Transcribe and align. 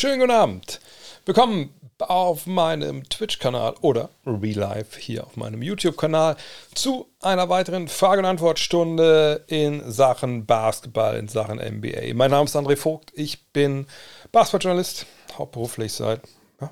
schönen 0.00 0.20
guten 0.20 0.32
Abend. 0.32 0.80
Willkommen 1.26 1.74
auf 1.98 2.46
meinem 2.46 3.06
Twitch-Kanal 3.06 3.74
oder 3.82 4.08
Relive 4.24 4.96
hier 4.96 5.26
auf 5.26 5.36
meinem 5.36 5.60
YouTube-Kanal 5.60 6.36
zu 6.74 7.06
einer 7.20 7.50
weiteren 7.50 7.86
Frage- 7.86 8.20
und 8.20 8.24
Antwortstunde 8.24 9.44
in 9.48 9.92
Sachen 9.92 10.46
Basketball, 10.46 11.16
in 11.16 11.28
Sachen 11.28 11.58
NBA. 11.58 12.14
Mein 12.14 12.30
Name 12.30 12.46
ist 12.46 12.56
André 12.56 12.76
Vogt, 12.76 13.12
ich 13.14 13.44
bin 13.52 13.86
Basketballjournalist, 14.32 15.04
hauptberuflich 15.36 15.92
seit 15.92 16.22
ja, 16.62 16.70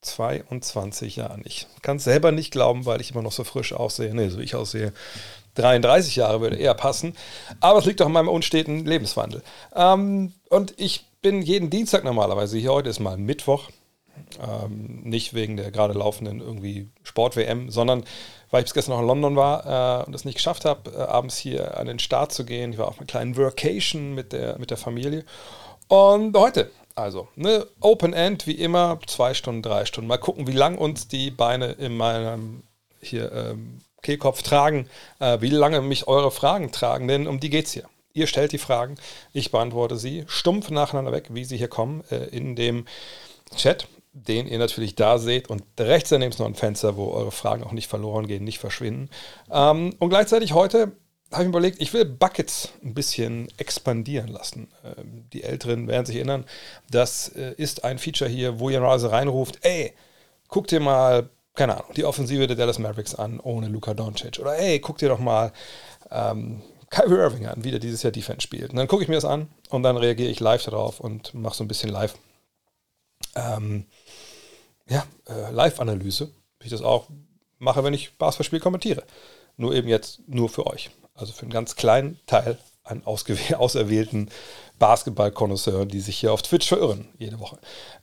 22 0.00 1.14
Jahren. 1.14 1.42
Ich 1.44 1.68
kann 1.82 1.98
es 1.98 2.04
selber 2.04 2.32
nicht 2.32 2.50
glauben, 2.50 2.86
weil 2.86 3.00
ich 3.00 3.12
immer 3.12 3.22
noch 3.22 3.30
so 3.30 3.44
frisch 3.44 3.72
aussehe. 3.72 4.12
Nee, 4.12 4.30
so 4.30 4.40
ich 4.40 4.56
aussehe. 4.56 4.92
33 5.54 6.16
Jahre 6.16 6.40
würde 6.40 6.56
eher 6.56 6.74
passen. 6.74 7.14
Aber 7.60 7.78
es 7.78 7.84
liegt 7.84 8.02
auch 8.02 8.06
in 8.06 8.12
meinem 8.12 8.28
unsteten 8.28 8.84
Lebenswandel. 8.84 9.42
Ähm, 9.74 10.32
und 10.50 10.74
ich 10.76 11.06
bin 11.22 11.42
jeden 11.42 11.70
Dienstag 11.70 12.04
normalerweise 12.04 12.58
hier. 12.58 12.72
Heute 12.72 12.90
ist 12.90 13.00
mal 13.00 13.16
Mittwoch. 13.16 13.70
Ähm, 14.40 15.00
nicht 15.02 15.34
wegen 15.34 15.56
der 15.56 15.70
gerade 15.70 15.94
laufenden 15.94 16.40
irgendwie 16.40 16.88
Sport-WM, 17.02 17.70
sondern 17.70 18.04
weil 18.50 18.60
ich 18.60 18.66
bis 18.66 18.74
gestern 18.74 18.92
noch 18.92 19.00
in 19.00 19.06
London 19.06 19.36
war 19.36 20.02
äh, 20.02 20.06
und 20.06 20.14
es 20.14 20.24
nicht 20.24 20.36
geschafft 20.36 20.64
habe, 20.64 20.90
äh, 20.90 21.02
abends 21.02 21.36
hier 21.36 21.78
an 21.78 21.86
den 21.86 21.98
Start 21.98 22.32
zu 22.32 22.44
gehen. 22.44 22.72
Ich 22.72 22.78
war 22.78 22.88
auf 22.88 22.98
einer 22.98 23.06
kleinen 23.06 23.36
Workation 23.36 24.14
mit 24.14 24.32
der, 24.32 24.58
mit 24.58 24.70
der 24.70 24.76
Familie. 24.76 25.24
Und 25.88 26.36
heute, 26.36 26.70
also, 26.94 27.28
ne, 27.34 27.66
Open 27.80 28.12
End 28.12 28.46
wie 28.46 28.52
immer, 28.52 28.98
zwei 29.06 29.34
Stunden, 29.34 29.62
drei 29.62 29.84
Stunden. 29.84 30.08
Mal 30.08 30.18
gucken, 30.18 30.46
wie 30.46 30.52
lang 30.52 30.78
uns 30.78 31.08
die 31.08 31.30
Beine 31.30 31.72
in 31.72 31.96
meinem 31.96 32.62
hier 33.00 33.32
ähm, 33.32 33.80
Kehlkopf 34.04 34.42
tragen, 34.42 34.88
äh, 35.18 35.40
wie 35.40 35.50
lange 35.50 35.80
mich 35.80 36.06
eure 36.06 36.30
Fragen 36.30 36.70
tragen, 36.70 37.08
denn 37.08 37.26
um 37.26 37.40
die 37.40 37.50
geht 37.50 37.66
es 37.66 37.72
hier. 37.72 37.88
Ihr 38.12 38.28
stellt 38.28 38.52
die 38.52 38.58
Fragen, 38.58 38.94
ich 39.32 39.50
beantworte 39.50 39.96
sie 39.96 40.24
stumpf 40.28 40.70
nacheinander 40.70 41.10
weg, 41.10 41.30
wie 41.30 41.44
sie 41.44 41.56
hier 41.56 41.66
kommen, 41.66 42.04
äh, 42.10 42.26
in 42.26 42.54
dem 42.54 42.86
Chat 43.56 43.88
den 44.14 44.46
ihr 44.46 44.58
natürlich 44.58 44.94
da 44.94 45.18
seht. 45.18 45.50
Und 45.50 45.64
rechts 45.78 46.10
daneben 46.10 46.30
ist 46.30 46.38
noch 46.38 46.46
ein 46.46 46.54
Fenster, 46.54 46.96
wo 46.96 47.10
eure 47.10 47.32
Fragen 47.32 47.64
auch 47.64 47.72
nicht 47.72 47.88
verloren 47.88 48.26
gehen, 48.26 48.44
nicht 48.44 48.60
verschwinden. 48.60 49.10
Ähm, 49.50 49.94
und 49.98 50.08
gleichzeitig 50.08 50.54
heute 50.54 50.92
habe 51.32 51.42
ich 51.42 51.48
mir 51.48 51.58
überlegt, 51.58 51.82
ich 51.82 51.92
will 51.92 52.04
Buckets 52.04 52.70
ein 52.84 52.94
bisschen 52.94 53.48
expandieren 53.56 54.28
lassen. 54.28 54.68
Ähm, 54.84 55.24
die 55.32 55.42
Älteren 55.42 55.88
werden 55.88 56.06
sich 56.06 56.16
erinnern, 56.16 56.44
das 56.90 57.28
äh, 57.30 57.54
ist 57.56 57.84
ein 57.84 57.98
Feature 57.98 58.30
hier, 58.30 58.60
wo 58.60 58.70
ihr 58.70 58.80
Rase 58.80 59.10
reinruft, 59.10 59.58
ey, 59.62 59.92
guck 60.48 60.68
dir 60.68 60.80
mal, 60.80 61.28
keine 61.54 61.74
Ahnung, 61.74 61.92
die 61.96 62.04
Offensive 62.04 62.46
der 62.46 62.56
Dallas 62.56 62.78
Mavericks 62.78 63.14
an, 63.14 63.40
ohne 63.40 63.68
Luka 63.68 63.94
Doncic. 63.94 64.38
Oder 64.40 64.58
ey, 64.58 64.80
guck 64.80 64.98
dir 64.98 65.08
doch 65.08 65.20
mal 65.20 65.52
ähm, 66.10 66.62
Kyrie 66.90 67.14
Irving 67.14 67.46
an, 67.46 67.64
wie 67.64 67.70
der 67.70 67.80
dieses 67.80 68.02
Jahr 68.02 68.12
Defense 68.12 68.42
spielt. 68.42 68.70
Und 68.70 68.76
dann 68.76 68.88
gucke 68.88 69.02
ich 69.02 69.08
mir 69.08 69.14
das 69.14 69.24
an 69.24 69.48
und 69.70 69.82
dann 69.82 69.96
reagiere 69.96 70.30
ich 70.30 70.40
live 70.40 70.64
darauf 70.64 71.00
und 71.00 71.34
mache 71.34 71.56
so 71.56 71.64
ein 71.64 71.68
bisschen 71.68 71.90
live 71.90 72.14
ähm, 73.36 73.86
ja, 74.88 75.04
äh, 75.28 75.50
Live-Analyse, 75.50 76.30
wie 76.60 76.64
ich 76.64 76.70
das 76.70 76.82
auch 76.82 77.08
mache, 77.58 77.82
wenn 77.84 77.94
ich 77.94 78.16
Basketballspiel 78.18 78.60
kommentiere. 78.60 79.02
Nur 79.56 79.74
eben 79.74 79.88
jetzt 79.88 80.20
nur 80.26 80.48
für 80.48 80.66
euch. 80.66 80.90
Also 81.14 81.32
für 81.32 81.42
einen 81.42 81.52
ganz 81.52 81.76
kleinen 81.76 82.20
Teil 82.26 82.58
an 82.82 83.02
auserwählten 83.04 84.30
Basketball-Konnoisseuren, 84.78 85.88
die 85.88 86.00
sich 86.00 86.18
hier 86.18 86.32
auf 86.32 86.42
Twitch 86.42 86.68
verirren, 86.68 87.08
jede 87.18 87.40
Woche. 87.40 87.58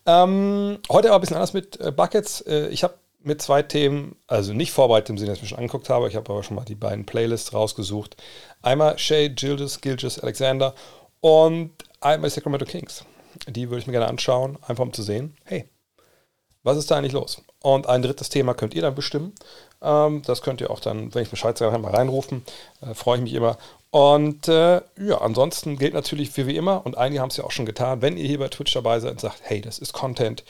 Ähm, 0.05 0.79
heute 0.89 1.09
aber 1.09 1.17
ein 1.17 1.21
bisschen 1.21 1.35
anders 1.35 1.53
mit 1.53 1.79
äh, 1.79 1.91
Buckets. 1.91 2.41
Äh, 2.41 2.69
ich 2.69 2.83
habe 2.83 2.95
mit 3.23 3.41
zwei 3.41 3.61
Themen, 3.61 4.15
also 4.27 4.53
nicht 4.53 4.71
vorbereitet 4.71 5.09
im 5.09 5.17
Sinne, 5.17 5.31
dass 5.31 5.37
ich 5.37 5.43
mir 5.43 5.49
schon 5.49 5.59
angeguckt 5.59 5.89
habe, 5.89 6.07
ich 6.07 6.15
habe 6.15 6.31
aber 6.31 6.43
schon 6.43 6.55
mal 6.55 6.65
die 6.65 6.75
beiden 6.75 7.05
Playlists 7.05 7.53
rausgesucht. 7.53 8.17
Einmal 8.61 8.97
Shay 8.97 9.29
Gildas, 9.29 9.81
Gilgis 9.81 10.19
Alexander 10.19 10.73
und 11.19 11.71
einmal 11.99 12.29
Sacramento 12.29 12.65
Kings. 12.65 13.05
Die 13.47 13.69
würde 13.69 13.79
ich 13.79 13.87
mir 13.87 13.93
gerne 13.93 14.07
anschauen, 14.07 14.57
einfach 14.67 14.83
um 14.83 14.93
zu 14.93 15.03
sehen, 15.03 15.35
hey, 15.45 15.65
was 16.63 16.77
ist 16.77 16.91
da 16.91 16.97
eigentlich 16.97 17.13
los? 17.13 17.41
Und 17.61 17.87
ein 17.87 18.01
drittes 18.01 18.29
Thema 18.29 18.53
könnt 18.53 18.73
ihr 18.73 18.81
dann 18.81 18.95
bestimmen. 18.95 19.33
Ähm, 19.81 20.21
das 20.25 20.41
könnt 20.41 20.61
ihr 20.61 20.69
auch 20.69 20.79
dann, 20.79 21.13
wenn 21.13 21.23
ich 21.23 21.29
Bescheid 21.29 21.57
sage, 21.57 21.77
mal 21.79 21.93
reinrufen. 21.93 22.43
Äh, 22.81 22.93
Freue 22.93 23.17
ich 23.17 23.23
mich 23.23 23.33
immer. 23.33 23.57
Und 23.89 24.47
äh, 24.47 24.81
ja, 24.99 25.17
ansonsten 25.19 25.77
gilt 25.77 25.93
natürlich 25.93 26.35
wie, 26.37 26.47
wie 26.47 26.55
immer, 26.55 26.85
und 26.85 26.97
einige 26.97 27.21
haben 27.21 27.29
es 27.29 27.37
ja 27.37 27.43
auch 27.43 27.51
schon 27.51 27.65
getan, 27.65 28.01
wenn 28.01 28.17
ihr 28.17 28.27
hier 28.27 28.39
bei 28.39 28.47
Twitch 28.47 28.73
dabei 28.73 28.99
seid 28.99 29.11
und 29.11 29.21
sagt, 29.21 29.41
hey, 29.41 29.59
das 29.59 29.79
ist 29.79 29.91
Content, 29.91 30.43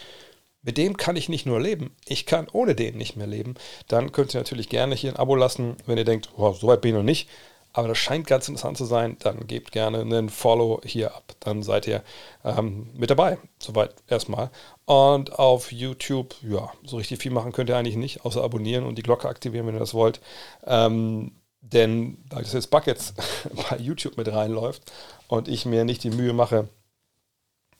mit 0.63 0.77
dem 0.77 0.97
kann 0.97 1.15
ich 1.15 1.29
nicht 1.29 1.45
nur 1.45 1.59
leben, 1.59 1.95
ich 2.05 2.25
kann 2.25 2.47
ohne 2.51 2.75
den 2.75 2.97
nicht 2.97 3.15
mehr 3.15 3.27
leben, 3.27 3.55
dann 3.87 4.11
könnt 4.11 4.33
ihr 4.33 4.39
natürlich 4.39 4.69
gerne 4.69 4.95
hier 4.95 5.11
ein 5.11 5.17
Abo 5.17 5.35
lassen, 5.35 5.75
wenn 5.85 5.97
ihr 5.97 6.05
denkt, 6.05 6.29
wow, 6.37 6.57
so 6.57 6.67
weit 6.67 6.81
bin 6.81 6.89
ich 6.89 6.97
noch 6.97 7.03
nicht 7.03 7.29
aber 7.73 7.87
das 7.87 7.97
scheint 7.97 8.27
ganz 8.27 8.47
interessant 8.47 8.77
zu 8.77 8.85
sein, 8.85 9.17
dann 9.19 9.47
gebt 9.47 9.71
gerne 9.71 10.01
einen 10.01 10.29
Follow 10.29 10.81
hier 10.83 11.15
ab. 11.15 11.35
Dann 11.39 11.63
seid 11.63 11.87
ihr 11.87 12.03
ähm, 12.43 12.89
mit 12.93 13.09
dabei. 13.09 13.37
Soweit 13.59 13.95
erstmal. 14.07 14.49
Und 14.85 15.39
auf 15.39 15.71
YouTube, 15.71 16.35
ja, 16.41 16.71
so 16.83 16.97
richtig 16.97 17.21
viel 17.21 17.31
machen 17.31 17.53
könnt 17.53 17.69
ihr 17.69 17.77
eigentlich 17.77 17.95
nicht, 17.95 18.25
außer 18.25 18.43
abonnieren 18.43 18.83
und 18.83 18.97
die 18.97 19.03
Glocke 19.03 19.29
aktivieren, 19.29 19.67
wenn 19.67 19.75
ihr 19.75 19.79
das 19.79 19.93
wollt. 19.93 20.19
Ähm, 20.65 21.31
denn 21.61 22.17
da 22.29 22.39
das 22.39 22.53
jetzt 22.53 22.71
Buckets 22.71 23.13
bei 23.69 23.77
YouTube 23.77 24.17
mit 24.17 24.27
reinläuft 24.27 24.91
und 25.27 25.47
ich 25.47 25.65
mir 25.65 25.85
nicht 25.85 26.03
die 26.03 26.09
Mühe 26.09 26.33
mache, 26.33 26.67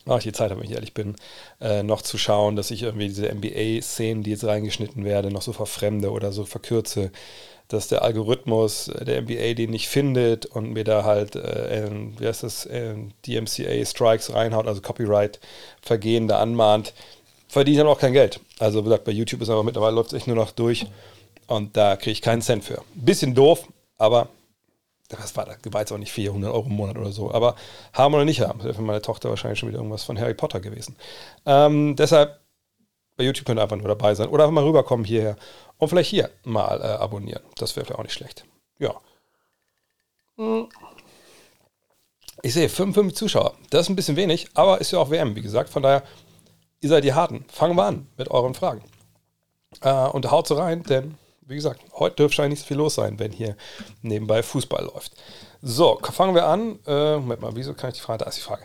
ach, 0.07 0.19
die 0.19 0.31
Zeit 0.31 0.51
habe, 0.51 0.62
wenn 0.62 0.69
ich 0.69 0.75
ehrlich 0.75 0.94
bin, 0.94 1.16
äh, 1.59 1.84
noch 1.84 2.01
zu 2.01 2.17
schauen, 2.17 2.56
dass 2.56 2.72
ich 2.72 2.84
irgendwie 2.84 3.07
diese 3.07 3.29
NBA-Szenen, 3.29 4.23
die 4.23 4.31
jetzt 4.31 4.44
reingeschnitten 4.44 5.03
werden, 5.06 5.34
noch 5.34 5.41
so 5.41 5.53
verfremde 5.53 6.12
oder 6.12 6.31
so 6.31 6.45
verkürze, 6.45 7.12
dass 7.67 7.88
der 7.88 8.01
Algorithmus 8.01 8.91
der 9.01 9.22
NBA 9.22 9.53
den 9.53 9.69
nicht 9.69 9.88
findet 9.88 10.45
und 10.45 10.73
mir 10.73 10.84
da 10.84 11.03
halt, 11.03 11.35
äh, 11.35 11.90
wie 12.17 12.28
heißt 12.28 12.44
das, 12.44 12.66
äh, 12.66 12.95
DMCA-Strikes 13.25 14.34
reinhaut, 14.34 14.67
also 14.67 14.81
Copyright-Vergehen 14.81 16.28
da 16.28 16.40
anmahnt, 16.40 16.94
verdiene 17.47 17.75
ich 17.75 17.79
dann 17.79 17.88
auch 17.88 18.00
kein 18.00 18.13
Geld. 18.13 18.40
Also 18.59 18.81
wie 18.81 18.85
gesagt, 18.85 19.06
bei 19.06 19.11
YouTube 19.11 19.41
ist 19.41 19.50
aber 19.50 19.63
mittlerweile 19.63 19.95
läuft 19.95 20.11
es 20.11 20.17
echt 20.17 20.28
nur 20.28 20.35
noch 20.35 20.51
durch 20.51 20.85
und 21.47 21.78
da 21.78 21.95
kriege 21.95 22.11
ich 22.11 22.22
keinen 22.22 22.41
Cent 22.41 22.63
für. 22.63 22.81
Bisschen 22.94 23.35
doof, 23.35 23.67
aber 23.97 24.29
das 25.17 25.35
war, 25.35 25.45
das 25.45 25.73
war 25.73 25.81
jetzt 25.81 25.91
auch 25.91 25.97
nicht 25.97 26.11
400 26.11 26.51
Euro 26.51 26.67
im 26.67 26.75
Monat 26.75 26.97
oder 26.97 27.11
so, 27.11 27.31
aber 27.31 27.55
haben 27.94 28.13
oder 28.13 28.25
nicht 28.25 28.41
haben. 28.41 28.59
Das 28.59 28.66
wäre 28.66 28.75
für 28.75 28.81
meine 28.81 29.01
Tochter 29.01 29.29
wahrscheinlich 29.29 29.59
schon 29.59 29.69
wieder 29.69 29.79
irgendwas 29.79 30.03
von 30.03 30.19
Harry 30.19 30.33
Potter 30.33 30.59
gewesen. 30.59 30.95
Ähm, 31.45 31.95
deshalb 31.95 32.39
bei 33.17 33.23
YouTube 33.23 33.45
könnt 33.45 33.59
ihr 33.59 33.63
einfach 33.63 33.77
nur 33.77 33.88
dabei 33.88 34.16
sein 34.16 34.29
oder 34.29 34.45
einfach 34.45 34.53
mal 34.55 34.63
rüberkommen 34.63 35.05
hierher 35.05 35.35
und 35.77 35.89
vielleicht 35.89 36.09
hier 36.09 36.29
mal 36.44 36.81
äh, 36.81 36.85
abonnieren. 36.85 37.44
Das 37.57 37.75
wäre 37.75 37.85
vielleicht 37.85 37.99
auch 37.99 38.03
nicht 38.03 38.13
schlecht. 38.13 38.45
Ja. 38.79 38.95
Ich 42.41 42.53
sehe 42.53 42.69
55 42.69 43.16
Zuschauer. 43.16 43.53
Das 43.69 43.81
ist 43.81 43.89
ein 43.89 43.95
bisschen 43.95 44.16
wenig, 44.16 44.47
aber 44.55 44.81
ist 44.81 44.91
ja 44.91 44.99
auch 44.99 45.11
WM, 45.11 45.35
wie 45.35 45.41
gesagt. 45.41 45.69
Von 45.69 45.83
daher, 45.83 46.03
ihr 46.79 46.89
seid 46.89 47.03
die 47.03 47.13
Harten. 47.13 47.45
Fangen 47.49 47.75
wir 47.75 47.83
an 47.83 48.07
mit 48.17 48.31
euren 48.31 48.55
Fragen. 48.55 48.83
Äh, 49.81 50.07
und 50.07 50.29
haut 50.31 50.47
so 50.47 50.55
rein, 50.55 50.83
denn, 50.83 51.17
wie 51.51 51.56
gesagt, 51.56 51.81
heute 51.94 52.16
dürfte 52.16 52.38
wahrscheinlich 52.38 52.59
nicht 52.59 52.67
so 52.67 52.67
viel 52.67 52.78
los 52.78 52.95
sein, 52.95 53.19
wenn 53.19 53.31
hier 53.31 53.56
nebenbei 54.01 54.41
Fußball 54.41 54.85
läuft. 54.85 55.12
So, 55.62 56.00
fangen 56.01 56.34
wir 56.34 56.45
an. 56.45 56.79
Äh, 56.88 57.17
Moment 57.17 57.41
mal, 57.41 57.56
wieso 57.56 57.73
kann 57.73 57.91
ich 57.91 57.97
die 57.97 58.01
Frage? 58.01 58.23
Da 58.23 58.29
ist 58.29 58.38
die 58.38 58.41
Frage. 58.41 58.63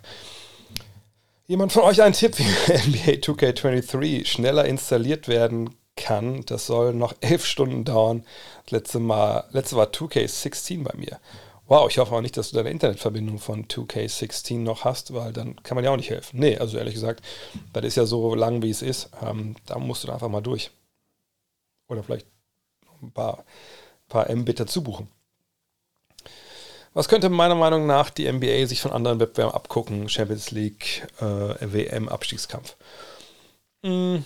Jemand 1.48 1.72
von 1.72 1.82
euch 1.82 2.00
einen 2.00 2.14
Tipp, 2.14 2.38
wie 2.38 2.44
NBA 2.44 3.20
2K23 3.20 4.24
schneller 4.24 4.64
installiert 4.64 5.28
werden 5.28 5.74
kann. 5.96 6.44
Das 6.46 6.66
soll 6.66 6.94
noch 6.94 7.14
elf 7.20 7.44
Stunden 7.44 7.84
dauern. 7.84 8.24
Das 8.64 8.72
letzte, 8.72 8.98
Mal, 9.00 9.44
letzte 9.50 9.76
war 9.76 9.86
2K16 9.86 10.84
bei 10.84 10.96
mir. 10.96 11.18
Wow, 11.68 11.90
ich 11.90 11.98
hoffe 11.98 12.14
auch 12.14 12.20
nicht, 12.20 12.36
dass 12.36 12.50
du 12.50 12.56
deine 12.56 12.70
Internetverbindung 12.70 13.40
von 13.40 13.66
2K16 13.66 14.58
noch 14.58 14.84
hast, 14.84 15.12
weil 15.12 15.32
dann 15.32 15.60
kann 15.64 15.74
man 15.74 15.84
ja 15.84 15.90
auch 15.90 15.96
nicht 15.96 16.10
helfen. 16.10 16.38
Nee, 16.38 16.56
also 16.58 16.78
ehrlich 16.78 16.94
gesagt, 16.94 17.24
das 17.72 17.84
ist 17.84 17.96
ja 17.96 18.06
so 18.06 18.36
lang, 18.36 18.62
wie 18.62 18.70
es 18.70 18.82
ist. 18.82 19.10
Ähm, 19.20 19.56
da 19.66 19.78
musst 19.78 20.04
du 20.04 20.12
einfach 20.12 20.28
mal 20.28 20.40
durch. 20.40 20.70
Oder 21.88 22.04
vielleicht 22.04 22.26
ein 23.02 23.12
paar, 23.12 23.44
paar 24.08 24.34
Mbit 24.34 24.60
dazu 24.60 24.82
buchen. 24.82 25.08
Was 26.96 27.08
könnte 27.08 27.28
meiner 27.28 27.54
Meinung 27.54 27.86
nach 27.86 28.08
die 28.08 28.30
NBA 28.30 28.66
sich 28.66 28.80
von 28.80 28.90
anderen 28.90 29.20
Wettbewerben 29.20 29.54
abgucken? 29.54 30.08
Champions 30.08 30.50
League, 30.50 31.06
äh, 31.20 31.24
WM-Abstiegskampf. 31.60 32.74
Hm, 33.82 34.24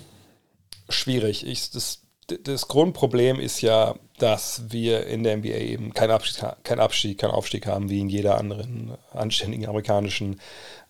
schwierig. 0.88 1.44
Ich, 1.44 1.72
das, 1.72 2.02
das 2.44 2.68
Grundproblem 2.68 3.40
ist 3.40 3.60
ja, 3.60 3.96
dass 4.18 4.70
wir 4.70 5.06
in 5.08 5.24
der 5.24 5.38
NBA 5.38 5.48
eben 5.48 5.94
keinen 5.94 6.12
Abstieg, 6.12 6.44
keinen 6.62 6.78
Abstieg, 6.78 7.18
keinen 7.18 7.32
Aufstieg 7.32 7.66
haben, 7.66 7.90
wie 7.90 7.98
in 7.98 8.08
jeder 8.08 8.38
anderen 8.38 8.96
anständigen 9.12 9.66
amerikanischen 9.66 10.40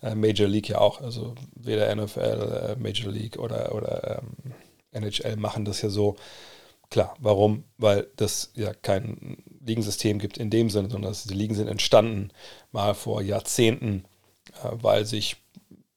äh, 0.03 0.13
Major 0.13 0.47
League 0.47 0.69
ja 0.69 0.77
auch. 0.77 1.01
Also 1.01 1.33
weder 1.55 1.95
NFL, 1.95 2.19
äh, 2.19 2.75
Major 2.75 3.11
League 3.11 3.39
oder, 3.39 3.73
oder 3.73 4.21
ähm, 4.21 4.53
NHL 4.91 5.35
machen 5.37 5.65
das 5.65 5.81
ja 5.81 5.89
so. 5.89 6.15
Klar, 6.91 7.15
warum? 7.19 7.63
Weil 7.77 8.07
das 8.17 8.51
ja 8.53 8.73
kein 8.73 9.37
Ligensystem 9.65 10.19
gibt 10.19 10.37
in 10.37 10.49
dem 10.49 10.69
Sinne, 10.69 10.89
sondern 10.89 11.15
die 11.25 11.33
Ligen 11.33 11.55
sind 11.55 11.69
entstanden 11.69 12.31
mal 12.73 12.93
vor 12.93 13.21
Jahrzehnten, 13.21 14.03
äh, 14.61 14.67
weil 14.73 15.05
sich 15.05 15.37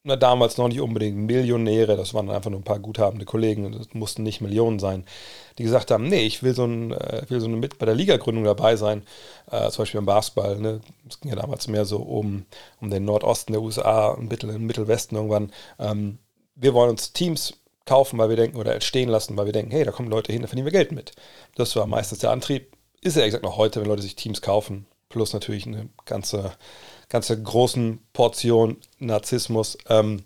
na, 0.04 0.14
damals 0.14 0.56
noch 0.56 0.68
nicht 0.68 0.80
unbedingt 0.80 1.16
Millionäre, 1.16 1.96
das 1.96 2.14
waren 2.14 2.30
einfach 2.30 2.50
nur 2.50 2.60
ein 2.60 2.64
paar 2.64 2.78
guthabende 2.78 3.24
Kollegen, 3.24 3.72
das 3.72 3.92
mussten 3.92 4.22
nicht 4.22 4.40
Millionen 4.40 4.78
sein, 4.78 5.04
die 5.58 5.64
gesagt 5.64 5.90
haben, 5.90 6.06
nee, 6.06 6.26
ich 6.26 6.44
will 6.44 6.54
so, 6.54 6.64
ein, 6.64 6.92
äh, 6.92 7.24
will 7.28 7.40
so 7.40 7.46
eine 7.46 7.56
mit 7.56 7.78
bei 7.78 7.86
der 7.86 7.94
Ligagründung 7.96 8.44
dabei 8.44 8.76
sein, 8.76 9.02
äh, 9.50 9.70
zum 9.70 9.82
Beispiel 9.82 9.98
beim 9.98 10.06
Basketball, 10.06 10.58
ne? 10.60 10.80
es 11.08 11.20
ging 11.20 11.30
ja 11.30 11.36
damals 11.36 11.66
mehr 11.66 11.86
so 11.86 11.98
um, 12.02 12.44
um 12.80 12.90
den 12.90 13.04
Nordosten 13.04 13.52
der 13.52 13.62
USA, 13.62 14.16
Mittel, 14.20 14.56
Mittelwesten 14.58 15.16
irgendwann, 15.16 15.50
ähm, 15.80 16.18
wir 16.54 16.72
wollen 16.72 16.90
uns 16.90 17.12
Teams 17.12 17.54
kaufen, 17.86 18.18
weil 18.18 18.28
wir 18.28 18.36
denken, 18.36 18.56
oder 18.56 18.74
entstehen 18.74 19.08
lassen, 19.08 19.36
weil 19.36 19.46
wir 19.46 19.52
denken, 19.52 19.70
hey, 19.70 19.84
da 19.84 19.92
kommen 19.92 20.08
Leute 20.08 20.32
hin, 20.32 20.42
da 20.42 20.48
verdienen 20.48 20.66
wir 20.66 20.72
Geld 20.72 20.92
mit. 20.92 21.12
Das 21.54 21.74
war 21.76 21.86
meistens 21.86 22.18
der 22.20 22.30
Antrieb. 22.30 22.76
Ist 23.00 23.16
ja 23.16 23.24
gesagt 23.24 23.44
noch 23.44 23.56
heute, 23.56 23.80
wenn 23.80 23.88
Leute 23.88 24.02
sich 24.02 24.16
Teams 24.16 24.40
kaufen, 24.40 24.86
plus 25.08 25.32
natürlich 25.32 25.66
eine 25.66 25.88
ganze, 26.06 26.52
ganze 27.08 27.40
großen 27.40 28.00
Portion 28.12 28.78
Narzissmus. 28.98 29.76
Ähm, 29.88 30.24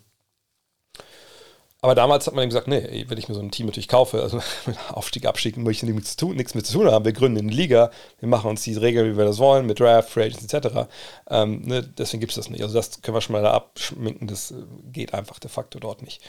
aber 1.80 1.94
damals 1.94 2.26
hat 2.26 2.34
man 2.34 2.42
eben 2.42 2.50
gesagt, 2.50 2.66
nee, 2.66 3.04
wenn 3.06 3.18
ich 3.18 3.28
mir 3.28 3.36
so 3.36 3.40
ein 3.40 3.52
Team 3.52 3.66
natürlich 3.66 3.86
kaufe, 3.86 4.20
also 4.20 4.40
Aufstieg, 4.88 5.26
Abstieg, 5.26 5.56
möchte 5.56 5.86
ich 5.86 5.92
nichts, 5.92 6.16
tun, 6.16 6.34
nichts 6.34 6.54
mit 6.54 6.66
zu 6.66 6.72
tun 6.72 6.90
haben. 6.90 7.04
Wir 7.04 7.12
gründen 7.12 7.38
eine 7.38 7.52
Liga, 7.52 7.92
wir 8.18 8.28
machen 8.28 8.50
uns 8.50 8.62
die 8.64 8.74
Regeln, 8.74 9.12
wie 9.12 9.16
wir 9.16 9.24
das 9.24 9.38
wollen, 9.38 9.64
mit 9.66 9.78
Draft, 9.78 10.10
Free 10.10 10.24
Agents 10.24 10.52
etc. 10.52 10.88
Ähm, 11.30 11.62
ne, 11.62 11.82
deswegen 11.82 12.20
gibt 12.20 12.32
es 12.32 12.36
das 12.36 12.50
nicht. 12.50 12.62
Also 12.62 12.74
das 12.74 13.00
können 13.00 13.16
wir 13.16 13.20
schon 13.20 13.34
mal 13.34 13.42
da 13.42 13.52
abschminken, 13.52 14.26
das 14.26 14.50
äh, 14.50 14.56
geht 14.90 15.14
einfach 15.14 15.38
de 15.38 15.50
facto 15.50 15.78
dort 15.78 16.02
nicht. 16.02 16.20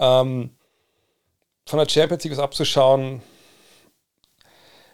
Ähm, 0.00 0.50
von 1.68 1.78
der 1.78 1.88
Champions 1.88 2.24
League 2.24 2.32
was 2.32 2.42
abzuschauen, 2.42 3.22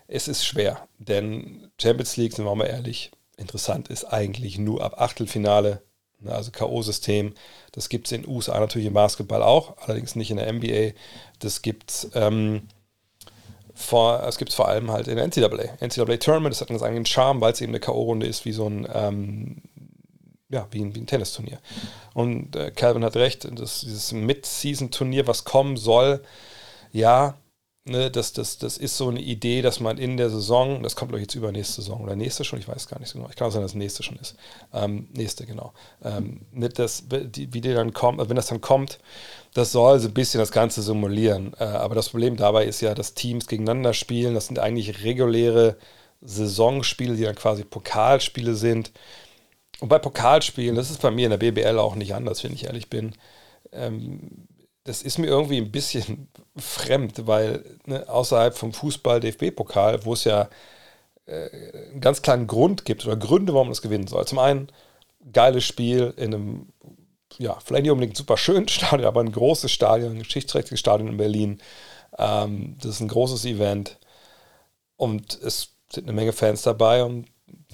es 0.06 0.28
ist 0.28 0.44
schwer, 0.44 0.86
denn 0.98 1.70
Champions 1.80 2.16
League, 2.16 2.34
sind 2.34 2.44
wir 2.44 2.54
mal 2.54 2.66
ehrlich, 2.66 3.10
interessant 3.36 3.88
ist 3.88 4.04
eigentlich 4.04 4.58
nur 4.58 4.82
ab 4.82 5.00
Achtelfinale 5.00 5.82
Ne, 6.24 6.32
also 6.32 6.50
K.O.-System. 6.50 7.32
Das 7.72 7.88
gibt 7.88 8.06
es 8.06 8.12
in 8.12 8.26
USA 8.26 8.58
natürlich 8.58 8.86
im 8.86 8.94
Basketball 8.94 9.42
auch, 9.42 9.76
allerdings 9.78 10.16
nicht 10.16 10.30
in 10.30 10.38
der 10.38 10.52
NBA. 10.52 10.92
Das 11.38 11.62
gibt 11.62 11.90
es 11.90 12.10
ähm, 12.14 12.68
vor, 13.74 14.30
vor 14.50 14.68
allem 14.68 14.90
halt 14.90 15.08
in 15.08 15.16
der 15.16 15.26
NCAA. 15.26 15.76
NCAA 15.80 16.16
Tournament, 16.16 16.54
das 16.54 16.60
hat 16.60 16.70
einen 16.70 16.82
eigenen 16.82 17.06
Charme, 17.06 17.40
weil 17.40 17.52
es 17.52 17.60
eben 17.60 17.72
eine 17.72 17.80
K.O.-Runde 17.80 18.24
ist, 18.24 18.44
wie 18.44 18.52
so 18.52 18.66
ein, 18.66 18.88
ähm, 18.92 19.62
ja, 20.48 20.66
wie 20.70 20.82
ein, 20.82 20.94
wie 20.94 21.00
ein 21.00 21.06
Tennisturnier. 21.06 21.58
Und 22.14 22.56
äh, 22.56 22.70
Calvin 22.70 23.04
hat 23.04 23.16
recht, 23.16 23.46
das, 23.58 23.80
dieses 23.80 24.12
Mid-Season-Turnier, 24.12 25.26
was 25.26 25.44
kommen 25.44 25.76
soll, 25.76 26.22
ja, 26.94 27.37
Ne, 27.87 28.11
das, 28.11 28.32
das, 28.32 28.56
das 28.56 28.79
ist 28.79 28.96
so 28.96 29.08
eine 29.11 29.20
Idee, 29.20 29.61
dass 29.61 29.79
man 29.79 29.99
in 29.99 30.17
der 30.17 30.31
Saison, 30.31 30.82
das 30.82 30.96
kommt 30.96 31.11
glaube 31.11 31.20
ich 31.20 31.25
jetzt 31.25 31.35
übernächste 31.35 31.82
Saison 31.82 32.00
oder 32.00 32.17
nächste 32.17 32.43
schon, 32.43 32.58
ich 32.58 32.67
weiß 32.67 32.88
gar 32.88 32.99
nicht 32.99 33.11
so 33.11 33.19
genau. 33.19 33.29
Ich 33.29 33.37
kann 33.37 33.46
auch 33.49 33.52
sagen, 33.52 33.62
dass 33.62 33.73
das 33.73 33.79
nächste 33.79 34.02
schon 34.02 34.17
ist. 34.17 34.37
Ähm, 34.73 35.08
nächste, 35.12 35.44
genau. 35.44 35.75
Ähm, 36.02 36.46
nicht 36.50 36.79
das, 36.79 37.05
wie 37.11 37.61
die 37.61 37.61
dann 37.61 37.93
kommt, 37.93 38.26
wenn 38.26 38.37
das 38.37 38.46
dann 38.46 38.62
kommt, 38.62 39.00
das 39.52 39.73
soll 39.73 40.00
so 40.00 40.08
ein 40.08 40.14
bisschen 40.14 40.41
das 40.41 40.50
Ganze 40.50 40.81
simulieren. 40.81 41.52
Äh, 41.58 41.64
aber 41.64 41.94
das 41.94 42.08
Problem 42.08 42.37
dabei 42.37 42.64
ist 42.64 42.81
ja, 42.81 42.94
dass 42.94 43.12
Teams 43.12 43.46
gegeneinander 43.49 43.93
spielen. 43.93 44.32
Das 44.35 44.46
sind 44.46 44.58
eigentlich 44.58 45.05
reguläre 45.05 45.76
Saisonspiele, 46.23 47.17
die 47.17 47.25
dann 47.25 47.35
quasi 47.35 47.64
Pokalspiele 47.64 48.55
sind. 48.55 48.93
Und 49.81 49.88
bei 49.91 49.99
Pokalspielen, 49.99 50.76
das 50.76 50.91
ist 50.91 51.02
bei 51.02 51.11
mir 51.11 51.26
in 51.26 51.38
der 51.38 51.38
BBL 51.38 51.79
auch 51.79 51.96
nicht 51.96 52.14
anders, 52.14 52.43
wenn 52.44 52.55
ich 52.55 52.64
ehrlich 52.64 52.88
bin. 52.88 53.12
Ähm, 53.73 54.49
das 54.84 55.02
ist 55.02 55.19
mir 55.19 55.26
irgendwie 55.26 55.58
ein 55.58 55.72
bisschen 55.72 56.28
fremd, 56.56 57.26
weil 57.26 57.64
ne, 57.86 58.08
außerhalb 58.08 58.56
vom 58.56 58.72
Fußball 58.72 59.20
DFB-Pokal, 59.20 60.04
wo 60.04 60.12
es 60.12 60.25
ja 60.25 60.48
äh, 61.26 61.48
einen 61.90 62.00
ganz 62.00 62.22
kleinen 62.22 62.46
Grund 62.46 62.84
gibt 62.84 63.06
oder 63.06 63.16
Gründe, 63.16 63.54
warum 63.54 63.69
man 63.69 63.72
das 63.72 63.82
gewinnen 63.82 64.06
soll. 64.06 64.26
Zum 64.26 64.38
einen 64.38 64.69
geiles 65.32 65.64
Spiel 65.64 66.12
in 66.16 66.34
einem, 66.34 66.69
ja, 67.38 67.58
vielleicht 67.64 67.84
nicht 67.84 67.92
unbedingt 67.92 68.16
super 68.16 68.36
schönen 68.36 68.69
Stadion, 68.69 69.06
aber 69.06 69.20
ein 69.20 69.32
großes 69.32 69.72
Stadion, 69.72 70.12
ein 70.12 70.22
geschichtsträchtiges 70.22 70.81
Stadion 70.81 71.08
in 71.08 71.16
Berlin. 71.16 71.60
Ähm, 72.19 72.76
das 72.81 72.92
ist 72.92 73.00
ein 73.00 73.08
großes 73.08 73.44
Event 73.46 73.98
und 74.96 75.38
es 75.42 75.70
sind 75.92 76.04
eine 76.04 76.12
Menge 76.12 76.32
Fans 76.32 76.62
dabei 76.62 77.04
und 77.04 77.26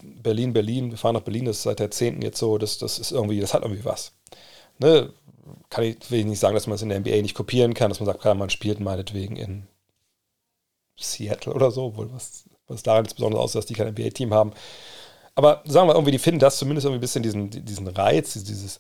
Berlin, 0.03 0.53
Berlin, 0.53 0.91
wir 0.91 0.99
fahren 0.99 1.15
nach 1.15 1.23
Berlin, 1.23 1.45
das 1.45 1.59
ist 1.59 1.63
seit 1.65 1.95
10. 1.95 2.23
jetzt 2.23 2.39
so, 2.39 2.59
das, 2.59 2.79
das 2.79 2.99
ist 2.99 3.13
irgendwie, 3.13 3.41
das 3.41 3.53
hat 3.55 3.63
irgendwie 3.63 3.85
was. 3.85 4.13
Ne? 4.79 5.13
Kann 5.69 5.85
ich, 5.85 6.11
will 6.11 6.21
ich 6.21 6.27
nicht 6.27 6.41
sagen, 6.41 6.55
dass 6.55 6.67
man 6.67 6.75
es 6.75 6.83
in 6.83 6.89
der 6.89 7.01
NBA 7.01 7.23
nicht 7.23 7.35
kopieren 7.35 7.75
kann, 7.75 7.91
dass 7.91 8.01
man 8.01 8.07
sagt, 8.07 8.25
man 8.25 8.51
spielt 8.51 8.81
meinetwegen 8.81 9.37
in 9.37 9.67
Seattle 10.99 11.55
oder 11.55 11.71
so, 11.71 11.87
obwohl 11.87 12.13
was, 12.13 12.45
was 12.67 12.83
daran 12.83 13.05
jetzt 13.05 13.15
besonders 13.15 13.41
aussieht, 13.41 13.59
dass 13.59 13.67
die 13.67 13.75
kein 13.75 13.89
NBA-Team 13.89 14.35
haben. 14.35 14.53
Aber 15.35 15.63
sagen 15.67 15.89
wir 15.89 15.95
irgendwie, 15.95 16.13
die 16.13 16.19
finden 16.19 16.41
das 16.41 16.59
zumindest 16.59 16.85
irgendwie 16.85 16.99
ein 16.99 17.01
bisschen 17.01 17.23
diesen, 17.23 17.51
diesen 17.51 17.89
Reiz, 17.89 18.33
dieses 18.35 18.79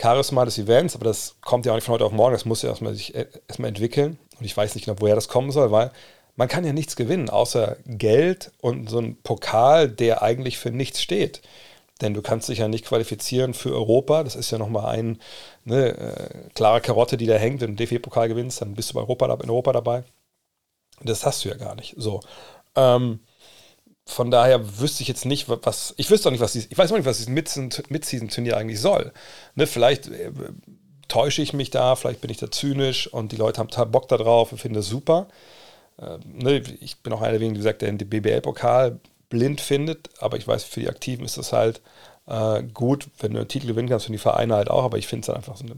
Charisma 0.00 0.44
des 0.44 0.58
Events, 0.58 0.94
aber 0.94 1.04
das 1.04 1.36
kommt 1.40 1.66
ja 1.66 1.72
auch 1.72 1.76
nicht 1.76 1.84
von 1.84 1.94
heute 1.94 2.04
auf 2.04 2.12
morgen, 2.12 2.32
das 2.32 2.44
muss 2.44 2.62
ja 2.62 2.70
erstmal 2.70 2.94
sich 2.94 3.14
erstmal 3.14 3.68
entwickeln. 3.68 4.18
Und 4.38 4.44
ich 4.44 4.56
weiß 4.56 4.74
nicht 4.74 4.84
genau, 4.84 5.00
woher 5.00 5.16
das 5.16 5.28
kommen 5.28 5.50
soll, 5.50 5.70
weil 5.72 5.90
man 6.36 6.46
kann 6.46 6.64
ja 6.64 6.72
nichts 6.72 6.94
gewinnen, 6.94 7.28
außer 7.28 7.76
Geld 7.84 8.52
und 8.60 8.88
so 8.88 9.00
ein 9.00 9.20
Pokal, 9.22 9.88
der 9.88 10.22
eigentlich 10.22 10.56
für 10.56 10.70
nichts 10.70 11.02
steht. 11.02 11.42
Denn 12.00 12.14
du 12.14 12.22
kannst 12.22 12.48
dich 12.48 12.58
ja 12.58 12.68
nicht 12.68 12.84
qualifizieren 12.84 13.54
für 13.54 13.72
Europa. 13.72 14.22
Das 14.22 14.36
ist 14.36 14.50
ja 14.50 14.58
nochmal 14.58 14.96
ein 14.96 15.18
ne, 15.64 15.96
äh, 15.96 16.50
klare 16.54 16.80
Karotte, 16.80 17.16
die 17.16 17.26
da 17.26 17.34
hängt. 17.34 17.60
Wenn 17.60 17.76
du 17.76 17.84
den 17.84 17.88
DFB-Pokal 17.88 18.28
gewinnst, 18.28 18.60
dann 18.60 18.74
bist 18.74 18.90
du 18.90 18.94
bei 18.94 19.00
Europa, 19.00 19.26
in 19.42 19.50
Europa 19.50 19.72
dabei. 19.72 20.04
Das 21.02 21.26
hast 21.26 21.44
du 21.44 21.48
ja 21.48 21.56
gar 21.56 21.74
nicht. 21.74 21.94
So. 21.96 22.20
Ähm, 22.76 23.20
von 24.06 24.30
daher 24.30 24.80
wüsste 24.80 25.02
ich 25.02 25.08
jetzt 25.08 25.26
nicht, 25.26 25.48
was. 25.48 25.94
Ich 25.98 26.10
wüsste 26.10 26.28
auch 26.28 26.32
nicht, 26.32 26.40
was 26.40 26.52
dieses, 26.52 26.70
ich 26.70 26.78
weiß 26.78 26.90
auch 26.92 26.96
nicht, 26.96 27.04
was 27.04 27.18
dieses 27.18 27.32
Mid-Season-Turnier 27.32 28.56
eigentlich 28.56 28.80
soll. 28.80 29.12
Ne, 29.54 29.66
vielleicht 29.66 30.08
äh, 30.08 30.32
täusche 31.08 31.42
ich 31.42 31.52
mich 31.52 31.70
da, 31.70 31.96
vielleicht 31.96 32.20
bin 32.20 32.30
ich 32.30 32.38
da 32.38 32.50
zynisch 32.50 33.12
und 33.12 33.32
die 33.32 33.36
Leute 33.36 33.58
haben 33.58 33.68
total 33.68 33.86
Bock 33.86 34.08
da 34.08 34.16
drauf 34.16 34.52
und 34.52 34.58
finden 34.58 34.76
das 34.76 34.86
super. 34.86 35.28
Äh, 35.98 36.18
ne, 36.24 36.62
ich 36.80 37.02
bin 37.02 37.12
auch 37.12 37.22
einer 37.22 37.40
wegen, 37.40 37.52
wie 37.52 37.58
gesagt, 37.58 37.82
der 37.82 37.92
den 37.92 38.08
BBL-Pokal 38.08 38.98
blind 39.28 39.60
findet, 39.60 40.10
aber 40.20 40.36
ich 40.36 40.46
weiß, 40.46 40.64
für 40.64 40.80
die 40.80 40.88
Aktiven 40.88 41.24
ist 41.24 41.38
das 41.38 41.52
halt 41.52 41.80
äh, 42.26 42.62
gut, 42.62 43.08
wenn 43.18 43.32
du 43.32 43.38
einen 43.40 43.48
Titel 43.48 43.66
gewinnen 43.66 43.88
kannst, 43.88 44.06
für 44.06 44.12
die 44.12 44.18
Vereine 44.18 44.54
halt 44.54 44.70
auch, 44.70 44.84
aber 44.84 44.98
ich 44.98 45.06
finde 45.06 45.22
es 45.22 45.28
halt 45.28 45.38
einfach 45.38 45.56
so 45.56 45.64
eine. 45.64 45.76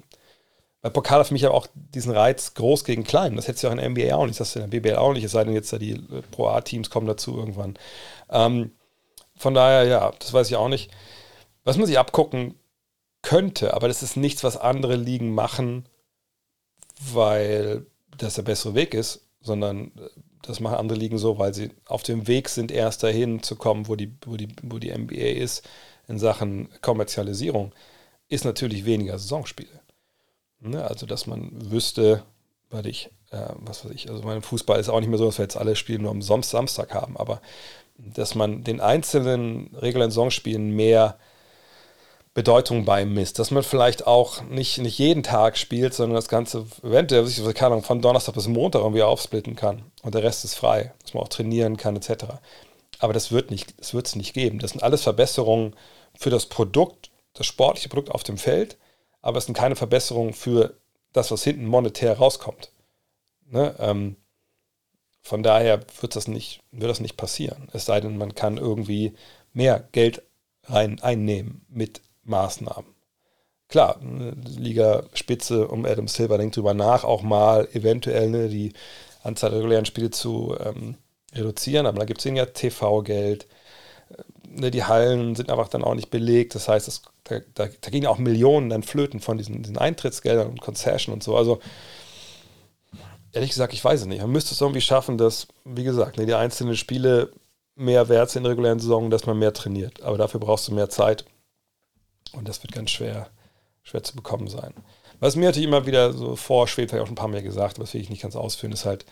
Weil 0.82 0.92
Pokal 0.92 1.20
hat 1.20 1.26
für 1.26 1.34
mich 1.34 1.44
aber 1.44 1.54
auch 1.54 1.66
diesen 1.74 2.12
Reiz 2.12 2.54
groß 2.54 2.84
gegen 2.84 3.04
klein. 3.04 3.36
Das 3.36 3.48
hättest 3.48 3.64
du 3.64 3.68
auch 3.68 3.72
in 3.72 3.78
der 3.78 3.90
NBA 3.90 4.14
auch 4.14 4.26
nicht, 4.26 4.40
das 4.40 4.56
in 4.56 4.62
der 4.62 4.80
BBL 4.80 4.96
auch 4.96 5.12
nicht, 5.12 5.24
es 5.24 5.32
sei 5.32 5.44
denn 5.44 5.52
jetzt 5.52 5.72
da 5.72 5.78
die 5.78 5.92
äh, 5.92 6.22
Pro 6.30 6.48
A-Teams 6.48 6.90
kommen 6.90 7.06
dazu 7.06 7.36
irgendwann. 7.36 7.78
Ähm, 8.30 8.72
von 9.36 9.54
daher, 9.54 9.84
ja, 9.84 10.12
das 10.18 10.32
weiß 10.32 10.48
ich 10.48 10.56
auch 10.56 10.68
nicht. 10.68 10.90
Was 11.64 11.76
man 11.76 11.86
sich 11.86 11.98
abgucken 11.98 12.54
könnte, 13.22 13.74
aber 13.74 13.88
das 13.88 14.02
ist 14.02 14.16
nichts, 14.16 14.42
was 14.44 14.56
andere 14.56 14.96
Ligen 14.96 15.34
machen, 15.34 15.86
weil 17.12 17.86
das 18.16 18.34
der 18.34 18.42
bessere 18.42 18.74
Weg 18.74 18.94
ist, 18.94 19.26
sondern 19.40 19.92
äh, 19.96 20.08
das 20.42 20.60
machen 20.60 20.76
andere 20.76 20.98
Ligen 20.98 21.18
so, 21.18 21.38
weil 21.38 21.54
sie 21.54 21.70
auf 21.86 22.02
dem 22.02 22.26
Weg 22.26 22.48
sind, 22.48 22.72
erst 22.72 23.02
dahin 23.02 23.42
zu 23.42 23.56
kommen, 23.56 23.88
wo 23.88 23.96
die, 23.96 24.12
wo 24.24 24.36
die, 24.36 24.48
wo 24.62 24.78
die 24.78 24.92
NBA 24.96 25.42
ist 25.42 25.68
in 26.08 26.18
Sachen 26.18 26.68
Kommerzialisierung, 26.80 27.72
ist 28.28 28.44
natürlich 28.44 28.84
weniger 28.84 29.18
Saisonspiele. 29.18 29.80
Ne? 30.60 30.84
Also, 30.84 31.06
dass 31.06 31.26
man 31.26 31.50
wüsste, 31.70 32.22
weil 32.70 32.86
ich, 32.86 33.10
äh, 33.30 33.48
was 33.56 33.84
weiß 33.84 33.92
ich, 33.92 34.08
also 34.08 34.22
mein 34.22 34.42
Fußball 34.42 34.78
ist 34.78 34.88
auch 34.88 35.00
nicht 35.00 35.08
mehr 35.08 35.18
so, 35.18 35.26
dass 35.26 35.38
wir 35.38 35.44
jetzt 35.44 35.56
alle 35.56 35.76
Spiele 35.76 36.00
nur 36.00 36.10
am 36.10 36.22
Samstag 36.22 36.94
haben, 36.94 37.16
aber 37.16 37.40
dass 37.98 38.34
man 38.34 38.64
den 38.64 38.80
einzelnen 38.80 39.74
regulären 39.74 40.10
Saisonspielen 40.10 40.70
mehr 40.70 41.18
Bedeutung 42.34 42.84
beimisst. 42.84 43.38
Dass 43.38 43.50
man 43.50 43.62
vielleicht 43.62 44.06
auch 44.06 44.42
nicht, 44.42 44.78
nicht 44.78 44.98
jeden 44.98 45.22
Tag 45.22 45.58
spielt, 45.58 45.94
sondern 45.94 46.16
das 46.16 46.28
Ganze 46.28 46.66
eventuell 46.82 47.26
keine 47.54 47.72
Ahnung, 47.72 47.82
von 47.82 48.02
Donnerstag 48.02 48.34
bis 48.34 48.48
Montag 48.48 48.82
irgendwie 48.82 49.02
aufsplitten 49.02 49.56
kann. 49.56 49.90
Und 50.02 50.14
der 50.14 50.22
Rest 50.22 50.44
ist 50.44 50.54
frei, 50.54 50.92
dass 51.02 51.14
man 51.14 51.22
auch 51.22 51.28
trainieren 51.28 51.76
kann, 51.76 51.96
etc. 51.96 52.26
Aber 52.98 53.12
das 53.12 53.32
wird 53.32 53.50
nicht, 53.50 53.74
es 53.78 54.16
nicht 54.16 54.34
geben. 54.34 54.58
Das 54.58 54.72
sind 54.72 54.82
alles 54.82 55.02
Verbesserungen 55.02 55.74
für 56.14 56.30
das 56.30 56.46
Produkt, 56.46 57.10
das 57.34 57.46
sportliche 57.46 57.88
Produkt 57.88 58.10
auf 58.10 58.22
dem 58.22 58.38
Feld, 58.38 58.76
aber 59.22 59.38
es 59.38 59.46
sind 59.46 59.54
keine 59.56 59.76
Verbesserungen 59.76 60.32
für 60.32 60.74
das, 61.12 61.30
was 61.30 61.44
hinten 61.44 61.66
monetär 61.66 62.18
rauskommt. 62.18 62.70
Ne? 63.50 63.74
Ähm, 63.78 64.16
von 65.22 65.42
daher 65.42 65.80
wird 66.00 66.16
das, 66.16 66.28
nicht, 66.28 66.62
wird 66.70 66.90
das 66.90 67.00
nicht 67.00 67.16
passieren. 67.16 67.68
Es 67.72 67.84
sei 67.84 68.00
denn, 68.00 68.16
man 68.16 68.34
kann 68.34 68.56
irgendwie 68.56 69.14
mehr 69.52 69.88
Geld 69.92 70.22
rein 70.64 71.00
einnehmen 71.02 71.64
mit 71.68 72.00
Maßnahmen. 72.24 72.94
Klar, 73.68 74.00
Liga 74.02 75.04
Spitze 75.14 75.68
um 75.68 75.84
Adam 75.84 76.08
Silver 76.08 76.38
denkt 76.38 76.56
drüber 76.56 76.74
nach, 76.74 77.04
auch 77.04 77.22
mal 77.22 77.68
eventuell 77.72 78.28
ne, 78.28 78.48
die 78.48 78.72
Anzahl 79.22 79.50
der 79.50 79.60
regulären 79.60 79.84
Spiele 79.84 80.10
zu 80.10 80.56
ähm, 80.58 80.96
reduzieren, 81.32 81.86
aber 81.86 82.00
da 82.00 82.04
gibt 82.04 82.18
es 82.18 82.24
ja 82.24 82.46
TV-Geld. 82.46 83.46
Ne, 84.48 84.72
die 84.72 84.82
Hallen 84.82 85.36
sind 85.36 85.50
einfach 85.50 85.68
dann 85.68 85.84
auch 85.84 85.94
nicht 85.94 86.10
belegt, 86.10 86.56
das 86.56 86.68
heißt, 86.68 86.88
das, 86.88 87.02
da, 87.22 87.38
da, 87.54 87.68
da 87.80 87.90
gehen 87.90 88.06
auch 88.06 88.18
Millionen 88.18 88.70
dann 88.70 88.82
flöten 88.82 89.20
von 89.20 89.38
diesen, 89.38 89.62
diesen 89.62 89.78
Eintrittsgeldern 89.78 90.48
und 90.48 90.60
Concession 90.60 91.12
und 91.12 91.22
so. 91.22 91.36
Also, 91.36 91.60
ehrlich 93.32 93.50
gesagt, 93.50 93.72
ich 93.72 93.84
weiß 93.84 94.00
es 94.00 94.06
nicht. 94.06 94.20
Man 94.20 94.32
müsste 94.32 94.54
es 94.54 94.60
irgendwie 94.60 94.80
schaffen, 94.80 95.16
dass, 95.16 95.46
wie 95.64 95.84
gesagt, 95.84 96.18
ne, 96.18 96.26
die 96.26 96.34
einzelnen 96.34 96.76
Spiele 96.76 97.32
mehr 97.76 98.08
wert 98.08 98.30
sind 98.30 98.40
in 98.40 98.44
der 98.44 98.52
regulären 98.52 98.80
Saison, 98.80 99.10
dass 99.10 99.26
man 99.26 99.38
mehr 99.38 99.52
trainiert. 99.52 100.02
Aber 100.02 100.18
dafür 100.18 100.40
brauchst 100.40 100.66
du 100.68 100.74
mehr 100.74 100.88
Zeit. 100.88 101.24
Und 102.32 102.48
das 102.48 102.62
wird 102.62 102.72
ganz 102.72 102.90
schwer, 102.90 103.28
schwer 103.82 104.02
zu 104.02 104.16
bekommen 104.16 104.48
sein. 104.48 104.74
Was 105.20 105.36
mir 105.36 105.46
natürlich 105.46 105.68
immer 105.68 105.86
wieder 105.86 106.12
so 106.12 106.36
vorschwebt, 106.36 106.92
habe 106.92 106.98
ich 106.98 107.02
auch 107.02 107.06
schon 107.06 107.14
ein 107.14 107.16
paar 107.16 107.28
Mal 107.28 107.42
gesagt, 107.42 107.76
aber 107.76 107.84
das 107.84 107.94
will 107.94 108.00
ich 108.00 108.10
nicht 108.10 108.22
ganz 108.22 108.36
ausführen, 108.36 108.72
ist 108.72 108.86
halt 108.86 109.04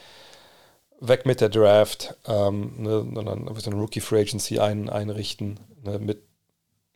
weg 1.01 1.27
mit 1.27 1.41
der 1.41 1.49
Draft, 1.49 2.17
ähm, 2.27 2.83
ne, 2.83 3.07
sondern 3.15 3.55
so 3.55 3.71
eine 3.71 3.81
Rookie 3.81 4.01
Free 4.01 4.23
Agency 4.23 4.59
ein, 4.59 4.89
einrichten, 4.89 5.61
ne, 5.85 5.99
mit 5.99 6.23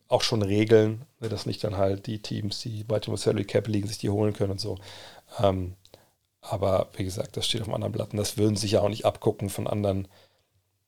auch 0.07 0.21
schon 0.21 0.41
Regeln, 0.41 1.05
ne, 1.19 1.29
dass 1.29 1.45
nicht 1.45 1.63
dann 1.63 1.77
halt 1.77 2.07
die 2.07 2.21
Teams, 2.21 2.59
die 2.61 2.83
bei 2.83 2.99
dem 2.99 3.15
Salary 3.15 3.45
Cap 3.45 3.67
liegen, 3.67 3.87
sich 3.87 3.99
die 3.99 4.09
holen 4.09 4.33
können 4.33 4.51
und 4.51 4.61
so. 4.61 4.77
Ähm, 5.39 5.75
aber 6.41 6.89
wie 6.97 7.05
gesagt, 7.05 7.37
das 7.37 7.47
steht 7.47 7.61
auf 7.61 7.67
einem 7.67 7.75
anderen 7.75 7.93
Blatt 7.93 8.11
und 8.11 8.17
das 8.17 8.37
würden 8.37 8.57
sich 8.57 8.71
ja 8.71 8.81
auch 8.81 8.89
nicht 8.89 9.05
abgucken 9.05 9.49
von 9.49 9.67
anderen 9.67 10.07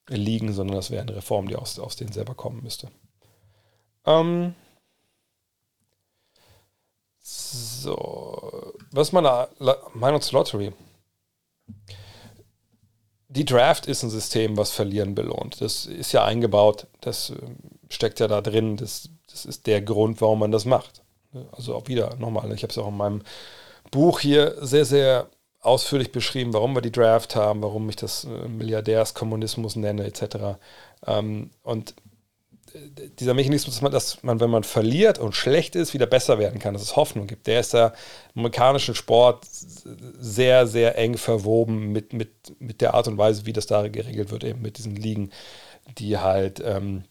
Ligen, 0.07 0.51
sondern 0.51 0.75
das 0.75 0.91
wäre 0.91 1.01
eine 1.01 1.15
Reform, 1.15 1.47
die 1.47 1.55
aus, 1.55 1.79
aus 1.79 1.95
denen 1.95 2.11
selber 2.11 2.35
kommen 2.35 2.61
müsste. 2.61 2.89
Ähm, 4.05 4.53
so, 7.55 8.73
was 8.91 9.09
ist 9.09 9.13
meine 9.13 9.47
Meinung 9.93 10.21
zur 10.21 10.39
Lottery? 10.39 10.73
Die 13.27 13.45
Draft 13.45 13.85
ist 13.87 14.03
ein 14.03 14.09
System, 14.09 14.55
was 14.55 14.71
Verlieren 14.71 15.15
belohnt. 15.15 15.59
Das 15.59 15.85
ist 15.85 16.13
ja 16.13 16.23
eingebaut, 16.23 16.87
das 17.01 17.31
ähm, 17.31 17.57
steckt 17.89 18.19
ja 18.19 18.27
da 18.27 18.41
drin, 18.41 18.77
das, 18.77 19.09
das 19.29 19.45
ist 19.45 19.67
der 19.67 19.81
Grund, 19.81 20.21
warum 20.21 20.39
man 20.39 20.51
das 20.51 20.65
macht. 20.65 21.01
Also 21.51 21.75
auch 21.75 21.87
wieder, 21.87 22.15
nochmal, 22.15 22.51
ich 22.53 22.63
habe 22.63 22.71
es 22.71 22.77
auch 22.77 22.87
in 22.87 22.97
meinem 22.97 23.21
Buch 23.91 24.19
hier 24.21 24.55
sehr, 24.61 24.85
sehr 24.85 25.27
ausführlich 25.59 26.11
beschrieben, 26.11 26.53
warum 26.53 26.75
wir 26.75 26.81
die 26.81 26.91
Draft 26.91 27.35
haben, 27.35 27.61
warum 27.63 27.89
ich 27.89 27.95
das 27.95 28.23
äh, 28.23 28.47
Milliardärskommunismus 28.47 29.75
nenne, 29.75 30.05
etc. 30.05 30.57
Ähm, 31.05 31.49
und 31.63 31.95
dieser 33.19 33.33
Mechanismus, 33.33 33.75
dass 33.75 33.81
man, 33.81 33.91
dass 33.91 34.23
man, 34.23 34.39
wenn 34.39 34.49
man 34.49 34.63
verliert 34.63 35.19
und 35.19 35.35
schlecht 35.35 35.75
ist, 35.75 35.93
wieder 35.93 36.05
besser 36.05 36.39
werden 36.39 36.59
kann, 36.59 36.73
dass 36.73 36.83
es 36.83 36.95
Hoffnung 36.95 37.27
gibt, 37.27 37.47
der 37.47 37.59
ist 37.59 37.73
da 37.73 37.87
im 38.33 38.39
amerikanischen 38.41 38.95
Sport 38.95 39.45
sehr, 39.49 40.67
sehr 40.67 40.97
eng 40.97 41.17
verwoben 41.17 41.91
mit, 41.91 42.13
mit, 42.13 42.29
mit 42.59 42.81
der 42.81 42.93
Art 42.93 43.07
und 43.07 43.17
Weise, 43.17 43.45
wie 43.45 43.53
das 43.53 43.67
da 43.67 43.87
geregelt 43.87 44.31
wird, 44.31 44.43
eben 44.43 44.61
mit 44.61 44.77
diesen 44.77 44.95
Ligen, 44.95 45.31
die 45.97 46.17
halt, 46.17 46.61
ähm, 46.65 47.03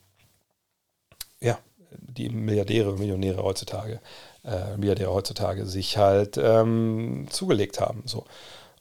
ja, 1.40 1.58
die 1.90 2.28
Milliardäre, 2.28 2.96
Millionäre 2.96 3.42
heutzutage, 3.42 4.00
äh, 4.44 4.76
Milliardäre 4.76 5.12
heutzutage 5.12 5.66
sich 5.66 5.96
halt 5.96 6.36
ähm, 6.36 7.26
zugelegt 7.30 7.80
haben. 7.80 8.02
So. 8.06 8.24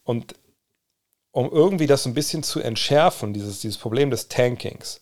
Und 0.04 0.36
um 1.32 1.50
irgendwie 1.52 1.88
das 1.88 2.06
ein 2.06 2.14
bisschen 2.14 2.44
zu 2.44 2.60
entschärfen, 2.60 3.34
dieses, 3.34 3.60
dieses 3.60 3.78
Problem 3.78 4.10
des 4.12 4.28
Tankings, 4.28 5.00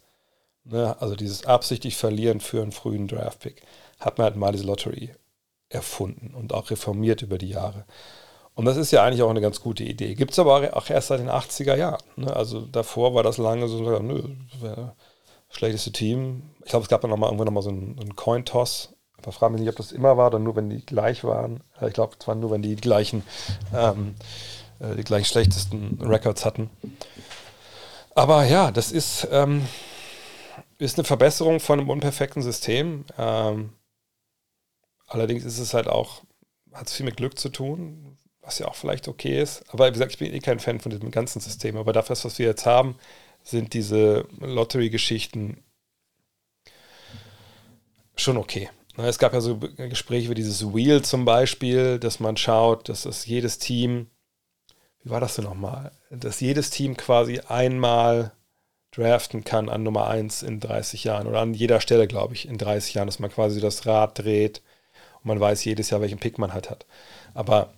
ne, 0.64 0.96
also 1.00 1.16
dieses 1.16 1.46
absichtlich 1.46 1.98
Verlieren 1.98 2.40
für 2.40 2.62
einen 2.62 2.72
frühen 2.72 3.08
Draftpick, 3.08 3.62
hat 4.00 4.18
man 4.18 4.26
halt 4.26 4.36
mal 4.36 4.52
diese 4.52 4.66
Lottery 4.66 5.12
erfunden 5.70 6.34
und 6.36 6.54
auch 6.54 6.70
reformiert 6.70 7.22
über 7.22 7.38
die 7.38 7.50
Jahre. 7.50 7.86
Und 8.54 8.66
das 8.66 8.78
ist 8.78 8.92
ja 8.92 9.04
eigentlich 9.04 9.24
auch 9.24 9.30
eine 9.30 9.42
ganz 9.42 9.62
gute 9.62 9.84
Idee. 9.84 10.14
Gibt 10.16 10.32
es 10.32 10.40
aber 10.40 10.76
auch 10.76 10.90
erst 10.90 11.08
seit 11.08 11.20
den 11.20 11.30
80er 11.30 11.76
Jahren. 11.76 12.04
Ne? 12.18 12.36
Also 12.36 12.62
davor 12.62 13.14
war 13.14 13.24
das 13.24 13.38
lange 13.38 13.68
so, 13.68 13.80
nö, 14.00 14.24
schlechteste 15.50 15.92
Team. 15.92 16.44
Ich 16.64 16.70
glaube, 16.70 16.84
es 16.84 16.90
gab 16.90 17.02
dann 17.02 17.10
noch 17.10 17.18
mal, 17.18 17.28
irgendwann 17.28 17.46
nochmal 17.46 17.64
so 17.64 17.70
einen, 17.70 17.98
einen 18.00 18.16
Coin-Toss. 18.16 18.94
Aber 19.18 19.32
frage 19.32 19.54
mich 19.54 19.62
nicht, 19.62 19.70
ob 19.70 19.78
das 19.78 19.92
immer 19.92 20.18
war 20.18 20.28
oder 20.28 20.40
nur, 20.40 20.56
wenn 20.56 20.70
die 20.70 20.86
gleich 20.86 21.24
waren. 21.24 21.62
Ich 21.86 21.94
glaube, 21.94 22.16
es 22.20 22.28
waren 22.28 22.40
nur, 22.40 22.52
wenn 22.52 22.62
die, 22.62 22.76
gleichen, 22.76 23.24
ähm, 23.74 24.16
äh, 24.80 24.96
die 24.96 25.04
gleich 25.04 25.28
schlechtesten 25.28 26.00
Records 26.02 26.44
hatten. 26.44 26.70
Aber 28.16 28.44
ja, 28.44 28.72
das 28.72 28.92
ist, 28.92 29.28
ähm, 29.32 29.66
ist 30.82 30.98
eine 30.98 31.06
Verbesserung 31.06 31.60
von 31.60 31.80
einem 31.80 31.90
unperfekten 31.90 32.42
System. 32.42 33.06
Ähm, 33.18 33.74
allerdings 35.08 35.44
ist 35.44 35.60
es 35.60 35.74
halt 35.74 35.88
auch, 35.88 36.24
hat 36.74 36.88
es 36.88 36.94
viel 36.94 37.06
mit 37.06 37.18
Glück 37.18 37.38
zu 37.38 37.50
tun, 37.50 38.18
was 38.42 38.58
ja 38.60 38.68
auch 38.68 38.76
vielleicht 38.76 39.08
okay 39.08 39.40
ist. 39.42 39.64
Aber 39.72 39.88
wie 39.88 39.92
gesagt, 39.92 40.14
ich 40.14 40.18
bin 40.18 40.34
eh 40.34 40.40
kein 40.40 40.60
Fan 40.60 40.80
von 40.80 40.90
diesem 40.90 41.12
ganzen 41.12 41.40
System. 41.40 41.78
Aber 41.78 41.94
dafür, 41.94 42.16
was 42.24 42.40
wir 42.40 42.48
jetzt 42.48 42.66
haben, 42.66 42.96
sind 43.44 43.74
diese 43.74 44.28
Lottery-Geschichten 44.40 45.64
schon 48.16 48.38
okay. 48.38 48.70
Ne, 48.98 49.08
es 49.08 49.20
gab 49.20 49.34
ja 49.34 49.42
so 49.42 49.58
Gespräche 49.58 50.30
wie 50.30 50.36
dieses 50.36 50.74
Wheel 50.74 51.04
zum 51.04 51.26
Beispiel, 51.26 52.00
dass 52.00 52.20
man 52.20 52.38
schaut, 52.38 52.90
dass 52.90 53.04
das 53.04 53.26
jedes 53.26 53.58
Team, 53.60 54.08
wie 55.04 55.12
war 55.12 55.22
das 55.22 55.36
denn 55.36 55.46
nochmal, 55.46 55.92
dass 56.10 56.40
jedes 56.40 56.72
Team 56.72 56.98
quasi 56.98 57.40
einmal 57.40 58.34
draften 58.92 59.44
kann 59.44 59.70
an 59.70 59.84
Nummer 59.84 60.08
1 60.08 60.44
in 60.44 60.60
30 60.60 61.04
Jahren 61.04 61.28
oder 61.28 61.40
an 61.40 61.54
jeder 61.54 61.80
Stelle, 61.82 62.08
glaube 62.08 62.34
ich, 62.34 62.48
in 62.48 62.58
30 62.58 62.94
Jahren, 62.94 63.08
dass 63.08 63.20
man 63.20 63.32
quasi 63.32 63.62
das 63.62 63.86
Rad 63.86 64.20
dreht 64.20 64.62
und 65.20 65.26
man 65.26 65.40
weiß 65.40 65.64
jedes 65.64 65.90
Jahr, 65.90 66.02
welchen 66.02 66.20
Pick 66.20 66.38
man 66.38 66.54
halt 66.54 66.70
hat. 66.70 66.86
Aber 67.34 67.74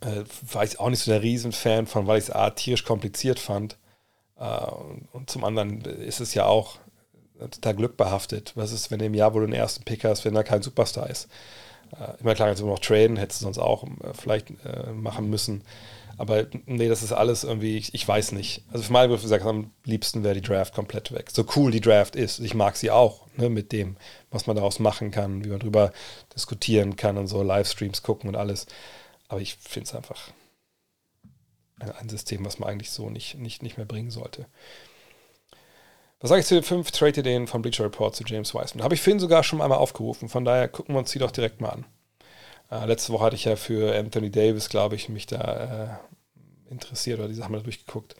äh, 0.00 0.24
war 0.52 0.64
ich 0.64 0.80
auch 0.80 0.90
nicht 0.90 1.00
so 1.00 1.10
der 1.10 1.22
Riesenfan 1.22 1.86
von, 1.86 2.06
weil 2.06 2.18
ich 2.18 2.24
es 2.24 2.30
A, 2.30 2.50
tierisch 2.50 2.84
kompliziert 2.84 3.38
fand 3.38 3.76
äh, 4.38 4.66
und 5.12 5.30
zum 5.30 5.44
anderen 5.44 5.80
ist 5.82 6.20
es 6.20 6.34
ja 6.34 6.46
auch 6.46 6.78
total 7.38 7.74
glückbehaftet. 7.74 8.52
Was 8.56 8.72
ist, 8.72 8.90
wenn 8.90 9.00
im 9.00 9.14
Jahr, 9.14 9.34
wo 9.34 9.40
du 9.40 9.46
den 9.46 9.54
ersten 9.54 9.84
Pick 9.84 10.04
hast, 10.04 10.24
wenn 10.24 10.34
da 10.34 10.42
kein 10.42 10.62
Superstar 10.62 11.08
ist? 11.10 11.28
Äh, 11.98 12.20
immer 12.20 12.34
klar, 12.34 12.48
jetzt 12.48 12.60
immer 12.60 12.70
noch 12.70 12.78
traden, 12.78 13.16
hättest 13.16 13.40
du 13.40 13.44
sonst 13.44 13.58
auch 13.58 13.84
äh, 13.84 14.14
vielleicht 14.14 14.50
äh, 14.64 14.92
machen 14.92 15.30
müssen. 15.30 15.62
Aber 16.16 16.46
nee, 16.66 16.88
das 16.88 17.02
ist 17.02 17.12
alles 17.12 17.44
irgendwie, 17.44 17.76
ich, 17.76 17.94
ich 17.94 18.06
weiß 18.06 18.32
nicht. 18.32 18.64
Also 18.72 18.84
für 18.84 18.92
meine 18.92 19.08
Begriffe 19.08 19.24
gesagt, 19.24 19.44
am 19.44 19.70
liebsten 19.84 20.22
wäre 20.22 20.34
die 20.34 20.40
Draft 20.40 20.74
komplett 20.74 21.12
weg. 21.12 21.30
So 21.30 21.44
cool 21.56 21.70
die 21.70 21.80
Draft 21.80 22.16
ist. 22.16 22.38
Ich 22.38 22.54
mag 22.54 22.76
sie 22.76 22.90
auch, 22.90 23.26
ne, 23.36 23.48
mit 23.48 23.72
dem, 23.72 23.96
was 24.30 24.46
man 24.46 24.56
daraus 24.56 24.78
machen 24.78 25.10
kann, 25.10 25.44
wie 25.44 25.48
man 25.48 25.58
drüber 25.58 25.92
diskutieren 26.34 26.96
kann 26.96 27.18
und 27.18 27.26
so, 27.26 27.42
Livestreams 27.42 28.02
gucken 28.02 28.28
und 28.28 28.36
alles. 28.36 28.66
Aber 29.28 29.40
ich 29.40 29.56
finde 29.56 29.88
es 29.88 29.94
einfach 29.94 30.30
ein, 31.80 31.90
ein, 31.90 32.08
System, 32.08 32.44
was 32.44 32.58
man 32.58 32.68
eigentlich 32.68 32.90
so 32.90 33.10
nicht, 33.10 33.36
nicht, 33.36 33.62
nicht 33.62 33.76
mehr 33.76 33.86
bringen 33.86 34.10
sollte. 34.10 34.46
Was 36.20 36.28
sage 36.28 36.40
ich 36.40 36.46
zu 36.46 36.54
den 36.54 36.62
fünf 36.62 36.90
Trade-Ideen 36.90 37.48
von 37.48 37.60
Bleacher 37.60 37.84
Report 37.84 38.14
zu 38.14 38.24
James 38.24 38.54
Wiseman? 38.54 38.84
Habe 38.84 38.94
ich 38.94 39.02
Finn 39.02 39.18
sogar 39.18 39.42
schon 39.42 39.60
einmal 39.60 39.78
aufgerufen, 39.78 40.28
von 40.28 40.44
daher 40.44 40.68
gucken 40.68 40.94
wir 40.94 41.00
uns 41.00 41.10
die 41.10 41.18
doch 41.18 41.32
direkt 41.32 41.60
mal 41.60 41.70
an. 41.70 41.84
Äh, 42.70 42.86
letzte 42.86 43.12
Woche 43.12 43.24
hatte 43.24 43.36
ich 43.36 43.44
ja 43.44 43.56
für 43.56 43.96
Anthony 43.96 44.30
Davis, 44.30 44.68
glaube 44.68 44.96
ich, 44.96 45.08
mich 45.08 45.26
da 45.26 45.98
äh, 46.68 46.72
interessiert 46.72 47.18
oder 47.18 47.28
die 47.28 47.34
Sachen 47.34 47.52
mal 47.52 47.62
durchgeguckt. 47.62 48.16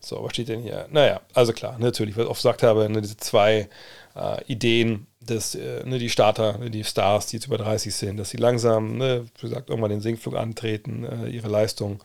So, 0.00 0.22
was 0.24 0.32
steht 0.32 0.48
denn 0.48 0.62
hier? 0.62 0.88
Naja, 0.90 1.20
also 1.34 1.52
klar, 1.52 1.78
natürlich, 1.78 2.16
was 2.16 2.24
ich 2.24 2.30
oft 2.30 2.40
gesagt 2.40 2.62
habe, 2.62 2.88
ne, 2.88 3.02
diese 3.02 3.18
zwei 3.18 3.68
äh, 4.16 4.44
Ideen, 4.46 5.06
dass 5.20 5.54
äh, 5.54 5.84
ne, 5.84 5.98
die 5.98 6.08
Starter, 6.08 6.56
ne, 6.58 6.70
die 6.70 6.84
Stars, 6.84 7.26
die 7.26 7.36
jetzt 7.36 7.46
über 7.46 7.58
30 7.58 7.94
sind, 7.94 8.16
dass 8.16 8.30
sie 8.30 8.38
langsam, 8.38 8.96
ne, 8.96 9.26
wie 9.36 9.48
gesagt, 9.48 9.68
irgendwann 9.68 9.90
den 9.90 10.00
Sinkflug 10.00 10.36
antreten, 10.36 11.04
äh, 11.04 11.28
ihre 11.28 11.48
Leistung 11.48 12.02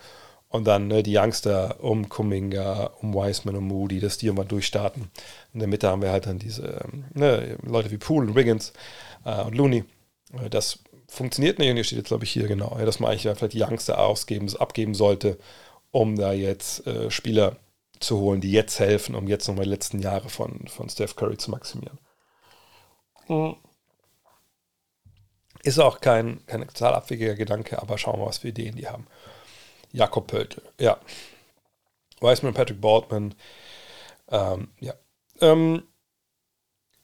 und 0.50 0.66
dann 0.66 0.88
ne, 0.88 1.04
die 1.04 1.18
Youngster 1.18 1.78
um 1.82 2.10
Kuminga, 2.10 2.92
um 3.02 3.14
Wiseman 3.14 3.56
und 3.56 3.68
Moody, 3.68 4.02
dass 4.02 4.18
die 4.18 4.26
irgendwann 4.26 4.50
durchstarten. 4.50 5.10
In 5.54 5.60
der 5.60 5.70
Mitte 5.70 5.88
haben 5.88 6.02
wir 6.02 6.12
halt 6.12 6.26
dann 6.26 6.38
diese 6.38 6.82
ähm, 6.84 7.06
ne, 7.14 7.58
Leute 7.64 7.92
wie 7.92 7.98
Poole 7.98 8.28
und 8.28 8.36
Wiggins 8.36 8.74
äh, 9.24 9.42
und 9.42 9.56
Looney. 9.56 9.86
Das 10.50 10.80
funktioniert 11.16 11.60
nicht. 11.60 11.70
Und 11.70 11.76
hier 11.76 11.84
steht 11.84 11.98
jetzt, 12.00 12.08
glaube 12.08 12.24
ich, 12.24 12.32
hier 12.32 12.48
genau, 12.48 12.78
dass 12.78 13.00
man 13.00 13.12
eigentlich 13.12 13.22
vielleicht 13.22 13.54
die 13.54 13.62
Youngster 13.62 14.00
ausgeben, 14.00 14.54
abgeben 14.58 14.94
sollte, 14.94 15.38
um 15.92 16.16
da 16.16 16.34
jetzt 16.34 16.86
äh, 16.88 17.10
Spieler 17.10 17.58
zu 18.00 18.20
holen, 18.20 18.42
die 18.42 18.52
jetzt 18.52 18.80
helfen, 18.80 19.16
um 19.16 19.28
jetzt 19.28 19.48
nochmal 19.48 19.66
die 19.66 19.72
letzten 19.72 20.00
Jahre 20.00 20.30
von, 20.30 20.68
von 20.68 20.90
Steph 20.90 21.16
Curry 21.16 21.38
zu 21.38 21.52
maximieren. 21.52 22.00
Mhm. 23.28 23.56
Ist 25.64 25.80
auch 25.80 26.00
kein, 26.00 26.46
kein 26.46 26.68
total 26.68 26.94
abwegiger 26.94 27.36
Gedanke, 27.36 27.82
aber 27.82 27.98
schauen 27.98 28.16
wir 28.16 28.20
mal, 28.20 28.28
was 28.28 28.40
für 28.40 28.50
Ideen 28.50 28.76
die 28.76 28.88
haben. 28.88 29.08
Jakob 29.92 30.28
Pöltl, 30.28 30.62
ja. 30.80 31.00
Wiseman, 32.22 32.54
Patrick 32.54 32.80
Baldwin, 32.82 33.34
ähm, 34.30 34.70
ja. 34.80 34.94
Ähm, 35.42 35.84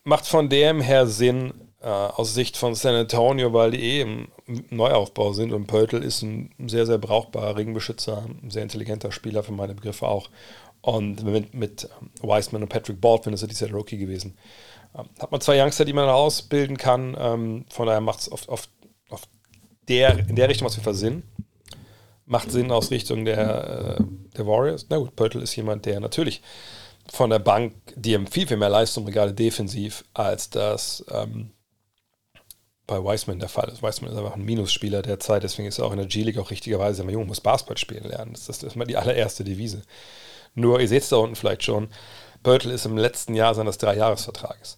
macht 0.04 0.28
von 0.28 0.50
dem 0.50 0.82
her 0.82 1.08
Sinn, 1.08 1.71
äh, 1.82 1.88
aus 1.88 2.34
Sicht 2.34 2.58
von 2.58 2.76
San 2.76 2.96
Antonio, 2.96 3.54
weil 3.54 3.72
die 3.72 3.82
eh 3.82 4.02
im 4.02 4.28
Neuaufbau 4.70 5.34
sind 5.34 5.52
und 5.52 5.68
Pöltl 5.68 6.04
ist 6.04 6.22
ein 6.22 6.52
sehr, 6.68 6.86
sehr 6.86 6.98
brauchbarer 6.98 7.58
Ringbeschützer, 7.58 8.24
ein 8.44 8.52
sehr 8.52 8.64
intelligenter 8.64 9.12
Spieler 9.12 9.44
für 9.44 9.52
meine 9.52 9.74
Begriffe 9.74 10.08
auch. 10.08 10.30
Und 10.82 11.24
mit, 11.24 11.54
mit 11.54 11.90
ähm, 12.02 12.10
Wiseman 12.22 12.64
und 12.64 12.70
Patrick 12.70 13.00
Baldwin 13.00 13.34
ist 13.34 13.42
er 13.42 13.48
dieser 13.48 13.72
Rookie 13.72 13.98
gewesen. 13.98 14.38
Ähm, 14.96 15.06
hat 15.20 15.32
man 15.32 15.42
zwei 15.42 15.62
Youngster, 15.62 15.86
die 15.86 15.94
man 15.94 16.10
ausbilden 16.10 16.78
kann. 16.78 17.16
Ähm, 17.20 17.66
von 17.70 17.88
daher 17.88 18.02
macht 18.02 18.22
es 18.22 18.32
auf, 18.32 18.50
auf, 18.50 18.68
auf 19.10 19.22
der, 19.88 20.18
in 20.28 20.36
der 20.36 20.50
Richtung 20.50 20.68
was 20.68 20.84
wir 20.84 20.94
Sinn. 20.94 21.24
Macht 22.26 22.52
Sinn 22.52 22.72
aus 22.72 22.92
Richtung 22.92 23.26
der, 23.26 23.98
äh, 24.00 24.04
der 24.38 24.48
Warriors. 24.48 24.88
Na 24.90 24.98
gut, 24.98 25.16
Pöltl 25.16 25.42
ist 25.42 25.56
jemand, 25.56 25.86
der 25.86 26.00
natürlich 26.00 26.42
von 27.12 27.30
der 27.30 27.40
Bank, 27.40 27.74
die 27.96 28.14
ihm 28.14 28.28
viel, 28.28 28.48
viel 28.48 28.58
mehr 28.58 28.70
Leistung, 28.70 29.06
gerade 29.06 29.34
defensiv, 29.34 30.06
als 30.14 30.50
das 30.50 31.04
ähm, 31.12 31.52
bei 32.92 33.02
Wiseman 33.02 33.40
der 33.40 33.48
Fall 33.48 33.70
ist. 33.70 33.82
Wiseman 33.82 34.12
ist 34.12 34.18
einfach 34.18 34.36
ein 34.36 34.44
Minusspieler 34.44 35.02
der 35.02 35.18
Zeit, 35.18 35.44
deswegen 35.44 35.70
ist 35.70 35.80
er 35.80 35.86
auch 35.86 35.94
in 35.94 35.98
der 35.98 36.08
G-League 36.08 36.38
auch 36.38 36.52
richtigerweise 36.52 37.04
immer 37.04 37.14
jung, 37.14 37.26
muss 37.26 37.40
Basketball 37.40 37.78
spielen 37.78 38.04
lernen. 38.04 38.34
Das 38.34 38.50
ist, 38.50 38.76
mal 38.76 38.86
die 38.86 38.98
allererste 38.98 39.46
Devise. 39.46 39.82
Nur, 40.56 40.82
ihr 40.82 40.90
seht 40.90 41.04
es 41.04 41.10
da 41.10 41.16
unten 41.16 41.38
vielleicht 41.38 41.64
schon, 41.64 41.88
Börtel 42.44 42.70
ist 42.70 42.86
im 42.86 42.98
letzten 42.98 43.34
Jahr 43.34 43.56
seines 43.56 43.78
Dreijahresvertrages. 43.78 44.78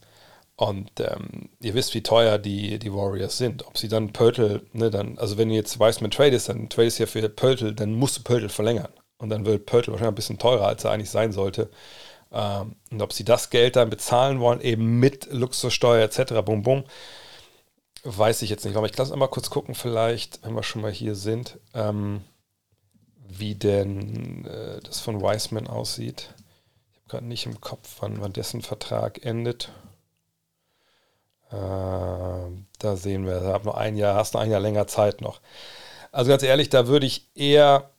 Und 0.56 0.92
ähm, 1.00 1.50
ihr 1.60 1.74
wisst, 1.74 1.96
wie 1.96 2.04
teuer 2.04 2.38
die, 2.38 2.78
die 2.78 2.94
Warriors 2.94 3.40
sind. 3.40 3.66
Ob 3.66 3.80
sie 3.80 3.88
dann 3.88 4.14
Pöltl, 4.14 4.62
ne, 4.74 4.92
dann, 4.92 5.18
also 5.18 5.40
wenn 5.40 5.50
du 5.50 5.56
jetzt 5.56 5.80
Wiseman 5.80 6.12
tradest, 6.12 6.50
dann 6.50 6.70
tradest 6.70 7.00
ja 7.00 7.08
für 7.08 7.28
Pöltl, 7.30 7.74
dann 7.74 7.96
musst 7.96 8.20
du 8.20 8.22
Pöltl 8.22 8.50
verlängern. 8.50 8.94
Und 9.18 9.30
dann 9.30 9.48
wird 9.48 9.66
Pöltl 9.66 9.92
wahrscheinlich 9.92 10.12
ein 10.12 10.16
bisschen 10.16 10.38
teurer, 10.38 10.68
als 10.68 10.84
er 10.84 10.92
eigentlich 10.92 11.10
sein 11.10 11.32
sollte. 11.32 11.72
Ähm, 12.32 12.76
und 12.92 13.02
ob 13.02 13.12
sie 13.12 13.26
das 13.26 13.50
Geld 13.50 13.76
dann 13.76 13.90
bezahlen 13.90 14.40
wollen, 14.40 14.62
eben 14.62 15.00
mit 15.00 15.30
Luxussteuer 15.32 16.04
etc., 16.04 16.34
bum 16.46 16.62
bum, 16.62 16.84
weiß 18.04 18.42
ich 18.42 18.50
jetzt 18.50 18.66
nicht, 18.66 18.76
aber 18.76 18.86
ich 18.86 18.98
lasse 18.98 19.14
einmal 19.14 19.30
kurz 19.30 19.50
gucken, 19.50 19.76
vielleicht, 19.76 20.44
wenn 20.44 20.56
wir 20.56 20.64
schon 20.64 20.82
mal 20.82 20.92
hier 20.92 21.16
sind, 21.16 21.60
ähm, 21.74 22.22
wie 23.28 23.56
denn 23.56 24.46
äh, 24.46 24.80
das 24.82 25.00
von 25.00 25.22
Wiseman 25.22 25.68
aussieht. 25.68 26.34
Ich 26.92 26.98
habe 26.98 27.08
gerade 27.08 27.26
nicht 27.26 27.46
im 27.46 27.62
Kopf, 27.62 27.98
wann, 28.00 28.22
wann 28.22 28.34
dessen 28.34 28.62
Vertrag 28.62 29.26
endet. 29.26 29.72
Äh, 31.50 31.56
da 31.56 32.96
sehen 32.96 33.26
wir, 33.26 33.40
da 33.40 33.60
noch 33.60 33.76
ein 33.76 33.96
Jahr, 33.96 34.16
hast 34.16 34.34
noch 34.34 34.42
ein 34.42 34.52
Jahr 34.52 34.60
länger 34.60 34.88
Zeit 34.88 35.22
noch. 35.22 35.40
Also 36.12 36.30
ganz 36.30 36.44
ehrlich, 36.44 36.70
da 36.70 36.88
würde 36.88 37.06
ich 37.06 37.30
eher 37.36 37.90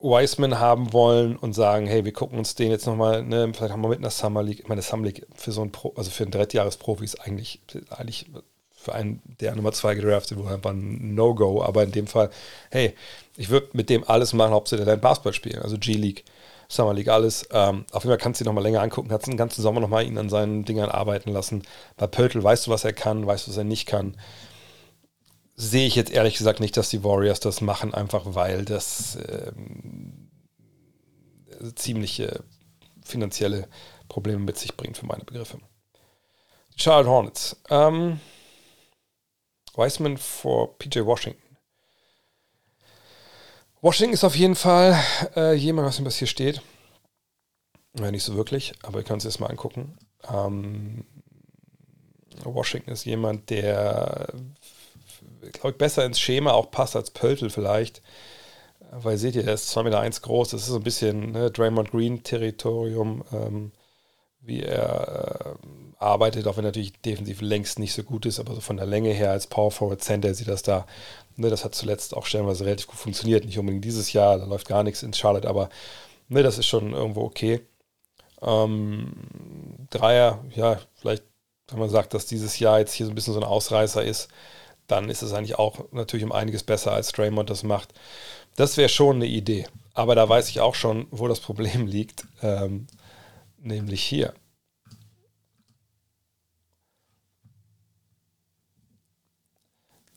Wiseman 0.00 0.58
haben 0.58 0.92
wollen 0.92 1.36
und 1.36 1.52
sagen, 1.52 1.86
hey, 1.86 2.04
wir 2.04 2.12
gucken 2.12 2.38
uns 2.38 2.56
den 2.56 2.70
jetzt 2.72 2.86
nochmal, 2.86 3.22
ne, 3.22 3.52
vielleicht 3.54 3.72
haben 3.72 3.82
wir 3.82 3.88
mit 3.88 4.00
einer 4.00 4.10
Summer 4.10 4.42
League, 4.42 4.60
ich 4.60 4.68
meine, 4.68 4.82
Summer 4.82 5.06
League 5.06 5.26
für 5.34 5.52
so 5.52 5.62
ein 5.62 5.70
Pro, 5.70 5.92
also 5.96 6.10
für 6.10 6.24
einen 6.24 6.32
Drittjahresprofi 6.32 7.04
ist 7.04 7.20
eigentlich, 7.20 7.62
eigentlich 7.90 8.26
für 8.82 8.94
einen 8.94 9.22
der 9.40 9.54
Nummer 9.54 9.72
zwei 9.72 9.94
gedraftet 9.94 10.38
wurde, 10.38 10.54
einfach 10.54 10.70
ein 10.70 11.14
No-Go, 11.14 11.62
aber 11.62 11.84
in 11.84 11.92
dem 11.92 12.06
Fall, 12.06 12.30
hey, 12.70 12.94
ich 13.36 13.48
würde 13.48 13.68
mit 13.72 13.88
dem 13.88 14.08
alles 14.08 14.32
machen, 14.32 14.52
hauptsächlich 14.52 14.86
dein 14.86 15.00
Basketball 15.00 15.32
spielen, 15.32 15.62
also 15.62 15.78
G-League, 15.78 16.24
Summer 16.68 16.94
League, 16.94 17.08
alles. 17.08 17.46
Ähm, 17.50 17.84
auf 17.92 18.04
jeden 18.04 18.12
Fall 18.12 18.18
kannst 18.18 18.40
du 18.40 18.44
ihn 18.44 18.46
nochmal 18.46 18.64
länger 18.64 18.80
angucken, 18.82 19.08
kannst 19.08 19.26
den 19.26 19.36
ganzen 19.36 19.62
Sommer 19.62 19.80
nochmal 19.80 20.06
ihn 20.06 20.18
an 20.18 20.30
seinen 20.30 20.64
Dingern 20.64 20.90
arbeiten 20.90 21.30
lassen. 21.30 21.62
Bei 21.96 22.06
Pöltl 22.06 22.42
weißt 22.42 22.66
du, 22.66 22.70
was 22.70 22.84
er 22.84 22.92
kann, 22.92 23.26
weißt 23.26 23.46
du, 23.46 23.50
was 23.50 23.58
er 23.58 23.64
nicht 23.64 23.86
kann 23.86 24.16
sehe 25.54 25.86
ich 25.86 25.94
jetzt 25.94 26.10
ehrlich 26.10 26.36
gesagt 26.36 26.60
nicht, 26.60 26.76
dass 26.76 26.90
die 26.90 27.04
Warriors 27.04 27.40
das 27.40 27.60
machen, 27.60 27.94
einfach 27.94 28.22
weil 28.26 28.64
das 28.64 29.18
ähm, 29.28 30.28
ziemliche 31.74 32.42
finanzielle 33.04 33.68
Probleme 34.08 34.40
mit 34.40 34.58
sich 34.58 34.76
bringt 34.76 34.96
für 34.96 35.06
meine 35.06 35.24
Begriffe. 35.24 35.58
Die 36.76 36.82
Charlotte 36.82 37.08
Hornets. 37.08 37.56
Ähm, 37.70 38.20
Wiseman 39.74 40.16
vor 40.18 40.78
PJ 40.78 41.00
Washington. 41.00 41.42
Washington 43.80 44.14
ist 44.14 44.24
auf 44.24 44.36
jeden 44.36 44.54
Fall 44.54 44.98
äh, 45.34 45.54
jemand, 45.54 45.88
was 45.88 46.04
was 46.04 46.16
hier 46.16 46.28
steht. 46.28 46.62
Ja, 47.98 48.10
nicht 48.10 48.22
so 48.22 48.36
wirklich, 48.36 48.72
aber 48.82 49.00
ihr 49.00 49.04
könnt 49.04 49.18
es 49.18 49.24
jetzt 49.24 49.40
mal 49.40 49.48
angucken. 49.48 49.98
Ähm, 50.30 51.04
Washington 52.44 52.92
ist 52.92 53.04
jemand, 53.04 53.50
der 53.50 54.32
glaube 55.52 55.70
ich, 55.70 55.78
besser 55.78 56.04
ins 56.04 56.20
Schema 56.20 56.52
auch 56.52 56.70
passt 56.70 56.96
als 56.96 57.10
Pöltl 57.10 57.50
vielleicht. 57.50 58.02
Weil 58.90 59.16
seht 59.16 59.36
ihr, 59.36 59.46
er 59.46 59.54
ist 59.54 59.74
2,1 59.74 59.82
Meter 59.84 60.00
eins 60.00 60.22
groß, 60.22 60.50
das 60.50 60.62
ist 60.62 60.68
so 60.68 60.76
ein 60.76 60.82
bisschen 60.82 61.32
ne, 61.32 61.50
Draymond 61.50 61.92
Green-Territorium, 61.92 63.24
ähm, 63.32 63.72
wie 64.40 64.62
er 64.62 65.56
äh, 65.56 65.91
arbeitet, 66.02 66.46
auch 66.46 66.56
wenn 66.56 66.64
natürlich 66.64 66.92
defensiv 67.00 67.40
längst 67.40 67.78
nicht 67.78 67.92
so 67.92 68.02
gut 68.02 68.26
ist, 68.26 68.40
aber 68.40 68.54
so 68.54 68.60
von 68.60 68.76
der 68.76 68.86
Länge 68.86 69.10
her 69.10 69.30
als 69.30 69.46
Power 69.46 69.70
Forward 69.70 70.02
Center 70.02 70.34
sieht 70.34 70.48
das 70.48 70.62
da, 70.62 70.86
ne, 71.36 71.50
das 71.50 71.64
hat 71.64 71.74
zuletzt 71.74 72.16
auch 72.16 72.26
stellenweise 72.26 72.64
relativ 72.64 72.88
gut 72.88 72.98
funktioniert. 72.98 73.44
Nicht 73.44 73.58
unbedingt 73.58 73.84
dieses 73.84 74.12
Jahr, 74.12 74.38
da 74.38 74.44
läuft 74.44 74.68
gar 74.68 74.82
nichts 74.82 75.02
in 75.02 75.12
Charlotte, 75.12 75.48
aber 75.48 75.68
ne, 76.28 76.42
das 76.42 76.58
ist 76.58 76.66
schon 76.66 76.92
irgendwo 76.92 77.22
okay. 77.22 77.60
Ähm, 78.42 79.12
Dreier, 79.90 80.44
ja, 80.54 80.78
vielleicht, 80.94 81.24
wenn 81.68 81.78
man 81.78 81.90
sagt, 81.90 82.14
dass 82.14 82.26
dieses 82.26 82.58
Jahr 82.58 82.80
jetzt 82.80 82.92
hier 82.92 83.06
so 83.06 83.12
ein 83.12 83.14
bisschen 83.14 83.34
so 83.34 83.40
ein 83.40 83.46
Ausreißer 83.46 84.02
ist, 84.04 84.28
dann 84.88 85.08
ist 85.08 85.22
es 85.22 85.32
eigentlich 85.32 85.58
auch 85.58 85.92
natürlich 85.92 86.24
um 86.24 86.32
einiges 86.32 86.62
besser, 86.64 86.92
als 86.92 87.12
Draymond 87.12 87.50
das 87.50 87.62
macht. 87.62 87.94
Das 88.56 88.76
wäre 88.76 88.88
schon 88.88 89.16
eine 89.16 89.26
Idee. 89.26 89.66
Aber 89.94 90.14
da 90.14 90.28
weiß 90.28 90.48
ich 90.48 90.60
auch 90.60 90.74
schon, 90.74 91.06
wo 91.10 91.28
das 91.28 91.40
Problem 91.40 91.86
liegt, 91.86 92.24
ähm, 92.42 92.86
nämlich 93.58 94.02
hier. 94.02 94.34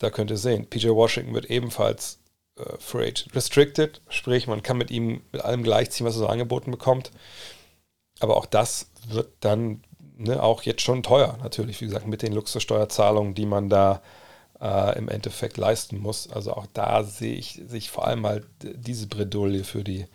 Da 0.06 0.12
könnt 0.12 0.30
ihr 0.30 0.38
sehen, 0.38 0.68
PJ 0.70 0.89
Washington 0.89 1.34
wird 1.34 1.46
ebenfalls 1.46 2.20
äh, 2.60 2.78
Free 2.78 3.08
Agent 3.08 3.34
Restricted, 3.34 4.02
sprich, 4.08 4.46
man 4.46 4.62
kann 4.62 4.78
mit 4.78 4.91
ihm 4.91 5.24
mit 5.32 5.41
allem 5.44 5.63
gleichziehen, 5.63 6.06
was 6.06 6.13
er 6.13 6.20
so 6.20 6.28
angeboten 6.28 6.70
bekommt. 6.70 7.10
Aber 8.20 8.38
auch 8.38 8.46
das 8.46 8.91
wird 9.08 9.30
dann 9.39 9.84
ne, 10.15 10.44
auch 10.44 10.62
jetzt 10.62 10.84
schon 10.84 11.02
teuer, 11.02 11.39
natürlich, 11.41 11.82
wie 11.82 11.86
gesagt, 11.86 12.06
mit 12.06 12.22
den 12.22 12.34
Luxussteuerzahlungen, 12.34 13.34
die 13.34 13.48
man 13.48 13.68
da 13.68 14.04
äh, 14.62 14.96
im 14.96 15.10
Endeffekt 15.10 15.58
leisten 15.58 15.98
muss. 15.98 16.30
Also 16.30 16.54
auch 16.54 16.68
da 16.72 17.04
sehe 17.04 17.34
ich 17.34 17.63
sich 17.65 17.89
vor 17.89 18.06
allem 18.06 18.28
halt 18.28 18.46
diese 18.62 19.08
Bredouille 19.08 19.63
für 19.63 19.84
die, 19.84 20.06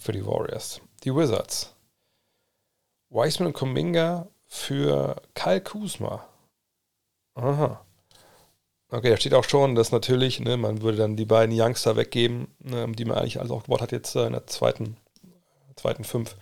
für 0.00 0.12
die 0.12 0.24
Warriors. 0.24 0.80
Die 1.04 1.14
Wizards. 1.14 1.74
Wiseman 3.10 3.48
und 3.48 3.52
Kuminga 3.52 4.28
für 4.46 5.20
Kyle 5.34 5.60
Kuzma. 5.60 6.26
Aha. 7.34 7.85
Okay, 8.96 9.10
da 9.10 9.18
steht 9.18 9.34
auch 9.34 9.44
schon, 9.44 9.74
dass 9.74 9.92
natürlich, 9.92 10.40
ne, 10.40 10.56
man 10.56 10.80
würde 10.80 10.96
dann 10.96 11.16
die 11.16 11.26
beiden 11.26 11.54
Youngster 11.54 11.96
weggeben, 11.96 12.48
ne, 12.60 12.90
die 12.92 13.04
man 13.04 13.18
eigentlich 13.18 13.38
alles 13.38 13.50
aufgebaut 13.50 13.82
hat, 13.82 13.92
jetzt 13.92 14.16
äh, 14.16 14.26
in 14.26 14.32
der 14.32 14.46
zweiten, 14.46 14.96
zweiten 15.76 16.02
Fünf. 16.02 16.34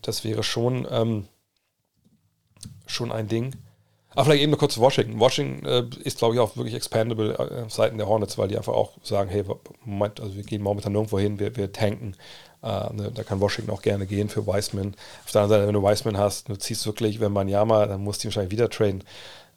Das 0.00 0.24
wäre 0.24 0.42
schon, 0.42 0.88
ähm, 0.90 1.28
schon 2.86 3.12
ein 3.12 3.28
Ding. 3.28 3.54
Aber 4.12 4.24
vielleicht 4.24 4.42
eben 4.42 4.52
noch 4.52 4.58
kurz 4.58 4.78
Washington. 4.78 5.20
Washington 5.20 5.66
äh, 5.66 5.84
ist, 6.02 6.16
glaube 6.16 6.34
ich, 6.34 6.40
auch 6.40 6.56
wirklich 6.56 6.74
expandable 6.74 7.34
äh, 7.38 7.68
Seiten 7.68 7.98
der 7.98 8.06
Hornets, 8.06 8.38
weil 8.38 8.48
die 8.48 8.56
einfach 8.56 8.72
auch 8.72 8.92
sagen, 9.02 9.28
hey, 9.28 9.44
Moment, 9.84 10.20
also 10.20 10.34
wir 10.36 10.44
gehen 10.44 10.62
momentan 10.62 10.92
nirgendwo 10.92 11.18
hin, 11.18 11.38
wir, 11.38 11.54
wir 11.56 11.70
tanken. 11.72 12.16
Äh, 12.62 12.90
ne, 12.94 13.12
da 13.14 13.22
kann 13.22 13.40
Washington 13.40 13.70
auch 13.70 13.82
gerne 13.82 14.06
gehen 14.06 14.30
für 14.30 14.46
Wiseman. 14.46 14.94
Auf 15.26 15.32
der 15.32 15.42
anderen 15.42 15.60
Seite, 15.60 15.66
wenn 15.66 15.74
du 15.74 15.82
Wiseman 15.82 16.16
hast, 16.16 16.48
du 16.48 16.56
ziehst 16.56 16.86
wirklich, 16.86 17.20
wenn 17.20 17.32
man 17.32 17.48
Yama, 17.48 17.84
dann 17.84 18.02
musst 18.02 18.24
du 18.24 18.28
ihn 18.28 18.30
wahrscheinlich 18.30 18.52
wieder 18.52 18.70
trainen 18.70 19.04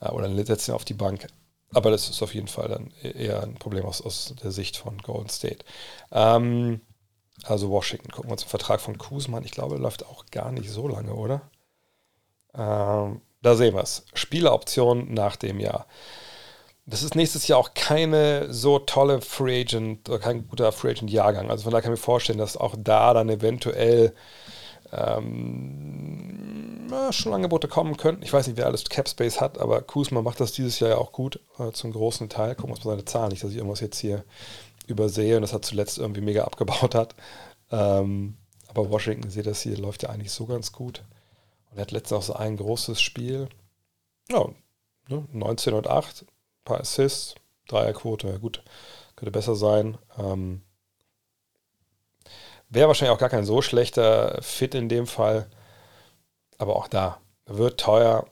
äh, 0.02 0.10
oder 0.10 0.28
dann 0.28 0.46
setzt 0.46 0.68
ihn 0.68 0.74
auf 0.74 0.84
die 0.84 0.94
Bank. 0.94 1.28
Aber 1.74 1.92
das 1.92 2.10
ist 2.10 2.22
auf 2.22 2.34
jeden 2.34 2.48
Fall 2.48 2.70
dann 2.70 2.94
e-, 3.04 3.26
eher 3.26 3.44
ein 3.44 3.56
Problem 3.56 3.86
aus, 3.86 4.02
aus 4.02 4.34
der 4.42 4.52
Sicht 4.52 4.78
von 4.78 4.98
Golden 5.00 5.30
State. 5.30 5.66
Ähm, 6.12 6.82
also 7.44 7.70
Washington, 7.70 8.12
gucken 8.12 8.30
wir 8.30 8.34
uns 8.34 8.44
den 8.44 8.50
Vertrag 8.50 8.82
von 8.82 8.98
Kuzman. 8.98 9.44
Ich 9.44 9.52
glaube, 9.52 9.78
läuft 9.78 10.06
auch 10.06 10.26
gar 10.32 10.52
nicht 10.52 10.70
so 10.70 10.88
lange, 10.88 11.14
oder? 11.14 11.50
Ähm, 12.56 13.22
da 13.42 13.56
sehen 13.56 13.76
wir 13.76 13.84
es. 13.84 14.06
Spieleroption 14.14 15.14
nach 15.14 15.36
dem 15.36 15.60
Jahr. 15.60 15.88
Das 16.86 17.04
ist 17.04 17.16
nächstes 17.16 17.48
Jahr 17.48 17.60
auch 17.60 17.74
keine 17.74 18.52
so 18.54 18.80
tolle 18.80 19.22
Free 19.22 19.62
Agent 19.62 20.10
oder 20.10 20.20
kein 20.20 20.48
guter 20.48 20.72
Free 20.72 20.92
Agent 20.92 21.12
Jahrgang. 21.12 21.52
Also 21.52 21.64
von 21.64 21.72
daher 21.72 21.84
kann 21.84 21.94
ich 21.94 22.00
mir 22.00 22.04
vorstellen, 22.04 22.40
dass 22.40 22.56
auch 22.56 22.76
da 22.78 23.14
dann 23.14 23.30
eventuell 23.30 24.14
ähm, 24.92 26.88
schon 27.12 27.34
Angebote 27.34 27.68
kommen 27.68 27.98
könnten. 27.98 28.24
Ich 28.24 28.32
weiß 28.34 28.48
nicht, 28.48 28.58
wer 28.58 28.66
alles 28.66 28.88
Cap 28.88 29.10
Space 29.10 29.42
hat, 29.42 29.60
aber 29.60 29.82
Kuzma 29.82 30.22
macht 30.22 30.40
das 30.40 30.54
dieses 30.54 30.80
Jahr 30.80 30.92
ja 30.92 30.98
auch 30.98 31.12
gut, 31.12 31.40
äh, 31.60 31.72
zum 31.72 31.92
großen 31.92 32.30
Teil. 32.30 32.56
Gucken 32.56 32.70
wir 32.70 32.76
uns 32.76 32.86
mal 32.86 32.92
seine 32.92 33.06
Zahlen, 33.06 33.30
nicht, 33.30 33.44
dass 33.44 33.52
ich 33.52 33.58
irgendwas 33.58 33.82
jetzt 33.82 34.00
hier 34.00 34.24
übersehe 34.88 35.36
und 35.36 35.42
das 35.42 35.54
hat 35.54 35.66
zuletzt 35.66 35.98
irgendwie 35.98 36.22
mega 36.22 36.44
abgebaut 36.44 36.96
hat. 36.96 37.16
Ähm, 37.72 38.38
aber 38.68 38.90
Washington, 38.90 39.30
seht 39.30 39.48
das 39.48 39.62
hier, 39.62 39.78
läuft 39.78 40.04
ja 40.04 40.10
eigentlich 40.10 40.32
so 40.32 40.46
ganz 40.46 40.72
gut. 40.72 41.04
Und 41.70 41.78
er 41.78 41.82
hat 41.82 41.92
letztens 41.92 42.18
auch 42.18 42.24
so 42.24 42.34
ein 42.34 42.58
großes 42.58 43.02
Spiel. 43.02 43.50
Ja, 44.30 44.48
ne, 45.10 45.26
19 45.32 45.74
und 45.74 45.88
8, 45.88 46.24
ein 46.24 46.28
paar 46.64 46.80
Assists, 46.80 47.36
Dreierquote, 47.68 48.28
ja 48.28 48.38
gut, 48.38 48.64
könnte 49.16 49.32
besser 49.32 49.56
sein. 49.56 49.98
Ähm, 50.18 50.62
Wäre 52.70 52.88
wahrscheinlich 52.88 53.16
auch 53.16 53.20
gar 53.20 53.30
kein 53.30 53.46
so 53.46 53.62
schlechter 53.62 54.42
Fit 54.42 54.76
in 54.76 54.90
dem 54.90 55.08
Fall. 55.08 55.50
Aber 56.58 56.76
auch 56.76 56.88
da, 56.88 57.20
wird 57.46 57.80
teuer. 57.80 58.26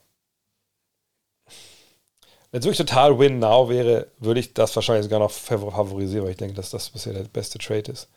Wenn 2.51 2.59
es 2.59 2.65
wirklich 2.65 2.85
total 2.85 3.19
Win 3.19 3.39
Now 3.39 3.69
wäre, 3.69 4.07
würde 4.17 4.39
ich 4.39 4.53
das 4.53 4.75
wahrscheinlich 4.75 5.05
sogar 5.05 5.19
noch 5.19 5.31
favorisieren, 5.31 6.25
weil 6.25 6.31
ich 6.31 6.37
denke, 6.37 6.55
dass 6.55 6.69
das 6.69 6.89
bisher 6.89 7.13
der 7.13 7.23
beste 7.23 7.59
Trade 7.59 7.91
ist. 7.91 8.09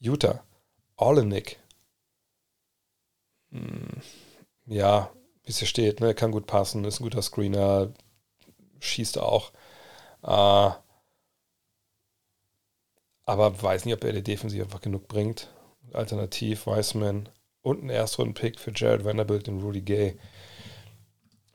Utah, 0.00 0.42
Olenek. 0.96 1.58
Hm 3.50 4.02
ja, 4.66 5.10
wie 5.44 5.50
es 5.50 5.58
hier 5.58 5.68
steht, 5.68 6.00
ne, 6.00 6.14
kann 6.14 6.32
gut 6.32 6.46
passen, 6.46 6.84
ist 6.84 7.00
ein 7.00 7.04
guter 7.04 7.22
Screener, 7.22 7.92
schießt 8.80 9.18
auch. 9.18 9.52
Äh, 10.22 10.70
aber 13.26 13.60
weiß 13.60 13.84
nicht, 13.84 13.94
ob 13.94 14.04
er 14.04 14.12
die 14.12 14.22
Defensive 14.22 14.62
einfach 14.62 14.80
genug 14.80 15.08
bringt. 15.08 15.48
Alternativ 15.92 16.66
Wiseman 16.66 17.28
und 17.62 17.82
ein 17.82 17.90
Erstrunden-Pick 17.90 18.58
für 18.60 18.72
Jared 18.74 19.04
Vanderbilt 19.04 19.48
und 19.48 19.60
Rudy 19.62 19.82
Gay. 19.82 20.18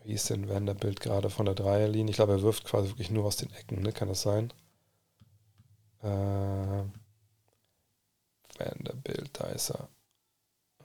Wie 0.04 0.14
ist 0.14 0.30
denn 0.30 0.50
Vanderbilt 0.50 1.00
gerade 1.00 1.30
von 1.30 1.46
der 1.46 1.56
Dreierlinie? 1.56 2.12
Ich 2.12 2.18
glaube, 2.18 2.34
er 2.34 2.42
wirft 2.42 2.66
quasi 2.66 2.90
wirklich 2.90 3.12
nur 3.12 3.26
aus 3.26 3.38
den 3.38 3.54
Ecken, 3.54 3.82
ne? 3.82 3.94
Kann 3.94 4.10
das 4.10 4.22
sein? 4.22 4.52
Äh, 6.02 6.84
Vanderbilt, 8.58 9.30
da 9.34 9.48
ist 9.48 9.70
er. 9.70 9.88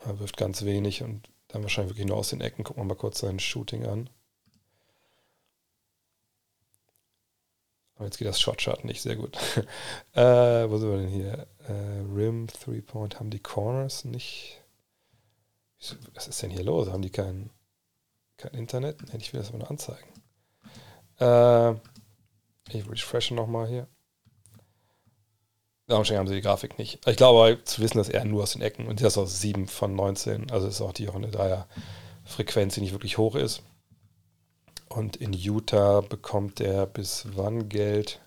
Er 0.04 0.20
wirft 0.20 0.36
ganz 0.36 0.64
wenig 0.64 1.02
und 1.02 1.28
dann 1.48 1.62
wahrscheinlich 1.62 1.94
wirklich 1.94 2.06
nur 2.06 2.18
aus 2.18 2.28
den 2.28 2.40
Ecken. 2.40 2.62
Gucken 2.62 2.82
wir 2.82 2.86
mal 2.86 2.94
kurz 2.94 3.20
sein 3.20 3.40
Shooting 3.40 3.86
an. 3.86 4.10
Aber 7.96 8.04
jetzt 8.04 8.18
geht 8.18 8.28
das 8.28 8.40
Shot-Shot 8.40 8.84
nicht 8.84 9.00
sehr 9.00 9.16
gut. 9.16 9.36
äh, 10.12 10.68
wo 10.68 10.76
sind 10.76 10.90
wir 10.90 10.98
denn 10.98 11.08
hier? 11.08 11.46
Äh, 11.66 12.14
Rim, 12.14 12.46
Three-Point. 12.46 13.18
Haben 13.18 13.30
die 13.30 13.40
Corners 13.40 14.04
nicht. 14.04 14.62
Was 16.14 16.28
ist 16.28 16.42
denn 16.42 16.50
hier 16.50 16.64
los? 16.64 16.88
Haben 16.88 17.02
die 17.02 17.10
kein, 17.10 17.50
kein 18.36 18.52
Internet? 18.52 19.00
Nee, 19.02 19.18
ich 19.18 19.32
will 19.32 19.40
das 19.40 19.48
aber 19.48 19.58
nur 19.58 19.70
anzeigen. 19.70 20.08
Äh, 21.20 21.72
ich 22.70 22.88
refreshe 22.90 23.34
nochmal 23.34 23.66
hier. 23.68 23.88
Wahrscheinlich 25.86 26.18
haben 26.18 26.28
sie 26.28 26.34
die 26.34 26.40
Grafik 26.42 26.78
nicht. 26.78 27.06
Ich 27.06 27.16
glaube 27.16 27.60
zu 27.64 27.80
wissen, 27.80 27.98
dass 27.98 28.08
er 28.08 28.24
nur 28.24 28.42
aus 28.42 28.52
den 28.52 28.62
Ecken 28.62 28.88
und 28.88 29.00
das 29.00 29.16
auch 29.16 29.26
7 29.26 29.68
von 29.68 29.94
19. 29.94 30.50
Also 30.50 30.66
ist 30.66 30.80
auch 30.80 30.92
die 30.92 31.08
auch 31.08 31.14
eine 31.14 31.30
Dreier-Frequenz, 31.30 32.74
die 32.74 32.80
nicht 32.80 32.92
wirklich 32.92 33.18
hoch 33.18 33.36
ist. 33.36 33.62
Und 34.96 35.16
in 35.16 35.34
Utah 35.34 36.00
bekommt 36.00 36.58
er 36.58 36.86
bis 36.86 37.26
wann 37.34 37.68
Geld? 37.68 38.18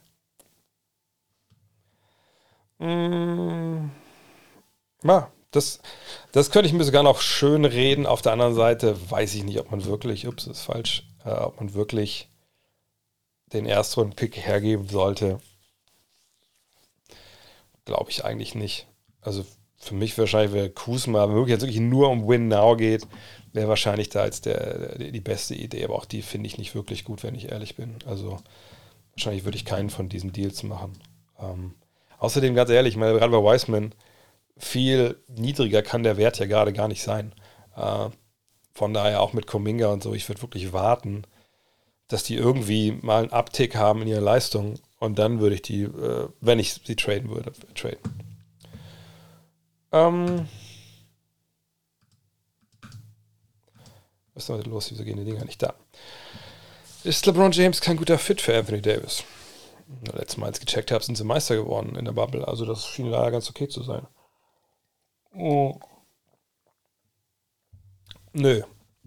Mmh. 2.78 3.90
Ja, 5.02 5.32
das, 5.50 5.82
das 6.32 6.52
könnte 6.52 6.68
ich 6.68 6.74
mir 6.74 6.84
sogar 6.84 7.02
noch 7.02 7.22
schön 7.22 7.66
reden. 7.66 8.06
Auf 8.06 8.22
der 8.22 8.34
anderen 8.34 8.54
Seite 8.54 9.10
weiß 9.10 9.34
ich 9.34 9.44
nicht, 9.46 9.60
ob 9.60 9.72
man 9.72 9.84
wirklich, 9.84 10.28
ups, 10.28 10.46
ist 10.46 10.62
falsch, 10.62 11.08
äh, 11.26 11.32
ob 11.32 11.60
man 11.60 11.74
wirklich 11.74 12.30
den 13.52 13.66
Erstrunden-Pick 13.66 14.38
hergeben 14.38 14.88
sollte. 14.88 15.40
Glaube 17.84 18.12
ich 18.12 18.26
eigentlich 18.26 18.54
nicht. 18.54 18.86
Also 19.22 19.44
für 19.80 19.96
mich 19.96 20.18
wahrscheinlich 20.18 20.54
wäre 20.54 20.70
Kusma, 20.70 21.30
wenn 21.30 21.48
jetzt 21.48 21.62
wirklich 21.62 21.80
nur 21.80 22.10
um 22.10 22.28
Win 22.28 22.50
Now 22.50 22.76
geht, 22.76 23.08
wäre 23.54 23.70
wahrscheinlich 23.70 24.10
da 24.10 24.26
jetzt 24.26 24.46
der, 24.46 24.98
der, 24.98 25.12
die 25.12 25.22
beste 25.22 25.56
Idee. 25.56 25.86
Aber 25.86 25.96
auch 25.96 26.06
die 26.06 26.22
finde 26.22 26.48
ich 26.48 26.58
nicht 26.58 26.76
wirklich 26.76 27.06
gut, 27.06 27.24
wenn 27.24 27.36
ich 27.36 27.52
ehrlich 27.52 27.76
bin. 27.76 27.96
Also 28.06 28.38
wahrscheinlich 29.14 29.46
würde 29.46 29.58
ich 29.58 29.66
keinen 29.66 29.90
von 29.90 30.10
diesen 30.10 30.34
Deals 30.34 30.64
machen. 30.64 31.00
Ähm, 31.40 31.74
außerdem, 32.20 32.56
ganz 32.56 32.70
ehrlich, 32.70 32.94
ich 32.94 33.00
meine, 33.00 33.18
gerade 33.18 33.32
bei 33.32 33.38
Wiseman, 33.38 33.96
viel 34.58 35.18
niedriger 35.30 35.82
kann 35.82 36.04
der 36.04 36.18
Wert 36.18 36.40
ja 36.40 36.46
gerade 36.46 36.74
gar 36.74 36.90
nicht 36.90 37.02
sein. 37.02 37.34
Äh, 37.76 38.10
von 38.74 38.94
daher 38.94 39.22
auch 39.22 39.34
mit 39.34 39.48
Kominga 39.48 39.88
und 39.88 40.04
so, 40.04 40.14
ich 40.14 40.28
würde 40.28 40.42
wirklich 40.42 40.74
warten, 40.74 41.24
dass 42.10 42.24
die 42.24 42.36
irgendwie 42.36 42.92
mal 43.02 43.24
einen 43.24 43.32
Uptick 43.32 43.76
haben 43.76 44.02
in 44.02 44.10
ihrer 44.10 44.22
Leistung 44.22 44.76
und 45.00 45.20
dann 45.20 45.40
würde 45.40 45.56
ich 45.56 45.62
die, 45.62 45.84
äh, 45.84 46.28
wenn 46.42 46.60
ich 46.60 46.74
sie 46.74 46.96
traden 46.96 47.30
würde, 47.30 47.54
traden. 47.76 48.29
Ähm, 49.92 50.48
was 54.34 54.44
ist 54.44 54.50
heute 54.50 54.70
los? 54.70 54.92
Wieso 54.92 55.04
gehen 55.04 55.18
die 55.18 55.26
Dinger 55.26 55.46
nicht 55.46 55.62
da? 55.62 55.74
Ist 57.04 57.26
LeBron 57.26 57.52
James 57.52 57.82
kein 57.82 57.98
guter 57.98 58.20
Fit 58.20 58.42
für 58.42 58.58
Anthony 58.58 58.82
Davis? 58.82 59.24
Letztes 60.14 60.38
Mal, 60.38 60.48
als 60.48 60.60
ich 60.60 60.66
gecheckt 60.66 60.92
habe, 60.92 61.04
sind 61.04 61.16
sie 61.16 61.24
Meister 61.24 61.56
geworden 61.56 61.96
in 61.96 62.06
der 62.06 62.12
Bubble. 62.12 62.48
Also 62.48 62.66
das 62.66 62.86
schien 62.86 63.08
leider 63.08 63.32
ganz 63.32 63.50
okay 63.50 63.68
zu 63.68 63.82
sein. 63.84 64.06
Oh. 65.34 65.80
Nö, 68.34 68.62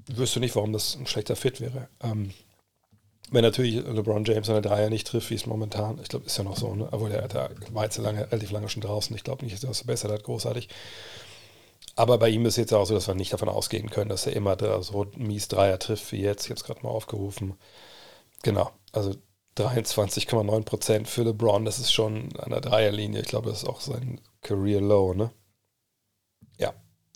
wüsste 0.07 0.41
nicht, 0.41 0.57
warum 0.57 0.73
das 0.73 0.97
ein 0.97 1.07
schlechter 1.07 1.37
Fit 1.37 1.61
wäre. 1.61 1.89
Ähm, 2.03 2.33
wenn 3.31 3.43
natürlich 3.43 3.77
LeBron 3.77 4.25
James 4.25 4.47
seine 4.47 4.63
Dreier 4.63 4.91
nicht 4.91 5.07
trifft, 5.07 5.31
wie 5.31 5.35
es 5.35 5.47
momentan, 5.47 5.99
ich 6.03 6.09
glaube, 6.09 6.27
ist 6.27 6.37
ja 6.37 6.45
noch 6.45 6.57
so, 6.57 6.75
ne? 6.75 6.89
obwohl 6.91 7.11
er, 7.11 7.29
der 7.29 7.51
war 7.71 7.85
jetzt 7.85 7.99
lange, 7.99 8.31
relativ 8.31 8.51
lange 8.51 8.69
schon 8.69 8.83
draußen. 8.83 9.15
Ich 9.17 9.25
glaube 9.25 9.45
nicht, 9.45 9.55
dass 9.57 9.65
er 9.65 9.75
verbessert 9.75 10.11
hat, 10.11 10.25
großartig. 10.25 10.69
Aber 11.95 12.19
bei 12.19 12.29
ihm 12.29 12.47
ist 12.47 12.57
jetzt 12.57 12.73
auch 12.73 12.87
so, 12.87 12.95
dass 12.95 13.09
wir 13.09 13.15
nicht 13.15 13.33
davon 13.33 13.49
ausgehen 13.49 13.91
können, 13.91 14.09
dass 14.09 14.27
er 14.27 14.35
immer 14.35 14.57
da 14.57 14.83
so 14.83 15.07
mies 15.17 15.49
Dreier 15.49 15.79
trifft 15.79 16.11
wie 16.13 16.21
jetzt. 16.21 16.45
Ich 16.45 16.51
habe 16.51 16.59
es 16.59 16.65
gerade 16.65 16.83
mal 16.83 16.91
aufgerufen. 16.91 17.55
Genau, 18.43 18.71
also 18.93 19.15
23,9% 19.57 21.07
für 21.07 21.23
LeBron, 21.23 21.65
das 21.65 21.79
ist 21.79 21.93
schon 21.93 22.37
an 22.39 22.51
der 22.51 22.61
Dreierlinie. 22.61 23.21
Ich 23.21 23.29
glaube, 23.29 23.51
das 23.51 23.63
ist 23.63 23.69
auch 23.69 23.81
sein 23.81 24.21
Career 24.41 24.81
Low, 24.81 25.13
ne? 25.15 25.31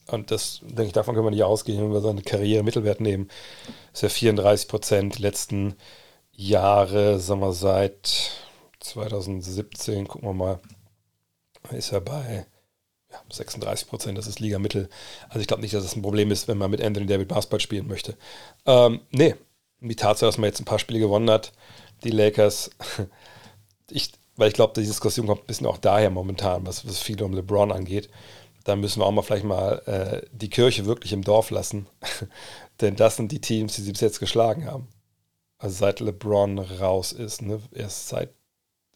Und 0.08 0.30
das, 0.30 0.60
denke 0.62 0.84
ich, 0.84 0.92
davon 0.92 1.14
können 1.14 1.26
wir 1.26 1.30
nicht 1.32 1.42
ausgehen, 1.42 1.82
wenn 1.82 1.92
wir 1.92 2.00
seine 2.00 2.22
Karriere-Mittelwert 2.22 3.00
nehmen. 3.00 3.28
Ist 3.92 4.02
ja 4.02 4.08
34% 4.08 5.16
die 5.16 5.22
letzten 5.22 5.74
Jahre, 6.32 7.18
sagen 7.18 7.40
wir 7.40 7.52
seit 7.52 8.30
2017, 8.80 10.06
gucken 10.06 10.28
wir 10.28 10.34
mal, 10.34 10.60
ist 11.72 11.92
er 11.92 12.00
bei 12.00 12.46
ja, 13.10 13.20
36 13.30 13.88
Prozent, 13.88 14.18
das 14.18 14.26
ist 14.26 14.40
Liga-Mittel. 14.40 14.88
Also 15.28 15.40
ich 15.40 15.46
glaube 15.46 15.62
nicht, 15.62 15.74
dass 15.74 15.84
das 15.84 15.96
ein 15.96 16.02
Problem 16.02 16.30
ist, 16.30 16.48
wenn 16.48 16.58
man 16.58 16.70
mit 16.70 16.82
Anthony 16.82 17.06
David 17.06 17.28
Basketball 17.28 17.60
spielen 17.60 17.88
möchte. 17.88 18.16
Ähm, 18.64 19.00
nee, 19.10 19.34
die 19.80 19.96
Tatsache, 19.96 20.28
dass 20.28 20.38
man 20.38 20.48
jetzt 20.48 20.60
ein 20.60 20.64
paar 20.66 20.78
Spiele 20.78 21.00
gewonnen 21.00 21.30
hat, 21.30 21.52
die 22.04 22.10
Lakers, 22.10 22.70
ich, 23.90 24.12
weil 24.36 24.48
ich 24.48 24.54
glaube, 24.54 24.74
die 24.80 24.86
Diskussion 24.86 25.26
kommt 25.26 25.42
ein 25.42 25.46
bisschen 25.46 25.66
auch 25.66 25.78
daher 25.78 26.10
momentan, 26.10 26.66
was, 26.66 26.86
was 26.86 27.00
viel 27.00 27.20
um 27.22 27.32
LeBron 27.32 27.72
angeht. 27.72 28.08
Da 28.66 28.74
müssen 28.74 29.00
wir 29.00 29.06
auch 29.06 29.12
mal 29.12 29.22
vielleicht 29.22 29.44
mal 29.44 29.78
äh, 29.86 30.26
die 30.32 30.50
Kirche 30.50 30.86
wirklich 30.86 31.12
im 31.12 31.22
Dorf 31.22 31.50
lassen. 31.50 31.86
Denn 32.80 32.96
das 32.96 33.14
sind 33.14 33.30
die 33.30 33.40
Teams, 33.40 33.76
die 33.76 33.82
sie 33.82 33.92
bis 33.92 34.00
jetzt 34.00 34.18
geschlagen 34.18 34.66
haben. 34.66 34.88
Also 35.56 35.76
seit 35.76 36.00
LeBron 36.00 36.58
raus 36.58 37.12
ist, 37.12 37.42
ne? 37.42 37.62
Erst 37.70 38.08
seit, 38.08 38.34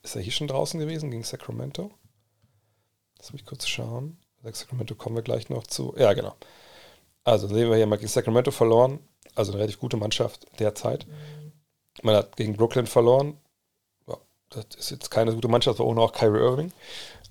ist 0.03 0.17
er 0.17 0.23
hier 0.23 0.33
schon 0.33 0.49
draußen 0.49 0.81
gewesen 0.81 1.13
gegen 1.13 1.23
Sacramento? 1.23 1.93
Lass 3.19 3.33
mich 3.33 3.47
kurz 3.47 3.69
schauen. 3.69 4.19
Sacramento 4.43 4.97
kommen 4.97 5.15
wir 5.15 5.23
gleich 5.23 5.49
noch 5.51 5.65
zu. 5.69 5.95
Ja, 5.97 6.15
genau. 6.15 6.35
Also 7.23 7.47
sehen 7.47 7.71
wir 7.71 7.77
hier 7.77 7.87
mal 7.87 7.95
gegen 7.95 8.09
Sacramento 8.09 8.51
verloren. 8.51 8.99
Also 9.37 9.53
eine 9.53 9.61
relativ 9.61 9.79
gute 9.79 9.97
Mannschaft 9.97 10.49
derzeit. 10.59 11.07
Man 12.03 12.17
hat 12.17 12.37
gegen 12.37 12.57
Brooklyn 12.57 12.89
verloren. 12.89 13.39
Ja, 14.09 14.17
das 14.49 14.65
ist 14.77 14.91
jetzt 14.91 15.13
keine 15.13 15.33
gute 15.33 15.47
Mannschaft, 15.47 15.79
aber 15.79 15.89
ohne 15.89 16.01
auch 16.01 16.13
Kyrie 16.13 16.41
Irving. 16.41 16.73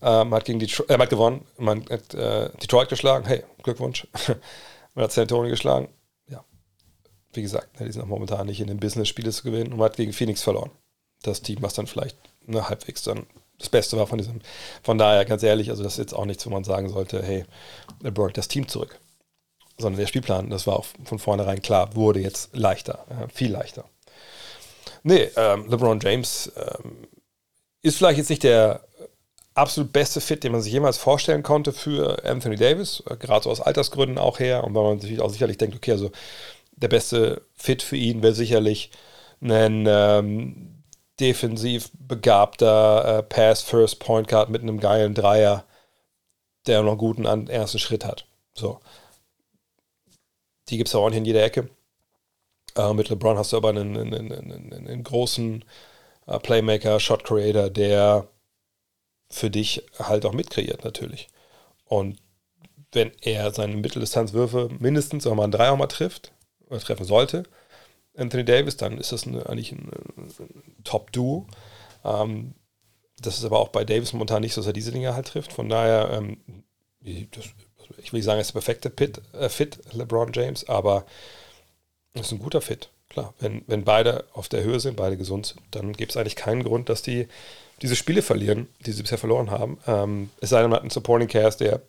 Ähm, 0.01 0.29
man 0.29 0.39
hat 0.39 0.45
gegen 0.45 0.59
Detroit, 0.59 0.89
äh, 0.89 0.97
hat 0.97 1.09
gewonnen. 1.09 1.45
Man 1.57 1.85
hat 1.89 2.13
äh, 2.13 2.49
Detroit 2.62 2.89
geschlagen. 2.89 3.25
Hey, 3.25 3.43
Glückwunsch. 3.63 4.07
man 4.95 5.03
hat 5.03 5.12
San 5.12 5.23
Antonio 5.23 5.49
geschlagen 5.49 5.89
wie 7.33 7.41
gesagt, 7.41 7.79
die 7.79 7.91
sind 7.91 8.01
auch 8.01 8.07
momentan 8.07 8.47
nicht 8.47 8.59
in 8.59 8.67
dem 8.67 8.79
Business, 8.79 9.07
Spiele 9.07 9.31
zu 9.31 9.43
gewinnen 9.43 9.71
und 9.71 9.79
man 9.79 9.85
hat 9.85 9.97
gegen 9.97 10.13
Phoenix 10.13 10.41
verloren. 10.41 10.71
Das 11.21 11.41
Team, 11.41 11.57
was 11.62 11.73
dann 11.73 11.88
vielleicht 11.88 12.17
ne, 12.45 12.67
halbwegs 12.69 13.03
dann 13.03 13.27
das 13.57 13.69
Beste 13.69 13.97
war 13.97 14.07
von 14.07 14.17
diesem. 14.17 14.39
Von 14.83 14.97
daher, 14.97 15.25
ganz 15.25 15.43
ehrlich, 15.43 15.69
also 15.69 15.83
das 15.83 15.93
ist 15.93 15.99
jetzt 15.99 16.13
auch 16.13 16.25
nichts, 16.25 16.45
wo 16.45 16.49
man 16.49 16.63
sagen 16.63 16.89
sollte, 16.89 17.21
hey, 17.21 17.45
LeBron 18.01 18.31
das 18.33 18.47
Team 18.47 18.67
zurück. 18.67 18.99
Sondern 19.77 19.99
der 19.99 20.07
Spielplan, 20.07 20.49
das 20.49 20.65
war 20.65 20.77
auch 20.77 20.85
von 21.03 21.19
vornherein 21.19 21.62
klar, 21.62 21.95
wurde 21.95 22.19
jetzt 22.21 22.55
leichter, 22.55 23.05
äh, 23.09 23.27
viel 23.33 23.51
leichter. 23.51 23.85
Nee, 25.03 25.29
ähm, 25.35 25.69
LeBron 25.69 25.99
James 25.99 26.51
ähm, 26.55 27.07
ist 27.81 27.97
vielleicht 27.97 28.17
jetzt 28.17 28.29
nicht 28.29 28.43
der 28.43 28.85
absolut 29.59 29.93
beste 29.93 30.21
Fit, 30.21 30.43
den 30.43 30.51
man 30.51 30.61
sich 30.61 30.73
jemals 30.73 30.97
vorstellen 30.97 31.43
konnte 31.43 31.73
für 31.73 32.23
Anthony 32.25 32.55
Davis, 32.55 33.03
äh, 33.09 33.15
gerade 33.17 33.43
so 33.43 33.51
aus 33.51 33.61
Altersgründen 33.61 34.17
auch 34.17 34.39
her 34.39 34.63
und 34.63 34.73
weil 34.75 34.83
man 34.83 34.99
sich 34.99 35.19
auch 35.19 35.29
sicherlich 35.29 35.57
denkt, 35.57 35.75
okay, 35.75 35.91
also 35.91 36.11
der 36.71 36.87
beste 36.87 37.41
Fit 37.55 37.83
für 37.83 37.97
ihn 37.97 38.23
wäre 38.23 38.33
sicherlich 38.33 38.91
ein 39.41 39.85
ähm, 39.87 40.83
defensiv 41.19 41.91
begabter 41.93 43.19
äh, 43.19 43.23
Pass-First-Point-Guard 43.23 44.49
mit 44.49 44.61
einem 44.61 44.79
geilen 44.79 45.13
Dreier, 45.13 45.65
der 46.67 46.81
noch 46.81 46.91
einen 46.91 46.97
guten 46.97 47.25
an, 47.25 47.47
ersten 47.47 47.79
Schritt 47.79 48.05
hat. 48.05 48.25
So. 48.53 48.79
Die 50.69 50.77
gibt 50.77 50.87
es 50.89 50.95
auch 50.95 51.09
nicht 51.09 51.17
in 51.17 51.25
jeder 51.25 51.43
Ecke. 51.43 51.69
Äh, 52.75 52.93
mit 52.93 53.09
LeBron 53.09 53.37
hast 53.37 53.53
du 53.53 53.57
aber 53.57 53.69
einen, 53.69 53.97
einen, 53.97 54.31
einen, 54.31 54.73
einen 54.73 55.03
großen 55.03 55.65
äh, 56.27 56.39
Playmaker, 56.39 56.99
Shot 56.99 57.23
Creator, 57.23 57.69
der 57.69 58.27
für 59.29 59.49
dich 59.49 59.83
halt 59.97 60.25
auch 60.25 60.33
mitkreiert, 60.33 60.83
natürlich. 60.83 61.29
Und 61.85 62.19
wenn 62.91 63.11
er 63.21 63.53
seine 63.53 63.75
Mitteldistanzwürfe 63.75 64.69
mindestens 64.79 65.27
auch 65.27 65.35
mal 65.35 65.43
einen 65.43 65.51
Dreier 65.51 65.75
mal 65.75 65.87
trifft, 65.87 66.31
oder 66.67 66.79
treffen 66.79 67.05
sollte, 67.05 67.43
Anthony 68.15 68.45
Davis, 68.45 68.77
dann 68.77 68.97
ist 68.97 69.11
das 69.11 69.25
eine, 69.25 69.47
eigentlich 69.47 69.71
ein, 69.71 69.91
ein 70.17 70.83
Top-Duo. 70.83 71.47
Ähm, 72.03 72.53
das 73.19 73.37
ist 73.37 73.45
aber 73.45 73.59
auch 73.59 73.69
bei 73.69 73.83
Davis 73.85 74.13
momentan 74.13 74.41
nicht 74.41 74.53
so, 74.53 74.61
dass 74.61 74.67
er 74.67 74.73
diese 74.73 74.91
Dinge 74.91 75.13
halt 75.13 75.27
trifft. 75.27 75.53
Von 75.53 75.69
daher, 75.69 76.09
ähm, 76.11 76.37
das, 77.31 77.45
ich 77.97 78.11
will 78.11 78.19
nicht 78.19 78.25
sagen, 78.25 78.37
er 78.37 78.41
ist 78.41 78.49
der 78.49 78.59
perfekte 78.59 78.89
Pit, 78.89 79.21
äh, 79.33 79.49
Fit, 79.49 79.79
LeBron 79.93 80.31
James, 80.33 80.67
aber 80.67 81.05
es 82.13 82.21
ist 82.21 82.31
ein 82.31 82.39
guter 82.39 82.61
Fit. 82.61 82.89
Klar, 83.09 83.33
wenn, 83.39 83.63
wenn 83.67 83.83
beide 83.83 84.25
auf 84.33 84.49
der 84.49 84.63
Höhe 84.63 84.79
sind, 84.79 84.97
beide 84.97 85.17
gesund 85.17 85.47
sind, 85.47 85.61
dann 85.71 85.93
gibt 85.93 86.11
es 86.11 86.17
eigentlich 86.17 86.35
keinen 86.35 86.63
Grund, 86.63 86.89
dass 86.89 87.01
die 87.01 87.27
diese 87.81 87.95
Spiele 87.95 88.21
verlieren, 88.21 88.67
die 88.85 88.91
sie 88.91 89.01
bisher 89.01 89.17
verloren 89.17 89.51
haben. 89.51 89.79
Ähm, 89.87 90.29
es 90.41 90.49
sei 90.49 90.61
denn, 90.61 90.69
man 90.69 90.77
hat 90.77 90.83
einen 90.83 90.89
Supporting 90.89 91.27
Cast, 91.27 91.61
der 91.61 91.81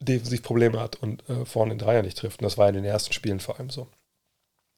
defensiv 0.00 0.42
Probleme 0.42 0.80
hat 0.80 0.96
und 0.96 1.28
äh, 1.28 1.44
vorne 1.44 1.74
den 1.74 1.78
Dreier 1.78 2.02
nicht 2.02 2.18
trifft. 2.18 2.40
Und 2.40 2.44
das 2.44 2.58
war 2.58 2.68
in 2.68 2.74
den 2.74 2.84
ersten 2.84 3.12
Spielen 3.12 3.40
vor 3.40 3.58
allem 3.58 3.70
so. 3.70 3.88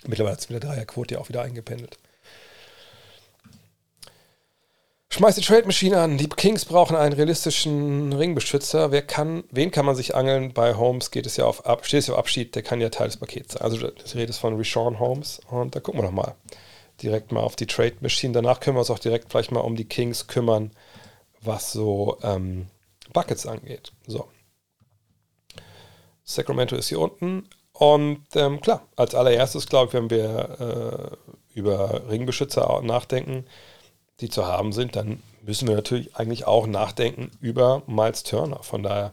Mittlerweile 0.07 0.33
hat 0.33 0.41
es 0.41 0.49
mit 0.49 0.63
der 0.63 0.71
Dreierquote 0.71 1.15
ja 1.15 1.21
auch 1.21 1.29
wieder 1.29 1.43
eingependelt. 1.43 1.99
Schmeißt 5.13 5.39
die 5.39 5.43
Trade 5.43 5.67
Machine 5.67 6.01
an. 6.01 6.19
Die 6.19 6.29
Kings 6.29 6.65
brauchen 6.65 6.97
einen 6.97 7.13
realistischen 7.13 8.13
Ringbeschützer. 8.13 8.93
Wer 8.93 9.03
kann, 9.03 9.43
wen 9.51 9.73
kann 9.73 9.85
man 9.85 9.97
sich 9.97 10.15
angeln? 10.15 10.53
Bei 10.55 10.75
Holmes 10.75 11.11
geht 11.11 11.27
es 11.27 11.37
ja 11.37 11.47
auf, 11.47 11.65
steht 11.83 12.01
es 12.01 12.07
ja 12.07 12.15
auf 12.15 12.21
Abschied, 12.21 12.55
der 12.55 12.63
kann 12.63 12.81
ja 12.81 12.91
Teil 12.91 13.09
des 13.09 13.17
Pakets 13.17 13.55
sein. 13.55 13.63
Also 13.63 13.89
das 13.91 14.15
Rede 14.15 14.31
ist 14.31 14.39
von 14.39 14.57
Rishon 14.57 15.01
Holmes 15.01 15.41
und 15.51 15.75
da 15.75 15.81
gucken 15.81 16.01
wir 16.01 16.07
doch 16.07 16.13
mal 16.13 16.37
direkt 17.03 17.33
mal 17.33 17.41
auf 17.41 17.57
die 17.57 17.67
Trade 17.67 17.97
Machine. 18.01 18.33
Danach 18.33 18.61
können 18.61 18.77
wir 18.77 18.81
uns 18.81 18.91
auch 18.91 18.99
direkt 18.99 19.31
vielleicht 19.31 19.53
mal 19.53 19.61
um 19.61 19.77
die 19.77 19.87
Kings 19.87 20.27
kümmern, 20.27 20.71
was 21.41 21.73
so 21.73 22.19
ähm, 22.23 22.67
Buckets 23.13 23.47
angeht. 23.47 23.93
So, 24.07 24.29
Sacramento 26.25 26.77
ist 26.77 26.89
hier 26.89 27.01
unten. 27.01 27.49
Und 27.73 28.25
ähm, 28.35 28.61
klar, 28.61 28.87
als 28.97 29.15
allererstes, 29.15 29.67
glaube 29.67 29.89
ich, 29.89 29.95
wenn 29.95 30.11
wir 30.11 31.17
äh, 31.55 31.59
über 31.59 32.09
Ringbeschützer 32.09 32.81
nachdenken, 32.83 33.47
die 34.21 34.29
zu 34.29 34.47
haben 34.47 34.73
sind, 34.73 34.97
dann 34.97 35.23
müssen 35.43 35.67
wir 35.67 35.77
natürlich 35.77 36.15
eigentlich 36.17 36.47
auch 36.47 36.67
nachdenken 36.67 37.31
über 37.41 37.83
Miles 37.87 38.23
Turner. 38.23 38.63
Von 38.63 38.83
daher 38.83 39.13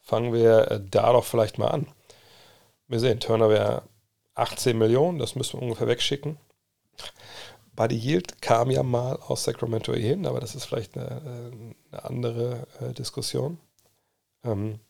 fangen 0.00 0.32
wir 0.32 0.70
äh, 0.70 0.80
da 0.90 1.12
doch 1.12 1.24
vielleicht 1.24 1.58
mal 1.58 1.68
an. 1.68 1.86
Wir 2.88 3.00
sehen, 3.00 3.20
Turner 3.20 3.50
wäre 3.50 3.82
18 4.34 4.78
Millionen, 4.78 5.18
das 5.18 5.34
müssen 5.34 5.58
wir 5.58 5.62
ungefähr 5.62 5.88
wegschicken. 5.88 6.38
Buddy 7.76 7.96
Yield 7.96 8.42
kam 8.42 8.70
ja 8.70 8.82
mal 8.82 9.16
aus 9.16 9.44
Sacramento 9.44 9.92
hin, 9.94 10.26
aber 10.26 10.40
das 10.40 10.54
ist 10.54 10.64
vielleicht 10.64 10.96
eine, 10.96 11.06
äh, 11.06 11.92
eine 11.92 12.04
andere 12.04 12.66
äh, 12.80 12.92
Diskussion. 12.92 13.58
Ähm, 14.44 14.80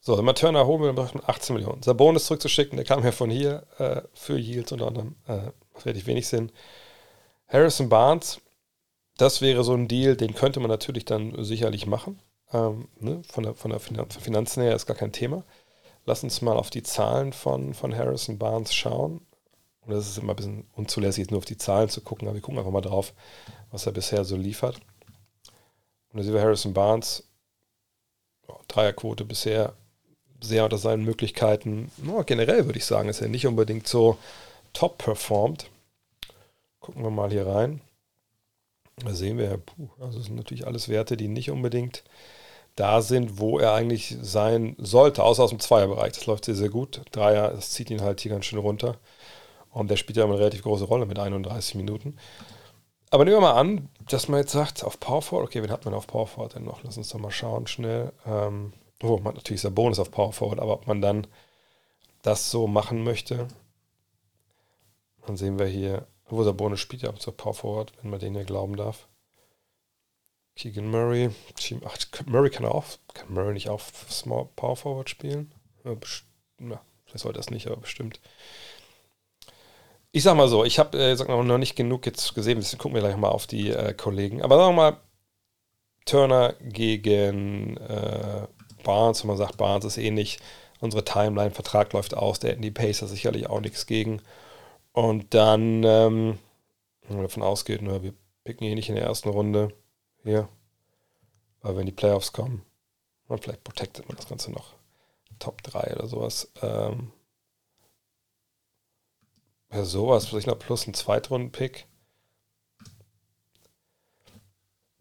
so, 0.00 0.18
wenn 0.18 0.24
man 0.24 0.34
Turner 0.34 0.66
holen 0.66 0.94
braucht 0.94 1.14
man 1.14 1.24
18 1.26 1.54
Millionen. 1.54 1.82
Sabonis 1.82 2.26
zurückzuschicken, 2.26 2.76
der 2.76 2.84
kam 2.84 3.04
ja 3.04 3.12
von 3.12 3.30
hier 3.30 3.66
äh, 3.78 4.02
für 4.14 4.36
Yields 4.36 4.72
unter 4.72 4.88
anderem, 4.88 5.16
äh, 5.26 5.50
macht 5.72 5.86
relativ 5.86 6.06
wenig 6.06 6.26
Sinn. 6.28 6.50
Harrison 7.46 7.88
Barnes, 7.88 8.40
das 9.16 9.40
wäre 9.40 9.62
so 9.62 9.74
ein 9.74 9.88
Deal, 9.88 10.16
den 10.16 10.34
könnte 10.34 10.60
man 10.60 10.70
natürlich 10.70 11.04
dann 11.04 11.44
sicherlich 11.44 11.86
machen. 11.86 12.20
Ähm, 12.52 12.88
ne? 12.98 13.22
Von 13.28 13.44
der, 13.44 13.54
von 13.54 13.70
der 13.70 13.80
Finanzen 13.80 14.62
her 14.62 14.74
ist 14.74 14.86
gar 14.86 14.96
kein 14.96 15.12
Thema. 15.12 15.44
Lass 16.04 16.24
uns 16.24 16.42
mal 16.42 16.56
auf 16.56 16.70
die 16.70 16.82
Zahlen 16.82 17.32
von, 17.32 17.74
von 17.74 17.96
Harrison 17.96 18.38
Barnes 18.38 18.74
schauen. 18.74 19.24
Und 19.84 19.92
das 19.92 20.08
ist 20.08 20.18
immer 20.18 20.32
ein 20.32 20.36
bisschen 20.36 20.66
unzulässig, 20.74 21.30
nur 21.30 21.38
auf 21.38 21.44
die 21.44 21.56
Zahlen 21.56 21.88
zu 21.88 22.00
gucken, 22.00 22.28
aber 22.28 22.36
wir 22.36 22.42
gucken 22.42 22.58
einfach 22.58 22.70
mal 22.70 22.80
drauf, 22.80 23.12
was 23.70 23.86
er 23.86 23.92
bisher 23.92 24.24
so 24.24 24.36
liefert. 24.36 24.76
Und 26.12 26.18
da 26.18 26.22
sehen 26.22 26.34
wir 26.34 26.42
Harrison 26.42 26.72
Barnes, 26.72 27.24
Dreierquote 28.68 29.24
bisher 29.24 29.74
sehr 30.40 30.64
unter 30.64 30.78
seinen 30.78 31.04
Möglichkeiten. 31.04 31.90
Oh, 32.08 32.22
generell 32.24 32.66
würde 32.66 32.78
ich 32.78 32.84
sagen, 32.84 33.08
ist 33.08 33.20
er 33.20 33.28
nicht 33.28 33.46
unbedingt 33.46 33.86
so 33.86 34.18
top 34.72 34.98
performt. 34.98 35.70
Gucken 36.80 37.02
wir 37.02 37.10
mal 37.10 37.30
hier 37.30 37.46
rein. 37.46 37.80
Da 38.96 39.14
sehen 39.14 39.38
wir, 39.38 39.56
puh, 39.56 39.88
also 40.00 40.18
das 40.18 40.26
sind 40.26 40.36
natürlich 40.36 40.66
alles 40.66 40.88
Werte, 40.88 41.16
die 41.16 41.28
nicht 41.28 41.50
unbedingt 41.50 42.02
da 42.76 43.02
sind, 43.02 43.38
wo 43.38 43.58
er 43.58 43.74
eigentlich 43.74 44.16
sein 44.20 44.76
sollte, 44.78 45.22
außer 45.22 45.44
aus 45.44 45.50
dem 45.50 45.60
Zweierbereich. 45.60 46.12
Das 46.12 46.26
läuft 46.26 46.44
sehr, 46.44 46.54
sehr 46.54 46.70
gut. 46.70 47.02
Dreier, 47.12 47.50
das 47.50 47.70
zieht 47.70 47.90
ihn 47.90 48.00
halt 48.00 48.20
hier 48.20 48.32
ganz 48.32 48.46
schön 48.46 48.58
runter. 48.58 48.96
Und 49.72 49.90
der 49.90 49.96
spielt 49.96 50.16
ja 50.16 50.24
eine 50.24 50.38
relativ 50.38 50.62
große 50.62 50.84
Rolle 50.84 51.06
mit 51.06 51.18
31 51.18 51.74
Minuten. 51.74 52.16
Aber 53.10 53.24
nehmen 53.24 53.36
wir 53.36 53.40
mal 53.40 53.60
an, 53.60 53.88
dass 54.08 54.28
man 54.28 54.40
jetzt 54.40 54.52
sagt, 54.52 54.84
auf 54.84 55.00
Power 55.00 55.22
Forward, 55.22 55.48
okay, 55.48 55.62
wen 55.62 55.70
hat 55.70 55.84
man 55.84 55.94
auf 55.94 56.06
Power 56.06 56.26
Forward 56.26 56.54
denn 56.54 56.64
noch? 56.64 56.82
Lass 56.82 56.96
uns 56.96 57.08
doch 57.08 57.18
mal 57.18 57.30
schauen, 57.30 57.66
schnell. 57.66 58.12
Ähm, 58.26 58.72
oh, 59.02 59.16
man 59.16 59.26
hat 59.28 59.36
natürlich 59.36 59.60
sein 59.62 59.74
Bonus 59.74 59.98
auf 59.98 60.10
Power 60.10 60.32
Forward, 60.32 60.60
aber 60.60 60.74
ob 60.74 60.86
man 60.86 61.02
dann 61.02 61.26
das 62.22 62.50
so 62.50 62.66
machen 62.66 63.02
möchte, 63.02 63.48
dann 65.26 65.36
sehen 65.36 65.58
wir 65.58 65.66
hier, 65.66 66.06
wo 66.28 66.50
Bonus 66.52 66.80
spielt 66.80 67.02
ja 67.02 67.10
auf 67.10 67.36
Power 67.36 67.54
Forward, 67.54 67.92
wenn 68.00 68.10
man 68.10 68.20
den 68.20 68.34
hier 68.34 68.44
glauben 68.44 68.76
darf. 68.76 69.08
Keegan 70.56 70.90
Murray. 70.90 71.30
Ach, 71.84 71.96
Murray 72.26 72.50
kann 72.50 72.66
auch. 72.66 72.84
Kann 73.14 73.32
Murray 73.32 73.54
nicht 73.54 73.68
auch 73.68 73.80
Small 74.10 74.48
Power 74.56 74.76
Forward 74.76 75.10
spielen? 75.10 75.52
Ja, 75.84 75.94
vielleicht 77.04 77.22
sollte 77.22 77.38
das 77.38 77.50
nicht, 77.50 77.66
aber 77.66 77.76
bestimmt. 77.76 78.20
Ich 80.14 80.24
sag 80.24 80.36
mal 80.36 80.48
so, 80.48 80.64
ich 80.64 80.78
habe 80.78 80.98
äh, 80.98 81.14
noch 81.14 81.58
nicht 81.58 81.74
genug 81.74 82.04
jetzt 82.04 82.34
gesehen, 82.34 82.60
wir 82.60 82.78
gucken 82.78 82.94
wir 82.94 83.00
gleich 83.00 83.16
mal 83.16 83.30
auf 83.30 83.46
die 83.46 83.70
äh, 83.70 83.94
Kollegen. 83.94 84.42
Aber 84.42 84.56
sagen 84.58 84.76
wir 84.76 84.90
mal, 84.90 84.96
Turner 86.04 86.54
gegen 86.60 87.78
äh, 87.78 88.46
Barnes, 88.84 89.22
wenn 89.22 89.28
man 89.28 89.38
sagt, 89.38 89.56
Barnes 89.56 89.86
ist 89.86 89.96
ähnlich. 89.98 90.38
Unsere 90.80 91.04
Timeline, 91.04 91.52
Vertrag 91.52 91.92
läuft 91.94 92.14
aus, 92.14 92.40
der 92.40 92.50
hätten 92.50 92.62
die 92.62 92.70
Pacer 92.70 93.06
sicherlich 93.06 93.48
auch 93.48 93.60
nichts 93.60 93.86
gegen. 93.86 94.20
Und 94.92 95.32
dann, 95.32 95.82
ähm, 95.84 96.38
wenn 97.08 97.16
man 97.16 97.24
davon 97.24 97.42
ausgeht, 97.42 97.80
ne, 97.82 98.02
wir 98.02 98.12
picken 98.44 98.66
hier 98.66 98.74
nicht 98.74 98.90
in 98.90 98.96
der 98.96 99.04
ersten 99.04 99.30
Runde, 99.30 99.72
hier. 100.24 100.48
Weil 101.62 101.76
wenn 101.76 101.86
die 101.86 101.92
Playoffs 101.92 102.32
kommen, 102.32 102.62
vielleicht 103.40 103.64
protectet 103.64 104.08
man 104.08 104.16
das 104.16 104.28
Ganze 104.28 104.50
noch. 104.50 104.74
Top 105.38 105.62
3 105.62 105.94
oder 105.94 106.06
sowas. 106.06 106.52
Ähm, 106.60 107.12
ja, 109.72 109.84
sowas, 109.84 110.26
vielleicht 110.26 110.46
noch 110.46 110.58
plus 110.58 110.86
ein 110.86 110.94
Zweitrunden-Pick. 110.94 111.86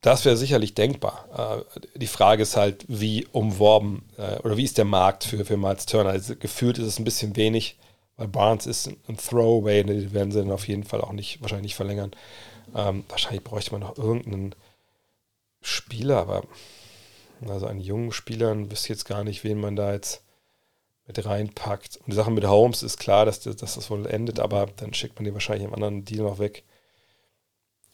Das 0.02 0.26
wäre 0.26 0.36
sicherlich 0.36 0.74
denkbar. 0.74 1.66
Äh, 1.76 2.00
die 2.00 2.08
Frage 2.08 2.42
ist 2.42 2.58
halt, 2.58 2.86
wie 2.88 3.28
umworben 3.32 4.10
äh, 4.18 4.40
oder 4.40 4.58
wie 4.58 4.64
ist 4.64 4.78
der 4.78 4.86
Markt 4.86 5.24
für, 5.24 5.46
für 5.46 5.58
Miles 5.58 5.86
Turner? 5.86 6.10
Also 6.10 6.36
gefühlt 6.36 6.80
ist 6.80 6.88
es 6.88 7.00
ein 7.00 7.04
bisschen 7.04 7.36
wenig, 7.36 7.78
weil 8.18 8.28
Barnes 8.28 8.66
ist 8.66 8.88
ein 8.88 9.18
Throwaway, 9.18 9.84
die 9.84 10.14
werden 10.14 10.32
sie 10.32 10.40
dann 10.40 10.52
auf 10.52 10.68
jeden 10.68 10.86
Fall 10.86 11.02
auch 11.02 11.12
nicht 11.12 11.42
wahrscheinlich 11.42 11.64
nicht 11.64 11.76
verlängern. 11.76 12.12
Ähm, 12.76 13.04
wahrscheinlich 13.10 13.44
bräuchte 13.44 13.72
man 13.74 13.82
noch 13.82 13.98
irgendeinen 13.98 14.56
Spieler, 15.62 16.18
aber 16.18 16.44
also 17.48 17.68
einen 17.68 17.82
jungen 17.82 18.12
Spielern 18.12 18.72
wüsste 18.72 18.90
jetzt 18.90 19.06
gar 19.06 19.24
nicht, 19.24 19.44
wen 19.44 19.60
man 19.60 19.76
da 19.76 19.94
jetzt 19.94 20.24
mit 21.18 21.26
reinpackt. 21.26 21.98
Und 21.98 22.08
die 22.08 22.16
Sache 22.16 22.32
mit 22.32 22.46
Holmes 22.46 22.84
ist 22.84 22.98
klar, 22.98 23.26
dass, 23.26 23.42
dass 23.42 23.58
das 23.60 23.90
wohl 23.90 24.06
endet, 24.08 24.40
aber 24.40 24.68
dann 24.78 24.94
schickt 24.94 25.16
man 25.16 25.26
den 25.26 25.34
wahrscheinlich 25.34 25.68
im 25.68 25.74
anderen 25.74 26.06
Deal 26.06 26.24
noch 26.24 26.40
weg. 26.40 26.64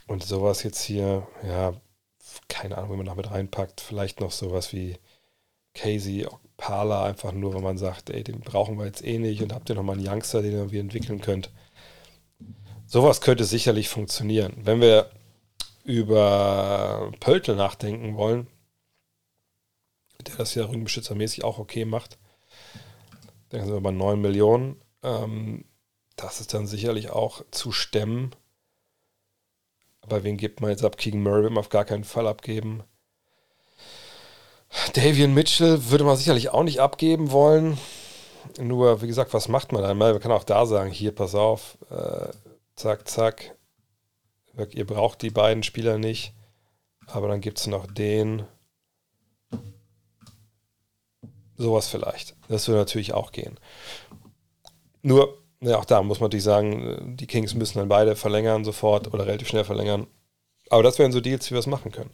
Und 0.08 0.24
sowas 0.24 0.64
jetzt 0.64 0.82
hier, 0.82 1.28
ja, 1.44 1.74
keine 2.48 2.78
Ahnung, 2.78 2.92
wie 2.94 2.98
man 2.98 3.06
noch 3.06 3.16
mit 3.16 3.30
reinpackt. 3.32 3.82
Vielleicht 3.82 4.22
noch 4.22 4.32
sowas 4.32 4.72
wie 4.74 4.98
Casey 5.74 6.28
Pala, 6.58 7.06
einfach 7.06 7.34
nur, 7.34 7.54
wenn 7.54 7.64
man 7.64 7.78
sagt, 7.78 8.10
ey, 8.10 8.24
den 8.24 8.40
brauchen 8.40 8.78
wir 8.78 8.86
jetzt 8.86 9.04
eh 9.04 9.20
nicht 9.20 9.42
und 9.44 9.54
habt 9.54 9.70
ihr 9.70 9.76
nochmal 9.76 9.98
einen 9.98 10.08
Youngster, 10.08 10.42
den 10.42 10.70
ihr 10.70 10.80
entwickeln 10.80 11.22
könnt. 11.22 11.52
Sowas 12.88 13.22
könnte 13.22 13.44
sicherlich 13.44 13.90
funktionieren. 13.90 14.54
Wenn 14.58 14.82
wir 14.82 15.12
über 15.84 17.12
Pöltl 17.20 17.56
nachdenken 17.56 18.16
wollen, 18.16 18.48
der 20.26 20.36
das 20.36 20.56
ja 20.56 20.66
rückenbeschützermäßig 20.66 21.44
auch 21.44 21.60
okay 21.60 21.86
macht, 21.86 22.18
dann 23.50 23.66
sind 23.66 23.74
wir 23.74 23.82
bei 23.82 23.92
9 23.92 24.20
Millionen. 24.20 24.82
Ähm, 25.04 25.66
das 26.16 26.42
ist 26.42 26.54
dann 26.54 26.68
sicherlich 26.68 27.12
auch 27.12 27.44
zu 27.52 27.72
stemmen. 27.72 28.36
Aber 30.02 30.24
wen 30.24 30.38
gibt 30.38 30.62
man 30.62 30.72
jetzt 30.72 30.84
ab? 30.84 30.98
Keegan 30.98 31.22
Murray 31.22 31.44
will 31.44 31.50
man 31.50 31.60
auf 31.60 31.70
gar 31.70 31.86
keinen 31.86 32.04
Fall 32.04 32.28
abgeben. 32.28 32.84
Davian 34.94 35.34
Mitchell 35.34 35.90
würde 35.90 36.04
man 36.04 36.18
sicherlich 36.18 36.50
auch 36.50 36.64
nicht 36.64 36.80
abgeben 36.80 37.32
wollen. 37.32 37.78
Nur, 38.60 39.02
wie 39.02 39.08
gesagt, 39.08 39.34
was 39.34 39.48
macht 39.48 39.72
man 39.72 39.84
dann? 39.84 39.98
Man 39.98 40.20
kann 40.20 40.32
auch 40.32 40.44
da 40.44 40.66
sagen, 40.66 40.92
hier, 40.92 41.14
pass 41.14 41.36
auf, 41.36 41.78
äh, 41.90 42.30
zack, 42.76 43.08
zack, 43.08 43.58
ihr 44.72 44.86
braucht 44.86 45.22
die 45.22 45.30
beiden 45.30 45.64
Spieler 45.64 45.98
nicht. 45.98 46.34
Aber 47.08 47.28
dann 47.28 47.42
gibt 47.42 47.60
es 47.60 47.68
noch 47.68 47.86
den. 47.88 48.46
Sowas 51.58 51.88
vielleicht. 51.88 52.36
Das 52.48 52.68
würde 52.68 52.80
natürlich 52.80 53.14
auch 53.14 53.32
gehen. 53.32 53.60
Nur, 55.02 55.38
ja, 55.62 55.78
auch 55.78 55.86
da 55.86 56.02
muss 56.04 56.20
man 56.20 56.28
natürlich 56.28 56.44
sagen, 56.44 57.16
die 57.18 57.28
Kings 57.28 57.56
müssen 57.56 57.80
dann 57.80 57.90
beide 57.90 58.16
verlängern 58.16 58.64
sofort 58.64 59.14
oder 59.14 59.26
relativ 59.26 59.48
schnell 59.48 59.64
verlängern. 59.64 60.08
Aber 60.70 60.84
das 60.84 61.00
wären 61.00 61.14
so 61.14 61.22
Deals, 61.22 61.50
wie 61.50 61.56
wir 61.56 61.60
es 61.60 61.68
machen 61.68 61.92
können. 61.92 62.10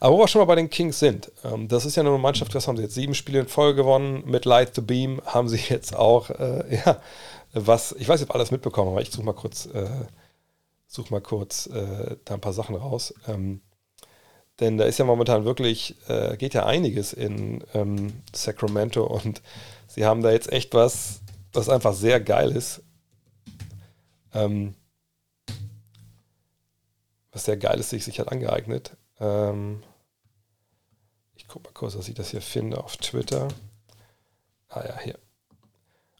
Aber 0.00 0.16
wo 0.16 0.18
wir 0.18 0.28
schon 0.28 0.40
mal 0.40 0.46
bei 0.46 0.56
den 0.56 0.70
Kings 0.70 0.98
sind, 0.98 1.30
ähm, 1.44 1.68
das 1.68 1.86
ist 1.86 1.96
ja 1.96 2.02
eine 2.02 2.10
Mannschaft, 2.18 2.54
was 2.54 2.66
haben 2.66 2.76
sie 2.76 2.82
jetzt? 2.82 2.94
Sieben 2.94 3.14
Spiele 3.14 3.40
in 3.40 3.48
Folge 3.48 3.76
gewonnen. 3.76 4.24
Mit 4.26 4.44
Light 4.44 4.74
the 4.74 4.80
Beam 4.80 5.22
haben 5.24 5.48
sie 5.48 5.60
jetzt 5.68 5.94
auch, 5.94 6.30
äh, 6.30 6.80
ja, 6.84 7.00
was, 7.52 7.92
ich 7.92 8.08
weiß 8.08 8.20
nicht, 8.20 8.30
ob 8.30 8.34
alles 8.34 8.50
mitbekommen, 8.50 8.90
aber 8.90 9.02
ich 9.02 9.12
suche 9.12 9.24
mal 9.24 9.34
kurz 9.34 9.66
äh, 9.66 9.86
suche 10.92 11.12
mal 11.12 11.20
kurz 11.20 11.66
äh, 11.66 12.16
da 12.24 12.34
ein 12.34 12.40
paar 12.40 12.52
Sachen 12.52 12.76
raus. 12.76 13.14
Ähm, 13.26 13.62
denn 14.62 14.78
da 14.78 14.84
ist 14.84 14.98
ja 14.98 15.04
momentan 15.04 15.44
wirklich, 15.44 15.96
äh, 16.08 16.36
geht 16.36 16.54
ja 16.54 16.64
einiges 16.64 17.12
in 17.12 17.64
ähm, 17.74 18.22
Sacramento 18.32 19.04
und 19.04 19.42
sie 19.88 20.06
haben 20.06 20.22
da 20.22 20.30
jetzt 20.30 20.52
echt 20.52 20.72
was, 20.72 21.20
was 21.52 21.68
einfach 21.68 21.94
sehr 21.94 22.20
geil 22.20 22.52
ist. 22.52 22.80
Ähm, 24.32 24.74
was 27.32 27.44
sehr 27.44 27.56
geil 27.56 27.80
ist, 27.80 27.90
sich, 27.90 28.04
sich 28.04 28.20
hat 28.20 28.30
angeeignet. 28.30 28.96
Ähm, 29.18 29.82
ich 31.34 31.48
gucke 31.48 31.68
mal 31.68 31.74
kurz, 31.74 31.94
dass 31.94 32.08
ich 32.08 32.14
das 32.14 32.30
hier 32.30 32.40
finde 32.40 32.84
auf 32.84 32.96
Twitter. 32.98 33.48
Ah 34.68 34.84
ja, 34.86 34.98
hier. 35.00 35.18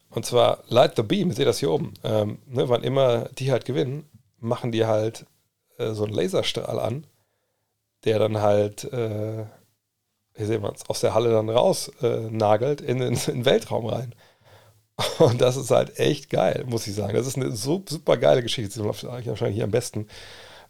Und 0.09 0.25
zwar 0.25 0.65
Light 0.67 0.97
the 0.97 1.01
Beam, 1.01 1.31
seht 1.31 1.47
das 1.47 1.59
hier 1.59 1.71
oben. 1.71 1.93
Ähm, 2.03 2.39
ne, 2.45 2.67
wann 2.67 2.83
immer 2.83 3.29
die 3.37 3.53
halt 3.53 3.63
gewinnen, 3.63 4.09
machen 4.37 4.73
die 4.73 4.85
halt 4.85 5.27
äh, 5.77 5.93
so 5.93 6.03
einen 6.03 6.13
Laserstrahl 6.13 6.77
an, 6.77 7.07
der 8.05 8.19
dann 8.19 8.41
halt, 8.41 8.83
äh, 8.85 9.45
hier 10.35 10.45
sehen 10.45 10.63
wir 10.63 10.73
es, 10.73 10.89
aus 10.89 11.01
der 11.01 11.13
Halle 11.13 11.31
dann 11.31 11.49
raus 11.49 11.91
äh, 12.01 12.29
nagelt 12.29 12.81
in, 12.81 13.01
in, 13.01 13.13
in, 13.13 13.19
den 13.19 13.45
Weltraum 13.45 13.85
rein. 13.85 14.15
Und 15.19 15.41
das 15.41 15.57
ist 15.57 15.71
halt 15.71 15.97
echt 15.99 16.29
geil, 16.29 16.65
muss 16.67 16.87
ich 16.87 16.95
sagen. 16.95 17.15
Das 17.15 17.27
ist 17.27 17.35
eine 17.35 17.51
so, 17.55 17.83
super 17.87 18.17
geile 18.17 18.43
Geschichte. 18.43 18.69
Das 18.69 18.77
läuft 18.77 19.03
wahrscheinlich 19.03 19.55
hier 19.55 19.63
am 19.63 19.71
besten. 19.71 20.07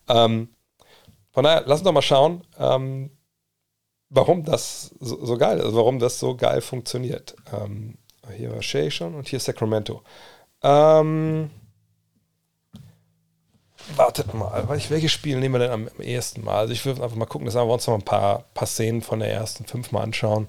Ähm, 0.08 0.50
von 1.32 1.44
daher, 1.44 1.64
lass 1.66 1.80
uns 1.80 1.86
doch 1.86 1.94
mal 1.94 2.02
schauen, 2.02 2.44
ähm, 2.58 3.12
warum 4.10 4.46
das 4.46 4.96
so, 5.00 5.26
so, 5.26 5.38
geil 5.38 5.58
ist, 5.58 5.66
also 5.66 5.78
warum 5.78 6.00
das 6.00 6.20
so 6.20 6.36
geil 6.36 6.62
funktioniert. 6.62 7.36
Ähm, 7.52 7.98
hier 8.38 8.52
war 8.52 8.62
Shay 8.62 8.92
schon 8.92 9.16
und 9.16 9.28
hier 9.28 9.40
Sacramento. 9.40 10.04
Ähm, 10.62 11.50
wartet 13.96 14.34
mal, 14.34 14.68
welche 14.68 15.10
Spiele 15.10 15.40
nehmen 15.40 15.56
wir 15.56 15.60
denn 15.60 15.72
am, 15.72 15.88
am 15.88 16.02
ersten 16.02 16.44
Mal? 16.44 16.58
Also 16.58 16.74
ich 16.74 16.86
würde 16.86 17.04
einfach 17.04 17.16
mal 17.16 17.26
gucken, 17.26 17.46
dass 17.46 17.56
wir 17.56 17.66
uns 17.66 17.88
noch 17.88 17.96
ein 17.96 18.04
paar, 18.04 18.46
paar 18.54 18.68
Szenen 18.68 19.02
von 19.02 19.20
der 19.20 19.32
ersten 19.32 19.66
fünf 19.66 19.92
mal 19.92 20.02
anschauen. 20.02 20.48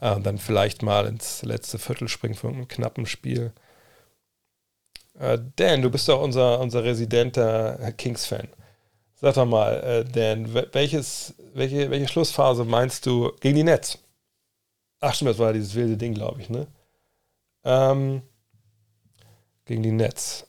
Äh, 0.00 0.20
dann 0.20 0.38
vielleicht 0.38 0.82
mal 0.82 1.06
ins 1.06 1.42
letzte 1.42 1.78
Viertel 1.78 2.08
springen 2.08 2.34
für 2.34 2.48
ein 2.48 2.68
knappen 2.68 3.06
Spiel. 3.06 3.52
Äh, 5.18 5.38
Dan, 5.56 5.82
du 5.82 5.90
bist 5.90 6.08
doch 6.08 6.22
unser, 6.22 6.60
unser 6.60 6.84
residenter 6.84 7.92
Kings-Fan. 7.92 8.48
Sag 9.16 9.34
doch 9.34 9.46
mal, 9.46 9.74
äh, 9.82 10.04
Dan, 10.04 10.54
welches, 10.72 11.34
welche, 11.54 11.90
welche 11.90 12.08
Schlussphase 12.08 12.64
meinst 12.64 13.06
du 13.06 13.32
gegen 13.40 13.56
die 13.56 13.64
Nets? 13.64 13.98
Ach 15.00 15.14
stimmt, 15.14 15.30
das 15.30 15.38
war 15.38 15.52
dieses 15.52 15.74
wilde 15.74 15.96
Ding, 15.96 16.14
glaube 16.14 16.40
ich, 16.40 16.50
ne? 16.50 16.66
Ähm, 17.64 18.22
gegen 19.64 19.82
die 19.82 19.92
Nets. 19.92 20.47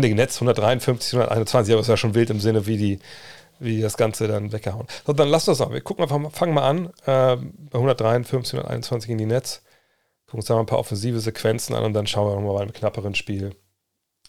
Gegen 0.00 0.16
Netz 0.16 0.36
153, 0.36 1.14
121, 1.14 1.72
aber 1.72 1.80
es 1.80 1.88
ja 1.88 1.96
schon 1.96 2.14
wild 2.14 2.30
im 2.30 2.40
Sinne, 2.40 2.66
wie 2.66 2.76
die, 2.76 2.98
wie 3.58 3.76
die 3.76 3.82
das 3.82 3.96
Ganze 3.96 4.28
dann 4.28 4.52
weggehauen. 4.52 4.86
So, 5.06 5.12
dann 5.12 5.28
lass 5.28 5.46
das 5.46 5.58
mal. 5.58 5.72
Wir 5.72 5.80
gucken 5.80 6.02
einfach, 6.04 6.32
fangen 6.32 6.54
mal 6.54 6.68
an. 6.68 6.86
Äh, 7.06 7.36
bei 7.36 7.78
153, 7.78 8.54
121 8.54 9.08
gegen 9.08 9.18
die 9.18 9.26
Netz. 9.26 9.62
Gucken 10.26 10.40
uns 10.40 10.46
da 10.46 10.54
mal 10.54 10.60
ein 10.60 10.66
paar 10.66 10.78
offensive 10.78 11.18
Sequenzen 11.20 11.74
an 11.74 11.84
und 11.84 11.92
dann 11.92 12.06
schauen 12.06 12.28
wir 12.28 12.36
nochmal 12.36 12.54
bei 12.54 12.62
einem 12.62 12.72
knapperen 12.72 13.14
Spiel. 13.14 13.56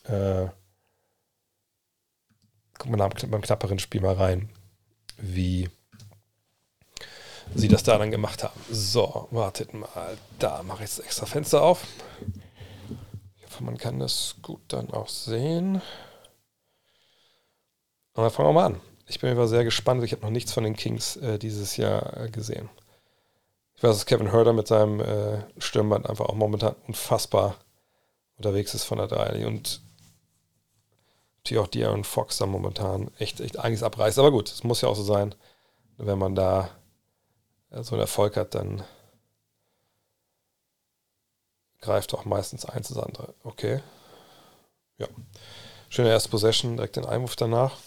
Äh, 0.05 0.47
gucken 2.79 2.97
wir 2.97 3.27
beim 3.27 3.41
knapperen 3.41 3.77
Spiel 3.77 4.01
mal 4.01 4.15
rein, 4.15 4.49
wie 5.17 5.69
sie 7.53 7.67
das 7.67 7.83
da 7.83 7.97
dann 7.97 8.11
gemacht 8.11 8.43
haben. 8.43 8.59
So, 8.71 9.27
wartet 9.31 9.73
mal. 9.73 10.17
Da 10.39 10.63
mache 10.63 10.83
ich 10.83 10.89
jetzt 10.89 11.05
extra 11.05 11.25
Fenster 11.25 11.61
auf. 11.61 11.85
Hoffe, 13.61 13.65
man 13.65 13.77
kann 13.77 13.99
das 13.99 14.35
gut 14.41 14.61
dann 14.69 14.89
auch 14.91 15.07
sehen. 15.07 15.75
Und 18.13 18.23
dann 18.23 18.31
fangen 18.31 18.49
wir 18.49 18.53
mal 18.53 18.65
an. 18.65 18.81
Ich 19.07 19.19
bin 19.19 19.35
mir 19.35 19.47
sehr 19.47 19.63
gespannt. 19.63 20.03
Ich 20.03 20.11
habe 20.11 20.23
noch 20.23 20.31
nichts 20.31 20.51
von 20.51 20.63
den 20.63 20.75
Kings 20.75 21.17
äh, 21.17 21.37
dieses 21.37 21.77
Jahr 21.77 22.17
äh, 22.17 22.29
gesehen. 22.29 22.69
Ich 23.75 23.83
weiß, 23.83 23.95
dass 23.95 24.05
Kevin 24.05 24.31
Herder 24.31 24.53
mit 24.53 24.67
seinem 24.67 24.99
äh, 24.99 25.43
Stirnband 25.57 26.09
einfach 26.09 26.25
auch 26.25 26.35
momentan 26.35 26.75
unfassbar 26.87 27.55
unterwegs 28.37 28.73
ist 28.73 28.83
von 28.83 28.97
der 28.97 29.07
Dreierlinie. 29.07 29.47
Und 29.47 29.81
natürlich 31.37 31.63
auch 31.63 31.69
De'Aaron 31.69 32.03
Fox 32.03 32.37
da 32.37 32.45
momentan 32.45 33.11
echt, 33.17 33.39
echt 33.39 33.59
einiges 33.59 33.83
abreißt. 33.83 34.19
Aber 34.19 34.31
gut, 34.31 34.51
es 34.51 34.63
muss 34.63 34.81
ja 34.81 34.89
auch 34.89 34.95
so 34.95 35.03
sein, 35.03 35.35
wenn 35.97 36.17
man 36.17 36.35
da 36.35 36.69
äh, 37.71 37.83
so 37.83 37.95
einen 37.95 38.01
Erfolg 38.01 38.37
hat, 38.37 38.55
dann 38.55 38.83
greift 41.81 42.13
auch 42.13 42.25
meistens 42.25 42.65
eins 42.65 42.89
das 42.89 42.97
andere. 42.97 43.33
Okay. 43.43 43.81
Ja. 44.97 45.07
Schöne 45.89 46.09
erste 46.09 46.29
Possession, 46.29 46.77
direkt 46.77 46.95
den 46.95 47.05
Einwurf 47.05 47.35
danach. 47.35 47.77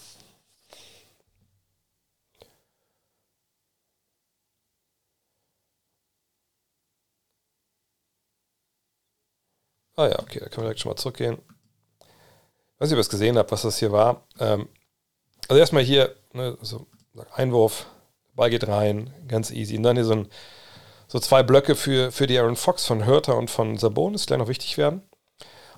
Ah 9.96 10.08
ja, 10.08 10.18
okay, 10.18 10.40
da 10.40 10.48
können 10.48 10.58
wir 10.58 10.62
direkt 10.64 10.80
schon 10.80 10.90
mal 10.90 10.96
zurückgehen 10.96 11.38
weiß 12.78 12.90
nicht, 12.90 12.96
ob 12.96 12.98
ihr 12.98 13.00
es 13.00 13.08
gesehen 13.08 13.38
habt, 13.38 13.52
was 13.52 13.62
das 13.62 13.78
hier 13.78 13.92
war. 13.92 14.26
Ähm, 14.38 14.68
also 15.48 15.58
erstmal 15.58 15.82
hier, 15.82 16.14
ne, 16.32 16.58
so 16.60 16.86
Einwurf, 17.32 17.86
Ball 18.34 18.50
geht 18.50 18.66
rein, 18.66 19.12
ganz 19.28 19.50
easy. 19.50 19.76
Und 19.76 19.84
dann 19.84 19.96
hier 19.96 20.04
so, 20.04 20.12
ein, 20.12 20.28
so 21.14 21.20
zwei 21.20 21.44
Blöcke 21.44 21.76
für, 21.76 22.10
für 22.10 22.26
die 22.26 22.36
Aaron 22.36 22.56
Fox 22.56 22.86
von 22.86 23.04
Hörter 23.04 23.36
und 23.36 23.48
von 23.48 23.78
Sabonis, 23.78 24.26
gleich 24.26 24.40
noch 24.40 24.48
wichtig 24.48 24.76
werden. 24.78 25.00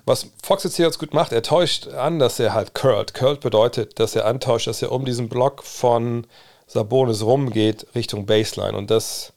Was 0.03 0.31
Fox 0.41 0.63
jetzt 0.63 0.77
hier 0.77 0.85
ganz 0.85 0.97
gut 0.97 1.13
macht, 1.13 1.31
er 1.31 1.43
täuscht 1.43 1.89
an, 1.89 2.17
dass 2.17 2.39
er 2.39 2.55
halt 2.55 2.73
curlt. 2.73 3.13
Curlt 3.13 3.41
bedeutet, 3.41 3.99
dass 3.99 4.15
er 4.15 4.25
antäuscht, 4.25 4.65
dass 4.65 4.81
er 4.81 4.91
um 4.91 5.05
diesen 5.05 5.29
Block 5.29 5.61
von 5.63 6.25
Sabonis 6.65 7.21
rumgeht 7.21 7.85
Richtung 7.93 8.25
Baseline. 8.25 8.75
Und 8.75 8.89
das 8.89 9.33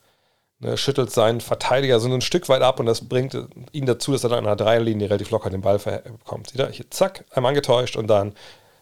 ne, 0.61 0.79
schüttelt 0.79 1.11
seinen 1.11 1.43
Verteidiger 1.43 2.01
so 2.01 2.09
ein 2.09 2.23
Stück 2.23 2.49
weit 2.49 2.63
ab 2.63 2.81
und 2.81 2.87
das 2.87 3.07
bringt 3.07 3.37
ihn 3.73 3.85
dazu, 3.85 4.13
dass 4.13 4.25
er 4.25 4.31
dann 4.31 4.39
an 4.39 4.47
einer 4.47 4.57
Dreierlinie 4.57 5.11
relativ 5.11 5.31
locker 5.31 5.51
den 5.51 5.61
Ball 5.61 5.79
bekommt. 5.79 6.49
Seht 6.49 6.61
ihr? 6.61 6.71
Hier, 6.71 6.91
zack, 6.91 7.27
einmal 7.31 7.51
angetäuscht 7.51 7.97
und 7.97 8.07
dann 8.07 8.33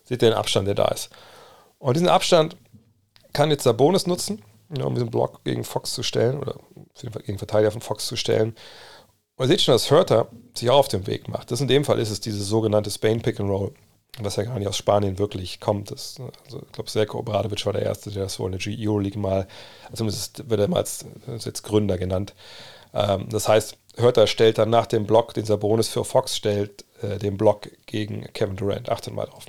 seht 0.05 0.23
ihr 0.23 0.31
den 0.31 0.39
Abstand, 0.39 0.69
der 0.69 0.77
da 0.77 0.87
ist. 0.87 1.11
Und 1.81 1.95
diesen 1.95 2.09
Abstand 2.09 2.57
kann 3.33 3.51
jetzt 3.51 3.65
Sabonis 3.65 4.07
nutzen, 4.07 4.41
ja, 4.77 4.85
um 4.85 4.95
diesen 4.95 5.11
Block 5.11 5.45
gegen 5.45 5.65
Fox 5.65 5.95
zu 5.95 6.03
stellen 6.03 6.39
oder 6.39 6.57
gegen 7.25 7.39
Verteidiger 7.39 7.71
von 7.71 7.81
Fox 7.81 8.07
zu 8.07 8.17
stellen. 8.17 8.55
Und 9.37 9.45
ihr 9.45 9.49
seht 9.49 9.63
schon, 9.63 9.75
dass 9.75 9.91
Hörter 9.91 10.29
sich 10.55 10.69
auch 10.71 10.79
auf 10.79 10.89
den 10.89 11.07
Weg 11.07 11.29
macht. 11.29 11.51
Das 11.51 11.61
in 11.61 11.69
dem 11.69 11.85
Fall 11.85 11.99
ist 11.99 12.11
es 12.11 12.21
dieses 12.21 12.47
sogenannte 12.49 12.91
Spain 12.91 13.23
Pick 13.23 13.41
and 13.41 13.51
Roll 13.51 13.73
was 14.21 14.37
ja 14.37 14.45
gar 14.45 14.59
nicht 14.59 14.69
aus 14.69 14.77
Spanien 14.77 15.19
wirklich 15.19 15.61
kommt. 15.61 15.91
Das, 15.91 16.17
also 16.45 16.63
ich 16.65 16.73
glaube, 16.73 16.91
Serko 16.91 17.19
Obradovic 17.19 17.65
war 17.67 17.73
der 17.73 17.83
Erste, 17.83 18.11
der 18.11 18.25
das 18.25 18.39
wohl 18.39 18.53
in 18.53 18.59
der 18.59 18.73
Euroleague 18.79 19.19
mal, 19.19 19.47
also 19.85 19.97
zumindest 19.97 20.49
wird 20.49 20.61
er 20.61 20.69
mal 20.69 20.79
als, 20.79 21.05
als 21.27 21.63
Gründer 21.63 21.99
genannt. 21.99 22.35
Ähm, 22.95 23.29
das 23.31 23.49
heißt, 23.49 23.77
Hörter 23.97 24.27
stellt 24.27 24.59
dann 24.59 24.71
nach 24.71 24.87
dem 24.87 25.07
Block, 25.07 25.35
den 25.35 25.45
Sabonis 25.45 25.89
für 25.89 26.05
Fox 26.05 26.37
stellt, 26.37 26.85
äh, 27.03 27.19
den 27.19 27.37
Block 27.37 27.69
gegen 27.87 28.25
Kevin 28.33 28.57
Durant. 28.57 28.91
Achtet 28.91 29.15
mal 29.15 29.27
drauf. 29.27 29.47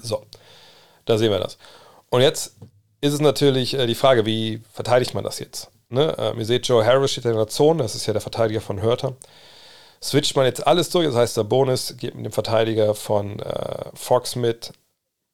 So, 0.00 0.24
da 1.04 1.18
sehen 1.18 1.30
wir 1.30 1.40
das. 1.40 1.58
Und 2.10 2.20
jetzt 2.20 2.56
ist 3.06 3.14
es 3.14 3.20
natürlich 3.20 3.74
äh, 3.74 3.86
die 3.86 3.94
Frage, 3.94 4.26
wie 4.26 4.60
verteidigt 4.72 5.14
man 5.14 5.24
das 5.24 5.38
jetzt? 5.38 5.70
Ne? 5.88 6.14
Ähm, 6.18 6.38
ihr 6.38 6.44
seht, 6.44 6.66
Joe 6.66 6.84
Harris 6.84 7.12
steht 7.12 7.24
in 7.24 7.34
der 7.34 7.48
Zone, 7.48 7.82
das 7.82 7.94
ist 7.94 8.06
ja 8.06 8.12
der 8.12 8.22
Verteidiger 8.22 8.60
von 8.60 8.80
Hörter 8.80 9.16
switcht 10.02 10.36
man 10.36 10.46
jetzt 10.46 10.66
alles 10.66 10.90
durch. 10.90 11.06
Das 11.06 11.16
heißt, 11.16 11.36
der 11.36 11.44
Bonus 11.44 11.96
geht 11.96 12.14
mit 12.14 12.24
dem 12.24 12.32
Verteidiger 12.32 12.94
von 12.94 13.38
äh, 13.40 13.90
Fox 13.94 14.36
mit, 14.36 14.72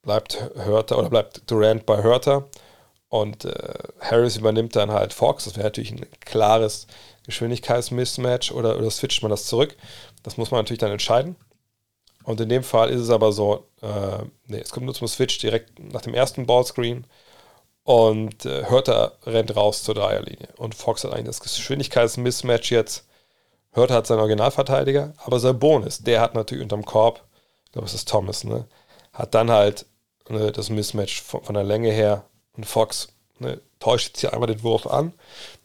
bleibt 0.01 0.49
Hörter 0.55 0.97
oder 0.97 1.09
bleibt 1.09 1.49
Durant 1.49 1.85
bei 1.85 2.03
Hörter 2.03 2.47
und 3.09 3.45
äh, 3.45 3.73
Harris 3.99 4.37
übernimmt 4.37 4.75
dann 4.75 4.91
halt 4.91 5.13
Fox. 5.13 5.45
Das 5.45 5.55
wäre 5.55 5.67
natürlich 5.67 5.91
ein 5.91 6.05
klares 6.21 6.87
Geschwindigkeitsmismatch 7.25 8.51
oder, 8.51 8.77
oder 8.77 8.91
switcht 8.91 9.21
man 9.21 9.31
das 9.31 9.45
zurück. 9.45 9.75
Das 10.23 10.37
muss 10.37 10.51
man 10.51 10.59
natürlich 10.59 10.79
dann 10.79 10.91
entscheiden. 10.91 11.35
Und 12.23 12.39
in 12.39 12.49
dem 12.49 12.63
Fall 12.63 12.89
ist 12.89 13.01
es 13.01 13.09
aber 13.09 13.33
so, 13.33 13.67
äh, 13.81 14.23
nee, 14.47 14.59
es 14.59 14.71
kommt 14.71 14.85
nur 14.85 14.95
zum 14.95 15.07
Switch 15.07 15.37
direkt 15.39 15.77
nach 15.79 16.01
dem 16.01 16.13
ersten 16.13 16.45
Ballscreen 16.45 17.05
und 17.83 18.45
äh, 18.45 18.65
Hörter 18.69 19.17
rennt 19.25 19.55
raus 19.55 19.83
zur 19.83 19.95
Dreierlinie. 19.95 20.49
Und 20.57 20.75
Fox 20.75 21.03
hat 21.03 21.11
eigentlich 21.11 21.27
das 21.27 21.41
Geschwindigkeitsmismatch 21.41 22.71
jetzt 22.71 23.05
Hörter 23.73 23.95
hat 23.95 24.07
seinen 24.07 24.19
Originalverteidiger, 24.19 25.13
aber 25.17 25.39
sein 25.39 25.57
Bonus, 25.57 25.99
der 25.99 26.21
hat 26.21 26.35
natürlich 26.35 26.63
unterm 26.63 26.85
Korb, 26.85 27.23
ich 27.65 27.71
glaube, 27.71 27.87
es 27.87 27.93
ist 27.93 28.07
Thomas, 28.07 28.43
ne, 28.43 28.65
hat 29.11 29.33
dann 29.33 29.49
halt 29.49 29.87
ne, 30.29 30.51
das 30.51 30.69
Mismatch 30.69 31.21
von, 31.21 31.43
von, 31.43 31.55
der 31.55 31.63
Länge 31.63 31.91
her. 31.91 32.25
Und 32.55 32.67
Fox 32.67 33.07
ne, 33.39 33.59
täuscht 33.79 34.09
jetzt 34.09 34.19
hier 34.19 34.33
einmal 34.33 34.47
den 34.47 34.61
Wurf 34.61 34.85
an. 34.85 35.13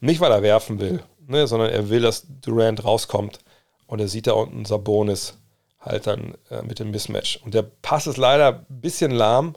Nicht, 0.01 0.21
weil 0.21 0.33
er 0.33 0.43
werfen 0.43 0.81
will, 0.81 1.03
ne, 1.27 1.47
sondern 1.47 1.71
er 1.71 1.91
will, 1.91 2.01
dass 2.01 2.25
Durant 2.41 2.83
rauskommt. 2.83 3.41
Und 3.87 4.01
er 4.01 4.09
sieht 4.09 4.27
da 4.27 4.33
unten 4.33 4.65
Sabonis 4.65 5.37
halt 5.81 6.07
dann 6.07 6.35
äh, 6.51 6.63
mit 6.63 6.79
dem 6.79 6.91
Mismatch. 6.91 7.41
Und 7.45 7.53
der 7.53 7.63
Pass 7.63 8.07
ist 8.07 8.17
leider 8.17 8.65
ein 8.71 8.81
bisschen 8.81 9.11
lahm. 9.11 9.55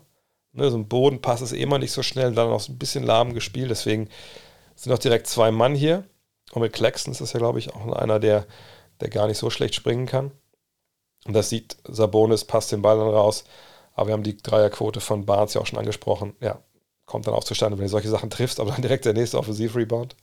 Ne, 0.54 0.70
so 0.70 0.78
ein 0.78 0.88
Bodenpass 0.88 1.42
ist 1.42 1.54
eh 1.54 1.62
immer 1.62 1.80
nicht 1.80 1.94
so 1.94 2.04
schnell, 2.04 2.34
dann 2.34 2.50
auch 2.50 2.60
so 2.60 2.74
ein 2.74 2.78
bisschen 2.78 3.04
lahm 3.04 3.34
gespielt. 3.34 3.72
Deswegen 3.72 4.10
sind 4.76 4.92
auch 4.92 5.00
direkt 5.00 5.28
zwei 5.28 5.52
Mann 5.52 5.76
hier. 5.76 6.04
Und 6.52 6.62
mit 6.62 6.74
Claxton 6.74 7.12
ist 7.14 7.22
das 7.22 7.34
ja, 7.34 7.40
glaube 7.40 7.60
ich, 7.60 7.74
auch 7.74 7.94
einer, 7.94 8.20
der, 8.20 8.46
der 9.00 9.10
gar 9.10 9.28
nicht 9.28 9.38
so 9.38 9.50
schlecht 9.50 9.76
springen 9.76 10.06
kann. 10.06 10.32
Und 11.26 11.34
das 11.34 11.50
sieht 11.50 11.78
Sabonis, 11.88 12.46
passt 12.46 12.72
den 12.72 12.82
Ball 12.82 12.98
dann 12.98 13.08
raus. 13.08 13.46
Aber 13.94 14.08
wir 14.08 14.14
haben 14.14 14.24
die 14.24 14.38
Dreierquote 14.38 15.00
von 15.00 15.26
Barnes 15.26 15.54
ja 15.54 15.62
auch 15.62 15.68
schon 15.68 15.80
angesprochen. 15.80 16.36
Ja, 16.42 16.60
kommt 17.06 17.28
dann 17.28 17.34
auch 17.34 17.44
zustande, 17.44 17.78
wenn 17.78 17.86
du 17.86 17.90
solche 17.90 18.10
Sachen 18.10 18.30
triffst, 18.30 18.60
aber 18.60 18.72
dann 18.72 18.82
direkt 18.82 19.06
der 19.06 19.14
nächste 19.14 19.38
Offensiv-Rebound. 19.38 20.16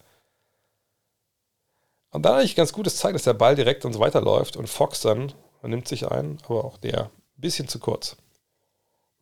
Und 2.11 2.23
dann 2.23 2.35
eigentlich 2.35 2.57
ganz 2.57 2.73
gutes 2.73 2.97
Zeichen, 2.97 3.15
dass 3.15 3.25
der 3.25 3.35
Ball 3.35 3.55
direkt 3.55 3.85
und 3.85 3.93
so 3.93 4.01
weiterläuft 4.01 4.57
und 4.57 4.69
Fox 4.69 5.01
dann 5.01 5.33
nimmt 5.63 5.89
sich 5.89 6.11
ein, 6.11 6.39
aber 6.45 6.65
auch 6.65 6.79
der 6.79 7.05
ein 7.05 7.11
bisschen 7.37 7.69
zu 7.69 7.79
kurz. 7.79 8.17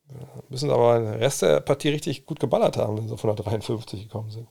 Wir 0.08 0.42
müssen 0.48 0.70
aber 0.70 1.00
den 1.00 1.14
Rest 1.14 1.42
der 1.42 1.60
Partie 1.60 1.88
richtig 1.88 2.26
gut 2.26 2.38
geballert 2.38 2.76
haben, 2.76 2.96
wenn 2.96 3.08
sie 3.08 3.16
von 3.16 3.34
der 3.34 3.44
53 3.44 4.04
gekommen 4.04 4.30
sind. 4.30 4.48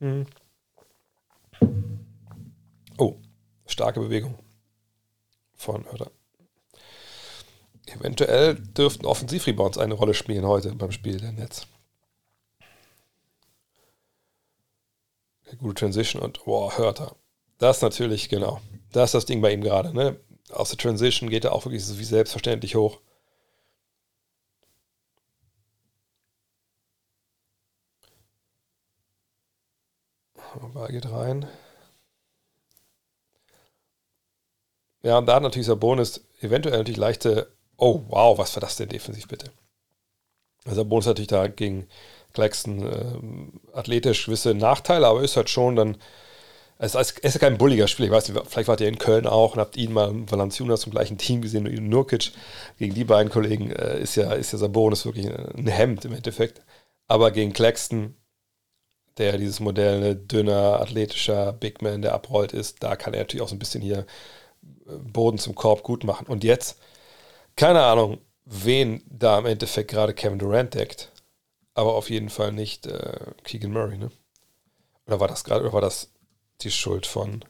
Mhm. 0.00 0.26
Oh, 2.98 3.16
starke 3.66 4.00
Bewegung 4.00 4.38
von 5.54 5.84
Hörder. 5.86 6.10
Eventuell 7.86 8.54
dürften 8.54 9.06
Offensivrebounds 9.06 9.78
eine 9.78 9.94
Rolle 9.94 10.14
spielen 10.14 10.46
heute 10.46 10.74
beim 10.74 10.92
Spiel 10.92 11.20
der 11.20 11.32
Netz. 11.32 11.66
Gute 15.58 15.74
Transition 15.74 16.20
und 16.22 16.40
wow, 16.46 16.76
Hörter. 16.76 17.14
Das 17.58 17.80
natürlich, 17.82 18.28
genau. 18.28 18.60
Das 18.92 19.10
ist 19.10 19.14
das 19.14 19.26
Ding 19.26 19.40
bei 19.40 19.52
ihm 19.52 19.60
gerade. 19.60 19.94
Ne? 19.94 20.18
Aus 20.50 20.70
der 20.70 20.78
Transition 20.78 21.30
geht 21.30 21.44
er 21.44 21.52
auch 21.52 21.64
wirklich 21.64 21.84
so 21.84 21.98
wie 21.98 22.04
selbstverständlich 22.04 22.74
hoch. 22.74 23.00
Ball 30.72 30.88
geht 30.88 31.10
rein. 31.10 31.46
Ja, 35.02 35.18
und 35.18 35.26
da 35.26 35.34
hat 35.36 35.42
natürlich 35.42 35.66
Sabonis 35.66 36.24
eventuell 36.40 36.78
natürlich 36.78 36.98
leichte 36.98 37.54
Oh, 37.76 38.04
wow, 38.08 38.38
was 38.38 38.54
war 38.54 38.60
das 38.60 38.76
denn 38.76 38.88
defensiv 38.88 39.26
bitte? 39.28 39.50
Also 40.64 40.76
Sabonis 40.76 41.06
natürlich 41.06 41.28
da 41.28 41.48
gegen 41.48 41.88
Claxton 42.32 42.82
äh, 42.86 43.76
athletisch 43.76 44.26
gewisse 44.26 44.54
Nachteile, 44.54 45.06
aber 45.06 45.22
ist 45.22 45.36
halt 45.36 45.50
schon 45.50 45.76
dann 45.76 45.98
es 46.78 46.94
ist, 46.94 47.18
ist 47.20 47.38
kein 47.38 47.56
bulliger 47.56 47.86
Spieler. 47.86 48.08
Ich 48.08 48.12
weiß 48.12 48.28
nicht, 48.28 48.46
vielleicht 48.48 48.68
wart 48.68 48.80
ihr 48.80 48.88
in 48.88 48.98
Köln 48.98 49.26
auch 49.26 49.54
und 49.54 49.60
habt 49.60 49.76
ihn 49.76 49.92
mal 49.92 50.12
Valanciunas 50.30 50.80
zum 50.80 50.92
gleichen 50.92 51.18
Team 51.18 51.40
gesehen, 51.40 51.66
und 51.66 51.88
Nurkic 51.88 52.32
gegen 52.78 52.94
die 52.94 53.04
beiden 53.04 53.30
Kollegen 53.30 53.70
äh, 53.70 54.00
ist 54.00 54.16
ja, 54.16 54.32
ist 54.32 54.52
ja 54.52 54.58
Sabonis 54.58 55.04
wirklich 55.04 55.26
ein 55.26 55.68
Hemd 55.68 56.04
im 56.04 56.14
Endeffekt. 56.14 56.62
Aber 57.06 57.30
gegen 57.30 57.52
Claxton, 57.52 58.16
der 59.18 59.38
dieses 59.38 59.60
Modell, 59.60 60.00
ne, 60.00 60.16
dünner, 60.16 60.80
athletischer 60.80 61.52
Big 61.52 61.82
Man, 61.82 62.02
der 62.02 62.14
abrollt 62.14 62.52
ist, 62.52 62.82
da 62.82 62.96
kann 62.96 63.14
er 63.14 63.20
natürlich 63.20 63.42
auch 63.42 63.48
so 63.48 63.54
ein 63.54 63.60
bisschen 63.60 63.82
hier 63.82 64.06
äh, 64.86 64.96
Boden 64.98 65.38
zum 65.38 65.54
Korb 65.54 65.82
gut 65.82 66.04
machen. 66.04 66.26
Und 66.26 66.44
jetzt, 66.44 66.78
keine 67.56 67.82
Ahnung, 67.84 68.18
wen 68.44 69.02
da 69.08 69.38
im 69.38 69.46
Endeffekt 69.46 69.90
gerade 69.90 70.14
Kevin 70.14 70.38
Durant 70.38 70.74
deckt, 70.74 71.12
aber 71.74 71.94
auf 71.94 72.10
jeden 72.10 72.30
Fall 72.30 72.52
nicht 72.52 72.86
äh, 72.86 73.32
Keegan 73.44 73.72
Murray, 73.72 73.98
ne? 73.98 74.10
Oder 75.06 75.20
war 75.20 75.28
das 75.28 75.44
gerade, 75.44 75.62
oder 75.64 75.72
war 75.72 75.80
das 75.80 76.10
die 76.62 76.70
Schuld 76.70 77.06
von. 77.06 77.44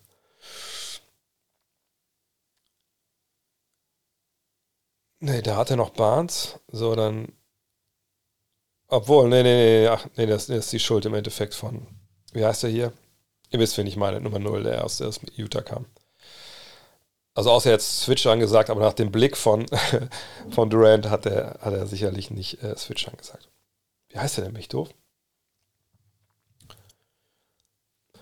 Nee, 5.20 5.42
da 5.42 5.56
hat 5.56 5.70
er 5.70 5.76
noch 5.76 5.90
Barnes. 5.90 6.60
So, 6.68 6.94
dann. 6.94 7.32
Obwohl, 8.88 9.28
nee, 9.28 9.42
nee, 9.42 9.80
nee, 9.80 9.88
ach, 9.88 10.06
nee, 10.16 10.26
das, 10.26 10.48
ist 10.48 10.72
die 10.72 10.78
Schuld 10.78 11.04
im 11.06 11.14
Endeffekt 11.14 11.54
von. 11.54 11.86
Wie 12.32 12.44
heißt 12.44 12.64
er 12.64 12.70
hier? 12.70 12.92
Ihr 13.50 13.58
wisst, 13.58 13.78
wen 13.78 13.86
ich 13.86 13.96
meine, 13.96 14.20
Nummer 14.20 14.38
0, 14.38 14.64
der 14.64 14.84
aus, 14.84 14.98
der 14.98 15.08
aus 15.08 15.20
Utah 15.36 15.62
kam. 15.62 15.86
Also 17.34 17.50
außer 17.50 17.70
jetzt 17.70 18.02
Switch 18.02 18.26
angesagt, 18.26 18.70
aber 18.70 18.80
nach 18.80 18.92
dem 18.92 19.10
Blick 19.10 19.36
von, 19.36 19.66
von 20.50 20.70
Durant 20.70 21.10
hat 21.10 21.26
er, 21.26 21.58
hat 21.60 21.72
er 21.72 21.86
sicherlich 21.86 22.30
nicht 22.30 22.62
äh, 22.62 22.76
Switch 22.76 23.08
angesagt. 23.08 23.48
Wie 24.08 24.18
heißt 24.18 24.36
der 24.36 24.44
denn, 24.44 24.52
mich 24.52 24.68
doof? 24.68 24.90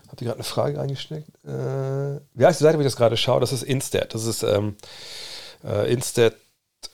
Habt 0.07 0.21
ihr 0.21 0.25
gerade 0.25 0.37
eine 0.37 0.43
Frage 0.43 0.79
eingesteckt? 0.79 1.27
Äh, 1.43 2.19
wie 2.33 2.45
heißt 2.45 2.59
die 2.59 2.63
Seite, 2.63 2.77
wo 2.77 2.81
ich 2.81 2.87
das 2.87 2.95
gerade 2.95 3.17
schaue? 3.17 3.39
Das 3.39 3.51
ist 3.51 3.63
Instat. 3.63 4.13
Das 4.13 4.25
ist 4.25 4.43
ähm, 4.43 4.77
äh, 5.63 5.91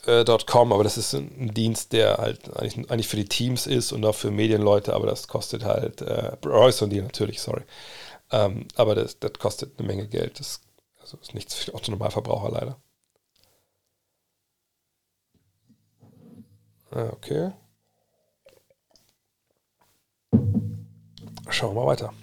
instat.com, 0.05 0.73
aber 0.73 0.83
das 0.83 0.97
ist 0.97 1.13
ein 1.13 1.53
Dienst, 1.53 1.93
der 1.93 2.17
halt 2.17 2.55
eigentlich, 2.57 2.89
eigentlich, 2.89 3.07
für 3.07 3.15
die 3.15 3.25
Teams 3.25 3.67
ist 3.67 3.91
und 3.91 4.05
auch 4.05 4.15
für 4.15 4.31
Medienleute, 4.31 4.93
aber 4.93 5.07
das 5.07 5.27
kostet 5.27 5.63
halt, 5.63 6.01
äh, 6.01 6.37
Royce 6.45 6.81
und 6.81 6.89
die 6.91 7.01
natürlich, 7.01 7.41
sorry. 7.41 7.63
Ähm, 8.31 8.67
aber 8.75 8.95
das, 8.95 9.19
das, 9.19 9.33
kostet 9.33 9.79
eine 9.79 9.87
Menge 9.87 10.07
Geld. 10.07 10.39
Das 10.39 10.61
also 10.99 11.17
ist 11.17 11.33
nichts 11.33 11.55
für 11.55 11.71
den 11.71 11.91
Normalverbraucher 11.91 12.51
leider. 12.51 12.77
Ah, 16.91 17.09
okay. 17.11 17.51
Schauen 21.49 21.75
wir 21.75 21.81
mal 21.81 21.87
weiter. 21.87 22.13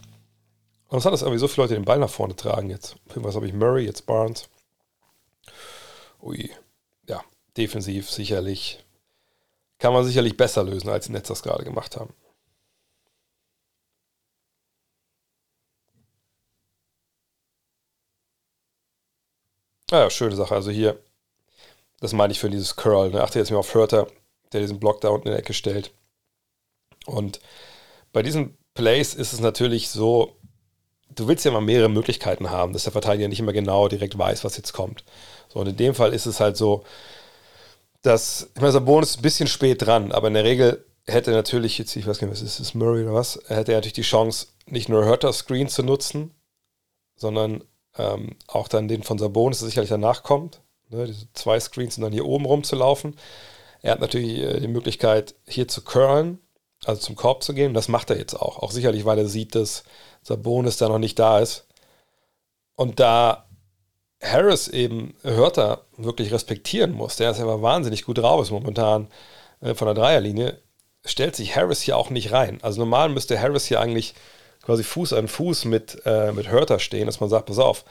Und 0.89 0.99
es 0.99 1.05
hat 1.05 1.13
das 1.13 1.23
irgendwie 1.23 1.41
so 1.41 1.49
viele 1.49 1.65
Leute 1.65 1.75
den 1.75 1.85
Ball 1.85 1.99
nach 1.99 2.11
vorne 2.11 2.37
tragen 2.37 2.71
jetzt. 2.71 2.97
Was 3.17 3.35
habe 3.35 3.47
ich? 3.47 3.53
Murray, 3.53 3.85
jetzt 3.85 4.07
Barnes. 4.07 4.49
Ui. 6.23 6.51
Defensiv 7.57 8.11
sicherlich. 8.11 8.85
Kann 9.79 9.93
man 9.93 10.05
sicherlich 10.05 10.37
besser 10.37 10.65
lösen, 10.65 10.89
als 10.89 11.07
die 11.07 11.13
Nets 11.13 11.29
das 11.29 11.43
gerade 11.43 11.65
gemacht 11.65 11.97
haben. 11.97 12.15
Ah 19.91 20.01
ja, 20.01 20.11
schöne 20.11 20.35
Sache. 20.35 20.55
Also 20.55 20.71
hier, 20.71 20.99
das 22.01 22.13
meine 22.13 22.33
ich 22.33 22.41
für 22.41 22.51
dieses 22.51 22.77
Curl. 22.77 23.11
Ne? 23.11 23.23
Achte 23.23 23.39
jetzt 23.39 23.51
mal 23.51 23.59
auf 23.59 23.75
Hörter, 23.75 24.09
der 24.53 24.61
diesen 24.61 24.81
Block 24.81 25.01
da 25.01 25.11
unten 25.11 25.29
in 25.29 25.33
der 25.33 25.41
Ecke 25.41 25.55
stellt. 25.55 25.93
Und 27.07 27.41
bei 28.13 28.23
diesen 28.23 28.57
Plays 28.75 29.15
ist 29.15 29.33
es 29.33 29.41
natürlich 29.41 29.89
so, 29.91 30.37
du 31.11 31.29
willst 31.29 31.45
ja 31.45 31.51
mal 31.53 31.61
mehrere 31.61 31.89
Möglichkeiten 31.89 32.51
haben, 32.51 32.73
dass 32.73 32.85
der 32.85 32.93
Verteidiger 32.93 33.29
nicht 33.29 33.41
immer 33.41 33.53
genau 33.53 33.89
direkt 33.89 34.19
weiß, 34.19 34.45
was 34.45 34.57
jetzt 34.57 34.73
kommt. 34.73 35.05
So, 35.49 35.61
und 35.61 35.69
in 35.69 35.77
dem 35.77 35.95
Fall 35.95 36.13
ist 36.13 36.27
es 36.27 36.41
halt 36.41 36.57
so, 36.57 36.85
dass, 38.07 38.51
ich 38.55 38.61
meine, 38.61 38.73
Sabonis 38.73 39.11
ist 39.11 39.19
ein 39.19 39.23
bisschen 39.23 39.49
spät 39.49 39.83
dran, 39.83 40.13
aber 40.13 40.29
in 40.29 40.35
der 40.35 40.45
Regel 40.45 40.85
hätte 41.07 41.33
natürlich 41.33 41.79
jetzt, 41.79 41.95
ich 41.97 42.07
weiß 42.07 42.21
nicht, 42.21 42.31
was 42.31 42.43
ist, 42.43 42.61
ist 42.61 42.75
Murray 42.75 43.03
oder 43.03 43.15
was, 43.15 43.41
hätte 43.47 43.73
er 43.73 43.79
natürlich 43.79 43.95
die 43.95 44.03
Chance, 44.03 44.49
nicht 44.67 44.89
nur 44.89 45.05
Hurter 45.05 45.33
Screen 45.33 45.69
zu 45.69 45.83
nutzen, 45.83 46.33
sondern 47.17 47.65
ähm, 47.97 48.37
auch 48.47 48.69
dann 48.69 48.89
den 48.89 49.03
von 49.03 49.19
Sabonis, 49.19 49.59
der 49.59 49.69
sicherlich 49.69 49.91
danach 49.91 50.23
kommt. 50.23 50.61
Ne, 50.89 51.07
diese 51.07 51.33
zwei 51.33 51.59
Screens 51.59 51.97
und 51.97 52.05
dann 52.05 52.13
hier 52.13 52.27
oben 52.27 52.45
rumzulaufen. 52.45 53.17
Er 53.83 53.93
hat 53.93 54.01
natürlich 54.01 54.39
äh, 54.39 54.61
die 54.61 54.69
Möglichkeit, 54.69 55.35
hier 55.47 55.67
zu 55.67 55.83
curlen, 55.83 56.39
also 56.85 57.01
zum 57.01 57.17
Korb 57.17 57.43
zu 57.43 57.55
gehen. 57.55 57.75
Das 57.75 57.89
macht 57.89 58.11
er 58.11 58.19
jetzt 58.19 58.35
auch. 58.35 58.59
Auch 58.59 58.71
sicherlich, 58.71 59.05
weil 59.05 59.19
er 59.19 59.27
sieht, 59.27 59.55
dass 59.55 59.85
Sabonis 60.23 60.77
da 60.77 60.89
noch 60.89 60.99
nicht 60.99 61.19
da 61.19 61.41
ist. 61.41 61.67
Und 62.77 63.01
da 63.01 63.46
Harris 64.23 64.69
eben 64.69 65.15
Hörter 65.23 65.83
wirklich 65.97 66.33
respektieren 66.33 66.93
muss, 66.93 67.17
der 67.17 67.31
ist 67.31 67.41
aber 67.41 67.63
wahnsinnig 67.63 68.05
gut 68.05 68.19
drauf 68.19 68.43
ist 68.43 68.51
momentan 68.51 69.09
äh, 69.61 69.75
von 69.75 69.87
der 69.87 69.95
Dreierlinie, 69.95 70.59
stellt 71.05 71.37
sich 71.37 71.55
Harris 71.55 71.83
hier 71.83 71.97
auch 71.97 72.11
nicht 72.11 72.33
rein. 72.33 72.59
Also 72.63 72.81
normal 72.81 73.09
müsste 73.11 73.41
Harris 73.41 73.67
hier 73.67 73.81
eigentlich 73.81 74.15
quasi 74.63 74.83
Fuß 74.83 75.13
an 75.13 75.29
Fuß 75.29 75.67
mit, 75.67 76.03
äh, 76.05 76.33
mit 76.33 76.49
Hörter 76.51 76.79
stehen, 76.79 77.07
dass 77.07 77.21
man 77.21 77.29
sagt, 77.29 77.47
pass 77.47 77.59
auf, 77.59 77.85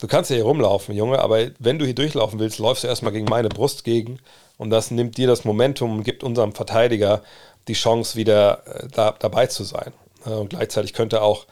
du 0.00 0.06
kannst 0.08 0.30
ja 0.30 0.36
hier 0.36 0.44
rumlaufen, 0.44 0.94
Junge, 0.94 1.20
aber 1.20 1.48
wenn 1.58 1.78
du 1.78 1.84
hier 1.84 1.94
durchlaufen 1.94 2.40
willst, 2.40 2.58
läufst 2.58 2.84
du 2.84 2.88
erstmal 2.88 3.12
gegen 3.12 3.26
meine 3.26 3.48
Brust 3.48 3.84
gegen 3.84 4.18
und 4.56 4.70
das 4.70 4.90
nimmt 4.90 5.16
dir 5.16 5.28
das 5.28 5.44
Momentum 5.44 5.98
und 5.98 6.04
gibt 6.04 6.24
unserem 6.24 6.54
Verteidiger 6.54 7.22
die 7.68 7.74
Chance, 7.74 8.16
wieder 8.16 8.66
äh, 8.66 8.88
da, 8.88 9.14
dabei 9.18 9.46
zu 9.46 9.64
sein. 9.64 9.92
Und 10.24 10.50
gleichzeitig 10.50 10.94
könnte 10.94 11.22
auch 11.22 11.46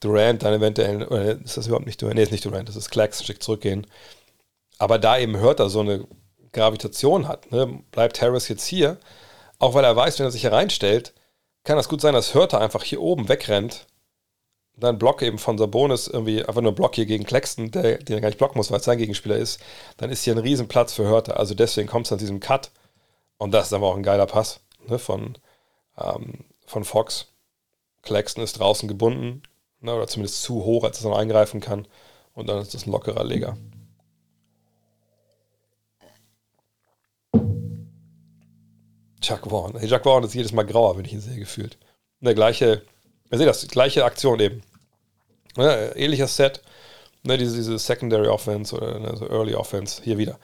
Durant 0.00 0.42
dann 0.42 0.54
eventuell, 0.54 1.06
oder 1.06 1.40
ist 1.40 1.56
das 1.56 1.66
überhaupt 1.66 1.86
nicht 1.86 2.00
Durant? 2.00 2.16
Nee, 2.16 2.22
ist 2.22 2.32
nicht 2.32 2.44
Durant, 2.44 2.68
das 2.68 2.76
ist 2.76 2.90
Clax, 2.90 3.24
schick 3.24 3.42
zurückgehen. 3.42 3.86
Aber 4.78 4.98
da 4.98 5.18
eben 5.18 5.38
hört 5.38 5.60
er 5.60 5.70
so 5.70 5.80
eine 5.80 6.06
Gravitation 6.52 7.28
hat, 7.28 7.50
ne, 7.50 7.82
bleibt 7.90 8.20
Harris 8.20 8.48
jetzt 8.48 8.66
hier, 8.66 8.98
auch 9.58 9.74
weil 9.74 9.84
er 9.84 9.96
weiß, 9.96 10.18
wenn 10.18 10.26
er 10.26 10.30
sich 10.30 10.42
hier 10.42 10.52
reinstellt, 10.52 11.14
kann 11.64 11.76
das 11.76 11.88
gut 11.88 12.00
sein, 12.00 12.14
dass 12.14 12.34
Hörter 12.34 12.60
einfach 12.60 12.84
hier 12.84 13.00
oben 13.00 13.28
wegrennt. 13.28 13.86
Dann 14.78 14.98
Block 14.98 15.22
eben 15.22 15.38
von 15.38 15.56
Sabonis, 15.56 16.06
irgendwie 16.06 16.44
einfach 16.44 16.60
nur 16.60 16.74
Block 16.74 16.94
hier 16.94 17.06
gegen 17.06 17.24
Claxton, 17.24 17.70
der, 17.70 17.98
den 17.98 18.16
er 18.16 18.20
gar 18.20 18.28
nicht 18.28 18.38
blocken 18.38 18.58
muss, 18.58 18.70
weil 18.70 18.78
es 18.78 18.84
sein 18.84 18.98
Gegenspieler 18.98 19.36
ist. 19.36 19.58
Dann 19.96 20.10
ist 20.10 20.22
hier 20.22 20.34
ein 20.34 20.38
Riesenplatz 20.38 20.92
für 20.92 21.04
Hörter. 21.04 21.38
Also 21.40 21.54
deswegen 21.54 21.88
kommt 21.88 22.06
es 22.06 22.12
an 22.12 22.18
diesem 22.18 22.40
Cut. 22.40 22.70
Und 23.38 23.52
das 23.52 23.68
ist 23.68 23.72
aber 23.72 23.86
auch 23.86 23.96
ein 23.96 24.02
geiler 24.02 24.26
Pass 24.26 24.60
ne, 24.86 24.98
von, 24.98 25.38
ähm, 25.98 26.44
von 26.66 26.84
Fox. 26.84 27.28
Claxton 28.02 28.44
ist 28.44 28.60
draußen 28.60 28.86
gebunden, 28.86 29.42
ne, 29.80 29.94
oder 29.94 30.06
zumindest 30.06 30.42
zu 30.42 30.64
hoch, 30.64 30.84
als 30.84 30.98
es 30.98 31.04
noch 31.04 31.16
eingreifen 31.16 31.60
kann. 31.60 31.86
Und 32.34 32.48
dann 32.48 32.58
ist 32.60 32.74
das 32.74 32.86
ein 32.86 32.92
lockerer 32.92 33.24
Leger. 33.24 33.56
Chuck 39.20 39.48
Vaughn. 39.48 39.76
Hey, 39.78 39.88
Chuck 39.88 40.04
Vaughn 40.04 40.24
ist 40.24 40.34
jedes 40.34 40.52
Mal 40.52 40.64
grauer, 40.64 40.96
wenn 40.96 41.04
ich 41.04 41.12
ihn 41.12 41.20
sehe, 41.20 41.38
gefühlt. 41.38 41.78
Der 42.20 42.34
gleiche, 42.34 42.82
ihr 43.30 43.38
seht 43.38 43.48
das, 43.48 43.66
gleiche 43.68 44.04
Aktion 44.04 44.38
eben. 44.40 44.62
Ne, 45.56 45.92
ähnlicher 45.96 46.28
Set, 46.28 46.62
ne, 47.22 47.38
diese, 47.38 47.56
diese 47.56 47.78
Secondary 47.78 48.28
Offense 48.28 48.74
oder 48.76 48.98
ne, 48.98 49.16
so 49.16 49.28
Early 49.28 49.54
Offense, 49.54 50.02
hier 50.02 50.18
wieder. 50.18 50.38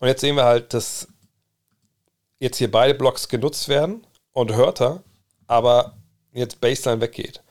Und 0.00 0.08
jetzt 0.08 0.20
sehen 0.20 0.36
wir 0.36 0.44
halt, 0.44 0.74
dass 0.74 1.08
jetzt 2.38 2.58
hier 2.58 2.70
beide 2.70 2.94
Blocks 2.94 3.28
genutzt 3.28 3.68
werden 3.68 4.04
und 4.32 4.52
Hörter, 4.52 5.02
aber 5.46 5.96
jetzt 6.32 6.60
Baseline 6.60 7.00
weggeht. 7.00 7.41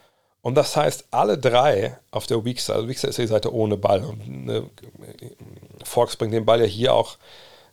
Und 0.41 0.55
das 0.55 0.75
heißt, 0.75 1.05
alle 1.11 1.37
drei 1.37 1.99
auf 2.09 2.25
der 2.25 2.43
Weak 2.43 2.59
Side, 2.59 2.87
Weak 2.87 2.97
Side 2.97 3.11
ist 3.11 3.19
die 3.19 3.27
Seite 3.27 3.53
ohne 3.53 3.77
Ball. 3.77 4.03
Und 4.03 4.27
ne, 4.27 4.69
Fox 5.83 6.15
bringt 6.15 6.33
den 6.33 6.45
Ball 6.45 6.61
ja 6.61 6.65
hier 6.65 6.93
auch 6.93 7.17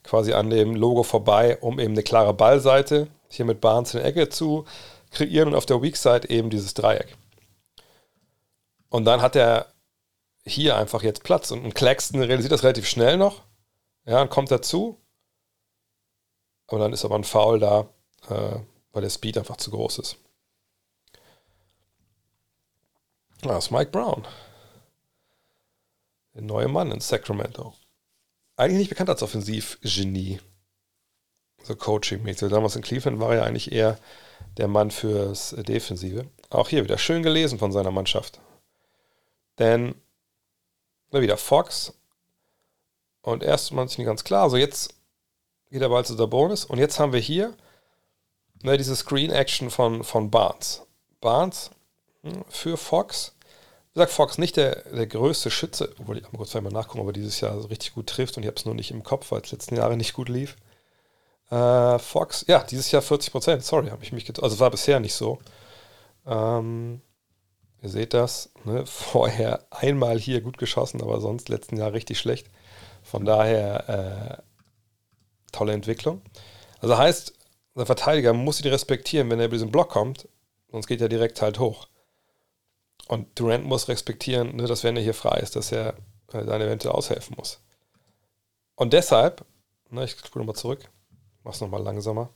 quasi 0.03 0.33
an 0.33 0.49
dem 0.49 0.75
Logo 0.75 1.03
vorbei, 1.03 1.57
um 1.61 1.79
eben 1.79 1.93
eine 1.93 2.03
klare 2.03 2.33
Ballseite 2.33 3.07
hier 3.29 3.45
mit 3.45 3.61
Barnes 3.61 3.93
in 3.93 3.99
der 3.99 4.09
Ecke 4.09 4.29
zu 4.29 4.65
kreieren 5.11 5.49
und 5.49 5.55
auf 5.55 5.65
der 5.65 5.81
Weak 5.81 5.97
Side 5.97 6.29
eben 6.29 6.49
dieses 6.49 6.73
Dreieck. 6.73 7.17
Und 8.89 9.05
dann 9.05 9.21
hat 9.21 9.35
er 9.35 9.67
hier 10.45 10.77
einfach 10.77 11.03
jetzt 11.03 11.23
Platz 11.23 11.51
und 11.51 11.73
Claxton 11.75 12.21
realisiert 12.21 12.51
das 12.51 12.63
relativ 12.63 12.87
schnell 12.87 13.17
noch. 13.17 13.43
Ja, 14.05 14.21
und 14.21 14.29
kommt 14.29 14.51
dazu. 14.51 14.99
Aber 16.67 16.79
dann 16.79 16.93
ist 16.93 17.05
aber 17.05 17.15
ein 17.15 17.23
Foul 17.23 17.59
da, 17.59 17.87
äh, 18.29 18.59
weil 18.91 19.01
der 19.01 19.09
Speed 19.09 19.37
einfach 19.37 19.57
zu 19.57 19.71
groß 19.71 19.99
ist. 19.99 20.17
Das 23.41 23.65
ist 23.65 23.71
Mike 23.71 23.91
Brown. 23.91 24.27
Der 26.33 26.41
neue 26.41 26.67
Mann 26.67 26.91
in 26.91 26.99
Sacramento. 26.99 27.73
Eigentlich 28.57 28.79
nicht 28.79 28.89
bekannt 28.89 29.09
als 29.09 29.23
Offensivgenie. 29.23 30.41
So 31.63 31.75
Coaching-mäßig. 31.75 32.49
Damals 32.49 32.75
in 32.75 32.81
Cleveland 32.81 33.19
war 33.19 33.33
er 33.33 33.45
eigentlich 33.45 33.71
eher 33.71 33.97
der 34.57 34.67
Mann 34.67 34.91
fürs 34.91 35.55
Defensive. 35.57 36.25
Auch 36.49 36.69
hier 36.69 36.83
wieder 36.83 36.97
schön 36.97 37.23
gelesen 37.23 37.59
von 37.59 37.71
seiner 37.71 37.91
Mannschaft. 37.91 38.39
Denn 39.57 39.95
wieder 41.11 41.37
Fox. 41.37 41.93
Und 43.21 43.43
erst 43.43 43.71
mal 43.71 43.85
nicht 43.85 43.97
ganz 43.97 44.23
klar. 44.23 44.43
Also 44.43 44.57
jetzt 44.57 44.93
geht 45.71 45.81
er 45.81 45.89
bald 45.89 46.07
zu 46.07 46.15
der 46.15 46.27
Bonus. 46.27 46.65
Und 46.65 46.79
jetzt 46.79 46.99
haben 46.99 47.13
wir 47.13 47.19
hier 47.19 47.55
ne, 48.63 48.77
diese 48.77 48.95
Screen 48.95 49.31
Action 49.31 49.69
von, 49.69 50.03
von 50.03 50.29
Barnes. 50.29 50.85
Barnes 51.21 51.71
für 52.49 52.77
Fox. 52.77 53.33
Wie 53.93 53.95
gesagt, 53.95 54.11
Fox 54.11 54.37
nicht 54.37 54.57
der, 54.57 54.83
der 54.89 55.07
größte 55.07 55.49
Schütze, 55.49 55.93
obwohl 55.99 56.17
ich 56.17 56.23
mal 56.23 56.37
kurz 56.37 56.53
mal 56.53 56.69
nachgucken, 56.69 57.07
er 57.07 57.13
dieses 57.13 57.41
Jahr 57.41 57.59
so 57.59 57.67
richtig 57.67 57.93
gut 57.93 58.07
trifft 58.07 58.37
und 58.37 58.43
ich 58.43 58.47
habe 58.47 58.57
es 58.57 58.65
nur 58.65 58.75
nicht 58.75 58.91
im 58.91 59.03
Kopf, 59.03 59.31
weil 59.31 59.41
es 59.41 59.51
letzten 59.51 59.75
Jahre 59.75 59.97
nicht 59.97 60.13
gut 60.13 60.29
lief. 60.29 60.55
Äh, 61.49 61.97
Fox, 61.97 62.45
ja, 62.47 62.63
dieses 62.63 62.91
Jahr 62.91 63.01
40 63.01 63.31
Prozent, 63.31 63.63
sorry, 63.63 63.89
habe 63.89 64.03
ich 64.03 64.11
mich 64.11 64.25
getraut. 64.25 64.43
Also 64.43 64.59
war 64.59 64.69
bisher 64.69 64.99
nicht 64.99 65.15
so. 65.15 65.39
Ähm, 66.27 67.01
ihr 67.81 67.89
seht 67.89 68.13
das, 68.13 68.51
ne? 68.65 68.85
vorher 68.85 69.65
einmal 69.71 70.19
hier 70.19 70.41
gut 70.41 70.57
geschossen, 70.57 71.01
aber 71.01 71.19
sonst 71.21 71.49
letzten 71.49 71.77
Jahr 71.77 71.93
richtig 71.93 72.19
schlecht. 72.19 72.47
Von 73.01 73.25
daher 73.25 73.89
äh, 74.39 74.41
tolle 75.51 75.73
Entwicklung. 75.73 76.21
Also 76.79 76.97
heißt, 76.97 77.33
der 77.75 77.85
Verteidiger 77.85 78.33
muss 78.33 78.61
ihn 78.61 78.69
respektieren, 78.69 79.29
wenn 79.29 79.39
er 79.39 79.45
über 79.45 79.55
diesen 79.55 79.71
Block 79.71 79.89
kommt, 79.89 80.27
sonst 80.71 80.87
geht 80.87 81.01
er 81.01 81.09
direkt 81.09 81.41
halt 81.41 81.59
hoch. 81.59 81.87
Und 83.09 83.39
Durant 83.39 83.65
muss 83.65 83.87
respektieren, 83.87 84.55
ne, 84.55 84.67
dass 84.67 84.83
wenn 84.83 84.95
er 84.95 85.01
hier 85.01 85.15
frei 85.15 85.39
ist, 85.39 85.55
dass 85.55 85.71
er 85.71 85.95
äh, 86.31 86.45
dann 86.45 86.61
eventuell 86.61 86.93
aushelfen 86.93 87.35
muss. 87.39 87.59
Und 88.75 88.93
deshalb, 88.93 89.43
ne, 89.89 90.03
ich 90.05 90.11
spule 90.11 90.45
nochmal 90.45 90.55
zurück, 90.55 90.87
mach's 91.43 91.59
nochmal 91.59 91.81
langsamer. 91.81 92.29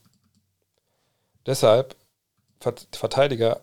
Deshalb, 1.46 1.94
Verteidiger, 2.90 3.62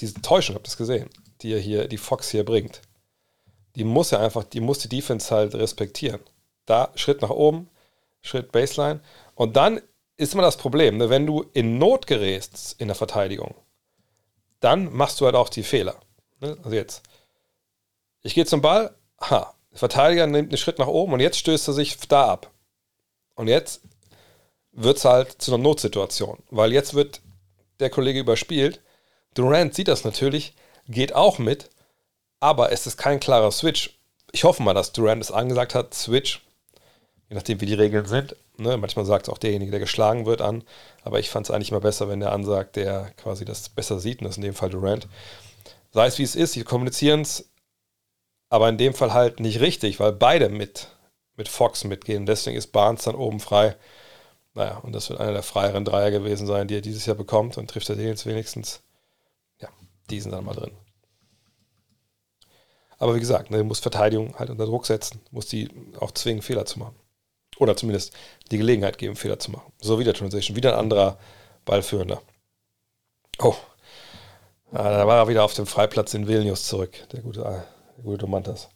diese 0.00 0.22
Täuschung, 0.22 0.54
habt 0.54 0.66
ihr 0.66 0.70
das 0.70 0.78
gesehen, 0.78 1.10
die 1.42 1.52
er 1.52 1.60
hier, 1.60 1.86
die 1.86 1.98
Fox 1.98 2.30
hier 2.30 2.46
bringt, 2.46 2.80
die 3.76 3.84
muss 3.84 4.10
er 4.12 4.20
einfach, 4.20 4.44
die 4.44 4.60
muss 4.60 4.78
die 4.78 4.88
Defense 4.88 5.34
halt 5.34 5.54
respektieren. 5.54 6.22
Da 6.64 6.92
Schritt 6.94 7.20
nach 7.20 7.28
oben, 7.28 7.68
Schritt 8.22 8.52
Baseline. 8.52 9.00
Und 9.34 9.54
dann 9.54 9.82
ist 10.16 10.32
immer 10.32 10.44
das 10.44 10.56
Problem, 10.56 10.96
ne, 10.96 11.10
wenn 11.10 11.26
du 11.26 11.44
in 11.52 11.76
Not 11.76 12.06
gerätst 12.06 12.76
in 12.78 12.88
der 12.88 12.94
Verteidigung, 12.94 13.54
dann 14.60 14.92
machst 14.92 15.20
du 15.20 15.26
halt 15.26 15.34
auch 15.34 15.48
die 15.48 15.62
Fehler. 15.62 15.96
Ne? 16.40 16.56
Also 16.62 16.76
jetzt, 16.76 17.02
ich 18.22 18.34
gehe 18.34 18.46
zum 18.46 18.60
Ball, 18.60 18.94
ha, 19.20 19.54
der 19.70 19.78
Verteidiger 19.78 20.26
nimmt 20.26 20.50
einen 20.50 20.58
Schritt 20.58 20.78
nach 20.78 20.86
oben 20.86 21.12
und 21.12 21.20
jetzt 21.20 21.38
stößt 21.38 21.68
er 21.68 21.74
sich 21.74 21.96
da 22.08 22.28
ab. 22.28 22.50
Und 23.34 23.48
jetzt 23.48 23.82
wird 24.72 24.98
es 24.98 25.04
halt 25.04 25.42
zu 25.42 25.52
einer 25.52 25.62
Notsituation, 25.62 26.42
weil 26.50 26.72
jetzt 26.72 26.94
wird 26.94 27.20
der 27.80 27.90
Kollege 27.90 28.20
überspielt. 28.20 28.80
Durant 29.34 29.74
sieht 29.74 29.88
das 29.88 30.04
natürlich, 30.04 30.54
geht 30.86 31.14
auch 31.14 31.38
mit, 31.38 31.70
aber 32.40 32.72
es 32.72 32.86
ist 32.86 32.96
kein 32.96 33.20
klarer 33.20 33.52
Switch. 33.52 33.98
Ich 34.32 34.44
hoffe 34.44 34.62
mal, 34.62 34.74
dass 34.74 34.92
Durant 34.92 35.22
es 35.22 35.32
angesagt 35.32 35.74
hat, 35.74 35.94
Switch, 35.94 36.42
je 37.30 37.36
nachdem 37.36 37.60
wie 37.60 37.66
die 37.66 37.74
Regeln 37.74 38.06
sind. 38.06 38.36
Ne? 38.56 38.76
Manchmal 38.76 39.06
sagt 39.06 39.28
es 39.28 39.32
auch 39.32 39.38
derjenige, 39.38 39.70
der 39.70 39.80
geschlagen 39.80 40.26
wird, 40.26 40.42
an. 40.42 40.64
Aber 41.04 41.20
ich 41.20 41.30
fand 41.30 41.46
es 41.46 41.50
eigentlich 41.50 41.70
mal 41.70 41.80
besser, 41.80 42.08
wenn 42.08 42.20
der 42.20 42.32
ansagt, 42.32 42.74
der 42.76 43.12
quasi 43.16 43.44
das 43.44 43.68
besser 43.68 44.00
sieht. 44.00 44.18
Und 44.18 44.24
das 44.24 44.32
ist 44.32 44.38
in 44.38 44.42
dem 44.42 44.54
Fall 44.54 44.68
Durant. 44.68 45.06
Sei 45.92 46.06
es 46.06 46.18
wie 46.18 46.24
es 46.24 46.34
ist, 46.34 46.52
sie 46.52 46.64
kommunizieren 46.64 47.22
es, 47.22 47.48
aber 48.48 48.68
in 48.68 48.78
dem 48.78 48.94
Fall 48.94 49.14
halt 49.14 49.38
nicht 49.38 49.60
richtig, 49.60 50.00
weil 50.00 50.12
beide 50.12 50.48
mit, 50.48 50.88
mit 51.36 51.48
Fox 51.48 51.84
mitgehen. 51.84 52.26
Deswegen 52.26 52.56
ist 52.56 52.72
Barnes 52.72 53.04
dann 53.04 53.14
oben 53.14 53.38
frei. 53.38 53.76
Naja, 54.54 54.78
und 54.78 54.92
das 54.92 55.08
wird 55.08 55.20
einer 55.20 55.32
der 55.32 55.44
freieren 55.44 55.84
Dreier 55.84 56.10
gewesen 56.10 56.48
sein, 56.48 56.66
die 56.66 56.76
er 56.76 56.80
dieses 56.80 57.06
Jahr 57.06 57.16
bekommt 57.16 57.56
und 57.56 57.70
trifft 57.70 57.88
er 57.88 57.96
den 57.96 58.08
jetzt 58.08 58.26
wenigstens. 58.26 58.82
Ja, 59.60 59.68
die 60.10 60.20
sind 60.20 60.32
dann 60.32 60.44
mal 60.44 60.54
drin. 60.54 60.72
Aber 62.98 63.14
wie 63.14 63.20
gesagt, 63.20 63.52
ne, 63.52 63.62
muss 63.62 63.78
Verteidigung 63.78 64.36
halt 64.36 64.50
unter 64.50 64.66
Druck 64.66 64.84
setzen, 64.84 65.20
muss 65.30 65.46
die 65.46 65.70
auch 66.00 66.10
zwingen, 66.10 66.42
Fehler 66.42 66.66
zu 66.66 66.80
machen. 66.80 66.99
Oder 67.60 67.76
zumindest 67.76 68.14
die 68.50 68.56
Gelegenheit 68.56 68.96
geben, 68.96 69.16
Fehler 69.16 69.38
zu 69.38 69.50
machen. 69.50 69.70
So 69.80 69.98
wieder 69.98 70.14
Transition, 70.14 70.56
wieder 70.56 70.72
ein 70.72 70.78
anderer 70.78 71.18
Ballführender. 71.66 72.22
Oh, 73.38 73.54
ah, 74.72 74.90
da 74.90 75.06
war 75.06 75.18
er 75.18 75.28
wieder 75.28 75.44
auf 75.44 75.52
dem 75.52 75.66
Freiplatz 75.66 76.14
in 76.14 76.26
Vilnius 76.26 76.66
zurück, 76.66 77.06
der 77.12 77.20
gute, 77.20 77.44
ah, 77.44 77.64
der 77.98 78.04
gute 78.04 78.16
Domantas. 78.16 78.70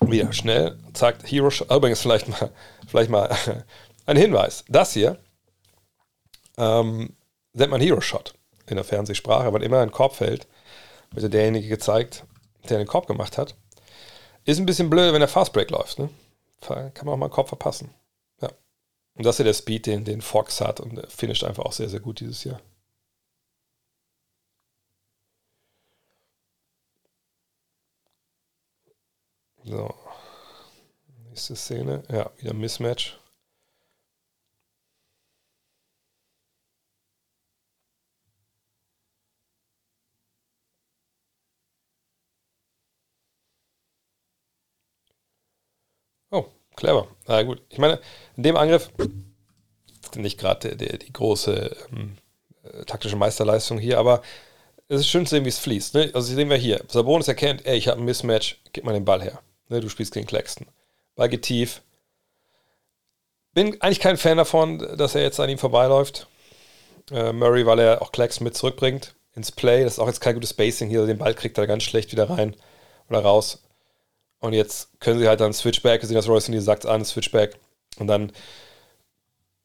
Wieder 0.00 0.32
schnell, 0.32 0.78
zeigt 0.94 1.30
Hero 1.30 1.50
Shot. 1.50 1.70
Übrigens, 1.70 2.00
vielleicht 2.00 2.28
mal, 2.28 2.50
vielleicht 2.88 3.10
mal 3.10 3.36
ein 4.06 4.16
Hinweis. 4.16 4.64
Das 4.68 4.94
hier 4.94 5.18
ähm, 6.56 7.14
nennt 7.52 7.70
man 7.70 7.82
Hero 7.82 8.00
Shot 8.00 8.34
in 8.66 8.76
der 8.76 8.84
Fernsehsprache, 8.84 9.52
weil 9.52 9.62
immer 9.62 9.80
ein 9.80 9.92
Korb 9.92 10.16
fällt, 10.16 10.46
wird 11.10 11.34
derjenige 11.34 11.68
gezeigt, 11.68 12.24
der 12.70 12.78
den 12.78 12.86
Korb 12.86 13.06
gemacht 13.06 13.36
hat. 13.36 13.56
Ist 14.46 14.60
ein 14.60 14.66
bisschen 14.66 14.88
blöd, 14.88 15.12
wenn 15.12 15.20
der 15.20 15.28
Fastbreak 15.28 15.70
läuft. 15.70 15.98
Ne? 15.98 16.08
Kann 16.60 16.92
man 17.02 17.08
auch 17.08 17.16
mal 17.16 17.26
einen 17.26 17.32
Kopf 17.32 17.48
verpassen. 17.48 17.92
Ja. 18.40 18.48
Und 19.14 19.26
das 19.26 19.34
ist 19.34 19.38
ja 19.40 19.44
der 19.44 19.54
Speed, 19.54 19.86
den, 19.86 20.04
den 20.04 20.22
Fox 20.22 20.60
hat 20.60 20.78
und 20.80 20.94
der 20.96 21.10
finisht 21.10 21.42
einfach 21.42 21.64
auch 21.64 21.72
sehr, 21.72 21.88
sehr 21.88 22.00
gut 22.00 22.20
dieses 22.20 22.44
Jahr. 22.44 22.60
So. 29.64 29.92
Nächste 31.28 31.56
Szene. 31.56 32.04
Ja, 32.08 32.30
wieder 32.38 32.54
Mismatch. 32.54 33.18
Clever. 46.76 47.08
Na 47.26 47.42
gut. 47.42 47.62
Ich 47.70 47.78
meine, 47.78 48.00
in 48.36 48.42
dem 48.42 48.56
Angriff 48.56 48.90
nicht 50.14 50.38
gerade 50.38 50.76
die, 50.76 51.12
große 51.12 51.76
ähm, 51.92 52.16
äh, 52.62 52.84
taktische 52.84 53.16
Meisterleistung 53.16 53.78
hier, 53.78 53.98
aber 53.98 54.22
es 54.88 55.00
ist 55.00 55.08
schön 55.08 55.26
zu 55.26 55.34
sehen, 55.34 55.44
wie 55.44 55.48
es 55.48 55.58
fließt. 55.58 55.94
Ne? 55.94 56.10
Also 56.14 56.34
sehen 56.34 56.48
wir 56.48 56.56
hier. 56.56 56.82
Sabonis 56.88 57.28
erkennt, 57.28 57.66
ey, 57.66 57.76
ich 57.76 57.88
habe 57.88 58.00
ein 58.00 58.04
Mismatch, 58.04 58.60
gib 58.72 58.84
mal 58.84 58.92
den 58.92 59.04
Ball 59.04 59.22
her. 59.22 59.40
Ne? 59.68 59.80
Du 59.80 59.88
spielst 59.88 60.14
gegen 60.14 60.26
Claxton. 60.26 60.66
Ball 61.16 61.28
geht 61.28 61.42
tief. 61.42 61.82
Bin 63.52 63.80
eigentlich 63.80 64.00
kein 64.00 64.16
Fan 64.16 64.36
davon, 64.36 64.78
dass 64.96 65.14
er 65.14 65.22
jetzt 65.22 65.40
an 65.40 65.48
ihm 65.48 65.58
vorbeiläuft. 65.58 66.28
Äh, 67.10 67.32
Murray, 67.32 67.66
weil 67.66 67.78
er 67.78 68.02
auch 68.02 68.12
Claxton 68.12 68.44
mit 68.44 68.56
zurückbringt 68.56 69.14
ins 69.34 69.50
Play. 69.50 69.82
Das 69.82 69.94
ist 69.94 69.98
auch 69.98 70.08
jetzt 70.08 70.20
kein 70.20 70.34
gutes 70.34 70.50
Spacing 70.50 70.88
hier. 70.88 71.06
Den 71.06 71.18
Ball 71.18 71.34
kriegt 71.34 71.58
er 71.58 71.66
ganz 71.66 71.82
schlecht 71.82 72.12
wieder 72.12 72.30
rein 72.30 72.54
oder 73.08 73.20
raus. 73.20 73.62
Und 74.46 74.52
jetzt 74.52 75.00
können 75.00 75.18
sie 75.18 75.26
halt 75.28 75.40
dann 75.40 75.52
Switchback, 75.52 76.02
sehen 76.04 76.14
das 76.14 76.28
Royce 76.28 76.50
sagt 76.62 76.86
an, 76.86 77.04
Switchback. 77.04 77.58
Und 77.98 78.06
dann 78.06 78.32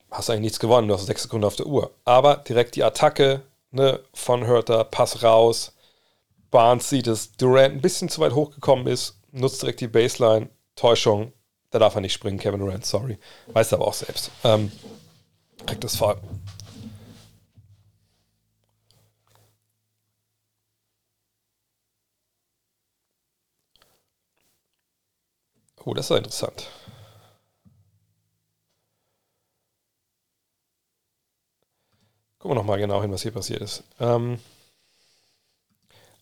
hast 0.09 0.27
du 0.27 0.33
eigentlich 0.33 0.43
nichts 0.43 0.59
gewonnen, 0.59 0.87
du 0.87 0.93
hast 0.93 1.05
sechs 1.05 1.23
Sekunden 1.23 1.45
auf 1.45 1.55
der 1.55 1.67
Uhr. 1.67 1.91
Aber 2.03 2.37
direkt 2.37 2.75
die 2.75 2.83
Attacke 2.83 3.43
ne, 3.69 3.99
von 4.13 4.47
Hurter, 4.47 4.83
Pass 4.83 5.23
raus. 5.23 5.73
Barnes 6.49 6.89
sieht 6.89 7.07
es, 7.07 7.31
Durant 7.33 7.75
ein 7.75 7.81
bisschen 7.81 8.09
zu 8.09 8.21
weit 8.21 8.33
hochgekommen 8.33 8.87
ist, 8.87 9.19
nutzt 9.31 9.61
direkt 9.61 9.79
die 9.79 9.87
Baseline, 9.87 10.49
Täuschung. 10.75 11.31
Da 11.69 11.79
darf 11.79 11.95
er 11.95 12.01
nicht 12.01 12.13
springen, 12.13 12.39
Kevin 12.39 12.59
Durant, 12.59 12.85
sorry. 12.85 13.17
Weiß 13.47 13.71
er 13.71 13.77
aber 13.77 13.87
auch 13.87 13.93
selbst. 13.93 14.31
Ähm, 14.43 14.71
kriegt 15.65 15.83
das 15.83 15.95
Fall. 15.95 16.17
Oh, 25.83 25.93
das 25.93 26.09
ist 26.09 26.17
interessant. 26.17 26.67
Gucken 32.37 32.55
wir 32.55 32.55
nochmal 32.55 32.79
genau 32.79 33.01
hin, 33.01 33.11
was 33.11 33.21
hier 33.21 33.31
passiert 33.31 33.61
ist. 33.61 33.83
Ähm, 33.99 34.39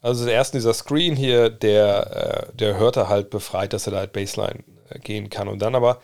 also 0.01 0.25
der 0.25 0.33
erste 0.33 0.57
dieser 0.57 0.73
Screen 0.73 1.15
hier, 1.15 1.49
der, 1.49 2.49
äh, 2.51 2.55
der 2.55 2.77
hört 2.77 2.97
er 2.97 3.09
halt 3.09 3.29
befreit, 3.29 3.73
dass 3.73 3.87
er 3.87 3.91
da 3.91 3.99
halt 3.99 4.13
Baseline 4.13 4.63
äh, 4.89 4.99
gehen 4.99 5.29
kann. 5.29 5.47
Und 5.47 5.59
dann 5.59 5.75
aber 5.75 6.01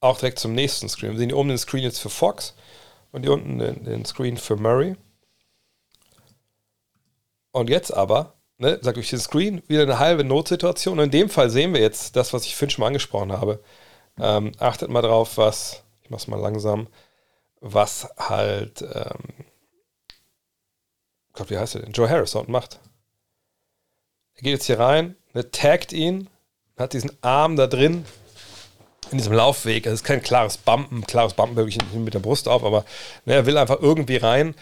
auch 0.00 0.18
direkt 0.18 0.38
zum 0.38 0.54
nächsten 0.54 0.88
Screen. 0.88 1.12
Wir 1.12 1.18
sehen 1.18 1.28
hier 1.30 1.38
oben 1.38 1.48
den 1.48 1.58
Screen 1.58 1.82
jetzt 1.82 2.00
für 2.00 2.10
Fox 2.10 2.54
und 3.12 3.22
hier 3.22 3.32
unten 3.32 3.58
den, 3.58 3.84
den 3.84 4.04
Screen 4.04 4.36
für 4.36 4.56
Murray. 4.56 4.96
Und 7.52 7.68
jetzt 7.68 7.92
aber 7.92 8.34
ne, 8.60 8.78
sagt 8.82 8.98
euch 8.98 9.10
den 9.10 9.18
Screen, 9.18 9.62
wieder 9.66 9.82
eine 9.82 9.98
halbe 9.98 10.22
Notsituation. 10.22 10.98
Und 10.98 11.06
in 11.06 11.10
dem 11.10 11.28
Fall 11.28 11.50
sehen 11.50 11.74
wir 11.74 11.80
jetzt 11.80 12.14
das, 12.14 12.32
was 12.32 12.44
ich 12.44 12.54
vorhin 12.54 12.70
schon 12.70 12.82
mal 12.82 12.88
angesprochen 12.88 13.32
habe. 13.32 13.62
Ähm, 14.18 14.52
achtet 14.58 14.90
mal 14.90 15.02
drauf, 15.02 15.38
was, 15.38 15.82
ich 16.02 16.10
mach's 16.10 16.28
mal 16.28 16.38
langsam, 16.38 16.88
was 17.60 18.08
halt, 18.18 18.82
ähm, 18.82 19.46
Gott, 21.32 21.50
wie 21.50 21.58
heißt 21.58 21.74
er 21.74 21.82
denn? 21.82 21.92
Joe 21.92 22.08
Harris 22.08 22.32
dort 22.32 22.48
macht. 22.48 22.80
Er 24.34 24.42
geht 24.42 24.52
jetzt 24.52 24.66
hier 24.66 24.78
rein, 24.78 25.16
ne, 25.32 25.50
taggt 25.50 25.92
ihn, 25.92 26.28
hat 26.76 26.92
diesen 26.92 27.12
Arm 27.22 27.56
da 27.56 27.66
drin, 27.66 28.04
in 29.10 29.18
diesem 29.18 29.32
Laufweg. 29.32 29.86
Es 29.86 29.94
ist 29.94 30.04
kein 30.04 30.22
klares 30.22 30.58
Bumpen, 30.58 31.06
klares 31.06 31.34
Bumpen 31.34 31.56
wirklich 31.56 31.78
mit 31.94 32.14
der 32.14 32.20
Brust 32.20 32.46
auf, 32.46 32.62
aber 32.62 32.84
ne, 33.24 33.34
er 33.34 33.46
will 33.46 33.58
einfach 33.58 33.80
irgendwie 33.80 34.16
rein 34.16 34.54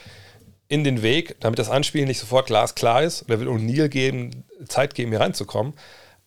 in 0.68 0.84
den 0.84 1.02
Weg, 1.02 1.36
damit 1.40 1.58
das 1.58 1.70
Anspielen 1.70 2.08
nicht 2.08 2.20
sofort 2.20 2.46
glasklar 2.46 3.02
ist. 3.02 3.22
Und 3.22 3.30
er 3.30 3.40
will 3.40 3.48
O'Neill 3.48 3.88
geben, 3.88 4.44
Zeit 4.66 4.94
geben, 4.94 5.10
hier 5.10 5.20
reinzukommen. 5.20 5.74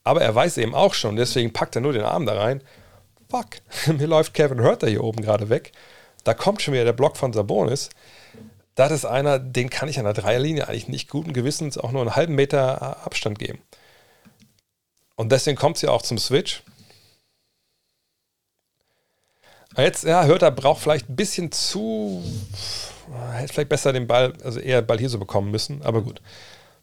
Aber 0.04 0.22
er 0.22 0.34
weiß 0.34 0.58
eben 0.58 0.74
auch 0.74 0.96
schon, 0.96 1.16
deswegen 1.16 1.54
packt 1.54 1.76
er 1.76 1.82
nur 1.82 1.94
den 1.94 2.04
Arm 2.04 2.26
da 2.26 2.34
rein 2.34 2.62
fuck, 3.32 3.62
mir 3.98 4.08
läuft 4.08 4.34
Kevin 4.34 4.62
Hurter 4.62 4.88
hier 4.88 5.04
oben 5.04 5.24
gerade 5.24 5.50
weg. 5.50 5.72
Da 6.24 6.34
kommt 6.36 6.62
schon 6.62 6.74
wieder 6.74 6.86
der 6.86 6.94
Block 6.94 7.18
von 7.18 7.34
Sabonis. 7.34 7.90
Das 8.76 8.92
ist 8.92 9.06
einer, 9.06 9.40
den 9.40 9.70
kann 9.70 9.90
ich 9.90 9.98
an 9.98 10.06
der 10.06 10.14
Dreierlinie 10.14 10.68
eigentlich 10.68 10.88
nicht 10.88 11.10
guten 11.10 11.34
Gewissens 11.34 11.78
auch 11.78 11.92
nur 11.92 12.02
einen 12.02 12.16
halben 12.16 12.36
Meter 12.36 13.06
Abstand 13.06 13.40
geben. 13.40 13.60
Und 15.16 15.32
deswegen 15.32 15.58
kommt 15.58 15.78
es 15.78 15.82
ja 15.82 15.90
auch 15.90 16.02
zum 16.02 16.18
Switch. 16.18 16.64
Jetzt, 19.78 20.04
ja, 20.04 20.26
Hörter 20.26 20.52
braucht 20.52 20.82
vielleicht 20.82 21.10
ein 21.10 21.16
bisschen 21.16 21.52
zu. 21.52 22.24
Hätte 23.34 23.54
vielleicht 23.54 23.70
besser 23.70 23.94
den 23.94 24.08
Ball, 24.08 24.34
also 24.44 24.60
eher 24.60 24.82
Ball 24.82 25.00
hier 25.00 25.10
so 25.10 25.20
bekommen 25.20 25.52
müssen, 25.52 25.82
aber 25.82 26.02
gut. 26.02 26.22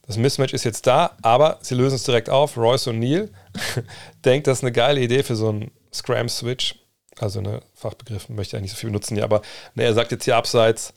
Das 0.06 0.16
Mismatch 0.16 0.54
ist 0.54 0.64
jetzt 0.64 0.86
da, 0.86 1.16
aber 1.20 1.58
sie 1.60 1.74
lösen 1.74 1.96
es 1.96 2.04
direkt 2.04 2.30
auf. 2.30 2.56
Royce 2.56 2.88
O'Neill 2.88 3.28
denkt, 4.24 4.46
das 4.46 4.58
ist 4.58 4.64
eine 4.64 4.72
geile 4.72 5.00
Idee 5.00 5.22
für 5.22 5.36
so 5.36 5.50
einen 5.50 5.70
Scram-Switch. 5.92 6.76
Also 7.18 7.40
eine 7.40 7.60
Fachbegriff 7.74 8.28
möchte 8.28 8.56
ich 8.56 8.58
eigentlich 8.58 8.70
so 8.70 8.78
viel 8.78 8.88
benutzen, 8.90 9.16
ja, 9.16 9.24
aber 9.24 9.42
ne, 9.74 9.82
er 9.82 9.92
sagt 9.92 10.12
jetzt 10.12 10.24
hier 10.24 10.36
abseits 10.36 10.94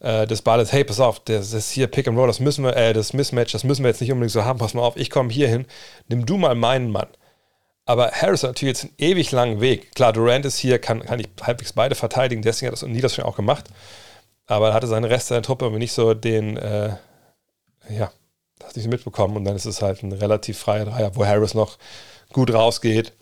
äh, 0.00 0.26
des 0.26 0.42
Balles, 0.42 0.72
hey, 0.72 0.84
pass 0.84 1.00
auf, 1.00 1.20
das 1.20 1.52
ist 1.52 1.70
hier 1.70 1.86
Pick 1.86 2.06
and 2.06 2.16
Roll, 2.16 2.26
das 2.26 2.40
müssen 2.40 2.64
wir, 2.64 2.76
äh, 2.76 2.92
das 2.92 3.14
Mismatch, 3.14 3.52
das 3.52 3.64
müssen 3.64 3.82
wir 3.82 3.88
jetzt 3.88 4.00
nicht 4.00 4.12
unbedingt 4.12 4.32
so 4.32 4.44
haben, 4.44 4.58
pass 4.58 4.74
mal 4.74 4.82
auf, 4.82 4.96
ich 4.96 5.10
komme 5.10 5.32
hier 5.32 5.48
hin, 5.48 5.66
nimm 6.08 6.26
du 6.26 6.36
mal 6.36 6.54
meinen 6.54 6.90
Mann. 6.90 7.08
Aber 7.84 8.12
Harris 8.12 8.42
hat 8.42 8.50
natürlich 8.50 8.78
jetzt 8.78 8.84
einen 8.84 8.94
ewig 8.98 9.32
langen 9.32 9.60
Weg. 9.60 9.94
Klar, 9.94 10.12
Durant 10.12 10.44
ist 10.44 10.58
hier, 10.58 10.78
kann, 10.78 11.00
kann 11.04 11.18
ich 11.18 11.28
halbwegs 11.42 11.72
beide 11.72 11.94
verteidigen, 11.94 12.42
deswegen 12.42 12.68
hat 12.68 12.74
das 12.74 12.84
O'Neill 12.84 13.00
das 13.00 13.14
schon 13.14 13.24
auch 13.24 13.36
gemacht. 13.36 13.64
Aber 14.46 14.68
er 14.68 14.74
hatte 14.74 14.86
seinen 14.86 15.04
Rest 15.04 15.28
seiner 15.28 15.42
Truppe 15.42 15.66
aber 15.66 15.78
nicht 15.78 15.92
so 15.92 16.14
den, 16.14 16.56
äh, 16.56 16.96
ja, 17.88 18.12
das 18.58 18.76
nicht 18.76 18.88
mitbekommen 18.88 19.36
und 19.36 19.44
dann 19.44 19.56
ist 19.56 19.64
es 19.64 19.82
halt 19.82 20.02
ein 20.02 20.12
relativ 20.12 20.58
freier 20.58 20.84
Dreier, 20.84 21.16
wo 21.16 21.24
Harris 21.24 21.54
noch 21.54 21.78
gut 22.32 22.52
rausgeht, 22.52 23.12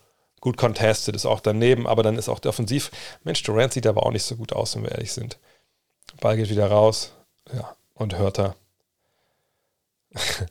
gut 0.40 0.56
contested, 0.56 1.14
ist 1.14 1.26
auch 1.26 1.40
daneben, 1.40 1.86
aber 1.86 2.02
dann 2.02 2.16
ist 2.16 2.28
auch 2.28 2.38
der 2.38 2.50
Offensiv. 2.50 2.90
Mensch, 3.24 3.42
Durant 3.42 3.72
sieht 3.72 3.86
aber 3.86 4.04
auch 4.04 4.12
nicht 4.12 4.24
so 4.24 4.36
gut 4.36 4.52
aus, 4.52 4.74
wenn 4.74 4.84
wir 4.84 4.92
ehrlich 4.92 5.12
sind. 5.12 5.38
Ball 6.20 6.36
geht 6.36 6.50
wieder 6.50 6.70
raus, 6.70 7.12
ja, 7.52 7.76
und 7.94 8.18
hört 8.18 8.38
er. 8.38 8.56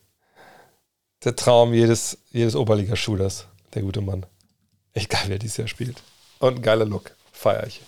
der 1.23 1.35
Traum 1.35 1.73
jedes, 1.73 2.17
jedes 2.31 2.55
Oberliga-Shooters, 2.55 3.47
der 3.73 3.81
gute 3.81 4.01
Mann. 4.01 4.25
Echt 4.93 5.09
geil, 5.09 5.25
wer 5.27 5.39
dieses 5.39 5.57
Jahr 5.57 5.67
spielt. 5.67 6.01
Und 6.39 6.63
geiler 6.63 6.85
Look. 6.85 7.11
Feier 7.31 7.67
ich. 7.67 7.81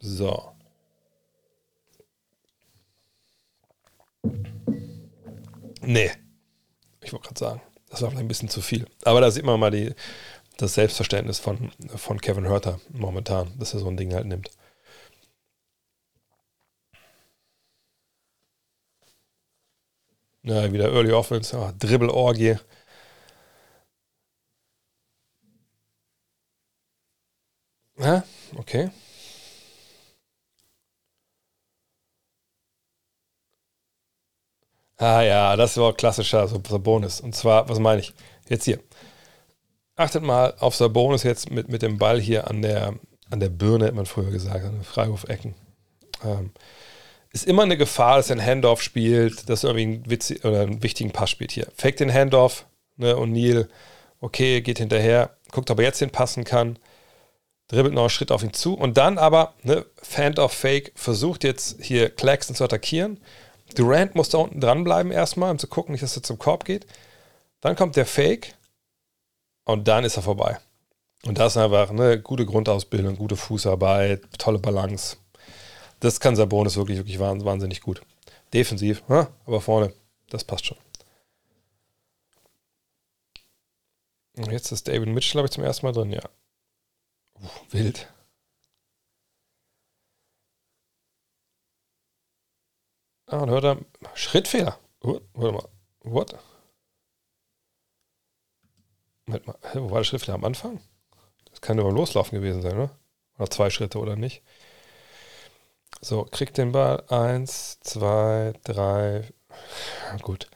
So. 0.00 0.52
Nee. 5.82 6.10
Ich 7.02 7.12
wollte 7.12 7.26
gerade 7.28 7.38
sagen, 7.40 7.62
das 7.88 8.02
war 8.02 8.10
vielleicht 8.10 8.24
ein 8.24 8.28
bisschen 8.28 8.48
zu 8.48 8.60
viel. 8.60 8.86
Aber 9.04 9.20
da 9.20 9.30
sieht 9.30 9.44
man 9.44 9.58
mal 9.60 9.70
die, 9.70 9.94
das 10.58 10.74
Selbstverständnis 10.74 11.38
von, 11.38 11.72
von 11.96 12.20
Kevin 12.20 12.48
Hurter 12.48 12.80
momentan, 12.90 13.58
dass 13.58 13.74
er 13.74 13.80
so 13.80 13.88
ein 13.88 13.96
Ding 13.96 14.14
halt 14.14 14.26
nimmt. 14.26 14.50
Ja, 20.42 20.72
wieder 20.72 20.90
Early 20.92 21.12
Offense, 21.12 21.56
oh, 21.56 21.70
Dribble-Orgie. 21.78 22.56
Ja, 27.98 28.24
okay. 28.56 28.90
Ah 34.98 35.22
ja, 35.22 35.54
das 35.54 35.76
war 35.76 35.92
klassischer 35.92 36.46
Sabonis. 36.48 37.20
Und 37.20 37.34
zwar, 37.34 37.68
was 37.68 37.78
meine 37.78 38.00
ich? 38.00 38.12
Jetzt 38.48 38.64
hier. 38.64 38.80
Achtet 39.94 40.22
mal 40.22 40.54
auf 40.58 40.74
Sabonis 40.74 41.22
jetzt 41.22 41.50
mit, 41.50 41.68
mit 41.68 41.82
dem 41.82 41.98
Ball 41.98 42.20
hier 42.20 42.48
an 42.48 42.62
der, 42.62 42.94
an 43.30 43.40
der 43.40 43.48
Birne, 43.48 43.86
hat 43.86 43.94
man 43.94 44.06
früher 44.06 44.30
gesagt, 44.30 44.64
an 44.64 44.72
den 44.72 44.84
Freiwurfecken. 44.84 45.54
Ähm, 46.24 46.50
ist 47.32 47.46
immer 47.46 47.62
eine 47.62 47.76
Gefahr, 47.76 48.16
dass 48.16 48.30
er 48.30 48.38
einen 48.38 48.46
Handoff 48.46 48.82
spielt, 48.82 49.48
dass 49.48 49.62
er 49.62 49.70
irgendwie 49.70 49.98
einen, 49.98 50.10
Witz 50.10 50.32
oder 50.42 50.62
einen 50.62 50.82
wichtigen 50.82 51.12
Pass 51.12 51.30
spielt 51.30 51.52
hier. 51.52 51.68
Fake 51.76 51.96
den 51.96 52.12
Handoff, 52.12 52.66
ne, 52.96 53.16
und 53.16 53.32
Neil, 53.32 53.68
okay, 54.20 54.60
geht 54.62 54.78
hinterher, 54.78 55.36
guckt, 55.52 55.70
ob 55.70 55.78
er 55.78 55.84
jetzt 55.84 56.00
den 56.00 56.10
passen 56.10 56.42
kann, 56.42 56.78
dribbelt 57.68 57.94
noch 57.94 58.02
einen 58.02 58.10
Schritt 58.10 58.32
auf 58.32 58.42
ihn 58.42 58.54
zu 58.54 58.74
und 58.74 58.96
dann 58.96 59.18
aber, 59.18 59.54
ne, 59.62 59.84
Handoff 60.16 60.52
Fake, 60.52 60.92
versucht 60.96 61.44
jetzt 61.44 61.76
hier 61.80 62.10
Claxton 62.10 62.56
zu 62.56 62.64
attackieren 62.64 63.20
Durant 63.74 64.14
muss 64.14 64.28
da 64.30 64.38
unten 64.38 64.60
dranbleiben 64.60 65.12
erstmal, 65.12 65.50
um 65.50 65.58
zu 65.58 65.66
gucken, 65.66 65.92
nicht, 65.92 66.02
dass 66.02 66.16
er 66.16 66.22
zum 66.22 66.38
Korb 66.38 66.64
geht. 66.64 66.86
Dann 67.60 67.76
kommt 67.76 67.96
der 67.96 68.06
Fake 68.06 68.54
und 69.64 69.88
dann 69.88 70.04
ist 70.04 70.16
er 70.16 70.22
vorbei. 70.22 70.58
Und 71.24 71.38
das 71.38 71.54
ist 71.54 71.62
einfach 71.62 71.90
eine 71.90 72.20
gute 72.20 72.46
Grundausbildung, 72.46 73.16
gute 73.16 73.36
Fußarbeit, 73.36 74.22
tolle 74.38 74.58
Balance. 74.58 75.16
Das 76.00 76.20
kann 76.20 76.36
Sabonis 76.36 76.76
wirklich, 76.76 76.98
wirklich 76.98 77.18
wahnsinnig 77.18 77.80
gut. 77.80 78.00
Defensiv, 78.54 79.02
aber 79.08 79.60
vorne, 79.60 79.92
das 80.30 80.44
passt 80.44 80.66
schon. 80.66 80.78
Und 84.36 84.52
jetzt 84.52 84.70
ist 84.70 84.86
David 84.86 85.08
Mitchell, 85.08 85.32
glaube 85.32 85.46
ich, 85.46 85.52
zum 85.52 85.64
ersten 85.64 85.84
Mal 85.84 85.92
drin, 85.92 86.12
ja. 86.12 86.22
Uh, 87.40 87.48
wild. 87.72 88.08
Ah, 93.28 93.38
und 93.42 93.50
hört 93.50 93.64
er, 93.64 93.78
Schrittfehler. 94.14 94.78
Uh, 95.02 95.20
warte 95.34 95.52
mal, 95.52 95.68
what? 96.02 96.34
Moment 99.26 99.46
mal, 99.46 99.56
wo 99.74 99.90
war 99.90 99.98
der 99.98 100.04
Schrittfehler 100.04 100.34
am 100.34 100.44
Anfang? 100.44 100.80
Das 101.50 101.60
kann 101.60 101.76
nur 101.76 101.86
beim 101.86 101.96
Loslaufen 101.96 102.38
gewesen 102.38 102.62
sein, 102.62 102.74
oder? 102.74 102.98
Oder 103.38 103.50
zwei 103.50 103.70
Schritte, 103.70 103.98
oder 103.98 104.16
nicht? 104.16 104.42
So, 106.00 106.24
kriegt 106.24 106.58
den 106.58 106.72
Ball. 106.72 107.04
Eins, 107.08 107.78
zwei, 107.80 108.52
drei. 108.64 109.24
Gut. 110.22 110.48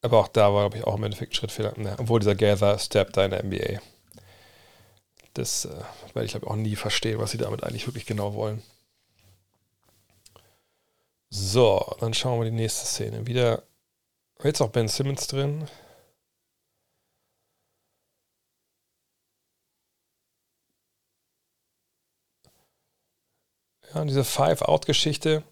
Aber 0.00 0.20
auch 0.20 0.28
da 0.28 0.54
war, 0.54 0.62
glaube 0.62 0.78
ich, 0.78 0.84
auch 0.84 0.96
im 0.96 1.04
Endeffekt 1.04 1.32
ein 1.32 1.34
Schrittfehler. 1.34 1.74
Ja, 1.78 1.96
obwohl 1.98 2.20
dieser 2.20 2.34
Gather-Step 2.34 3.12
da 3.12 3.24
in 3.26 3.30
der 3.32 3.40
NBA. 3.40 3.80
Das 5.34 5.66
äh, 5.66 5.68
werde 6.14 6.24
ich, 6.24 6.32
glaube 6.32 6.46
ich, 6.46 6.50
auch 6.52 6.56
nie 6.56 6.74
verstehen, 6.76 7.18
was 7.20 7.30
sie 7.30 7.38
damit 7.38 7.62
eigentlich 7.62 7.86
wirklich 7.86 8.06
genau 8.06 8.34
wollen. 8.34 8.62
So, 11.30 11.94
dann 12.00 12.14
schauen 12.14 12.40
wir 12.40 12.50
die 12.50 12.56
nächste 12.56 12.86
Szene. 12.86 13.26
Wieder 13.26 13.62
jetzt 14.42 14.60
auch 14.60 14.70
Ben 14.70 14.88
Simmons 14.88 15.26
drin. 15.28 15.68
Ja, 23.94 24.04
diese 24.04 24.24
Five-Out-Geschichte. 24.24 25.42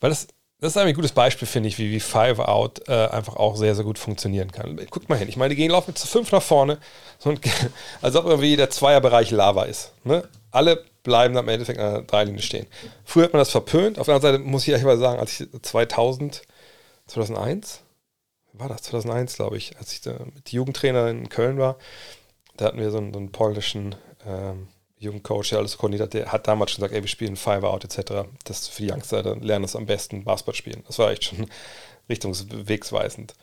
Weil 0.00 0.10
das, 0.10 0.28
das 0.60 0.74
ist 0.74 0.76
ein 0.76 0.94
gutes 0.94 1.12
Beispiel, 1.12 1.46
finde 1.46 1.68
ich, 1.68 1.78
wie, 1.78 1.90
wie 1.90 2.00
Five-Out 2.00 2.88
äh, 2.88 3.08
einfach 3.08 3.36
auch 3.36 3.56
sehr, 3.56 3.74
sehr 3.74 3.84
gut 3.84 3.98
funktionieren 3.98 4.50
kann. 4.50 4.76
Guckt 4.90 5.08
mal 5.08 5.18
hin. 5.18 5.28
Ich 5.28 5.36
meine, 5.36 5.50
die 5.50 5.56
gehen 5.56 5.70
laufen 5.70 5.94
zu 5.94 6.06
fünf 6.06 6.32
nach 6.32 6.42
vorne. 6.42 6.78
Und, 7.24 7.40
als 8.02 8.16
ob 8.16 8.26
irgendwie 8.26 8.56
der 8.56 8.70
Zweierbereich 8.70 9.30
Lava 9.30 9.64
ist. 9.64 9.92
Ne? 10.04 10.26
Alle 10.50 10.84
bleiben 11.02 11.36
am 11.36 11.48
Endeffekt 11.48 11.78
an 11.78 11.92
der 11.92 12.02
Dreilinie 12.02 12.40
stehen. 12.40 12.66
Früher 13.04 13.24
hat 13.24 13.32
man 13.32 13.40
das 13.40 13.50
verpönt. 13.50 13.98
Auf 13.98 14.06
der 14.06 14.14
anderen 14.14 14.36
Seite 14.36 14.44
muss 14.44 14.62
ich 14.62 14.70
ehrlich 14.70 14.86
mal 14.86 14.96
sagen, 14.96 15.20
als 15.20 15.38
ich 15.38 15.48
2000, 15.60 16.42
2001, 17.08 17.80
war 18.54 18.68
das 18.68 18.82
2001, 18.82 19.36
glaube 19.36 19.56
ich, 19.56 19.76
als 19.78 19.92
ich 19.92 20.00
mit 20.34 20.50
Jugendtrainer 20.50 21.08
in 21.08 21.28
Köln 21.28 21.58
war, 21.58 21.76
da 22.56 22.66
hatten 22.66 22.78
wir 22.78 22.90
so 22.90 22.98
einen, 22.98 23.12
so 23.12 23.18
einen 23.18 23.32
polnischen 23.32 23.96
ähm, 24.26 24.68
Jugendcoach, 25.04 25.50
der 25.50 25.58
alles 25.58 25.78
koordiniert 25.78 26.02
hat, 26.02 26.14
der 26.14 26.32
hat 26.32 26.46
damals 26.46 26.72
schon 26.72 26.82
gesagt, 26.82 26.94
ey, 26.94 27.02
wir 27.02 27.08
spielen 27.08 27.36
Five 27.36 27.64
Out 27.64 27.84
etc. 27.84 28.28
Das 28.44 28.68
für 28.68 28.82
die 28.82 28.90
Youngster, 28.90 29.22
lernen 29.36 29.62
das 29.62 29.76
am 29.76 29.86
besten, 29.86 30.24
Basketball 30.24 30.54
spielen. 30.54 30.84
Das 30.86 30.98
war 30.98 31.10
echt 31.10 31.24
schon 31.24 31.46
richtungswegsweisend. 32.08 33.34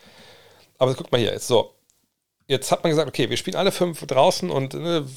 Aber 0.77 0.95
guck 0.95 1.11
mal 1.11 1.19
hier, 1.19 1.31
jetzt 1.31 1.47
so, 1.47 1.75
jetzt 2.47 2.71
hat 2.71 2.83
man 2.83 2.91
gesagt, 2.91 3.07
okay, 3.07 3.29
wir 3.29 3.37
spielen 3.37 3.55
alle 3.55 3.71
fünf 3.71 4.05
draußen 4.05 4.49
und 4.49 4.73
ne, 4.73 5.07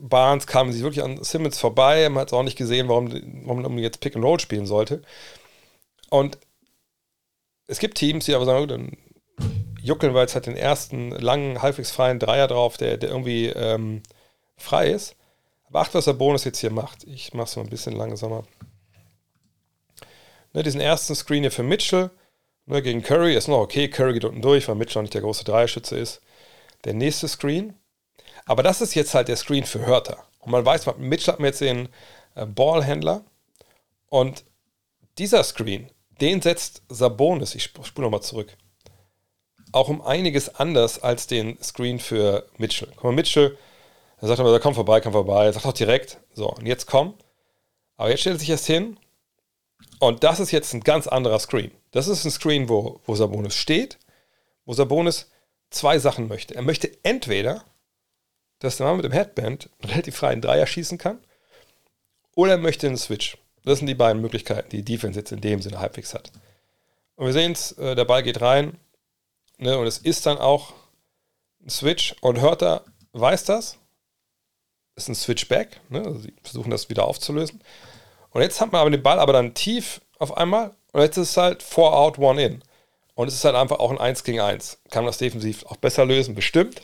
Barnes 0.00 0.46
kam 0.46 0.72
sich 0.72 0.82
wirklich 0.82 1.04
an 1.04 1.22
Simmons 1.22 1.58
vorbei. 1.58 2.08
Man 2.08 2.22
hat 2.22 2.28
es 2.28 2.32
auch 2.32 2.42
nicht 2.42 2.56
gesehen, 2.56 2.88
warum, 2.88 3.12
warum 3.44 3.62
man 3.62 3.78
jetzt 3.78 4.00
Pick 4.00 4.16
and 4.16 4.24
Roll 4.24 4.40
spielen 4.40 4.66
sollte. 4.66 5.02
Und 6.08 6.38
es 7.66 7.78
gibt 7.78 7.98
Teams, 7.98 8.24
die 8.24 8.34
aber 8.34 8.44
sagen, 8.44 8.68
dann 8.68 8.96
juckeln 9.80 10.14
wir 10.14 10.20
jetzt 10.20 10.34
halt 10.34 10.46
den 10.46 10.56
ersten 10.56 11.10
langen, 11.10 11.60
halbwegs 11.60 11.90
freien 11.90 12.18
Dreier 12.18 12.48
drauf, 12.48 12.76
der, 12.76 12.96
der 12.96 13.10
irgendwie 13.10 13.46
ähm, 13.48 14.02
frei 14.56 14.90
ist. 14.90 15.16
Aber 15.72 15.80
acht, 15.80 15.94
was 15.94 16.04
der 16.04 16.12
Bonus 16.12 16.44
jetzt 16.44 16.58
hier 16.58 16.70
macht. 16.70 17.04
Ich 17.04 17.32
mache 17.32 17.46
es 17.46 17.56
mal 17.56 17.62
ein 17.62 17.70
bisschen 17.70 17.96
langsamer. 17.96 18.44
Ne, 20.52 20.62
diesen 20.62 20.82
ersten 20.82 21.14
Screen 21.14 21.44
hier 21.44 21.50
für 21.50 21.62
Mitchell 21.62 22.10
ne, 22.66 22.82
gegen 22.82 23.02
Curry 23.02 23.34
ist 23.34 23.48
noch 23.48 23.56
okay. 23.56 23.88
Curry 23.88 24.12
geht 24.12 24.26
unten 24.26 24.42
durch, 24.42 24.68
weil 24.68 24.74
Mitchell 24.74 25.00
noch 25.00 25.04
nicht 25.04 25.14
der 25.14 25.22
große 25.22 25.44
Dreierschütze 25.44 25.96
ist 25.96 26.20
der 26.84 26.92
nächste 26.92 27.26
Screen. 27.26 27.74
Aber 28.44 28.62
das 28.62 28.82
ist 28.82 28.94
jetzt 28.94 29.14
halt 29.14 29.28
der 29.28 29.36
Screen 29.36 29.64
für 29.64 29.86
Hörter. 29.86 30.22
Und 30.40 30.50
man 30.52 30.62
weiß, 30.62 30.84
mit 30.84 30.98
Mitchell 30.98 31.32
hat 31.32 31.40
man 31.40 31.46
jetzt 31.46 31.62
den 31.62 31.88
äh, 32.34 32.44
Ballhändler. 32.44 33.24
Und 34.10 34.44
dieser 35.16 35.42
Screen, 35.42 35.90
den 36.20 36.42
setzt 36.42 36.82
Sabonis, 36.90 37.54
ich 37.54 37.62
spule 37.62 38.06
nochmal 38.06 38.20
zurück. 38.20 38.58
auch 39.72 39.88
um 39.88 40.02
einiges 40.02 40.54
anders 40.54 41.02
als 41.02 41.26
den 41.26 41.56
Screen 41.62 41.98
für 41.98 42.46
Mitchell. 42.58 42.88
Guck 42.94 43.04
mal, 43.04 43.12
Mitchell, 43.12 43.56
er 44.22 44.28
sagt 44.28 44.38
immer, 44.38 44.58
komm 44.60 44.74
vorbei, 44.74 45.00
komm 45.00 45.12
vorbei. 45.12 45.46
Er 45.46 45.52
sagt 45.52 45.66
auch 45.66 45.72
direkt, 45.72 46.18
so, 46.32 46.48
und 46.48 46.66
jetzt 46.66 46.86
komm. 46.86 47.14
Aber 47.96 48.08
jetzt 48.08 48.20
stellt 48.20 48.36
er 48.36 48.38
sich 48.38 48.50
erst 48.50 48.66
hin. 48.66 48.96
Und 49.98 50.22
das 50.22 50.38
ist 50.38 50.52
jetzt 50.52 50.72
ein 50.74 50.80
ganz 50.80 51.08
anderer 51.08 51.40
Screen. 51.40 51.72
Das 51.90 52.06
ist 52.06 52.24
ein 52.24 52.30
Screen, 52.30 52.68
wo, 52.68 53.00
wo 53.04 53.16
Sabonis 53.16 53.56
steht, 53.56 53.98
wo 54.64 54.74
Sabonis 54.74 55.28
zwei 55.70 55.98
Sachen 55.98 56.28
möchte. 56.28 56.54
Er 56.54 56.62
möchte 56.62 56.90
entweder, 57.02 57.64
dass 58.60 58.76
der 58.76 58.86
Mann 58.86 58.96
mit 58.96 59.04
dem 59.04 59.12
Headband 59.12 59.70
relativ 59.82 60.16
freien 60.16 60.40
Dreier 60.40 60.66
schießen 60.66 60.98
kann, 60.98 61.18
oder 62.34 62.52
er 62.52 62.58
möchte 62.58 62.86
einen 62.86 62.96
Switch. 62.96 63.36
Das 63.64 63.78
sind 63.78 63.88
die 63.88 63.94
beiden 63.94 64.22
Möglichkeiten, 64.22 64.70
die 64.70 64.84
die 64.84 64.92
Defense 64.94 65.18
jetzt 65.18 65.32
in 65.32 65.40
dem 65.40 65.60
Sinne 65.60 65.80
halbwegs 65.80 66.14
hat. 66.14 66.30
Und 67.16 67.26
wir 67.26 67.32
sehen 67.32 67.52
es, 67.52 67.72
äh, 67.72 67.94
der 67.94 68.04
Ball 68.04 68.22
geht 68.22 68.40
rein, 68.40 68.78
ne, 69.58 69.76
und 69.78 69.86
es 69.86 69.98
ist 69.98 70.26
dann 70.26 70.38
auch 70.38 70.72
ein 71.60 71.70
Switch. 71.70 72.14
Und 72.20 72.40
Hörter 72.40 72.84
weiß 73.12 73.44
das, 73.44 73.78
ist 74.96 75.08
ein 75.08 75.14
Switchback, 75.14 75.80
ne, 75.88 75.98
also 76.04 76.18
sie 76.18 76.34
versuchen 76.42 76.70
das 76.70 76.88
wieder 76.88 77.06
aufzulösen. 77.06 77.60
Und 78.30 78.42
jetzt 78.42 78.60
hat 78.60 78.72
man 78.72 78.80
aber 78.80 78.90
den 78.90 79.02
Ball 79.02 79.18
aber 79.18 79.32
dann 79.32 79.54
tief 79.54 80.00
auf 80.18 80.36
einmal 80.36 80.74
und 80.92 81.00
jetzt 81.00 81.16
ist 81.16 81.30
es 81.30 81.36
halt 81.36 81.62
4 81.62 81.84
out, 81.84 82.18
1 82.18 82.40
in. 82.40 82.62
Und 83.14 83.28
es 83.28 83.34
ist 83.34 83.44
halt 83.44 83.56
einfach 83.56 83.78
auch 83.78 83.90
ein 83.90 83.98
1 83.98 84.24
gegen 84.24 84.40
1. 84.40 84.80
Kann 84.90 85.04
man 85.04 85.10
das 85.10 85.18
defensiv 85.18 85.64
auch 85.66 85.76
besser 85.76 86.04
lösen, 86.04 86.34
bestimmt. 86.34 86.82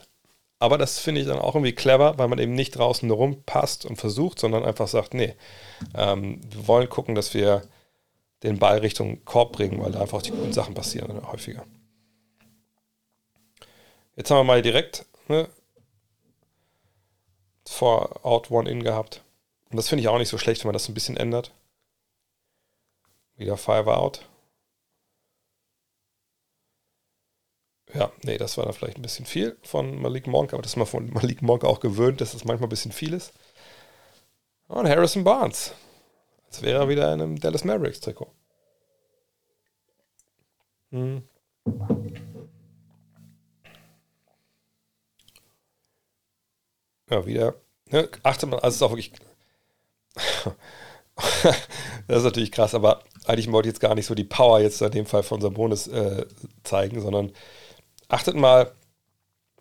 Aber 0.58 0.76
das 0.76 0.98
finde 0.98 1.20
ich 1.20 1.26
dann 1.26 1.38
auch 1.38 1.54
irgendwie 1.54 1.74
clever, 1.74 2.18
weil 2.18 2.28
man 2.28 2.38
eben 2.38 2.54
nicht 2.54 2.72
draußen 2.72 3.10
rumpasst 3.10 3.86
und 3.86 3.96
versucht, 3.96 4.38
sondern 4.40 4.64
einfach 4.64 4.88
sagt, 4.88 5.14
nee, 5.14 5.34
ähm, 5.94 6.40
wir 6.50 6.66
wollen 6.66 6.88
gucken, 6.88 7.14
dass 7.14 7.32
wir 7.32 7.62
den 8.42 8.58
Ball 8.58 8.78
Richtung 8.78 9.24
Korb 9.24 9.52
bringen, 9.52 9.80
weil 9.82 9.92
da 9.92 10.00
einfach 10.00 10.22
die 10.22 10.30
guten 10.30 10.52
Sachen 10.52 10.74
passieren 10.74 11.26
häufiger. 11.30 11.64
Jetzt 14.16 14.30
haben 14.30 14.38
wir 14.38 14.44
mal 14.44 14.62
direkt 14.62 15.06
ne, 15.28 15.48
vor 17.68 18.24
Out 18.24 18.50
One 18.50 18.70
In 18.70 18.82
gehabt. 18.82 19.22
Und 19.70 19.76
das 19.76 19.88
finde 19.88 20.02
ich 20.02 20.08
auch 20.08 20.18
nicht 20.18 20.28
so 20.28 20.38
schlecht, 20.38 20.62
wenn 20.62 20.68
man 20.68 20.74
das 20.74 20.88
ein 20.88 20.94
bisschen 20.94 21.16
ändert. 21.16 21.52
Wieder 23.36 23.56
Five 23.56 23.86
Out. 23.86 24.26
Ja, 27.94 28.12
nee, 28.22 28.36
das 28.36 28.58
war 28.58 28.66
da 28.66 28.72
vielleicht 28.72 28.98
ein 28.98 29.02
bisschen 29.02 29.24
viel 29.24 29.56
von 29.62 30.00
Malik 30.00 30.26
Monk, 30.26 30.52
aber 30.52 30.62
das 30.62 30.72
ist 30.72 30.76
man 30.76 30.86
von 30.86 31.10
Malik 31.10 31.40
Monk 31.42 31.64
auch 31.64 31.80
gewöhnt, 31.80 32.20
dass 32.20 32.32
das 32.32 32.44
manchmal 32.44 32.66
ein 32.66 32.70
bisschen 32.70 32.92
viel 32.92 33.14
ist. 33.14 33.32
Und 34.66 34.88
Harrison 34.88 35.24
Barnes. 35.24 35.72
Als 36.46 36.62
wäre 36.62 36.80
er 36.80 36.88
wieder 36.88 37.12
in 37.14 37.20
einem 37.20 37.40
Dallas 37.40 37.64
Mavericks 37.64 38.00
Trikot. 38.00 38.30
Hm. 40.90 41.22
Ja, 47.10 47.26
wieder. 47.26 47.54
Ne, 47.90 48.08
achte 48.22 48.46
mal, 48.46 48.58
also 48.60 48.68
es 48.68 48.76
ist 48.76 48.82
auch 48.82 48.90
wirklich. 48.90 49.12
das 52.06 52.18
ist 52.18 52.24
natürlich 52.24 52.52
krass, 52.52 52.74
aber 52.74 53.02
eigentlich 53.26 53.50
wollte 53.50 53.68
ich 53.68 53.74
jetzt 53.74 53.80
gar 53.80 53.94
nicht 53.94 54.06
so 54.06 54.14
die 54.14 54.24
Power 54.24 54.60
jetzt 54.60 54.82
in 54.82 54.90
dem 54.90 55.06
Fall 55.06 55.22
von 55.22 55.40
Bonus 55.54 55.86
äh, 55.86 56.26
zeigen, 56.64 57.00
sondern 57.00 57.32
achtet 58.08 58.34
mal, 58.36 58.72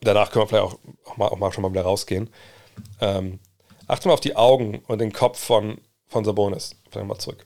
danach 0.01 0.31
können 0.31 0.43
wir 0.43 0.47
vielleicht 0.47 0.63
auch, 0.63 0.79
auch, 1.05 1.17
mal, 1.17 1.27
auch 1.27 1.37
mal 1.37 1.51
schon 1.51 1.61
mal 1.61 1.71
wieder 1.71 1.83
rausgehen. 1.83 2.29
Ähm, 3.01 3.39
achtet 3.87 4.07
mal 4.07 4.13
auf 4.13 4.19
die 4.19 4.35
Augen 4.35 4.83
und 4.87 4.99
den 4.99 5.13
Kopf 5.13 5.39
von, 5.39 5.79
von 6.07 6.25
Sabonis. 6.25 6.75
Vielleicht 6.89 7.07
mal 7.07 7.17
zurück. 7.17 7.45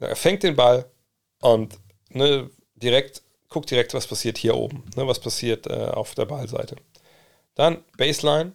Er 0.00 0.16
fängt 0.16 0.42
den 0.42 0.56
Ball 0.56 0.86
und 1.40 1.78
ne, 2.10 2.50
direkt, 2.74 3.22
guckt 3.48 3.70
direkt, 3.70 3.94
was 3.94 4.06
passiert 4.06 4.38
hier 4.38 4.56
oben. 4.56 4.84
Ne, 4.96 5.06
was 5.06 5.20
passiert 5.20 5.66
äh, 5.66 5.90
auf 5.92 6.14
der 6.14 6.24
Ballseite. 6.24 6.76
Dann 7.54 7.84
Baseline. 7.96 8.52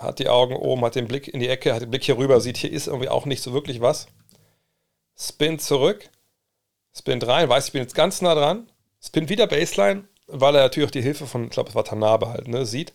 Hat 0.00 0.18
die 0.18 0.30
Augen 0.30 0.56
oben, 0.56 0.82
hat 0.84 0.94
den 0.94 1.08
Blick 1.08 1.28
in 1.28 1.40
die 1.40 1.48
Ecke, 1.48 1.74
hat 1.74 1.82
den 1.82 1.90
Blick 1.90 2.04
hier 2.04 2.16
rüber, 2.16 2.40
sieht, 2.40 2.56
hier 2.56 2.72
ist 2.72 2.86
irgendwie 2.86 3.10
auch 3.10 3.26
nicht 3.26 3.42
so 3.42 3.52
wirklich 3.52 3.82
was. 3.82 4.06
Spin 5.14 5.58
zurück. 5.58 6.08
Spin 6.96 7.20
rein, 7.20 7.50
weiß, 7.50 7.66
ich 7.66 7.72
bin 7.72 7.82
jetzt 7.82 7.94
ganz 7.94 8.22
nah 8.22 8.34
dran. 8.34 8.66
Spin 9.02 9.28
wieder 9.28 9.46
Baseline, 9.46 10.04
weil 10.26 10.56
er 10.56 10.62
natürlich 10.62 10.88
auch 10.88 10.92
die 10.92 11.02
Hilfe 11.02 11.26
von, 11.26 11.44
ich 11.44 11.50
glaube, 11.50 11.68
es 11.68 11.74
war 11.74 11.84
Tanabe 11.84 12.28
halt, 12.30 12.48
ne, 12.48 12.64
sieht. 12.64 12.94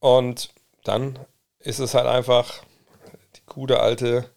Und 0.00 0.48
dann 0.84 1.18
ist 1.58 1.78
es 1.78 1.92
halt 1.92 2.06
einfach 2.06 2.64
die 3.36 3.42
gute 3.46 3.80
alte 3.80 4.30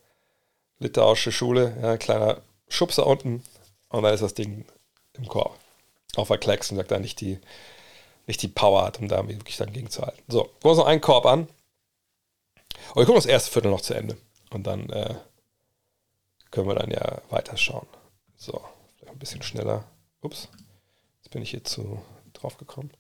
litauische 0.80 1.32
Schule, 1.32 1.76
ja, 1.82 1.96
kleiner 1.98 2.42
Schubser 2.68 3.08
unten 3.08 3.44
und 3.88 4.04
dann 4.04 4.14
ist 4.14 4.22
das 4.24 4.34
Ding 4.34 4.66
im 5.14 5.28
Korb. 5.28 5.58
Auf 6.18 6.28
der 6.28 6.38
Klecks 6.38 6.70
und 6.70 6.78
sagt 6.78 6.92
da 6.92 7.00
nicht 7.00 7.22
die, 7.22 7.40
nicht 8.28 8.42
die 8.42 8.48
Power 8.48 8.84
hat, 8.84 9.00
um 9.00 9.08
da 9.08 9.28
wirklich 9.28 9.58
dann 9.58 9.74
gegenzuhalten. 9.74 10.24
So, 10.28 10.44
gucken 10.44 10.64
wir 10.64 10.70
uns 10.72 10.80
noch 10.80 10.88
einen 10.88 11.02
Korb 11.02 11.26
an. 11.26 11.42
Und 12.90 12.98
wir 12.98 13.06
gucken 13.06 13.16
das 13.16 13.26
erste 13.26 13.52
Viertel 13.52 13.72
noch 13.72 13.82
zu 13.82 13.94
Ende. 13.94 14.18
Und 14.52 14.66
dann 14.68 14.90
äh, 14.90 15.16
können 16.52 16.68
wir 16.68 16.76
dann 16.76 16.92
ja 16.92 17.22
weiterschauen. 17.30 17.88
So, 18.38 18.62
vielleicht 18.98 19.14
ein 19.14 19.20
bisschen 19.20 19.44
schneller. 19.44 19.86
Ups, 20.22 20.50
jetzt 21.18 21.32
bin 21.32 21.42
ich 21.42 21.52
hier 21.52 21.64
zu 21.64 22.02
drauf 22.34 22.58
gekommen. 22.58 22.92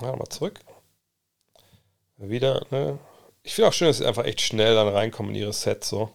Ja, 0.00 0.16
mal 0.16 0.28
zurück. 0.28 0.60
Wieder, 2.16 2.66
ne? 2.70 2.98
Ich 3.42 3.54
finde 3.54 3.68
auch 3.68 3.72
schön, 3.72 3.88
dass 3.88 3.98
sie 3.98 4.06
einfach 4.06 4.24
echt 4.24 4.40
schnell 4.40 4.74
dann 4.74 4.88
reinkommen 4.88 5.34
in 5.34 5.40
ihre 5.40 5.52
Sets 5.52 5.88
so. 5.88 6.10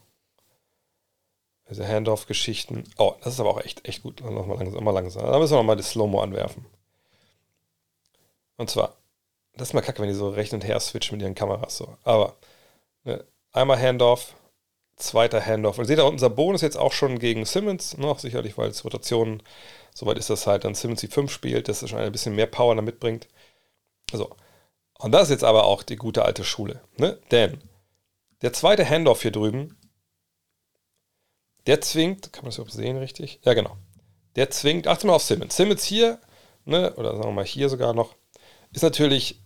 Diese 1.70 1.88
Handoff-Geschichten. 1.88 2.84
Oh, 2.97 3.16
das 3.24 3.34
ist 3.34 3.39
aber 3.39 3.49
auch 3.49 3.61
echt, 3.61 3.88
echt 3.88 4.03
gut. 4.03 4.22
Noch 4.22 4.45
mal 4.45 4.57
langsam, 4.57 4.84
mal 4.84 4.91
langsam. 4.91 5.26
Da 5.26 5.39
müssen 5.39 5.53
wir 5.53 5.57
nochmal 5.57 5.76
das 5.78 5.91
Slow-Mo 5.91 6.22
anwerfen. 6.22 6.66
Und 8.57 8.70
zwar, 8.70 8.95
das 9.55 9.70
ist 9.70 9.74
mal 9.74 9.82
kacke, 9.82 10.01
wenn 10.01 10.09
die 10.09 10.16
so 10.16 10.30
recht 10.30 10.53
und 10.53 10.63
her 10.63 10.80
switchen 10.80 11.18
mit 11.18 11.24
ihren 11.24 11.36
Kameras 11.36 11.78
so. 11.78 11.97
Aber 12.03 12.36
ne, 13.03 13.26
einmal 13.51 13.80
Handoff, 13.82 14.36
zweiter 14.95 15.43
Handoff. 15.43 15.78
Und 15.80 15.86
seht 15.86 15.99
ihr, 15.99 16.05
unser 16.05 16.30
Bonus 16.30 16.61
jetzt 16.61 16.78
auch 16.78 16.93
schon 16.93 17.20
gegen 17.20 17.45
Simmons, 17.45 17.97
noch 17.97 18.20
sicherlich, 18.20 18.57
weil 18.57 18.70
es 18.70 18.86
Rotationen, 18.86 19.41
soweit 19.93 20.18
ist 20.18 20.30
das 20.30 20.47
halt, 20.47 20.63
dann 20.63 20.76
Simmons 20.76 21.01
die 21.01 21.07
5 21.07 21.32
spielt, 21.32 21.68
dass 21.68 21.82
er 21.82 21.88
schon 21.88 21.99
ein 21.99 22.11
bisschen 22.11 22.36
mehr 22.36 22.47
Power 22.47 22.76
damit 22.76 22.99
bringt. 22.99 23.28
Also, 24.13 24.36
und 24.99 25.11
das 25.11 25.24
ist 25.24 25.32
jetzt 25.32 25.43
aber 25.43 25.66
auch 25.66 25.84
die 25.84 25.97
gute 25.97 26.24
alte 26.24 26.43
Schule. 26.43 26.82
Ne? 26.97 27.20
Denn 27.32 27.59
der 28.41 28.53
zweite 28.53 28.88
Handoff 28.88 29.22
hier 29.24 29.32
drüben, 29.32 29.78
der 31.68 31.82
zwingt, 31.82 32.32
kann 32.34 32.43
man 32.43 32.49
das 32.49 32.57
überhaupt 32.57 32.74
sehen 32.74 32.97
richtig? 32.97 33.39
Ja, 33.43 33.53
genau. 33.53 33.78
Der 34.36 34.49
zwingt, 34.49 34.88
achte 34.88 35.07
mal 35.07 35.13
auf 35.13 35.24
Simmons. 35.24 35.55
Simmons 35.55 35.84
hier, 35.84 36.20
ne, 36.66 36.93
oder 36.95 37.11
sagen 37.16 37.30
wir 37.30 37.32
mal 37.32 37.45
hier 37.45 37.70
sogar 37.70 37.93
noch, 37.93 38.16
ist 38.72 38.84
natürlich 38.84 39.41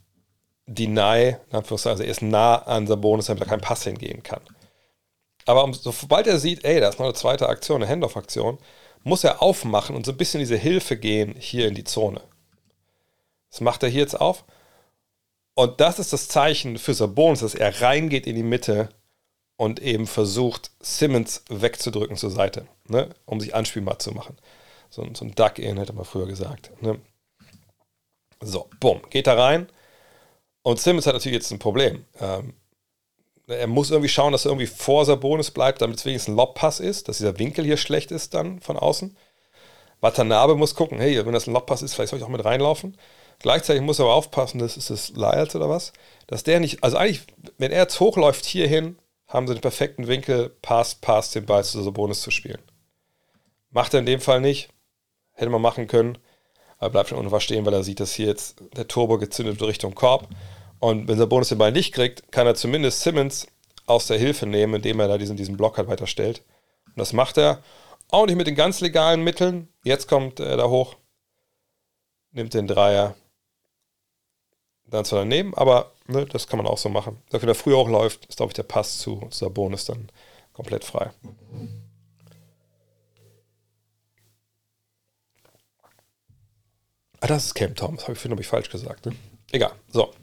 Deny, 0.65 1.35
in 1.49 1.55
Anführungszeichen, 1.55 1.91
also 1.91 2.03
er 2.03 2.09
ist 2.09 2.21
nah 2.21 2.57
an 2.57 2.87
Sabonis, 2.87 3.25
damit 3.25 3.43
er 3.43 3.49
keinen 3.49 3.61
Pass 3.61 3.83
hingehen 3.83 4.23
kann. 4.23 4.41
Aber 5.45 5.63
um, 5.63 5.73
sobald 5.73 6.27
er 6.27 6.37
sieht, 6.37 6.63
ey, 6.63 6.79
da 6.79 6.89
ist 6.89 6.99
noch 6.99 7.05
eine 7.05 7.15
zweite 7.15 7.49
Aktion, 7.49 7.81
eine 7.81 7.91
Handoff-Aktion, 7.91 8.59
muss 9.03 9.23
er 9.23 9.41
aufmachen 9.41 9.95
und 9.95 10.05
so 10.05 10.11
ein 10.11 10.17
bisschen 10.17 10.39
diese 10.39 10.57
Hilfe 10.57 10.97
gehen 10.97 11.35
hier 11.37 11.67
in 11.67 11.73
die 11.73 11.85
Zone. 11.85 12.21
Das 13.49 13.61
macht 13.61 13.81
er 13.81 13.89
hier 13.89 14.01
jetzt 14.01 14.19
auf. 14.19 14.45
Und 15.55 15.81
das 15.81 15.99
ist 15.99 16.13
das 16.13 16.27
Zeichen 16.27 16.77
für 16.77 16.93
Sabonis, 16.93 17.39
dass 17.39 17.55
er 17.55 17.81
reingeht 17.81 18.27
in 18.27 18.35
die 18.35 18.43
Mitte 18.43 18.89
und 19.59 19.81
eben 19.81 20.07
versucht, 20.07 20.71
Simmons 20.79 21.43
wegzudrücken 21.49 22.15
zur 22.15 22.31
Seite, 22.31 22.65
ne? 22.87 23.09
um 23.25 23.41
sich 23.41 23.55
anspielbar 23.55 23.99
zu 23.99 24.13
machen. 24.13 24.37
So, 24.89 25.05
so 25.13 25.25
ein 25.25 25.35
Duck-In 25.35 25.75
hätte 25.75 25.91
man 25.91 26.05
früher 26.05 26.27
gesagt. 26.27 26.71
Ne? 26.81 26.97
So, 28.39 28.69
bumm, 28.79 29.01
geht 29.09 29.27
da 29.27 29.33
rein 29.33 29.67
und 30.61 30.79
Simmons 30.79 31.07
hat 31.07 31.13
natürlich 31.13 31.35
jetzt 31.35 31.51
ein 31.51 31.59
Problem. 31.59 32.05
Ähm, 32.21 32.53
er 33.47 33.67
muss 33.67 33.91
irgendwie 33.91 34.07
schauen, 34.07 34.31
dass 34.31 34.45
er 34.45 34.51
irgendwie 34.51 34.65
vor 34.65 35.03
Sabonis 35.03 35.51
bleibt, 35.51 35.81
damit 35.81 35.97
es 35.97 36.05
wenigstens 36.05 36.31
ein 36.31 36.37
Lobpass 36.37 36.79
ist, 36.79 37.09
dass 37.09 37.17
dieser 37.17 37.37
Winkel 37.37 37.65
hier 37.65 37.75
schlecht 37.75 38.11
ist 38.11 38.33
dann 38.33 38.61
von 38.61 38.77
außen. 38.77 39.17
Watanabe 39.99 40.55
muss 40.55 40.73
gucken, 40.73 41.01
hey, 41.01 41.25
wenn 41.25 41.33
das 41.33 41.47
ein 41.47 41.53
Lobpass 41.53 41.81
ist, 41.81 41.95
vielleicht 41.95 42.11
soll 42.11 42.19
ich 42.19 42.23
auch 42.23 42.29
mit 42.29 42.45
reinlaufen. 42.45 42.97
Gleichzeitig 43.39 43.81
muss 43.81 43.99
er 43.99 44.05
aber 44.05 44.13
aufpassen, 44.13 44.59
das 44.59 44.77
ist 44.77 44.89
das 44.89 45.09
Lyles 45.09 45.53
oder 45.53 45.67
was, 45.67 45.91
dass 46.27 46.43
der 46.43 46.61
nicht, 46.61 46.81
also 46.81 46.95
eigentlich, 46.95 47.23
wenn 47.57 47.73
er 47.73 47.81
jetzt 47.81 47.99
hochläuft 47.99 48.45
hierhin, 48.45 48.97
haben 49.29 49.47
sie 49.47 49.53
den 49.53 49.61
perfekten 49.61 50.07
Winkel, 50.07 50.49
Pass, 50.61 50.95
Pass, 50.95 51.31
den 51.31 51.45
Ball 51.45 51.63
zu 51.63 51.81
Sabonis 51.81 52.21
zu 52.21 52.31
spielen. 52.31 52.61
Macht 53.69 53.93
er 53.93 53.99
in 53.99 54.07
dem 54.07 54.19
Fall 54.19 54.41
nicht, 54.41 54.69
hätte 55.33 55.51
man 55.51 55.61
machen 55.61 55.87
können, 55.87 56.17
aber 56.79 56.89
bleibt 56.89 57.09
schon 57.09 57.19
unten 57.19 57.39
stehen, 57.39 57.65
weil 57.65 57.73
er 57.73 57.83
sieht, 57.83 57.99
dass 57.99 58.13
hier 58.13 58.25
jetzt 58.25 58.61
der 58.75 58.87
Turbo 58.87 59.19
gezündet 59.19 59.59
wird 59.59 59.69
Richtung 59.69 59.93
Korb. 59.93 60.27
Und 60.79 61.07
wenn 61.07 61.17
Sabonis 61.17 61.49
den 61.49 61.59
Ball 61.59 61.71
nicht 61.71 61.93
kriegt, 61.93 62.31
kann 62.31 62.47
er 62.47 62.55
zumindest 62.55 63.01
Simmons 63.01 63.47
aus 63.85 64.07
der 64.07 64.17
Hilfe 64.17 64.47
nehmen, 64.47 64.75
indem 64.75 64.99
er 64.99 65.07
da 65.07 65.17
diesen, 65.17 65.37
diesen 65.37 65.57
Block 65.57 65.77
halt 65.77 65.87
weiterstellt. 65.87 66.43
Und 66.87 66.97
das 66.97 67.13
macht 67.13 67.37
er 67.37 67.61
auch 68.09 68.25
nicht 68.25 68.35
mit 68.35 68.47
den 68.47 68.55
ganz 68.55 68.81
legalen 68.81 69.23
Mitteln. 69.23 69.67
Jetzt 69.83 70.07
kommt 70.07 70.39
er 70.39 70.57
da 70.57 70.69
hoch, 70.69 70.95
nimmt 72.31 72.55
den 72.55 72.65
Dreier, 72.65 73.15
dann 74.87 75.05
zwar 75.05 75.19
daneben, 75.19 75.53
aber 75.53 75.91
ne, 76.09 76.25
das 76.25 76.47
kann 76.47 76.57
man 76.57 76.67
auch 76.67 76.77
so 76.77 76.89
machen. 76.89 77.21
Wenn 77.29 77.47
er 77.47 77.55
früher 77.55 77.77
auch 77.77 77.87
läuft, 77.87 78.25
ist, 78.25 78.37
glaube 78.37 78.49
ich, 78.49 78.55
der 78.55 78.63
Pass 78.63 78.99
zu 78.99 79.27
Sabonis 79.31 79.85
dann 79.85 80.09
komplett 80.53 80.83
frei. 80.83 81.11
Ah, 87.21 87.27
das 87.27 87.45
ist 87.45 87.53
Cam 87.53 87.75
Thomas. 87.75 88.03
Habe 88.03 88.13
ich 88.13 88.19
vorhin, 88.19 88.37
ich 88.39 88.47
falsch 88.47 88.69
gesagt. 88.69 89.05
Ne? 89.05 89.15
Egal. 89.51 89.73
So. 89.89 90.13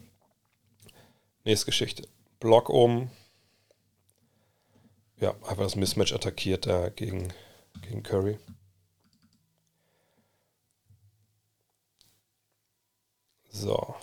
Nächste 1.43 1.67
Geschichte. 1.67 2.07
Block 2.39 2.69
oben. 2.69 3.11
Ja, 5.19 5.31
einfach 5.47 5.63
das 5.63 5.75
Mismatch 5.75 6.13
attackiert 6.13 6.67
da 6.67 6.89
gegen, 6.89 7.33
gegen 7.81 8.03
Curry. 8.03 8.37
So. 13.49 13.95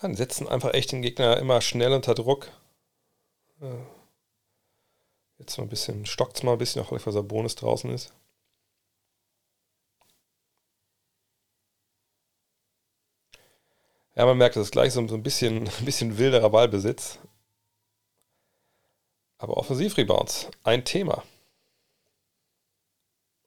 Dann 0.00 0.14
setzen 0.14 0.48
einfach 0.48 0.72
echt 0.72 0.92
den 0.92 1.02
Gegner 1.02 1.36
immer 1.36 1.60
schnell 1.60 1.92
unter 1.92 2.14
Druck. 2.14 2.50
Jetzt 5.38 5.58
mal 5.58 5.64
ein 5.64 5.68
bisschen, 5.68 6.06
stockt 6.06 6.36
es 6.36 6.42
mal 6.42 6.52
ein 6.52 6.58
bisschen, 6.58 6.82
auch 6.82 6.90
weil 6.90 7.12
der 7.12 7.22
Bonus 7.22 7.54
draußen 7.54 7.90
ist. 7.90 8.12
Ja, 14.16 14.26
man 14.26 14.38
merkt, 14.38 14.56
das 14.56 14.64
ist 14.64 14.72
gleich 14.72 14.92
so 14.92 15.00
ein 15.00 15.22
bisschen, 15.22 15.68
ein 15.78 15.84
bisschen 15.84 16.18
wilderer 16.18 16.50
Ballbesitz. 16.50 17.18
Aber 19.38 19.56
Offensivrebounds, 19.56 20.48
ein 20.64 20.84
Thema. 20.84 21.24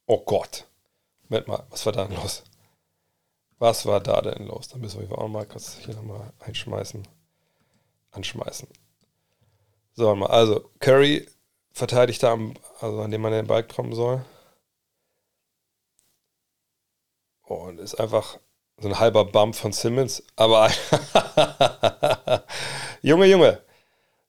Oh 0.08 0.20
Gott. 0.24 0.66
Moment 1.30 1.48
mal, 1.48 1.66
was 1.70 1.86
war 1.86 1.94
da 1.94 2.06
denn 2.06 2.16
los? 2.16 2.44
Was 3.60 3.86
war 3.86 4.00
da 4.00 4.22
denn 4.22 4.48
los? 4.48 4.68
Da 4.68 4.78
müssen 4.78 5.02
wir 5.02 5.18
auch 5.18 5.28
mal 5.28 5.46
kurz 5.46 5.78
hier 5.78 5.96
nochmal 5.96 6.34
einschmeißen. 6.40 7.08
Anschmeißen. 8.12 8.68
So, 9.94 10.16
mal, 10.16 10.28
also 10.28 10.70
Curry 10.80 11.28
verteidigt 11.72 12.24
da, 12.24 12.34
am, 12.34 12.54
also 12.80 13.02
an 13.02 13.12
dem 13.12 13.22
man 13.22 13.32
den 13.32 13.48
Ball 13.48 13.64
kommen 13.64 13.94
soll. 13.94 14.24
Und 17.44 17.80
ist 17.80 17.96
einfach 17.96 18.38
so 18.78 18.88
ein 18.88 19.00
halber 19.00 19.26
Bump 19.26 19.56
von 19.56 19.72
Simmons. 19.72 20.24
Aber 20.36 20.72
Junge, 23.02 23.26
Junge, 23.26 23.62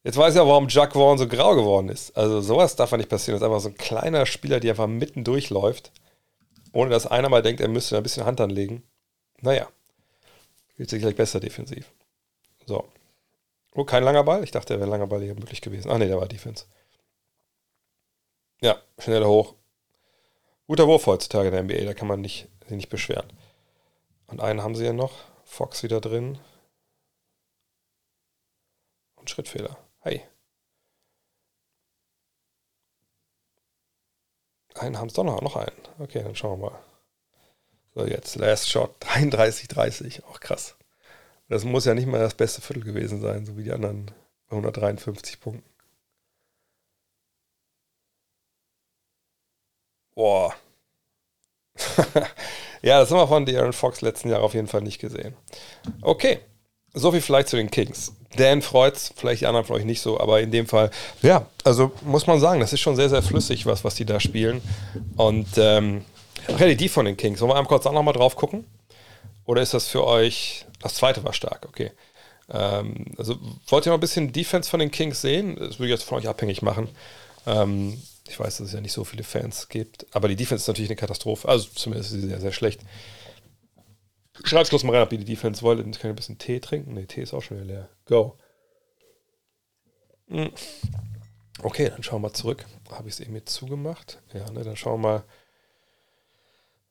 jetzt 0.03 0.17
weiß 0.17 0.35
ich 0.35 0.39
ja, 0.39 0.47
warum 0.47 0.69
Jack 0.69 0.93
Vaughn 0.95 1.19
so 1.19 1.27
grau 1.29 1.55
geworden 1.55 1.89
ist. 1.89 2.17
Also 2.17 2.41
sowas 2.41 2.77
darf 2.77 2.91
ja 2.91 2.97
nicht 2.97 3.09
passieren. 3.09 3.39
Das 3.39 3.43
ist 3.43 3.47
einfach 3.47 3.63
so 3.63 3.69
ein 3.69 3.77
kleiner 3.77 4.27
Spieler, 4.27 4.61
der 4.61 4.73
einfach 4.73 4.87
mitten 4.87 5.25
durchläuft, 5.25 5.93
ohne 6.73 6.91
dass 6.91 7.07
einer 7.07 7.29
mal 7.29 7.43
denkt, 7.43 7.61
er 7.61 7.69
müsste 7.69 7.97
ein 7.97 8.03
bisschen 8.03 8.27
Hand 8.27 8.41
anlegen. 8.41 8.83
Naja, 9.45 9.69
spielt 10.73 10.89
sich 10.89 11.03
gleich 11.03 11.17
besser 11.17 11.39
defensiv. 11.39 11.93
So. 12.65 12.89
Oh, 13.75 13.85
kein 13.85 14.03
langer 14.03 14.25
Ball? 14.25 14.43
Ich 14.43 14.53
dachte, 14.53 14.73
er 14.73 14.81
wäre 14.81 14.89
langer 14.89 15.07
Ball 15.07 15.21
hier 15.23 15.35
möglich 15.35 15.61
gewesen. 15.61 15.91
Ach 15.91 15.99
nee, 15.99 16.07
der 16.07 16.17
war 16.17 16.27
Defense. 16.27 16.65
Ja, 18.63 18.81
schneller 18.99 19.29
hoch. 19.29 19.55
Guter 20.67 20.87
Wurf 20.87 21.07
heutzutage 21.07 21.49
in 21.49 21.53
der 21.53 21.63
NBA, 21.63 21.85
da 21.85 21.93
kann 21.93 22.09
man 22.09 22.23
nicht, 22.23 22.49
sich 22.67 22.77
nicht 22.77 22.89
beschweren. 22.89 23.31
Und 24.29 24.41
einen 24.41 24.63
haben 24.63 24.75
sie 24.75 24.87
ja 24.87 24.95
noch. 24.95 25.13
Fox 25.45 25.83
wieder 25.83 26.01
drin. 26.01 26.39
Und 29.17 29.29
Schrittfehler. 29.29 29.77
Hey. 30.01 30.23
Einen 34.75 34.99
haben 34.99 35.09
es 35.09 35.15
doch 35.15 35.25
noch, 35.25 35.43
noch 35.43 35.57
einen. 35.57 35.83
Okay, 35.99 36.23
dann 36.23 36.35
schauen 36.35 36.59
wir 36.59 36.71
mal. 36.71 36.94
So, 37.95 38.07
jetzt 38.07 38.37
Last 38.37 38.69
Shot 38.69 38.97
33-30. 39.01 40.25
Auch 40.25 40.41
krass. 40.41 40.77
Das 41.49 41.65
muss 41.65 41.85
ja 41.85 41.95
nicht 41.95 42.07
mal 42.07 42.21
das 42.21 42.35
beste 42.35 42.61
Viertel 42.61 42.83
gewesen 42.83 43.21
sein, 43.21 43.47
so 43.47 43.57
wie 43.57 43.65
die 43.65 43.73
anderen 43.73 44.07
bei 44.49 44.57
153 44.57 45.41
Punkten. 45.41 45.69
Boah. 50.15 50.55
ja, 52.83 53.01
das 53.01 53.11
haben 53.11 53.19
wir 53.19 53.29
von 53.29 53.47
De'Aaron 53.47 53.73
Fox 53.73 54.01
letzten 54.01 54.29
Jahr 54.31 54.43
auf 54.43 54.55
jeden 54.55 54.69
Fall 54.69 54.83
nicht 54.83 55.01
gesehen. 55.01 55.35
Okay, 56.03 56.39
soviel 56.93 57.21
vielleicht 57.21 57.49
zu 57.49 57.57
den 57.57 57.71
Kings. 57.71 58.13
Dan 58.37 58.63
freut's, 58.63 59.13
vielleicht 59.17 59.43
die 59.43 59.47
anderen 59.47 59.67
von 59.67 59.77
euch 59.77 59.85
nicht 59.85 60.01
so, 60.01 60.19
aber 60.19 60.41
in 60.41 60.51
dem 60.51 60.67
Fall, 60.67 60.91
ja, 61.23 61.47
also 61.63 61.93
muss 62.03 62.27
man 62.27 62.41
sagen, 62.41 62.61
das 62.61 62.73
ist 62.73 62.81
schon 62.81 62.97
sehr, 62.97 63.09
sehr 63.09 63.23
flüssig, 63.23 63.67
was, 63.67 63.85
was 63.85 63.97
die 63.97 64.05
da 64.05 64.19
spielen. 64.19 64.63
Und 65.17 65.49
ähm, 65.57 66.05
Ach 66.49 66.59
die 66.59 66.89
von 66.89 67.07
den 67.07 67.17
Kings. 67.17 67.41
Wollen 67.41 67.51
wir 67.51 67.57
einmal 67.57 67.69
kurz 67.69 67.87
auch 67.87 67.93
nochmal 67.93 68.15
drauf 68.15 68.37
gucken? 68.37 68.65
Oder 69.47 69.63
ist 69.63 69.75
das 69.75 69.89
für 69.89 70.07
euch, 70.07 70.67
das 70.81 70.95
zweite 70.95 71.23
war 71.25 71.33
stark, 71.33 71.67
okay. 71.69 71.93
Ähm, 72.49 73.07
also 73.17 73.39
wollt 73.67 73.87
ihr 73.87 73.91
noch 73.91 73.99
ein 73.99 74.01
bisschen 74.01 74.33
Defense 74.33 74.69
von 74.69 74.81
den 74.81 74.91
Kings 74.91 75.21
sehen? 75.21 75.57
Das 75.57 75.79
würde 75.79 75.87
ich 75.87 75.99
jetzt 75.99 76.05
von 76.05 76.19
euch 76.19 76.29
abhängig 76.29 76.63
machen. 76.63 76.89
Ähm, 77.47 78.01
ich 78.29 78.39
weiß, 78.39 78.59
dass 78.59 78.69
es 78.69 78.73
ja 78.73 78.81
nicht 78.81 78.93
so 78.93 79.05
viele 79.05 79.25
Fans 79.25 79.69
gibt, 79.69 80.07
aber 80.13 80.29
die 80.29 80.37
Defense 80.37 80.63
ist 80.63 80.69
natürlich 80.69 80.91
eine 80.91 80.97
Katastrophe. 80.97 81.49
Also 81.49 81.69
zumindest 81.75 82.13
ist 82.13 82.21
sie 82.21 82.29
sehr, 82.29 82.41
sehr 82.41 82.53
schlecht. 82.53 82.81
Schreibt 84.43 84.71
bloß 84.71 84.83
mal 84.85 84.95
rein, 84.95 85.03
ob 85.03 85.13
ihr 85.13 85.19
die 85.19 85.25
Defense 85.25 85.63
wollt. 85.63 85.79
Dann 85.79 85.93
könnt 85.93 86.05
ihr 86.05 86.11
ein 86.11 86.17
bisschen 86.17 86.39
Tee 86.39 86.61
trinken. 86.61 86.95
Ne, 86.95 87.07
Tee 87.07 87.23
ist 87.23 87.35
auch 87.35 87.43
schon 87.43 87.59
wieder 87.59 87.67
leer. 87.67 87.89
Go. 88.07 88.37
Hm. 90.29 90.51
Okay, 91.63 91.91
dann 91.91 92.03
schauen 92.03 92.17
wir 92.23 92.29
mal 92.29 92.35
zurück. 92.35 92.65
Habe 92.91 93.09
ich 93.09 93.15
es 93.15 93.21
eben 93.21 93.35
jetzt 93.35 93.55
zugemacht? 93.55 94.23
Ja, 94.33 94.51
ne, 94.51 94.65
dann 94.65 94.77
schauen 94.77 95.01
wir 95.03 95.09
mal 95.09 95.25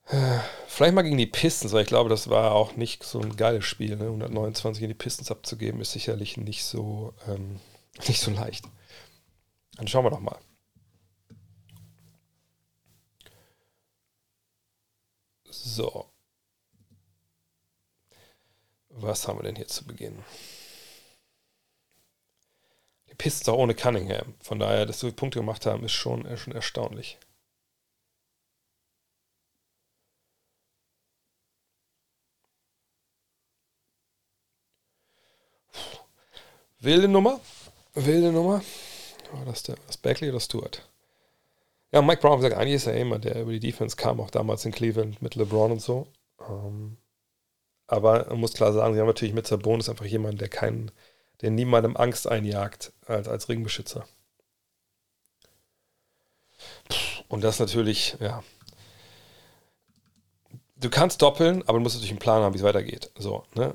Vielleicht 0.06 0.94
mal 0.94 1.02
gegen 1.02 1.16
die 1.16 1.26
Pistons, 1.26 1.72
weil 1.72 1.82
ich 1.82 1.88
glaube, 1.88 2.10
das 2.10 2.28
war 2.28 2.52
auch 2.52 2.76
nicht 2.76 3.04
so 3.04 3.20
ein 3.20 3.36
geiles 3.36 3.64
Spiel. 3.64 3.96
Ne? 3.96 4.04
129 4.04 4.82
in 4.82 4.88
die 4.88 4.94
Pistons 4.94 5.30
abzugeben, 5.30 5.80
ist 5.80 5.92
sicherlich 5.92 6.36
nicht 6.36 6.64
so, 6.64 7.14
ähm, 7.26 7.60
nicht 8.08 8.20
so 8.20 8.30
leicht. 8.30 8.64
Dann 9.76 9.88
schauen 9.88 10.04
wir 10.04 10.10
doch 10.10 10.20
mal. 10.20 10.38
So. 15.50 16.10
Was 18.90 19.26
haben 19.26 19.38
wir 19.38 19.44
denn 19.44 19.56
hier 19.56 19.66
zu 19.68 19.86
Beginn? 19.86 20.22
Die 23.10 23.14
Pistons 23.14 23.48
auch 23.48 23.58
ohne 23.58 23.74
Cunningham. 23.74 24.34
Von 24.40 24.58
daher, 24.58 24.86
dass 24.86 25.02
wir 25.02 25.12
Punkte 25.12 25.38
gemacht 25.38 25.66
haben, 25.66 25.84
ist 25.84 25.92
schon, 25.92 26.36
schon 26.36 26.52
erstaunlich. 26.52 27.18
Wilde 36.84 37.08
Nummer. 37.08 37.40
Wilde 37.94 38.30
Nummer. 38.30 38.62
War 39.32 39.44
das 39.46 39.62
der, 39.62 39.76
das 39.86 39.96
Beckley 39.96 40.28
oder 40.28 40.40
Stewart? 40.40 40.86
Ja, 41.92 42.02
Mike 42.02 42.20
Brown 42.20 42.42
sagt, 42.42 42.54
eigentlich 42.56 42.74
ist 42.74 42.86
er 42.86 42.96
immer, 42.96 43.18
der 43.18 43.40
über 43.40 43.52
die 43.52 43.60
Defense 43.60 43.96
kam, 43.96 44.20
auch 44.20 44.30
damals 44.30 44.64
in 44.64 44.72
Cleveland 44.72 45.22
mit 45.22 45.34
LeBron 45.34 45.72
und 45.72 45.80
so. 45.80 46.06
Ähm, 46.46 46.98
aber 47.86 48.26
man 48.28 48.40
muss 48.40 48.52
klar 48.52 48.72
sagen, 48.72 48.94
sie 48.94 49.00
haben 49.00 49.06
natürlich 49.06 49.34
mit 49.34 49.46
Sabonis 49.46 49.88
einfach 49.88 50.04
jemanden, 50.04 50.38
der 50.38 50.48
keinen, 50.48 50.90
der 51.40 51.50
niemandem 51.50 51.96
Angst 51.96 52.28
einjagt 52.28 52.92
als, 53.06 53.28
als 53.28 53.48
Ringbeschützer. 53.48 54.06
Und 57.28 57.42
das 57.42 57.58
natürlich, 57.60 58.16
ja. 58.20 58.42
Du 60.76 60.90
kannst 60.90 61.22
doppeln, 61.22 61.62
aber 61.62 61.78
du 61.78 61.82
musst 61.82 61.94
natürlich 61.94 62.10
einen 62.10 62.18
Plan 62.18 62.42
haben, 62.42 62.52
wie 62.52 62.58
es 62.58 62.64
weitergeht. 62.64 63.10
So, 63.16 63.44
ne? 63.54 63.74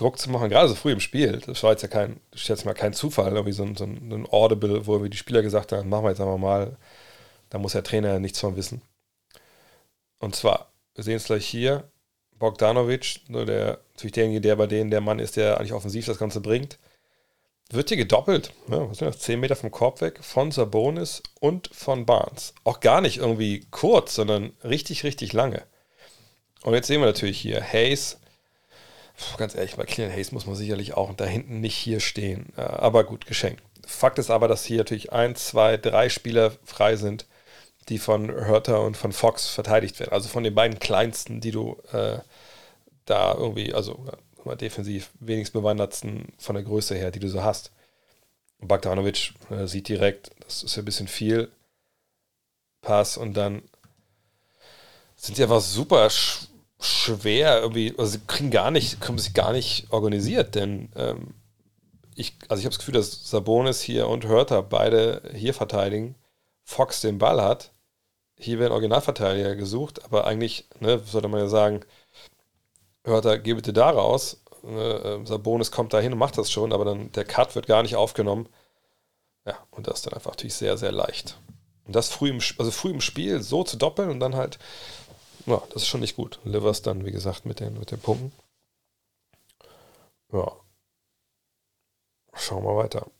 Druck 0.00 0.18
zu 0.18 0.30
machen, 0.30 0.48
gerade 0.48 0.68
so 0.68 0.74
früh 0.74 0.92
im 0.92 1.00
Spiel, 1.00 1.40
das 1.46 1.62
war 1.62 1.72
jetzt 1.72 1.82
ja 1.82 1.88
kein, 1.88 2.20
ich 2.34 2.48
jetzt 2.48 2.64
mal 2.64 2.74
kein 2.74 2.92
Zufall, 2.92 3.32
irgendwie 3.32 3.52
so 3.52 3.64
ein, 3.64 3.76
so 3.76 3.84
ein 3.84 4.26
Audible, 4.30 4.86
wo 4.86 4.98
die 4.98 5.16
Spieler 5.16 5.42
gesagt 5.42 5.72
haben, 5.72 5.88
machen 5.88 6.04
wir 6.04 6.10
jetzt 6.10 6.20
einfach 6.20 6.38
mal, 6.38 6.76
da 7.50 7.58
muss 7.58 7.72
der 7.72 7.84
Trainer 7.84 8.08
ja 8.14 8.18
nichts 8.18 8.40
von 8.40 8.56
wissen. 8.56 8.82
Und 10.18 10.34
zwar, 10.34 10.72
wir 10.94 11.04
sehen 11.04 11.16
es 11.16 11.24
gleich 11.24 11.46
hier, 11.46 11.84
Bogdanovic, 12.38 13.20
der, 13.28 13.80
natürlich 13.92 14.12
derjenige, 14.12 14.40
der 14.40 14.56
bei 14.56 14.66
denen 14.66 14.90
der 14.90 15.02
Mann 15.02 15.18
ist, 15.18 15.36
der 15.36 15.58
eigentlich 15.58 15.74
offensiv 15.74 16.06
das 16.06 16.18
Ganze 16.18 16.40
bringt, 16.40 16.78
wird 17.70 17.88
hier 17.88 17.98
gedoppelt, 17.98 18.52
ja, 18.68 18.88
was 18.88 18.98
sind 18.98 19.08
das, 19.08 19.20
10 19.20 19.38
Meter 19.38 19.54
vom 19.54 19.70
Korb 19.70 20.00
weg, 20.00 20.18
von 20.22 20.50
Sabonis 20.50 21.22
und 21.40 21.68
von 21.72 22.06
Barnes. 22.06 22.54
Auch 22.64 22.80
gar 22.80 23.00
nicht 23.00 23.18
irgendwie 23.18 23.66
kurz, 23.70 24.14
sondern 24.14 24.52
richtig, 24.64 25.04
richtig 25.04 25.32
lange. 25.32 25.62
Und 26.62 26.74
jetzt 26.74 26.88
sehen 26.88 27.00
wir 27.00 27.06
natürlich 27.06 27.38
hier 27.38 27.62
Hayes, 27.62 28.18
ganz 29.36 29.54
ehrlich, 29.54 29.76
bei 29.76 29.84
Clean 29.84 30.10
Hayes 30.10 30.32
muss 30.32 30.46
man 30.46 30.54
sicherlich 30.54 30.94
auch 30.94 31.12
da 31.14 31.24
hinten 31.24 31.60
nicht 31.60 31.76
hier 31.76 32.00
stehen. 32.00 32.52
Äh, 32.56 32.62
aber 32.62 33.04
gut, 33.04 33.26
geschenkt. 33.26 33.62
Fakt 33.86 34.18
ist 34.18 34.30
aber, 34.30 34.48
dass 34.48 34.64
hier 34.64 34.78
natürlich 34.78 35.12
ein, 35.12 35.34
zwei, 35.34 35.76
drei 35.76 36.08
Spieler 36.08 36.52
frei 36.64 36.96
sind, 36.96 37.26
die 37.88 37.98
von 37.98 38.30
Hurter 38.46 38.82
und 38.82 38.96
von 38.96 39.12
Fox 39.12 39.48
verteidigt 39.48 39.98
werden. 39.98 40.12
Also 40.12 40.28
von 40.28 40.44
den 40.44 40.54
beiden 40.54 40.78
kleinsten, 40.78 41.40
die 41.40 41.50
du 41.50 41.76
äh, 41.92 42.18
da 43.04 43.34
irgendwie, 43.34 43.74
also 43.74 44.04
mal 44.44 44.56
defensiv 44.56 45.10
wenigst 45.18 45.52
bewandertsten 45.52 46.32
von 46.38 46.54
der 46.54 46.64
Größe 46.64 46.94
her, 46.94 47.10
die 47.10 47.18
du 47.18 47.28
so 47.28 47.42
hast. 47.42 47.72
Bagdanovic 48.60 49.32
äh, 49.50 49.66
sieht 49.66 49.88
direkt, 49.88 50.30
das 50.40 50.62
ist 50.62 50.76
ja 50.76 50.82
ein 50.82 50.84
bisschen 50.84 51.08
viel. 51.08 51.50
Pass 52.82 53.16
und 53.16 53.34
dann 53.34 53.62
sind 55.16 55.36
sie 55.36 55.42
einfach 55.42 55.60
super 55.60 56.08
schwer 56.80 57.60
irgendwie, 57.60 57.94
also 57.98 58.12
sie 58.12 58.20
kriegen 58.26 58.50
gar 58.50 58.70
nicht, 58.70 59.00
kommen 59.00 59.18
sich 59.18 59.34
gar 59.34 59.52
nicht 59.52 59.86
organisiert, 59.90 60.54
denn 60.54 60.90
ähm, 60.96 61.34
ich, 62.14 62.36
also 62.48 62.60
ich 62.60 62.64
habe 62.64 62.74
das 62.74 62.78
Gefühl, 62.78 62.94
dass 62.94 63.30
Sabonis 63.30 63.80
hier 63.80 64.08
und 64.08 64.26
Hörter 64.26 64.62
beide 64.62 65.22
hier 65.34 65.54
verteidigen, 65.54 66.16
Fox 66.64 67.00
den 67.00 67.18
Ball 67.18 67.42
hat. 67.42 67.72
Hier 68.36 68.58
werden 68.58 68.72
Originalverteidiger 68.72 69.54
gesucht, 69.56 70.04
aber 70.04 70.26
eigentlich 70.26 70.66
ne, 70.80 71.00
sollte 71.00 71.28
man 71.28 71.40
ja 71.40 71.48
sagen, 71.48 71.80
Hörter, 73.04 73.38
geh 73.38 73.54
bitte 73.54 73.72
da 73.72 73.90
raus. 73.90 74.42
Ne, 74.62 74.80
äh, 75.22 75.26
Sabonis 75.26 75.70
kommt 75.70 75.92
da 75.92 76.00
hin 76.00 76.12
und 76.12 76.18
macht 76.18 76.38
das 76.38 76.50
schon, 76.50 76.72
aber 76.72 76.84
dann 76.84 77.12
der 77.12 77.24
Cut 77.24 77.54
wird 77.54 77.66
gar 77.66 77.82
nicht 77.82 77.96
aufgenommen. 77.96 78.48
Ja, 79.46 79.58
und 79.70 79.86
das 79.86 79.96
ist 79.96 80.06
dann 80.06 80.14
einfach 80.14 80.32
natürlich 80.32 80.54
sehr, 80.54 80.76
sehr 80.76 80.92
leicht. 80.92 81.38
Und 81.84 81.96
das 81.96 82.08
früh 82.08 82.30
im, 82.30 82.40
also 82.58 82.70
früh 82.70 82.90
im 82.90 83.00
Spiel 83.00 83.42
so 83.42 83.64
zu 83.64 83.76
doppeln 83.76 84.10
und 84.10 84.20
dann 84.20 84.36
halt, 84.36 84.58
ja, 85.46 85.62
das 85.72 85.82
ist 85.82 85.88
schon 85.88 86.00
nicht 86.00 86.16
gut. 86.16 86.40
Livers 86.44 86.82
dann, 86.82 87.04
wie 87.04 87.12
gesagt, 87.12 87.46
mit 87.46 87.60
den, 87.60 87.78
mit 87.78 87.90
den 87.90 88.00
Punkten. 88.00 88.32
Ja. 90.32 90.52
Schauen 92.34 92.64
wir 92.64 92.76
weiter. 92.76 93.10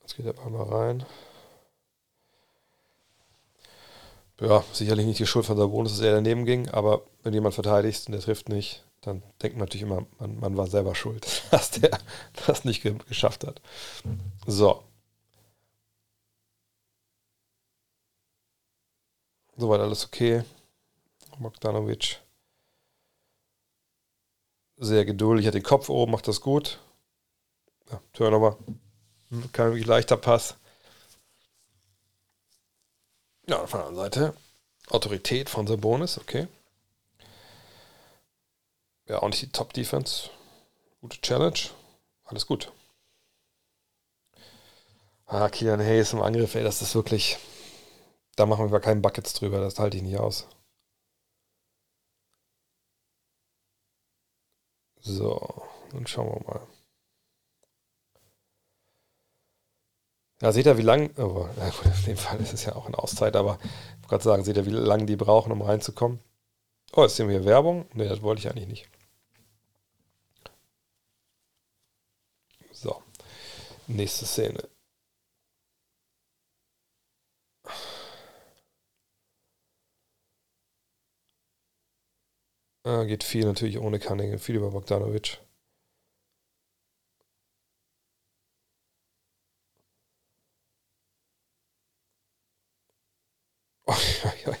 Jetzt 0.00 0.16
geht 0.16 0.26
der 0.26 0.32
Ball 0.32 0.50
mal 0.50 0.62
rein. 0.62 1.06
Ja, 4.40 4.64
sicherlich 4.72 5.04
nicht 5.06 5.18
die 5.18 5.26
Schuld 5.26 5.46
von 5.46 5.56
Sabonis, 5.56 5.92
dass 5.92 6.00
er 6.00 6.14
daneben 6.14 6.44
ging, 6.44 6.68
aber 6.68 7.02
wenn 7.24 7.34
jemand 7.34 7.54
verteidigt 7.54 8.06
und 8.06 8.12
der 8.12 8.20
trifft 8.20 8.48
nicht, 8.48 8.84
dann 9.00 9.22
denkt 9.42 9.56
man 9.56 9.66
natürlich 9.66 9.82
immer, 9.82 10.06
man, 10.18 10.38
man 10.40 10.56
war 10.56 10.66
selber 10.66 10.94
schuld, 10.94 11.44
dass 11.50 11.70
der 11.72 11.98
das 12.46 12.64
nicht 12.64 12.82
ge 12.82 12.96
geschafft 13.08 13.44
hat. 13.44 13.60
So. 14.46 14.82
Soweit 19.56 19.80
alles 19.80 20.06
okay. 20.06 20.44
Bogdanovic. 21.38 22.20
Sehr 24.76 25.04
geduldig, 25.04 25.46
hat 25.46 25.54
den 25.54 25.62
Kopf 25.62 25.88
oben, 25.88 26.12
macht 26.12 26.28
das 26.28 26.40
gut. 26.40 26.80
Ja, 27.90 28.00
Turnover. 28.12 28.58
Kein 29.52 29.68
wirklich 29.70 29.86
leichter 29.86 30.16
Pass. 30.16 30.56
Ja, 33.48 33.66
von 33.66 33.80
der 33.80 33.88
anderen 33.88 34.10
Seite 34.12 34.34
Autorität 34.90 35.50
von 35.50 35.66
Sabonis, 35.66 36.18
okay. 36.18 36.48
Ja, 39.08 39.22
auch 39.22 39.28
nicht 39.28 39.42
die 39.42 39.50
Top-Defense. 39.52 40.30
Gute 41.00 41.20
Challenge. 41.20 41.58
Alles 42.24 42.46
gut. 42.46 42.72
Ah, 45.26 45.48
Kian 45.48 45.80
Hayes 45.80 46.12
im 46.12 46.22
Angriff, 46.22 46.54
ey, 46.54 46.62
das 46.62 46.82
ist 46.82 46.94
wirklich. 46.94 47.38
Da 48.36 48.46
machen 48.46 48.70
wir 48.72 48.80
keinen 48.80 49.02
Buckets 49.02 49.32
drüber, 49.34 49.60
das 49.60 49.78
halte 49.78 49.96
ich 49.96 50.02
nicht 50.02 50.18
aus. 50.18 50.46
So, 55.00 55.62
dann 55.92 56.06
schauen 56.06 56.28
wir 56.28 56.46
mal. 56.46 56.66
Ja, 60.40 60.52
seht 60.52 60.66
ihr, 60.66 60.78
wie 60.78 60.82
lang, 60.82 61.10
oh, 61.18 61.48
in 61.96 62.04
dem 62.06 62.16
Fall 62.16 62.40
ist 62.40 62.52
es 62.52 62.64
ja 62.64 62.76
auch 62.76 62.86
eine 62.86 62.98
Auszeit, 62.98 63.34
aber 63.36 63.58
ich 63.62 63.96
wollte 64.02 64.08
gerade 64.08 64.24
sagen, 64.24 64.44
seht 64.44 64.56
ihr, 64.56 64.66
wie 64.66 64.70
lange 64.70 65.06
die 65.06 65.16
brauchen, 65.16 65.52
um 65.52 65.62
reinzukommen? 65.62 66.20
Oh, 66.94 67.02
jetzt 67.02 67.16
sehen 67.16 67.28
wir 67.28 67.38
hier 67.38 67.46
Werbung. 67.46 67.86
Ne, 67.94 68.08
das 68.08 68.22
wollte 68.22 68.40
ich 68.40 68.48
eigentlich 68.48 68.68
nicht. 68.68 68.88
So, 72.72 73.02
nächste 73.88 74.26
Szene. 74.26 74.68
Ah, 82.84 83.04
geht 83.04 83.22
viel 83.22 83.44
natürlich 83.44 83.78
ohne 83.78 84.00
Cunningham, 84.00 84.40
viel 84.40 84.56
über 84.56 84.70
Bogdanovic. 84.72 85.38
Ja, 94.44 94.54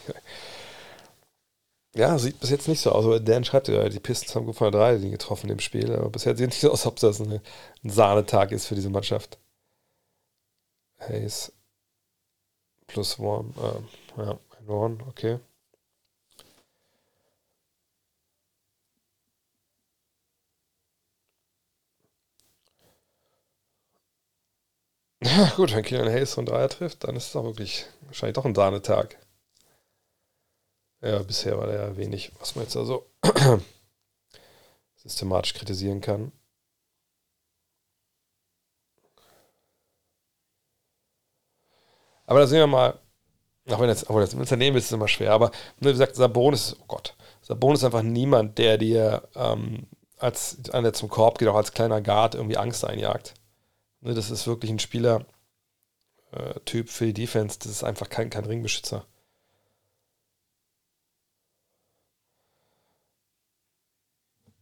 sieht 2.18 2.38
bis 2.40 2.50
jetzt 2.50 2.68
nicht 2.68 2.80
so 2.80 2.92
aus. 2.92 3.04
Aber 3.04 3.20
Dan 3.20 3.44
schreibt 3.44 3.68
ja, 3.68 3.88
die 3.88 4.00
Pistons 4.00 4.34
haben 4.34 4.46
gut 4.46 4.56
von 4.56 4.70
der 4.72 4.80
3 4.80 5.08
getroffen 5.10 5.50
im 5.50 5.58
Spiel. 5.60 5.92
Aber 5.94 6.10
bisher 6.10 6.36
sieht 6.36 6.48
es 6.48 6.54
nicht 6.54 6.60
so 6.60 6.72
aus, 6.72 6.86
ob 6.86 6.96
das 7.00 7.20
ein 7.20 7.40
Sahnetag 7.82 8.52
ist 8.52 8.66
für 8.66 8.74
diese 8.74 8.90
Mannschaft. 8.90 9.38
Hayes 11.00 11.52
plus 12.86 13.18
one. 13.18 13.52
Äh, 13.56 14.22
ja, 14.22 14.38
ein 14.58 14.68
one, 14.68 14.98
okay. 15.08 15.38
Ja, 25.22 25.52
gut, 25.56 25.72
wenn 25.74 25.84
Kieran 25.84 26.08
Hayes 26.08 26.34
von 26.34 26.46
Dreier 26.46 26.68
trifft, 26.68 27.04
dann 27.04 27.14
ist 27.16 27.28
es 27.28 27.36
auch 27.36 27.44
wirklich 27.44 27.86
wahrscheinlich 28.06 28.34
doch 28.34 28.44
ein 28.44 28.54
Sahnetag. 28.54 29.16
Ja, 31.00 31.22
bisher 31.22 31.56
war 31.58 31.66
da 31.66 31.74
ja 31.74 31.96
wenig, 31.96 32.32
was 32.40 32.56
man 32.56 32.64
jetzt 32.64 32.76
also 32.76 33.06
systematisch 34.96 35.54
kritisieren 35.54 36.00
kann. 36.00 36.32
Aber 42.26 42.40
da 42.40 42.46
sehen 42.46 42.58
wir 42.58 42.66
mal, 42.66 42.98
auch 43.70 43.80
wenn 43.80 43.88
jetzt, 43.88 44.04
obwohl 44.10 44.20
das 44.22 44.34
im 44.34 44.40
Unternehmen 44.40 44.76
ist 44.76 44.86
es 44.86 44.92
immer 44.92 45.08
schwer, 45.08 45.32
aber 45.32 45.50
ne, 45.80 45.88
wie 45.88 45.92
gesagt, 45.92 46.16
Sabonis, 46.16 46.76
oh 46.80 46.84
Gott, 46.88 47.16
Sabonis 47.42 47.80
ist 47.80 47.84
einfach 47.84 48.02
niemand, 48.02 48.58
der 48.58 48.76
dir 48.76 49.28
ähm, 49.34 49.86
als 50.18 50.58
einer, 50.72 50.82
der 50.84 50.92
zum 50.94 51.08
Korb 51.08 51.38
geht, 51.38 51.48
auch 51.48 51.54
als 51.54 51.72
kleiner 51.72 52.00
Guard 52.02 52.34
irgendwie 52.34 52.56
Angst 52.58 52.84
einjagt. 52.84 53.34
Ne, 54.00 54.14
das 54.14 54.30
ist 54.30 54.46
wirklich 54.46 54.70
ein 54.70 54.78
Spieler, 54.78 55.26
äh, 56.32 56.84
für 56.84 57.06
die 57.06 57.14
Defense, 57.14 57.58
das 57.60 57.72
ist 57.72 57.84
einfach 57.84 58.08
kein, 58.08 58.30
kein 58.30 58.44
Ringbeschützer. 58.44 59.06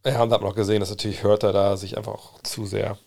Ja, 0.07 0.23
und 0.23 0.31
man 0.31 0.43
auch 0.45 0.55
gesehen, 0.55 0.81
dass 0.81 0.89
natürlich 0.91 1.23
Hörter 1.23 1.53
da 1.53 1.77
sich 1.77 1.97
einfach 1.99 2.15
auch 2.15 2.41
zu 2.43 2.65
sehr, 2.65 2.99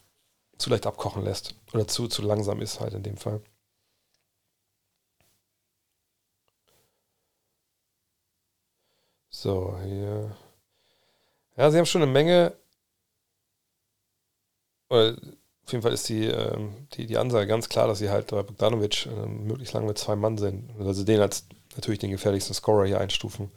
zu 0.60 0.70
leicht 0.72 0.88
abkochen 0.88 1.24
lässt. 1.24 1.56
Oder 1.74 1.88
zu, 1.88 2.08
zu 2.10 2.22
langsam 2.24 2.62
ist 2.62 2.80
halt 2.82 2.94
in 2.96 3.04
dem 3.04 3.18
Fall. 3.18 3.42
So, 9.32 9.76
hier. 9.84 10.36
Ja, 11.58 11.70
sie 11.72 11.78
haben 11.78 11.86
schon 11.86 12.02
eine 12.02 12.12
Menge. 12.12 12.54
Oder 14.90 15.16
auf 15.66 15.72
jeden 15.72 15.82
Fall 15.84 15.94
ist 15.94 16.10
die, 16.10 16.26
ähm, 16.26 16.88
die, 16.94 17.06
die 17.06 17.18
Ansage 17.18 17.48
ganz 17.48 17.70
klar, 17.70 17.88
dass 17.88 18.00
sie 18.00 18.10
halt 18.10 18.28
bei 18.28 18.42
Bogdanovic 18.44 19.06
äh, 19.06 19.28
möglichst 19.28 19.74
lange 19.74 19.88
mit 19.88 19.98
zwei 19.98 20.16
Mann 20.16 20.38
sind. 20.38 20.72
Also 20.80 21.04
den 21.04 21.20
als 21.22 21.46
natürlich 21.76 22.00
den 22.00 22.12
gefährlichsten 22.12 22.54
Scorer 22.56 22.86
hier 22.88 23.00
einstufen. 23.00 23.52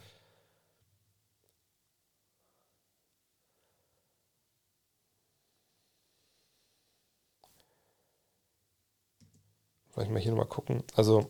Vielleicht 9.93 10.11
mal 10.11 10.19
hier 10.19 10.31
nochmal 10.31 10.47
gucken. 10.47 10.83
Also 10.95 11.29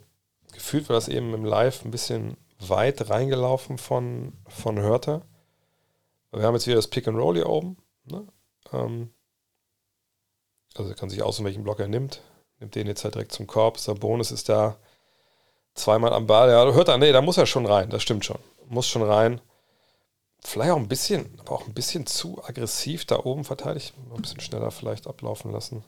gefühlt 0.54 0.88
war 0.88 0.96
das 0.96 1.10
eben 1.10 1.34
im 1.34 1.44
Live 1.44 1.84
ein 1.84 1.92
bisschen 1.92 2.38
weit 2.60 3.10
reingelaufen 3.10 3.78
von, 3.78 4.34
von 4.48 4.80
Hörter. 4.80 5.24
Wir 6.32 6.44
haben 6.44 6.54
jetzt 6.56 6.66
wieder 6.66 6.78
das 6.78 6.88
Pick 6.88 7.08
and 7.08 7.18
Roll 7.18 7.36
hier 7.36 7.50
oben. 7.50 7.78
Ne? 8.06 8.26
Ähm, 8.72 9.14
also 10.76 10.90
er 10.90 10.96
kann 10.96 11.10
sich 11.10 11.22
aussuchen, 11.22 11.46
welchen 11.46 11.64
Block 11.64 11.80
er 11.80 11.90
nimmt. 11.90 12.22
Nimmt 12.60 12.76
den 12.76 12.88
jetzt 12.88 13.04
halt 13.04 13.16
direkt 13.16 13.34
zum 13.34 13.48
Korb. 13.48 13.78
Sabonis 13.80 14.32
ist 14.32 14.48
da 14.48 14.78
zweimal 15.76 16.14
am 16.14 16.26
Ball. 16.26 16.50
Ja, 16.50 16.64
hört 16.72 16.88
er, 16.88 16.98
nee, 16.98 17.12
da 17.12 17.22
muss 17.22 17.38
er 17.38 17.46
schon 17.46 17.66
rein. 17.66 17.90
Das 17.90 18.02
stimmt 18.02 18.24
schon. 18.24 18.40
Muss 18.70 18.88
schon 18.88 19.04
rein. 19.04 19.42
Vielleicht 20.40 20.72
auch 20.72 20.78
ein 20.78 20.88
bisschen, 20.88 21.38
aber 21.40 21.52
auch 21.52 21.68
ein 21.68 21.74
bisschen 21.74 22.06
zu 22.06 22.44
aggressiv 22.44 23.06
da 23.06 23.20
oben 23.20 23.44
verteidigt. 23.44 23.94
Ein 24.14 24.22
bisschen 24.22 24.40
schneller 24.40 24.72
vielleicht 24.72 25.08
ablaufen 25.08 25.52
lassen. 25.52 25.84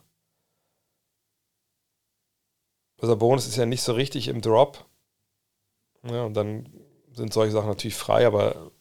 Sabonis 2.99 3.47
ist 3.47 3.55
ja 3.55 3.65
nicht 3.65 3.83
so 3.83 3.93
richtig 3.93 4.27
im 4.27 4.41
Drop. 4.41 4.85
Ja, 6.03 6.23
und 6.23 6.33
dann 6.35 6.69
sind 7.13 7.33
solche 7.33 7.51
Sachen 7.53 7.67
natürlich 7.69 7.95
frei, 7.95 8.25
aber 8.27 8.71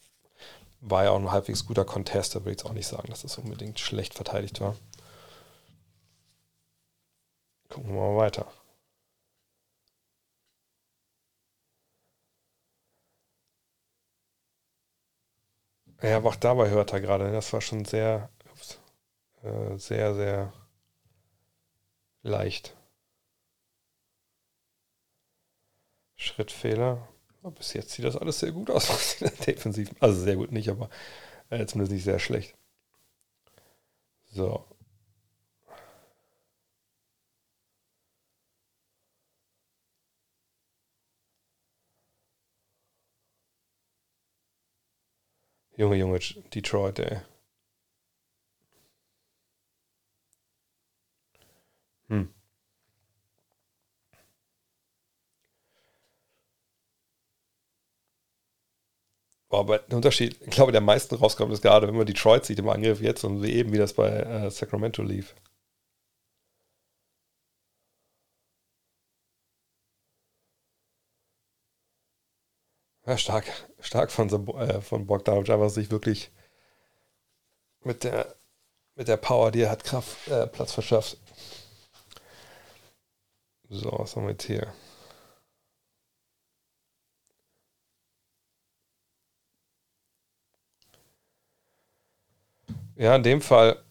war 0.80 1.04
ja 1.04 1.10
auch 1.12 1.18
ein 1.20 1.32
halbwegs 1.32 1.66
guter 1.66 1.84
Contest. 1.84 2.34
Da 2.34 2.40
würde 2.40 2.52
ich 2.52 2.58
jetzt 2.58 2.66
auch 2.66 2.74
nicht 2.74 2.86
sagen, 2.88 3.08
dass 3.10 3.22
das 3.22 3.38
unbedingt 3.38 3.80
schlecht 3.80 4.14
verteidigt 4.14 4.60
war. 4.60 4.76
Gucken 7.68 7.92
wir 7.94 8.00
mal 8.00 8.16
weiter. 8.16 8.46
Ja, 16.02 16.18
aber 16.18 16.28
auch 16.28 16.36
dabei 16.36 16.68
hört 16.70 16.92
er 16.92 17.00
gerade. 17.00 17.32
Das 17.32 17.52
war 17.52 17.60
schon 17.60 17.84
sehr, 17.84 18.28
ups, 18.52 18.78
äh, 19.44 19.76
sehr, 19.78 20.14
sehr 20.14 20.52
leicht. 22.24 22.74
Schrittfehler. 26.24 27.08
Bis 27.58 27.74
jetzt 27.74 27.90
sieht 27.92 28.04
das 28.04 28.16
alles 28.16 28.40
sehr 28.40 28.52
gut 28.52 28.70
aus. 28.70 29.18
Defensiv. 29.46 29.90
Also 30.00 30.20
sehr 30.22 30.36
gut 30.36 30.52
nicht, 30.52 30.68
aber 30.70 30.88
äh, 31.50 31.66
zumindest 31.66 31.92
nicht 31.92 32.04
sehr 32.04 32.18
schlecht. 32.18 32.56
So. 34.34 34.64
Junge, 45.76 45.96
Junge, 45.96 46.18
Detroit, 46.52 46.98
ey. 46.98 47.20
Hm. 52.08 52.24
Boah, 59.43 59.43
aber 59.58 59.78
der 59.78 59.96
Unterschied, 59.96 60.36
ich 60.42 60.50
glaube, 60.50 60.72
der 60.72 60.80
meisten 60.80 61.14
rauskommt 61.16 61.52
ist 61.52 61.62
gerade, 61.62 61.86
wenn 61.88 61.96
man 61.96 62.06
Detroit 62.06 62.44
sieht 62.44 62.58
im 62.58 62.68
Angriff 62.68 63.00
jetzt 63.00 63.24
und 63.24 63.42
wie 63.42 63.52
eben, 63.52 63.72
wie 63.72 63.78
das 63.78 63.92
bei 63.94 64.08
äh, 64.08 64.50
Sacramento 64.50 65.02
lief. 65.02 65.34
Ja, 73.06 73.16
stark, 73.18 73.46
stark 73.80 74.10
von, 74.10 74.28
äh, 74.58 74.80
von 74.80 75.06
Bogdanovic, 75.06 75.50
einfach 75.50 75.68
sich 75.70 75.90
wirklich 75.90 76.30
mit 77.84 78.04
der, 78.04 78.34
mit 78.96 79.08
der 79.08 79.16
Power, 79.18 79.50
die 79.50 79.62
er 79.62 79.70
hat, 79.70 79.84
Kraft, 79.84 80.28
äh, 80.28 80.46
Platz 80.46 80.72
verschafft. 80.72 81.18
So, 83.68 83.90
was 83.98 84.16
haben 84.16 84.24
wir 84.24 84.32
jetzt 84.32 84.44
hier? 84.46 84.72
Ja, 92.96 93.16
in 93.16 93.22
dem 93.22 93.40
Fall. 93.40 93.82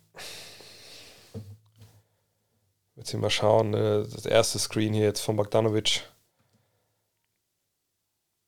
Jetzt 2.95 3.11
hier 3.11 3.19
mal 3.19 3.29
schauen. 3.29 3.73
Äh, 3.73 4.03
das 4.03 4.25
erste 4.25 4.59
Screen 4.59 4.93
hier 4.93 5.03
jetzt 5.03 5.21
von 5.21 5.35
Bogdanovic. 5.35 6.03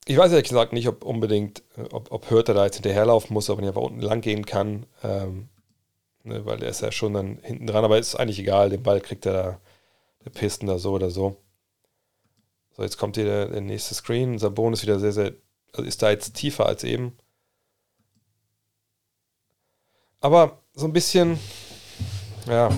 Ich 0.08 0.18
weiß 0.18 0.32
ehrlich 0.32 0.48
gesagt 0.48 0.72
nicht, 0.72 0.88
ob 0.88 1.04
unbedingt, 1.04 1.64
äh, 1.78 1.82
ob, 1.92 2.12
ob 2.12 2.30
Hörter 2.30 2.54
da 2.54 2.66
jetzt 2.66 2.76
hinterherlaufen 2.76 3.34
muss, 3.34 3.50
ob 3.50 3.60
er 3.60 3.68
einfach 3.68 3.82
unten 3.82 4.02
lang 4.02 4.22
gehen 4.22 4.46
kann. 4.46 4.86
Ähm, 5.04 5.50
ne, 6.24 6.46
weil 6.46 6.64
er 6.64 6.70
ist 6.70 6.82
ja 6.82 6.92
schon 6.92 7.14
dann 7.14 7.40
hinten 7.42 7.68
dran, 7.68 7.84
aber 7.84 7.98
ist 7.98 8.16
eigentlich 8.16 8.40
egal. 8.40 8.70
Den 8.70 8.84
Ball 8.84 9.02
kriegt 9.02 9.26
er 9.26 9.34
da, 9.34 9.60
der 10.24 10.30
Pisten 10.30 10.68
da 10.68 10.78
so 10.80 10.94
oder 10.94 11.10
so. 11.10 11.36
So, 12.78 12.84
jetzt 12.84 12.98
kommt 12.98 13.16
hier 13.18 13.26
der, 13.26 13.48
der 13.48 13.62
nächste 13.62 13.96
Screen. 13.96 14.40
Sabon 14.40 14.74
ist 14.74 14.84
wieder 14.84 15.00
sehr, 15.00 15.12
sehr, 15.12 15.34
also 15.74 15.88
ist 15.88 16.02
da 16.02 16.12
jetzt 16.12 16.34
tiefer 16.36 16.66
als 16.66 16.84
eben. 16.84 17.18
Aber 20.20 20.62
so 20.74 20.86
ein 20.86 20.94
bisschen, 20.94 21.40
ja. 22.48 22.70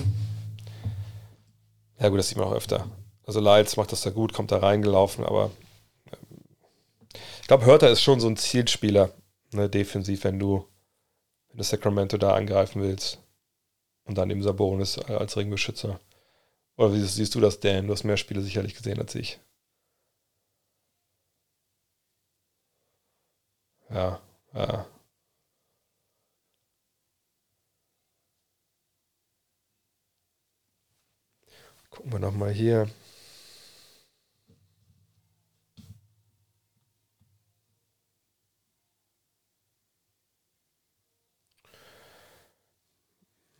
Ja, 1.98 2.08
gut, 2.08 2.18
das 2.18 2.28
sieht 2.28 2.38
man 2.38 2.46
auch 2.48 2.52
öfter. 2.52 2.88
Also 3.26 3.40
Lyles 3.40 3.76
macht 3.76 3.92
das 3.92 4.02
da 4.02 4.10
gut, 4.10 4.32
kommt 4.32 4.52
da 4.52 4.58
reingelaufen, 4.58 5.24
aber 5.24 5.50
ähm, 6.06 6.44
ich 7.42 7.48
glaube, 7.48 7.66
Hörter 7.66 7.90
ist 7.90 8.02
schon 8.02 8.20
so 8.20 8.28
ein 8.28 8.36
Zielspieler, 8.36 9.12
ne, 9.52 9.68
defensiv, 9.68 10.24
wenn 10.24 10.38
du, 10.38 10.66
wenn 11.52 11.62
Sacramento 11.62 12.16
da 12.18 12.34
angreifen 12.34 12.82
willst. 12.82 13.18
Und 14.04 14.16
dann 14.16 14.30
eben 14.30 14.42
Sabonis 14.42 14.98
als 14.98 15.36
Ringbeschützer. 15.36 16.00
Oder 16.78 16.94
wie 16.94 17.00
siehst 17.00 17.34
du 17.34 17.40
das, 17.40 17.60
Dan? 17.60 17.86
Du 17.88 17.92
hast 17.92 18.04
mehr 18.04 18.16
Spiele 18.16 18.40
sicherlich 18.40 18.74
gesehen 18.74 18.98
als 18.98 19.14
ich. 19.14 19.38
Ja, 23.90 24.20
ja. 24.54 24.86
Gucken 31.98 32.12
wir 32.12 32.20
nochmal 32.20 32.52
hier. 32.52 32.88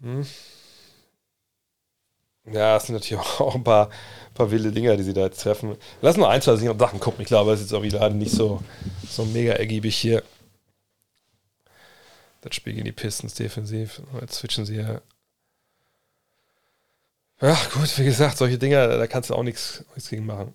Hm. 0.00 0.24
Ja, 2.46 2.76
es 2.76 2.86
sind 2.86 2.94
natürlich 2.94 3.20
auch 3.40 3.56
ein 3.56 3.64
paar, 3.64 3.90
paar 4.34 4.50
wilde 4.52 4.70
Dinger, 4.70 4.96
die 4.96 5.02
sie 5.02 5.12
da 5.12 5.22
jetzt 5.22 5.42
treffen. 5.42 5.76
Lass 6.00 6.16
nur 6.16 6.30
ein, 6.30 6.40
zwei 6.40 6.54
Sachen 6.54 7.00
gucken. 7.00 7.22
Ich 7.22 7.26
glaube, 7.26 7.52
es 7.52 7.60
ist 7.60 7.70
jetzt 7.72 7.74
auch 7.74 7.82
wieder 7.82 8.08
nicht 8.10 8.30
so, 8.30 8.62
so 9.08 9.24
mega 9.24 9.54
ergiebig 9.54 9.96
hier. 9.96 10.22
Das 12.42 12.54
Spiel 12.54 12.74
gegen 12.74 12.84
die 12.84 12.92
Pistons 12.92 13.34
defensiv. 13.34 14.00
Jetzt 14.20 14.36
switchen 14.36 14.64
sie 14.64 14.76
ja 14.76 15.02
ja, 17.40 17.56
gut, 17.72 17.98
wie 17.98 18.04
gesagt, 18.04 18.38
solche 18.38 18.58
Dinge, 18.58 18.86
da 18.88 19.06
kannst 19.06 19.30
du 19.30 19.34
auch 19.34 19.42
nichts, 19.42 19.84
gegen 20.08 20.26
machen. 20.26 20.54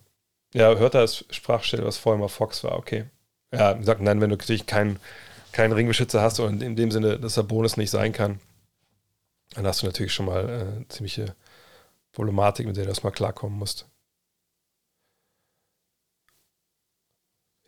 Ja, 0.53 0.75
hört 0.75 0.93
das 0.93 1.25
Sprachstelle, 1.31 1.85
was 1.85 1.97
vorher 1.97 2.19
mal 2.19 2.27
Fox 2.27 2.63
war, 2.63 2.77
okay. 2.77 3.05
Ja, 3.51 3.73
gesagt, 3.73 4.01
nein, 4.01 4.21
wenn 4.21 4.29
du 4.29 4.37
natürlich 4.37 4.65
keinen 4.65 4.99
kein 5.53 5.71
Ringbeschützer 5.71 6.21
hast 6.21 6.39
und 6.39 6.61
in 6.61 6.75
dem 6.75 6.91
Sinne, 6.91 7.19
dass 7.19 7.35
der 7.35 7.43
Bonus 7.43 7.77
nicht 7.77 7.91
sein 7.91 8.11
kann, 8.11 8.39
dann 9.51 9.65
hast 9.65 9.81
du 9.81 9.85
natürlich 9.85 10.13
schon 10.13 10.25
mal 10.25 10.83
äh, 10.83 10.87
ziemliche 10.89 11.35
Problematik, 12.11 12.65
mit 12.65 12.75
der 12.75 12.85
du 12.85 12.89
erstmal 12.89 13.13
klarkommen 13.13 13.57
musst. 13.57 13.87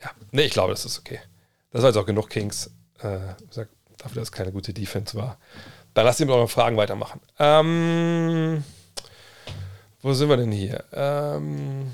Ja, 0.01 0.11
nee, 0.31 0.43
ich 0.43 0.51
glaube, 0.51 0.73
das 0.73 0.83
ist 0.83 0.99
okay. 0.99 1.19
Das 1.71 1.81
war 1.81 1.89
jetzt 1.89 1.97
auch 1.97 2.05
genug 2.05 2.29
Kings. 2.29 2.71
Äh, 2.99 3.19
dafür, 3.49 3.67
dass 3.97 4.23
es 4.23 4.31
keine 4.31 4.51
gute 4.51 4.73
Defense 4.73 5.15
war. 5.15 5.37
Dann 5.93 6.05
lass 6.05 6.19
ihn 6.19 6.27
mit 6.27 6.35
euren 6.35 6.47
Fragen 6.47 6.77
weitermachen. 6.77 7.21
Ähm. 7.39 8.63
Wo 10.05 10.13
sind 10.13 10.29
wir 10.29 10.37
denn 10.37 10.51
hier? 10.51 10.83
Ähm 10.93 11.89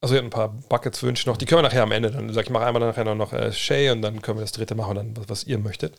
also, 0.00 0.14
ihr 0.14 0.18
habt 0.18 0.26
ein 0.28 0.30
paar 0.30 0.50
Buckets-Wünsche 0.68 1.28
noch. 1.28 1.36
Die 1.36 1.46
können 1.46 1.58
wir 1.58 1.62
nachher 1.68 1.82
am 1.82 1.90
Ende. 1.90 2.12
Dann 2.12 2.32
sag 2.32 2.44
ich, 2.44 2.50
mache 2.50 2.64
einmal 2.64 2.80
nachher 2.80 3.02
noch, 3.02 3.16
noch 3.16 3.32
äh, 3.32 3.50
Shay 3.52 3.90
und 3.90 4.02
dann 4.02 4.22
können 4.22 4.38
wir 4.38 4.42
das 4.42 4.52
dritte 4.52 4.76
machen, 4.76 4.94
dann 4.94 5.16
was, 5.16 5.28
was 5.28 5.44
ihr 5.44 5.58
möchtet. 5.58 5.96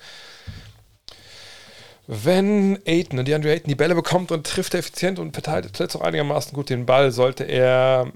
Wenn 2.07 2.79
Aiden, 2.87 3.25
die 3.25 3.33
Andrew 3.33 3.49
Aiden 3.49 3.67
die 3.67 3.75
Bälle 3.75 3.95
bekommt 3.95 4.31
und 4.31 4.47
trifft 4.47 4.75
effizient 4.75 5.19
und 5.19 5.33
verteilt 5.33 5.77
jetzt 5.77 5.95
auch 5.97 6.01
einigermaßen 6.01 6.53
gut 6.53 6.69
den 6.69 6.85
Ball, 6.85 7.11
sollte 7.11 7.43
er 7.43 8.09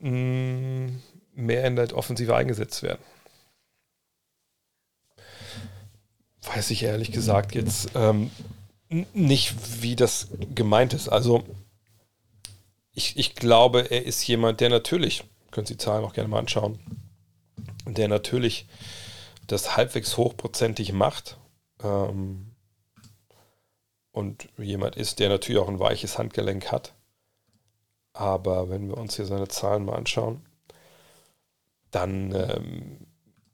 mh, 0.00 0.10
mm, 0.10 1.02
mehr 1.36 1.64
in 1.64 1.76
der 1.76 1.96
Offensive 1.96 2.34
eingesetzt 2.34 2.82
werden. 2.82 3.04
Weiß 6.52 6.72
ich 6.72 6.82
ehrlich 6.82 7.12
gesagt 7.12 7.54
jetzt. 7.54 7.90
Ähm, 7.94 8.32
nicht, 8.92 9.82
wie 9.82 9.96
das 9.96 10.28
gemeint 10.54 10.94
ist. 10.94 11.08
Also, 11.08 11.44
ich, 12.92 13.16
ich 13.16 13.34
glaube, 13.34 13.90
er 13.90 14.04
ist 14.04 14.26
jemand, 14.26 14.60
der 14.60 14.68
natürlich, 14.68 15.24
können 15.50 15.66
Sie 15.66 15.74
die 15.74 15.84
Zahlen 15.84 16.04
auch 16.04 16.12
gerne 16.12 16.28
mal 16.28 16.38
anschauen, 16.38 16.78
der 17.86 18.08
natürlich 18.08 18.66
das 19.46 19.76
halbwegs 19.76 20.16
hochprozentig 20.16 20.92
macht. 20.92 21.38
Ähm, 21.82 22.52
und 24.12 24.48
jemand 24.58 24.96
ist, 24.96 25.18
der 25.18 25.30
natürlich 25.30 25.60
auch 25.60 25.68
ein 25.68 25.80
weiches 25.80 26.18
Handgelenk 26.18 26.70
hat. 26.70 26.94
Aber 28.12 28.68
wenn 28.68 28.88
wir 28.88 28.98
uns 28.98 29.16
hier 29.16 29.24
seine 29.24 29.48
Zahlen 29.48 29.86
mal 29.86 29.96
anschauen, 29.96 30.42
dann 31.90 32.32
ähm, 32.34 33.06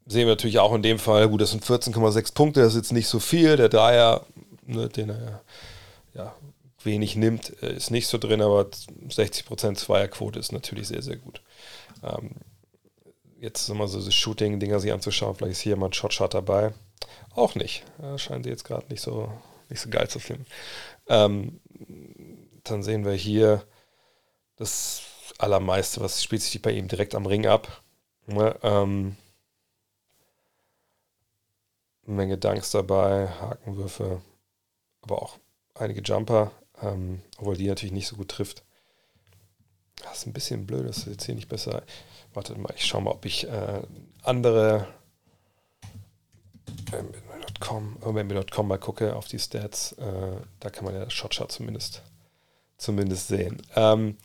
sehen 0.06 0.26
wir 0.26 0.32
natürlich 0.32 0.58
auch 0.58 0.74
in 0.74 0.82
dem 0.82 0.98
Fall, 0.98 1.28
gut, 1.28 1.40
das 1.40 1.52
sind 1.52 1.64
14,6 1.64 2.34
Punkte, 2.34 2.60
das 2.60 2.70
ist 2.72 2.76
jetzt 2.78 2.92
nicht 2.92 3.08
so 3.08 3.20
viel. 3.20 3.56
Der 3.56 3.68
Dreier 3.68 4.26
ne, 4.68 4.88
den 4.88 5.10
er 5.10 5.42
ja, 6.14 6.34
wenig 6.82 7.16
nimmt, 7.16 7.50
ist 7.50 7.90
nicht 7.90 8.06
so 8.06 8.18
drin, 8.18 8.40
aber 8.40 8.62
60% 9.08 9.74
Zweierquote 9.74 10.38
ist 10.38 10.52
natürlich 10.52 10.88
sehr, 10.88 11.02
sehr 11.02 11.16
gut. 11.16 11.42
Ähm, 12.02 12.30
jetzt 13.40 13.68
mal 13.70 13.88
so 13.88 14.02
das 14.02 14.14
Shooting-Dinger 14.14 14.80
sich 14.80 14.92
anzuschauen, 14.92 15.34
vielleicht 15.34 15.52
ist 15.52 15.60
hier 15.60 15.76
ein 15.76 15.92
Shotshot 15.92 16.34
dabei. 16.34 16.72
Auch 17.34 17.54
nicht. 17.54 17.84
Äh, 18.02 18.18
scheinen 18.18 18.44
sie 18.44 18.50
jetzt 18.50 18.64
gerade 18.64 18.86
nicht 18.88 19.00
so, 19.00 19.32
nicht 19.68 19.80
so 19.80 19.90
geil 19.90 20.08
zu 20.08 20.18
finden. 20.18 20.46
Ähm, 21.08 21.60
dann 22.64 22.82
sehen 22.82 23.04
wir 23.04 23.12
hier 23.12 23.64
das 24.56 25.02
Allermeiste, 25.38 26.00
was 26.00 26.22
spielt 26.22 26.42
sich 26.42 26.60
bei 26.60 26.72
ihm 26.72 26.88
direkt 26.88 27.14
am 27.14 27.26
Ring 27.26 27.46
ab. 27.46 27.82
Ne, 28.26 28.56
ähm, 28.62 29.16
Menge 32.04 32.38
Dunks 32.38 32.70
dabei, 32.70 33.28
Hakenwürfe, 33.28 34.22
aber 35.10 35.22
auch 35.22 35.38
einige 35.74 36.02
Jumper, 36.02 36.52
ähm, 36.82 37.22
obwohl 37.38 37.56
die 37.56 37.66
natürlich 37.66 37.92
nicht 37.92 38.08
so 38.08 38.16
gut 38.16 38.28
trifft. 38.28 38.62
Das 40.02 40.18
ist 40.18 40.26
ein 40.26 40.32
bisschen 40.32 40.66
blöd, 40.66 40.88
das 40.88 40.98
ist 40.98 41.06
jetzt 41.06 41.24
hier 41.24 41.34
nicht 41.34 41.48
besser. 41.48 41.82
Wartet 42.34 42.58
mal, 42.58 42.72
ich 42.76 42.84
schaue 42.84 43.02
mal, 43.02 43.10
ob 43.10 43.24
ich 43.24 43.48
äh, 43.48 43.82
andere 44.22 44.86
NBA 48.12 48.62
mal 48.62 48.78
gucke 48.78 49.16
auf 49.16 49.28
die 49.28 49.38
Stats. 49.38 49.92
Äh, 49.92 50.36
da 50.60 50.70
kann 50.70 50.84
man 50.84 50.94
ja 50.94 51.10
Shotshot 51.10 51.50
zumindest, 51.52 52.02
zumindest 52.76 53.28
sehen. 53.28 53.60
Ähm, 53.74 54.16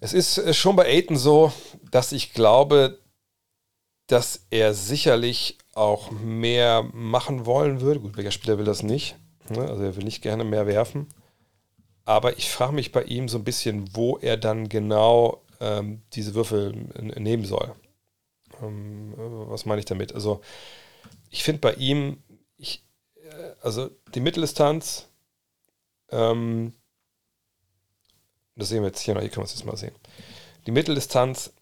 Es 0.00 0.12
ist 0.12 0.54
schon 0.54 0.76
bei 0.76 0.86
Aiton 0.86 1.16
so, 1.16 1.52
dass 1.90 2.12
ich 2.12 2.32
glaube, 2.32 2.98
dass 4.06 4.46
er 4.50 4.74
sicherlich 4.74 5.58
auch 5.76 6.10
mehr 6.10 6.82
machen 6.92 7.46
wollen 7.46 7.80
würde. 7.80 8.00
Gut, 8.00 8.16
welcher 8.16 8.30
Spieler 8.30 8.58
will 8.58 8.64
das 8.64 8.82
nicht? 8.82 9.16
Ne? 9.48 9.68
Also 9.68 9.82
er 9.82 9.96
will 9.96 10.04
nicht 10.04 10.22
gerne 10.22 10.44
mehr 10.44 10.66
werfen. 10.66 11.08
Aber 12.04 12.36
ich 12.38 12.50
frage 12.50 12.72
mich 12.72 12.92
bei 12.92 13.02
ihm 13.04 13.28
so 13.28 13.38
ein 13.38 13.44
bisschen, 13.44 13.94
wo 13.94 14.18
er 14.18 14.36
dann 14.36 14.68
genau 14.68 15.42
ähm, 15.60 16.02
diese 16.12 16.34
Würfel 16.34 16.72
nehmen 17.00 17.44
soll. 17.44 17.74
Ähm, 18.62 19.14
was 19.16 19.66
meine 19.66 19.78
ich 19.80 19.86
damit? 19.86 20.14
Also 20.14 20.40
ich 21.30 21.42
finde 21.42 21.60
bei 21.60 21.74
ihm, 21.74 22.22
ich, 22.56 22.84
äh, 23.16 23.52
also 23.62 23.90
die 24.14 24.20
Mitteldistanz, 24.20 25.08
ähm, 26.10 26.74
das 28.56 28.68
sehen 28.68 28.82
wir 28.82 28.88
jetzt 28.88 29.00
hier 29.00 29.14
noch, 29.14 29.20
hier 29.20 29.30
können 29.30 29.42
wir 29.42 29.50
es 29.50 29.54
jetzt 29.54 29.64
mal 29.64 29.76
sehen. 29.76 29.94
Die 30.66 30.70
Mitteldistanz 30.70 31.52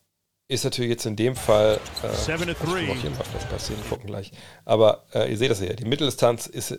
ist 0.48 0.64
natürlich 0.64 0.90
jetzt 0.90 1.06
in 1.06 1.16
dem 1.16 1.36
Fall. 1.36 1.80
Äh, 2.02 2.12
ich 2.12 3.00
hier 3.00 3.10
mal 3.10 3.24
das 3.32 3.44
passieren, 3.46 3.80
gucken 3.88 4.06
gleich. 4.06 4.32
Aber 4.64 5.06
äh, 5.14 5.30
ihr 5.30 5.38
seht 5.38 5.50
das 5.50 5.60
ja, 5.60 5.72
die 5.72 5.84
Mitteldistanz 5.84 6.46
ist 6.46 6.78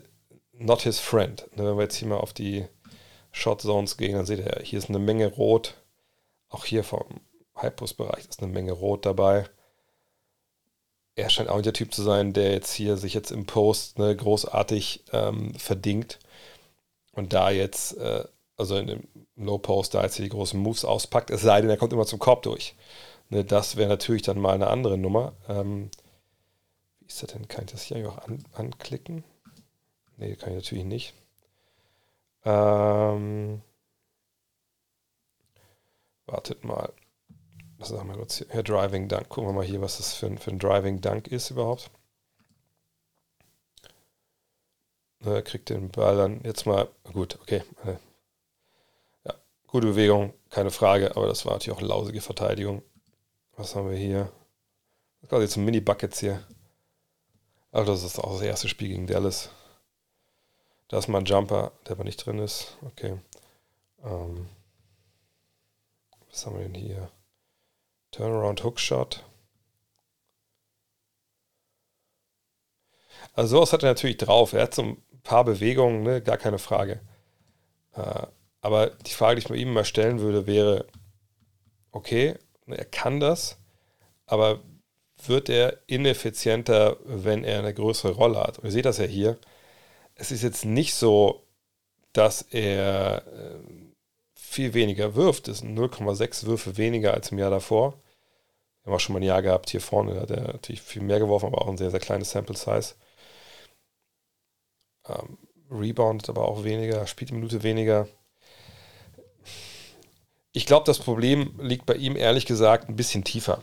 not 0.54 0.82
his 0.82 1.00
friend. 1.00 1.48
Ne, 1.56 1.66
wenn 1.66 1.78
wir 1.78 1.84
jetzt 1.84 1.96
hier 1.96 2.08
mal 2.08 2.18
auf 2.18 2.34
die 2.34 2.66
Shot 3.32 3.62
Zones 3.62 3.98
gehen, 3.98 4.14
dann 4.14 4.26
seht 4.26 4.40
ihr, 4.40 4.62
hier 4.64 4.80
ist 4.80 4.90
eine 4.90 5.00
Menge 5.00 5.28
Rot. 5.28 5.76
Auch 6.50 6.66
hier 6.66 6.84
vom 6.84 7.22
High-Post-Bereich 7.60 8.28
ist 8.28 8.42
eine 8.42 8.52
Menge 8.52 8.74
Rot 8.74 9.06
dabei. 9.06 9.46
Er 11.16 11.30
scheint 11.30 11.50
auch 11.50 11.56
nicht 11.56 11.66
der 11.66 11.74
Typ 11.74 11.94
zu 11.94 12.04
sein, 12.04 12.34
der 12.34 12.52
jetzt 12.52 12.74
hier 12.74 12.98
sich 12.98 13.14
jetzt 13.14 13.32
im 13.32 13.46
Post 13.46 14.00
ne, 14.00 14.16
großartig 14.16 15.04
ähm, 15.12 15.54
verdingt 15.56 16.20
und 17.12 17.34
da 17.34 17.52
jetzt, 17.52 17.98
äh, 17.98 18.24
also 18.58 18.78
in 18.78 18.88
dem 18.88 19.08
Low-Post, 19.36 19.94
da 19.94 20.04
jetzt 20.04 20.16
hier 20.16 20.26
die 20.26 20.32
großen 20.32 20.60
Moves 20.60 20.86
auspackt, 20.86 21.30
es 21.30 21.42
sei 21.42 21.62
denn, 21.62 21.70
er 21.70 21.78
kommt 21.78 21.94
immer 21.94 22.06
zum 22.06 22.20
Korb 22.20 22.44
durch. 22.44 22.76
Ne, 23.34 23.44
das 23.44 23.78
wäre 23.78 23.90
natürlich 23.90 24.22
dann 24.22 24.40
mal 24.40 24.54
eine 24.54 24.68
andere 24.68 24.96
Nummer. 24.96 25.34
Ähm, 25.50 25.90
wie 27.00 27.08
ist 27.08 27.24
das 27.24 27.32
denn? 27.32 27.48
Kann 27.48 27.66
ich 27.66 27.72
das 27.72 27.82
hier 27.82 28.08
auch 28.08 28.20
an, 28.20 28.44
anklicken? 28.54 29.24
Ne, 30.18 30.36
kann 30.36 30.50
ich 30.52 30.58
natürlich 30.58 30.84
nicht. 30.86 31.16
Ähm, 32.46 33.64
wartet 36.28 36.64
mal. 36.64 36.94
Was 37.80 37.90
sagen 37.90 38.08
wir 38.08 38.18
kurz 38.18 38.38
hier? 38.38 38.48
Herr 38.52 38.62
Driving 38.62 39.08
Dunk. 39.08 39.30
Gucken 39.30 39.50
wir 39.50 39.54
mal 39.54 39.66
hier, 39.66 39.82
was 39.82 39.98
das 39.98 40.14
für 40.14 40.28
ein, 40.28 40.38
für 40.38 40.52
ein 40.52 40.60
Driving 40.60 41.02
Dunk 41.02 41.28
ist 41.28 41.50
überhaupt. 41.50 41.90
Er 45.22 45.42
kriegt 45.42 45.70
den 45.70 45.90
Ball 45.90 46.18
dann 46.18 46.42
jetzt 46.44 46.68
mal. 46.68 46.88
Gut, 47.12 47.40
okay. 47.42 47.64
Ja, 49.26 49.34
gute 49.66 49.88
Bewegung, 49.88 50.36
keine 50.52 50.70
Frage, 50.70 51.16
aber 51.16 51.26
das 51.26 51.48
war 51.48 51.54
natürlich 51.54 51.76
auch 51.76 51.82
lausige 51.82 52.22
Verteidigung. 52.22 52.84
Was 53.56 53.76
haben 53.76 53.90
wir 53.90 53.98
hier? 53.98 54.32
Das 55.22 55.24
ist 55.24 55.30
quasi 55.30 55.48
zum 55.48 55.66
Mini-Buckets 55.66 56.20
hier. 56.20 56.44
Ach, 57.72 57.86
das 57.86 58.04
ist 58.04 58.20
auch 58.20 58.34
das 58.34 58.42
erste 58.42 58.68
Spiel 58.68 58.90
gegen 58.90 59.08
Dallas. 59.08 59.50
Da 60.88 60.98
ist 60.98 61.08
mal 61.08 61.20
ein 61.20 61.26
Jumper, 61.26 61.72
der 61.86 61.94
aber 61.94 62.04
nicht 62.04 62.18
drin 62.18 62.40
ist. 62.40 62.78
Okay. 62.82 63.20
Ähm, 64.04 64.50
was 66.30 66.46
haben 66.46 66.58
wir 66.58 66.64
denn 66.64 66.76
hier? 66.76 67.10
Turnaround 68.12 68.64
Hookshot. 68.64 69.24
Also 73.34 73.58
sowas 73.58 73.74
hat 73.74 73.84
er 73.84 73.90
natürlich 73.90 74.18
drauf. 74.18 74.54
Er 74.54 74.64
hat 74.64 74.76
so 74.76 74.84
ein 74.84 75.04
paar 75.24 75.46
Bewegungen, 75.46 76.04
ne? 76.04 76.22
gar 76.22 76.38
keine 76.38 76.60
Frage. 76.60 77.02
Äh, 77.94 78.28
aber 78.62 78.88
die 78.88 79.12
Frage, 79.12 79.36
die 79.36 79.46
ich 79.46 79.50
mir 79.50 79.58
ihm 79.58 79.74
mal 79.74 79.86
stellen 79.86 80.20
würde, 80.20 80.48
wäre, 80.48 80.88
okay, 81.92 82.38
er 82.72 82.86
kann 82.86 83.20
das, 83.20 83.58
aber 84.26 84.62
wird 85.26 85.50
er 85.50 85.80
ineffizienter, 85.88 86.98
wenn 87.04 87.44
er 87.44 87.60
eine 87.60 87.74
größere 87.74 88.14
Rolle 88.14 88.40
hat? 88.40 88.60
Und 88.60 88.66
ihr 88.66 88.72
seht 88.72 88.86
das 88.86 88.98
ja 88.98 89.06
hier. 89.06 89.38
Es 90.16 90.32
ist 90.32 90.44
jetzt 90.44 90.66
nicht 90.66 90.96
so, 90.96 91.44
dass 92.14 92.42
er 92.44 93.26
äh, 93.28 93.60
viel 94.36 94.74
weniger 94.74 95.16
wirft. 95.16 95.48
Es 95.48 95.60
sind 95.60 95.78
0,6 95.78 96.46
Würfe 96.46 96.78
weniger 96.78 97.14
als 97.14 97.32
im 97.32 97.40
Jahr 97.40 97.52
davor. 97.52 97.94
Wir 98.84 98.92
haben 98.92 98.96
auch 98.98 99.00
schon 99.00 99.14
mal 99.14 99.20
ein 99.20 99.24
Jahr 99.24 99.42
gehabt 99.42 99.70
hier 99.70 99.82
vorne, 99.82 100.14
da 100.16 100.22
hat 100.22 100.32
er 100.32 100.42
natürlich 100.54 100.82
viel 100.82 101.02
mehr 101.02 101.20
geworfen, 101.20 101.48
aber 101.48 101.62
auch 101.62 101.70
ein 101.70 101.78
sehr, 101.78 101.92
sehr 101.92 102.00
kleines 102.02 102.32
Sample 102.32 102.58
Size. 102.58 102.96
Ähm, 105.08 105.38
Rebound 105.72 106.30
aber 106.30 106.48
auch 106.48 106.64
weniger, 106.64 107.08
spielt 107.08 107.32
eine 107.32 107.40
Minute 107.40 107.64
weniger 107.64 108.08
ich 110.54 110.66
glaube, 110.66 110.86
das 110.86 111.00
Problem 111.00 111.60
liegt 111.60 111.86
bei 111.86 111.96
ihm 111.96 112.16
ehrlich 112.16 112.46
gesagt 112.46 112.88
ein 112.88 112.96
bisschen 112.96 113.24
tiefer. 113.24 113.62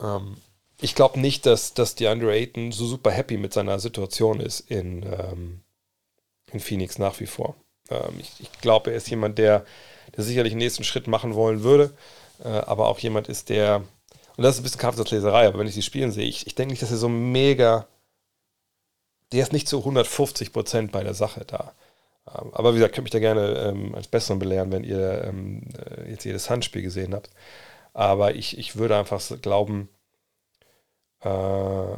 Ähm, 0.00 0.36
ich 0.80 0.94
glaube 0.94 1.20
nicht, 1.20 1.44
dass, 1.44 1.74
dass 1.74 1.96
DeAndre 1.96 2.32
Ayton 2.32 2.72
so 2.72 2.86
super 2.86 3.10
happy 3.10 3.36
mit 3.36 3.52
seiner 3.52 3.80
Situation 3.80 4.40
ist 4.40 4.60
in, 4.60 5.02
ähm, 5.02 5.60
in 6.52 6.60
Phoenix 6.60 6.98
nach 6.98 7.18
wie 7.18 7.26
vor. 7.26 7.56
Ähm, 7.90 8.20
ich, 8.20 8.30
ich 8.38 8.52
glaube, 8.60 8.92
er 8.92 8.96
ist 8.96 9.10
jemand, 9.10 9.38
der, 9.38 9.66
der 10.16 10.24
sicherlich 10.24 10.52
den 10.52 10.58
nächsten 10.58 10.84
Schritt 10.84 11.08
machen 11.08 11.34
wollen 11.34 11.64
würde, 11.64 11.92
äh, 12.44 12.48
aber 12.48 12.86
auch 12.86 13.00
jemand 13.00 13.28
ist, 13.28 13.48
der, 13.48 13.82
und 14.36 14.44
das 14.44 14.54
ist 14.54 14.60
ein 14.60 14.62
bisschen 14.62 14.80
Kampfsatzleserei, 14.80 15.48
aber 15.48 15.58
wenn 15.58 15.66
ich 15.66 15.74
sie 15.74 15.82
spielen 15.82 16.12
sehe, 16.12 16.28
ich, 16.28 16.46
ich 16.46 16.54
denke 16.54 16.72
nicht, 16.72 16.82
dass 16.82 16.92
er 16.92 16.98
so 16.98 17.08
mega, 17.08 17.88
der 19.32 19.42
ist 19.42 19.52
nicht 19.52 19.68
zu 19.68 19.78
150 19.78 20.52
Prozent 20.52 20.92
bei 20.92 21.02
der 21.02 21.14
Sache 21.14 21.44
da. 21.44 21.74
Ähm, 22.34 22.50
aber 22.52 22.72
wie 22.72 22.78
gesagt, 22.78 22.94
könnt 22.94 23.04
mich 23.04 23.12
da 23.12 23.18
gerne 23.18 23.70
ähm, 23.70 23.94
als 23.94 24.08
Besseren 24.08 24.38
belehren, 24.38 24.72
wenn 24.72 24.84
ihr 24.84 25.24
ähm, 25.24 25.62
äh, 25.78 26.10
jetzt 26.10 26.24
jedes 26.24 26.50
Handspiel 26.50 26.82
gesehen 26.82 27.14
habt. 27.14 27.30
Aber 27.94 28.34
ich, 28.34 28.58
ich 28.58 28.76
würde 28.76 28.96
einfach 28.96 29.20
glauben, 29.40 29.88
äh, 31.20 31.96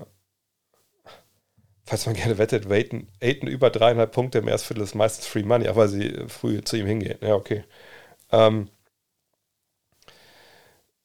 falls 1.85 2.07
man 2.07 2.15
gerne 2.17 2.39
wettet, 2.39 2.71
Aiden, 2.71 3.09
Aiden 3.21 3.49
über 3.49 3.71
dreieinhalb 3.71 4.13
Punkte 4.13 4.39
im 4.39 4.49
Erstviertel 4.49 4.85
ist 4.85 4.95
meistens 4.95 5.27
Free 5.27 5.43
Money, 5.43 5.69
auch 5.69 5.77
weil 5.77 5.89
sie 5.89 6.25
früh 6.29 6.63
zu 6.63 6.77
ihm 6.77 6.87
hingehen. 6.87 7.19
Ja, 7.21 7.35
okay. 7.35 7.65
Ähm, 8.33 8.69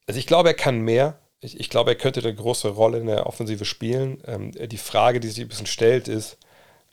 also 0.06 0.18
ich 0.18 0.26
glaube, 0.26 0.50
er 0.50 0.54
kann 0.54 0.80
mehr. 0.80 1.18
Ich, 1.40 1.60
ich, 1.60 1.68
glaube, 1.68 1.90
er 1.90 1.96
könnte 1.96 2.20
eine 2.20 2.34
große 2.34 2.68
Rolle 2.68 2.98
in 2.98 3.06
der 3.06 3.26
Offensive 3.26 3.64
spielen. 3.64 4.22
Ähm, 4.26 4.52
die 4.52 4.78
Frage, 4.78 5.20
die 5.20 5.28
sich 5.28 5.44
ein 5.44 5.48
bisschen 5.48 5.66
stellt, 5.66 6.08
ist, 6.08 6.38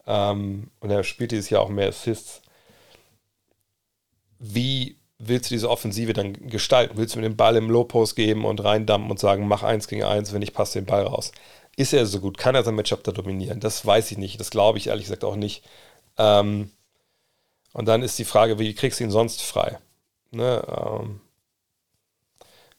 ähm, 0.07 0.69
und 0.79 0.89
er 0.89 1.03
spielt 1.03 1.31
dieses 1.31 1.49
Jahr 1.49 1.61
auch 1.61 1.69
mehr 1.69 1.89
Assists. 1.89 2.41
Wie 4.39 4.97
willst 5.19 5.49
du 5.49 5.55
diese 5.55 5.69
Offensive 5.69 6.13
dann 6.13 6.33
gestalten? 6.49 6.97
Willst 6.97 7.15
du 7.15 7.19
mir 7.19 7.29
den 7.29 7.37
Ball 7.37 7.55
im 7.55 7.69
Low-Post 7.69 8.15
geben 8.15 8.45
und 8.45 8.63
reindampen 8.63 9.09
und 9.09 9.19
sagen, 9.19 9.47
mach 9.47 9.63
eins 9.63 9.87
gegen 9.87 10.03
eins, 10.03 10.33
wenn 10.33 10.41
ich 10.41 10.53
passe 10.53 10.79
den 10.79 10.85
Ball 10.85 11.03
raus? 11.03 11.31
Ist 11.75 11.93
er 11.93 12.05
so 12.05 12.19
gut? 12.19 12.37
Kann 12.37 12.55
er 12.55 12.63
sein 12.63 12.75
Matchup 12.75 13.03
da 13.03 13.11
dominieren? 13.11 13.59
Das 13.59 13.85
weiß 13.85 14.11
ich 14.11 14.17
nicht. 14.17 14.39
Das 14.39 14.51
glaube 14.51 14.77
ich 14.77 14.87
ehrlich 14.87 15.05
gesagt 15.05 15.23
auch 15.23 15.35
nicht. 15.35 15.63
Ähm, 16.17 16.71
und 17.73 17.87
dann 17.87 18.03
ist 18.03 18.19
die 18.19 18.25
Frage, 18.25 18.59
wie 18.59 18.75
kriegst 18.75 18.99
du 18.99 19.03
ihn 19.03 19.11
sonst 19.11 19.41
frei? 19.41 19.79
Ne, 20.31 20.63
ähm, 20.67 21.21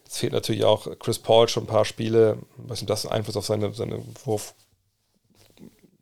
jetzt 0.04 0.18
fehlt 0.18 0.32
natürlich 0.32 0.64
auch 0.64 0.86
Chris 0.98 1.18
Paul 1.18 1.48
schon 1.48 1.64
ein 1.64 1.68
paar 1.68 1.84
Spiele. 1.84 2.38
Nicht, 2.68 2.82
ob 2.82 2.88
das 2.88 3.06
Einfluss 3.06 3.36
auf 3.36 3.46
seine, 3.46 3.72
seine 3.74 4.02
Wurf, 4.24 4.54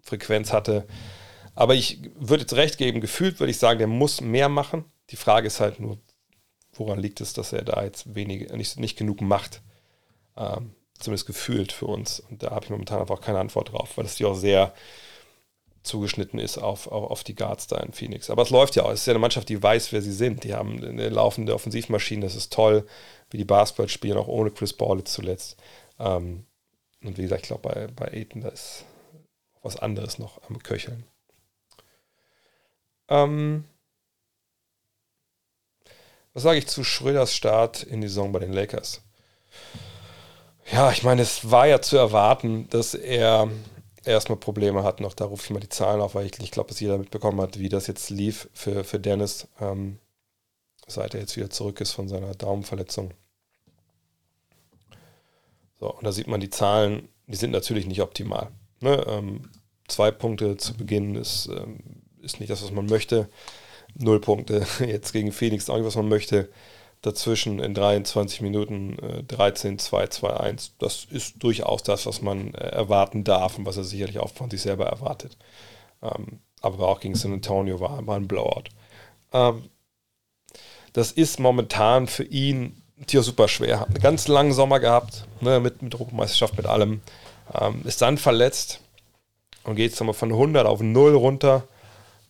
Frequenz 0.03 0.53
hatte. 0.53 0.87
Aber 1.55 1.74
ich 1.74 1.99
würde 2.16 2.43
jetzt 2.43 2.55
recht 2.55 2.79
geben, 2.79 3.01
gefühlt 3.01 3.41
würde 3.41 3.51
ich 3.51 3.59
sagen, 3.59 3.79
der 3.79 3.89
muss 3.89 4.20
mehr 4.20 4.49
machen. 4.49 4.85
Die 5.11 5.16
Frage 5.16 5.47
ist 5.47 5.61
halt 5.61 5.81
nur, 5.81 5.99
woran 6.74 6.99
liegt 6.99 7.20
es, 7.20 7.33
dass 7.33 7.53
er 7.53 7.62
da 7.62 7.83
jetzt 7.83 8.15
wenig, 8.15 8.51
nicht, 8.53 8.79
nicht 8.79 8.99
genug 8.99 9.20
macht. 9.20 9.62
Ähm, 10.37 10.74
zumindest 10.99 11.27
gefühlt 11.27 11.73
für 11.73 11.87
uns. 11.87 12.20
Und 12.20 12.43
da 12.43 12.51
habe 12.51 12.65
ich 12.65 12.70
momentan 12.70 13.01
einfach 13.01 13.20
keine 13.20 13.39
Antwort 13.39 13.73
drauf, 13.73 13.97
weil 13.97 14.05
das 14.05 14.16
die 14.16 14.24
auch 14.24 14.35
sehr 14.35 14.73
zugeschnitten 15.83 16.39
ist 16.39 16.59
auf, 16.59 16.87
auf, 16.87 17.11
auf, 17.11 17.24
die 17.24 17.35
Guards 17.35 17.66
da 17.66 17.79
in 17.79 17.93
Phoenix. 17.93 18.31
Aber 18.31 18.43
es 18.43 18.51
läuft 18.51 18.77
ja 18.77 18.85
auch. 18.85 18.91
Es 18.91 19.01
ist 19.01 19.07
ja 19.07 19.12
eine 19.12 19.19
Mannschaft, 19.19 19.49
die 19.49 19.61
weiß, 19.61 19.93
wer 19.93 20.01
sie 20.01 20.12
sind. 20.12 20.45
Die 20.45 20.55
haben 20.55 20.83
eine 20.83 21.09
laufende 21.09 21.55
Offensivmaschine. 21.55 22.23
Das 22.23 22.37
ist 22.37 22.53
toll, 22.53 22.87
wie 23.31 23.37
die 23.37 23.45
Basketball 23.45 23.89
spielen, 23.89 24.16
auch 24.16 24.29
ohne 24.29 24.53
Chris 24.53 24.73
Ball 24.73 25.03
zuletzt. 25.05 25.57
Ähm, 25.99 26.47
und 27.03 27.19
wie 27.19 27.23
gesagt, 27.23 27.43
ich 27.43 27.49
glaube, 27.49 27.69
bei, 27.69 27.87
bei 27.89 28.12
Aiton, 28.12 28.43
da 28.43 28.49
ist 28.49 28.85
was 29.63 29.77
anderes 29.77 30.19
noch 30.19 30.41
am 30.49 30.63
Köcheln. 30.63 31.05
Ähm, 33.09 33.65
was 36.35 36.45
sage 36.45 36.59
ich 36.59 36.67
zu 36.67 36.85
Schröders 36.85 37.35
Start 37.35 37.83
in 37.83 38.01
die 38.01 38.09
Saison 38.09 38.33
bei 38.33 38.39
den 38.39 38.53
Lakers? 38.53 39.03
Ja, 40.71 40.91
ich 40.91 41.03
meine, 41.03 41.23
es 41.23 41.51
war 41.51 41.67
ja 41.67 41.83
zu 41.83 41.97
erwarten, 41.97 42.69
dass 42.71 42.95
er 42.95 43.51
erstmal 44.05 44.39
Probleme 44.39 44.83
hat. 44.85 45.01
Noch 45.01 45.15
da 45.15 45.27
rufe 45.27 45.45
ich 45.45 45.51
mal 45.51 45.61
die 45.61 45.69
Zahlen 45.69 46.01
auf, 46.01 46.15
weil 46.15 46.27
ich, 46.27 46.39
ich 46.41 46.51
glaube, 46.51 46.71
dass 46.71 46.81
jeder 46.81 46.99
mitbekommen 46.99 47.41
hat, 47.41 47.59
wie 47.59 47.69
das 47.69 47.87
jetzt 47.87 48.11
lief 48.11 48.49
für, 48.55 48.85
für 48.85 48.99
Dennis, 48.99 49.49
ähm, 49.61 49.99
seit 50.87 51.15
er 51.15 51.21
jetzt 51.21 51.37
wieder 51.37 51.51
zurück 51.51 51.81
ist 51.81 51.93
von 51.93 52.09
seiner 52.09 52.35
Daumenverletzung. 52.35 53.13
So, 55.81 55.93
und 55.93 56.05
da 56.05 56.13
sieht 56.13 56.29
man 56.29 56.41
die 56.41 56.51
Zahlen, 56.51 57.09
die 57.27 57.37
sind 57.37 57.51
natürlich 57.51 57.87
nicht 57.87 58.01
optimal. 58.01 58.51
Ne? 58.83 59.05
Ähm, 59.09 59.51
zwei 59.89 60.11
Punkte 60.11 60.57
zu 60.57 60.75
Beginn 60.75 61.15
ist, 61.15 61.49
ähm, 61.49 61.79
ist 62.21 62.41
nicht 62.41 62.51
das, 62.51 62.63
was 62.63 62.71
man 62.71 62.87
möchte. 62.87 63.29
Null 63.95 64.21
Punkte 64.21 64.67
jetzt 64.81 65.13
gegen 65.13 65.33
Phoenix, 65.33 65.69
auch 65.69 65.77
nicht, 65.77 65.87
was 65.87 65.97
man 65.97 66.09
möchte. 66.09 66.51
dazwischen 67.03 67.59
in 67.59 67.75
23 67.75 68.43
Minuten 68.43 68.99
äh, 69.01 69.23
13, 69.25 69.79
2, 69.79 70.07
2, 70.07 70.31
1. 70.35 70.75
Das 70.79 71.05
ist 71.11 71.43
durchaus 71.43 71.83
das, 71.83 72.07
was 72.07 72.23
man 72.23 72.55
äh, 72.55 72.69
erwarten 72.69 73.25
darf 73.25 73.59
und 73.59 73.67
was 73.67 73.77
er 73.77 73.85
sicherlich 73.85 74.19
auch 74.19 74.31
von 74.31 74.51
sich 74.51 74.63
selber 74.63 74.87
erwartet. 74.87 75.37
Ähm, 76.03 76.41
aber 76.61 76.89
auch 76.89 77.01
gegen 77.01 77.17
San 77.17 77.33
Antonio 77.33 77.81
war, 77.81 78.07
war 78.07 78.17
ein 78.17 78.29
Blowout. 78.29 78.65
Ähm, 79.33 79.69
das 80.93 81.11
ist 81.11 81.41
momentan 81.41 82.07
für 82.07 82.25
ihn 82.25 82.83
Tier 83.07 83.23
super 83.23 83.49
schwer. 83.49 83.81
Hat 83.81 83.89
einen 83.89 84.01
ganz 84.01 84.29
langen 84.29 84.53
Sommer 84.53 84.79
gehabt, 84.79 85.27
ne, 85.41 85.61
mit, 85.61 85.83
mit 85.83 85.95
Europameisterschaft, 85.95 86.57
mit 86.57 86.67
allem. 86.67 87.01
Ähm, 87.55 87.82
ist 87.85 88.02
dann 88.02 88.19
verletzt 88.19 88.81
und 89.64 89.77
geht 89.77 89.90
jetzt 89.90 89.98
von 89.98 90.32
100 90.32 90.66
auf 90.66 90.81
0 90.81 91.14
runter. 91.14 91.64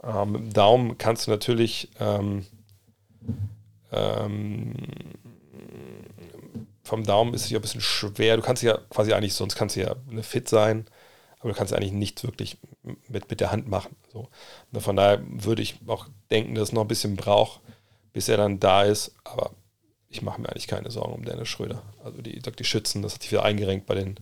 Ähm, 0.03 0.33
mit 0.33 0.41
dem 0.43 0.53
Daumen 0.53 0.99
kannst 0.99 1.27
du 1.27 1.31
natürlich 1.31 1.91
ähm, 2.01 2.47
ähm, 3.93 4.75
vom 6.85 7.05
Daumen 7.05 7.33
ist 7.35 7.45
es 7.45 7.51
ja 7.51 7.59
ein 7.59 7.63
bisschen 7.63 7.81
schwer. 7.81 8.37
Du 8.37 8.43
kannst 8.43 8.63
ja 8.63 8.79
quasi 8.91 9.13
eigentlich, 9.13 9.35
sonst 9.35 9.57
kannst 9.57 9.77
du 9.77 9.81
ja 9.81 9.95
eine 10.11 10.23
fit 10.23 10.49
sein, 10.49 10.87
aber 11.39 11.51
du 11.51 11.57
kannst 11.57 11.73
eigentlich 11.73 11.93
nichts 11.93 12.25
wirklich 12.25 12.59
mit, 13.09 13.31
mit 13.31 13.41
der 13.41 13.53
Hand 13.53 13.69
machen. 13.69 13.97
So. 14.13 14.29
Und 14.73 14.81
von 14.81 14.97
daher 14.97 15.23
würde 15.27 15.63
ich 15.63 15.77
auch 15.87 16.07
denken, 16.31 16.55
dass 16.55 16.69
es 16.69 16.73
noch 16.73 16.83
ein 16.83 16.89
bisschen 16.89 17.17
braucht, 17.17 17.61
bis 18.13 18.29
er 18.29 18.37
dann 18.37 18.61
da 18.61 18.83
ist. 18.83 19.15
Aber 19.25 19.53
ich 20.09 20.23
mache 20.23 20.41
mir 20.41 20.49
eigentlich 20.49 20.67
keine 20.67 20.91
Sorgen 20.91 21.15
um 21.15 21.25
Dennis 21.25 21.49
Schröder. 21.49 21.83
Also 22.05 22.21
die, 22.21 22.41
die 22.41 22.65
Schützen, 22.65 23.03
das 23.03 23.15
hat 23.15 23.23
sich 23.23 23.33
wieder 23.33 23.45
eingerenkt 23.45 23.87
bei 23.87 23.95
den, 23.95 24.17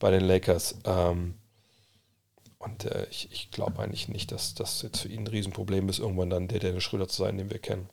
bei 0.00 0.10
den 0.10 0.24
Lakers. 0.24 0.76
Ähm, 0.84 1.34
und 2.58 2.84
äh, 2.84 3.06
ich, 3.10 3.30
ich 3.30 3.50
glaube 3.52 3.80
eigentlich 3.80 4.08
nicht, 4.08 4.32
dass 4.32 4.54
das 4.54 4.82
jetzt 4.82 5.00
für 5.00 5.08
ihn 5.08 5.20
ein 5.20 5.26
Riesenproblem 5.28 5.88
ist, 5.88 6.00
irgendwann 6.00 6.30
dann 6.30 6.48
der 6.48 6.58
Dennis 6.58 6.82
Schröder 6.82 7.08
zu 7.08 7.22
sein, 7.22 7.38
den 7.38 7.50
wir 7.50 7.60
kennen. 7.60 7.88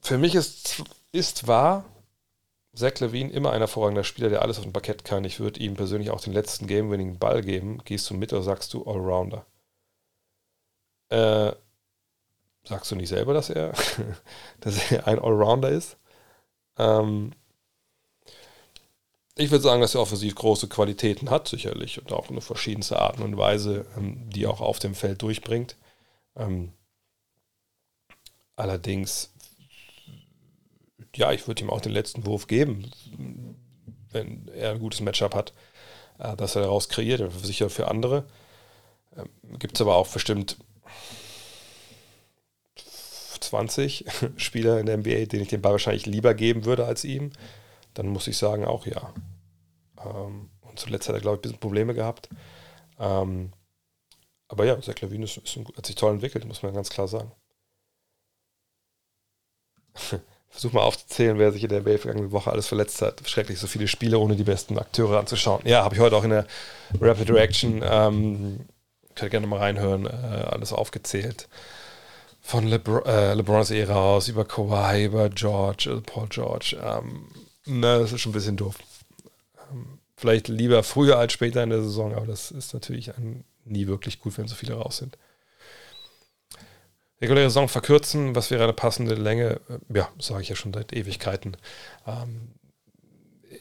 Für 0.00 0.18
mich 0.18 0.34
ist, 0.34 0.82
ist 1.12 1.46
wahr, 1.46 1.84
Zach 2.74 3.00
Levine 3.00 3.32
immer 3.32 3.52
ein 3.52 3.60
hervorragender 3.60 4.04
Spieler, 4.04 4.28
der 4.28 4.42
alles 4.42 4.58
auf 4.58 4.64
dem 4.64 4.72
Parkett 4.72 5.04
kann. 5.04 5.24
Ich 5.24 5.40
würde 5.40 5.60
ihm 5.60 5.74
persönlich 5.74 6.10
auch 6.10 6.20
den 6.20 6.32
letzten 6.32 6.66
Game-Winning 6.66 7.18
Ball 7.18 7.42
geben. 7.42 7.82
Gehst 7.84 8.08
du 8.10 8.14
mit 8.14 8.32
oder 8.32 8.42
sagst 8.42 8.72
du 8.74 8.84
Allrounder? 8.84 9.44
Äh, 11.08 11.52
sagst 12.64 12.90
du 12.90 12.96
nicht 12.96 13.08
selber, 13.08 13.34
dass 13.34 13.50
er, 13.50 13.72
dass 14.60 14.92
er 14.92 15.06
ein 15.08 15.18
Allrounder 15.18 15.70
ist? 15.70 15.96
Ähm, 16.78 17.32
ich 19.40 19.50
würde 19.50 19.62
sagen, 19.62 19.80
dass 19.80 19.94
er 19.94 20.02
offensiv 20.02 20.34
große 20.34 20.68
Qualitäten 20.68 21.30
hat, 21.30 21.48
sicherlich, 21.48 21.98
und 21.98 22.12
auch 22.12 22.28
eine 22.28 22.42
verschiedenste 22.42 22.98
Arten 22.98 23.22
und 23.22 23.36
Weise, 23.38 23.86
ähm, 23.96 24.28
die 24.28 24.46
auch 24.46 24.60
auf 24.60 24.78
dem 24.78 24.94
Feld 24.94 25.22
durchbringt. 25.22 25.76
Ähm, 26.36 26.72
allerdings, 28.54 29.32
ja, 31.16 31.32
ich 31.32 31.46
würde 31.46 31.62
ihm 31.62 31.70
auch 31.70 31.80
den 31.80 31.92
letzten 31.92 32.26
Wurf 32.26 32.46
geben, 32.46 32.90
wenn 34.12 34.48
er 34.48 34.72
ein 34.72 34.78
gutes 34.78 35.00
Matchup 35.00 35.34
hat, 35.34 35.54
äh, 36.18 36.36
dass 36.36 36.56
er 36.56 36.62
daraus 36.62 36.90
kreiert, 36.90 37.32
sicher 37.42 37.70
für 37.70 37.88
andere. 37.88 38.24
Ähm, 39.16 39.30
Gibt 39.58 39.76
es 39.76 39.80
aber 39.80 39.96
auch 39.96 40.08
bestimmt 40.08 40.58
20 43.40 44.04
Spieler 44.36 44.78
in 44.78 44.86
der 44.86 44.98
NBA, 44.98 45.24
denen 45.24 45.44
ich 45.44 45.48
den 45.48 45.62
Ball 45.62 45.72
wahrscheinlich 45.72 46.04
lieber 46.04 46.34
geben 46.34 46.66
würde 46.66 46.84
als 46.84 47.04
ihm, 47.04 47.32
dann 47.94 48.08
muss 48.08 48.26
ich 48.26 48.36
sagen, 48.36 48.64
auch 48.64 48.86
ja. 48.86 49.12
Ähm, 50.04 50.50
und 50.60 50.78
zuletzt 50.78 51.08
hat 51.08 51.16
er, 51.16 51.20
glaube 51.20 51.36
ich, 51.36 51.40
ein 51.40 51.42
bisschen 51.42 51.60
Probleme 51.60 51.94
gehabt. 51.94 52.28
Ähm, 52.98 53.52
aber 54.48 54.64
ja, 54.64 54.80
Zach 54.80 55.00
Levine 55.00 55.24
ist, 55.24 55.36
ist 55.36 55.56
ein, 55.56 55.66
hat 55.76 55.86
sich 55.86 55.96
toll 55.96 56.12
entwickelt, 56.12 56.44
muss 56.44 56.62
man 56.62 56.74
ganz 56.74 56.90
klar 56.90 57.08
sagen. 57.08 57.32
Versuch 60.48 60.72
mal 60.72 60.82
aufzuzählen, 60.82 61.38
wer 61.38 61.52
sich 61.52 61.62
in 61.62 61.68
der 61.68 61.80
NBA 61.82 61.98
vergangene 61.98 62.32
Woche 62.32 62.50
alles 62.50 62.66
verletzt 62.66 63.00
hat. 63.02 63.28
Schrecklich, 63.28 63.60
so 63.60 63.68
viele 63.68 63.86
Spiele, 63.86 64.18
ohne 64.18 64.34
die 64.34 64.42
besten 64.42 64.78
Akteure 64.78 65.20
anzuschauen. 65.20 65.62
Ja, 65.64 65.84
habe 65.84 65.94
ich 65.94 66.00
heute 66.00 66.16
auch 66.16 66.24
in 66.24 66.30
der 66.30 66.46
Rapid 67.00 67.30
Reaction, 67.30 67.82
ähm, 67.84 68.66
könnt 69.14 69.28
ihr 69.28 69.30
gerne 69.30 69.46
mal 69.46 69.60
reinhören, 69.60 70.06
äh, 70.06 70.10
alles 70.10 70.72
aufgezählt 70.72 71.48
von 72.40 72.66
Lebr 72.66 73.04
äh, 73.06 73.34
LeBrons 73.34 73.70
Ära 73.70 74.14
aus, 74.16 74.28
über 74.28 74.44
Kawhi, 74.44 75.04
über 75.04 75.28
George, 75.28 75.86
also 75.88 76.02
Paul 76.02 76.26
George. 76.28 76.76
Ähm, 76.82 77.28
na, 77.66 77.98
das 77.98 78.12
ist 78.12 78.20
schon 78.20 78.30
ein 78.30 78.34
bisschen 78.34 78.56
doof. 78.56 78.76
Ähm, 79.70 79.98
vielleicht 80.16 80.48
lieber 80.48 80.82
früher 80.82 81.18
als 81.18 81.32
später 81.32 81.62
in 81.62 81.70
der 81.70 81.82
Saison, 81.82 82.14
aber 82.14 82.26
das 82.26 82.50
ist 82.50 82.74
natürlich 82.74 83.10
nie 83.64 83.86
wirklich 83.86 84.20
gut, 84.20 84.36
wenn 84.38 84.48
so 84.48 84.54
viele 84.54 84.74
raus 84.74 84.98
sind. 84.98 85.16
Reguläre 87.20 87.50
Saison 87.50 87.68
verkürzen, 87.68 88.34
was 88.34 88.50
wäre 88.50 88.64
eine 88.64 88.72
passende 88.72 89.14
Länge? 89.14 89.60
Äh, 89.68 89.98
ja, 89.98 90.08
sage 90.18 90.42
ich 90.42 90.48
ja 90.48 90.56
schon 90.56 90.72
seit 90.72 90.92
Ewigkeiten. 90.92 91.56
Ähm, 92.06 92.52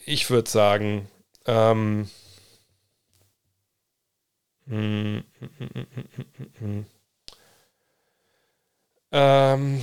ich 0.06 0.30
würde 0.30 0.50
sagen, 0.50 1.10
ähm, 1.46 2.10
mm, 4.66 5.18
mm, 5.18 5.24
mm, 6.60 6.86
ähm, 9.12 9.82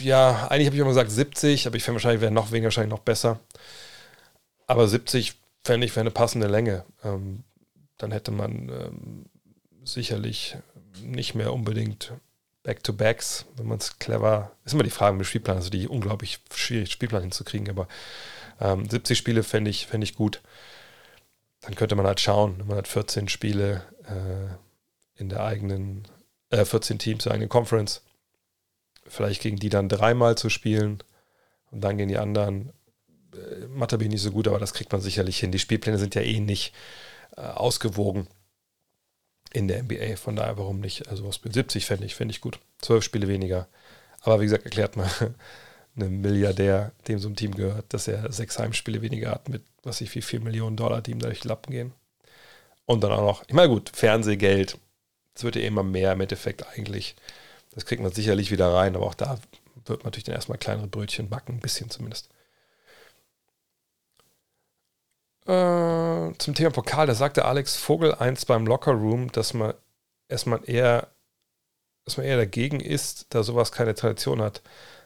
ja, 0.00 0.48
eigentlich 0.48 0.66
habe 0.66 0.76
ich 0.76 0.80
immer 0.80 0.90
gesagt 0.90 1.10
70, 1.10 1.66
aber 1.66 1.76
ich 1.76 1.82
fände 1.82 1.96
wahrscheinlich 1.96 2.20
wäre 2.20 2.32
noch 2.32 2.50
weniger, 2.50 2.66
wahrscheinlich 2.66 2.90
noch 2.90 3.00
besser. 3.00 3.40
Aber 4.66 4.86
70 4.88 5.34
fände 5.64 5.86
ich 5.86 5.92
für 5.92 6.00
eine 6.00 6.10
passende 6.10 6.48
Länge. 6.48 6.84
Ähm, 7.04 7.44
dann 7.98 8.12
hätte 8.12 8.30
man 8.30 8.68
ähm, 8.68 9.26
sicherlich 9.84 10.56
nicht 11.00 11.34
mehr 11.34 11.52
unbedingt 11.52 12.12
Back-to-Backs, 12.62 13.46
wenn 13.56 13.66
man 13.66 13.78
es 13.78 13.98
clever. 13.98 14.52
Ist 14.64 14.74
immer 14.74 14.82
die 14.82 14.90
Frage 14.90 15.16
mit 15.16 15.26
Spielplan, 15.26 15.56
also 15.56 15.70
die 15.70 15.88
unglaublich 15.88 16.40
schwierig, 16.54 16.92
Spielplan 16.92 17.22
hinzukriegen, 17.22 17.70
aber 17.70 17.88
ähm, 18.60 18.88
70 18.88 19.16
Spiele 19.16 19.42
fände 19.42 19.70
ich, 19.70 19.86
fänd 19.86 20.04
ich 20.04 20.14
gut. 20.14 20.40
Dann 21.62 21.74
könnte 21.74 21.94
man 21.94 22.06
halt 22.06 22.20
schauen, 22.20 22.62
man 22.66 22.76
hat 22.76 22.88
14 22.88 23.28
Spiele 23.28 23.82
äh, 24.04 25.20
in 25.20 25.28
der 25.28 25.44
eigenen, 25.44 26.06
äh, 26.50 26.64
14 26.64 26.98
Teams 26.98 27.24
der 27.24 27.32
eigenen 27.32 27.48
Conference 27.48 28.02
vielleicht 29.06 29.42
gegen 29.42 29.58
die 29.58 29.68
dann 29.68 29.88
dreimal 29.88 30.36
zu 30.36 30.48
spielen 30.48 31.02
und 31.70 31.82
dann 31.82 31.96
gegen 31.96 32.08
die 32.08 32.18
anderen. 32.18 32.72
Äh, 33.34 33.66
Mathe 33.66 33.98
bin 33.98 34.08
ich 34.08 34.12
nicht 34.12 34.22
so 34.22 34.32
gut, 34.32 34.48
aber 34.48 34.58
das 34.58 34.74
kriegt 34.74 34.92
man 34.92 35.00
sicherlich 35.00 35.38
hin. 35.38 35.52
Die 35.52 35.58
Spielpläne 35.58 35.98
sind 35.98 36.14
ja 36.14 36.22
eh 36.22 36.40
nicht 36.40 36.74
äh, 37.36 37.42
ausgewogen 37.42 38.28
in 39.52 39.68
der 39.68 39.82
NBA. 39.82 40.16
Von 40.16 40.36
daher, 40.36 40.58
warum 40.58 40.80
nicht? 40.80 41.08
Also 41.08 41.26
was 41.26 41.42
mit 41.44 41.54
70 41.54 41.86
fände 41.86 42.06
ich, 42.06 42.14
fände 42.14 42.32
ich 42.32 42.40
gut. 42.40 42.58
Zwölf 42.80 43.04
Spiele 43.04 43.28
weniger. 43.28 43.68
Aber 44.20 44.40
wie 44.40 44.44
gesagt, 44.44 44.64
erklärt 44.64 44.96
mal 44.96 45.10
einem 45.96 46.20
Milliardär, 46.20 46.92
dem 47.08 47.18
so 47.18 47.28
ein 47.28 47.36
Team 47.36 47.54
gehört, 47.54 47.92
dass 47.92 48.08
er 48.08 48.32
sechs 48.32 48.58
Heimspiele 48.58 49.02
weniger 49.02 49.30
hat, 49.30 49.48
mit 49.48 49.62
was 49.82 50.00
ich 50.00 50.14
wie 50.14 50.22
vier 50.22 50.40
Millionen 50.40 50.76
Dollar, 50.76 51.02
die 51.02 51.10
ihm 51.10 51.18
durch 51.18 51.40
die 51.40 51.48
Lappen 51.48 51.72
gehen. 51.72 51.92
Und 52.86 53.02
dann 53.02 53.12
auch 53.12 53.20
noch, 53.20 53.44
ich 53.46 53.54
meine, 53.54 53.68
gut, 53.68 53.90
Fernsehgeld. 53.94 54.78
Es 55.34 55.44
wird 55.44 55.56
ja 55.56 55.62
immer 55.62 55.82
mehr 55.82 56.12
im 56.12 56.20
Endeffekt 56.20 56.66
eigentlich. 56.76 57.16
Das 57.74 57.86
kriegt 57.86 58.02
man 58.02 58.12
sicherlich 58.12 58.50
wieder 58.50 58.72
rein, 58.72 58.94
aber 58.96 59.06
auch 59.06 59.14
da 59.14 59.38
wird 59.86 60.00
man 60.00 60.06
natürlich 60.06 60.24
dann 60.24 60.34
erstmal 60.34 60.58
kleinere 60.58 60.86
Brötchen 60.86 61.28
backen, 61.28 61.54
ein 61.54 61.60
bisschen 61.60 61.90
zumindest. 61.90 62.28
Äh, 65.46 66.32
zum 66.38 66.54
Thema 66.54 66.70
Pokal, 66.70 67.06
da 67.06 67.14
sagte 67.14 67.44
Alex 67.44 67.76
Vogel 67.76 68.14
eins 68.14 68.44
beim 68.44 68.66
Locker 68.66 68.92
Room, 68.92 69.32
dass 69.32 69.54
man 69.54 69.74
erstmal 70.28 70.60
eher, 70.68 71.08
dass 72.04 72.16
man 72.16 72.26
eher 72.26 72.36
dagegen 72.36 72.80
ist, 72.80 73.26
da 73.30 73.42
sowas 73.42 73.72
keine 73.72 73.94
Tradition 73.94 74.40
hat. 74.40 74.62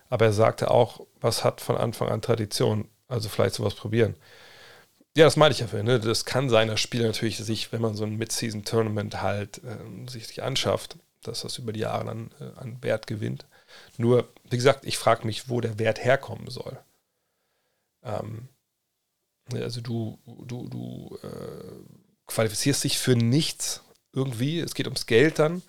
Aber 0.08 0.26
er 0.26 0.32
sagte 0.32 0.70
auch, 0.70 1.06
was 1.20 1.44
hat 1.44 1.60
von 1.60 1.76
Anfang 1.76 2.08
an 2.08 2.22
Tradition? 2.22 2.88
Also 3.08 3.28
vielleicht 3.28 3.54
sowas 3.54 3.74
probieren. 3.74 4.14
Ja, 5.16 5.24
das 5.24 5.36
meine 5.36 5.52
ich 5.52 5.60
ja. 5.60 5.82
Ne? 5.82 5.98
Das 6.00 6.26
kann 6.26 6.50
sein, 6.50 6.68
dass 6.68 6.80
Spieler 6.80 7.06
natürlich 7.06 7.38
sich, 7.38 7.72
wenn 7.72 7.80
man 7.80 7.94
so 7.94 8.04
ein 8.04 8.16
Mid-Season-Tournament 8.16 9.22
halt 9.22 9.58
äh, 9.64 10.10
sich, 10.10 10.26
sich 10.26 10.42
ansschafft, 10.42 10.98
dass 11.26 11.42
das 11.42 11.58
über 11.58 11.72
die 11.72 11.80
Jahre 11.80 12.04
dann 12.04 12.30
äh, 12.40 12.58
an 12.58 12.82
Wert 12.82 13.06
gewinnt. 13.06 13.46
Nur, 13.98 14.28
wie 14.48 14.56
gesagt, 14.56 14.84
ich 14.86 14.98
frage 14.98 15.26
mich, 15.26 15.48
wo 15.48 15.60
der 15.60 15.78
Wert 15.78 16.04
herkommen 16.04 16.48
soll. 16.48 16.78
Ähm, 18.04 18.48
also 19.52 19.80
du, 19.80 20.18
du, 20.26 20.68
du 20.68 21.18
äh, 21.22 22.26
qualifizierst 22.26 22.84
dich 22.84 22.98
für 22.98 23.16
nichts 23.16 23.82
irgendwie. 24.12 24.60
Es 24.60 24.74
geht 24.74 24.86
ums 24.86 25.06
Geld 25.06 25.38
dann. 25.38 25.62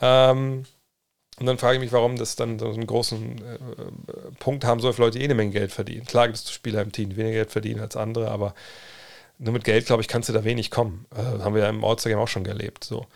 Ähm, 0.00 0.64
und 1.38 1.46
dann 1.46 1.58
frage 1.58 1.74
ich 1.74 1.80
mich, 1.80 1.92
warum 1.92 2.16
das 2.16 2.36
dann 2.36 2.58
so 2.58 2.70
einen 2.70 2.86
großen 2.86 3.38
äh, 3.38 3.58
Punkt 4.38 4.64
haben 4.64 4.80
soll 4.80 4.92
für 4.92 5.02
Leute, 5.02 5.18
die 5.18 5.24
eh 5.24 5.26
eine 5.26 5.34
Menge 5.34 5.52
Geld 5.52 5.72
verdienen. 5.72 6.06
Klar 6.06 6.28
gibt 6.28 6.38
es 6.38 6.50
Spieler 6.50 6.82
im 6.82 6.92
Team, 6.92 7.10
die 7.10 7.16
weniger 7.16 7.36
Geld 7.36 7.50
verdienen 7.50 7.80
als 7.80 7.96
andere, 7.96 8.30
aber 8.30 8.54
nur 9.38 9.52
mit 9.54 9.64
Geld, 9.64 9.86
glaube 9.86 10.02
ich, 10.02 10.08
kannst 10.08 10.28
du 10.28 10.32
da 10.32 10.44
wenig 10.44 10.70
kommen. 10.70 11.06
Äh, 11.14 11.42
haben 11.42 11.54
wir 11.54 11.62
ja 11.62 11.68
im 11.68 11.84
All-Star-Game 11.84 12.20
auch 12.20 12.28
schon 12.28 12.46
erlebt. 12.46 12.84
So. 12.84 13.06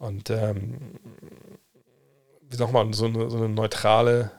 Und 0.00 0.30
ähm, 0.30 0.98
wie 2.48 2.56
sag 2.56 2.72
mal, 2.72 2.92
so 2.94 3.04
eine, 3.04 3.28
so 3.28 3.36
eine 3.36 3.50
neutrale, 3.50 4.30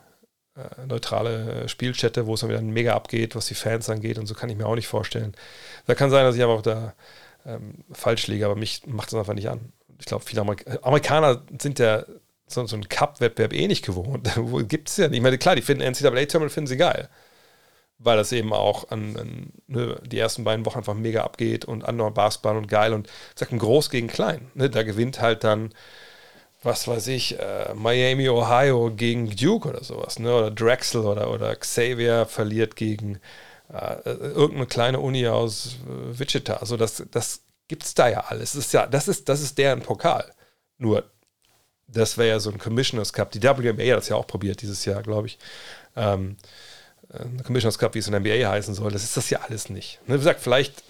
äh, 0.55 0.87
neutrale 0.87 1.69
Spielstätte, 1.69 2.25
wo 2.25 2.33
es 2.33 2.41
dann 2.41 2.49
wieder 2.49 2.61
mega 2.61 2.95
abgeht, 2.95 3.35
was 3.35 3.45
die 3.45 3.53
Fans 3.53 3.87
angeht 3.87 4.17
und 4.17 4.25
so 4.25 4.33
kann 4.33 4.49
ich 4.49 4.57
mir 4.57 4.65
auch 4.65 4.73
nicht 4.75 4.87
vorstellen. 4.87 5.35
Da 5.85 5.93
kann 5.93 6.09
sein, 6.09 6.25
dass 6.25 6.35
ich 6.35 6.41
aber 6.41 6.55
auch 6.55 6.63
da 6.63 6.95
ähm, 7.45 7.83
falsch 7.91 8.25
liege, 8.25 8.45
aber 8.45 8.55
mich 8.55 8.87
macht 8.87 9.13
das 9.13 9.19
einfach 9.19 9.35
nicht 9.35 9.49
an. 9.49 9.71
Ich 9.99 10.07
glaube, 10.07 10.25
viele 10.25 10.41
Amerik 10.41 10.65
Amerikaner 10.81 11.43
sind 11.59 11.77
ja 11.77 12.05
so, 12.47 12.65
so 12.65 12.75
einen 12.75 12.89
Cup-Wettbewerb 12.89 13.53
eh 13.53 13.67
nicht 13.67 13.85
gewohnt. 13.85 14.27
Gibt 14.67 14.89
es 14.89 14.97
ja 14.97 15.09
nicht. 15.09 15.17
Ich 15.17 15.23
meine, 15.23 15.37
klar, 15.37 15.55
die 15.55 15.61
finden 15.61 15.83
NCAA-Terminal 15.83 16.49
finden 16.49 16.67
sie 16.67 16.77
geil. 16.77 17.07
Weil 18.03 18.17
das 18.17 18.31
eben 18.31 18.51
auch 18.51 18.89
an, 18.89 19.15
an 19.17 19.53
ne, 19.67 20.01
die 20.05 20.17
ersten 20.17 20.43
beiden 20.43 20.65
Wochen 20.65 20.79
einfach 20.79 20.95
mega 20.95 21.23
abgeht 21.23 21.65
und 21.65 21.85
andere 21.85 22.11
Basketball 22.11 22.57
und 22.57 22.67
geil 22.67 22.93
und 22.93 23.07
sagt 23.35 23.57
Groß 23.57 23.89
gegen 23.89 24.07
Klein. 24.07 24.49
Ne, 24.55 24.69
da 24.69 24.83
gewinnt 24.83 25.21
halt 25.21 25.43
dann, 25.43 25.73
was 26.63 26.87
weiß 26.87 27.07
ich, 27.07 27.39
äh, 27.39 27.73
Miami, 27.75 28.27
Ohio 28.29 28.91
gegen 28.95 29.29
Duke 29.35 29.69
oder 29.69 29.83
sowas. 29.83 30.19
Ne, 30.19 30.33
oder 30.33 30.51
Drexel 30.51 31.01
oder, 31.05 31.31
oder 31.31 31.55
Xavier 31.55 32.25
verliert 32.25 32.75
gegen 32.75 33.19
äh, 33.71 34.09
irgendeine 34.09 34.65
kleine 34.65 34.99
Uni 34.99 35.27
aus 35.27 35.77
äh, 35.87 36.19
Wichita. 36.19 36.55
Also 36.55 36.77
das, 36.77 37.03
das 37.11 37.43
es 37.79 37.93
da 37.93 38.09
ja 38.09 38.21
alles. 38.21 38.53
Das 38.53 38.65
ist 38.65 38.73
ja, 38.73 38.85
das 38.87 39.07
ist, 39.07 39.29
das 39.29 39.41
ist 39.41 39.57
deren 39.57 39.81
Pokal. 39.81 40.33
Nur 40.77 41.09
das 41.87 42.17
wäre 42.17 42.29
ja 42.29 42.39
so 42.39 42.51
ein 42.51 42.57
Commissioners 42.57 43.13
Cup. 43.13 43.31
Die 43.31 43.41
WNBA 43.41 43.91
hat 43.91 43.97
das 43.97 44.09
ja 44.09 44.15
auch 44.15 44.27
probiert 44.27 44.61
dieses 44.61 44.85
Jahr, 44.85 45.03
glaube 45.03 45.27
ich. 45.27 45.37
Ähm, 45.95 46.37
äh, 47.13 47.43
Commissioners 47.43 47.77
Cup, 47.77 47.95
wie 47.95 47.99
es 47.99 48.07
in 48.07 48.13
der 48.13 48.21
NBA 48.21 48.49
heißen 48.49 48.73
soll. 48.73 48.91
Das 48.91 49.03
ist 49.03 49.17
das 49.17 49.29
ja 49.29 49.41
alles 49.41 49.69
nicht. 49.69 49.99
Ne, 50.07 50.15
wie 50.15 50.19
gesagt, 50.19 50.41
vielleicht 50.41 50.83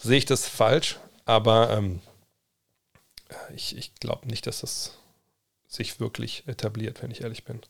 sehe 0.00 0.18
ich 0.18 0.26
das 0.26 0.48
falsch, 0.48 0.98
aber 1.24 1.70
ähm, 1.70 2.00
ich, 3.54 3.76
ich 3.76 3.94
glaube 3.96 4.28
nicht, 4.28 4.46
dass 4.46 4.60
das 4.60 4.98
sich 5.68 6.00
wirklich 6.00 6.46
etabliert, 6.46 7.02
wenn 7.02 7.10
ich 7.10 7.22
ehrlich 7.22 7.44
bin. 7.44 7.60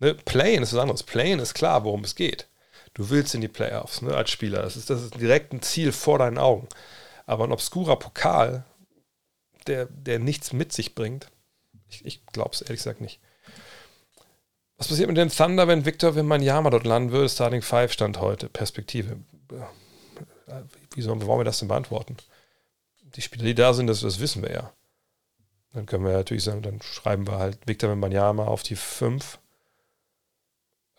Ne, 0.00 0.14
Playen 0.14 0.62
ist 0.62 0.72
was 0.72 0.80
anderes. 0.80 1.02
Playen 1.02 1.40
ist 1.40 1.54
klar, 1.54 1.84
worum 1.84 2.04
es 2.04 2.14
geht. 2.14 2.46
Du 2.94 3.10
willst 3.10 3.34
in 3.34 3.40
die 3.40 3.48
Playoffs 3.48 4.02
ne, 4.02 4.14
als 4.14 4.30
Spieler. 4.30 4.62
Das 4.62 4.76
ist, 4.76 4.90
das 4.90 5.02
ist 5.02 5.20
direkt 5.20 5.52
ein 5.52 5.62
Ziel 5.62 5.92
vor 5.92 6.18
deinen 6.18 6.38
Augen. 6.38 6.68
Aber 7.26 7.44
ein 7.44 7.52
obskurer 7.52 7.98
Pokal, 7.98 8.64
der, 9.66 9.86
der 9.86 10.18
nichts 10.18 10.52
mit 10.52 10.72
sich 10.72 10.94
bringt, 10.94 11.30
ich, 11.88 12.04
ich 12.04 12.26
glaube 12.26 12.50
es 12.54 12.62
ehrlich 12.62 12.80
gesagt 12.80 13.00
nicht. 13.00 13.20
Was 14.78 14.86
passiert 14.86 15.08
mit 15.08 15.16
dem 15.16 15.28
Thunder, 15.28 15.66
wenn 15.66 15.84
Victor 15.84 16.14
Wembanyama 16.14 16.70
dort 16.70 16.86
landen 16.86 17.10
würde? 17.10 17.28
Starting 17.28 17.62
5 17.62 17.92
stand 17.92 18.20
heute. 18.20 18.48
Perspektive. 18.48 19.16
Wie 20.94 21.02
sollen, 21.02 21.26
wollen 21.26 21.40
wir 21.40 21.44
das 21.44 21.58
denn 21.58 21.68
beantworten? 21.68 22.16
Die 23.16 23.20
Spieler, 23.20 23.44
die 23.44 23.56
da 23.56 23.74
sind, 23.74 23.88
das, 23.88 24.00
das 24.00 24.20
wissen 24.20 24.42
wir 24.42 24.52
ja. 24.52 24.72
Dann 25.72 25.86
können 25.86 26.04
wir 26.04 26.12
natürlich 26.12 26.44
sagen, 26.44 26.62
dann 26.62 26.80
schreiben 26.80 27.26
wir 27.26 27.38
halt 27.38 27.58
Victor 27.66 27.90
Wembanyama 27.90 28.46
auf 28.46 28.62
die 28.62 28.76
5 28.76 29.40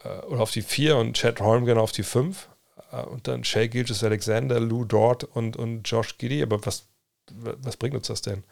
äh, 0.04 0.10
oder 0.26 0.42
auf 0.42 0.52
die 0.52 0.62
4 0.62 0.98
und 0.98 1.14
Chad 1.14 1.40
Holmgren 1.40 1.78
auf 1.78 1.94
die 1.94 2.04
5 2.04 2.50
äh, 2.92 3.02
und 3.04 3.28
dann 3.30 3.46
Shay 3.46 3.70
Gilgis 3.70 4.04
Alexander, 4.04 4.60
Lou 4.60 4.84
Dort 4.84 5.24
und, 5.24 5.56
und 5.56 5.84
Josh 5.84 6.18
Giddy. 6.18 6.44
Aber 6.44 6.66
was, 6.66 6.88
was 7.32 7.78
bringt 7.78 7.96
uns 7.96 8.08
das 8.08 8.22
denn? 8.22 8.44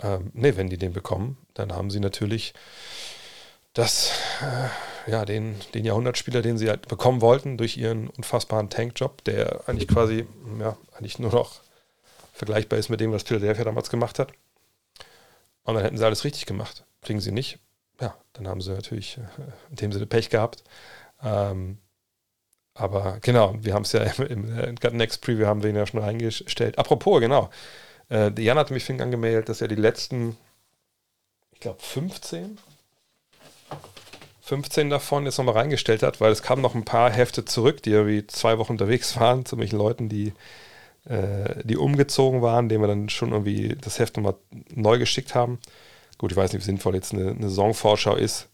Ähm, 0.00 0.30
ne, 0.32 0.56
wenn 0.56 0.70
die 0.70 0.78
den 0.78 0.94
bekommen, 0.94 1.36
dann 1.54 1.72
haben 1.72 1.90
sie 1.90 2.00
natürlich 2.00 2.54
das, 3.74 4.12
äh, 4.40 5.10
ja, 5.10 5.24
den, 5.24 5.56
den 5.74 5.84
Jahrhundertspieler, 5.84 6.42
den 6.42 6.58
sie 6.58 6.68
halt 6.68 6.88
bekommen 6.88 7.20
wollten 7.20 7.56
durch 7.56 7.76
ihren 7.76 8.08
unfassbaren 8.08 8.70
Tankjob, 8.70 9.24
der 9.24 9.68
eigentlich 9.68 9.88
quasi, 9.88 10.26
ja, 10.60 10.76
eigentlich 10.94 11.18
nur 11.18 11.32
noch 11.32 11.60
vergleichbar 12.32 12.78
ist 12.78 12.88
mit 12.88 13.00
dem, 13.00 13.12
was 13.12 13.22
Philadelphia 13.22 13.64
damals 13.64 13.90
gemacht 13.90 14.18
hat. 14.18 14.32
Und 15.64 15.74
dann 15.74 15.84
hätten 15.84 15.96
sie 15.96 16.04
alles 16.04 16.24
richtig 16.24 16.46
gemacht. 16.46 16.84
Kriegen 17.02 17.20
sie 17.20 17.32
nicht. 17.32 17.58
Ja, 18.00 18.16
dann 18.32 18.48
haben 18.48 18.60
sie 18.60 18.72
natürlich 18.72 19.18
äh, 19.18 19.70
in 19.70 19.76
dem 19.76 19.92
Sinne 19.92 20.06
Pech 20.06 20.28
gehabt. 20.28 20.64
Ähm, 21.22 21.78
aber 22.74 23.18
genau, 23.20 23.54
wir 23.60 23.74
haben 23.74 23.82
es 23.82 23.92
ja 23.92 24.02
im, 24.18 24.58
im 24.58 24.76
Gut 24.76 24.94
Next 24.94 25.22
Preview 25.22 25.46
haben 25.46 25.62
wir 25.62 25.70
ihn 25.70 25.76
ja 25.76 25.86
schon 25.86 26.00
reingestellt. 26.00 26.78
Apropos, 26.78 27.20
genau. 27.20 27.50
Äh, 28.10 28.32
Jan 28.40 28.58
hat 28.58 28.70
mich 28.70 28.88
angemeldet, 28.90 29.48
dass 29.48 29.60
er 29.60 29.68
die 29.68 29.74
letzten, 29.74 30.36
ich 31.52 31.60
glaube, 31.60 31.80
15, 31.80 32.58
15 34.42 34.90
davon 34.90 35.24
jetzt 35.24 35.38
nochmal 35.38 35.54
reingestellt 35.54 36.02
hat, 36.02 36.20
weil 36.20 36.32
es 36.32 36.42
kamen 36.42 36.62
noch 36.62 36.74
ein 36.74 36.84
paar 36.84 37.10
Hefte 37.10 37.44
zurück, 37.44 37.82
die 37.82 37.90
irgendwie 37.90 38.26
zwei 38.26 38.58
Wochen 38.58 38.72
unterwegs 38.72 39.16
waren, 39.20 39.46
zu 39.46 39.56
welchen 39.58 39.78
Leuten, 39.78 40.08
die, 40.08 40.32
äh, 41.04 41.62
die 41.64 41.76
umgezogen 41.76 42.42
waren, 42.42 42.68
denen 42.68 42.82
wir 42.82 42.88
dann 42.88 43.08
schon 43.08 43.32
irgendwie 43.32 43.76
das 43.80 43.98
Heft 43.98 44.16
nochmal 44.16 44.34
neu 44.74 44.98
geschickt 44.98 45.34
haben. 45.34 45.58
Gut, 46.18 46.32
ich 46.32 46.36
weiß 46.36 46.52
nicht, 46.52 46.62
wie 46.62 46.66
sinnvoll 46.66 46.94
jetzt 46.94 47.12
eine, 47.12 47.30
eine 47.30 47.48
Saisonvorschau 47.48 48.16
ist 48.16 48.48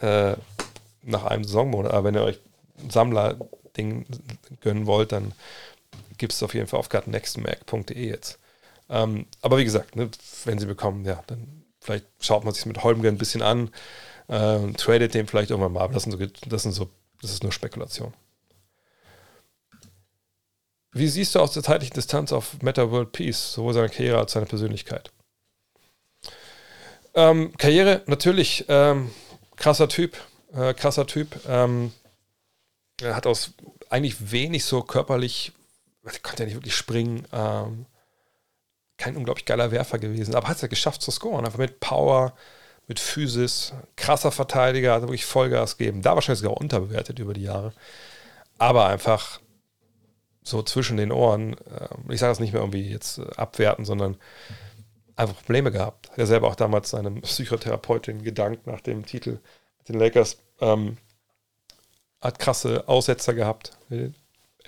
äh, 0.00 0.34
nach 1.02 1.24
einem 1.24 1.44
Saisonmonat, 1.44 1.92
aber 1.92 2.04
wenn 2.04 2.14
ihr 2.14 2.22
euch 2.22 2.40
Sammler-Ding 2.88 4.06
gönnen 4.60 4.86
wollt, 4.86 5.12
dann 5.12 5.32
gibt 6.16 6.32
es 6.32 6.42
auf 6.42 6.54
jeden 6.54 6.66
Fall 6.66 6.80
auf 6.80 6.88
gutnextmac.de 6.88 8.08
jetzt. 8.08 8.38
Ähm, 8.88 9.26
aber 9.42 9.58
wie 9.58 9.64
gesagt, 9.64 9.94
ne, 9.94 10.10
wenn 10.44 10.58
sie 10.58 10.66
bekommen, 10.66 11.04
ja, 11.04 11.22
dann 11.26 11.64
vielleicht 11.80 12.06
schaut 12.20 12.44
man 12.44 12.54
sich 12.54 12.66
mit 12.66 12.82
Holmgren 12.82 13.14
ein 13.14 13.18
bisschen 13.18 13.42
an, 13.42 13.70
äh, 14.28 14.72
tradet 14.72 15.14
den 15.14 15.26
vielleicht 15.26 15.50
irgendwann 15.50 15.72
mal, 15.72 15.82
aber 15.82 15.94
das 15.94 16.04
sind 16.04 16.12
so, 16.12 16.18
das 16.48 16.62
sind 16.62 16.72
so, 16.72 16.90
das 17.20 17.32
ist 17.32 17.42
nur 17.42 17.52
Spekulation. 17.52 18.14
Wie 20.92 21.08
siehst 21.08 21.34
du 21.34 21.40
aus 21.40 21.52
der 21.52 21.62
zeitlichen 21.62 21.94
Distanz 21.94 22.32
auf 22.32 22.60
Meta 22.62 22.90
World 22.90 23.12
Peace, 23.12 23.52
sowohl 23.52 23.74
seine 23.74 23.88
Karriere 23.88 24.18
als 24.18 24.32
seine 24.32 24.46
Persönlichkeit? 24.46 25.10
Ähm, 27.14 27.52
Karriere, 27.56 28.02
natürlich, 28.06 28.64
ähm, 28.68 29.10
krasser 29.56 29.88
Typ, 29.88 30.16
äh, 30.52 30.74
krasser 30.74 31.06
Typ. 31.06 31.38
Ähm, 31.46 31.92
er 33.00 33.14
hat 33.14 33.26
aus 33.26 33.52
eigentlich 33.90 34.32
wenig 34.32 34.64
so 34.64 34.82
körperlich, 34.82 35.52
er 36.04 36.18
konnte 36.20 36.42
ja 36.42 36.46
nicht 36.46 36.56
wirklich 36.56 36.76
springen, 36.76 37.26
ähm, 37.32 37.86
kein 38.96 39.16
unglaublich 39.16 39.46
geiler 39.46 39.70
Werfer 39.70 39.98
gewesen, 39.98 40.34
aber 40.34 40.48
hat 40.48 40.56
es 40.56 40.62
ja 40.62 40.68
geschafft 40.68 41.02
zu 41.02 41.10
scoren. 41.10 41.44
Einfach 41.44 41.58
mit 41.58 41.80
Power, 41.80 42.34
mit 42.88 42.98
Physis, 42.98 43.74
krasser 43.96 44.32
Verteidiger, 44.32 44.94
also 44.94 45.08
wirklich 45.08 45.26
Vollgas 45.26 45.76
geben. 45.76 46.02
Da 46.02 46.14
wahrscheinlich 46.14 46.40
sogar 46.40 46.56
unterbewertet 46.56 47.18
über 47.18 47.34
die 47.34 47.42
Jahre. 47.42 47.72
Aber 48.56 48.86
einfach 48.86 49.40
so 50.42 50.62
zwischen 50.62 50.96
den 50.96 51.12
Ohren, 51.12 51.56
ähm, 51.70 52.10
ich 52.10 52.18
sage 52.18 52.30
das 52.30 52.40
nicht 52.40 52.54
mehr 52.54 52.62
irgendwie 52.62 52.90
jetzt 52.90 53.18
äh, 53.18 53.26
abwerten, 53.36 53.84
sondern 53.84 54.16
einfach 55.14 55.36
Probleme 55.36 55.70
gehabt. 55.70 56.10
Er 56.16 56.26
selber 56.26 56.48
auch 56.48 56.56
damals 56.56 56.90
seinem 56.90 57.20
Psychotherapeutin 57.22 58.22
gedankt 58.22 58.66
nach 58.66 58.80
dem 58.80 59.04
Titel 59.04 59.38
mit 59.78 59.88
den 59.90 59.98
Lakers. 59.98 60.38
Ähm, 60.60 60.96
hat 62.20 62.38
krasse 62.38 62.88
Aussetzer 62.88 63.34
gehabt. 63.34 63.78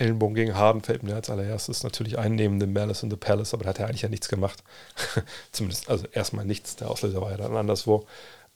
Ellenbogen 0.00 0.34
gegen 0.34 0.54
Harden 0.54 0.82
fällt 0.82 1.02
mir 1.02 1.14
als 1.14 1.30
allererstes 1.30 1.82
natürlich 1.82 2.18
ein, 2.18 2.34
neben 2.34 2.58
dem 2.58 2.72
Malice 2.72 3.02
in 3.02 3.10
the 3.10 3.16
Palace, 3.16 3.54
aber 3.54 3.64
da 3.64 3.70
hat 3.70 3.78
er 3.78 3.86
eigentlich 3.86 4.02
ja 4.02 4.08
nichts 4.08 4.28
gemacht. 4.28 4.62
Zumindest, 5.52 5.88
also 5.90 6.06
erstmal 6.12 6.44
nichts, 6.44 6.76
der 6.76 6.90
Auslöser 6.90 7.20
war 7.20 7.30
ja 7.30 7.36
dann 7.36 7.56
anderswo. 7.56 8.06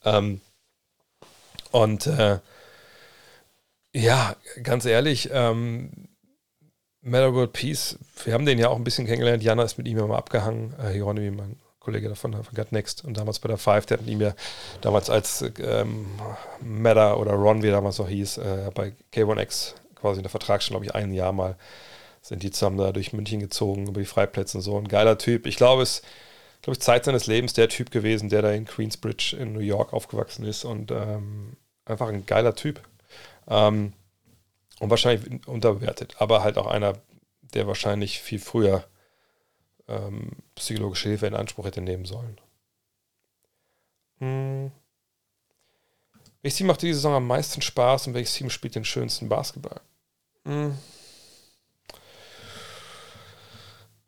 Ähm, 0.03 0.41
und 1.71 2.07
äh, 2.07 2.39
ja, 3.93 4.35
ganz 4.63 4.85
ehrlich, 4.85 5.29
ähm, 5.31 5.91
Meta 7.01 7.33
World 7.33 7.53
Peace, 7.53 7.99
wir 8.23 8.33
haben 8.33 8.45
den 8.45 8.57
ja 8.57 8.69
auch 8.69 8.75
ein 8.75 8.83
bisschen 8.83 9.05
kennengelernt. 9.05 9.43
Jana 9.43 9.63
ist 9.63 9.77
mit 9.77 9.87
ihm 9.87 9.97
ja 9.97 10.07
mal 10.07 10.17
abgehangen. 10.17 10.73
Äh, 10.79 10.93
Hieronymi, 10.93 11.31
mein 11.31 11.55
Kollege 11.79 12.09
davon, 12.09 12.33
von 12.33 12.55
Gut 12.55 12.71
Next 12.71 13.05
und 13.05 13.15
damals 13.15 13.37
bei 13.37 13.47
der 13.47 13.57
Five, 13.57 13.85
der 13.85 13.99
hat 13.99 14.07
ihm 14.07 14.19
ja 14.19 14.33
damals 14.81 15.11
als 15.11 15.45
ähm, 15.59 16.07
Meta 16.59 17.13
oder 17.13 17.33
Ron, 17.33 17.61
wie 17.61 17.67
er 17.67 17.73
damals 17.73 17.99
noch 17.99 18.09
hieß, 18.09 18.39
äh, 18.39 18.71
bei 18.73 18.93
K1X 19.13 19.75
quasi 19.95 20.19
in 20.19 20.23
der 20.23 20.31
Vertrag 20.31 20.61
schon, 20.61 20.73
glaube 20.73 20.85
ich, 20.85 20.95
ein 20.95 21.13
Jahr 21.13 21.33
mal 21.33 21.57
sind 22.21 22.41
die 22.41 22.49
zusammen 22.49 22.77
da 22.77 22.91
durch 22.91 23.13
München 23.13 23.39
gezogen, 23.39 23.87
über 23.87 23.99
die 23.99 24.07
Freiplätze 24.07 24.57
und 24.57 24.63
so. 24.63 24.75
Ein 24.77 24.87
geiler 24.87 25.19
Typ. 25.19 25.45
Ich 25.45 25.57
glaube, 25.57 25.83
es 25.83 26.01
glaube 26.65 26.77
ich, 26.77 26.81
Zeit 26.81 27.05
seines 27.05 27.27
Lebens 27.27 27.53
der 27.53 27.69
Typ 27.69 27.91
gewesen, 27.91 28.29
der 28.29 28.41
da 28.41 28.51
in 28.51 28.65
Queensbridge 28.65 29.37
in 29.39 29.53
New 29.53 29.59
York 29.59 29.93
aufgewachsen 29.93 30.43
ist 30.45 30.65
und 30.65 30.89
ähm, 30.89 31.57
einfach 31.85 32.07
ein 32.07 32.25
geiler 32.25 32.55
Typ. 32.55 32.81
Ähm, 33.47 33.93
und 34.79 34.89
wahrscheinlich 34.89 35.47
unterbewertet, 35.47 36.15
aber 36.17 36.43
halt 36.43 36.57
auch 36.57 36.65
einer, 36.65 36.97
der 37.53 37.67
wahrscheinlich 37.67 38.19
viel 38.19 38.39
früher 38.39 38.83
ähm, 39.87 40.31
psychologische 40.55 41.09
Hilfe 41.09 41.27
in 41.27 41.35
Anspruch 41.35 41.65
hätte 41.65 41.81
nehmen 41.81 42.05
sollen. 42.05 42.41
Hm. 44.17 44.71
Welches 46.45 46.57
Team 46.59 46.67
macht 46.67 46.83
diese 46.83 46.93
Saison 46.93 47.15
am 47.15 47.25
meisten 47.25 47.63
Spaß 47.63 48.05
und 48.05 48.13
welches 48.13 48.35
Team 48.35 48.51
spielt 48.51 48.75
den 48.75 48.85
schönsten 48.85 49.27
Basketball? 49.27 49.81
Hm. 50.43 50.77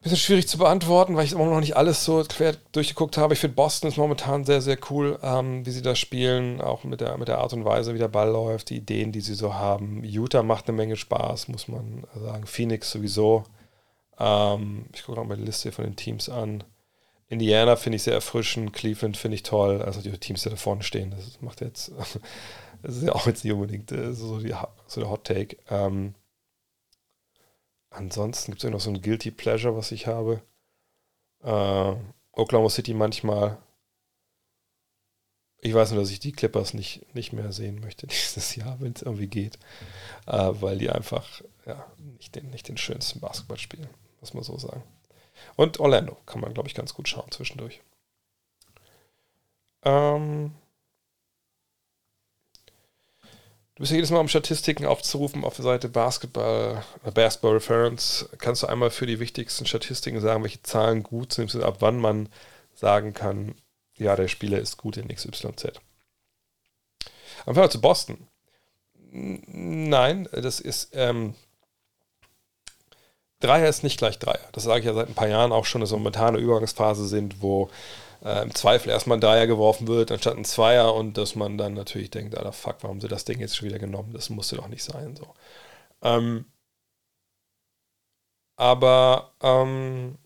Bisschen 0.04 0.18
schwierig 0.20 0.48
zu 0.48 0.60
beantworten, 0.60 1.16
weil 1.16 1.26
ich 1.26 1.32
immer 1.32 1.46
noch 1.46 1.60
nicht 1.60 1.76
alles 1.76 2.06
so 2.06 2.24
quer 2.30 2.56
durchgeguckt 2.74 3.18
habe. 3.18 3.34
Ich 3.34 3.40
finde 3.40 3.56
Boston 3.56 3.90
ist 3.90 3.98
momentan 3.98 4.46
sehr, 4.46 4.62
sehr 4.62 4.78
cool, 4.92 5.18
ähm, 5.24 5.66
wie 5.66 5.72
sie 5.72 5.82
das 5.82 5.98
spielen, 5.98 6.62
auch 6.62 6.84
mit 6.84 7.02
der, 7.02 7.18
mit 7.18 7.28
der 7.28 7.40
Art 7.40 7.54
und 7.54 7.66
Weise, 7.66 7.96
wie 7.96 7.98
der 7.98 8.08
Ball 8.08 8.30
läuft, 8.30 8.70
die 8.70 8.78
Ideen, 8.78 9.12
die 9.12 9.22
sie 9.22 9.34
so 9.34 9.56
haben. 9.56 10.04
Utah 10.04 10.44
macht 10.44 10.68
eine 10.68 10.78
Menge 10.78 10.96
Spaß, 10.96 11.48
muss 11.48 11.68
man 11.68 12.04
sagen. 12.14 12.46
Phoenix 12.46 12.92
sowieso. 12.92 13.46
Ähm, 14.20 14.86
ich 14.94 15.06
gucke 15.06 15.18
noch 15.18 15.26
mal 15.26 15.38
die 15.38 15.44
Liste 15.44 15.72
von 15.72 15.86
den 15.86 15.96
Teams 15.96 16.30
an. 16.30 16.64
Indiana 17.30 17.76
finde 17.76 17.98
ich 17.98 18.04
sehr 18.04 18.14
erfrischend, 18.14 18.74
Cleveland 18.74 19.18
finde 19.18 19.36
ich 19.36 19.44
toll. 19.44 19.82
Also 19.82 20.02
die 20.02 20.12
Teams, 20.18 20.44
die 20.44 20.50
da 20.50 20.56
vorne 20.56 20.84
stehen, 20.84 21.12
das 21.12 21.42
macht 21.42 21.62
jetzt, 21.62 21.92
das 22.82 22.96
ist 22.98 23.04
ja 23.04 23.14
auch 23.14 23.28
jetzt 23.28 23.44
nicht 23.44 23.54
unbedingt 23.54 23.92
äh, 23.92 24.14
so, 24.14 24.40
die, 24.40 24.56
so 24.88 25.02
der 25.02 25.10
Hot 25.10 25.26
Take. 25.26 25.58
Ähm, 25.70 26.16
ansonsten 27.90 28.52
gibt 28.52 28.64
es 28.64 28.70
noch 28.70 28.80
so 28.80 28.90
ein 28.90 29.02
Guilty 29.02 29.32
Pleasure, 29.32 29.76
was 29.76 29.92
ich 29.92 30.08
habe. 30.08 30.42
Äh, 31.44 31.96
Oklahoma 32.32 32.70
City 32.70 32.94
manchmal. 32.94 33.58
Ich 35.60 35.74
weiß 35.74 35.92
nur, 35.92 36.02
dass 36.02 36.12
ich 36.12 36.20
die 36.20 36.32
Clippers 36.32 36.74
nicht, 36.74 37.14
nicht 37.14 37.34
mehr 37.34 37.52
sehen 37.52 37.82
möchte 37.82 38.08
dieses 38.08 38.56
Jahr, 38.56 38.80
wenn 38.80 38.94
es 38.94 39.02
irgendwie 39.02 39.28
geht, 39.28 39.60
äh, 40.28 40.52
weil 40.54 40.78
die 40.78 40.90
einfach 40.90 41.42
ja, 41.66 41.86
nicht, 41.98 42.36
den, 42.36 42.52
nicht 42.52 42.70
den 42.70 42.78
schönsten 42.78 43.20
Basketball 43.20 43.58
spielen, 43.58 43.90
muss 44.22 44.34
man 44.34 44.44
so 44.44 44.58
sagen. 44.58 44.84
Und 45.56 45.80
Orlando 45.80 46.18
kann 46.26 46.42
man, 46.42 46.54
glaube 46.54 46.70
ich, 46.70 46.76
ganz 46.76 46.94
gut 46.94 47.08
schauen 47.08 47.32
zwischendurch. 47.32 47.82
Ähm, 49.84 50.54
du 53.76 53.82
bist 53.82 53.92
ja 53.92 53.96
jedes 53.96 54.12
Mal, 54.12 54.20
um 54.20 54.28
Statistiken 54.28 54.86
aufzurufen 54.86 55.44
auf 55.44 55.56
der 55.56 55.64
Seite 55.64 55.90
Basketball, 55.90 56.84
äh, 57.04 57.12
Basketball 57.12 57.54
Reference. 57.54 58.30
Kannst 58.40 58.64
du 58.64 58.68
einmal 58.68 58.92
für 58.92 59.06
die 59.06 59.20
wichtigsten 59.20 59.66
Statistiken 59.66 60.20
sagen, 60.20 60.44
welche 60.44 60.64
Zahlen 60.64 61.04
gut 61.04 61.34
sind, 61.34 61.56
ab 61.56 61.78
wann 61.80 62.00
man 62.00 62.30
sagen 62.74 63.14
kann, 63.14 63.56
ja, 63.98 64.16
der 64.16 64.28
Spieler 64.28 64.60
ist 64.60 64.78
gut 64.78 64.98
in 64.98 65.08
XYZ. 65.08 65.80
Aber 67.46 67.70
zu 67.70 67.82
Boston. 67.82 68.28
Nein, 69.10 70.28
das 70.32 70.60
ist, 70.60 70.90
ähm, 70.94 71.34
Dreier 73.40 73.70
ist 73.70 73.84
nicht 73.84 73.98
gleich 74.00 74.18
Dreier. 74.20 74.50
Das 74.52 74.64
sage 74.64 74.80
ich 74.80 74.86
ja 74.86 74.94
seit 74.94 75.10
ein 75.10 75.16
paar 75.16 75.28
Jahren 75.28 75.52
auch 75.52 75.66
schon, 75.66 75.82
dass 75.82 75.92
wir 75.92 75.98
momentan 75.98 76.30
eine 76.30 76.40
Übergangsphase 76.40 77.08
sind, 77.08 77.42
wo 77.42 77.70
äh, 78.24 78.42
im 78.42 78.54
Zweifel 78.56 78.90
erstmal 78.90 79.18
ein 79.18 79.22
Dreier 79.22 79.48
geworfen 79.48 79.88
wird, 79.88 80.12
anstatt 80.12 80.38
ein 80.38 80.46
Zweier 80.46 80.94
und 80.96 81.18
dass 81.18 81.36
man 81.36 81.58
dann 81.58 81.74
natürlich 81.74 82.10
denkt, 82.10 82.36
Alter, 82.36 82.52
fuck, 82.54 82.78
warum 82.82 83.00
sie 83.00 83.08
das 83.08 83.26
Ding 83.26 83.40
jetzt 83.40 83.56
schon 83.56 83.68
wieder 83.70 83.80
genommen? 83.80 84.12
Das 84.14 84.30
musste 84.30 84.56
doch 84.56 84.68
nicht 84.68 84.84
sein. 84.84 85.16
So. 85.16 85.34
Ähm, 86.02 86.46
aber 88.56 89.34
ähm, 89.42 90.18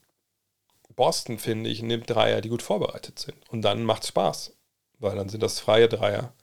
Boston, 0.96 1.38
finde 1.38 1.70
ich, 1.70 1.82
nimmt 1.82 2.10
Dreier, 2.10 2.42
die 2.42 2.50
gut 2.50 2.62
vorbereitet 2.62 3.20
sind. 3.20 3.38
Und 3.50 3.62
dann 3.62 3.84
macht 3.84 4.04
es 4.04 4.10
Spaß, 4.10 4.56
weil 5.00 5.16
dann 5.16 5.30
sind 5.30 5.44
das 5.44 5.60
freie 5.60 5.90
Dreier. 5.90 6.34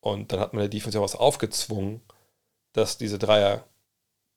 Und 0.00 0.32
dann 0.32 0.40
hat 0.40 0.54
man 0.54 0.60
der 0.60 0.68
Defense 0.70 0.96
ja 0.96 1.04
was 1.04 1.16
aufgezwungen, 1.16 2.00
dass 2.72 2.98
diese 2.98 3.18
Dreier 3.18 3.64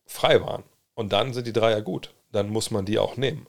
frei 0.05 0.41
waren. 0.41 0.63
Und 0.95 1.13
dann 1.13 1.33
sind 1.33 1.47
die 1.47 1.53
Dreier 1.53 1.81
gut. 1.81 2.13
Dann 2.31 2.49
muss 2.49 2.71
man 2.71 2.85
die 2.85 2.99
auch 2.99 3.17
nehmen. 3.17 3.47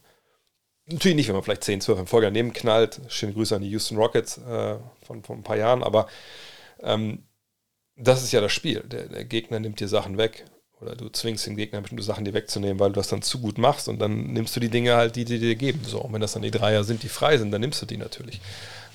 Natürlich 0.86 1.16
nicht, 1.16 1.28
wenn 1.28 1.34
man 1.34 1.44
vielleicht 1.44 1.64
10, 1.64 1.80
12 1.80 2.00
im 2.00 2.06
Folger 2.06 2.30
nebenknallt. 2.30 3.00
Schöne 3.08 3.32
Grüße 3.32 3.56
an 3.56 3.62
die 3.62 3.70
Houston 3.70 3.96
Rockets 3.96 4.38
äh, 4.38 4.76
von, 5.02 5.22
von 5.22 5.38
ein 5.38 5.42
paar 5.42 5.56
Jahren. 5.56 5.82
Aber 5.82 6.08
ähm, 6.82 7.24
das 7.96 8.22
ist 8.22 8.32
ja 8.32 8.40
das 8.40 8.52
Spiel. 8.52 8.80
Der, 8.80 9.08
der, 9.08 9.24
Gegner 9.24 9.60
nimmt 9.60 9.80
dir 9.80 9.88
Sachen 9.88 10.18
weg. 10.18 10.44
Oder 10.80 10.96
du 10.96 11.08
zwingst 11.08 11.46
den 11.46 11.56
Gegner 11.56 11.80
bestimmte 11.80 12.04
Sachen 12.04 12.24
dir 12.24 12.34
wegzunehmen, 12.34 12.78
weil 12.80 12.90
du 12.90 12.96
das 12.96 13.08
dann 13.08 13.22
zu 13.22 13.40
gut 13.40 13.56
machst. 13.56 13.88
Und 13.88 13.98
dann 13.98 14.32
nimmst 14.32 14.54
du 14.56 14.60
die 14.60 14.68
Dinge 14.68 14.96
halt, 14.96 15.16
die, 15.16 15.24
die 15.24 15.38
dir 15.38 15.54
geben. 15.54 15.80
So, 15.84 16.00
und 16.00 16.12
wenn 16.12 16.20
das 16.20 16.32
dann 16.32 16.42
die 16.42 16.50
Dreier 16.50 16.84
sind, 16.84 17.02
die 17.02 17.08
frei 17.08 17.38
sind, 17.38 17.50
dann 17.50 17.62
nimmst 17.62 17.80
du 17.80 17.86
die 17.86 17.96
natürlich. 17.96 18.40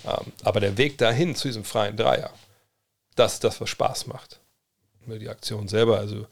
Ähm, 0.06 0.32
aber 0.44 0.60
der 0.60 0.78
Weg 0.78 1.00
dahin 1.00 1.34
zu 1.34 1.48
diesem 1.48 1.64
freien 1.64 1.98
Dreier, 1.98 2.32
das 3.16 3.36
ist 3.36 3.44
das, 3.44 3.60
was 3.60 3.70
Spaß 3.70 4.08
macht. 4.08 4.40
Die 5.08 5.30
Aktion 5.30 5.68
selber, 5.68 5.98
also 5.98 6.28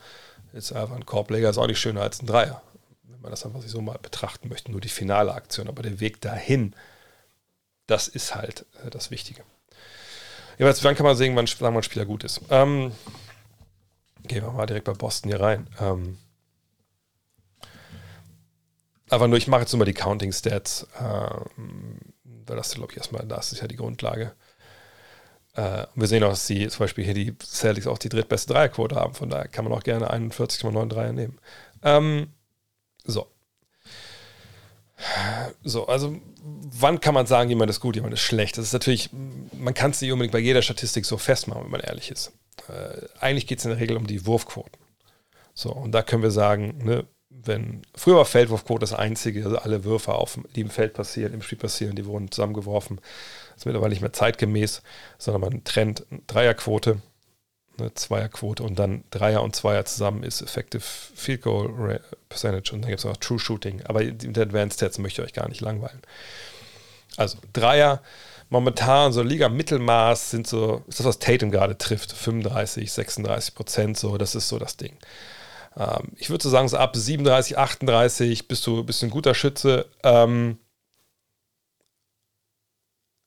Jetzt 0.54 0.74
einfach 0.74 0.96
ein 0.96 1.06
Korbleger 1.06 1.50
ist 1.50 1.58
auch 1.58 1.68
nicht 1.68 1.80
schöner 1.80 2.02
als 2.02 2.22
ein 2.22 2.28
Dreier, 2.28 2.62
wenn 3.04 3.22
man 3.22 3.32
das 3.32 3.46
einfach 3.46 3.62
so 3.62 3.82
mal 3.82 3.98
betrachten 4.00 4.50
möchte. 4.50 4.72
Nur 4.72 4.82
die 4.82 4.90
finale 4.90 5.34
Aktion, 5.34 5.68
aber 5.68 5.84
der 5.84 6.00
Weg 6.00 6.22
dahin, 6.22 6.76
das 7.86 8.08
ist 8.08 8.36
halt 8.36 8.66
äh, 8.84 8.90
das 8.90 9.12
Wichtige. 9.12 9.44
Jeweils, 10.58 10.84
wann 10.84 10.96
kann 10.96 11.06
man 11.06 11.16
sehen, 11.16 11.36
wann, 11.36 11.48
wann 11.60 11.76
ein 11.76 11.84
Spieler 11.84 12.06
gut 12.06 12.24
ist? 12.24 12.42
Ähm, 12.50 12.92
gehen 14.24 14.44
wir 14.44 14.52
mal 14.52 14.66
direkt 14.66 14.86
bei 14.86 14.94
Boston 14.94 15.30
hier 15.30 15.40
rein. 15.40 15.68
Ähm, 15.80 16.18
aber 19.10 19.28
nur, 19.28 19.38
ich 19.38 19.48
mache 19.48 19.62
jetzt 19.62 19.72
nur 19.72 19.80
mal 19.80 19.86
die 19.86 19.94
Counting 19.94 20.34
Stats, 20.34 20.88
ähm, 21.00 22.00
weil 22.24 22.58
das, 22.58 22.74
glaube 22.74 22.92
ich, 22.92 22.98
erstmal, 22.98 23.26
das 23.26 23.54
ist 23.54 23.62
ja 23.62 23.68
die 23.68 23.76
Grundlage. 23.76 24.34
Äh, 25.58 25.88
wir 25.96 26.08
sehen 26.08 26.24
auch, 26.24 26.30
dass 26.30 26.46
die 26.46 26.68
zum 26.68 26.80
Beispiel 26.80 27.04
hier 27.04 27.16
die 27.16 27.36
Celtics 27.44 27.88
auch 27.88 27.98
die 27.98 28.10
drittbeste 28.10 28.54
Dreierquote 28.54 28.96
haben. 28.96 29.16
Von 29.16 29.30
daher 29.30 29.48
kann 29.48 29.66
man 29.66 29.74
auch 29.74 29.84
gerne 29.84 30.14
41,9 30.14 30.88
Dreier 30.88 31.14
nehmen. 31.14 31.40
Ähm, 31.84 32.28
so. 33.04 33.28
So, 35.64 35.88
also 35.88 36.18
wann 36.42 37.00
kann 37.00 37.14
man 37.14 37.28
sagen, 37.28 37.50
jemand 37.50 37.70
ist 37.70 37.80
gut, 37.80 37.96
jemand 37.96 38.14
ist 38.14 38.22
schlecht? 38.22 38.58
Das 38.58 38.66
ist 38.66 38.74
natürlich, 38.74 39.10
man 39.52 39.74
kann 39.74 39.92
es 39.92 40.02
nicht 40.02 40.12
unbedingt 40.12 40.32
bei 40.32 40.40
jeder 40.40 40.62
Statistik 40.62 41.06
so 41.06 41.18
festmachen, 41.18 41.64
wenn 41.64 41.72
man 41.72 41.82
ehrlich 41.82 42.10
ist. 42.12 42.32
Äh, 42.68 43.08
eigentlich 43.20 43.48
geht 43.48 43.60
es 43.60 43.66
in 43.66 43.72
der 43.72 43.80
Regel 43.80 43.98
um 43.98 44.08
die 44.08 44.26
Wurfquoten. 44.26 44.80
So, 45.54 45.72
und 45.72 45.92
da 45.92 46.04
können 46.04 46.24
wir 46.24 46.32
sagen, 46.32 46.80
ne, 46.84 47.06
wenn 47.30 47.82
früher 47.96 48.18
war 48.18 48.26
Feldwurfquote 48.26 48.82
das 48.82 48.94
einzige, 48.94 49.44
also 49.44 49.58
alle 49.58 49.84
Würfe, 49.84 50.14
auf, 50.14 50.40
die 50.56 50.62
im 50.62 50.70
Feld 50.70 50.94
passieren, 50.94 51.34
im 51.34 51.42
Spiel 51.42 51.58
passieren, 51.58 51.96
die 51.96 52.06
wurden 52.06 52.32
zusammengeworfen. 52.32 53.00
Ist 53.58 53.66
mittlerweile 53.66 53.90
nicht 53.90 54.02
mehr 54.02 54.14
zeitgemäß, 54.14 54.84
sondern 55.18 55.42
man 55.42 55.64
trennt 55.64 56.06
Dreierquote, 56.28 57.02
eine 57.80 57.94
Zweierquote 57.94 58.64
und 58.64 58.78
dann 58.80 59.04
Dreier 59.12 59.42
und 59.44 59.56
Zweier 59.56 59.86
zusammen 59.86 60.24
ist 60.24 60.42
Effective 60.42 60.82
Field 60.82 61.42
Goal 61.42 62.00
Percentage 62.30 62.74
und 62.74 62.82
dann 62.82 62.90
gibt 62.90 63.00
es 63.00 63.06
noch 63.06 63.18
True 63.18 63.40
Shooting. 63.40 63.82
Aber 63.86 64.04
die 64.04 64.40
Advanced 64.40 64.78
Stats 64.78 65.00
möchte 65.00 65.22
ich 65.22 65.28
euch 65.28 65.34
gar 65.34 65.50
nicht 65.50 65.62
langweilen. 65.62 66.02
Also 67.18 67.38
Dreier, 67.54 68.02
momentan 68.50 69.12
so 69.12 69.22
Liga 69.22 69.50
Mittelmaß 69.50 70.32
sind 70.32 70.48
so, 70.48 70.84
ist 70.88 71.00
das, 71.00 71.08
was 71.08 71.20
Tatum 71.20 71.52
gerade 71.52 71.78
trifft, 71.78 72.12
35, 72.12 72.92
36 72.92 73.56
Prozent, 73.56 73.98
so, 73.98 74.18
das 74.18 74.36
ist 74.36 74.50
so 74.50 74.60
das 74.60 74.78
Ding. 74.78 74.98
Ähm, 75.78 76.12
ich 76.16 76.30
würde 76.30 76.44
so 76.44 76.50
sagen, 76.50 76.68
so 76.68 76.78
ab 76.78 76.96
37, 76.96 77.58
38 77.58 78.48
bist 78.48 78.66
du, 78.68 78.84
bist 78.84 79.02
du 79.02 79.08
ein 79.08 79.12
guter 79.12 79.34
Schütze. 79.34 79.88
Ähm, 80.04 80.58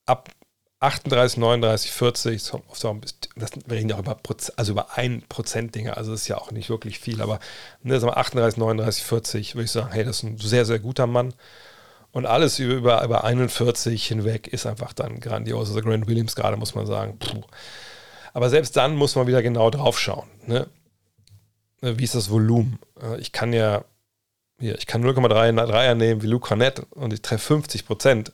ab 0.05 0.29
38, 0.79 1.37
39, 1.37 1.91
40, 1.91 2.51
das, 3.35 3.51
wir 3.65 3.77
reden 3.77 3.89
ja 3.89 3.95
auch 3.95 3.99
über, 3.99 4.17
also 4.55 4.71
über 4.71 4.89
1% 4.95 5.71
Dinge, 5.71 5.95
also 5.95 6.11
das 6.11 6.21
ist 6.21 6.27
ja 6.27 6.37
auch 6.37 6.51
nicht 6.51 6.69
wirklich 6.71 6.97
viel, 6.97 7.21
aber 7.21 7.39
ne, 7.83 7.99
sagen 7.99 8.11
wir 8.11 8.17
38, 8.17 8.57
39, 8.57 9.03
40 9.03 9.55
würde 9.55 9.65
ich 9.65 9.71
sagen, 9.71 9.91
hey, 9.91 10.03
das 10.03 10.17
ist 10.17 10.23
ein 10.23 10.37
sehr, 10.39 10.65
sehr 10.65 10.79
guter 10.79 11.05
Mann. 11.05 11.35
Und 12.11 12.25
alles 12.25 12.59
über, 12.59 12.77
über, 12.77 13.03
über 13.03 13.23
41 13.23 14.05
hinweg 14.05 14.47
ist 14.47 14.65
einfach 14.65 14.91
dann 14.93 15.19
grandios. 15.19 15.69
Also 15.69 15.81
Grant 15.81 16.07
Williams 16.07 16.35
gerade, 16.35 16.57
muss 16.57 16.75
man 16.75 16.85
sagen. 16.85 17.17
Puh. 17.17 17.41
Aber 18.33 18.49
selbst 18.49 18.75
dann 18.75 18.95
muss 18.95 19.15
man 19.15 19.27
wieder 19.27 19.41
genau 19.41 19.69
drauf 19.69 19.99
schauen. 19.99 20.27
Ne? 20.45 20.67
Äh, 21.81 21.93
wie 21.97 22.03
ist 22.03 22.15
das 22.15 22.29
Volumen? 22.29 22.79
Äh, 23.01 23.19
ich 23.19 23.31
kann 23.31 23.53
ja, 23.53 23.85
hier, 24.59 24.77
ich 24.77 24.87
kann 24.87 25.05
0,3er 25.05 25.95
nehmen 25.95 26.21
wie 26.21 26.27
Luke 26.27 26.47
Cornett 26.47 26.85
und 26.91 27.13
ich 27.13 27.21
treffe 27.21 27.45
50 27.45 27.85
Prozent. 27.85 28.33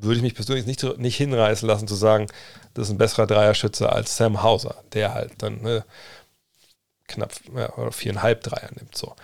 Würde 0.00 0.16
ich 0.16 0.22
mich 0.22 0.34
persönlich 0.34 0.66
nicht, 0.66 0.82
nicht 0.98 1.16
hinreißen 1.16 1.66
lassen 1.66 1.88
zu 1.88 1.94
sagen, 1.94 2.26
das 2.74 2.88
ist 2.88 2.94
ein 2.94 2.98
besserer 2.98 3.26
Dreierschütze 3.26 3.90
als 3.90 4.16
Sam 4.16 4.42
Hauser, 4.42 4.76
der 4.92 5.14
halt 5.14 5.32
dann 5.38 5.62
ne, 5.62 5.84
knapp 7.08 7.32
ja, 7.54 7.72
oder 7.76 7.92
viereinhalb 7.92 8.42
Dreier 8.42 8.70
nimmt. 8.74 8.96
So. 8.96 9.14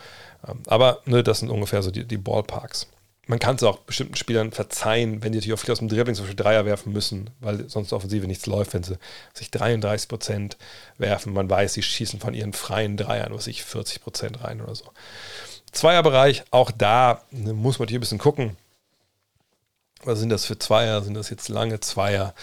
Ähm, 0.47 0.63
aber 0.67 1.01
ne, 1.05 1.23
das 1.23 1.41
sind 1.41 1.51
ungefähr 1.51 1.83
so 1.83 1.91
die, 1.91 2.05
die 2.05 2.19
Ballparks 2.19 2.87
man 3.27 3.39
kann 3.39 3.57
es 3.57 3.63
auch 3.63 3.79
bestimmten 3.79 4.17
Spielern 4.17 4.51
verzeihen, 4.51 5.23
wenn 5.23 5.33
die 5.33 5.39
natürlich 5.39 5.55
auch 5.55 5.63
viel 5.63 5.73
aus 5.73 5.79
dem 5.79 5.89
Dribbling 5.89 6.15
zum 6.15 6.25
Beispiel 6.25 6.43
Dreier 6.43 6.65
werfen 6.65 6.93
müssen, 6.93 7.31
weil 7.41 7.69
sonst 7.69 7.93
offensive 7.93 8.27
nichts 8.27 8.47
läuft, 8.47 8.75
wenn 8.75 8.83
sie 8.83 8.99
sich 9.33 9.51
33 9.51 10.09
Prozent 10.09 10.57
werfen. 10.99 11.33
Man 11.33 11.49
weiß, 11.49 11.75
sie 11.75 11.83
schießen 11.83 12.19
von 12.19 12.35
ihren 12.35 12.53
freien 12.53 12.97
Dreiern, 12.97 13.33
was 13.33 13.47
ich 13.47 13.63
40 13.63 14.03
Prozent 14.03 14.43
rein 14.43 14.61
oder 14.61 14.75
so. 14.75 14.85
Zweierbereich, 15.71 16.45
auch 16.51 16.71
da 16.71 17.23
ne, 17.31 17.53
muss 17.53 17.79
man 17.79 17.89
hier 17.89 17.99
ein 17.99 18.01
bisschen 18.01 18.19
gucken. 18.19 18.57
Was 20.05 20.19
sind 20.19 20.31
das 20.31 20.45
für 20.45 20.59
Zweier? 20.59 21.03
Sind 21.03 21.15
das 21.15 21.31
jetzt 21.31 21.49
lange 21.49 21.81
Zweier? 21.81 22.35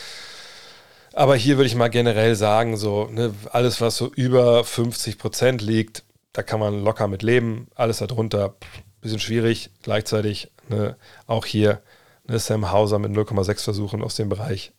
Aber 1.13 1.35
hier 1.35 1.57
würde 1.57 1.67
ich 1.67 1.75
mal 1.75 1.89
generell 1.89 2.35
sagen, 2.35 2.77
so 2.77 3.07
ne, 3.11 3.33
alles, 3.51 3.81
was 3.81 3.97
so 3.97 4.11
über 4.13 4.63
50 4.63 5.17
Prozent 5.17 5.61
liegt, 5.61 6.03
da 6.33 6.43
kann 6.43 6.59
man 6.59 6.83
locker 6.83 7.07
mit 7.07 7.23
leben. 7.23 7.67
Alles 7.75 7.97
darunter, 7.97 8.55
bisschen 9.01 9.19
schwierig. 9.19 9.71
Gleichzeitig 9.81 10.51
Ne, 10.69 10.95
auch 11.25 11.45
hier 11.45 11.81
ne, 12.27 12.39
Sam 12.39 12.71
Hauser 12.71 12.99
mit 12.99 13.11
0,6 13.11 13.63
Versuchen 13.63 14.03
aus 14.03 14.15
dem 14.15 14.29
Bereich. 14.29 14.71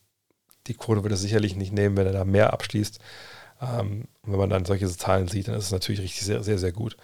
Die 0.67 0.75
Quote 0.75 1.03
wird 1.03 1.13
er 1.13 1.17
sicherlich 1.17 1.57
nicht 1.57 1.73
nehmen, 1.73 1.97
wenn 1.97 2.07
er 2.07 2.13
da 2.13 2.25
mehr 2.25 2.53
abschließt. 2.53 3.01
Ähm, 3.61 4.05
wenn 4.23 4.39
man 4.39 4.51
dann 4.51 4.65
solche 4.65 4.89
Zahlen 4.89 5.29
sieht, 5.29 5.49
dann 5.49 5.57
ist 5.57 5.67
es 5.67 5.73
natürlich 5.73 6.01
richtig 6.01 6.23
sehr, 6.23 6.43
sehr, 6.43 6.59
sehr 6.59 6.73
gut. 6.73 6.97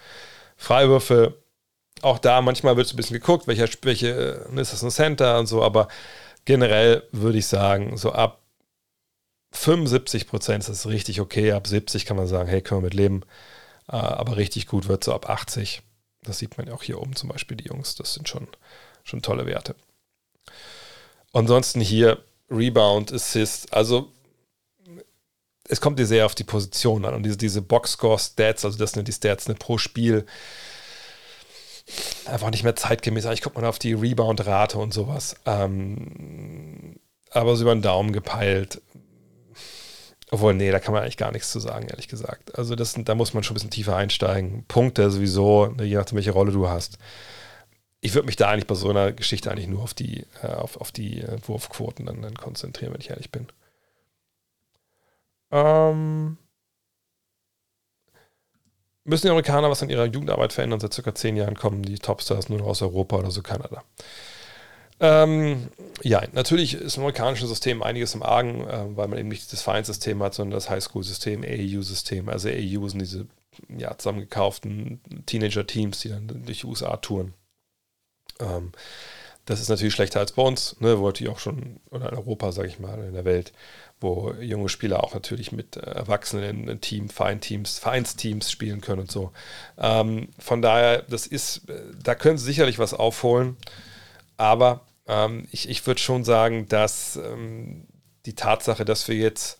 Freiwürfe, 0.55 1.37
auch 2.01 2.19
da 2.19 2.41
manchmal 2.41 2.77
wird 2.77 2.87
es 2.87 2.93
ein 2.93 2.97
bisschen 2.97 3.19
geguckt, 3.19 3.47
welcher, 3.47 3.67
welche, 3.81 4.45
ne, 4.51 4.61
ist 4.61 4.73
das 4.73 4.83
ein 4.83 4.91
Center 4.91 5.39
und 5.39 5.47
so, 5.47 5.63
aber 5.63 5.87
generell 6.45 7.03
würde 7.11 7.37
ich 7.37 7.47
sagen, 7.47 7.97
so 7.97 8.11
ab 8.11 8.41
75 9.51 10.27
Prozent 10.27 10.63
ist 10.63 10.69
das 10.69 10.87
richtig 10.87 11.19
okay, 11.21 11.51
ab 11.51 11.67
70 11.67 12.05
kann 12.05 12.17
man 12.17 12.27
sagen, 12.27 12.49
hey, 12.49 12.61
können 12.61 12.81
wir 12.81 12.85
mit 12.85 12.93
leben. 12.93 13.23
Äh, 13.89 13.95
aber 13.95 14.37
richtig 14.37 14.67
gut 14.67 14.87
wird 14.87 15.03
so 15.03 15.13
ab 15.13 15.29
80. 15.29 15.81
Das 16.23 16.39
sieht 16.39 16.57
man 16.57 16.67
ja 16.67 16.73
auch 16.73 16.83
hier 16.83 17.01
oben 17.01 17.15
zum 17.15 17.29
Beispiel, 17.29 17.57
die 17.57 17.65
Jungs, 17.65 17.95
das 17.95 18.13
sind 18.13 18.27
schon, 18.27 18.47
schon 19.03 19.21
tolle 19.21 19.45
Werte. 19.45 19.75
Ansonsten 21.33 21.81
hier 21.81 22.23
Rebound, 22.49 23.11
Assist, 23.13 23.73
also 23.73 24.11
es 25.69 25.81
kommt 25.81 25.99
dir 25.99 26.05
sehr 26.05 26.25
auf 26.25 26.35
die 26.35 26.45
Position 26.45 27.05
an 27.05 27.13
und 27.13 27.23
diese, 27.23 27.37
diese 27.37 27.61
Boxscore-Stats, 27.61 28.63
also 28.63 28.77
das 28.77 28.91
sind 28.91 29.07
die 29.07 29.13
Stats 29.13 29.47
ne, 29.47 29.55
pro 29.55 29.77
Spiel, 29.77 30.25
einfach 32.25 32.51
nicht 32.51 32.63
mehr 32.63 32.75
zeitgemäß. 32.75 33.25
Ich 33.25 33.41
gucke 33.41 33.59
mal 33.59 33.67
auf 33.67 33.79
die 33.79 33.93
Rebound-Rate 33.93 34.77
und 34.77 34.93
sowas. 34.93 35.35
Ähm, 35.45 36.99
aber 37.31 37.55
so 37.55 37.63
über 37.63 37.75
den 37.75 37.81
Daumen 37.81 38.13
gepeilt. 38.13 38.81
Obwohl, 40.29 40.53
nee, 40.53 40.71
da 40.71 40.79
kann 40.79 40.93
man 40.93 41.03
eigentlich 41.03 41.17
gar 41.17 41.31
nichts 41.31 41.51
zu 41.51 41.59
sagen, 41.59 41.87
ehrlich 41.87 42.09
gesagt. 42.09 42.57
Also 42.57 42.75
das, 42.75 42.95
da 42.97 43.15
muss 43.15 43.33
man 43.33 43.43
schon 43.43 43.53
ein 43.53 43.55
bisschen 43.55 43.69
tiefer 43.69 43.95
einsteigen. 43.95 44.65
Punkte 44.67 45.09
sowieso, 45.09 45.67
ne, 45.67 45.85
je 45.85 45.95
nachdem, 45.95 46.17
welche 46.17 46.31
Rolle 46.31 46.51
du 46.51 46.67
hast. 46.67 46.97
Ich 48.01 48.13
würde 48.13 48.25
mich 48.25 48.35
da 48.35 48.49
eigentlich 48.49 48.67
bei 48.67 48.75
so 48.75 48.89
einer 48.89 49.13
Geschichte 49.13 49.49
eigentlich 49.49 49.67
nur 49.67 49.83
auf 49.83 49.93
die, 49.93 50.25
äh, 50.43 50.47
auf, 50.47 50.77
auf 50.77 50.91
die 50.91 51.21
äh, 51.21 51.37
Wurfquoten 51.47 52.05
dann, 52.05 52.21
dann, 52.21 52.35
konzentrieren, 52.35 52.93
wenn 52.93 53.01
ich 53.01 53.09
ehrlich 53.09 53.31
bin. 53.31 53.47
Ähm, 55.51 56.37
müssen 59.07 59.27
die 59.27 59.31
Amerikaner 59.31 59.69
was 59.69 59.81
an 59.81 59.89
ihrer 59.89 60.05
Jugendarbeit 60.05 60.53
verändern? 60.53 60.79
Seit 60.79 60.93
circa 60.93 61.15
zehn 61.15 61.35
Jahren 61.35 61.55
kommen 61.55 61.81
die 61.81 61.97
Topstars 61.97 62.49
nur 62.49 62.59
noch 62.59 62.67
aus 62.67 62.81
Europa 62.81 63.17
oder 63.17 63.31
so 63.31 63.41
Kanada. 63.41 63.83
Ähm, 64.99 65.69
ja, 66.01 66.23
natürlich 66.33 66.73
ist 66.73 66.97
im 66.97 67.03
amerikanischen 67.03 67.47
System 67.47 67.83
einiges 67.83 68.15
im 68.15 68.23
Argen, 68.23 68.67
äh, 68.67 68.97
weil 68.97 69.07
man 69.07 69.19
eben 69.19 69.29
nicht 69.29 69.51
das 69.53 69.61
Vereinssystem 69.61 70.21
hat, 70.23 70.33
sondern 70.33 70.55
das 70.55 70.69
Highschool-System, 70.69 71.43
AAU-System. 71.43 72.29
Also 72.29 72.49
AAU 72.49 72.87
sind 72.87 72.99
diese 72.99 73.27
ja, 73.77 73.97
zusammengekauften 73.97 74.99
Teenager-Teams, 75.25 75.99
die 75.99 76.09
dann 76.09 76.27
durch 76.27 76.61
die 76.61 76.67
USA 76.67 76.97
touren. 76.97 77.33
Ähm, 78.39 78.71
das 79.45 79.61
ist 79.61 79.69
natürlich 79.69 79.93
schlechter 79.93 80.19
als 80.19 80.33
bei 80.33 80.41
uns, 80.41 80.75
ne, 80.81 80.99
wo 80.99 81.05
natürlich 81.05 81.31
auch 81.31 81.39
schon, 81.39 81.79
oder 81.89 82.11
in 82.11 82.17
Europa, 82.17 82.51
sage 82.51 82.67
ich 82.67 82.79
mal, 82.79 82.99
in 82.99 83.13
der 83.13 83.23
Welt, 83.23 83.53
wo 83.99 84.33
junge 84.39 84.69
Spieler 84.69 85.03
auch 85.03 85.13
natürlich 85.13 85.51
mit 85.51 85.77
äh, 85.77 85.81
Erwachsenen 85.81 86.79
Team, 86.81 87.09
Vereinteams, 87.09 87.79
Vereinsteams 87.79 88.51
spielen 88.51 88.81
können 88.81 89.01
und 89.01 89.11
so. 89.11 89.31
Ähm, 89.77 90.29
von 90.39 90.61
daher, 90.61 91.01
das 91.03 91.27
ist, 91.27 91.69
äh, 91.69 91.81
da 92.03 92.15
können 92.15 92.37
sie 92.37 92.45
sicherlich 92.45 92.79
was 92.79 92.93
aufholen. 92.93 93.57
Aber 94.37 94.81
ähm, 95.07 95.47
ich, 95.51 95.69
ich 95.69 95.85
würde 95.87 95.99
schon 95.99 96.23
sagen, 96.23 96.67
dass 96.67 97.15
ähm, 97.17 97.87
die 98.25 98.35
Tatsache, 98.35 98.85
dass 98.85 99.07
wir 99.07 99.15
jetzt 99.15 99.59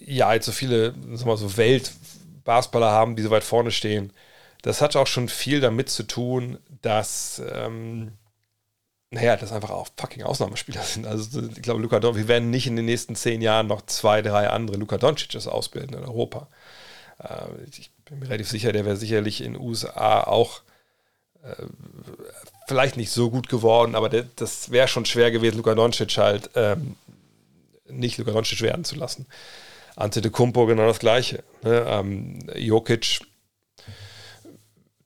ja 0.00 0.32
jetzt 0.34 0.46
so 0.46 0.52
viele 0.52 0.92
sagen 0.92 1.26
wir, 1.30 1.36
so 1.36 1.56
Weltbasketballer 1.56 2.90
haben, 2.90 3.16
die 3.16 3.22
so 3.22 3.30
weit 3.30 3.44
vorne 3.44 3.70
stehen, 3.70 4.12
das 4.62 4.80
hat 4.80 4.96
auch 4.96 5.06
schon 5.06 5.28
viel 5.28 5.60
damit 5.60 5.88
zu 5.88 6.02
tun, 6.02 6.58
dass 6.82 7.40
ähm, 7.52 8.12
naja, 9.10 9.36
das 9.36 9.52
einfach 9.52 9.70
auch 9.70 9.88
fucking 9.96 10.22
Ausnahmespieler 10.22 10.82
sind. 10.82 11.06
Also 11.06 11.42
ich 11.42 11.62
glaube, 11.62 11.80
Luka 11.80 11.98
Doncic, 11.98 12.24
wir 12.24 12.28
werden 12.28 12.50
nicht 12.50 12.66
in 12.66 12.76
den 12.76 12.84
nächsten 12.84 13.14
zehn 13.16 13.40
Jahren 13.40 13.66
noch 13.66 13.82
zwei, 13.82 14.20
drei 14.20 14.50
andere 14.50 14.76
Luka 14.76 14.98
Doncic's 14.98 15.46
ausbilden 15.46 15.96
in 15.96 16.04
Europa. 16.04 16.48
Äh, 17.18 17.64
ich 17.70 17.90
bin 18.04 18.18
mir 18.18 18.26
relativ 18.26 18.48
sicher, 18.50 18.72
der 18.72 18.84
wäre 18.84 18.96
sicherlich 18.96 19.40
in 19.40 19.54
den 19.54 19.62
USA 19.62 20.22
auch 20.22 20.60
äh, 21.42 21.66
vielleicht 22.66 22.98
nicht 22.98 23.10
so 23.10 23.30
gut 23.30 23.48
geworden, 23.48 23.94
aber 23.94 24.10
der, 24.10 24.26
das 24.36 24.70
wäre 24.70 24.88
schon 24.88 25.06
schwer 25.06 25.30
gewesen, 25.30 25.56
Luka 25.56 25.74
Doncic 25.74 26.18
halt 26.18 26.50
ähm, 26.54 26.96
nicht 27.88 28.18
Luka 28.18 28.32
Doncic 28.32 28.60
werden 28.60 28.84
zu 28.84 28.96
lassen. 28.96 29.26
Ante 29.96 30.20
de 30.20 30.30
Kumpo 30.30 30.66
genau 30.66 30.86
das 30.86 30.98
Gleiche. 30.98 31.42
Ne? 31.62 31.84
Ähm, 31.88 32.38
Jokic 32.54 33.20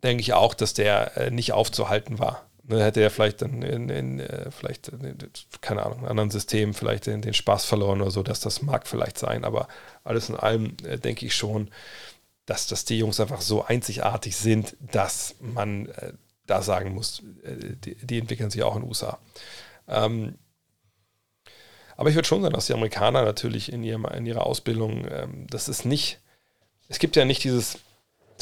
denke 0.02 0.20
ich 0.20 0.32
auch, 0.32 0.54
dass 0.54 0.74
der 0.74 1.16
äh, 1.16 1.30
nicht 1.30 1.52
aufzuhalten 1.52 2.18
war. 2.18 2.44
Ne, 2.72 2.82
hätte 2.82 3.02
er 3.02 3.10
vielleicht 3.10 3.42
dann 3.42 3.60
in, 3.60 3.90
in 3.90 4.18
äh, 4.18 4.50
vielleicht, 4.50 4.88
in, 4.88 5.18
keine 5.60 5.84
Ahnung, 5.84 6.06
anderen 6.06 6.30
Systemen 6.30 6.72
vielleicht 6.72 7.04
den, 7.06 7.20
den 7.20 7.34
Spaß 7.34 7.66
verloren 7.66 8.00
oder 8.00 8.10
so, 8.10 8.22
dass 8.22 8.40
das 8.40 8.62
mag 8.62 8.86
vielleicht 8.86 9.18
sein, 9.18 9.44
aber 9.44 9.68
alles 10.04 10.30
in 10.30 10.36
allem 10.36 10.74
äh, 10.84 10.96
denke 10.96 11.26
ich 11.26 11.34
schon, 11.34 11.70
dass, 12.46 12.68
dass 12.68 12.86
die 12.86 12.98
Jungs 12.98 13.20
einfach 13.20 13.42
so 13.42 13.62
einzigartig 13.62 14.36
sind, 14.38 14.74
dass 14.80 15.34
man 15.38 15.86
äh, 15.86 16.14
da 16.46 16.62
sagen 16.62 16.94
muss, 16.94 17.22
äh, 17.42 17.76
die, 17.76 17.94
die, 17.94 18.18
entwickeln 18.18 18.48
sich 18.48 18.62
auch 18.62 18.74
in 18.74 18.82
den 18.82 18.88
USA. 18.88 19.18
Ähm, 19.86 20.38
aber 21.98 22.08
ich 22.08 22.14
würde 22.14 22.26
schon 22.26 22.40
sagen, 22.40 22.54
dass 22.54 22.66
die 22.66 22.74
Amerikaner 22.74 23.22
natürlich 23.22 23.70
in, 23.70 23.84
ihrem, 23.84 24.06
in 24.06 24.24
ihrer 24.24 24.46
Ausbildung, 24.46 25.06
ähm, 25.10 25.46
das 25.50 25.68
ist 25.68 25.84
nicht, 25.84 26.20
es 26.88 26.98
gibt 26.98 27.16
ja 27.16 27.26
nicht 27.26 27.44
dieses, 27.44 27.80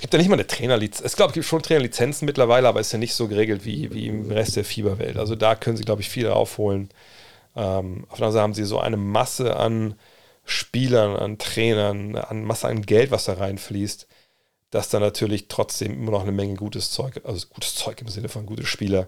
es 0.01 0.03
gibt 0.03 0.15
ja 0.15 0.19
nicht 0.19 0.31
mal 0.31 0.37
eine 0.37 0.47
Trainerlizenz. 0.47 1.05
Es 1.05 1.15
glaube, 1.15 1.29
es 1.29 1.35
gibt 1.35 1.45
schon 1.45 1.61
Trainerlizenzen 1.61 2.25
mittlerweile, 2.25 2.67
aber 2.69 2.81
es 2.81 2.87
ist 2.87 2.95
ja 2.95 2.99
nicht 2.99 3.13
so 3.13 3.29
geregelt 3.29 3.67
wie, 3.67 3.93
wie 3.93 4.07
im 4.07 4.31
Rest 4.31 4.57
der 4.57 4.65
Fieberwelt. 4.65 5.19
Also 5.19 5.37
da 5.37 5.55
können 5.55 5.77
sie, 5.77 5.85
glaube 5.85 6.01
ich, 6.01 6.09
viel 6.09 6.27
aufholen. 6.29 6.89
Ähm, 7.55 8.07
auf 8.09 8.17
der 8.17 8.29
anderen 8.29 8.33
Seite 8.33 8.43
haben 8.43 8.55
sie 8.55 8.65
so 8.65 8.79
eine 8.79 8.97
Masse 8.97 9.57
an 9.57 9.95
Spielern, 10.47 11.17
an 11.17 11.37
Trainern, 11.37 12.17
an 12.17 12.45
Masse 12.45 12.67
an 12.67 12.81
Geld, 12.81 13.11
was 13.11 13.25
da 13.25 13.35
reinfließt, 13.35 14.07
dass 14.71 14.89
da 14.89 15.01
natürlich 15.01 15.49
trotzdem 15.49 15.93
immer 15.93 16.13
noch 16.13 16.23
eine 16.23 16.33
Menge 16.33 16.55
gutes 16.55 16.93
Zeug, 16.93 17.21
also 17.25 17.47
gutes 17.49 17.75
Zeug 17.75 18.01
im 18.01 18.09
Sinne 18.09 18.31
von 18.31 18.47
gute 18.47 18.65
Spieler, 18.65 19.07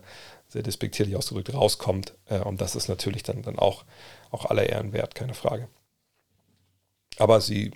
sehr 0.49 0.63
despektierlich 0.63 1.17
ausgedrückt, 1.17 1.55
rauskommt. 1.55 2.13
Äh, 2.27 2.41
und 2.41 2.61
das 2.61 2.77
ist 2.77 2.89
natürlich 2.89 3.23
dann, 3.23 3.41
dann 3.41 3.59
auch, 3.59 3.87
auch 4.31 4.45
aller 4.45 4.69
Ehren 4.69 4.93
wert, 4.93 5.15
keine 5.15 5.33
Frage. 5.33 5.69
Aber 7.17 7.41
sie, 7.41 7.71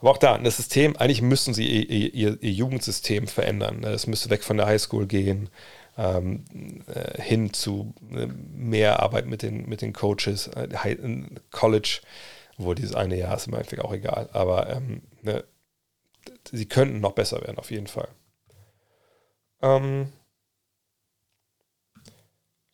aber 0.00 0.10
auch 0.10 0.18
da, 0.18 0.38
das 0.38 0.56
System, 0.56 0.96
eigentlich 0.96 1.22
müssen 1.22 1.52
sie 1.52 1.66
ihr, 1.66 2.14
ihr, 2.14 2.42
ihr 2.42 2.52
Jugendsystem 2.52 3.26
verändern. 3.26 3.84
Es 3.84 4.06
müsste 4.06 4.30
weg 4.30 4.42
von 4.42 4.56
der 4.56 4.66
Highschool 4.66 5.06
gehen, 5.06 5.50
ähm, 5.98 6.44
äh, 6.86 7.20
hin 7.20 7.52
zu 7.52 7.94
äh, 8.10 8.26
mehr 8.26 9.00
Arbeit 9.00 9.26
mit 9.26 9.42
den, 9.42 9.68
mit 9.68 9.82
den 9.82 9.92
Coaches, 9.92 10.48
äh, 10.48 10.68
College, 11.50 12.00
wo 12.56 12.72
dieses 12.72 12.94
eine 12.94 13.18
Jahr 13.18 13.36
ist 13.36 13.46
im 13.46 13.54
Endeffekt 13.54 13.84
auch 13.84 13.92
egal. 13.92 14.30
Aber 14.32 14.70
ähm, 14.70 15.02
ne, 15.22 15.44
sie 16.50 16.66
könnten 16.66 17.00
noch 17.00 17.12
besser 17.12 17.42
werden, 17.42 17.58
auf 17.58 17.70
jeden 17.70 17.86
Fall. 17.86 18.08
Ähm, 19.60 20.12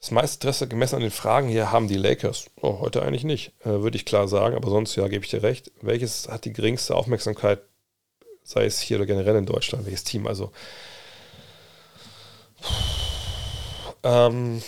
das 0.06 0.12
meiste 0.12 0.36
Interesse 0.36 0.68
gemessen 0.68 0.94
an 0.94 1.00
den 1.00 1.10
Fragen 1.10 1.48
hier 1.48 1.72
haben 1.72 1.88
die 1.88 1.96
Lakers. 1.96 2.46
Oh, 2.60 2.78
heute 2.78 3.02
eigentlich 3.02 3.24
nicht, 3.24 3.52
äh, 3.64 3.70
würde 3.70 3.96
ich 3.96 4.04
klar 4.04 4.28
sagen, 4.28 4.54
aber 4.54 4.70
sonst 4.70 4.94
ja, 4.94 5.08
gebe 5.08 5.24
ich 5.24 5.32
dir 5.32 5.42
recht. 5.42 5.72
Welches 5.80 6.28
hat 6.28 6.44
die 6.44 6.52
geringste 6.52 6.94
Aufmerksamkeit, 6.94 7.62
sei 8.44 8.66
es 8.66 8.78
hier 8.78 8.98
oder 8.98 9.06
generell 9.06 9.34
in 9.34 9.46
Deutschland? 9.46 9.84
Welches 9.84 10.04
Team? 10.04 10.28
Also, 10.28 10.52
ähm, 14.04 14.62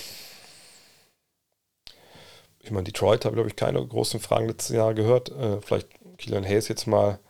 ich 2.59 2.73
meine, 2.73 2.83
Detroit 2.83 3.25
habe, 3.25 3.37
glaube 3.37 3.49
ich, 3.49 3.55
keine 3.55 3.87
großen 3.87 4.19
Fragen 4.19 4.49
letztes 4.49 4.75
Jahr 4.75 4.93
gehört. 4.93 5.31
Äh, 5.31 5.61
vielleicht 5.61 5.87
Kylian 6.19 6.45
Hayes 6.45 6.67
jetzt 6.67 6.89
mal. 6.89 7.21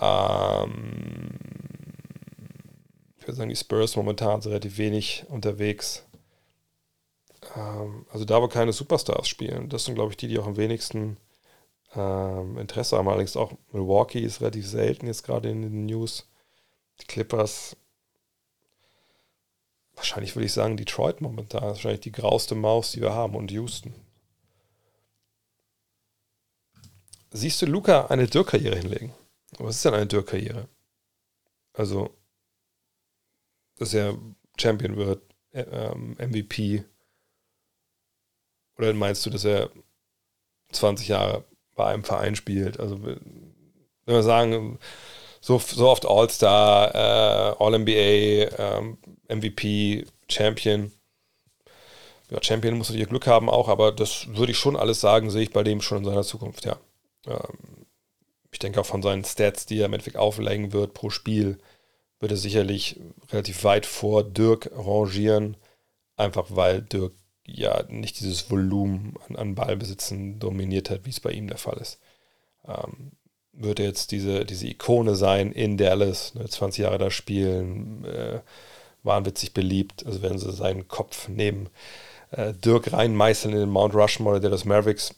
Ähm, 0.00 1.30
ich 3.18 3.26
würde 3.26 3.36
sagen, 3.38 3.50
die 3.50 3.56
Spurs 3.56 3.96
momentan 3.96 4.40
sind 4.40 4.52
relativ 4.52 4.78
wenig 4.78 5.24
unterwegs. 5.30 6.03
Ähm, 7.56 8.06
also 8.10 8.24
da, 8.24 8.40
wo 8.42 8.48
keine 8.48 8.72
Superstars 8.72 9.28
spielen, 9.28 9.68
das 9.68 9.84
sind, 9.84 9.94
glaube 9.94 10.10
ich, 10.10 10.16
die, 10.16 10.28
die 10.28 10.38
auch 10.38 10.46
am 10.46 10.56
wenigsten 10.56 11.16
ähm, 11.94 12.58
Interesse 12.58 12.96
haben. 12.96 13.08
Allerdings 13.08 13.36
auch 13.36 13.52
Milwaukee 13.72 14.20
ist 14.20 14.40
relativ 14.40 14.66
selten 14.66 15.06
jetzt 15.06 15.24
gerade 15.24 15.50
in 15.50 15.62
den 15.62 15.86
News. 15.86 16.28
Die 17.00 17.06
Clippers, 17.06 17.76
wahrscheinlich 19.94 20.34
würde 20.36 20.46
ich 20.46 20.52
sagen, 20.52 20.76
Detroit 20.76 21.20
momentan 21.20 21.64
ist 21.64 21.70
wahrscheinlich 21.70 22.00
die 22.00 22.12
grauste 22.12 22.54
Maus, 22.54 22.92
die 22.92 23.00
wir 23.00 23.14
haben 23.14 23.34
und 23.34 23.50
Houston. 23.50 23.94
Siehst 27.30 27.60
du 27.62 27.66
Luca 27.66 28.06
eine 28.06 28.28
Dirk-Karriere 28.28 28.76
hinlegen? 28.76 29.12
Was 29.58 29.76
ist 29.76 29.84
denn 29.84 29.94
eine 29.94 30.06
Dirk-Karriere? 30.06 30.68
Also, 31.72 32.10
dass 33.76 33.92
er 33.92 34.16
Champion 34.56 34.96
wird, 34.96 35.22
äh, 35.50 35.62
ähm, 35.62 36.16
MVP. 36.18 36.84
Oder 38.78 38.92
meinst 38.94 39.24
du, 39.24 39.30
dass 39.30 39.44
er 39.44 39.70
20 40.72 41.08
Jahre 41.08 41.44
bei 41.74 41.86
einem 41.86 42.04
Verein 42.04 42.36
spielt? 42.36 42.80
Also, 42.80 43.02
wenn 43.02 43.20
wir 44.06 44.22
sagen, 44.22 44.78
so, 45.40 45.58
so 45.58 45.88
oft 45.88 46.06
All-Star, 46.06 46.94
äh, 46.94 47.62
All-NBA, 47.62 48.58
ähm, 48.58 48.98
MVP, 49.28 50.06
Champion. 50.28 50.92
Ja, 52.30 52.42
Champion 52.42 52.78
muss 52.78 52.88
natürlich 52.88 53.10
Glück 53.10 53.26
haben 53.26 53.50
auch, 53.50 53.68
aber 53.68 53.92
das 53.92 54.26
würde 54.28 54.52
ich 54.52 54.58
schon 54.58 54.76
alles 54.76 55.00
sagen, 55.00 55.30
sehe 55.30 55.42
ich 55.42 55.52
bei 55.52 55.62
dem 55.62 55.82
schon 55.82 55.98
in 55.98 56.04
seiner 56.04 56.22
Zukunft, 56.22 56.64
ja. 56.64 56.78
Ähm, 57.26 57.86
ich 58.50 58.58
denke 58.58 58.80
auch 58.80 58.86
von 58.86 59.02
seinen 59.02 59.24
Stats, 59.24 59.66
die 59.66 59.80
er 59.80 59.86
im 59.86 59.92
Endeffekt 59.92 60.16
auflegen 60.16 60.72
wird 60.72 60.94
pro 60.94 61.10
Spiel, 61.10 61.58
wird 62.20 62.32
er 62.32 62.38
sicherlich 62.38 62.98
relativ 63.30 63.64
weit 63.64 63.84
vor 63.84 64.24
Dirk 64.24 64.70
rangieren, 64.72 65.56
einfach 66.16 66.46
weil 66.48 66.80
Dirk 66.80 67.12
ja 67.46 67.84
nicht 67.88 68.20
dieses 68.20 68.50
Volumen 68.50 69.14
an, 69.28 69.36
an 69.36 69.54
Ballbesitzen 69.54 70.38
dominiert 70.38 70.90
hat, 70.90 71.04
wie 71.04 71.10
es 71.10 71.20
bei 71.20 71.30
ihm 71.30 71.48
der 71.48 71.58
Fall 71.58 71.78
ist. 71.78 71.98
Ähm, 72.66 73.12
wird 73.52 73.78
er 73.78 73.86
jetzt 73.86 74.10
diese, 74.10 74.44
diese 74.44 74.66
Ikone 74.66 75.14
sein 75.14 75.52
in 75.52 75.76
Dallas, 75.76 76.34
ne, 76.34 76.48
20 76.48 76.82
Jahre 76.82 76.98
da 76.98 77.10
spielen, 77.10 78.04
äh, 78.04 78.40
wahnwitzig 79.02 79.54
beliebt, 79.54 80.04
also 80.06 80.22
werden 80.22 80.38
sie 80.38 80.52
seinen 80.52 80.88
Kopf 80.88 81.28
neben 81.28 81.68
äh, 82.30 82.52
Dirk 82.52 82.92
reinmeißeln 82.92 83.54
in 83.54 83.60
den 83.60 83.70
Mount 83.70 83.94
Rushmore 83.94 84.40
der 84.40 84.50
Dallas 84.50 84.64
Mavericks, 84.64 85.14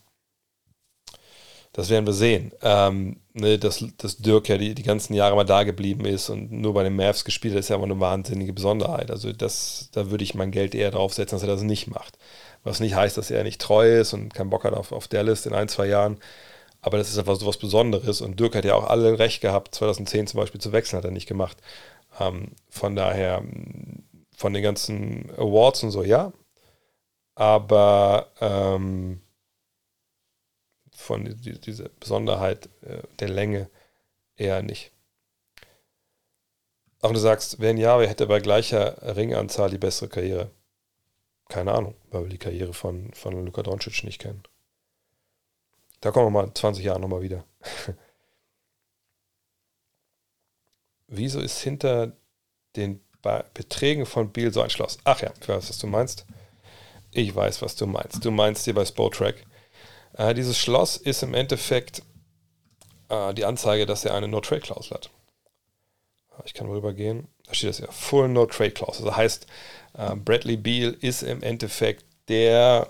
das 1.76 1.90
werden 1.90 2.06
wir 2.06 2.14
sehen. 2.14 2.52
Ähm, 2.62 3.20
ne, 3.34 3.58
dass, 3.58 3.84
dass 3.98 4.16
Dirk 4.16 4.48
ja 4.48 4.56
die, 4.56 4.74
die 4.74 4.82
ganzen 4.82 5.12
Jahre 5.12 5.36
mal 5.36 5.44
da 5.44 5.62
geblieben 5.62 6.06
ist 6.06 6.30
und 6.30 6.50
nur 6.50 6.72
bei 6.72 6.82
den 6.82 6.96
Mavs 6.96 7.22
gespielt 7.22 7.52
hat, 7.52 7.60
ist 7.60 7.68
ja 7.68 7.76
immer 7.76 7.84
eine 7.84 8.00
wahnsinnige 8.00 8.54
Besonderheit. 8.54 9.10
Also 9.10 9.30
das, 9.30 9.90
da 9.92 10.10
würde 10.10 10.24
ich 10.24 10.34
mein 10.34 10.52
Geld 10.52 10.74
eher 10.74 10.90
draufsetzen, 10.90 11.36
dass 11.36 11.42
er 11.42 11.54
das 11.54 11.62
nicht 11.62 11.88
macht. 11.88 12.16
Was 12.64 12.80
nicht 12.80 12.94
heißt, 12.94 13.18
dass 13.18 13.30
er 13.30 13.44
nicht 13.44 13.60
treu 13.60 14.00
ist 14.00 14.14
und 14.14 14.32
keinen 14.32 14.48
Bock 14.48 14.64
hat 14.64 14.72
auf, 14.72 14.90
auf 14.90 15.06
Dallas 15.06 15.44
in 15.44 15.52
ein, 15.52 15.68
zwei 15.68 15.86
Jahren. 15.86 16.16
Aber 16.80 16.96
das 16.96 17.10
ist 17.10 17.18
einfach 17.18 17.36
so 17.36 17.46
was 17.46 17.58
Besonderes. 17.58 18.22
Und 18.22 18.40
Dirk 18.40 18.56
hat 18.56 18.64
ja 18.64 18.74
auch 18.74 18.88
alle 18.88 19.18
recht 19.18 19.42
gehabt, 19.42 19.74
2010 19.74 20.28
zum 20.28 20.40
Beispiel 20.40 20.62
zu 20.62 20.72
wechseln, 20.72 20.96
hat 20.96 21.04
er 21.04 21.10
nicht 21.10 21.28
gemacht. 21.28 21.58
Ähm, 22.18 22.52
von 22.70 22.96
daher, 22.96 23.42
von 24.34 24.54
den 24.54 24.62
ganzen 24.62 25.30
Awards 25.36 25.82
und 25.82 25.90
so, 25.90 26.02
ja. 26.02 26.32
Aber 27.34 28.28
ähm, 28.40 29.20
von 30.96 31.24
die, 31.24 31.60
dieser 31.60 31.88
Besonderheit 31.88 32.68
äh, 32.82 33.02
der 33.18 33.28
Länge 33.28 33.70
eher 34.36 34.62
nicht. 34.62 34.92
Auch 37.00 37.10
wenn 37.10 37.14
du 37.14 37.20
sagst, 37.20 37.60
wenn 37.60 37.76
ja, 37.76 37.98
wer 37.98 38.08
hätte 38.08 38.26
bei 38.26 38.40
gleicher 38.40 39.16
Ringanzahl 39.16 39.70
die 39.70 39.78
bessere 39.78 40.08
Karriere? 40.08 40.50
Keine 41.48 41.72
Ahnung, 41.72 41.94
weil 42.10 42.22
wir 42.24 42.30
die 42.30 42.38
Karriere 42.38 42.72
von, 42.72 43.12
von 43.12 43.44
Luka 43.44 43.62
Doncic 43.62 44.02
nicht 44.02 44.20
kennen. 44.20 44.42
Da 46.00 46.10
kommen 46.10 46.26
wir 46.26 46.30
mal 46.30 46.46
in 46.48 46.54
20 46.54 46.84
Jahren 46.84 47.02
nochmal 47.02 47.22
wieder. 47.22 47.44
Wieso 51.06 51.40
ist 51.40 51.60
hinter 51.60 52.12
den 52.74 53.00
Beträgen 53.54 54.06
von 54.06 54.32
Biel 54.32 54.52
so 54.52 54.60
ein 54.62 54.70
Schloss? 54.70 54.98
Ach 55.04 55.20
ja, 55.20 55.32
ich 55.40 55.48
weiß, 55.48 55.68
was 55.68 55.78
du 55.78 55.86
meinst. 55.86 56.26
Ich 57.12 57.34
weiß, 57.34 57.62
was 57.62 57.76
du 57.76 57.86
meinst. 57.86 58.24
Du 58.24 58.30
meinst 58.30 58.64
hier 58.64 58.74
bei 58.74 58.84
Spotrack. 58.84 59.36
Äh, 60.16 60.34
dieses 60.34 60.58
Schloss 60.58 60.96
ist 60.96 61.22
im 61.22 61.34
Endeffekt 61.34 62.02
äh, 63.08 63.34
die 63.34 63.44
Anzeige, 63.44 63.86
dass 63.86 64.04
er 64.04 64.14
eine 64.14 64.28
No-Trade-Klausel 64.28 64.94
hat. 64.94 65.10
Ich 66.44 66.54
kann 66.54 66.68
rübergehen. 66.68 67.28
Da 67.46 67.54
steht 67.54 67.70
das 67.70 67.78
ja, 67.78 67.90
Full 67.90 68.28
No-Trade-Klausel. 68.28 69.06
Das 69.06 69.16
heißt, 69.16 69.46
äh, 69.96 70.14
Bradley 70.16 70.56
Beal 70.56 70.96
ist 71.00 71.22
im 71.22 71.42
Endeffekt 71.42 72.04
der 72.28 72.88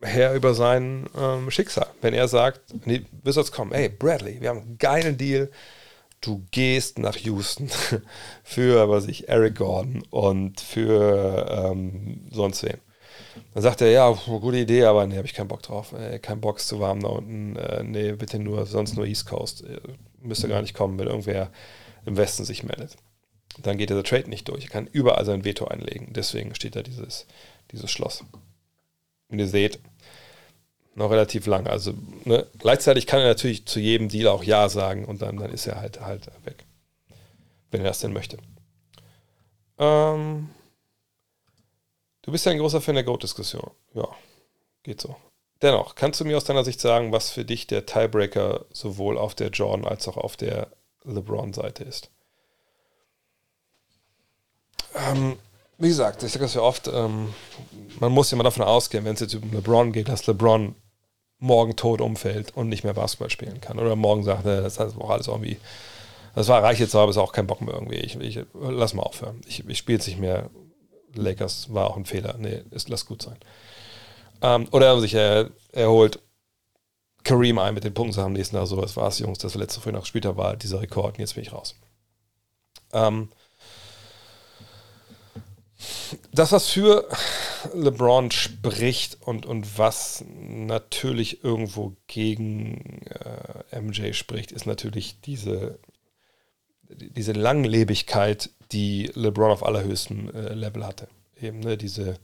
Herr 0.00 0.34
über 0.34 0.54
sein 0.54 1.06
ähm, 1.18 1.50
Schicksal. 1.50 1.86
Wenn 2.00 2.14
er 2.14 2.28
sagt, 2.28 2.60
nee, 2.86 3.04
Wizards 3.22 3.52
kommen, 3.52 3.72
hey 3.72 3.88
Bradley, 3.88 4.40
wir 4.40 4.50
haben 4.50 4.60
einen 4.60 4.78
geilen 4.78 5.16
Deal, 5.16 5.50
du 6.20 6.44
gehst 6.50 6.98
nach 6.98 7.16
Houston 7.16 7.70
für, 8.44 8.88
was 8.88 9.06
ich, 9.06 9.28
Eric 9.28 9.56
Gordon 9.56 10.02
und 10.10 10.60
für 10.60 11.46
ähm, 11.50 12.28
sonst 12.30 12.62
wen. 12.64 12.80
Dann 13.52 13.62
sagt 13.62 13.80
er, 13.80 13.90
ja, 13.90 14.10
gute 14.10 14.58
Idee, 14.58 14.84
aber 14.84 15.06
nee, 15.06 15.16
habe 15.16 15.26
ich 15.26 15.34
keinen 15.34 15.48
Bock 15.48 15.62
drauf. 15.62 15.92
Äh, 15.92 16.18
kein 16.18 16.40
Bock 16.40 16.60
zu 16.60 16.80
warm 16.80 17.00
da 17.00 17.08
unten. 17.08 17.56
Äh, 17.56 17.82
nee, 17.84 18.12
bitte 18.12 18.38
nur, 18.38 18.66
sonst 18.66 18.96
nur 18.96 19.06
East 19.06 19.26
Coast. 19.26 19.64
Äh, 19.64 19.80
müsste 20.20 20.48
gar 20.48 20.62
nicht 20.62 20.74
kommen, 20.74 20.98
wenn 20.98 21.06
irgendwer 21.06 21.50
im 22.06 22.16
Westen 22.16 22.44
sich 22.44 22.62
meldet. 22.62 22.96
Dann 23.62 23.78
geht 23.78 23.90
dieser 23.90 24.02
Trade 24.02 24.28
nicht 24.28 24.48
durch. 24.48 24.64
Er 24.64 24.70
kann 24.70 24.86
überall 24.86 25.24
sein 25.24 25.44
Veto 25.44 25.66
einlegen. 25.66 26.12
Deswegen 26.12 26.54
steht 26.54 26.76
da 26.76 26.82
dieses, 26.82 27.26
dieses 27.70 27.90
Schloss. 27.90 28.24
Und 29.28 29.38
ihr 29.38 29.48
seht, 29.48 29.78
noch 30.94 31.10
relativ 31.10 31.46
lang. 31.46 31.66
Also 31.66 31.94
ne, 32.24 32.46
gleichzeitig 32.58 33.06
kann 33.06 33.20
er 33.20 33.28
natürlich 33.28 33.66
zu 33.66 33.80
jedem 33.80 34.08
Deal 34.08 34.28
auch 34.28 34.44
Ja 34.44 34.68
sagen 34.68 35.04
und 35.04 35.22
dann, 35.22 35.36
dann 35.36 35.50
ist 35.50 35.66
er 35.66 35.80
halt, 35.80 36.00
halt 36.00 36.26
weg. 36.44 36.64
Wenn 37.70 37.80
er 37.80 37.88
das 37.88 38.00
denn 38.00 38.12
möchte. 38.12 38.38
Ähm, 39.78 40.50
du 42.24 42.32
bist 42.32 42.44
ja 42.46 42.52
ein 42.52 42.58
großer 42.58 42.80
Fan 42.80 42.94
der 42.94 43.04
Goat-Diskussion. 43.04 43.70
Ja, 43.94 44.08
geht 44.82 45.00
so. 45.00 45.16
Dennoch, 45.62 45.94
kannst 45.94 46.20
du 46.20 46.24
mir 46.24 46.36
aus 46.36 46.44
deiner 46.44 46.64
Sicht 46.64 46.80
sagen, 46.80 47.12
was 47.12 47.30
für 47.30 47.44
dich 47.44 47.66
der 47.66 47.86
Tiebreaker 47.86 48.66
sowohl 48.72 49.16
auf 49.16 49.34
der 49.34 49.48
Jordan 49.48 49.86
als 49.86 50.08
auch 50.08 50.16
auf 50.16 50.36
der 50.36 50.68
LeBron-Seite 51.04 51.84
ist? 51.84 52.10
Ähm, 54.94 55.38
wie 55.78 55.88
gesagt, 55.88 56.22
ich 56.22 56.32
sage 56.32 56.44
das 56.44 56.54
ja 56.54 56.60
oft, 56.60 56.88
ähm, 56.88 57.34
man 58.00 58.12
muss 58.12 58.30
ja 58.30 58.36
mal 58.36 58.44
davon 58.44 58.64
ausgehen, 58.64 59.04
wenn 59.04 59.14
es 59.14 59.20
jetzt 59.20 59.34
um 59.34 59.52
LeBron 59.52 59.92
geht, 59.92 60.08
dass 60.08 60.26
LeBron 60.26 60.74
morgen 61.38 61.76
tot 61.76 62.00
umfällt 62.00 62.56
und 62.56 62.68
nicht 62.68 62.84
mehr 62.84 62.94
Basketball 62.94 63.30
spielen 63.30 63.60
kann. 63.60 63.78
Oder 63.78 63.96
morgen 63.96 64.22
sagt, 64.22 64.46
er, 64.46 64.62
das 64.62 64.78
ist 64.78 64.96
auch 64.98 65.10
alles 65.10 65.28
irgendwie, 65.28 65.58
das 66.34 66.48
war 66.48 66.62
reich 66.62 66.80
jetzt, 66.80 66.94
aber 66.94 67.10
ist 67.10 67.16
auch 67.16 67.32
kein 67.32 67.46
Bock 67.46 67.60
mehr 67.60 67.74
irgendwie. 67.74 67.96
Ich, 67.96 68.18
ich 68.18 68.40
lass 68.54 68.94
mal 68.94 69.02
aufhören. 69.02 69.40
Ich, 69.46 69.66
ich 69.68 69.78
spiele 69.78 69.98
jetzt 69.98 70.06
nicht 70.06 70.18
mehr. 70.18 70.50
Lakers 71.14 71.72
war 71.72 71.88
auch 71.88 71.96
ein 71.96 72.04
Fehler. 72.04 72.36
Nee, 72.38 72.62
ist, 72.70 72.88
lass 72.88 73.06
gut 73.06 73.22
sein. 73.22 73.36
Ähm, 74.42 74.68
oder 74.72 74.86
er 74.86 75.00
sich 75.00 75.14
er, 75.14 75.50
erholt 75.72 76.20
Kareem 77.24 77.58
ein 77.58 77.74
mit 77.74 77.84
den 77.84 77.94
Punkten 77.94 78.20
am 78.20 78.32
nächsten 78.34 78.56
Tag. 78.56 78.66
So, 78.66 78.76
was 78.76 78.96
war 78.96 79.08
es, 79.08 79.18
Jungs, 79.18 79.38
das 79.38 79.54
letzte 79.54 79.80
Früh 79.80 79.92
gespielt 79.92 80.26
habe, 80.26 80.36
war 80.36 80.56
dieser 80.56 80.80
Rekord 80.80 81.14
und 81.14 81.20
jetzt 81.20 81.34
bin 81.34 81.42
ich 81.42 81.52
raus. 81.52 81.74
Ähm, 82.92 83.28
das, 86.32 86.52
was 86.52 86.68
für 86.68 87.08
LeBron 87.74 88.30
spricht 88.30 89.18
und, 89.22 89.46
und 89.46 89.78
was 89.78 90.24
natürlich 90.28 91.42
irgendwo 91.42 91.96
gegen 92.06 93.02
äh, 93.70 93.80
MJ 93.80 94.12
spricht, 94.12 94.52
ist 94.52 94.66
natürlich 94.66 95.20
diese, 95.22 95.78
diese 96.88 97.32
Langlebigkeit, 97.32 98.50
die 98.74 99.10
LeBron 99.14 99.50
auf 99.50 99.64
allerhöchstem 99.64 100.30
äh, 100.34 100.52
Level 100.52 100.84
hatte. 100.84 101.08
Eben 101.40 101.60
ne, 101.60 101.76
diese, 101.78 102.18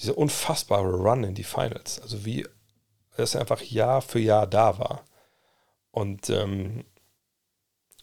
diese 0.00 0.14
unfassbare 0.14 0.90
Run 0.90 1.24
in 1.24 1.34
die 1.34 1.44
Finals. 1.44 2.00
Also 2.00 2.24
wie 2.24 2.46
es 3.16 3.36
einfach 3.36 3.60
Jahr 3.60 4.00
für 4.00 4.20
Jahr 4.20 4.46
da 4.46 4.78
war. 4.78 5.04
Und 5.90 6.30
ähm, 6.30 6.84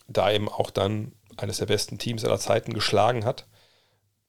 da 0.08 0.32
eben 0.32 0.50
auch 0.50 0.70
dann 0.70 1.14
eines 1.38 1.58
der 1.58 1.66
besten 1.66 1.98
Teams 1.98 2.24
aller 2.24 2.40
Zeiten 2.40 2.74
geschlagen 2.74 3.26
hat 3.26 3.48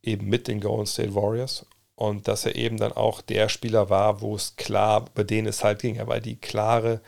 eben 0.06 0.28
mit 0.28 0.48
den 0.48 0.60
Golden 0.60 0.86
State 0.86 1.14
Warriors 1.14 1.66
und 1.94 2.28
dass 2.28 2.46
er 2.46 2.56
eben 2.56 2.76
dann 2.76 2.92
auch 2.92 3.20
der 3.20 3.48
Spieler 3.48 3.90
war, 3.90 4.20
wo 4.20 4.36
es 4.36 4.56
klar, 4.56 5.04
bei 5.14 5.24
denen 5.24 5.48
es 5.48 5.64
halt 5.64 5.80
ging. 5.80 5.96
Er 5.96 6.06
war 6.06 6.20
die 6.20 6.36
klare, 6.36 7.00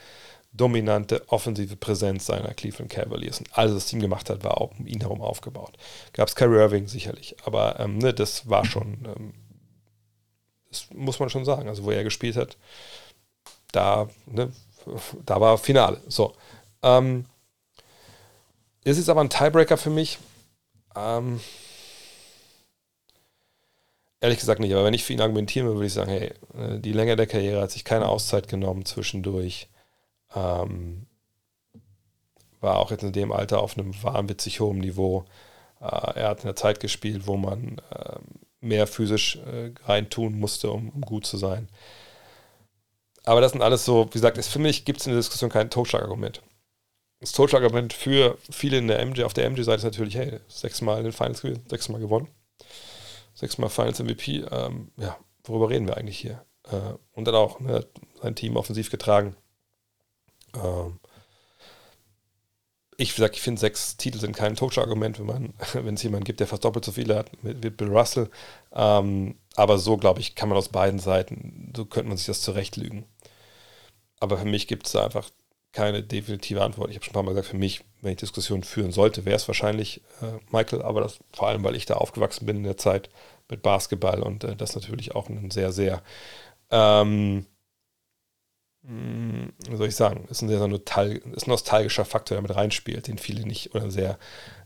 dominante 0.51 1.23
offensive 1.27 1.75
Präsenz 1.75 2.25
seiner 2.25 2.53
Cleveland 2.53 2.91
Cavaliers. 2.91 3.39
Und 3.39 3.55
alles, 3.57 3.73
was 3.75 3.83
das 3.83 3.89
Team 3.89 3.99
gemacht 3.99 4.29
hat, 4.29 4.43
war 4.43 4.59
auch 4.59 4.71
um 4.77 4.87
ihn 4.87 5.01
herum 5.01 5.21
aufgebaut. 5.21 5.77
Gab 6.13 6.27
es 6.27 6.35
Kyrie 6.35 6.57
Irving 6.57 6.87
sicherlich, 6.87 7.35
aber 7.45 7.79
ähm, 7.79 7.97
ne, 7.97 8.13
das 8.13 8.49
war 8.49 8.65
schon, 8.65 8.97
ähm, 9.05 9.33
das 10.69 10.87
muss 10.93 11.19
man 11.19 11.29
schon 11.29 11.45
sagen. 11.45 11.69
Also, 11.69 11.83
wo 11.83 11.91
er 11.91 12.03
gespielt 12.03 12.35
hat, 12.35 12.57
da, 13.71 14.09
ne, 14.25 14.51
da 15.25 15.39
war 15.39 15.57
Finale. 15.57 16.01
So. 16.07 16.33
Ähm, 16.81 17.25
ist 18.83 18.97
jetzt 18.97 19.09
aber 19.09 19.21
ein 19.21 19.29
Tiebreaker 19.29 19.77
für 19.77 19.91
mich. 19.91 20.17
Ähm, 20.95 21.39
Ehrlich 24.21 24.39
gesagt 24.39 24.59
nicht, 24.59 24.73
aber 24.73 24.83
wenn 24.83 24.93
ich 24.93 25.05
für 25.05 25.13
ihn 25.13 25.21
argumentieren 25.21 25.65
würde, 25.67 25.79
würde 25.79 25.87
ich 25.87 25.93
sagen, 25.93 26.11
hey, 26.11 26.33
äh, 26.57 26.79
die 26.79 26.91
Länge 26.91 27.15
der 27.15 27.27
Karriere 27.27 27.61
hat 27.61 27.71
sich 27.71 27.85
keine 27.85 28.09
Auszeit 28.09 28.49
genommen 28.49 28.85
zwischendurch. 28.85 29.69
Ähm, 30.35 31.07
war 32.59 32.77
auch 32.77 32.91
jetzt 32.91 33.03
in 33.03 33.13
dem 33.13 33.31
Alter 33.31 33.61
auf 33.61 33.77
einem 33.77 33.93
wahnwitzig 34.03 34.59
hohen 34.59 34.79
Niveau. 34.79 35.25
Äh, 35.81 36.19
er 36.19 36.29
hat 36.29 36.39
in 36.39 36.45
einer 36.45 36.55
Zeit 36.55 36.79
gespielt, 36.79 37.27
wo 37.27 37.37
man 37.37 37.81
äh, 37.91 38.19
mehr 38.61 38.87
physisch 38.87 39.37
äh, 39.37 39.71
reintun 39.85 40.39
musste, 40.39 40.71
um, 40.71 40.89
um, 40.89 41.01
gut 41.01 41.25
zu 41.25 41.37
sein. 41.37 41.69
Aber 43.23 43.41
das 43.41 43.51
sind 43.53 43.61
alles 43.61 43.85
so, 43.85 44.07
wie 44.07 44.11
gesagt, 44.11 44.37
ist, 44.37 44.49
für 44.49 44.59
mich 44.59 44.85
gibt 44.85 44.99
es 44.99 45.07
in 45.07 45.13
der 45.13 45.19
Diskussion 45.19 45.49
kein 45.49 45.69
Totschlagargument. 45.69 46.41
Das 47.19 47.31
Totschlagargument 47.33 47.93
für 47.93 48.37
viele 48.49 48.77
in 48.77 48.87
der 48.87 49.05
MJ, 49.05 49.23
auf 49.23 49.33
der 49.33 49.49
MJ-Seite 49.49 49.77
ist 49.77 49.83
natürlich, 49.83 50.15
hey, 50.15 50.39
sechsmal 50.47 50.99
in 50.99 51.03
den 51.05 51.13
Finals 51.13 51.41
gewesen, 51.41 51.63
sechsmal 51.67 51.99
gewonnen 51.99 52.29
sechsmal 53.39 53.69
Finals 53.69 53.99
MVP. 53.99 54.45
Ähm, 54.51 54.91
ja, 54.97 55.17
worüber 55.43 55.69
reden 55.69 55.87
wir 55.87 55.97
eigentlich 55.97 56.19
hier? 56.19 56.45
Äh, 56.69 56.93
und 57.13 57.25
dann 57.25 57.35
auch 57.35 57.59
ne, 57.59 57.85
sein 58.21 58.35
Team 58.35 58.57
offensiv 58.57 58.89
getragen. 58.91 59.35
Ähm, 60.55 60.99
ich 62.97 63.13
sage, 63.13 63.33
ich 63.33 63.41
finde, 63.41 63.61
sechs 63.61 63.95
Titel 63.95 64.19
sind 64.19 64.35
kein 64.35 64.55
Totschlagargument, 64.55 65.19
wenn 65.19 65.53
wenn 65.85 65.93
es 65.95 66.03
jemanden 66.03 66.25
gibt, 66.25 66.39
der 66.41 66.47
fast 66.47 66.65
doppelt 66.65 66.83
so 66.85 66.91
viele 66.91 67.15
hat, 67.15 67.31
mit 67.43 67.77
Bill 67.77 67.87
Russell. 67.87 68.29
Ähm, 68.73 69.35
aber 69.55 69.77
so, 69.77 69.97
glaube 69.97 70.19
ich, 70.19 70.35
kann 70.35 70.49
man 70.49 70.57
aus 70.57 70.69
beiden 70.69 70.99
Seiten, 70.99 71.71
so 71.75 71.85
könnte 71.85 72.09
man 72.09 72.17
sich 72.17 72.27
das 72.27 72.41
zurechtlügen. 72.41 73.05
Aber 74.19 74.37
für 74.37 74.45
mich 74.45 74.67
gibt 74.67 74.85
es 74.85 74.93
da 74.93 75.05
einfach 75.05 75.29
keine 75.71 76.03
definitive 76.03 76.63
Antwort. 76.63 76.89
Ich 76.89 76.95
habe 76.95 77.05
schon 77.05 77.11
ein 77.11 77.13
paar 77.13 77.23
Mal 77.23 77.31
gesagt, 77.31 77.47
für 77.47 77.57
mich, 77.57 77.81
wenn 78.01 78.11
ich 78.11 78.17
Diskussionen 78.17 78.63
führen 78.63 78.91
sollte, 78.91 79.25
wäre 79.25 79.35
es 79.35 79.47
wahrscheinlich 79.47 80.01
äh, 80.21 80.39
Michael, 80.51 80.81
aber 80.81 81.01
das 81.01 81.19
vor 81.31 81.47
allem, 81.47 81.63
weil 81.63 81.75
ich 81.75 81.85
da 81.85 81.95
aufgewachsen 81.95 82.45
bin 82.45 82.57
in 82.57 82.63
der 82.63 82.77
Zeit 82.77 83.09
mit 83.49 83.61
Basketball 83.61 84.21
und 84.21 84.43
äh, 84.43 84.55
das 84.55 84.75
natürlich 84.75 85.15
auch 85.15 85.29
ein 85.29 85.51
sehr, 85.51 85.71
sehr, 85.71 86.01
ähm, 86.71 87.07
hm, 87.07 87.45
wie 88.89 89.75
soll 89.75 89.87
ich 89.87 89.95
sagen, 89.95 90.25
ist 90.29 90.41
ein 90.41 90.49
sehr, 90.49 90.57
sehr 90.57 90.71
ist 91.35 91.47
ein 91.47 91.49
nostalgischer 91.49 92.05
Faktor, 92.05 92.35
der 92.35 92.41
mit 92.41 92.55
reinspielt, 92.55 93.07
den 93.07 93.19
viele 93.19 93.45
nicht, 93.45 93.75
oder 93.75 93.91
sehr, 93.91 94.17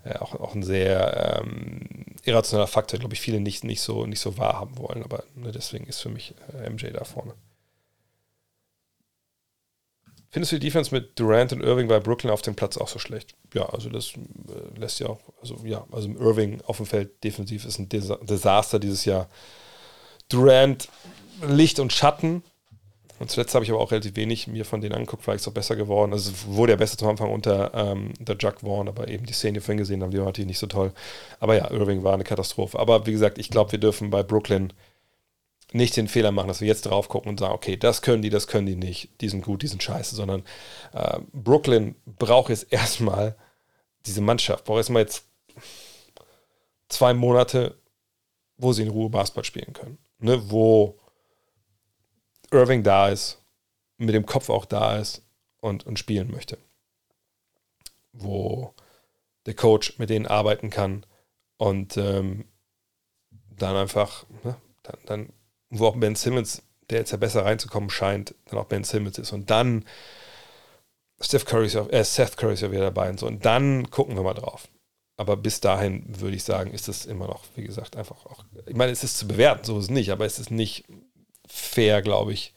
äh, 0.06 0.16
auch, 0.16 0.36
auch 0.36 0.56
ein 0.56 0.64
sehr 0.64 1.42
ähm, 1.42 2.06
irrationaler 2.24 2.68
Faktor, 2.68 3.00
glaube 3.00 3.14
ich, 3.16 3.22
viele 3.22 3.42
nicht, 3.42 3.66
nicht, 3.66 3.82
so, 3.82 4.06
nicht 4.06 4.22
so 4.22 4.38
wahrhaben 4.38 4.78
wollen, 4.78 5.04
aber 5.04 5.26
ne, 5.36 5.52
deswegen 5.52 5.88
ist 5.88 6.00
für 6.00 6.10
mich 6.10 6.36
äh, 6.54 6.70
MJ 6.70 6.88
da 6.94 7.04
vorne. 7.04 7.34
Findest 10.30 10.52
du 10.52 10.56
die 10.58 10.68
Defense 10.68 10.96
mit 10.96 11.20
Durant 11.20 11.52
und 11.52 11.62
Irving 11.62 11.88
bei 11.88 12.00
Brooklyn 12.00 12.32
auf 12.32 12.42
dem 12.42 12.56
Platz 12.56 12.78
auch 12.78 12.88
so 12.88 12.98
schlecht? 12.98 13.36
Ja, 13.54 13.68
also 13.70 13.90
das 13.90 14.14
äh, 14.14 14.80
lässt 14.80 15.00
ja 15.00 15.08
auch, 15.08 15.20
also 15.42 15.58
ja, 15.66 15.86
also 15.92 16.10
Irving 16.10 16.62
auf 16.62 16.78
dem 16.78 16.86
Feld 16.86 17.24
defensiv 17.24 17.66
ist 17.66 17.78
ein 17.78 17.90
Desa 17.90 18.18
Desaster 18.18 18.80
dieses 18.80 19.06
Jahr. 19.06 19.28
Durant 20.30 20.88
Licht 21.48 21.80
und 21.80 21.94
Schatten. 21.94 22.42
Und 23.20 23.30
zuletzt 23.30 23.54
habe 23.54 23.64
ich 23.64 23.72
aber 23.72 23.80
auch 23.80 23.92
relativ 23.92 24.16
wenig 24.16 24.48
mir 24.48 24.66
von 24.66 24.82
denen 24.82 24.96
angeguckt, 24.96 25.24
vielleicht 25.24 25.42
es 25.42 25.48
auch 25.48 25.54
besser 25.54 25.76
geworden. 25.76 26.14
Also 26.14 26.32
es 26.32 26.48
wurde 26.48 26.74
ja 26.74 26.78
besser 26.78 26.98
zum 26.98 27.10
Anfang 27.10 27.32
unter, 27.32 27.74
ähm, 27.74 28.14
unter 28.20 28.36
Jack 28.40 28.62
Vaughn, 28.62 28.88
aber 28.88 29.08
eben 29.08 29.26
die 29.26 29.34
Szene, 29.34 29.54
die 29.54 29.56
wir 29.58 29.62
vorhin 29.62 29.78
gesehen 29.78 30.04
haben, 30.04 30.12
die 30.12 30.18
war 30.18 30.26
natürlich 30.26 30.48
nicht 30.48 30.60
so 30.60 30.68
toll. 30.68 30.92
Aber 31.40 31.56
ja, 31.56 31.70
Irving 31.72 32.04
war 32.04 32.14
eine 32.14 32.24
Katastrophe. 32.24 32.80
Aber 32.80 33.06
wie 33.06 33.12
gesagt, 33.12 33.38
ich 33.38 33.50
glaube, 33.50 33.72
wir 33.72 33.80
dürfen 33.80 34.10
bei 34.10 34.24
Brooklyn 34.24 34.74
nicht 35.74 35.98
den 35.98 36.08
Fehler 36.08 36.32
machen, 36.32 36.48
dass 36.48 36.62
wir 36.62 36.68
jetzt 36.68 36.84
drauf 36.84 37.10
gucken 37.10 37.30
und 37.30 37.40
sagen, 37.40 37.54
okay, 37.54 37.78
das 37.78 38.02
können 38.02 38.22
die, 38.22 38.30
das 38.30 38.48
können 38.48 38.68
die 38.68 38.76
nicht, 38.76 39.10
die 39.22 39.30
sind 39.30 39.44
gut, 39.44 39.64
die 39.64 39.68
sind 39.68 39.82
scheiße, 39.82 40.16
sondern 40.16 40.44
äh, 40.94 41.20
Brooklyn 41.32 41.96
braucht 42.06 42.50
jetzt 42.50 42.72
erstmal 42.72 43.36
diese 44.06 44.22
Mannschaft, 44.22 44.66
braucht 44.66 44.78
erstmal 44.78 45.02
jetzt 45.02 45.26
zwei 46.90 47.14
Monate, 47.14 47.76
wo 48.58 48.72
sie 48.72 48.84
in 48.84 48.90
Ruhe 48.90 49.10
Basketball 49.10 49.44
spielen 49.44 49.74
können. 49.74 49.98
Ne, 50.20 50.40
wo 50.50 50.98
Irving 52.54 52.84
da 52.84 53.10
ist, 53.10 53.42
mit 53.98 54.16
dem 54.16 54.26
Kopf 54.26 54.50
auch 54.50 54.66
da 54.66 54.98
ist 54.98 55.24
und, 55.60 55.86
und 55.86 56.00
spielen 56.00 56.32
möchte. 56.32 56.58
Wo 58.12 58.74
der 59.46 59.56
Coach 59.56 59.98
mit 59.98 60.10
denen 60.10 60.28
arbeiten 60.28 60.70
kann 60.70 61.06
und 61.58 61.98
ähm, 61.98 62.46
dann 63.50 63.76
einfach, 63.76 64.26
ne, 64.44 64.56
dann, 64.84 64.98
dann 65.06 65.34
wo 65.70 65.88
auch 65.88 65.96
Ben 65.96 66.16
Simmons, 66.16 66.62
der 66.90 67.00
jetzt 67.00 67.12
ja 67.12 67.18
besser 67.18 67.46
reinzukommen 67.46 67.90
scheint, 67.90 68.36
dann 68.46 68.60
auch 68.60 68.66
Ben 68.66 68.84
Simmons 68.84 69.18
ist. 69.18 69.32
Und 69.32 69.50
dann 69.50 69.86
Steph 71.20 71.46
Curry 71.46 71.68
ist 71.68 71.74
ja, 71.74 71.88
äh, 71.88 72.04
Seth 72.04 72.38
Curry 72.38 72.54
ist 72.54 72.62
ja 72.62 72.72
wieder 72.72 72.82
dabei 72.82 73.10
und 73.10 73.20
so. 73.20 73.28
Und 73.28 73.46
dann 73.46 73.90
gucken 73.90 74.16
wir 74.16 74.24
mal 74.24 74.34
drauf. 74.34 74.68
Aber 75.16 75.38
bis 75.38 75.62
dahin 75.62 76.04
würde 76.20 76.36
ich 76.36 76.44
sagen, 76.44 76.72
ist 76.72 76.90
es 76.90 77.06
immer 77.06 77.28
noch, 77.28 77.44
wie 77.56 77.64
gesagt, 77.64 77.96
einfach 77.96 78.26
auch. 78.26 78.44
Ich 78.66 78.76
meine, 78.76 78.92
es 78.92 79.04
ist 79.04 79.18
zu 79.18 79.28
bewerten, 79.28 79.64
so 79.64 79.78
ist 79.78 79.86
es 79.86 79.90
nicht, 79.92 80.12
aber 80.12 80.26
es 80.26 80.40
ist 80.40 80.52
nicht 80.52 80.86
fair, 81.54 82.02
glaube 82.02 82.34
ich, 82.34 82.54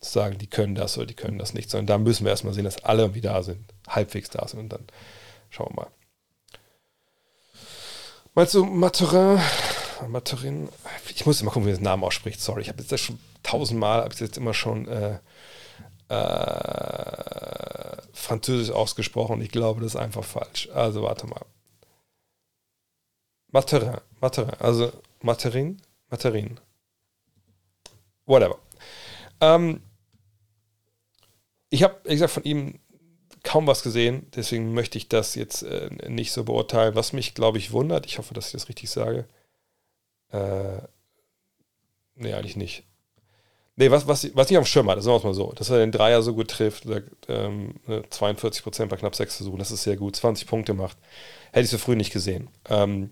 zu 0.00 0.10
sagen, 0.10 0.38
die 0.38 0.46
können 0.48 0.74
das 0.74 0.96
oder 0.96 1.06
die 1.06 1.14
können 1.14 1.38
das 1.38 1.54
nicht, 1.54 1.70
sondern 1.70 1.86
da 1.86 1.98
müssen 1.98 2.24
wir 2.24 2.30
erstmal 2.30 2.54
sehen, 2.54 2.64
dass 2.64 2.82
alle 2.84 3.02
irgendwie 3.02 3.20
da 3.20 3.42
sind, 3.42 3.64
halbwegs 3.86 4.30
da 4.30 4.46
sind 4.48 4.60
und 4.60 4.68
dann 4.70 4.86
schauen 5.50 5.68
wir 5.70 5.84
mal. 5.84 5.90
Meinst 8.34 8.54
du 8.54 8.64
Maturin? 8.64 9.40
Maturin? 10.08 10.68
Ich 11.14 11.26
muss 11.26 11.40
immer 11.40 11.50
gucken, 11.50 11.66
wie 11.66 11.72
man 11.72 11.80
den 11.80 11.84
Namen 11.84 12.04
ausspricht. 12.04 12.40
Sorry, 12.40 12.62
ich 12.62 12.68
habe 12.68 12.80
jetzt 12.80 12.90
das 12.90 13.00
schon 13.00 13.18
tausendmal, 13.42 14.02
habe 14.02 14.14
ich 14.14 14.20
jetzt 14.20 14.38
immer 14.38 14.54
schon 14.54 14.88
äh, 14.88 15.18
äh, 16.08 18.02
Französisch 18.12 18.74
ausgesprochen 18.74 19.40
ich 19.42 19.50
glaube, 19.50 19.80
das 19.80 19.94
ist 19.94 20.00
einfach 20.00 20.24
falsch. 20.24 20.68
Also 20.74 21.02
warte 21.02 21.26
mal. 21.26 21.44
Maturin, 23.52 23.96
Maturin, 24.20 24.54
also 24.58 24.92
Materin, 25.22 25.82
Materin. 26.08 26.58
Whatever. 28.30 28.58
Ähm, 29.40 29.82
ich 31.68 31.82
habe, 31.82 31.96
wie 32.04 32.12
gesagt, 32.12 32.32
von 32.32 32.44
ihm 32.44 32.78
kaum 33.42 33.66
was 33.66 33.82
gesehen, 33.82 34.26
deswegen 34.36 34.72
möchte 34.72 34.98
ich 34.98 35.08
das 35.08 35.34
jetzt 35.34 35.62
äh, 35.62 35.90
nicht 36.08 36.30
so 36.32 36.44
beurteilen. 36.44 36.94
Was 36.94 37.12
mich, 37.12 37.34
glaube 37.34 37.58
ich, 37.58 37.72
wundert, 37.72 38.06
ich 38.06 38.18
hoffe, 38.18 38.32
dass 38.34 38.46
ich 38.46 38.52
das 38.52 38.68
richtig 38.68 38.90
sage. 38.90 39.26
Äh, 40.30 40.78
nee, 42.14 42.32
eigentlich 42.32 42.56
nicht. 42.56 42.84
Nee, 43.76 43.90
was, 43.90 44.06
was, 44.06 44.36
was 44.36 44.50
ich 44.50 44.58
auf 44.58 44.64
dem 44.64 44.66
Schirm 44.66 44.90
hatte, 44.90 45.00
sagen 45.00 45.14
wir 45.14 45.18
es 45.18 45.24
mal 45.24 45.34
so, 45.34 45.52
dass 45.52 45.70
er 45.70 45.78
den 45.78 45.90
Dreier 45.90 46.22
so 46.22 46.34
gut 46.34 46.48
trifft, 46.48 46.86
ähm, 47.28 47.74
42% 47.88 48.80
ne, 48.80 48.86
bei 48.86 48.96
knapp 48.96 49.16
6 49.16 49.36
Versuchen, 49.36 49.58
das 49.58 49.70
ist 49.70 49.84
sehr 49.84 49.96
gut, 49.96 50.16
20 50.16 50.46
Punkte 50.46 50.74
macht. 50.74 50.98
Hätte 51.52 51.64
ich 51.64 51.70
so 51.70 51.78
früh 51.78 51.96
nicht 51.96 52.12
gesehen. 52.12 52.48
Ähm, 52.68 53.10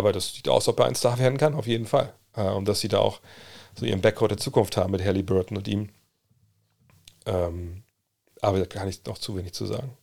aber 0.00 0.12
das 0.12 0.34
sieht 0.34 0.48
aus, 0.48 0.66
ob 0.66 0.80
er 0.80 0.86
ein 0.86 0.94
Star 0.94 1.18
werden 1.18 1.38
kann, 1.38 1.54
auf 1.54 1.66
jeden 1.66 1.86
Fall. 1.86 2.12
Äh, 2.34 2.48
und 2.48 2.66
dass 2.66 2.80
sie 2.80 2.88
da 2.88 2.98
auch 2.98 3.20
so 3.74 3.86
ihren 3.86 4.00
Backcourt 4.00 4.32
der 4.32 4.38
Zukunft 4.38 4.76
haben 4.76 4.90
mit 4.90 5.04
Hallie 5.04 5.22
Burton 5.22 5.56
und 5.56 5.68
ihm. 5.68 5.90
Ähm, 7.26 7.84
aber 8.40 8.58
da 8.58 8.64
kann 8.64 8.88
ich 8.88 9.04
noch 9.04 9.18
zu 9.18 9.36
wenig 9.36 9.52
zu 9.52 9.66
sagen. 9.66 9.96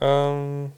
Ähm, 0.00 0.72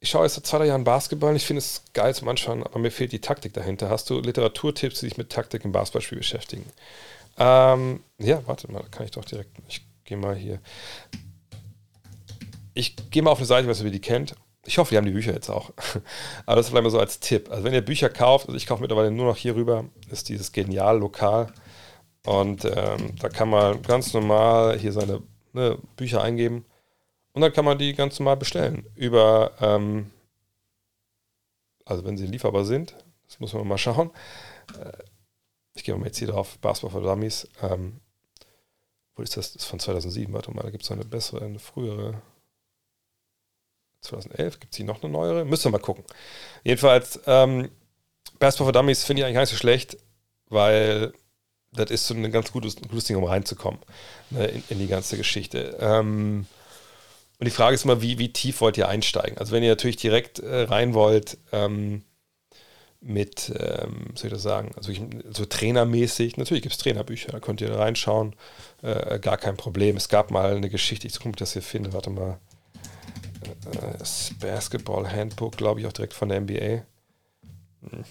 ich 0.00 0.10
schaue 0.10 0.24
jetzt 0.24 0.34
seit 0.34 0.46
zwei 0.46 0.66
Jahren 0.66 0.84
Basketball. 0.84 1.36
Ich 1.36 1.46
finde 1.46 1.58
es 1.58 1.84
geil 1.92 2.14
zum 2.14 2.28
Anschauen, 2.28 2.64
aber 2.64 2.78
mir 2.78 2.90
fehlt 2.90 3.12
die 3.12 3.20
Taktik 3.20 3.52
dahinter. 3.52 3.88
Hast 3.90 4.10
du 4.10 4.18
Literaturtipps, 4.18 5.00
die 5.00 5.06
sich 5.06 5.18
mit 5.18 5.30
Taktik 5.30 5.64
im 5.64 5.72
Basketballspiel 5.72 6.18
beschäftigen? 6.18 6.64
Ähm, 7.38 8.02
ja, 8.18 8.42
warte 8.46 8.70
mal, 8.70 8.82
da 8.82 8.88
kann 8.88 9.04
ich 9.04 9.12
doch 9.12 9.24
direkt. 9.24 9.56
Ich 9.68 9.86
gehe 10.04 10.16
mal 10.16 10.34
hier. 10.34 10.60
Ich 12.74 12.96
gehe 13.10 13.22
mal 13.22 13.30
auf 13.30 13.38
eine 13.38 13.46
Seite, 13.46 13.68
was 13.68 13.82
ihr 13.82 13.90
die 13.90 14.00
kennt. 14.00 14.34
Ich 14.64 14.78
hoffe, 14.78 14.90
die 14.90 14.96
haben 14.96 15.06
die 15.06 15.12
Bücher 15.12 15.32
jetzt 15.32 15.50
auch. 15.50 15.72
Aber 16.46 16.56
das 16.56 16.68
vielleicht 16.68 16.84
mal 16.84 16.90
so 16.90 17.00
als 17.00 17.20
Tipp. 17.20 17.50
Also 17.50 17.64
wenn 17.64 17.74
ihr 17.74 17.80
Bücher 17.80 18.08
kauft, 18.08 18.46
also 18.46 18.56
ich 18.56 18.66
kaufe 18.66 18.80
mittlerweile 18.80 19.10
nur 19.10 19.26
noch 19.26 19.36
hier 19.36 19.56
rüber, 19.56 19.86
ist 20.10 20.28
dieses 20.28 20.52
Genial 20.52 20.98
Lokal. 20.98 21.52
Und 22.24 22.64
ähm, 22.64 23.16
da 23.18 23.28
kann 23.28 23.50
man 23.50 23.82
ganz 23.82 24.14
normal 24.14 24.78
hier 24.78 24.92
seine 24.92 25.22
ne, 25.52 25.78
Bücher 25.96 26.22
eingeben 26.22 26.64
und 27.32 27.40
dann 27.40 27.52
kann 27.52 27.64
man 27.64 27.78
die 27.78 27.94
ganz 27.94 28.18
normal 28.18 28.36
bestellen. 28.36 28.86
Über, 28.94 29.52
ähm, 29.60 30.10
also 31.84 32.04
wenn 32.04 32.16
sie 32.16 32.26
lieferbar 32.26 32.64
sind, 32.64 32.94
das 33.26 33.40
muss 33.40 33.54
man 33.54 33.66
mal 33.66 33.78
schauen. 33.78 34.10
Äh, 34.78 34.92
ich 35.74 35.84
gehe 35.84 35.96
mal 35.96 36.06
jetzt 36.06 36.18
hier 36.18 36.28
drauf, 36.28 36.58
Basketball 36.58 37.00
für 37.00 37.06
Dummies. 37.06 37.48
Ähm, 37.62 38.00
wo 39.16 39.22
ist 39.22 39.36
das? 39.36 39.52
Das 39.52 39.62
ist 39.62 39.68
von 39.68 39.80
2007, 39.80 40.32
warte 40.32 40.50
mal, 40.52 40.62
da 40.62 40.70
gibt 40.70 40.84
es 40.84 40.90
eine 40.90 41.04
bessere, 41.04 41.44
eine 41.44 41.58
frühere. 41.58 42.20
2011 44.02 44.60
gibt 44.60 44.72
es 44.72 44.76
hier 44.76 44.86
noch 44.86 45.02
eine 45.02 45.12
neuere? 45.12 45.44
Müsst 45.44 45.64
ihr 45.64 45.70
mal 45.70 45.78
gucken. 45.78 46.04
Jedenfalls, 46.64 47.20
ähm, 47.26 47.70
Basketball 48.38 48.66
for 48.66 48.72
Dummies 48.72 49.04
finde 49.04 49.20
ich 49.20 49.24
eigentlich 49.24 49.34
gar 49.34 49.42
nicht 49.42 49.50
so 49.50 49.56
schlecht, 49.56 49.96
weil 50.48 51.12
das 51.72 51.90
ist 51.90 52.06
so 52.06 52.14
ein 52.14 52.30
ganz 52.30 52.52
gutes, 52.52 52.76
gutes 52.76 53.04
Ding, 53.04 53.16
um 53.16 53.24
reinzukommen 53.24 53.80
ne, 54.30 54.46
in, 54.46 54.62
in, 54.68 54.78
die 54.78 54.88
ganze 54.88 55.16
Geschichte. 55.16 55.76
Ähm, 55.80 56.46
und 57.38 57.44
die 57.46 57.50
Frage 57.50 57.74
ist 57.74 57.84
immer, 57.84 58.02
wie, 58.02 58.18
wie 58.18 58.32
tief 58.32 58.60
wollt 58.60 58.76
ihr 58.76 58.88
einsteigen? 58.88 59.38
Also 59.38 59.52
wenn 59.52 59.62
ihr 59.62 59.70
natürlich 59.70 59.96
direkt 59.96 60.38
äh, 60.38 60.62
rein 60.62 60.94
wollt, 60.94 61.38
ähm, 61.52 62.04
mit, 63.00 63.52
ähm, 63.58 64.12
soll 64.14 64.28
ich 64.28 64.32
das 64.32 64.42
sagen, 64.42 64.70
also 64.76 64.92
ich, 64.92 65.02
so 65.30 65.44
trainermäßig, 65.44 66.36
natürlich 66.36 66.62
gibt 66.62 66.74
es 66.74 66.78
Trainerbücher, 66.78 67.32
da 67.32 67.40
könnt 67.40 67.60
ihr 67.60 67.74
reinschauen, 67.74 68.36
äh, 68.82 69.18
gar 69.18 69.38
kein 69.38 69.56
Problem. 69.56 69.96
Es 69.96 70.08
gab 70.08 70.30
mal 70.30 70.56
eine 70.56 70.70
Geschichte, 70.70 71.08
ich 71.08 71.18
gucke, 71.18 71.36
das 71.36 71.54
hier 71.54 71.62
finde, 71.62 71.92
warte 71.92 72.10
mal, 72.10 72.38
äh, 72.51 72.51
das 73.98 74.32
Basketball 74.40 75.10
Handbook, 75.10 75.56
glaube 75.56 75.80
ich, 75.80 75.86
auch 75.86 75.92
direkt 75.92 76.14
von 76.14 76.28
der 76.28 76.40
NBA. 76.40 76.84
Hm. 77.82 78.04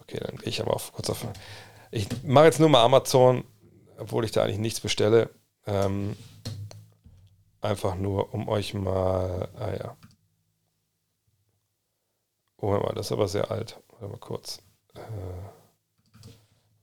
Okay, 0.00 0.20
dann 0.20 0.36
gehe 0.36 0.48
ich 0.48 0.60
aber 0.60 0.74
auf, 0.74 0.92
kurz 0.92 1.10
auf, 1.10 1.26
ich 1.90 2.08
mache 2.22 2.46
jetzt 2.46 2.60
nur 2.60 2.68
mal 2.68 2.84
Amazon, 2.84 3.44
obwohl 3.98 4.24
ich 4.24 4.30
da 4.30 4.44
eigentlich 4.44 4.58
nichts 4.58 4.80
bestelle. 4.80 5.30
Ähm, 5.66 6.16
einfach 7.60 7.96
nur, 7.96 8.32
um 8.32 8.48
euch 8.48 8.74
mal. 8.74 9.48
Ah 9.58 9.72
ja. 9.72 9.96
Oh, 12.58 12.70
mal, 12.70 12.94
das 12.94 13.06
ist 13.06 13.12
aber 13.12 13.28
sehr 13.28 13.50
alt. 13.50 13.80
Warte 13.88 14.08
mal 14.08 14.18
kurz. 14.18 14.62
Äh, 14.94 15.00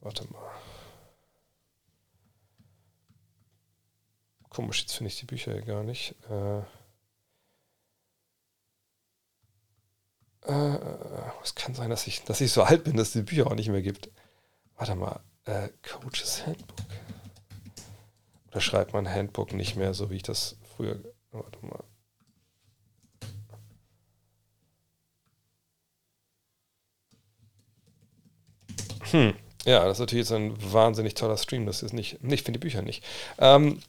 warte 0.02 0.26
mal. 0.32 0.52
Komisch, 4.50 4.82
jetzt 4.82 4.94
finde 4.94 5.08
ich 5.08 5.20
die 5.20 5.26
Bücher 5.26 5.54
hier 5.54 5.64
gar 5.64 5.84
nicht. 5.84 6.16
Äh, 6.30 6.62
äh, 10.46 10.78
es 11.44 11.56
kann 11.56 11.74
sein, 11.74 11.90
dass 11.90 12.08
ich, 12.08 12.24
dass 12.24 12.42
ich 12.42 12.52
so 12.52 12.64
alt 12.64 12.84
bin, 12.84 12.98
dass 12.98 13.08
es 13.08 13.14
die 13.14 13.22
Bücher 13.22 13.48
auch 13.48 13.56
nicht 13.56 13.70
mehr 13.70 13.82
gibt. 13.82 14.10
Warte 14.78 14.96
mal, 14.96 15.20
äh, 15.46 15.70
Coaches 15.82 16.46
Handbook. 16.46 16.80
Oder 18.52 18.62
schreibt 18.62 18.94
man 18.94 19.10
Handbook 19.10 19.54
nicht 19.54 19.76
mehr, 19.76 19.94
so 19.94 20.10
wie 20.10 20.18
ich 20.18 20.24
das 20.24 20.58
früher. 20.76 21.00
Warte 21.32 21.66
mal. 21.66 21.84
Hm. 29.12 29.36
Ja, 29.66 29.86
das 29.86 29.98
ist 29.98 30.00
natürlich 30.02 30.28
jetzt 30.28 30.36
ein 30.36 30.74
wahnsinnig 30.74 31.14
toller 31.14 31.38
Stream. 31.38 31.66
Das 31.66 31.84
ist 31.84 31.94
nicht, 31.94 32.20
ich 32.22 32.44
finde 32.44 32.60
die 32.60 32.64
Bücher 32.64 32.82
nicht. 32.82 33.04
Ähm, 33.38 33.80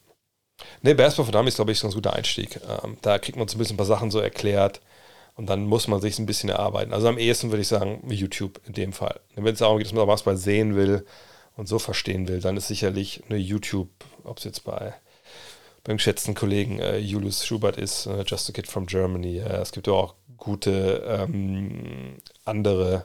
ne, 0.83 0.95
Basketball 0.95 1.27
von 1.27 1.33
Dummies 1.33 1.55
ist, 1.55 1.57
glaube 1.57 1.73
ich, 1.73 1.79
so 1.79 1.89
ein 1.89 1.95
guter 1.95 2.13
Einstieg. 2.13 2.61
Ähm, 2.85 2.99
da 3.03 3.19
kriegt 3.19 3.37
man 3.37 3.49
so 3.49 3.57
ein 3.57 3.59
bisschen 3.59 3.75
ein 3.75 3.79
paar 3.79 3.87
Sachen 3.87 4.11
so 4.11 4.21
erklärt. 4.21 4.81
Und 5.37 5.47
dann 5.47 5.65
muss 5.67 5.89
man 5.89 6.01
sich 6.01 6.19
ein 6.19 6.27
bisschen 6.27 6.49
erarbeiten. 6.49 6.93
Also 6.93 7.09
am 7.09 7.19
ehesten 7.19 7.51
würde 7.51 7.63
ich 7.63 7.69
sagen, 7.69 8.03
YouTube 8.09 8.61
in 8.67 8.73
dem 8.73 8.93
Fall. 8.93 9.21
Wenn 9.35 9.53
es 9.53 9.59
darum 9.59 9.79
geht, 9.79 9.87
dass 9.87 9.93
man 9.93 10.07
mal 10.07 10.37
sehen 10.37 10.77
will 10.77 11.05
und 11.57 11.67
so 11.67 11.79
verstehen 11.79 12.29
will, 12.29 12.41
dann 12.41 12.57
ist 12.57 12.69
sicherlich 12.69 13.23
eine 13.29 13.39
YouTube, 13.39 13.89
ob 14.23 14.39
es 14.39 14.45
jetzt 14.45 14.65
bei 14.65 14.95
beim 15.83 15.99
geschätzten 15.99 16.35
Kollegen 16.35 16.79
äh, 16.79 16.97
Julius 16.97 17.45
Schubert 17.45 17.77
ist, 17.77 18.07
äh, 18.07 18.23
Just 18.27 18.49
a 18.49 18.53
Kid 18.53 18.67
from 18.67 18.87
Germany. 18.87 19.39
Äh, 19.39 19.61
es 19.61 19.71
gibt 19.71 19.87
ja 19.87 19.93
auch 19.93 20.15
gute 20.39 21.05
ähm, 21.07 22.17
andere 22.47 23.05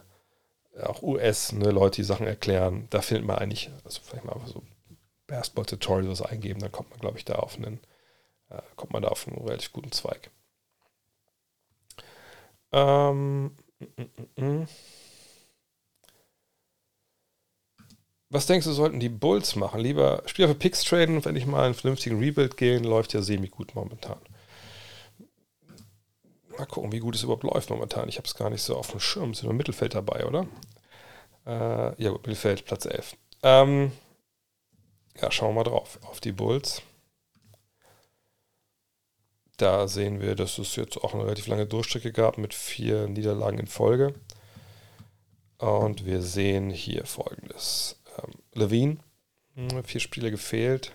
auch 0.82 1.02
US, 1.02 1.52
ne, 1.52 1.70
Leute, 1.70 1.96
die 1.96 2.04
Sachen 2.04 2.26
erklären. 2.26 2.86
Da 2.90 3.02
findet 3.02 3.26
man 3.26 3.36
eigentlich, 3.36 3.70
also 3.84 4.00
vielleicht 4.02 4.24
mal 4.24 4.36
so 4.46 4.62
Basketball-Tutorials 5.26 6.22
eingeben, 6.22 6.60
dann 6.60 6.72
kommt 6.72 6.90
man, 6.90 7.00
glaube 7.00 7.18
ich, 7.18 7.24
da 7.24 7.34
auf 7.34 7.56
einen, 7.56 7.80
äh, 8.50 8.62
kommt 8.76 8.92
man 8.92 9.02
da 9.02 9.08
auf 9.08 9.28
einen 9.28 9.38
relativ 9.38 9.72
guten 9.72 9.92
Zweig. 9.92 10.30
Ähm, 12.72 13.56
mm, 13.78 14.02
mm, 14.36 14.44
mm. 14.44 14.66
Was 18.32 18.46
denkst 18.46 18.64
du, 18.64 18.72
sollten 18.72 19.00
die 19.00 19.08
Bulls 19.08 19.56
machen? 19.56 19.80
Lieber 19.80 20.22
Spieler 20.26 20.48
für 20.48 20.54
Picks 20.54 20.84
traden 20.84 21.16
und 21.16 21.24
wenn 21.24 21.34
ich 21.34 21.46
mal 21.46 21.64
einen 21.64 21.74
vernünftigen 21.74 22.20
Rebuild 22.20 22.56
gehen, 22.56 22.84
läuft 22.84 23.12
ja 23.12 23.22
semi 23.22 23.48
gut 23.48 23.74
momentan. 23.74 24.18
Mal 26.56 26.66
gucken, 26.66 26.92
wie 26.92 27.00
gut 27.00 27.16
es 27.16 27.24
überhaupt 27.24 27.42
läuft 27.42 27.70
momentan. 27.70 28.08
Ich 28.08 28.18
habe 28.18 28.28
es 28.28 28.36
gar 28.36 28.50
nicht 28.50 28.62
so 28.62 28.76
auf 28.76 28.90
dem 28.92 29.00
Schirm. 29.00 29.34
Sind 29.34 29.50
im 29.50 29.56
Mittelfeld 29.56 29.94
dabei, 29.94 30.26
oder? 30.26 30.46
Äh, 31.44 32.02
ja, 32.02 32.10
gut, 32.10 32.26
Mittelfeld, 32.26 32.64
Platz 32.66 32.84
11. 32.84 33.16
Ähm, 33.42 33.92
ja, 35.20 35.30
schauen 35.32 35.50
wir 35.50 35.64
mal 35.64 35.70
drauf. 35.70 35.98
Auf 36.04 36.20
die 36.20 36.32
Bulls. 36.32 36.82
Da 39.60 39.88
sehen 39.88 40.22
wir, 40.22 40.36
dass 40.36 40.56
es 40.56 40.76
jetzt 40.76 40.96
auch 40.96 41.12
eine 41.12 41.24
relativ 41.24 41.46
lange 41.46 41.66
Durchstrecke 41.66 42.12
gab 42.12 42.38
mit 42.38 42.54
vier 42.54 43.08
Niederlagen 43.08 43.58
in 43.58 43.66
Folge. 43.66 44.14
Und 45.58 46.06
wir 46.06 46.22
sehen 46.22 46.70
hier 46.70 47.04
folgendes. 47.04 48.00
Ähm, 48.16 48.32
Levine, 48.54 48.96
hm, 49.56 49.84
vier 49.84 50.00
Spiele 50.00 50.30
gefehlt. 50.30 50.92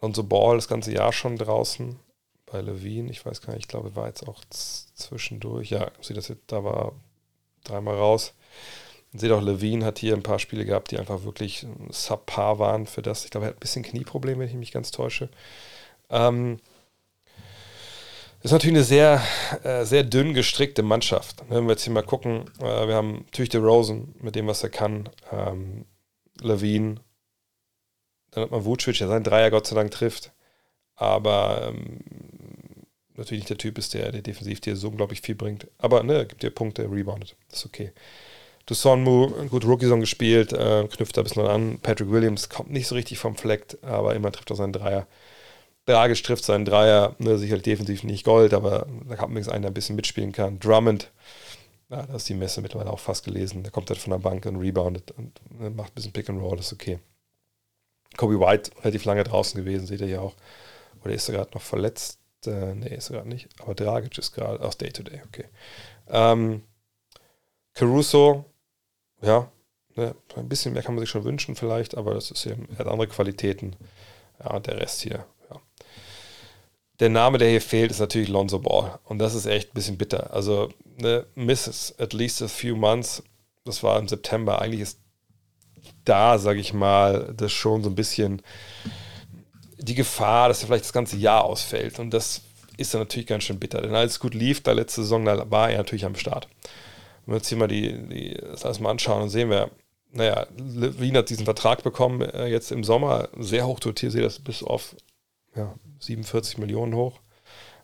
Lonzo 0.00 0.22
Ball 0.22 0.54
das 0.54 0.68
ganze 0.68 0.92
Jahr 0.92 1.12
schon 1.12 1.36
draußen 1.36 1.98
bei 2.44 2.60
Levine. 2.60 3.10
Ich 3.10 3.26
weiß 3.26 3.40
gar 3.40 3.54
nicht, 3.54 3.64
ich 3.64 3.68
glaube, 3.68 3.96
war 3.96 4.06
jetzt 4.06 4.28
auch 4.28 4.44
zwischendurch. 4.44 5.70
Ja, 5.70 5.90
sieht 6.00 6.16
das 6.16 6.28
jetzt, 6.28 6.52
da 6.52 6.62
war 6.62 6.92
dreimal 7.64 7.96
raus. 7.96 8.32
Seht 9.12 9.32
auch, 9.32 9.42
Levine 9.42 9.84
hat 9.84 9.98
hier 9.98 10.14
ein 10.14 10.22
paar 10.22 10.38
Spiele 10.38 10.64
gehabt, 10.64 10.92
die 10.92 10.98
einfach 11.00 11.24
wirklich 11.24 11.66
subpar 11.90 12.60
waren 12.60 12.86
für 12.86 13.02
das. 13.02 13.24
Ich 13.24 13.32
glaube, 13.32 13.46
er 13.46 13.48
hat 13.48 13.56
ein 13.56 13.60
bisschen 13.60 13.82
Knieprobleme, 13.82 14.38
wenn 14.38 14.48
ich 14.48 14.54
mich 14.54 14.70
ganz 14.70 14.92
täusche. 14.92 15.30
Ähm, 16.10 16.60
ist 18.42 18.52
natürlich 18.52 18.76
eine 18.76 18.84
sehr, 18.84 19.22
äh, 19.64 19.84
sehr 19.84 20.04
dünn 20.04 20.34
gestrickte 20.34 20.82
Mannschaft. 20.82 21.44
Wenn 21.48 21.64
wir 21.64 21.72
jetzt 21.72 21.84
hier 21.84 21.92
mal 21.92 22.02
gucken, 22.02 22.44
äh, 22.58 22.86
wir 22.86 22.94
haben 22.94 23.24
natürlich 23.26 23.50
der 23.50 23.62
Rosen 23.62 24.14
mit 24.20 24.34
dem, 24.34 24.46
was 24.46 24.62
er 24.62 24.70
kann, 24.70 25.08
ähm, 25.32 25.84
Levine, 26.40 27.00
dann 28.30 28.44
hat 28.44 28.50
man 28.50 28.64
Vucic, 28.64 28.98
der 28.98 29.08
seinen 29.08 29.24
Dreier 29.24 29.50
Gott 29.50 29.66
sei 29.66 29.74
Dank 29.74 29.90
trifft, 29.90 30.32
aber 30.94 31.68
ähm, 31.68 32.00
natürlich 33.16 33.42
nicht 33.42 33.50
der 33.50 33.58
Typ 33.58 33.78
ist, 33.78 33.94
der, 33.94 34.12
der 34.12 34.22
defensiv 34.22 34.60
dir 34.60 34.76
so 34.76 34.88
unglaublich 34.88 35.22
viel 35.22 35.34
bringt. 35.34 35.66
Aber 35.78 36.02
ne, 36.02 36.26
gibt 36.26 36.42
dir 36.42 36.50
Punkte, 36.50 36.90
reboundet, 36.90 37.36
ist 37.50 37.66
okay. 37.66 37.92
Dusonmu, 38.66 39.48
gut 39.48 39.64
Rookie-Song 39.64 40.00
gespielt, 40.00 40.52
äh, 40.52 40.88
knüpft 40.88 41.16
da 41.16 41.20
ein 41.20 41.24
bisschen 41.24 41.46
an. 41.46 41.78
Patrick 41.80 42.10
Williams 42.10 42.48
kommt 42.48 42.70
nicht 42.70 42.88
so 42.88 42.96
richtig 42.96 43.18
vom 43.18 43.36
Fleck, 43.36 43.78
aber 43.82 44.14
immer 44.14 44.32
trifft 44.32 44.50
er 44.50 44.56
seinen 44.56 44.72
Dreier. 44.72 45.06
Dragic 45.86 46.22
trifft 46.22 46.44
seinen 46.44 46.64
Dreier, 46.64 47.14
ne, 47.18 47.38
sicherlich 47.38 47.62
defensiv 47.62 48.02
nicht 48.02 48.24
Gold, 48.24 48.54
aber 48.54 48.86
da 49.08 49.16
kann 49.16 49.32
man 49.32 49.48
einen, 49.48 49.62
der 49.62 49.70
ein 49.70 49.74
bisschen 49.74 49.96
mitspielen 49.96 50.32
kann. 50.32 50.58
Drummond, 50.58 51.12
ja, 51.88 52.02
da 52.02 52.16
ist 52.16 52.28
die 52.28 52.34
Messe 52.34 52.60
mittlerweile 52.60 52.90
auch 52.90 52.98
fast 52.98 53.24
gelesen. 53.24 53.62
Der 53.62 53.70
kommt 53.70 53.88
halt 53.88 54.00
von 54.00 54.10
der 54.10 54.18
Bank 54.18 54.44
und 54.46 54.56
reboundet 54.56 55.12
und 55.12 55.40
ne, 55.58 55.70
macht 55.70 55.92
ein 55.92 55.94
bisschen 55.94 56.12
Pick 56.12 56.28
and 56.28 56.42
Roll, 56.42 56.58
ist 56.58 56.72
okay. 56.72 56.98
Kobe 58.16 58.40
White, 58.40 58.72
relativ 58.80 59.04
lange 59.04 59.24
draußen 59.24 59.62
gewesen, 59.62 59.86
seht 59.86 60.00
ihr 60.00 60.08
hier 60.08 60.22
auch. 60.22 60.34
Oder 61.04 61.14
ist 61.14 61.28
er 61.28 61.36
gerade 61.36 61.52
noch 61.54 61.62
verletzt? 61.62 62.18
Äh, 62.46 62.74
nee, 62.74 62.94
ist 62.94 63.10
er 63.10 63.16
gerade 63.16 63.28
nicht. 63.28 63.48
Aber 63.60 63.74
Dragic 63.74 64.18
ist 64.18 64.32
gerade 64.32 64.60
aus 64.64 64.78
Day-to-Day, 64.78 65.22
okay. 65.26 65.44
Ähm, 66.08 66.62
Caruso, 67.74 68.44
ja, 69.20 69.50
ne, 69.94 70.16
ein 70.34 70.48
bisschen 70.48 70.72
mehr 70.72 70.82
kann 70.82 70.94
man 70.94 71.02
sich 71.02 71.10
schon 71.10 71.24
wünschen 71.24 71.54
vielleicht, 71.54 71.96
aber 71.96 72.14
das 72.14 72.30
ist 72.32 72.46
eben, 72.46 72.68
er 72.72 72.78
hat 72.80 72.88
andere 72.88 73.08
Qualitäten. 73.08 73.76
Ja, 74.40 74.54
und 74.54 74.66
der 74.66 74.80
Rest 74.80 75.00
hier, 75.02 75.12
ja. 75.12 75.26
Der 77.00 77.10
Name, 77.10 77.38
der 77.38 77.50
hier 77.50 77.60
fehlt, 77.60 77.90
ist 77.90 78.00
natürlich 78.00 78.28
Lonzo 78.28 78.58
Ball. 78.58 78.98
Und 79.04 79.18
das 79.18 79.34
ist 79.34 79.46
echt 79.46 79.70
ein 79.70 79.74
bisschen 79.74 79.98
bitter. 79.98 80.32
Also, 80.32 80.70
ne, 80.98 81.26
misses 81.34 81.94
at 81.98 82.12
least 82.12 82.42
a 82.42 82.48
few 82.48 82.74
months. 82.74 83.22
Das 83.64 83.82
war 83.82 83.98
im 83.98 84.08
September. 84.08 84.60
Eigentlich 84.62 84.80
ist 84.80 84.98
da, 86.04 86.38
sage 86.38 86.60
ich 86.60 86.72
mal, 86.72 87.34
das 87.36 87.52
schon 87.52 87.82
so 87.82 87.90
ein 87.90 87.94
bisschen 87.94 88.42
die 89.78 89.94
Gefahr, 89.94 90.48
dass 90.48 90.62
er 90.62 90.68
vielleicht 90.68 90.84
das 90.84 90.92
ganze 90.92 91.16
Jahr 91.16 91.44
ausfällt. 91.44 91.98
Und 91.98 92.10
das 92.10 92.42
ist 92.76 92.94
dann 92.94 93.02
natürlich 93.02 93.26
ganz 93.26 93.44
schön 93.44 93.58
bitter. 93.58 93.82
Denn 93.82 93.94
als 93.94 94.12
es 94.12 94.20
gut 94.20 94.34
lief, 94.34 94.62
da 94.62 94.72
letzte 94.72 95.02
Saison, 95.02 95.24
da 95.24 95.50
war 95.50 95.70
er 95.70 95.78
natürlich 95.78 96.04
am 96.04 96.16
Start. 96.16 96.48
Wenn 97.24 97.34
wir 97.34 97.38
uns 97.38 97.48
hier 97.48 97.58
mal 97.58 97.68
die, 97.68 97.92
die, 98.08 98.34
das 98.34 98.64
alles 98.64 98.80
mal 98.80 98.90
anschauen, 98.90 99.20
dann 99.20 99.28
sehen 99.28 99.50
wir, 99.50 99.70
naja, 100.12 100.46
Wien 100.56 101.16
hat 101.16 101.30
diesen 101.30 101.44
Vertrag 101.44 101.82
bekommen 101.82 102.22
äh, 102.22 102.46
jetzt 102.46 102.72
im 102.72 102.84
Sommer, 102.84 103.28
sehr 103.38 103.66
hoch 103.66 103.80
dotiert, 103.80 104.12
sehe 104.12 104.22
das 104.22 104.38
bis 104.38 104.62
auf 104.62 104.94
ja, 105.56 105.74
47 106.00 106.58
Millionen 106.58 106.94
hoch, 106.94 107.20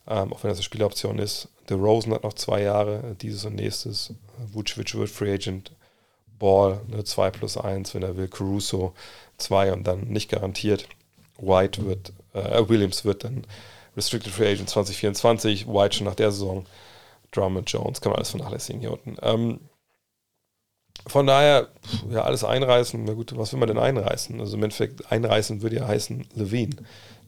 ähm, 0.07 0.33
auch 0.33 0.43
wenn 0.43 0.51
das 0.51 0.59
eine 0.59 0.65
Spieloption 0.65 1.19
ist. 1.19 1.49
The 1.69 1.75
Rosen 1.75 2.13
hat 2.13 2.25
noch 2.25 2.35
zwei 2.35 2.63
Jahre, 2.63 3.17
dieses 3.21 3.45
und 3.45 3.55
nächstes. 3.55 4.15
Vucevic 4.53 4.95
wird 4.95 5.11
Free 5.11 5.33
Agent. 5.33 5.73
Ball, 6.43 6.81
ne, 6.89 7.05
2 7.05 7.31
plus 7.31 7.57
1, 7.57 7.95
wenn 7.95 8.03
er 8.03 8.17
will. 8.17 8.27
Caruso 8.27 8.95
2 9.39 9.73
und 9.73 9.87
dann 9.87 10.09
nicht 10.09 10.29
garantiert. 10.29 10.89
White 11.39 11.87
wird, 11.87 12.13
äh, 12.35 12.69
Williams 12.69 13.05
wird 13.05 13.23
dann 13.23 13.47
Restricted 13.97 14.33
Free 14.33 14.51
Agent 14.51 14.69
2024, 14.69 15.69
White 15.69 15.97
schon 15.97 16.07
nach 16.07 16.17
der 16.17 16.33
Saison. 16.33 16.67
Drummond, 17.31 17.71
Jones, 17.71 18.01
kann 18.01 18.11
man 18.11 18.19
alles 18.19 18.31
vernachlässigen 18.31 18.81
hier 18.81 18.93
unten. 18.93 19.17
Ähm, 19.23 19.61
von 21.07 21.27
daher, 21.27 21.69
ja, 22.11 22.23
alles 22.23 22.43
einreißen. 22.43 23.05
Na 23.05 23.15
gut, 23.15 23.37
was 23.37 23.53
will 23.53 23.61
man 23.61 23.69
denn 23.69 23.79
einreißen? 23.79 24.41
Also 24.41 24.57
im 24.57 24.65
Endeffekt, 24.65 25.11
einreißen 25.11 25.63
würde 25.63 25.77
ja 25.77 25.87
heißen, 25.87 26.27
Levine 26.35 26.77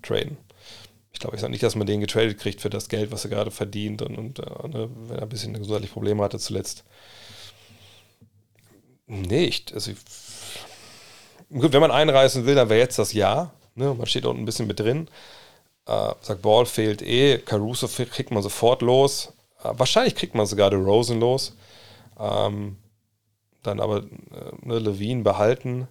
traden. 0.04 0.36
Ich 1.12 1.20
glaube, 1.20 1.36
ich 1.36 1.40
sage 1.40 1.52
nicht, 1.52 1.62
dass 1.62 1.76
man 1.76 1.86
den 1.86 2.00
getradet 2.00 2.38
kriegt 2.38 2.60
für 2.60 2.70
das 2.70 2.88
Geld, 2.88 3.12
was 3.12 3.24
er 3.24 3.30
gerade 3.30 3.50
verdient 3.50 4.02
und, 4.02 4.18
und 4.18 4.38
äh, 4.40 4.68
ne, 4.68 4.90
wenn 5.08 5.16
er 5.16 5.22
ein 5.22 5.28
bisschen 5.28 5.54
gesundheitliche 5.54 5.92
Probleme 5.92 6.22
hatte 6.22 6.38
zuletzt. 6.38 6.84
Nicht. 9.06 9.72
Also, 9.74 9.92
gut, 11.50 11.72
wenn 11.72 11.80
man 11.80 11.90
einreißen 11.90 12.46
will, 12.46 12.54
dann 12.54 12.68
wäre 12.68 12.80
jetzt 12.80 12.98
das 12.98 13.12
Ja. 13.12 13.52
Ne? 13.74 13.94
Man 13.94 14.06
steht 14.06 14.26
unten 14.26 14.42
ein 14.42 14.46
bisschen 14.46 14.66
mit 14.66 14.80
drin. 14.80 15.08
Äh, 15.86 16.14
sagt, 16.20 16.42
Ball 16.42 16.66
fehlt 16.66 17.02
eh. 17.02 17.38
Caruso 17.38 17.88
kriegt 17.88 18.30
man 18.30 18.42
sofort 18.42 18.82
los. 18.82 19.32
Äh, 19.62 19.70
wahrscheinlich 19.72 20.14
kriegt 20.14 20.34
man 20.34 20.46
sogar 20.46 20.72
Rosen 20.72 21.20
los. 21.20 21.56
Ähm, 22.18 22.76
dann 23.62 23.80
aber 23.80 23.98
äh, 23.98 24.04
ne, 24.62 24.78
Levine 24.78 25.22
behalten 25.22 25.88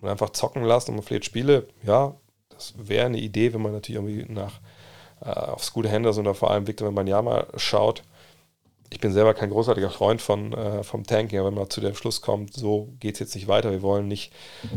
und 0.00 0.08
einfach 0.08 0.30
zocken 0.30 0.64
lassen 0.64 0.90
und 0.90 0.96
man 0.96 1.04
vielleicht 1.04 1.24
Spiele. 1.26 1.68
Ja, 1.84 2.14
das 2.54 2.74
wäre 2.76 3.06
eine 3.06 3.18
Idee, 3.18 3.52
wenn 3.52 3.62
man 3.62 3.72
natürlich 3.72 4.02
irgendwie 4.02 4.32
nach 4.32 4.60
äh, 5.20 5.30
auf 5.30 5.64
Scooter 5.64 5.88
Henderson 5.88 6.26
oder 6.26 6.34
vor 6.34 6.50
allem 6.50 6.66
Victor 6.66 6.88
Wembanyama 6.88 7.46
schaut. 7.56 8.02
Ich 8.90 9.00
bin 9.00 9.12
selber 9.12 9.34
kein 9.34 9.50
großartiger 9.50 9.90
Freund 9.90 10.22
von, 10.22 10.52
äh, 10.52 10.84
vom 10.84 11.04
Tanking, 11.04 11.38
aber 11.38 11.48
wenn 11.48 11.58
man 11.58 11.70
zu 11.70 11.80
dem 11.80 11.94
Schluss 11.94 12.20
kommt, 12.20 12.54
so 12.54 12.92
geht 13.00 13.14
es 13.14 13.20
jetzt 13.20 13.34
nicht 13.34 13.48
weiter, 13.48 13.72
wir 13.72 13.82
wollen 13.82 14.06
nicht 14.06 14.32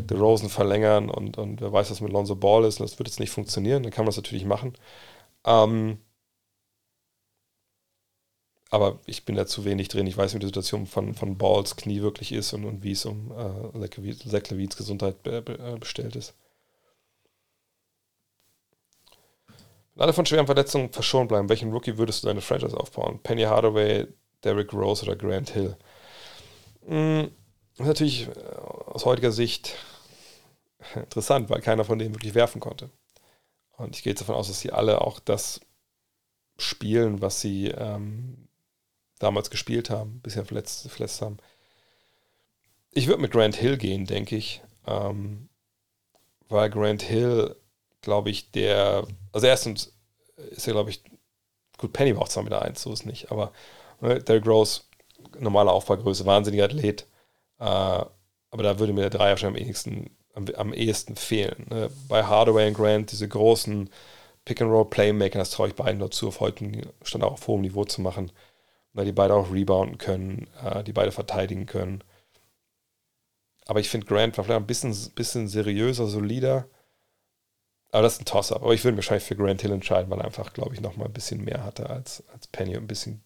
The 0.09 0.15
Rosen 0.15 0.49
verlängern 0.49 1.09
und, 1.09 1.37
und 1.37 1.61
wer 1.61 1.71
weiß, 1.71 1.91
was 1.91 2.01
mit 2.01 2.11
Lonzo 2.11 2.35
Ball 2.35 2.65
ist 2.65 2.79
und 2.79 2.89
das 2.89 2.97
wird 2.97 3.09
jetzt 3.09 3.19
nicht 3.19 3.29
funktionieren, 3.29 3.83
dann 3.83 3.91
kann 3.91 4.05
man 4.05 4.09
das 4.09 4.17
natürlich 4.17 4.45
machen. 4.45 4.73
Ähm, 5.45 5.99
aber 8.69 8.99
ich 9.05 9.23
bin 9.25 9.35
da 9.35 9.45
zu 9.45 9.65
wenig 9.65 9.87
drin. 9.87 10.07
Ich 10.07 10.17
weiß, 10.17 10.33
wie 10.33 10.39
die 10.39 10.45
Situation 10.45 10.87
von, 10.87 11.13
von 11.13 11.37
Balls 11.37 11.75
Knie 11.77 12.01
wirklich 12.01 12.31
ist 12.33 12.53
und, 12.53 12.65
und 12.65 12.83
wie 12.83 12.91
es 12.91 13.05
um 13.05 13.31
äh, 13.31 13.89
Zach 14.29 14.49
Levins 14.49 14.75
Gesundheit 14.75 15.15
äh, 15.25 15.41
bestellt 15.79 16.15
ist. 16.15 16.33
Wenn 19.97 20.03
alle 20.03 20.13
von 20.13 20.27
schweren 20.27 20.45
Verletzungen 20.45 20.91
verschont 20.91 21.27
bleiben, 21.27 21.49
welchen 21.49 21.71
Rookie 21.71 21.97
würdest 21.97 22.21
du 22.21 22.27
deine 22.27 22.41
Franchise 22.41 22.79
aufbauen? 22.79 23.19
Penny 23.23 23.41
Hardaway, 23.41 24.05
Derrick 24.43 24.71
Rose 24.71 25.03
oder 25.03 25.15
Grant 25.15 25.49
Hill? 25.49 25.75
Hm, 26.85 27.31
das 27.71 27.79
ist 27.79 27.87
natürlich 27.87 28.27
äh, 28.27 28.31
aus 28.85 29.05
heutiger 29.05 29.31
Sicht 29.31 29.73
interessant, 30.95 31.49
weil 31.49 31.61
keiner 31.61 31.83
von 31.83 31.97
denen 31.97 32.13
wirklich 32.13 32.35
werfen 32.35 32.61
konnte. 32.61 32.91
Und 33.75 33.95
ich 33.95 34.03
gehe 34.03 34.11
jetzt 34.11 34.19
davon 34.21 34.35
aus, 34.35 34.49
dass 34.49 34.59
sie 34.59 34.71
alle 34.71 35.01
auch 35.01 35.19
das 35.19 35.61
spielen, 36.59 37.19
was 37.19 37.41
sie 37.41 37.69
ähm, 37.69 38.49
damals 39.17 39.49
gespielt 39.49 39.89
haben, 39.89 40.19
bisher 40.21 40.45
verletzt, 40.45 40.91
verletzt 40.91 41.23
haben. 41.23 41.37
Ich 42.91 43.07
würde 43.07 43.23
mit 43.23 43.31
Grant 43.31 43.55
Hill 43.55 43.77
gehen, 43.77 44.05
denke 44.05 44.35
ich. 44.35 44.61
Ähm, 44.85 45.49
weil 46.49 46.69
Grant 46.69 47.01
Hill, 47.01 47.55
glaube 48.07 48.29
ich, 48.29 48.51
der, 48.51 49.05
also 49.33 49.47
erstens 49.47 49.93
ist 50.51 50.67
er, 50.67 50.73
glaube 50.73 50.89
ich, 50.91 51.03
gut, 51.77 51.93
Penny 51.93 52.15
war 52.15 52.23
auch 52.23 52.29
zwar 52.29 52.43
mit 52.43 52.53
der 52.53 52.61
Eins, 52.63 52.81
so 52.81 52.93
ist 52.93 53.05
nicht, 53.05 53.31
aber 53.31 53.51
ne, 54.01 54.19
Derrick 54.19 54.47
Rose, 54.47 54.81
normale 55.39 55.71
Aufbaugröße, 55.71 56.25
wahnsinniger 56.25 56.65
Athlet. 56.65 57.01
Äh, 57.59 57.63
aber 57.65 58.63
da 58.63 58.79
würde 58.79 58.93
mir 58.93 59.01
der 59.01 59.09
Dreier 59.09 59.37
schon 59.37 59.49
am 59.49 59.55
ehesten, 59.57 60.09
am, 60.33 60.45
am 60.55 60.73
ehesten 60.73 61.15
fehlen. 61.15 61.67
Ne? 61.69 61.89
Bei 62.07 62.23
Hardaway 62.23 62.67
und 62.69 62.75
Grant, 62.75 63.11
diese 63.11 63.27
großen 63.27 63.89
Pick-and-Roll-Playmaker, 64.45 65.39
das 65.39 65.51
traue 65.51 65.69
ich 65.69 65.75
beiden 65.75 65.99
dazu, 65.99 66.29
auf 66.29 66.39
heute 66.39 66.65
Stand 67.03 67.23
auch 67.25 67.33
auf 67.33 67.47
hohem 67.47 67.61
Niveau 67.61 67.83
zu 67.85 68.01
machen. 68.01 68.31
weil 68.93 69.05
die 69.05 69.11
beide 69.13 69.33
auch 69.35 69.51
rebounden 69.51 69.97
können, 69.97 70.47
äh, 70.63 70.83
die 70.83 70.93
beide 70.93 71.11
verteidigen 71.11 71.65
können. 71.67 72.03
Aber 73.67 73.79
ich 73.79 73.89
finde, 73.89 74.07
Grant 74.07 74.37
war 74.37 74.45
vielleicht 74.45 74.61
ein 74.61 74.67
bisschen, 74.67 74.95
bisschen 75.13 75.47
seriöser, 75.47 76.07
solider. 76.07 76.67
Aber 77.97 78.03
das 78.03 78.13
ist 78.13 78.21
ein 78.21 78.25
Toss-up. 78.25 78.61
Aber 78.61 78.75
ich 78.75 78.83
würde 78.83 78.95
wahrscheinlich 78.95 79.23
für 79.23 79.35
Grant 79.35 79.63
Hill 79.63 79.71
entscheiden, 79.71 80.11
weil 80.11 80.19
er 80.19 80.25
einfach, 80.25 80.53
glaube 80.53 80.75
ich, 80.75 80.81
noch 80.81 80.97
mal 80.97 81.05
ein 81.05 81.13
bisschen 81.13 81.43
mehr 81.43 81.63
hatte 81.63 81.89
als, 81.89 82.23
als 82.31 82.45
Penny 82.45 82.77
und 82.77 82.83
ein 82.83 82.87
bisschen 82.87 83.23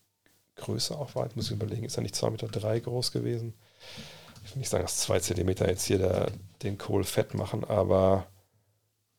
größer 0.55 0.97
auch 0.97 1.13
war. 1.13 1.25
Jetzt 1.25 1.35
muss 1.35 1.47
ich 1.47 1.51
überlegen, 1.51 1.83
ist 1.83 1.97
er 1.97 2.03
nicht 2.03 2.15
2,3 2.15 2.29
Meter 2.31 2.47
drei 2.47 2.79
groß 2.79 3.11
gewesen? 3.11 3.53
Ich 4.45 4.51
will 4.51 4.59
nicht 4.59 4.69
sagen, 4.69 4.85
dass 4.85 4.99
2 4.99 5.19
Zentimeter 5.19 5.67
jetzt 5.67 5.83
hier 5.83 5.97
der, 5.97 6.31
den 6.63 6.77
Kohl 6.77 7.03
fett 7.03 7.33
machen, 7.33 7.65
aber 7.65 8.27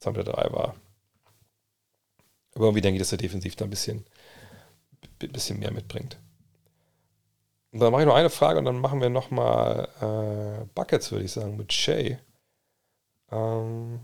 2,3 0.00 0.10
Meter 0.12 0.32
drei 0.32 0.52
war. 0.54 0.74
Aber 2.54 2.64
irgendwie 2.64 2.80
denke 2.80 2.96
ich, 2.96 3.02
dass 3.02 3.12
er 3.12 3.18
defensiv 3.18 3.54
da 3.54 3.66
ein 3.66 3.70
bisschen, 3.70 4.06
bisschen 5.18 5.58
mehr 5.58 5.70
mitbringt. 5.70 6.18
Und 7.72 7.80
dann 7.80 7.92
mache 7.92 8.00
ich 8.00 8.08
noch 8.08 8.14
eine 8.14 8.30
Frage 8.30 8.58
und 8.58 8.64
dann 8.64 8.80
machen 8.80 9.02
wir 9.02 9.10
nochmal 9.10 9.90
äh, 10.00 10.64
Buckets, 10.74 11.12
würde 11.12 11.26
ich 11.26 11.32
sagen, 11.32 11.58
mit 11.58 11.74
Shay. 11.74 12.16
Ähm, 13.30 14.00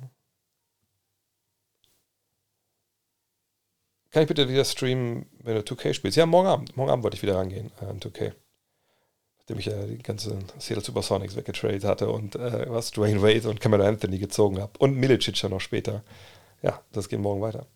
Kann 4.19 4.25
ich 4.25 4.29
bitte 4.31 4.49
wieder 4.49 4.65
streamen, 4.65 5.27
wenn 5.45 5.55
du 5.55 5.61
2K 5.61 5.95
spielst? 5.95 6.17
Ja, 6.17 6.27
morgen 6.27 6.49
Abend. 6.49 6.77
Morgen 6.77 6.91
Abend 6.91 7.05
wollte 7.05 7.17
ich 7.17 7.23
wieder 7.23 7.37
rangehen 7.37 7.71
äh, 7.81 7.85
an 7.85 8.01
2K. 8.01 8.33
Nachdem 9.39 9.59
ich 9.61 9.67
ja 9.67 9.81
die 9.85 9.99
ganze 9.99 10.37
Seattle 10.59 10.83
Supersonics 10.85 11.37
weggetradet 11.37 11.85
hatte 11.85 12.09
und 12.11 12.35
äh, 12.35 12.69
was, 12.69 12.91
Dwayne 12.91 13.23
Wade 13.23 13.49
und 13.49 13.61
Cameron 13.61 13.87
Anthony 13.87 14.19
gezogen 14.19 14.61
habe. 14.61 14.73
Und 14.81 14.97
Milicic 14.97 15.41
ja 15.41 15.49
noch 15.49 15.61
später. 15.61 16.03
Ja, 16.63 16.81
das 16.91 17.09
geht 17.09 17.21
morgen 17.21 17.41
weiter. 17.41 17.67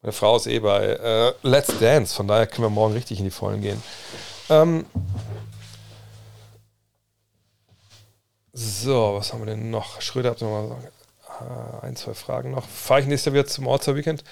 Meine 0.00 0.12
Frau 0.12 0.36
ist 0.36 0.46
eh 0.46 0.60
bei 0.60 0.90
äh, 0.90 1.32
Let's 1.42 1.76
Dance, 1.80 2.14
von 2.14 2.28
daher 2.28 2.46
können 2.46 2.66
wir 2.66 2.70
morgen 2.70 2.94
richtig 2.94 3.18
in 3.18 3.24
die 3.24 3.32
Vollen 3.32 3.60
gehen. 3.60 3.82
Ähm 4.50 4.86
so, 8.52 9.16
was 9.16 9.32
haben 9.32 9.40
wir 9.40 9.46
denn 9.46 9.72
noch? 9.72 10.00
Schröder 10.00 10.30
hat 10.30 10.40
noch 10.40 10.50
mal 10.50 10.76
äh, 11.82 11.84
ein, 11.84 11.96
zwei 11.96 12.14
Fragen 12.14 12.52
noch. 12.52 12.68
Fahre 12.68 13.00
ich 13.00 13.06
nächstes 13.08 13.32
Jahr 13.32 13.42
wieder 13.42 13.46
zum 13.48 13.66
Orzer 13.66 13.96
Weekend? 13.96 14.22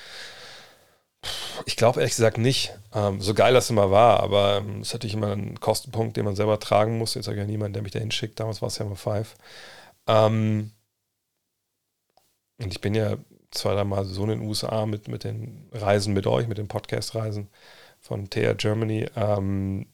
Ich 1.65 1.77
glaube 1.77 2.01
ehrlich 2.01 2.15
gesagt 2.15 2.39
nicht. 2.39 2.73
Ähm, 2.94 3.20
so 3.20 3.35
geil 3.35 3.55
das 3.55 3.70
immer 3.70 3.90
war, 3.90 4.20
aber 4.20 4.59
ähm, 4.59 4.66
es 4.66 4.74
ähm, 4.74 4.82
ist 4.82 4.93
natürlich 4.94 5.15
immer 5.15 5.32
ein 5.32 5.61
Kostenpunkt, 5.61 6.16
den 6.16 6.24
man 6.24 6.36
selber 6.36 6.59
tragen 6.59 6.98
muss. 6.98 7.15
Jetzt 7.15 7.27
habe 7.27 7.36
ich 7.36 7.40
ja 7.40 7.47
niemanden, 7.47 7.74
der 7.74 7.82
mich 7.82 7.93
da 7.93 7.98
hinschickt. 7.98 8.39
Damals 8.40 8.62
war 8.62 8.69
es 8.69 8.78
ja 8.78 8.86
immer 8.86 8.97
Five. 8.97 9.35
Ähm, 10.07 10.73
und 12.59 12.73
ich 12.73 12.81
bin 12.81 12.94
ja 12.94 13.16
zwei, 13.51 13.74
drei 13.74 13.85
Mal 13.85 14.05
so 14.05 14.23
in 14.24 14.31
den 14.31 14.40
USA 14.40 14.86
mit, 14.86 15.09
mit 15.09 15.24
den 15.24 15.69
Reisen 15.73 16.15
mit 16.15 16.27
euch, 16.27 16.48
mit 16.48 16.59
den 16.59 16.69
Podcast-Reisen 16.69 17.48
von 18.01 18.31
TR 18.31 18.55
Germany. 18.55 19.09
Ähm, 19.16 19.86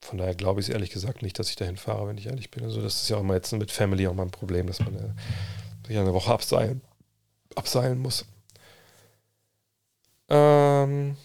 von 0.00 0.18
daher 0.18 0.34
glaube 0.34 0.60
ich 0.60 0.68
es 0.68 0.72
ehrlich 0.72 0.90
gesagt 0.90 1.22
nicht, 1.22 1.38
dass 1.38 1.50
ich 1.50 1.56
dahin 1.56 1.76
fahre, 1.76 2.06
wenn 2.06 2.18
ich 2.18 2.26
ehrlich 2.26 2.50
bin. 2.50 2.64
Also 2.64 2.80
das 2.80 3.02
ist 3.02 3.08
ja 3.08 3.16
auch 3.16 3.20
immer 3.20 3.34
jetzt 3.34 3.52
mit 3.52 3.70
Family 3.70 4.06
auch 4.06 4.14
mal 4.14 4.22
ein 4.22 4.30
Problem, 4.30 4.66
dass 4.66 4.80
man 4.80 4.94
äh, 4.94 5.86
sich 5.86 5.98
eine 5.98 6.14
Woche 6.14 6.32
abseilen, 6.32 6.80
abseilen 7.56 7.98
muss. 7.98 8.24
Ähm, 10.28 11.16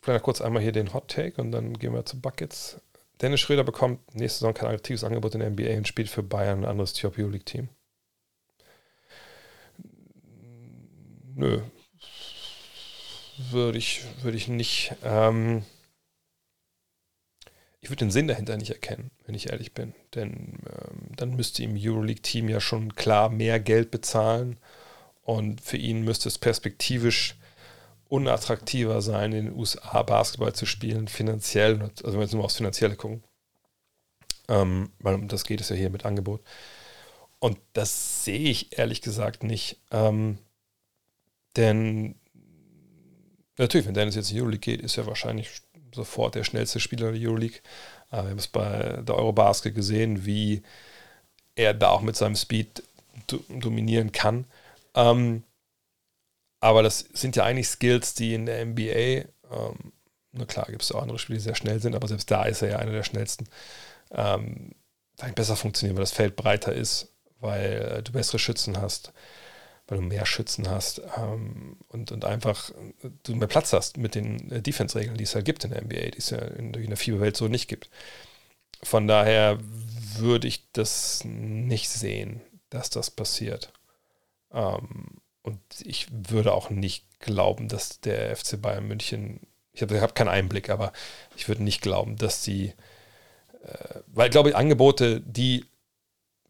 vielleicht 0.00 0.24
kurz 0.24 0.40
einmal 0.40 0.62
hier 0.62 0.72
den 0.72 0.94
Hot 0.94 1.08
Take 1.08 1.40
und 1.40 1.52
dann 1.52 1.78
gehen 1.78 1.92
wir 1.92 2.04
zu 2.04 2.20
Buckets. 2.20 2.80
Dennis 3.20 3.40
Schröder 3.40 3.64
bekommt 3.64 4.14
nächste 4.14 4.40
Saison 4.40 4.54
kein 4.54 4.70
aktives 4.70 5.04
Angebot 5.04 5.34
in 5.34 5.40
der 5.40 5.50
NBA 5.50 5.76
und 5.78 5.88
spielt 5.88 6.08
für 6.08 6.22
Bayern, 6.22 6.60
ein 6.60 6.70
anderes 6.70 6.92
Top 6.92 7.16
League 7.16 7.46
Team. 7.46 7.68
Nö. 11.34 11.60
Würde 13.50 13.78
ich, 13.78 14.02
würde 14.22 14.36
ich 14.36 14.48
nicht. 14.48 14.94
Ähm, 15.02 15.64
ich 17.80 17.90
würde 17.90 18.04
den 18.04 18.10
Sinn 18.10 18.28
dahinter 18.28 18.56
nicht 18.56 18.70
erkennen, 18.70 19.10
wenn 19.26 19.34
ich 19.34 19.50
ehrlich 19.50 19.74
bin. 19.74 19.94
Denn 20.14 20.58
ähm, 20.70 21.16
dann 21.16 21.36
müsste 21.36 21.62
ihm 21.62 21.76
Euroleague-Team 21.76 22.48
ja 22.48 22.60
schon 22.60 22.94
klar 22.94 23.28
mehr 23.28 23.60
Geld 23.60 23.90
bezahlen 23.90 24.56
und 25.26 25.60
für 25.60 25.76
ihn 25.76 26.02
müsste 26.02 26.28
es 26.28 26.38
perspektivisch 26.38 27.34
unattraktiver 28.08 29.02
sein, 29.02 29.32
in 29.32 29.46
den 29.46 29.56
USA 29.56 30.04
Basketball 30.04 30.54
zu 30.54 30.66
spielen, 30.66 31.08
finanziell, 31.08 31.82
also 31.82 32.04
wenn 32.04 32.14
wir 32.14 32.22
jetzt 32.22 32.32
nur 32.32 32.44
aufs 32.44 32.56
Finanzielle 32.56 32.94
gucken. 32.94 33.24
Ähm, 34.48 34.92
weil 35.00 35.16
um 35.16 35.26
das 35.26 35.44
geht 35.44 35.60
es 35.60 35.68
ja 35.68 35.74
hier 35.74 35.90
mit 35.90 36.04
Angebot. 36.04 36.40
Und 37.40 37.58
das 37.72 38.24
sehe 38.24 38.48
ich 38.48 38.78
ehrlich 38.78 39.02
gesagt 39.02 39.42
nicht. 39.42 39.80
Ähm, 39.90 40.38
denn 41.56 42.14
natürlich, 43.58 43.88
wenn 43.88 43.94
Dennis 43.94 44.14
jetzt 44.14 44.30
in 44.30 44.36
die 44.36 44.42
Euroleague 44.42 44.76
geht, 44.76 44.80
ist 44.80 44.96
er 44.96 45.06
wahrscheinlich 45.06 45.50
sofort 45.92 46.36
der 46.36 46.44
schnellste 46.44 46.78
Spieler 46.78 47.10
der 47.10 47.20
Euroleague. 47.20 47.58
Äh, 48.12 48.22
wir 48.22 48.30
haben 48.30 48.38
es 48.38 48.46
bei 48.46 49.02
der 49.02 49.16
Eurobasket 49.16 49.74
gesehen, 49.74 50.24
wie 50.24 50.62
er 51.56 51.74
da 51.74 51.88
auch 51.88 52.02
mit 52.02 52.14
seinem 52.14 52.36
Speed 52.36 52.84
dominieren 53.48 54.12
kann. 54.12 54.44
Ähm, 54.96 55.44
aber 56.60 56.82
das 56.82 57.00
sind 57.12 57.36
ja 57.36 57.44
eigentlich 57.44 57.68
Skills, 57.68 58.14
die 58.14 58.34
in 58.34 58.46
der 58.46 58.64
NBA, 58.64 59.28
ähm, 59.52 59.92
na 60.32 60.44
klar, 60.46 60.66
gibt 60.66 60.82
es 60.82 60.92
auch 60.92 61.02
andere 61.02 61.18
Spiele, 61.18 61.38
die 61.38 61.44
sehr 61.44 61.54
schnell 61.54 61.80
sind, 61.80 61.94
aber 61.94 62.08
selbst 62.08 62.30
da 62.30 62.44
ist 62.44 62.62
er 62.62 62.70
ja 62.70 62.78
einer 62.78 62.92
der 62.92 63.04
schnellsten, 63.04 63.46
ähm, 64.10 64.72
besser 65.34 65.56
funktionieren, 65.56 65.96
weil 65.96 66.02
das 66.02 66.12
Feld 66.12 66.36
breiter 66.36 66.72
ist, 66.74 67.14
weil 67.40 68.02
du 68.02 68.12
bessere 68.12 68.38
Schützen 68.38 68.80
hast, 68.80 69.12
weil 69.86 69.98
du 69.98 70.04
mehr 70.04 70.26
Schützen 70.26 70.68
hast 70.68 71.00
ähm, 71.16 71.76
und, 71.88 72.12
und 72.12 72.24
einfach 72.24 72.70
du 73.22 73.34
mehr 73.34 73.48
Platz 73.48 73.72
hast 73.72 73.96
mit 73.98 74.14
den 74.14 74.50
äh, 74.50 74.62
Defense-Regeln, 74.62 75.16
die 75.16 75.24
es 75.24 75.34
halt 75.34 75.44
gibt 75.44 75.64
in 75.64 75.70
der 75.70 75.82
NBA, 75.82 76.10
die 76.10 76.18
es 76.18 76.30
ja 76.30 76.38
in, 76.38 76.74
in 76.74 76.88
der 76.88 76.96
FIBA-Welt 76.96 77.36
so 77.36 77.48
nicht 77.48 77.68
gibt. 77.68 77.88
Von 78.82 79.06
daher 79.06 79.58
würde 80.16 80.48
ich 80.48 80.70
das 80.72 81.22
nicht 81.24 81.88
sehen, 81.88 82.40
dass 82.70 82.90
das 82.90 83.10
passiert. 83.10 83.72
Ähm, 84.56 85.20
und 85.42 85.60
ich 85.84 86.08
würde 86.10 86.52
auch 86.52 86.70
nicht 86.70 87.04
glauben, 87.20 87.68
dass 87.68 88.00
der 88.00 88.34
FC 88.34 88.60
Bayern 88.60 88.88
München, 88.88 89.40
ich 89.72 89.82
habe 89.82 90.00
hab 90.00 90.16
keinen 90.16 90.28
Einblick, 90.28 90.70
aber 90.70 90.92
ich 91.36 91.46
würde 91.46 91.62
nicht 91.62 91.82
glauben, 91.82 92.16
dass 92.16 92.42
die, 92.42 92.72
äh, 93.62 94.00
weil 94.08 94.30
glaube 94.30 94.48
ich, 94.48 94.56
Angebote, 94.56 95.20
die 95.20 95.64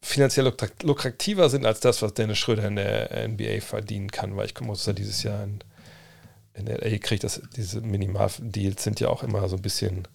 finanziell 0.01 0.51
lukrativer 0.81 1.49
sind 1.49 1.65
als 1.65 1.79
das, 1.79 2.01
was 2.01 2.13
Dennis 2.13 2.37
Schröder 2.37 2.65
in 2.65 2.77
der 2.77 3.27
NBA 3.27 3.61
verdienen 3.61 4.09
kann, 4.09 4.35
weil 4.35 4.45
ich 4.45 4.53
dass 4.53 4.87
er 4.87 4.93
dieses 4.93 5.21
Jahr 5.23 5.43
in, 5.43 5.59
in 6.53 6.67
LA 6.67 6.97
kriegt, 6.99 7.23
dass 7.23 7.41
diese 7.55 7.81
Minimaldeals 7.81 8.83
sind 8.83 8.99
ja 8.99 9.09
auch 9.09 9.23
immer 9.23 9.47
so 9.49 9.57
ein 9.57 9.61
bisschen, 9.61 10.07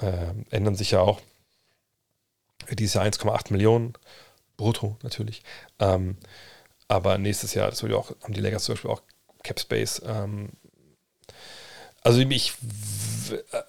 äh, 0.00 0.34
ändern 0.50 0.74
sich 0.74 0.90
ja 0.90 1.00
auch. 1.00 1.20
Dieses 2.72 2.94
Jahr 2.94 3.04
1,8 3.04 3.52
Millionen 3.52 3.94
brutto 4.56 4.96
natürlich. 5.02 5.42
Ähm, 5.78 6.16
aber 6.90 7.18
nächstes 7.18 7.54
Jahr, 7.54 7.70
das 7.70 7.84
auch, 7.84 8.10
haben 8.20 8.34
die 8.34 8.40
Lakers 8.40 8.64
zum 8.64 8.74
Beispiel 8.74 8.90
auch 8.90 9.02
Cap 9.44 9.60
Space. 9.60 10.02
Ähm, 10.04 10.48
also 12.02 12.20
ich, 12.20 12.54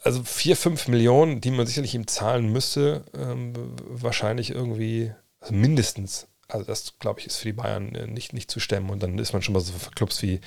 also 0.03 0.23
4, 0.23 0.57
5 0.57 0.88
Millionen, 0.88 1.39
die 1.39 1.52
man 1.52 1.68
sicherlich 1.68 1.93
ihm 1.93 2.07
zahlen 2.07 2.52
müsste, 2.52 3.06
ähm, 3.15 3.53
wahrscheinlich 3.77 4.49
irgendwie, 4.49 5.14
also 5.39 5.53
mindestens. 5.53 6.27
Also 6.48 6.65
das, 6.65 6.98
glaube 6.98 7.19
ich, 7.19 7.27
ist 7.27 7.38
für 7.38 7.49
die 7.49 7.53
Bayern 7.53 7.93
äh, 7.93 8.07
nicht, 8.07 8.34
nicht 8.34 8.49
zu 8.49 8.60
stemmen. 8.60 8.89
Und 8.89 9.03
dann 9.03 9.19
ist 9.19 9.34
man 9.34 9.43
schon 9.43 9.53
mal 9.53 9.60
so 9.60 9.72
für 9.73 9.91
Clubs 9.91 10.23
wie 10.23 10.41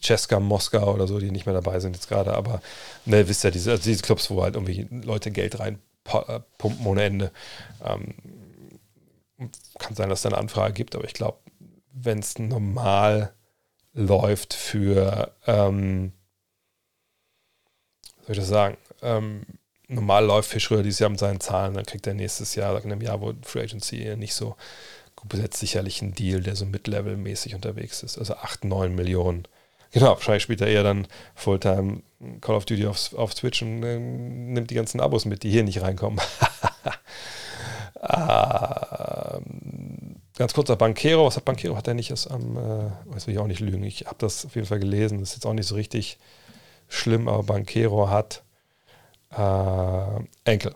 Ceska, 0.00 0.38
Moskau 0.38 0.94
oder 0.94 1.08
so, 1.08 1.18
die 1.18 1.32
nicht 1.32 1.46
mehr 1.46 1.54
dabei 1.56 1.80
sind 1.80 1.96
jetzt 1.96 2.08
gerade. 2.08 2.34
Aber 2.34 2.62
ne, 3.04 3.26
wisst 3.28 3.42
ja, 3.42 3.50
diese, 3.50 3.72
also 3.72 3.82
diese 3.82 4.02
Clubs, 4.02 4.30
wo 4.30 4.44
halt 4.44 4.54
irgendwie 4.54 4.86
Leute 4.90 5.32
Geld 5.32 5.58
reinpumpen 5.58 6.86
ohne 6.86 7.02
Ende. 7.02 7.32
Ähm, 7.84 8.14
kann 9.80 9.96
sein, 9.96 10.08
dass 10.08 10.20
es 10.20 10.22
da 10.22 10.28
eine 10.28 10.38
Anfrage 10.38 10.72
gibt, 10.72 10.94
aber 10.94 11.04
ich 11.04 11.12
glaube, 11.12 11.38
wenn 11.96 12.18
es 12.18 12.38
normal 12.38 13.32
läuft 13.94 14.54
für, 14.54 15.32
ähm, 15.46 16.12
soll 18.22 18.32
ich 18.32 18.38
das 18.38 18.48
sagen, 18.48 18.76
ähm, 19.02 19.42
normal 19.88 20.24
läuft 20.24 20.50
für 20.50 20.60
Schröder 20.60 20.82
dieses 20.82 20.98
Jahr 20.98 21.10
mit 21.10 21.18
seinen 21.18 21.40
Zahlen, 21.40 21.74
dann 21.74 21.86
kriegt 21.86 22.06
er 22.06 22.14
nächstes 22.14 22.54
Jahr, 22.54 22.76
in 22.82 22.92
einem 22.92 23.00
Jahr, 23.00 23.20
wo 23.20 23.32
Free 23.42 23.62
Agency 23.62 24.14
nicht 24.16 24.34
so 24.34 24.56
gut 25.14 25.30
besetzt, 25.30 25.60
sicherlich 25.60 26.02
einen 26.02 26.14
Deal, 26.14 26.42
der 26.42 26.56
so 26.56 26.66
Mid-Level-mäßig 26.66 27.54
unterwegs 27.54 28.02
ist. 28.02 28.18
Also 28.18 28.34
8, 28.34 28.64
9 28.64 28.94
Millionen. 28.94 29.48
Genau, 29.92 30.08
wahrscheinlich 30.08 30.42
spielt 30.42 30.60
er 30.60 30.66
eher 30.66 30.82
dann 30.82 31.06
Fulltime 31.34 32.02
Call 32.40 32.56
of 32.56 32.66
Duty 32.66 32.86
auf, 32.86 33.14
auf 33.14 33.34
Twitch 33.34 33.62
und 33.62 33.82
äh, 33.82 33.98
nimmt 33.98 34.70
die 34.70 34.74
ganzen 34.74 35.00
Abos 35.00 35.24
mit, 35.24 35.42
die 35.42 35.50
hier 35.50 35.64
nicht 35.64 35.80
reinkommen. 35.80 36.20
ah, 38.00 39.40
Ganz 40.36 40.52
kurzer 40.52 40.76
Bankero, 40.76 41.26
was 41.26 41.36
hat 41.36 41.46
Bankero? 41.46 41.76
Hat 41.76 41.88
er 41.88 41.94
nicht 41.94 42.10
es 42.10 42.26
am, 42.26 42.56
äh, 42.58 42.90
das 43.12 43.26
will 43.26 43.34
ich 43.34 43.40
auch 43.40 43.46
nicht 43.46 43.60
lügen, 43.60 43.82
ich 43.82 44.06
habe 44.06 44.16
das 44.18 44.44
auf 44.44 44.54
jeden 44.54 44.66
Fall 44.66 44.78
gelesen, 44.78 45.20
das 45.20 45.30
ist 45.30 45.36
jetzt 45.36 45.46
auch 45.46 45.54
nicht 45.54 45.66
so 45.66 45.74
richtig 45.74 46.18
schlimm, 46.88 47.26
aber 47.26 47.42
Bankero 47.42 48.10
hat 48.10 48.42
äh, 49.30 50.24
Enkel, 50.44 50.74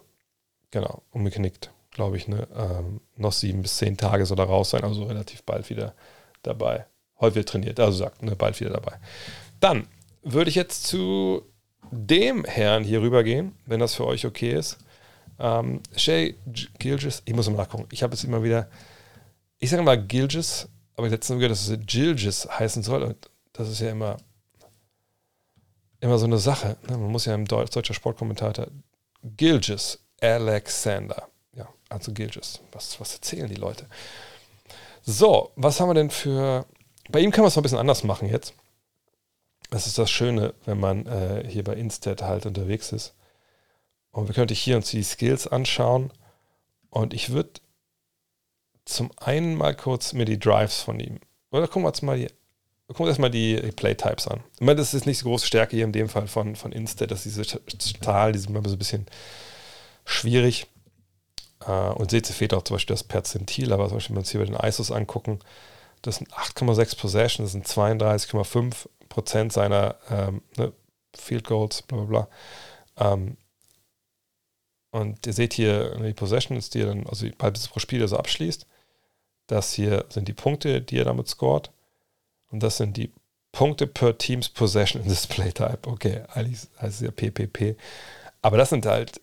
genau, 0.71 1.03
umgeknickt, 1.11 1.71
glaube 1.91 2.17
ich, 2.17 2.27
ne? 2.27 2.49
Ähm, 2.57 3.03
noch 3.17 3.33
sieben 3.33 3.61
bis 3.61 3.77
zehn 3.77 3.99
Tage 3.99 4.25
soll 4.25 4.39
er 4.39 4.47
raus 4.47 4.71
sein, 4.71 4.83
also 4.83 5.05
relativ 5.05 5.43
bald 5.43 5.69
wieder 5.69 5.95
dabei. 6.43 6.87
Heute 7.21 7.37
wird 7.37 7.51
trainiert, 7.51 7.79
also 7.79 7.99
sagt, 7.99 8.23
ne, 8.23 8.35
bald 8.35 8.59
wieder 8.61 8.71
dabei. 8.71 8.99
Dann 9.61 9.87
würde 10.23 10.49
ich 10.49 10.57
jetzt 10.57 10.87
zu 10.87 11.43
dem 11.91 12.45
Herrn 12.45 12.83
hier 12.83 13.03
rübergehen, 13.03 13.55
wenn 13.67 13.81
das 13.81 13.95
für 13.95 14.07
euch 14.07 14.25
okay 14.25 14.55
ist. 14.55 14.79
Ähm, 15.39 15.83
Shay 15.97 16.37
Gilgis, 16.79 17.23
ich 17.27 17.35
muss 17.35 17.49
mal 17.51 17.57
nachgucken. 17.57 17.89
Ich 17.91 18.03
habe 18.03 18.15
es 18.15 18.25
immer 18.25 18.43
wieder, 18.43 18.69
ich 19.61 19.71
sage 19.71 19.83
mal 19.83 20.03
Gilgis, 20.03 20.69
aber 20.97 21.07
ich 21.07 21.13
letztens 21.13 21.39
gehört, 21.39 21.53
dass 21.53 21.69
es 21.69 21.79
Gilgis 21.87 22.49
heißen 22.51 22.83
soll. 22.83 23.03
Und 23.03 23.31
das 23.53 23.69
ist 23.69 23.81
ja 23.81 23.91
immer, 23.91 24.17
immer 26.01 26.19
so 26.19 26.25
eine 26.25 26.39
Sache. 26.39 26.77
Ne? 26.89 26.97
Man 26.97 27.13
muss 27.13 27.27
ja 27.27 27.35
im 27.35 27.45
Deutsch, 27.45 27.71
deutscher 27.71 27.95
Sportkommentator 27.95 28.67
Gilgis 29.23 29.99
Alexander. 30.21 31.29
Ja, 31.55 31.69
also 31.91 32.13
Gilgis. 32.13 32.61
Was, 32.73 32.99
was 33.01 33.15
erzählen 33.15 33.49
die 33.49 33.55
Leute? 33.55 33.87
So, 35.03 35.53
was 35.57 35.79
haben 35.79 35.91
wir 35.91 35.95
denn 35.95 36.11
für. 36.11 36.67
Bei 37.11 37.21
ihm 37.21 37.31
kann 37.31 37.43
man 37.43 37.49
es 37.49 37.57
noch 37.57 37.61
ein 37.61 37.65
bisschen 37.65 37.79
anders 37.79 38.05
machen 38.05 38.29
jetzt. 38.29 38.55
Das 39.71 39.87
ist 39.87 39.99
das 39.99 40.11
Schöne, 40.11 40.55
wenn 40.65 40.81
man 40.81 41.07
äh, 41.07 41.45
hier 41.49 41.65
bei 41.65 41.75
Instead 41.75 42.23
halt 42.23 42.47
unterwegs 42.47 42.93
ist. 42.93 43.15
Und 44.11 44.27
wir 44.29 44.35
könnten 44.35 44.55
hier 44.55 44.77
uns 44.77 44.91
die 44.91 45.03
Skills 45.03 45.47
anschauen. 45.47 46.13
Und 46.89 47.15
ich 47.15 47.31
würde 47.31 47.61
zum 48.85 49.11
einen 49.17 49.57
mal 49.57 49.75
kurz 49.75 50.13
mir 50.13 50.25
die 50.25 50.39
Drives 50.39 50.81
von 50.81 51.01
ihm. 51.01 51.19
Oder 51.51 51.67
gucken 51.67 51.83
wir 51.83 51.89
uns 51.89 52.03
mal 52.03 52.19
die, 52.19 52.29
gucken 52.89 53.07
wir 53.07 53.09
erstmal 53.09 53.31
die, 53.31 53.57
Playtypes 53.77 54.29
an. 54.29 54.43
Ich 54.55 54.61
meine, 54.61 54.77
das 54.77 54.95
ist 54.95 55.07
nicht 55.07 55.19
so 55.19 55.29
große 55.29 55.47
Stärke 55.47 55.77
hier 55.77 55.85
in 55.85 55.93
dem 55.93 56.09
Fall 56.09 56.27
von, 56.27 56.57
von 56.57 56.73
Instead, 56.73 57.11
dass 57.11 57.23
diese 57.23 57.43
Zahl, 58.01 58.33
die 58.33 58.39
sind 58.39 58.51
immer 58.51 58.69
so 58.69 58.75
ein 58.75 58.79
bisschen 58.79 59.07
schwierig. 60.05 60.67
Äh, 61.67 61.71
und 61.71 62.11
seht, 62.11 62.27
sie 62.27 62.33
fehlt 62.33 62.55
auch 62.55 62.63
zum 62.63 62.77
Beispiel 62.77 62.95
das 62.95 63.05
Perzentil, 63.05 63.73
aber 63.73 63.89
zum 63.89 63.97
Beispiel, 63.97 64.15
wenn 64.15 64.17
wir 64.17 64.21
uns 64.21 64.31
hier 64.31 64.41
bei 64.41 64.47
den 64.47 64.57
ISOs 64.57 64.91
angucken, 64.91 65.41
das 66.03 66.17
sind 66.17 66.33
8,6 66.33 66.99
Possession, 66.99 67.45
das 67.45 67.53
sind 67.53 67.67
32,5 67.67 68.89
Prozent 69.09 69.53
seiner 69.53 69.97
ähm, 70.09 70.43
ne, 70.57 70.73
Field 71.15 71.45
Goals, 71.45 71.83
bla 71.83 71.99
bla 71.99 72.07
bla. 72.97 73.13
Ähm, 73.13 73.37
und 74.93 75.27
ihr 75.27 75.33
seht 75.33 75.53
hier 75.53 75.97
die 75.97 76.15
Possessions, 76.15 76.71
die 76.71 76.81
er 76.81 76.87
dann, 76.87 77.07
also 77.07 77.27
die 77.27 77.33
Ballbesitz 77.33 77.69
pro 77.69 77.79
Spiel, 77.79 78.07
so 78.09 78.17
abschließt. 78.17 78.67
Das 79.51 79.73
hier 79.73 80.05
sind 80.11 80.29
die 80.29 80.33
Punkte, 80.33 80.81
die 80.81 80.99
er 80.99 81.05
damit 81.05 81.29
scored. 81.29 81.71
Und 82.51 82.63
das 82.63 82.77
sind 82.77 82.97
die 82.97 83.13
Punkte 83.53 83.87
per 83.87 84.17
Teams 84.17 84.49
Possession 84.49 85.03
in 85.03 85.09
Display 85.09 85.53
Type. 85.53 85.81
Okay, 85.87 86.23
eigentlich 86.33 86.69
heißt 86.81 86.95
es 86.95 87.01
ja 87.01 87.11
PPP. 87.11 87.77
Aber 88.43 88.57
das 88.57 88.71
sind 88.71 88.87
halt 88.87 89.21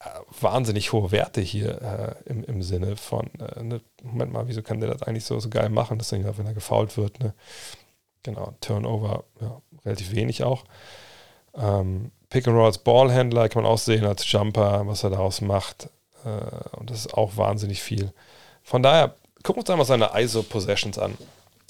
äh, 0.00 0.06
wahnsinnig 0.40 0.92
hohe 0.92 1.10
Werte 1.12 1.42
hier 1.42 2.16
äh, 2.26 2.30
im, 2.30 2.44
im 2.44 2.62
Sinne 2.62 2.96
von, 2.96 3.28
äh, 3.38 3.62
ne, 3.62 3.80
Moment 4.02 4.32
mal, 4.32 4.48
wieso 4.48 4.62
kann 4.62 4.80
der 4.80 4.90
das 4.90 5.02
eigentlich 5.02 5.24
so, 5.24 5.38
so 5.40 5.50
geil 5.50 5.68
machen, 5.68 5.98
dass 5.98 6.08
dann, 6.08 6.38
wenn 6.38 6.46
er 6.46 6.54
gefault 6.54 6.96
wird, 6.96 7.20
ne? 7.20 7.34
Genau, 8.22 8.54
Turnover, 8.60 9.24
ja, 9.40 9.60
relativ 9.84 10.12
wenig 10.12 10.42
auch. 10.42 10.64
Ähm, 11.54 12.10
Pick 12.28 12.48
and 12.48 12.56
Roll 12.56 12.66
als 12.66 12.78
Ballhändler 12.78 13.48
kann 13.48 13.62
man 13.62 13.70
auch 13.70 13.78
sehen, 13.78 14.04
als 14.04 14.30
Jumper, 14.30 14.86
was 14.86 15.04
er 15.04 15.10
daraus 15.10 15.42
macht. 15.42 15.90
Äh, 16.24 16.76
und 16.76 16.90
das 16.90 17.00
ist 17.00 17.14
auch 17.14 17.36
wahnsinnig 17.36 17.82
viel. 17.82 18.12
Von 18.62 18.82
daher, 18.82 19.14
gucken 19.46 19.58
wir 19.58 19.60
uns 19.60 19.70
einmal 19.70 19.86
seine 19.86 20.10
ISO-Possessions 20.20 20.98
an. 20.98 21.16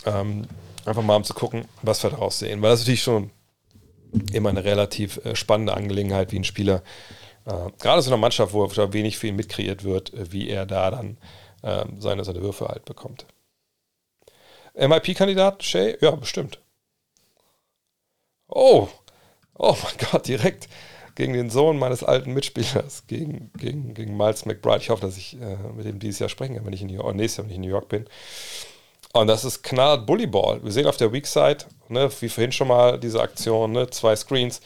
Ähm, 0.07 0.49
einfach 0.87 1.03
mal 1.03 1.17
um 1.17 1.25
zu 1.25 1.35
gucken, 1.35 1.67
was 1.83 2.03
wir 2.03 2.11
daraus 2.11 2.39
sehen. 2.39 2.63
Weil 2.63 2.71
das 2.71 2.81
ist 2.81 2.87
natürlich 2.87 3.03
schon 3.03 3.31
immer 4.33 4.49
eine 4.49 4.65
relativ 4.65 5.19
äh, 5.25 5.37
spannende 5.37 5.75
Angelegenheit, 5.75 6.33
wie 6.33 6.39
ein 6.39 6.45
Spieler, 6.45 6.83
äh, 7.45 7.71
gerade 7.79 8.01
so 8.01 8.11
einer 8.11 8.17
Mannschaft, 8.17 8.55
wo 8.55 8.65
wenig 8.93 9.19
viel 9.19 9.33
mitkreiert 9.33 9.85
wird, 9.85 10.15
äh, 10.15 10.33
wie 10.33 10.49
er 10.49 10.65
da 10.65 10.91
dann 10.91 11.19
ähm, 11.63 12.01
seine, 12.01 12.25
seine 12.25 12.41
Würfe 12.41 12.67
halt 12.69 12.87
bekommt. 12.87 13.27
MIP-Kandidat, 14.75 15.63
Shay? 15.63 15.99
Ja, 16.01 16.13
bestimmt. 16.13 16.61
Oh, 18.49 18.89
oh 19.55 19.77
mein 19.83 20.11
Gott, 20.11 20.29
direkt 20.29 20.69
gegen 21.17 21.33
den 21.33 21.51
Sohn 21.51 21.79
meines 21.79 22.05
alten 22.05 22.33
Mitspielers, 22.33 23.05
gegen, 23.09 23.51
gegen, 23.59 23.95
gegen 23.95 24.17
Miles 24.17 24.45
McBride. 24.45 24.79
Ich 24.79 24.91
hoffe, 24.91 25.05
dass 25.05 25.17
ich 25.17 25.41
äh, 25.41 25.57
mit 25.75 25.87
ihm 25.87 25.99
dieses 25.99 26.21
Jahr 26.21 26.29
sprechen 26.29 26.55
kann, 26.55 26.65
wenn 26.65 26.73
ich 26.73 26.83
in 26.83 26.89
New 26.89 26.95
York, 26.95 27.17
nächstes 27.17 27.39
Jahr, 27.39 27.45
wenn 27.45 27.51
ich 27.51 27.57
in 27.57 27.63
New 27.63 27.69
York 27.69 27.89
bin. 27.89 28.07
Und 29.13 29.27
das 29.27 29.45
ist 29.45 29.63
knallt 29.63 30.07
Bullyball. 30.07 30.63
Wir 30.63 30.71
sehen 30.71 30.87
auf 30.87 30.99
der 30.99 31.13
Weak 31.13 31.27
Side, 31.27 31.65
ne, 31.89 32.09
wie 32.21 32.29
vorhin 32.29 32.53
schon 32.53 32.69
mal 32.69 33.01
diese 33.01 33.21
Aktion, 33.21 33.73
ne, 33.73 33.91
zwei 33.91 34.15
Screens. 34.15 34.61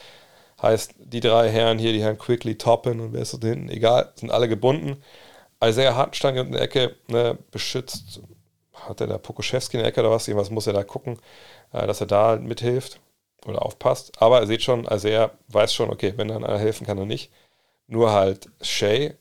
Heißt, 0.61 0.93
die 0.99 1.21
drei 1.21 1.49
Herren 1.49 1.79
hier, 1.79 1.93
die 1.93 2.03
Herren 2.03 2.19
Quickly, 2.19 2.57
Toppen 2.57 2.99
und 2.99 3.13
wer 3.13 3.21
ist 3.21 3.33
da 3.41 3.47
hinten, 3.47 3.69
egal, 3.69 4.11
sind 4.15 4.29
alle 4.29 4.47
gebunden. 4.47 5.01
Sehr 5.69 5.95
Hartenstein 5.95 6.35
in 6.35 6.51
der 6.51 6.61
Ecke, 6.61 6.95
ne, 7.07 7.37
beschützt 7.51 8.21
hat 8.73 8.99
er 8.99 9.07
da 9.07 9.17
Pokoschewski 9.17 9.77
in 9.77 9.83
der 9.83 9.89
Ecke 9.89 10.01
oder 10.01 10.11
was? 10.11 10.27
Irgendwas 10.27 10.49
muss 10.49 10.67
er 10.67 10.73
da 10.73 10.83
gucken, 10.83 11.17
äh, 11.71 11.87
dass 11.87 12.01
er 12.01 12.07
da 12.07 12.35
mithilft 12.35 12.99
oder 13.45 13.63
aufpasst. 13.63 14.21
Aber 14.21 14.39
er 14.39 14.47
sieht 14.47 14.61
schon, 14.61 14.87
also 14.87 15.07
er 15.07 15.37
weiß 15.47 15.73
schon, 15.73 15.89
okay, 15.89 16.13
wenn 16.17 16.27
dann 16.27 16.43
einer 16.43 16.59
helfen 16.59 16.85
kann 16.85 16.97
oder 16.97 17.07
nicht. 17.07 17.31
Nur 17.87 18.11
halt 18.11 18.49
Shay 18.61 19.15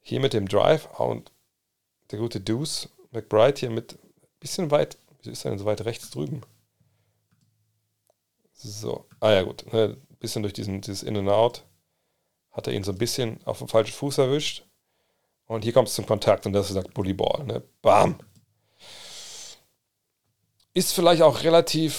hier 0.00 0.20
mit 0.20 0.32
dem 0.32 0.48
Drive 0.48 0.88
und 0.98 1.32
der 2.10 2.18
gute 2.18 2.40
Deuce 2.40 2.88
McBride 3.10 3.60
hier 3.60 3.70
mit 3.70 3.94
ein 3.94 4.38
bisschen 4.40 4.70
weit, 4.70 4.98
wieso 5.18 5.30
ist 5.30 5.44
er 5.44 5.50
denn 5.50 5.58
so 5.58 5.64
weit 5.64 5.84
rechts 5.84 6.10
drüben? 6.10 6.42
So, 8.52 9.06
ah 9.20 9.30
ja 9.30 9.42
gut, 9.42 9.72
ne, 9.72 9.96
bisschen 10.18 10.42
durch 10.42 10.52
diesen, 10.54 10.80
dieses 10.80 11.02
In 11.02 11.16
and 11.16 11.28
Out 11.28 11.64
hat 12.50 12.66
er 12.66 12.72
ihn 12.72 12.84
so 12.84 12.92
ein 12.92 12.98
bisschen 12.98 13.40
auf 13.44 13.58
den 13.58 13.68
falschen 13.68 13.92
Fuß 13.92 14.18
erwischt. 14.18 14.64
Und 15.46 15.62
hier 15.64 15.72
kommt 15.72 15.88
es 15.88 15.94
zum 15.94 16.06
Kontakt 16.06 16.44
und 16.44 16.52
das 16.52 16.68
gesagt 16.68 16.92
Bullyball. 16.92 17.44
Ne? 17.44 17.62
Bam! 17.80 18.18
Ist 20.74 20.92
vielleicht 20.92 21.22
auch 21.22 21.42
relativ 21.42 21.94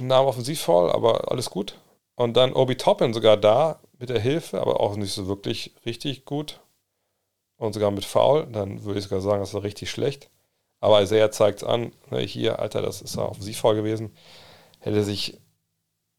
nah 0.00 0.20
am 0.20 0.26
Offensivfall, 0.26 0.90
aber 0.90 1.30
alles 1.30 1.50
gut. 1.50 1.78
Und 2.14 2.36
dann 2.36 2.52
Obi 2.52 2.76
Toppin 2.76 3.14
sogar 3.14 3.36
da 3.36 3.80
mit 3.98 4.10
der 4.10 4.20
Hilfe, 4.20 4.60
aber 4.60 4.80
auch 4.80 4.96
nicht 4.96 5.12
so 5.12 5.26
wirklich 5.26 5.74
richtig 5.86 6.24
gut. 6.24 6.60
Und 7.56 7.74
sogar 7.74 7.90
mit 7.90 8.04
Foul, 8.04 8.46
dann 8.46 8.84
würde 8.84 8.98
ich 8.98 9.04
sogar 9.04 9.20
sagen, 9.20 9.40
das 9.40 9.54
war 9.54 9.62
richtig 9.62 9.90
schlecht. 9.90 10.30
Aber 10.80 11.02
Isaiah 11.02 11.30
zeigt 11.30 11.58
es 11.58 11.64
an, 11.64 11.92
ne, 12.10 12.20
hier, 12.20 12.58
Alter, 12.58 12.80
das 12.82 13.02
ist 13.02 13.16
ein 13.18 13.24
Offensivfall 13.24 13.74
gewesen. 13.74 14.14
Hätte 14.80 15.04
sich 15.04 15.38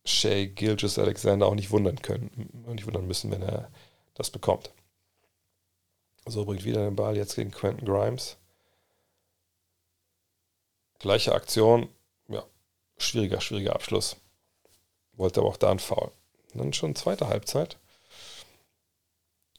Shay 0.05 0.47
Gilgis 0.47 0.99
Alexander 0.99 1.47
auch 1.47 1.55
nicht 1.55 1.71
wundern 1.71 2.01
können, 2.01 2.49
nicht 2.67 2.85
wundern 2.85 3.07
müssen, 3.07 3.31
wenn 3.31 3.41
er 3.41 3.69
das 4.13 4.29
bekommt. 4.29 4.71
So 6.25 6.45
bringt 6.45 6.63
wieder 6.63 6.83
den 6.83 6.95
Ball 6.95 7.17
jetzt 7.17 7.35
gegen 7.35 7.51
Quentin 7.51 7.87
Grimes. 7.87 8.37
Gleiche 10.99 11.33
Aktion, 11.33 11.89
schwieriger, 13.01 13.41
schwieriger 13.41 13.73
Abschluss. 13.73 14.17
Wollte 15.13 15.41
aber 15.41 15.49
auch 15.49 15.57
da 15.57 15.69
einen 15.69 15.79
Foul. 15.79 16.11
dann 16.53 16.73
schon 16.73 16.95
zweite 16.95 17.27
Halbzeit. 17.27 17.77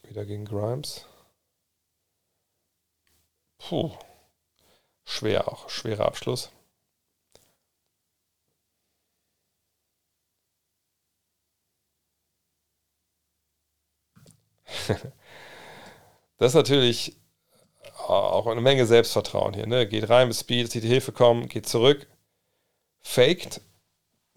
Wieder 0.03 0.25
gegen 0.25 0.45
Grimes. 0.45 1.07
Puh. 3.59 3.93
Schwer 5.05 5.49
auch, 5.49 5.69
schwerer 5.69 6.07
Abschluss. 6.07 6.51
das 16.39 16.49
ist 16.51 16.55
natürlich 16.55 17.17
auch 18.09 18.47
eine 18.47 18.61
Menge 18.61 18.87
Selbstvertrauen 18.87 19.55
hier. 19.55 19.67
Ne? 19.67 19.87
Geht 19.87 20.09
rein 20.09 20.29
mit 20.29 20.37
Speed, 20.37 20.71
sieht 20.71 20.85
Hilfe 20.85 21.13
kommen, 21.13 21.49
geht 21.49 21.69
zurück, 21.69 22.07
faked, 23.03 23.61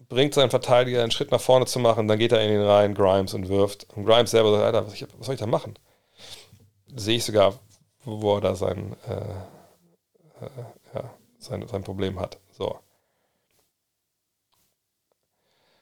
bringt 0.08 0.34
seinen 0.34 0.50
Verteidiger 0.50 1.02
einen 1.02 1.10
Schritt 1.10 1.30
nach 1.30 1.40
vorne 1.40 1.66
zu 1.66 1.78
machen, 1.78 2.08
dann 2.08 2.18
geht 2.18 2.32
er 2.32 2.42
in 2.42 2.50
den 2.50 2.62
rein, 2.62 2.94
Grimes 2.94 3.34
und 3.34 3.48
wirft. 3.48 3.86
Und 3.94 4.04
Grimes 4.06 4.30
selber 4.30 4.52
sagt, 4.52 4.64
Alter, 4.64 4.86
was, 4.86 5.26
soll 5.26 5.34
ich 5.34 5.40
da 5.40 5.46
machen? 5.46 5.78
Sehe 6.94 7.16
ich 7.16 7.24
sogar, 7.24 7.58
wo 8.04 8.36
er 8.36 8.40
da 8.40 8.54
sein, 8.54 8.96
äh, 9.08 10.44
äh, 10.44 10.94
ja, 10.94 11.14
sein, 11.38 11.66
sein 11.66 11.82
Problem 11.82 12.20
hat. 12.20 12.38
So. 12.52 12.78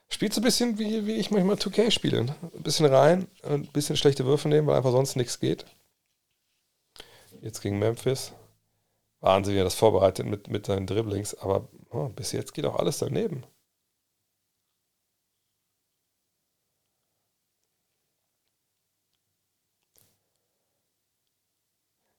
Spielt 0.08 0.32
so 0.32 0.40
ein 0.40 0.44
bisschen 0.44 0.78
wie, 0.78 1.06
wie 1.06 1.16
ich 1.16 1.30
manchmal 1.30 1.56
2K 1.56 1.90
spiele. 1.90 2.24
Ne? 2.24 2.34
Ein 2.54 2.62
bisschen 2.62 2.86
rein, 2.86 3.26
ein 3.42 3.66
bisschen 3.66 3.96
schlechte 3.96 4.24
Würfe 4.24 4.48
nehmen, 4.48 4.66
weil 4.66 4.76
einfach 4.76 4.92
sonst 4.92 5.16
nichts 5.16 5.40
geht 5.40 5.66
jetzt 7.44 7.60
gegen 7.60 7.78
Memphis. 7.78 8.32
Wahnsinn, 9.20 9.54
wie 9.54 9.58
er 9.58 9.64
das 9.64 9.74
vorbereitet 9.74 10.26
mit, 10.26 10.48
mit 10.48 10.66
seinen 10.66 10.86
Dribblings, 10.86 11.34
aber 11.34 11.68
oh, 11.94 12.08
bis 12.10 12.32
jetzt 12.32 12.52
geht 12.54 12.66
auch 12.66 12.76
alles 12.76 12.98
daneben. 12.98 13.44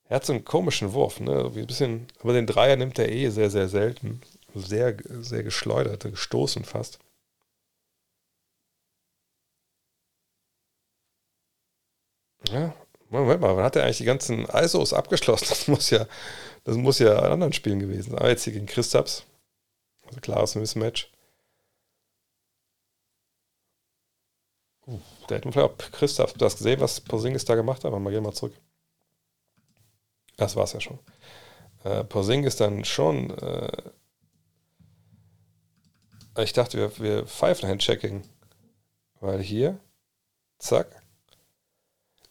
Er 0.09 0.15
hat 0.15 0.25
so 0.25 0.33
einen 0.33 0.43
komischen 0.45 0.93
Wurf, 0.93 1.19
ne? 1.19 1.53
Wie 1.55 1.59
ein 1.61 1.67
bisschen, 1.67 2.07
aber 2.21 2.33
den 2.33 2.47
Dreier 2.47 2.75
nimmt 2.75 2.97
er 2.99 3.09
eh 3.11 3.29
sehr, 3.29 3.49
sehr 3.51 3.69
selten. 3.69 4.21
Sehr, 4.55 4.97
sehr 5.21 5.43
geschleudert, 5.43 6.03
gestoßen 6.03 6.63
fast. 6.63 6.97
Ja, 12.49 12.73
Moment 13.09 13.41
mal, 13.41 13.55
wann 13.55 13.63
hat 13.65 13.75
er 13.75 13.83
eigentlich 13.83 13.97
die 13.99 14.05
ganzen 14.05 14.45
ISOs 14.45 14.93
abgeschlossen? 14.93 15.45
Das 15.49 15.67
muss 15.67 15.89
ja, 15.89 16.07
das 16.63 16.75
muss 16.77 16.99
ja 16.99 17.17
in 17.19 17.31
anderen 17.33 17.53
Spielen 17.53 17.79
gewesen 17.79 18.11
sein. 18.11 18.19
Aber 18.19 18.29
jetzt 18.29 18.43
hier 18.43 18.53
gegen 18.53 18.65
Christaps. 18.65 19.25
Also 20.07 20.19
klares 20.21 20.55
Mismatch. 20.55 21.11
Uh, 24.87 24.99
hätten 25.29 25.45
wir 25.45 25.51
vielleicht 25.51 25.69
auch 25.69 25.91
Christoph 25.91 26.33
das 26.33 26.57
gesehen, 26.57 26.79
was 26.79 27.01
Porzingis 27.01 27.45
da 27.45 27.55
gemacht 27.55 27.83
hat. 27.83 27.85
Aber 27.85 27.99
mal 27.99 28.11
gehen 28.11 28.23
mal 28.23 28.33
zurück. 28.33 28.53
Das 30.37 30.55
war 30.55 30.65
es 30.65 30.73
ja 30.73 30.81
schon. 30.81 30.99
Äh, 31.83 32.03
Porzingis 32.03 32.55
dann 32.55 32.85
schon. 32.85 33.31
Äh, 33.39 33.91
ich 36.43 36.53
dachte, 36.53 36.77
wir, 36.77 36.99
wir 36.99 37.25
pfeifen 37.25 37.67
Handchecking. 37.69 38.23
Weil 39.21 39.41
hier, 39.41 39.79
zack. 40.59 41.01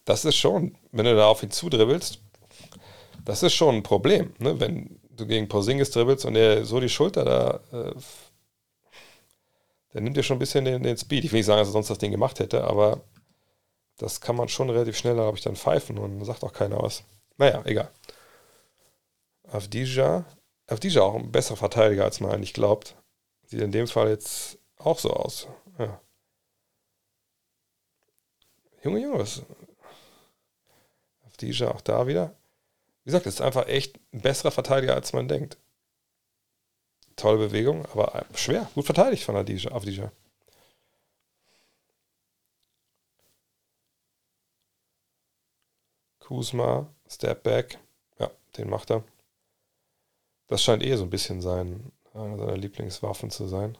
Das 0.05 0.23
ist 0.23 0.35
schon, 0.35 0.77
wenn 0.91 1.05
du 1.05 1.15
da 1.15 1.27
auf 1.27 1.41
ihn 1.41 1.51
zudribbelst, 1.51 2.19
das 3.25 3.41
ist 3.41 3.55
schon 3.55 3.75
ein 3.75 3.83
Problem, 3.83 4.33
ne? 4.37 4.59
wenn 4.59 4.99
du 5.15 5.25
gegen 5.27 5.47
Porzingis 5.47 5.91
dribbelst 5.91 6.25
und 6.25 6.35
er 6.35 6.65
so 6.65 6.79
die 6.79 6.89
Schulter 6.89 7.25
da, 7.25 7.59
äh, 7.71 7.93
der 9.93 10.01
nimmt 10.01 10.17
dir 10.17 10.23
schon 10.23 10.35
ein 10.35 10.39
bisschen 10.39 10.65
den, 10.65 10.83
den 10.83 10.97
Speed. 10.97 11.23
Ich 11.23 11.31
will 11.31 11.39
nicht 11.39 11.45
sagen, 11.45 11.59
dass 11.59 11.69
er 11.69 11.73
sonst 11.73 11.89
das 11.89 11.97
Ding 11.97 12.11
gemacht 12.11 12.39
hätte, 12.39 12.65
aber 12.65 13.01
das 13.97 14.19
kann 14.19 14.35
man 14.35 14.49
schon 14.49 14.69
relativ 14.69 14.97
schnell, 14.97 15.13
glaube 15.13 15.37
ich, 15.37 15.43
dann 15.43 15.55
pfeifen 15.55 15.97
und 15.97 16.23
sagt 16.25 16.43
auch 16.43 16.51
keiner 16.51 16.81
was. 16.81 17.03
Naja, 17.37 17.61
egal. 17.65 17.89
Avdija, 19.43 20.25
Avdija 20.67 21.01
auch 21.01 21.15
ein 21.15 21.31
besserer 21.31 21.57
Verteidiger, 21.57 22.03
als 22.03 22.19
man 22.19 22.31
eigentlich 22.31 22.53
glaubt. 22.53 22.95
Sieht 23.45 23.61
in 23.61 23.71
dem 23.71 23.87
Fall 23.87 24.09
jetzt 24.09 24.57
auch 24.77 24.99
so 24.99 25.11
aus. 25.11 25.47
Ja. 25.77 26.01
Junge, 28.83 28.99
Junge, 28.99 29.19
was. 29.19 29.43
Avdija 31.25 31.71
auch 31.71 31.81
da 31.81 32.07
wieder. 32.07 32.35
Wie 33.05 33.09
gesagt, 33.11 33.27
ist 33.27 33.39
einfach 33.41 33.67
echt 33.67 33.99
ein 34.13 34.21
besserer 34.21 34.51
Verteidiger, 34.51 34.95
als 34.95 35.13
man 35.13 35.27
denkt. 35.27 35.57
Tolle 37.15 37.37
Bewegung, 37.37 37.85
aber 37.87 38.25
schwer. 38.35 38.69
Gut 38.73 38.85
verteidigt 38.85 39.23
von 39.23 39.35
Avdija. 39.35 39.71
Avdija. 39.71 40.11
Kuzma, 46.19 46.91
Step 47.07 47.43
Back. 47.43 47.77
Ja, 48.19 48.31
den 48.57 48.69
macht 48.69 48.89
er. 48.89 49.03
Das 50.47 50.63
scheint 50.63 50.83
eh 50.83 50.95
so 50.95 51.03
ein 51.03 51.09
bisschen 51.11 51.41
sein, 51.41 51.91
eine 52.13 52.37
seiner 52.37 52.57
Lieblingswaffen 52.57 53.29
zu 53.29 53.47
sein. 53.47 53.77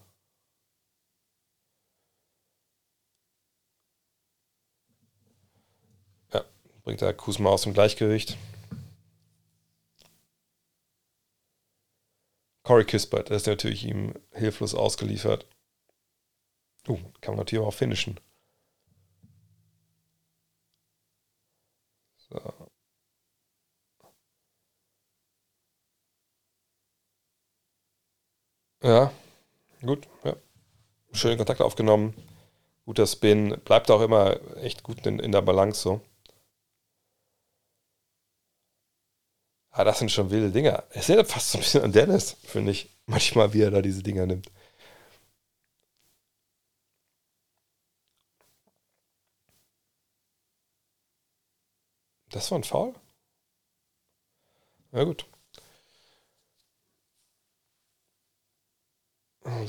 Ja, 6.31 6.45
bringt 6.83 7.01
er 7.01 7.13
Kusma 7.13 7.49
aus 7.49 7.63
dem 7.63 7.73
Gleichgewicht. 7.73 8.37
Corey 12.65 12.83
Kispert, 12.83 13.29
der 13.29 13.37
ist 13.37 13.47
natürlich 13.47 13.85
ihm 13.85 14.13
hilflos 14.31 14.73
ausgeliefert. 14.73 15.45
Uh, 16.87 16.97
kann 17.21 17.33
man 17.35 17.37
natürlich 17.37 17.63
auch 17.65 17.73
finishen. 17.73 18.19
So. 22.29 22.39
Ja, 28.83 29.11
gut. 29.81 30.07
Ja. 30.23 30.35
Schönen 31.13 31.37
Kontakt 31.37 31.61
aufgenommen. 31.61 32.13
Guter 32.85 33.07
Spin. 33.07 33.59
Bleibt 33.65 33.91
auch 33.91 34.01
immer 34.01 34.39
echt 34.57 34.83
gut 34.83 35.05
in, 35.05 35.19
in 35.19 35.31
der 35.31 35.41
Balance 35.41 35.81
so. 35.81 36.01
Ah, 39.77 39.83
das 39.83 39.99
sind 39.99 40.09
schon 40.11 40.29
wilde 40.31 40.51
Dinger. 40.51 40.83
Es 40.91 41.09
erinnert 41.09 41.27
fast 41.29 41.51
so 41.51 41.57
ein 41.57 41.61
bisschen 41.61 41.83
an 41.83 41.91
Dennis, 41.91 42.37
finde 42.45 42.71
ich. 42.71 42.89
Manchmal, 43.07 43.53
wie 43.53 43.61
er 43.61 43.71
da 43.71 43.81
diese 43.81 44.01
Dinger 44.03 44.25
nimmt. 44.25 44.49
Das 52.29 52.51
war 52.51 52.59
ein 52.59 52.63
Foul? 52.63 52.93
Ja, 54.91 55.03
gut. 55.03 55.25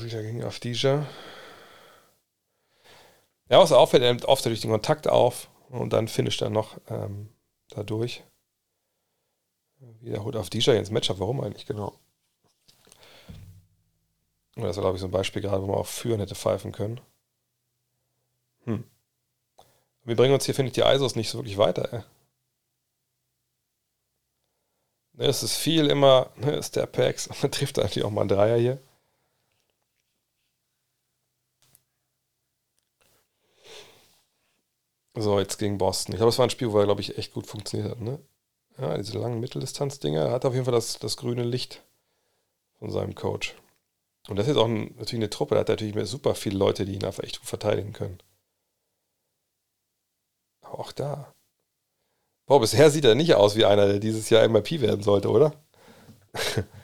Wieder 0.01 0.21
gegen 0.23 0.43
Afdija. 0.43 1.05
Ja, 3.49 3.59
was 3.59 3.71
auffällt, 3.71 4.03
er 4.03 4.09
nimmt 4.13 4.25
oft 4.25 4.45
durch 4.45 4.61
den 4.61 4.71
Kontakt 4.71 5.07
auf 5.07 5.49
und 5.69 5.91
dann 5.93 6.07
finisht 6.07 6.41
er 6.41 6.49
noch 6.49 6.77
ähm, 6.89 7.29
dadurch. 7.69 8.23
Wiederholt 10.01 10.35
Afdija 10.35 10.73
ins 10.73 10.91
Matchup. 10.91 11.19
Warum 11.19 11.41
eigentlich 11.41 11.65
genau? 11.65 11.99
Das 14.55 14.75
war, 14.77 14.83
glaube 14.83 14.95
ich, 14.97 15.01
so 15.01 15.07
ein 15.07 15.11
Beispiel 15.11 15.41
gerade, 15.41 15.61
wo 15.61 15.67
man 15.67 15.77
auch 15.77 15.85
führen 15.85 16.19
hätte 16.19 16.35
pfeifen 16.35 16.71
können. 16.71 16.99
Hm. 18.65 18.83
Wir 20.03 20.15
bringen 20.15 20.33
uns 20.33 20.45
hier, 20.45 20.55
finde 20.55 20.69
ich, 20.69 20.73
die 20.73 20.81
ISOs 20.81 21.15
nicht 21.15 21.29
so 21.29 21.39
wirklich 21.39 21.57
weiter. 21.57 21.93
Ey. 21.93 22.03
Ne, 25.13 25.25
es 25.25 25.43
ist 25.43 25.55
viel 25.57 25.87
immer 25.89 26.31
ne, 26.37 26.61
Step 26.63 26.91
Packs. 26.93 27.29
Man 27.41 27.51
trifft 27.51 27.79
eigentlich 27.79 28.03
auch 28.03 28.11
mal 28.11 28.21
einen 28.21 28.29
Dreier 28.29 28.57
hier. 28.57 28.79
So, 35.15 35.39
jetzt 35.39 35.57
gegen 35.57 35.77
Boston. 35.77 36.13
Ich 36.13 36.17
glaube, 36.17 36.29
es 36.29 36.37
war 36.37 36.45
ein 36.45 36.49
Spiel, 36.51 36.71
wo 36.71 36.79
er, 36.79 36.85
glaube 36.85 37.01
ich, 37.01 37.17
echt 37.17 37.33
gut 37.33 37.47
funktioniert 37.47 37.91
hat. 37.91 37.99
Ne? 38.01 38.19
Ja, 38.79 38.97
diese 38.97 39.17
langen 39.19 39.39
Mitteldistanz-Dinger. 39.39 40.21
Er 40.25 40.31
hat 40.31 40.45
auf 40.45 40.53
jeden 40.53 40.65
Fall 40.65 40.73
das, 40.73 40.97
das 40.99 41.17
grüne 41.17 41.43
Licht 41.43 41.83
von 42.79 42.91
seinem 42.91 43.15
Coach. 43.15 43.55
Und 44.29 44.37
das 44.37 44.47
ist 44.47 44.57
auch 44.57 44.67
ein, 44.67 44.95
natürlich 44.97 45.15
eine 45.15 45.29
Truppe. 45.31 45.55
Da 45.55 45.61
hat 45.61 45.69
natürlich 45.69 45.95
super 46.09 46.35
viele 46.35 46.57
Leute, 46.57 46.85
die 46.85 46.95
ihn 46.95 47.05
einfach 47.05 47.23
echt 47.23 47.39
gut 47.39 47.49
verteidigen 47.49 47.93
können. 47.93 48.19
Aber 50.61 50.79
auch 50.79 50.91
da. 50.91 51.33
Boah, 52.45 52.59
bisher 52.59 52.89
sieht 52.89 53.05
er 53.05 53.15
nicht 53.15 53.35
aus 53.35 53.55
wie 53.55 53.65
einer, 53.65 53.85
der 53.87 53.99
dieses 53.99 54.29
Jahr 54.29 54.43
MIP 54.43 54.81
werden 54.81 55.03
sollte, 55.03 55.29
oder? 55.29 55.53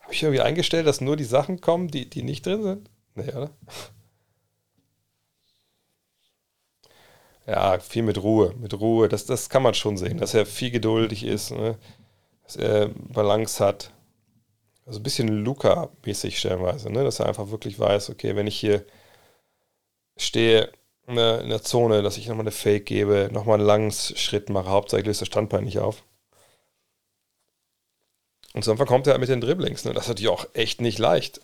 Habe 0.00 0.12
ich 0.14 0.22
irgendwie 0.22 0.40
eingestellt, 0.40 0.86
dass 0.86 1.00
nur 1.02 1.16
die 1.16 1.24
Sachen 1.24 1.60
kommen, 1.60 1.88
die, 1.88 2.08
die 2.08 2.22
nicht 2.22 2.46
drin 2.46 2.62
sind? 2.62 2.90
Nee, 3.14 3.32
oder? 3.32 3.50
Ja, 7.46 7.78
viel 7.78 8.02
mit 8.02 8.22
Ruhe, 8.22 8.54
mit 8.58 8.74
Ruhe. 8.74 9.08
Das, 9.08 9.24
das 9.24 9.48
kann 9.48 9.62
man 9.62 9.74
schon 9.74 9.96
sehen, 9.96 10.18
dass 10.18 10.34
er 10.34 10.46
viel 10.46 10.70
geduldig 10.70 11.24
ist, 11.24 11.52
ne? 11.52 11.78
dass 12.42 12.56
er 12.56 12.88
Balance 12.88 13.64
hat. 13.64 13.92
Also 14.84 15.00
ein 15.00 15.02
bisschen 15.02 15.28
Luca-mäßig 15.28 16.38
stellenweise, 16.38 16.90
ne? 16.90 17.04
dass 17.04 17.20
er 17.20 17.26
einfach 17.26 17.50
wirklich 17.50 17.78
weiß, 17.78 18.10
okay, 18.10 18.36
wenn 18.36 18.46
ich 18.46 18.58
hier 18.58 18.84
stehe 20.16 20.70
ne, 21.06 21.38
in 21.38 21.48
der 21.48 21.62
Zone, 21.62 22.02
dass 22.02 22.16
ich 22.16 22.28
nochmal 22.28 22.44
eine 22.44 22.52
Fake 22.52 22.86
gebe, 22.86 23.28
nochmal 23.32 23.58
einen 23.58 23.66
langen 23.66 23.92
Schritt 23.92 24.48
mache, 24.48 24.70
hauptsächlich 24.70 25.06
löst 25.06 25.20
der 25.20 25.26
Standbein 25.26 25.64
nicht 25.64 25.78
auf. 25.78 26.04
Und 28.54 28.64
so 28.64 28.70
einfach 28.70 28.86
kommt 28.86 29.06
er 29.06 29.18
mit 29.18 29.28
den 29.28 29.40
Dribblings. 29.40 29.84
Ne? 29.84 29.92
Das 29.92 30.04
ist 30.04 30.08
natürlich 30.08 30.30
auch 30.30 30.46
echt 30.54 30.80
nicht 30.80 30.98
leicht. 30.98 31.40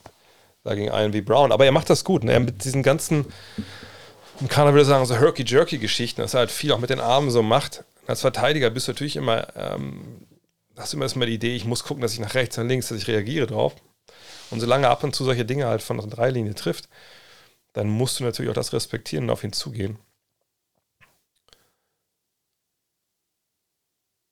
Da 0.64 0.74
gegen 0.74 0.90
einen 0.90 1.12
wie 1.12 1.20
Brown. 1.20 1.52
Aber 1.52 1.66
er 1.66 1.72
macht 1.72 1.90
das 1.90 2.04
gut. 2.04 2.24
Ne? 2.24 2.40
Mit 2.40 2.64
diesen 2.64 2.82
ganzen, 2.82 3.26
keiner 4.48 4.72
würde 4.72 4.84
sagen, 4.84 5.06
so 5.06 5.14
Herky-Jerky-Geschichten, 5.14 6.20
dass 6.20 6.34
er 6.34 6.40
halt 6.40 6.50
viel 6.50 6.72
auch 6.72 6.78
mit 6.78 6.90
den 6.90 7.00
Armen 7.00 7.30
so 7.30 7.42
macht. 7.42 7.84
Als 8.06 8.20
Verteidiger 8.20 8.70
bist 8.70 8.88
du 8.88 8.92
natürlich 8.92 9.16
immer, 9.16 9.54
ähm, 9.56 10.26
hast 10.76 10.92
du 10.92 10.96
immer 10.96 11.04
erstmal 11.04 11.26
die 11.26 11.34
Idee, 11.34 11.54
ich 11.54 11.64
muss 11.64 11.84
gucken, 11.84 12.02
dass 12.02 12.14
ich 12.14 12.20
nach 12.20 12.34
rechts 12.34 12.58
und 12.58 12.68
links, 12.68 12.88
dass 12.88 12.98
ich 12.98 13.08
reagiere 13.08 13.46
drauf. 13.46 13.74
Und 14.50 14.60
solange 14.60 14.88
ab 14.88 15.04
und 15.04 15.14
zu 15.14 15.24
solche 15.24 15.44
Dinge 15.44 15.66
halt 15.66 15.82
von 15.82 15.98
der 15.98 16.06
Dreilinie 16.06 16.54
trifft, 16.54 16.88
dann 17.72 17.88
musst 17.88 18.20
du 18.20 18.24
natürlich 18.24 18.50
auch 18.50 18.54
das 18.54 18.72
respektieren 18.72 19.24
und 19.24 19.30
auf 19.30 19.44
ihn 19.44 19.52
zugehen. 19.52 19.98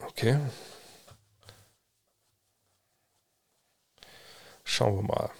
Okay. 0.03 0.39
Schauen 4.65 4.97
wir 4.97 5.03
mal. 5.03 5.31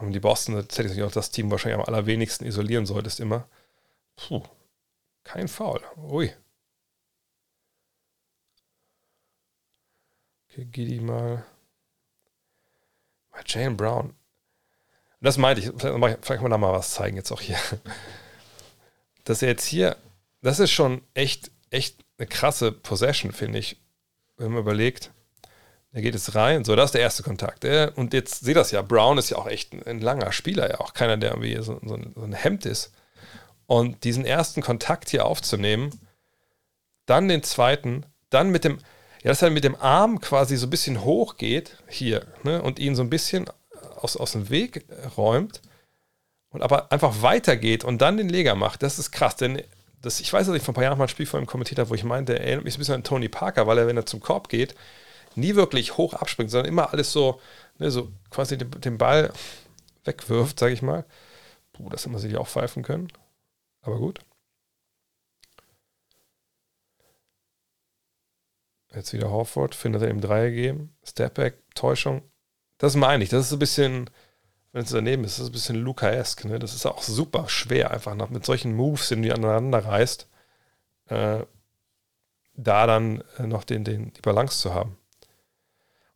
Und 0.00 0.12
die 0.12 0.20
Boston 0.20 0.54
tatsächlich 0.54 1.02
auch 1.02 1.12
das 1.12 1.30
Team 1.30 1.50
wahrscheinlich 1.50 1.80
am 1.80 1.86
allerwenigsten 1.86 2.46
isolieren 2.46 2.86
solltest 2.86 3.20
immer. 3.20 3.48
Puh, 4.16 4.42
kein 5.24 5.48
Foul. 5.48 5.80
Ui. 5.96 6.32
Okay, 10.50 10.64
Giddy 10.64 11.00
mal. 11.00 11.44
Bei 13.30 13.42
Jane 13.44 13.74
Brown. 13.74 14.14
Das 15.20 15.36
meinte 15.36 15.60
ich. 15.60 15.70
Vielleicht, 15.76 16.24
vielleicht 16.24 16.42
mal 16.42 16.48
da 16.48 16.58
mal 16.58 16.72
was 16.72 16.92
zeigen 16.92 17.16
jetzt 17.16 17.32
auch 17.32 17.40
hier. 17.40 17.58
Dass 19.24 19.42
er 19.42 19.48
jetzt 19.48 19.66
hier, 19.66 19.96
das 20.42 20.60
ist 20.60 20.70
schon 20.70 21.02
echt, 21.14 21.50
echt 21.70 22.04
eine 22.18 22.26
krasse 22.26 22.72
Possession, 22.72 23.32
finde 23.32 23.58
ich. 23.58 23.76
Wenn 24.36 24.52
man 24.52 24.62
überlegt, 24.62 25.10
er 25.92 26.02
geht 26.02 26.14
jetzt 26.14 26.34
rein. 26.34 26.64
So, 26.64 26.76
das 26.76 26.86
ist 26.86 26.94
der 26.94 27.00
erste 27.00 27.22
Kontakt. 27.22 27.64
Und 27.96 28.12
jetzt 28.12 28.44
seht 28.44 28.56
das 28.56 28.70
ja, 28.70 28.82
Brown 28.82 29.18
ist 29.18 29.30
ja 29.30 29.38
auch 29.38 29.46
echt 29.46 29.72
ein, 29.72 29.82
ein 29.84 30.00
langer 30.00 30.32
Spieler, 30.32 30.68
ja 30.68 30.80
auch 30.80 30.92
keiner, 30.92 31.16
der 31.16 31.30
irgendwie 31.30 31.56
so, 31.56 31.80
so, 31.84 31.94
ein, 31.94 32.12
so 32.14 32.22
ein 32.22 32.32
Hemd 32.34 32.66
ist. 32.66 32.92
Und 33.66 34.04
diesen 34.04 34.24
ersten 34.24 34.60
Kontakt 34.62 35.10
hier 35.10 35.26
aufzunehmen, 35.26 35.90
dann 37.06 37.28
den 37.28 37.42
zweiten, 37.42 38.04
dann 38.30 38.50
mit 38.50 38.64
dem, 38.64 38.78
Ja, 39.22 39.30
dass 39.30 39.42
er 39.42 39.50
mit 39.50 39.64
dem 39.64 39.76
Arm 39.76 40.20
quasi 40.20 40.56
so 40.56 40.66
ein 40.66 40.70
bisschen 40.70 41.04
hoch 41.04 41.36
geht, 41.36 41.76
hier, 41.88 42.26
ne, 42.44 42.62
und 42.62 42.78
ihn 42.78 42.94
so 42.94 43.02
ein 43.02 43.10
bisschen 43.10 43.46
aus, 43.96 44.16
aus 44.16 44.32
dem 44.32 44.48
Weg 44.50 44.84
räumt 45.16 45.60
und 46.50 46.62
aber 46.62 46.92
einfach 46.92 47.22
weitergeht 47.22 47.84
und 47.84 47.98
dann 48.00 48.16
den 48.16 48.28
Leger 48.28 48.54
macht. 48.54 48.82
Das 48.82 48.98
ist 48.98 49.10
krass, 49.10 49.36
denn 49.36 49.62
das, 50.00 50.20
ich 50.20 50.32
weiß, 50.32 50.46
dass 50.46 50.56
ich 50.56 50.62
vor 50.62 50.72
ein 50.72 50.76
paar 50.76 50.84
Jahren 50.84 50.98
mal 50.98 51.04
ein 51.06 51.08
Spiel 51.08 51.26
von 51.26 51.42
ihm 51.42 51.46
kommentiert 51.46 51.78
habe, 51.80 51.90
wo 51.90 51.94
ich 51.94 52.04
meinte, 52.04 52.38
er 52.38 52.44
erinnert 52.44 52.64
mich 52.64 52.76
ein 52.76 52.78
bisschen 52.78 52.94
an 52.94 53.04
Tony 53.04 53.28
Parker, 53.28 53.66
weil 53.66 53.78
er, 53.78 53.86
wenn 53.86 53.96
er 53.96 54.06
zum 54.06 54.20
Korb 54.20 54.48
geht, 54.48 54.74
nie 55.36 55.54
wirklich 55.54 55.96
hoch 55.96 56.14
abspringt, 56.14 56.50
sondern 56.50 56.68
immer 56.68 56.92
alles 56.92 57.12
so, 57.12 57.40
ne, 57.78 57.90
so 57.90 58.10
quasi 58.30 58.58
den, 58.58 58.70
den 58.70 58.98
Ball 58.98 59.32
wegwirft, 60.04 60.58
sage 60.58 60.74
ich 60.74 60.82
mal. 60.82 61.04
Puh, 61.72 61.88
das 61.90 62.02
hätte 62.02 62.10
man 62.10 62.20
sich 62.20 62.36
auch 62.36 62.48
pfeifen 62.48 62.82
können. 62.82 63.08
Aber 63.82 63.98
gut. 63.98 64.20
Jetzt 68.94 69.12
wieder 69.12 69.30
Horford, 69.30 69.74
findet 69.74 70.02
er 70.02 70.10
ihm 70.10 70.20
Dreier 70.20 70.50
gegeben. 70.50 70.94
Stepback, 71.04 71.58
Täuschung. 71.74 72.22
Das 72.78 72.96
meine 72.96 73.24
ich. 73.24 73.30
Das 73.30 73.46
ist 73.46 73.52
ein 73.52 73.58
bisschen, 73.58 74.10
wenn 74.72 74.84
es 74.84 74.90
daneben 74.90 75.24
ist, 75.24 75.38
das 75.38 75.44
ist 75.44 75.50
ein 75.50 75.52
bisschen 75.52 75.76
Luca-esque. 75.76 76.46
Ne? 76.46 76.58
Das 76.58 76.74
ist 76.74 76.86
auch 76.86 77.02
super 77.02 77.48
schwer, 77.48 77.90
einfach 77.90 78.14
nach, 78.14 78.30
mit 78.30 78.44
solchen 78.44 78.74
Moves, 78.74 79.08
die 79.08 79.20
du 79.22 79.34
aneinander 79.34 79.84
reißt, 79.84 80.28
äh, 81.06 81.44
da 82.54 82.86
dann 82.86 83.22
äh, 83.38 83.46
noch 83.46 83.64
den, 83.64 83.84
den, 83.84 84.12
die 84.14 84.20
Balance 84.20 84.58
zu 84.58 84.74
haben. 84.74 84.97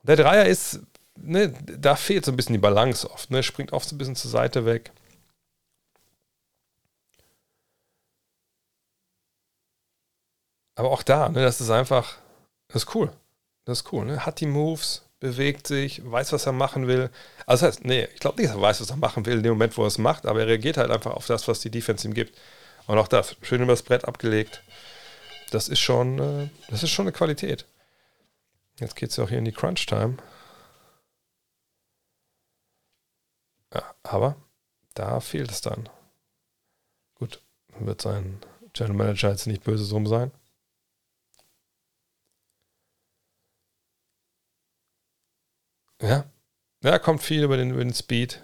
Der 0.02 0.16
Dreier 0.16 0.46
ist, 0.46 0.80
ne, 1.16 1.52
da 1.78 1.96
fehlt 1.96 2.24
so 2.24 2.32
ein 2.32 2.36
bisschen 2.36 2.54
die 2.54 2.58
Balance 2.58 3.08
oft. 3.10 3.30
Ne? 3.30 3.42
Springt 3.42 3.72
oft 3.72 3.88
so 3.88 3.94
ein 3.94 3.98
bisschen 3.98 4.16
zur 4.16 4.30
Seite 4.30 4.64
weg. 4.64 4.92
Aber 10.74 10.90
auch 10.90 11.02
da, 11.02 11.28
ne, 11.28 11.42
das 11.42 11.60
ist 11.60 11.70
einfach, 11.70 12.18
das 12.68 12.84
ist 12.84 12.94
cool. 12.94 13.12
Das 13.64 13.80
ist 13.80 13.92
cool. 13.92 14.04
Ne? 14.04 14.24
Hat 14.26 14.40
die 14.40 14.46
Moves, 14.46 15.02
bewegt 15.20 15.68
sich, 15.68 16.02
weiß, 16.04 16.32
was 16.32 16.46
er 16.46 16.52
machen 16.52 16.88
will. 16.88 17.10
Also 17.46 17.66
das 17.66 17.76
heißt, 17.76 17.84
nee, 17.84 18.08
ich 18.12 18.20
glaube 18.20 18.38
nicht, 18.40 18.48
dass 18.48 18.56
er 18.56 18.62
weiß, 18.62 18.80
was 18.80 18.90
er 18.90 18.96
machen 18.96 19.24
will 19.24 19.36
in 19.36 19.42
dem 19.44 19.52
Moment, 19.52 19.76
wo 19.76 19.82
er 19.82 19.88
es 19.88 19.98
macht, 19.98 20.26
aber 20.26 20.40
er 20.40 20.48
reagiert 20.48 20.76
halt 20.76 20.90
einfach 20.90 21.12
auf 21.12 21.26
das, 21.26 21.46
was 21.46 21.60
die 21.60 21.70
Defense 21.70 22.06
ihm 22.06 22.14
gibt. 22.14 22.36
Und 22.88 22.98
auch 22.98 23.06
das, 23.08 23.36
schön 23.42 23.62
über 23.62 23.72
das 23.72 23.82
Brett 23.84 24.04
abgelegt. 24.04 24.62
Das 25.52 25.68
ist 25.68 25.78
schon, 25.80 26.18
äh, 26.18 26.48
das 26.68 26.82
ist 26.82 26.90
schon 26.90 27.04
eine 27.04 27.12
Qualität. 27.12 27.66
Jetzt 28.82 28.96
geht 28.96 29.10
es 29.10 29.16
ja 29.16 29.24
auch 29.24 29.28
hier 29.28 29.38
in 29.38 29.44
die 29.44 29.52
Crunch-Time. 29.52 30.16
Ja, 33.72 33.94
aber 34.02 34.36
da 34.94 35.20
fehlt 35.20 35.50
es 35.50 35.60
dann. 35.60 35.88
Gut, 37.14 37.42
wird 37.78 38.02
sein 38.02 38.40
General 38.72 38.96
Manager 38.96 39.30
jetzt 39.30 39.46
nicht 39.46 39.64
böse 39.64 39.88
drum 39.88 40.06
sein. 40.06 40.32
Ja. 46.00 46.24
Ja, 46.82 46.98
kommt 46.98 47.22
viel 47.22 47.44
über 47.44 47.56
den, 47.56 47.70
über 47.70 47.84
den 47.84 47.94
Speed. 47.94 48.42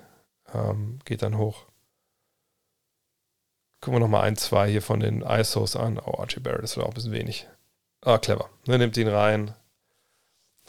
Ähm, 0.55 1.01
geht 1.05 1.23
dann 1.23 1.37
hoch. 1.37 1.67
Gucken 3.81 3.97
wir 3.97 4.01
nochmal 4.01 4.25
ein, 4.25 4.37
zwei 4.37 4.71
hier 4.71 4.83
von 4.83 5.01
den 5.01 5.23
ISOs 5.23 5.77
an. 5.77 5.99
Oh, 5.99 6.19
Archie 6.19 6.41
Barrett 6.41 6.63
ist 6.63 6.79
auch 6.79 6.89
ein 6.89 6.95
bisschen 6.95 7.13
wenig. 7.13 7.49
Ah, 8.03 8.19
clever. 8.19 8.49
Ne, 8.67 8.79
nimmt 8.79 8.97
ihn 8.97 9.09
rein. 9.09 9.55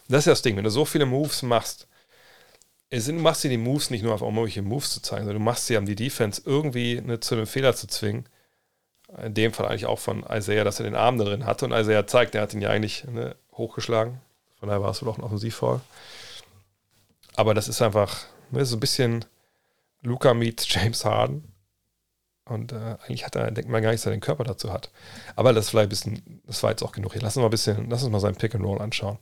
Das 0.09 0.19
ist 0.19 0.25
ja 0.25 0.31
das 0.31 0.41
Ding, 0.41 0.57
wenn 0.57 0.63
du 0.63 0.71
so 0.71 0.85
viele 0.85 1.05
Moves 1.05 1.43
machst, 1.43 1.87
du 2.91 3.13
machst 3.13 3.43
dir 3.43 3.49
die 3.49 3.57
Moves 3.57 3.91
nicht 3.91 4.03
nur 4.03 4.13
auf, 4.13 4.21
irgendwelche 4.21 4.61
Moves 4.61 4.91
zu 4.91 5.01
zeigen, 5.01 5.25
sondern 5.25 5.41
du 5.41 5.45
machst 5.45 5.67
sie, 5.67 5.77
um 5.77 5.85
die 5.85 5.95
Defense 5.95 6.41
irgendwie 6.43 6.99
ne, 7.01 7.19
zu 7.19 7.35
einem 7.35 7.47
Fehler 7.47 7.75
zu 7.75 7.87
zwingen. 7.87 8.27
In 9.23 9.33
dem 9.33 9.53
Fall 9.53 9.67
eigentlich 9.67 9.85
auch 9.85 9.99
von 9.99 10.23
Isaiah, 10.29 10.63
dass 10.63 10.79
er 10.79 10.85
den 10.85 10.95
Arm 10.95 11.17
drin 11.17 11.45
hatte 11.45 11.65
und 11.65 11.71
Isaiah 11.71 12.05
zeigt, 12.05 12.35
er 12.35 12.41
hat 12.41 12.53
ihn 12.53 12.61
ja 12.61 12.69
eigentlich 12.69 13.05
ne, 13.05 13.35
hochgeschlagen. 13.53 14.19
Von 14.59 14.69
daher 14.69 14.81
war 14.81 14.91
es 14.91 15.01
wohl 15.01 15.09
auch 15.09 15.17
ein 15.17 15.23
Offensivfall. 15.23 15.81
Aber 17.35 17.53
das 17.53 17.67
ist 17.67 17.81
einfach 17.81 18.25
ne, 18.51 18.65
so 18.65 18.75
ein 18.75 18.79
bisschen 18.79 19.25
Luca 20.01 20.33
meets 20.33 20.65
James 20.73 21.05
Harden. 21.05 21.53
Und 22.45 22.71
äh, 22.71 22.97
eigentlich 23.03 23.25
hat 23.25 23.35
er, 23.35 23.51
denkt 23.51 23.69
man 23.69 23.83
gar 23.83 23.91
nicht, 23.91 24.01
dass 24.01 24.07
er 24.07 24.11
den 24.11 24.21
Körper 24.21 24.43
dazu 24.43 24.73
hat. 24.73 24.89
Aber 25.35 25.53
das, 25.53 25.69
vielleicht 25.69 25.87
ein 25.87 25.89
bisschen, 25.89 26.41
das 26.47 26.63
war 26.63 26.71
jetzt 26.71 26.81
auch 26.81 26.91
genug. 26.91 27.13
Hier, 27.13 27.21
lass 27.21 27.37
uns 27.37 27.41
mal 27.41 27.47
ein 27.47 27.51
bisschen, 27.51 27.89
lass 27.89 28.03
uns 28.03 28.11
mal 28.11 28.19
seinen 28.19 28.35
Pick 28.35 28.55
and 28.55 28.65
Roll 28.65 28.81
anschauen. 28.81 29.19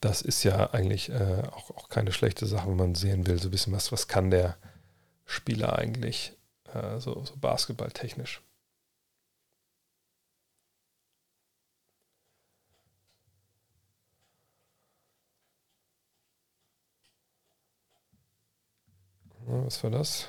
Das 0.00 0.22
ist 0.22 0.44
ja 0.44 0.70
eigentlich 0.72 1.10
äh, 1.10 1.42
auch, 1.52 1.70
auch 1.72 1.88
keine 1.88 2.12
schlechte 2.12 2.46
Sache, 2.46 2.68
wenn 2.68 2.76
man 2.76 2.94
sehen 2.94 3.26
will, 3.26 3.38
so 3.40 3.48
ein 3.48 3.50
bisschen 3.50 3.72
was, 3.74 3.92
was 3.92 4.08
kann 4.08 4.30
der 4.30 4.56
Spieler 5.26 5.78
eigentlich 5.78 6.34
äh, 6.72 6.98
so, 6.98 7.24
so 7.24 7.36
basketballtechnisch. 7.36 8.42
was 19.50 19.82
war 19.84 19.90
das? 19.90 20.28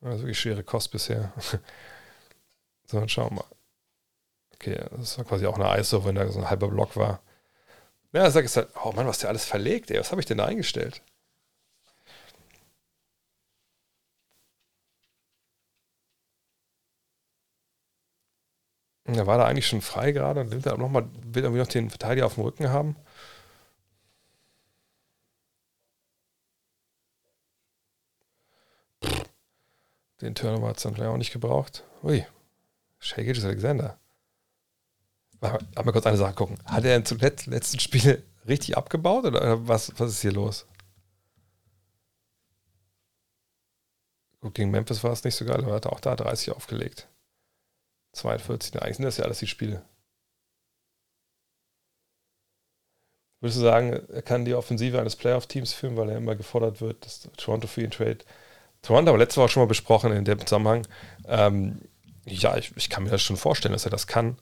Also 0.00 0.20
wirklich 0.24 0.40
schwere 0.40 0.64
Kost 0.64 0.90
bisher. 0.90 1.32
so, 2.86 2.98
dann 2.98 3.08
schauen 3.08 3.30
wir 3.30 3.36
mal. 3.36 3.44
Okay, 4.54 4.84
das 4.92 5.18
war 5.18 5.24
quasi 5.24 5.46
auch 5.46 5.58
eine 5.58 5.78
ISO, 5.80 6.04
wenn 6.04 6.14
da 6.14 6.28
so 6.28 6.38
ein 6.38 6.48
halber 6.50 6.68
Block 6.68 6.96
war. 6.96 7.20
Ja, 8.12 8.30
sag 8.30 8.44
ich 8.46 8.56
halt, 8.56 8.68
oh 8.84 8.92
Mann, 8.92 9.06
was 9.06 9.18
der 9.18 9.28
alles 9.28 9.44
verlegt, 9.44 9.90
ey. 9.90 9.98
Was 9.98 10.10
habe 10.12 10.20
ich 10.20 10.26
denn 10.26 10.38
da 10.38 10.46
eingestellt? 10.46 11.02
Da 19.04 19.26
war 19.28 19.38
da 19.38 19.46
eigentlich 19.46 19.66
schon 19.68 19.80
frei 19.80 20.10
gerade 20.10 20.40
und 20.40 20.50
will 20.50 20.60
er 20.64 20.76
nochmal, 20.76 21.08
will 21.24 21.44
irgendwie 21.44 21.60
noch 21.60 21.68
den 21.68 21.88
Verteidiger 21.90 22.26
auf 22.26 22.34
dem 22.34 22.42
Rücken 22.44 22.70
haben. 22.70 22.96
Den 30.22 30.34
Turnover 30.34 30.68
hat 30.68 30.78
es 30.78 30.84
dann 30.84 30.94
vielleicht 30.94 31.10
auch 31.10 31.18
nicht 31.18 31.34
gebraucht. 31.34 31.84
Ui, 32.02 32.24
Shea 33.00 33.24
Gilgis 33.24 33.44
Alexander. 35.42 35.66
Aber 35.74 35.92
kurz 35.92 36.06
eine 36.06 36.16
Sache 36.16 36.34
gucken. 36.34 36.58
Hat 36.64 36.84
er 36.84 37.04
zum 37.04 37.18
letzten 37.18 37.80
Spiel 37.80 38.22
richtig 38.48 38.76
abgebaut 38.76 39.24
oder 39.24 39.66
was, 39.66 39.92
was 39.98 40.10
ist 40.12 40.22
hier 40.22 40.32
los? 40.32 40.66
Gut, 44.40 44.54
gegen 44.54 44.70
Memphis 44.70 45.04
war 45.04 45.12
es 45.12 45.22
nicht 45.22 45.36
so 45.36 45.44
geil, 45.44 45.58
aber 45.58 45.72
er 45.72 45.76
hat 45.76 45.86
auch 45.86 46.00
da 46.00 46.16
30 46.16 46.50
aufgelegt. 46.50 47.08
42, 48.14 48.82
eigentlich 48.82 48.96
sind 48.96 49.04
das 49.04 49.16
ja 49.16 49.24
alles 49.24 49.38
die 49.38 49.46
Spiele. 49.46 49.84
Würdest 53.40 53.58
du 53.58 53.62
sagen, 53.62 53.92
er 53.92 54.22
kann 54.22 54.44
die 54.44 54.54
Offensive 54.54 54.98
eines 55.00 55.16
Playoff-Teams 55.16 55.72
führen, 55.72 55.96
weil 55.96 56.10
er 56.10 56.16
immer 56.16 56.36
gefordert 56.36 56.80
wird, 56.80 57.04
dass 57.04 57.28
Toronto 57.36 57.66
für 57.66 57.82
ihn 57.82 57.90
Trade 57.90 58.18
Toronto 58.82 59.10
haben 59.10 59.18
wir 59.18 59.24
letzte 59.24 59.40
Woche 59.40 59.48
schon 59.48 59.62
mal 59.62 59.68
besprochen 59.68 60.12
in 60.12 60.24
dem 60.24 60.40
Zusammenhang. 60.40 60.86
Ähm, 61.26 61.80
ja, 62.26 62.56
ich, 62.56 62.76
ich, 62.76 62.90
kann 62.90 63.04
mir 63.04 63.10
das 63.10 63.22
schon 63.22 63.36
vorstellen, 63.36 63.72
dass 63.72 63.84
er 63.84 63.90
das 63.92 64.08
kann. 64.08 64.36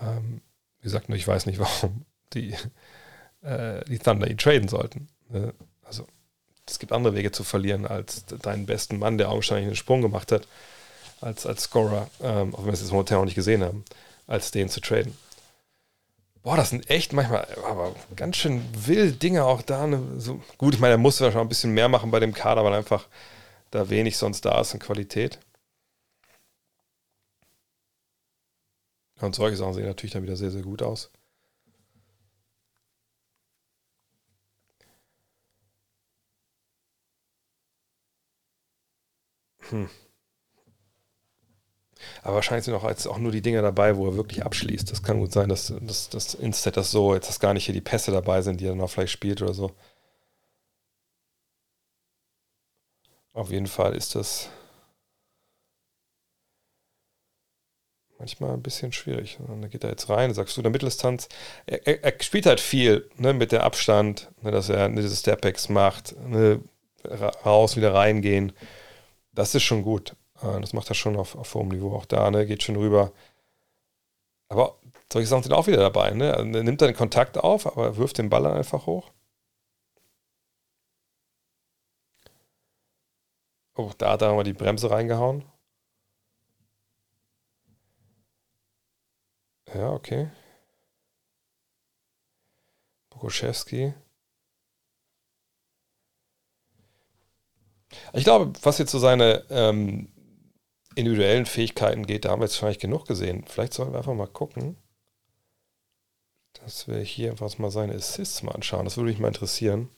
Ähm, 0.00 0.40
wie 0.80 0.84
gesagt, 0.84 1.08
nur 1.08 1.18
ich 1.18 1.26
weiß 1.26 1.46
nicht, 1.46 1.58
warum 1.58 2.04
die, 2.32 2.54
äh, 3.42 3.84
die 3.86 3.98
Thunder 3.98 4.30
ihn 4.30 4.38
traden 4.38 4.68
sollten. 4.68 5.08
Ne? 5.28 5.54
Also, 5.84 6.06
es 6.68 6.78
gibt 6.78 6.92
andere 6.92 7.14
Wege 7.14 7.30
zu 7.30 7.44
verlieren, 7.44 7.86
als 7.86 8.26
deinen 8.26 8.66
besten 8.66 8.98
Mann, 8.98 9.18
der 9.18 9.30
augenscheinlich 9.30 9.66
einen 9.66 9.76
Sprung 9.76 10.02
gemacht 10.02 10.32
hat, 10.32 10.48
als, 11.20 11.46
als 11.46 11.64
Scorer, 11.64 12.08
ähm, 12.20 12.54
auch 12.54 12.58
wenn 12.58 12.66
wir 12.66 12.72
es 12.72 12.80
jetzt 12.80 12.90
momentan 12.90 13.18
noch 13.18 13.24
nicht 13.24 13.36
gesehen 13.36 13.62
haben, 13.62 13.84
als 14.26 14.50
den 14.50 14.68
zu 14.68 14.80
traden. 14.80 15.16
Boah, 16.42 16.56
das 16.56 16.70
sind 16.70 16.88
echt 16.90 17.12
manchmal 17.12 17.46
aber 17.68 17.94
ganz 18.14 18.36
schön 18.36 18.62
wild 18.72 19.20
Dinge 19.22 19.44
auch 19.44 19.62
da. 19.62 19.86
Ne? 19.86 20.00
So, 20.18 20.40
gut, 20.58 20.74
ich 20.74 20.80
meine, 20.80 20.94
er 20.94 20.98
muss 20.98 21.20
wahrscheinlich 21.20 21.44
ein 21.44 21.48
bisschen 21.48 21.74
mehr 21.74 21.88
machen 21.88 22.10
bei 22.10 22.20
dem 22.20 22.34
Kader, 22.34 22.64
weil 22.64 22.74
einfach 22.74 23.06
da 23.72 23.90
wenig 23.90 24.16
sonst 24.16 24.44
da 24.44 24.60
ist 24.60 24.72
in 24.72 24.78
Qualität. 24.80 25.40
Und 29.20 29.34
solche 29.34 29.56
Sachen 29.56 29.74
sehen 29.74 29.86
natürlich 29.86 30.12
dann 30.12 30.22
wieder 30.22 30.36
sehr, 30.36 30.50
sehr 30.50 30.62
gut 30.62 30.82
aus. 30.82 31.10
Hm. 39.70 39.86
Aber 42.22 42.34
wahrscheinlich 42.36 42.64
sind 42.64 42.74
auch 42.74 42.88
jetzt 42.88 43.06
auch 43.06 43.18
nur 43.18 43.32
die 43.32 43.40
Dinge 43.42 43.62
dabei, 43.62 43.96
wo 43.96 44.06
er 44.08 44.16
wirklich 44.16 44.44
abschließt. 44.44 44.90
Das 44.90 45.02
kann 45.02 45.18
gut 45.20 45.32
sein, 45.32 45.48
dass, 45.48 45.72
dass, 45.80 46.08
dass 46.10 46.34
Instead 46.34 46.76
das 46.76 46.90
so, 46.90 47.14
jetzt 47.14 47.28
dass 47.28 47.40
gar 47.40 47.54
nicht 47.54 47.64
hier 47.64 47.74
die 47.74 47.80
Pässe 47.80 48.10
dabei 48.10 48.42
sind, 48.42 48.60
die 48.60 48.66
er 48.66 48.70
dann 48.72 48.80
auch 48.82 48.90
vielleicht 48.90 49.12
spielt 49.12 49.40
oder 49.42 49.54
so. 49.54 49.72
Auf 53.34 53.50
jeden 53.52 53.68
Fall 53.68 53.94
ist 53.94 54.16
das 54.16 54.50
manchmal 58.26 58.54
ein 58.54 58.62
bisschen 58.62 58.92
schwierig. 58.92 59.38
Und 59.38 59.62
dann 59.62 59.70
geht 59.70 59.84
er 59.84 59.90
jetzt 59.90 60.08
rein, 60.08 60.34
sagst 60.34 60.56
du, 60.56 60.62
der 60.62 60.72
Mitteldistanz, 60.72 61.28
er, 61.66 61.86
er, 61.86 62.02
er, 62.02 62.22
spielt 62.22 62.46
halt 62.46 62.60
viel 62.60 63.08
ne, 63.16 63.32
mit 63.32 63.52
der 63.52 63.62
Abstand, 63.62 64.30
ne, 64.42 64.50
dass 64.50 64.68
er 64.68 64.88
ne, 64.88 65.00
diese 65.00 65.14
Stepbacks 65.14 65.68
macht, 65.68 66.16
ne, 66.26 66.60
raus, 67.44 67.76
wieder 67.76 67.94
reingehen. 67.94 68.52
Das 69.32 69.54
ist 69.54 69.62
schon 69.62 69.82
gut. 69.82 70.16
Äh, 70.42 70.60
das 70.60 70.72
macht 70.72 70.88
er 70.90 70.94
schon 70.94 71.16
auf, 71.16 71.36
auf 71.36 71.54
hohem 71.54 71.68
Niveau. 71.68 71.94
Auch 71.94 72.06
da, 72.06 72.30
ne, 72.30 72.46
geht 72.46 72.64
schon 72.64 72.76
rüber. 72.76 73.12
Aber 74.48 74.76
solche 75.12 75.28
Sachen 75.28 75.44
sind 75.44 75.52
auch 75.52 75.68
wieder 75.68 75.78
dabei. 75.78 76.10
Ne? 76.10 76.30
Er 76.32 76.44
nimmt 76.44 76.82
dann 76.82 76.94
Kontakt 76.94 77.38
auf, 77.38 77.66
aber 77.66 77.96
wirft 77.96 78.18
den 78.18 78.28
Ball 78.30 78.42
dann 78.42 78.54
einfach 78.56 78.86
hoch. 78.86 79.12
Oh, 83.76 83.90
da 83.98 84.12
hat 84.12 84.22
er 84.22 84.28
nochmal 84.28 84.44
die 84.44 84.52
Bremse 84.54 84.90
reingehauen. 84.90 85.44
Ja, 89.74 89.92
okay. 89.92 90.28
Boguszewski. 93.10 93.92
Ich 98.12 98.24
glaube, 98.24 98.52
was 98.62 98.78
jetzt 98.78 98.90
so 98.90 98.98
seine 98.98 99.44
ähm, 99.50 100.08
individuellen 100.96 101.46
Fähigkeiten 101.46 102.06
geht, 102.06 102.24
da 102.24 102.30
haben 102.30 102.40
wir 102.40 102.46
jetzt 102.46 102.54
wahrscheinlich 102.56 102.78
genug 102.80 103.06
gesehen. 103.06 103.44
Vielleicht 103.48 103.74
sollen 103.74 103.92
wir 103.92 103.98
einfach 103.98 104.14
mal 104.14 104.26
gucken, 104.28 104.76
dass 106.54 106.88
wir 106.88 106.98
hier 106.98 107.30
einfach 107.30 107.56
mal 107.58 107.70
seine 107.70 107.94
Assists 107.94 108.42
mal 108.42 108.52
anschauen. 108.52 108.84
Das 108.84 108.96
würde 108.96 109.10
mich 109.10 109.18
mal 109.20 109.28
interessieren, 109.28 109.90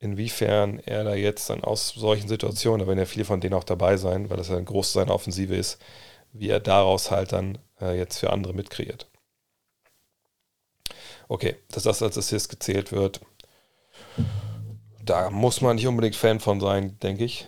inwiefern 0.00 0.80
er 0.80 1.04
da 1.04 1.14
jetzt 1.14 1.50
dann 1.50 1.64
aus 1.64 1.90
solchen 1.90 2.28
Situationen, 2.28 2.80
da 2.80 2.88
werden 2.88 2.98
ja 3.00 3.06
viele 3.06 3.24
von 3.26 3.40
denen 3.40 3.54
auch 3.54 3.64
dabei 3.64 3.96
sein, 3.98 4.30
weil 4.30 4.36
das 4.38 4.48
ja 4.50 4.58
ein 4.58 4.64
groß 4.66 4.92
seine 4.94 5.12
Offensive 5.12 5.54
ist, 5.56 5.80
wie 6.32 6.48
er 6.50 6.60
daraus 6.60 7.10
halt 7.10 7.32
dann 7.32 7.58
äh, 7.82 7.98
jetzt 7.98 8.18
für 8.18 8.30
andere 8.32 8.54
mitkreiert. 8.54 9.10
Okay, 11.28 11.56
dass 11.70 11.84
das 11.84 12.02
als 12.02 12.18
Assist 12.18 12.48
gezählt 12.48 12.92
wird, 12.92 13.20
da 15.04 15.30
muss 15.30 15.60
man 15.60 15.76
nicht 15.76 15.86
unbedingt 15.86 16.16
Fan 16.16 16.40
von 16.40 16.60
sein, 16.60 16.98
denke 17.00 17.24
ich. 17.24 17.46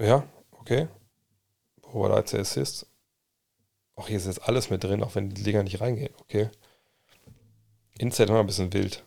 Ja, 0.00 0.28
okay. 0.52 0.88
Wo 1.82 2.02
war 2.02 2.08
da 2.10 2.22
der 2.22 2.40
Assist? 2.40 2.86
Ach, 3.96 4.06
hier 4.06 4.16
ist 4.16 4.26
jetzt 4.26 4.42
alles 4.42 4.70
mit 4.70 4.84
drin, 4.84 5.02
auch 5.02 5.14
wenn 5.14 5.30
die 5.30 5.42
Dinger 5.42 5.62
nicht 5.64 5.80
reingehen. 5.80 6.14
Okay. 6.20 6.50
Inside 7.98 8.30
immer 8.30 8.40
ein 8.40 8.46
bisschen 8.46 8.72
wild. 8.72 9.04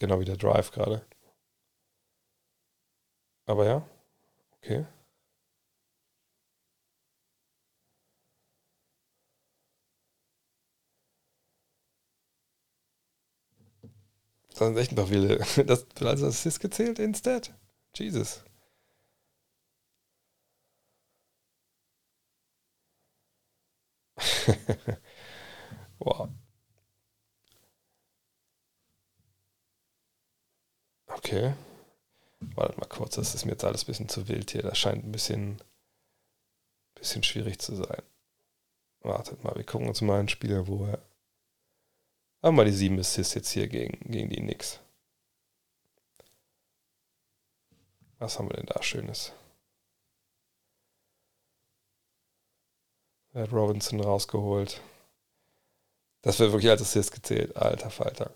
Genau 0.00 0.20
wie 0.20 0.24
der 0.24 0.36
Drive 0.36 0.70
gerade. 0.70 1.06
Aber 3.46 3.66
ja, 3.66 3.86
okay. 4.64 4.86
Das 14.48 14.58
sind 14.60 14.78
echt 14.78 14.92
noch 14.92 15.08
viele. 15.08 15.36
Das 15.66 15.84
wird 15.86 16.02
als 16.02 16.22
Assist 16.22 16.60
gezählt 16.60 16.98
instead? 16.98 17.52
Jesus. 17.94 18.42
wow. 25.98 26.28
Okay. 31.10 31.54
Wartet 32.54 32.78
mal 32.78 32.86
kurz, 32.86 33.16
das 33.16 33.34
ist 33.34 33.44
mir 33.44 33.52
jetzt 33.52 33.64
alles 33.64 33.84
ein 33.84 33.86
bisschen 33.86 34.08
zu 34.08 34.28
wild 34.28 34.50
hier. 34.50 34.62
Das 34.62 34.78
scheint 34.78 35.04
ein 35.04 35.12
bisschen, 35.12 35.60
bisschen 36.94 37.22
schwierig 37.22 37.58
zu 37.58 37.74
sein. 37.74 38.02
Wartet 39.00 39.42
mal, 39.44 39.54
wir 39.56 39.64
gucken 39.64 39.88
uns 39.88 40.00
mal 40.00 40.20
einen 40.20 40.28
Spieler, 40.28 40.66
wo 40.66 40.86
er 40.86 40.98
haben 42.44 42.58
wir 42.58 42.66
die 42.66 42.72
7 42.72 42.98
Assists 42.98 43.32
jetzt 43.32 43.50
hier 43.50 43.68
gegen, 43.68 43.98
gegen 44.10 44.28
die 44.28 44.36
Knicks. 44.36 44.78
Was 48.18 48.38
haben 48.38 48.50
wir 48.50 48.56
denn 48.56 48.66
da 48.66 48.82
Schönes? 48.82 49.32
Er 53.32 53.44
hat 53.44 53.52
Robinson 53.52 53.98
rausgeholt. 53.98 54.82
Das 56.20 56.38
wird 56.38 56.52
wirklich 56.52 56.70
als 56.70 56.82
Assist 56.82 57.12
gezählt. 57.12 57.56
Alter 57.56 57.88
Falter. 57.88 58.30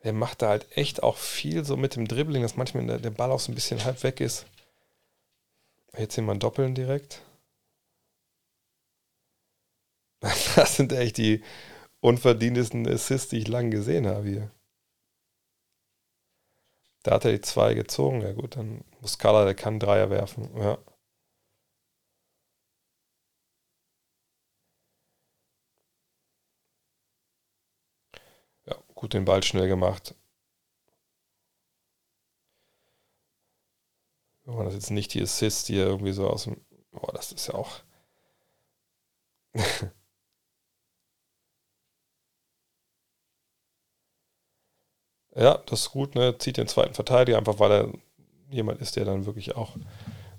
Er 0.00 0.12
macht 0.12 0.42
da 0.42 0.48
halt 0.48 0.66
echt 0.76 1.04
auch 1.04 1.16
viel 1.16 1.64
so 1.64 1.76
mit 1.76 1.94
dem 1.94 2.08
Dribbling, 2.08 2.42
dass 2.42 2.56
manchmal 2.56 2.84
der, 2.86 2.98
der 2.98 3.10
Ball 3.10 3.30
auch 3.30 3.38
so 3.38 3.52
ein 3.52 3.54
bisschen 3.54 3.84
halb 3.84 4.02
weg 4.02 4.20
ist. 4.20 4.44
Jetzt 5.98 6.14
sehen 6.14 6.24
wir 6.24 6.32
ein 6.32 6.38
Doppeln 6.40 6.74
direkt. 6.74 7.20
Das 10.56 10.76
sind 10.76 10.92
echt 10.92 11.16
die 11.18 11.42
unverdientesten 12.00 12.86
Assists, 12.88 13.30
die 13.30 13.38
ich 13.38 13.48
lange 13.48 13.70
gesehen 13.70 14.06
habe 14.06 14.28
hier. 14.28 14.50
Da 17.02 17.14
hat 17.14 17.24
er 17.24 17.32
die 17.32 17.40
zwei 17.40 17.74
gezogen. 17.74 18.20
Ja 18.20 18.30
gut, 18.32 18.54
dann 18.54 18.84
Muscala, 19.00 19.44
der 19.44 19.56
kann 19.56 19.80
Dreier 19.80 20.10
werfen. 20.10 20.48
Ja. 20.56 20.78
Ja, 28.66 28.76
gut 28.98 29.14
den 29.14 29.24
Ball 29.24 29.42
schnell 29.44 29.68
gemacht. 29.68 30.14
War 34.44 34.64
das 34.64 34.74
jetzt 34.74 34.90
nicht 34.90 35.14
die 35.14 35.22
Assist, 35.22 35.68
die 35.68 35.76
irgendwie 35.76 36.12
so 36.12 36.28
aus 36.28 36.44
dem. 36.44 36.56
Boah, 36.90 37.12
das 37.12 37.30
ist 37.32 37.46
ja 37.48 37.54
auch. 37.54 37.80
ja, 45.36 45.58
das 45.66 45.80
ist 45.82 45.90
gut, 45.90 46.14
ne? 46.14 46.36
Zieht 46.38 46.56
den 46.56 46.66
zweiten 46.66 46.94
Verteidiger, 46.94 47.38
einfach 47.38 47.60
weil 47.60 47.70
er 47.72 47.92
jemand 48.50 48.80
ist, 48.80 48.96
der 48.96 49.04
dann 49.04 49.26
wirklich 49.26 49.54
auch 49.54 49.76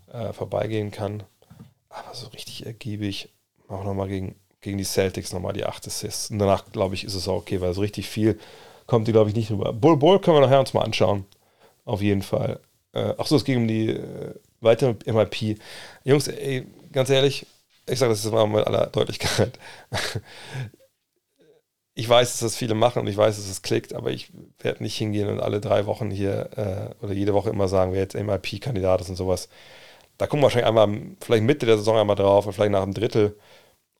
äh, 0.07 0.33
vorbeigehen 0.33 0.91
kann. 0.91 1.23
Aber 1.89 2.13
so 2.13 2.27
richtig 2.27 2.65
ergiebig. 2.65 3.29
Auch 3.69 3.83
nochmal 3.83 4.07
gegen, 4.09 4.35
gegen 4.61 4.77
die 4.77 4.83
Celtics 4.83 5.33
nochmal 5.33 5.53
die 5.53 5.65
8 5.65 5.87
Assists. 5.87 6.29
Und 6.31 6.39
danach, 6.39 6.71
glaube 6.71 6.95
ich, 6.95 7.03
ist 7.03 7.15
es 7.15 7.27
auch 7.27 7.37
okay, 7.37 7.61
weil 7.61 7.73
so 7.73 7.81
richtig 7.81 8.07
viel 8.09 8.39
kommt 8.87 9.07
die, 9.07 9.11
glaube 9.11 9.29
ich, 9.29 9.35
nicht 9.35 9.51
rüber. 9.51 9.71
Bull 9.73 9.97
Bull 9.97 10.19
können 10.19 10.37
wir 10.37 10.41
nachher 10.41 10.59
uns 10.59 10.73
mal 10.73 10.83
anschauen. 10.83 11.25
Auf 11.85 12.01
jeden 12.01 12.21
Fall. 12.21 12.59
Äh, 12.93 13.13
Achso, 13.17 13.35
es 13.35 13.45
ging 13.45 13.57
um 13.57 13.67
die 13.67 13.89
äh, 13.89 14.33
weitere 14.61 14.95
MIP. 15.05 15.59
Jungs, 16.03 16.27
ey, 16.27 16.65
ganz 16.91 17.09
ehrlich, 17.09 17.45
ich 17.87 17.99
sage 17.99 18.11
das 18.11 18.23
jetzt 18.23 18.33
mal 18.33 18.47
mit 18.47 18.65
aller 18.67 18.87
Deutlichkeit. 18.87 19.57
Ich 21.95 22.07
weiß, 22.07 22.31
dass 22.31 22.39
das 22.39 22.55
viele 22.55 22.75
machen 22.75 22.99
und 23.01 23.07
ich 23.07 23.17
weiß, 23.17 23.35
dass 23.35 23.49
es 23.49 23.61
klickt, 23.61 23.93
aber 23.93 24.09
ich 24.11 24.31
werde 24.59 24.81
nicht 24.83 24.95
hingehen 24.95 25.27
und 25.27 25.41
alle 25.41 25.59
drei 25.59 25.85
Wochen 25.85 26.09
hier 26.09 26.49
äh, 26.55 27.03
oder 27.03 27.13
jede 27.13 27.33
Woche 27.33 27.49
immer 27.49 27.67
sagen, 27.67 27.91
wer 27.91 27.99
jetzt 27.99 28.15
MIP-Kandidat 28.15 29.01
ist 29.01 29.09
und 29.09 29.17
sowas. 29.17 29.49
Da 30.17 30.25
gucken 30.27 30.39
wir 30.39 30.43
wahrscheinlich 30.43 30.69
einmal, 30.69 31.15
vielleicht 31.19 31.43
Mitte 31.43 31.65
der 31.65 31.77
Saison 31.77 31.97
einmal 31.97 32.15
drauf 32.15 32.45
und 32.45 32.53
vielleicht 32.53 32.71
nach 32.71 32.83
einem 32.83 32.93
Drittel 32.93 33.37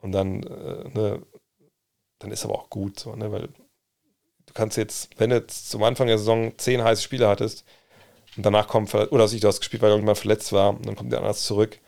und 0.01 0.11
dann, 0.11 0.43
äh, 0.43 0.89
ne, 0.89 1.21
dann 2.19 2.31
ist 2.31 2.45
aber 2.45 2.55
auch 2.55 2.69
gut 2.69 2.99
so, 2.99 3.15
ne, 3.15 3.31
weil 3.31 3.49
du 4.45 4.53
kannst 4.53 4.77
jetzt, 4.77 5.09
wenn 5.19 5.29
du 5.29 5.37
jetzt 5.37 5.69
zum 5.69 5.83
Anfang 5.83 6.07
der 6.07 6.17
Saison 6.17 6.57
zehn 6.57 6.83
heiße 6.83 7.01
Spiele 7.01 7.27
hattest, 7.27 7.65
und 8.37 8.45
danach 8.45 8.67
kommt, 8.67 8.93
oder 8.93 9.27
sich 9.27 9.41
du 9.41 9.47
hast 9.47 9.59
gespielt, 9.59 9.81
weil 9.81 9.89
irgendjemand 9.89 10.19
verletzt 10.19 10.53
war, 10.53 10.69
und 10.69 10.85
dann 10.85 10.95
kommt 10.95 11.11
der 11.11 11.19
anders 11.19 11.43
zurück, 11.43 11.79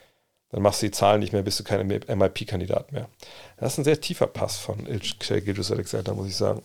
dann 0.49 0.61
machst 0.61 0.81
du 0.81 0.87
die 0.87 0.91
Zahlen 0.91 1.21
nicht 1.21 1.33
mehr, 1.33 1.43
bist 1.43 1.59
du 1.59 1.63
kein 1.63 1.87
MIP-Kandidat 1.87 2.91
mehr. 2.91 3.09
Das 3.57 3.73
ist 3.73 3.77
ein 3.77 3.83
sehr 3.85 4.01
tiefer 4.01 4.27
Pass 4.27 4.57
von 4.57 4.83
Gilgis 4.83 5.71
Alexander, 5.71 6.13
muss 6.13 6.27
ich 6.27 6.35
sagen. 6.35 6.61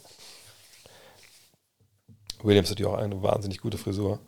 Williams 2.43 2.71
hat 2.71 2.81
ja 2.81 2.89
auch 2.89 2.99
eine 2.99 3.23
wahnsinnig 3.23 3.61
gute 3.61 3.79
Frisur. 3.79 4.19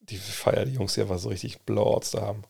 Die 0.00 0.18
feiern 0.18 0.68
die 0.68 0.74
Jungs 0.74 0.94
hier 0.94 1.04
einfach 1.04 1.18
so 1.18 1.30
richtig 1.30 1.62
Blowouts 1.62 2.10
da 2.12 2.20
haben. 2.20 2.44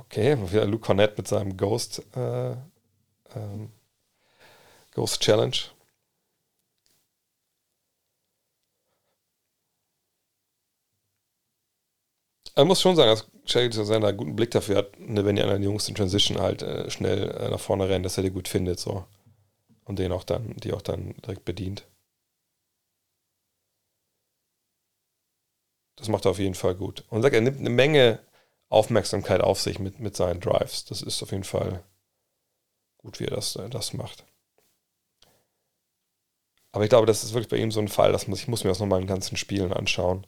Okay, 0.00 0.36
wieder 0.50 0.66
Luke 0.66 0.84
Cornett 0.84 1.16
mit 1.18 1.28
seinem 1.28 1.56
Ghost 1.56 2.02
äh, 2.16 2.52
ähm, 3.34 3.70
Ghost 4.94 5.20
Challenge. 5.20 5.56
Man 12.56 12.66
muss 12.66 12.80
schon 12.80 12.96
sagen, 12.96 13.10
dass 13.10 13.26
Shaggy 13.50 13.72
Susanna 13.72 14.08
einen 14.08 14.16
guten 14.18 14.36
Blick 14.36 14.50
dafür 14.50 14.76
hat, 14.78 14.98
ne, 14.98 15.24
wenn 15.24 15.36
die 15.36 15.42
anderen 15.42 15.62
Jungs 15.62 15.88
in 15.88 15.94
Transition 15.94 16.38
halt 16.40 16.62
äh, 16.62 16.90
schnell 16.90 17.30
äh, 17.30 17.48
nach 17.50 17.60
vorne 17.60 17.88
rennen, 17.88 18.02
dass 18.02 18.16
er 18.16 18.22
die 18.22 18.30
gut 18.30 18.48
findet, 18.48 18.78
so. 18.80 19.04
Und 19.84 19.98
den 19.98 20.12
auch 20.12 20.24
dann, 20.24 20.56
die 20.56 20.72
auch 20.72 20.82
dann 20.82 21.14
direkt 21.24 21.44
bedient. 21.44 21.86
Das 25.96 26.08
macht 26.08 26.24
er 26.24 26.30
auf 26.32 26.38
jeden 26.38 26.54
Fall 26.54 26.74
gut. 26.74 27.04
Und 27.10 27.22
sagt, 27.22 27.34
er 27.34 27.40
nimmt 27.40 27.58
eine 27.60 27.70
Menge 27.70 28.20
Aufmerksamkeit 28.70 29.42
auf 29.42 29.60
sich 29.60 29.78
mit, 29.78 30.00
mit 30.00 30.16
seinen 30.16 30.40
Drives. 30.40 30.86
Das 30.86 31.02
ist 31.02 31.22
auf 31.22 31.32
jeden 31.32 31.44
Fall 31.44 31.84
gut, 32.98 33.20
wie 33.20 33.24
er 33.24 33.30
das, 33.36 33.58
das 33.70 33.92
macht. 33.92 34.24
Aber 36.72 36.84
ich 36.84 36.90
glaube, 36.90 37.06
das 37.06 37.24
ist 37.24 37.34
wirklich 37.34 37.50
bei 37.50 37.56
ihm 37.56 37.72
so 37.72 37.80
ein 37.80 37.88
Fall, 37.88 38.12
dass 38.12 38.26
man, 38.28 38.36
ich 38.36 38.48
muss 38.48 38.64
mir 38.64 38.70
das 38.70 38.78
nochmal 38.78 39.00
in 39.00 39.06
ganzen 39.08 39.36
Spielen 39.36 39.72
anschauen, 39.72 40.26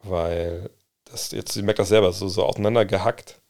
weil 0.00 0.70
das 1.04 1.30
jetzt, 1.32 1.56
ich 1.56 1.62
merke 1.62 1.78
das 1.78 1.88
selber, 1.88 2.12
so, 2.12 2.28
so 2.28 2.44
auseinandergehackt. 2.44 3.40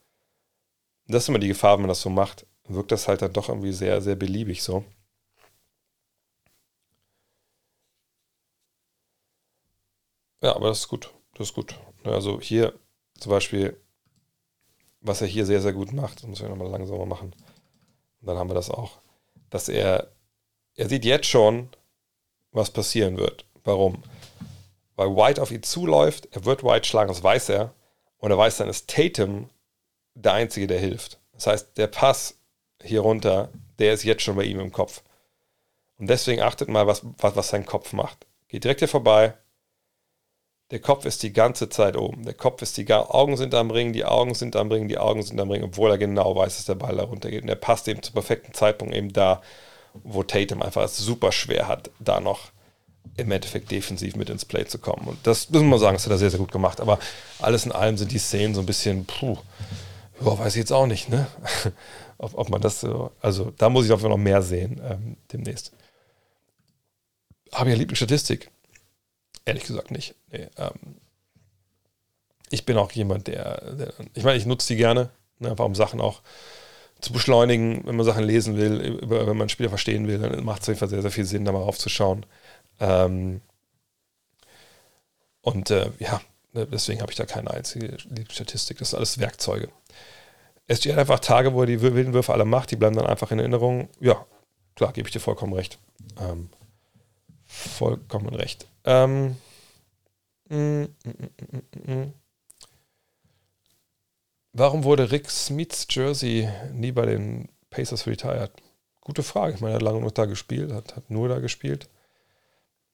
Das 1.07 1.23
ist 1.23 1.29
immer 1.29 1.39
die 1.39 1.49
Gefahr, 1.49 1.73
wenn 1.73 1.81
man 1.81 1.89
das 1.89 2.01
so 2.01 2.09
macht, 2.09 2.45
wirkt 2.67 2.91
das 2.91 3.07
halt 3.07 3.21
dann 3.21 3.33
doch 3.33 3.49
irgendwie 3.49 3.73
sehr, 3.73 4.01
sehr 4.01 4.15
beliebig 4.15 4.63
so. 4.63 4.85
Ja, 10.41 10.55
aber 10.55 10.69
das 10.69 10.79
ist 10.79 10.87
gut. 10.87 11.13
Das 11.35 11.49
ist 11.49 11.53
gut. 11.53 11.75
Also 12.03 12.39
hier 12.41 12.73
zum 13.19 13.31
Beispiel 13.31 13.79
was 15.07 15.21
er 15.21 15.27
hier 15.27 15.45
sehr, 15.45 15.61
sehr 15.61 15.73
gut 15.73 15.93
macht, 15.93 16.21
das 16.21 16.27
muss 16.27 16.41
ich 16.41 16.47
nochmal 16.47 16.69
langsamer 16.69 17.05
machen. 17.05 17.33
Und 18.21 18.27
dann 18.27 18.37
haben 18.37 18.49
wir 18.49 18.55
das 18.55 18.69
auch, 18.69 18.99
dass 19.49 19.69
er, 19.69 20.11
er 20.75 20.89
sieht 20.89 21.05
jetzt 21.05 21.27
schon, 21.27 21.69
was 22.51 22.71
passieren 22.71 23.17
wird. 23.17 23.45
Warum? 23.63 24.03
Weil 24.95 25.15
White 25.15 25.41
auf 25.41 25.51
ihn 25.51 25.63
zuläuft, 25.63 26.27
er 26.31 26.45
wird 26.45 26.63
White 26.63 26.87
schlagen, 26.87 27.09
das 27.09 27.23
weiß 27.23 27.49
er. 27.49 27.73
Und 28.17 28.31
er 28.31 28.37
weiß 28.37 28.57
dann, 28.57 28.69
ist 28.69 28.89
Tatum 28.89 29.49
der 30.15 30.33
Einzige, 30.33 30.67
der 30.67 30.79
hilft. 30.79 31.19
Das 31.33 31.47
heißt, 31.47 31.77
der 31.77 31.87
Pass 31.87 32.39
hier 32.81 33.01
runter, 33.01 33.51
der 33.77 33.93
ist 33.93 34.03
jetzt 34.03 34.23
schon 34.23 34.35
bei 34.35 34.43
ihm 34.43 34.59
im 34.59 34.71
Kopf. 34.71 35.03
Und 35.97 36.07
deswegen 36.07 36.41
achtet 36.41 36.69
mal, 36.69 36.87
was, 36.87 37.01
was, 37.17 37.35
was 37.35 37.49
sein 37.49 37.65
Kopf 37.65 37.93
macht. 37.93 38.25
Geht 38.47 38.63
direkt 38.63 38.81
hier 38.81 38.87
vorbei. 38.87 39.35
Der 40.71 40.79
Kopf 40.79 41.05
ist 41.05 41.23
die 41.23 41.31
ganze 41.31 41.69
Zeit 41.69 41.95
oben. 41.95 42.25
Der 42.25 42.33
Kopf 42.33 42.61
ist 42.61 42.75
die 42.75 42.91
Augen 42.91 43.37
sind 43.37 43.53
am 43.55 43.71
Ring, 43.71 43.93
die 43.93 44.03
Augen 44.03 44.33
sind 44.33 44.55
am 44.57 44.69
Ring, 44.69 44.89
die 44.89 44.97
Augen 44.97 45.23
sind 45.23 45.39
am 45.39 45.49
Ring, 45.49 45.63
obwohl 45.63 45.91
er 45.91 45.97
genau 45.97 46.35
weiß, 46.35 46.57
dass 46.57 46.65
der 46.65 46.75
Ball 46.75 46.97
da 46.97 47.03
runtergeht. 47.03 47.43
Und 47.43 47.49
er 47.49 47.55
passt 47.55 47.87
eben 47.87 48.03
zum 48.03 48.13
perfekten 48.13 48.53
Zeitpunkt 48.53 48.93
eben 48.93 49.13
da, 49.13 49.41
wo 50.03 50.23
Tatum 50.23 50.61
einfach 50.61 50.83
es 50.83 50.97
super 50.97 51.31
schwer 51.31 51.69
hat, 51.69 51.89
da 51.99 52.19
noch 52.19 52.51
im 53.15 53.31
Endeffekt 53.31 53.71
defensiv 53.71 54.17
mit 54.17 54.29
ins 54.29 54.43
Play 54.43 54.65
zu 54.65 54.77
kommen. 54.77 55.07
Und 55.07 55.25
das 55.25 55.49
müssen 55.49 55.69
wir 55.69 55.79
sagen, 55.79 55.95
das 55.95 56.05
hat 56.05 56.11
er 56.11 56.17
sehr, 56.17 56.31
sehr 56.31 56.39
gut 56.39 56.51
gemacht. 56.51 56.81
Aber 56.81 56.99
alles 57.39 57.65
in 57.65 57.71
allem 57.71 57.97
sind 57.97 58.11
die 58.11 58.19
Szenen 58.19 58.53
so 58.53 58.59
ein 58.59 58.65
bisschen, 58.65 59.05
puh, 59.05 59.37
ja, 60.19 60.37
weiß 60.37 60.53
ich 60.55 60.59
jetzt 60.59 60.73
auch 60.73 60.87
nicht, 60.87 61.07
ne? 61.07 61.27
ob, 62.17 62.37
ob 62.37 62.49
man 62.49 62.61
das 62.61 62.81
so, 62.81 63.11
also 63.21 63.53
da 63.57 63.69
muss 63.69 63.85
ich 63.85 63.91
auf 63.91 64.01
jeden 64.01 64.11
Fall 64.11 64.17
noch 64.17 64.23
mehr 64.23 64.41
sehen 64.41 64.81
ähm, 64.83 65.17
demnächst. 65.31 65.71
Habe 67.53 67.69
ich 67.69 67.73
eine 67.73 67.79
Lieblingsstatistik? 67.79 68.51
Ehrlich 69.47 69.63
gesagt 69.63 69.91
nicht. 69.91 70.13
Nee, 70.31 70.47
ähm, 70.57 70.97
ich 72.49 72.65
bin 72.65 72.77
auch 72.77 72.91
jemand, 72.91 73.27
der, 73.27 73.75
der 73.75 73.93
ich 74.13 74.23
meine, 74.23 74.37
ich 74.37 74.45
nutze 74.45 74.67
die 74.67 74.75
gerne, 74.77 75.09
ne, 75.39 75.51
einfach 75.51 75.65
um 75.65 75.75
Sachen 75.75 76.01
auch 76.01 76.21
zu 76.99 77.13
beschleunigen, 77.13 77.85
wenn 77.85 77.95
man 77.95 78.05
Sachen 78.05 78.23
lesen 78.23 78.57
will, 78.57 78.81
über, 79.01 79.21
wenn 79.27 79.37
man 79.37 79.45
ein 79.45 79.49
Spiel 79.49 79.69
verstehen 79.69 80.07
will, 80.07 80.19
dann 80.19 80.43
macht 80.43 80.63
es 80.63 80.65
auf 80.65 80.67
jeden 80.69 80.79
Fall 80.79 80.89
sehr, 80.89 81.01
sehr 81.01 81.11
viel 81.11 81.25
Sinn, 81.25 81.45
da 81.45 81.51
mal 81.51 81.61
raufzuschauen. 81.61 82.25
Ähm, 82.79 83.41
und 85.41 85.71
äh, 85.71 85.91
ja, 85.99 86.19
deswegen 86.53 87.01
habe 87.01 87.11
ich 87.11 87.17
da 87.17 87.25
keine 87.25 87.51
einzige 87.51 87.97
Statistik. 88.29 88.79
Das 88.79 88.89
sind 88.89 88.97
alles 88.97 89.19
Werkzeuge. 89.19 89.69
SG 90.67 90.91
hat 90.91 90.99
einfach 90.99 91.19
Tage, 91.19 91.53
wo 91.53 91.61
er 91.61 91.67
die 91.67 91.81
wilden 91.81 92.13
Würfe 92.13 92.33
alle 92.33 92.43
macht, 92.43 92.71
die 92.71 92.75
bleiben 92.75 92.97
dann 92.97 93.05
einfach 93.05 93.31
in 93.31 93.39
Erinnerung. 93.39 93.87
Ja, 94.01 94.25
klar, 94.75 94.91
gebe 94.91 95.07
ich 95.07 95.13
dir 95.13 95.21
vollkommen 95.21 95.53
recht. 95.53 95.79
Ähm, 96.19 96.49
vollkommen 97.57 98.33
recht. 98.33 98.67
Ähm, 98.85 99.35
mm, 100.49 100.83
mm, 100.83 100.87
mm, 101.85 102.13
Warum 104.53 104.83
wurde 104.83 105.11
Rick 105.11 105.29
Smiths 105.29 105.85
Jersey 105.89 106.49
nie 106.73 106.91
bei 106.91 107.05
den 107.05 107.49
Pacers 107.69 108.07
retired? 108.07 108.51
Gute 109.01 109.23
Frage. 109.23 109.55
Ich 109.55 109.61
meine, 109.61 109.73
er 109.73 109.75
hat 109.75 109.83
lange 109.83 110.01
noch 110.01 110.11
da 110.11 110.25
gespielt, 110.25 110.71
hat, 110.71 110.95
hat 110.95 111.09
nur 111.09 111.29
da 111.29 111.39
gespielt. 111.39 111.89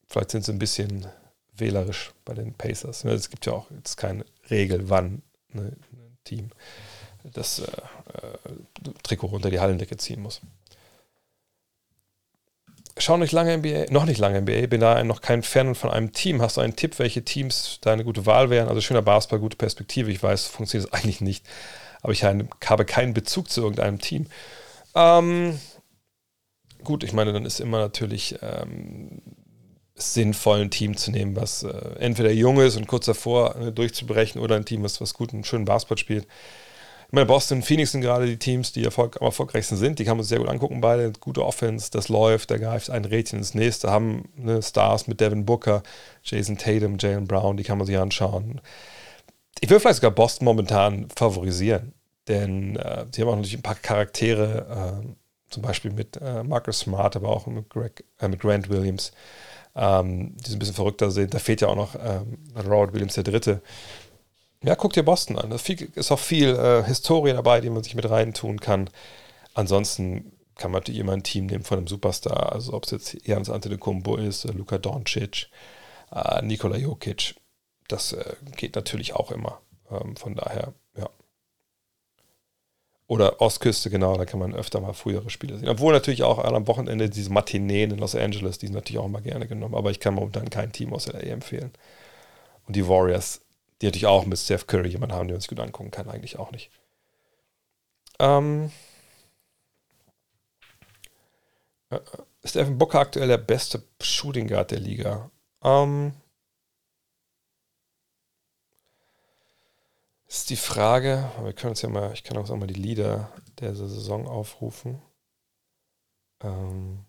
Vielleicht 0.07 0.31
sind 0.31 0.43
sie 0.45 0.51
ein 0.51 0.59
bisschen 0.59 1.07
wählerisch 1.55 2.11
bei 2.25 2.33
den 2.33 2.53
Pacers. 2.53 3.05
Es 3.05 3.29
gibt 3.29 3.45
ja 3.45 3.53
auch 3.53 3.71
jetzt 3.71 3.95
keine 3.95 4.25
Regel, 4.49 4.89
wann 4.89 5.21
ne, 5.53 5.75
ein 5.93 6.17
Team 6.23 6.49
das 7.31 7.59
äh, 7.59 7.63
äh, 7.65 8.91
Trikot 9.03 9.27
unter 9.27 9.49
die 9.49 9.59
Hallendecke 9.59 9.97
ziehen 9.97 10.21
muss. 10.21 10.41
Schau 12.97 13.17
nicht 13.17 13.31
lange 13.31 13.57
NBA, 13.57 13.85
noch 13.89 14.05
nicht 14.05 14.19
lange 14.19 14.41
NBA, 14.41 14.67
bin 14.67 14.79
da 14.79 15.03
noch 15.03 15.21
kein 15.21 15.41
Fan 15.41 15.73
von 15.73 15.89
einem 15.89 16.11
Team. 16.11 16.41
Hast 16.41 16.57
du 16.57 16.61
einen 16.61 16.75
Tipp, 16.75 16.99
welche 16.99 17.23
Teams 17.23 17.79
deine 17.81 18.03
gute 18.03 18.25
Wahl 18.27 18.51
wären? 18.51 18.67
Also 18.67 18.81
schöner 18.81 19.01
Basketball, 19.01 19.39
gute 19.39 19.57
Perspektive. 19.57 20.11
Ich 20.11 20.21
weiß, 20.21 20.45
funktioniert 20.45 20.89
es 20.89 20.93
eigentlich 20.99 21.21
nicht, 21.21 21.45
aber 22.01 22.13
ich 22.13 22.23
habe 22.23 22.85
keinen 22.85 23.13
Bezug 23.13 23.49
zu 23.49 23.61
irgendeinem 23.61 23.99
Team. 23.99 24.27
Ähm, 24.95 25.59
gut, 26.83 27.03
ich 27.03 27.13
meine, 27.13 27.33
dann 27.33 27.45
ist 27.45 27.59
immer 27.59 27.79
natürlich 27.79 28.35
ähm, 28.43 29.21
sinnvoll, 29.95 30.61
ein 30.61 30.71
Team 30.71 30.97
zu 30.97 31.11
nehmen, 31.11 31.35
was 31.35 31.63
äh, 31.63 31.69
entweder 31.99 32.31
jung 32.31 32.59
ist 32.59 32.77
und 32.77 32.87
kurz 32.87 33.05
davor 33.05 33.55
äh, 33.55 33.71
durchzubrechen 33.71 34.41
oder 34.41 34.55
ein 34.55 34.65
Team, 34.65 34.83
was, 34.83 35.01
was 35.01 35.13
gut 35.13 35.33
und 35.33 35.47
schönen 35.47 35.65
Basketball 35.65 35.97
spielt. 35.97 36.27
Meine, 37.15 37.27
Boston, 37.27 37.61
Phoenix 37.61 37.91
sind 37.91 38.01
gerade 38.01 38.25
die 38.25 38.37
Teams, 38.37 38.71
die 38.71 38.83
Erfolg, 38.83 39.21
am 39.21 39.27
erfolgreichsten 39.27 39.77
sind. 39.77 39.99
Die 39.99 40.03
kann 40.03 40.17
man 40.17 40.23
sich 40.23 40.29
sehr 40.29 40.39
gut 40.39 40.49
angucken, 40.49 40.81
beide. 40.81 41.11
Gute 41.19 41.45
Offense, 41.45 41.91
das 41.91 42.09
läuft, 42.09 42.49
da 42.49 42.57
greift 42.57 42.89
ein 42.89 43.05
Rädchen 43.05 43.37
ins 43.37 43.53
nächste. 43.53 43.91
Haben 43.91 44.29
ne, 44.35 44.63
Stars 44.63 45.05
mit 45.05 45.21
Devin 45.21 45.45
Booker, 45.45 45.83
Jason 46.23 46.57
Tatum, 46.57 46.97
Jalen 46.99 47.27
Brown, 47.27 47.55
die 47.55 47.63
kann 47.63 47.77
man 47.77 47.85
sich 47.85 47.99
anschauen. 47.99 48.61
Ich 49.59 49.69
würde 49.69 49.79
vielleicht 49.79 49.97
sogar 49.97 50.09
Boston 50.09 50.45
momentan 50.45 51.07
favorisieren, 51.15 51.93
denn 52.27 52.77
äh, 52.77 53.05
sie 53.11 53.21
haben 53.21 53.29
auch 53.29 53.35
natürlich 53.35 53.59
ein 53.59 53.61
paar 53.61 53.75
Charaktere, 53.75 55.03
äh, 55.03 55.07
zum 55.51 55.61
Beispiel 55.61 55.91
mit 55.91 56.19
äh, 56.19 56.43
Marcus 56.43 56.79
Smart, 56.79 57.15
aber 57.15 57.29
auch 57.29 57.45
mit, 57.45 57.69
Greg, 57.69 58.05
äh, 58.21 58.27
mit 58.27 58.39
Grant 58.39 58.69
Williams, 58.69 59.11
ähm, 59.75 60.35
die 60.37 60.49
so 60.49 60.55
ein 60.55 60.59
bisschen 60.59 60.73
verrückter 60.73 61.11
sind. 61.11 61.35
Da 61.35 61.37
fehlt 61.37 61.61
ja 61.61 61.67
auch 61.67 61.75
noch 61.75 61.93
ähm, 61.93 62.39
Robert 62.55 62.93
Williams 62.93 63.13
der 63.13 63.23
Dritte. 63.23 63.61
Ja, 64.63 64.75
guck 64.75 64.93
dir 64.93 65.03
Boston 65.03 65.37
an. 65.37 65.49
Da 65.49 65.57
ist 65.57 66.11
auch 66.11 66.19
viel 66.19 66.55
äh, 66.55 66.83
Historie 66.83 67.33
dabei, 67.33 67.59
die 67.59 67.69
man 67.69 67.83
sich 67.83 67.95
mit 67.95 68.09
reintun 68.09 68.61
kann. 68.61 68.89
Ansonsten 69.53 70.31
kann 70.55 70.71
man 70.71 70.79
natürlich 70.79 71.01
immer 71.01 71.13
ein 71.13 71.23
Team 71.23 71.47
nehmen 71.47 71.65
von 71.65 71.79
einem 71.79 71.87
Superstar. 71.87 72.53
Also 72.53 72.73
ob 72.73 72.85
es 72.85 72.91
jetzt 72.91 73.27
Jans 73.27 73.49
Antetokounmpo 73.49 74.15
ist, 74.15 74.45
äh, 74.45 74.51
Luka 74.51 74.77
Doncic, 74.77 75.49
äh, 76.13 76.41
Nikola 76.41 76.77
Jokic. 76.77 77.35
Das 77.89 78.13
äh, 78.13 78.35
geht 78.55 78.75
natürlich 78.75 79.13
auch 79.13 79.31
immer. 79.31 79.59
Ähm, 79.91 80.15
von 80.15 80.35
daher, 80.35 80.73
ja. 80.95 81.09
Oder 83.07 83.41
Ostküste, 83.41 83.89
genau, 83.89 84.15
da 84.15 84.23
kann 84.23 84.39
man 84.39 84.55
öfter 84.55 84.79
mal 84.79 84.93
frühere 84.93 85.29
Spiele 85.29 85.57
sehen. 85.57 85.67
Obwohl 85.67 85.91
natürlich 85.91 86.23
auch 86.23 86.39
am 86.39 86.67
Wochenende 86.67 87.09
diese 87.09 87.31
Matineen 87.31 87.91
in 87.91 87.97
Los 87.97 88.15
Angeles, 88.15 88.59
die 88.59 88.67
sind 88.67 88.75
natürlich 88.75 88.99
auch 88.99 89.07
immer 89.07 89.21
gerne 89.21 89.45
genommen. 89.45 89.75
Aber 89.75 89.91
ich 89.91 89.99
kann 89.99 90.13
momentan 90.13 90.49
kein 90.49 90.71
Team 90.71 90.93
aus 90.93 91.07
LA 91.07 91.19
empfehlen. 91.19 91.71
Und 92.65 92.77
die 92.77 92.87
Warriors 92.87 93.42
die 93.83 93.87
natürlich 93.87 94.05
auch 94.05 94.25
mit 94.25 94.39
Steph 94.39 94.65
Curry 94.65 94.87
jemanden 94.87 95.13
haben, 95.13 95.27
der 95.27 95.35
uns 95.35 95.49
gut 95.49 95.59
angucken 95.59 95.91
kann, 95.91 96.09
eigentlich 96.09 96.39
auch 96.39 96.51
nicht. 96.51 96.71
Ähm, 98.17 98.71
äh, 101.89 101.99
Stephen 102.45 102.77
Booker 102.77 102.99
aktuell 102.99 103.27
der 103.27 103.37
beste 103.37 103.83
Shooting 104.01 104.47
Guard 104.47 104.71
der 104.71 104.79
Liga. 104.79 105.31
Ähm, 105.61 106.13
ist 110.27 110.49
die 110.49 110.55
Frage, 110.55 111.29
wir 111.41 111.51
können 111.51 111.71
uns 111.71 111.81
ja 111.81 111.89
mal, 111.89 112.13
ich 112.13 112.23
kann 112.23 112.37
auch 112.37 112.47
mal 112.55 112.67
die 112.67 112.73
Lieder 112.73 113.33
der 113.59 113.75
Saison 113.75 114.27
aufrufen. 114.27 115.01
Ähm, 116.41 117.03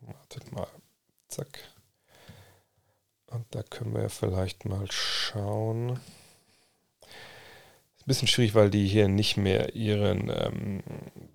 wartet 0.00 0.50
mal. 0.50 0.68
Zack. 1.28 1.73
Und 3.34 3.46
da 3.50 3.62
können 3.64 3.94
wir 3.94 4.08
vielleicht 4.08 4.64
mal 4.64 4.86
schauen. 4.90 5.98
Ist 7.96 8.02
ein 8.02 8.06
bisschen 8.06 8.28
schwierig, 8.28 8.54
weil 8.54 8.70
die 8.70 8.86
hier 8.86 9.08
nicht 9.08 9.36
mehr 9.36 9.74
ihren, 9.74 10.30
ähm, 10.30 10.82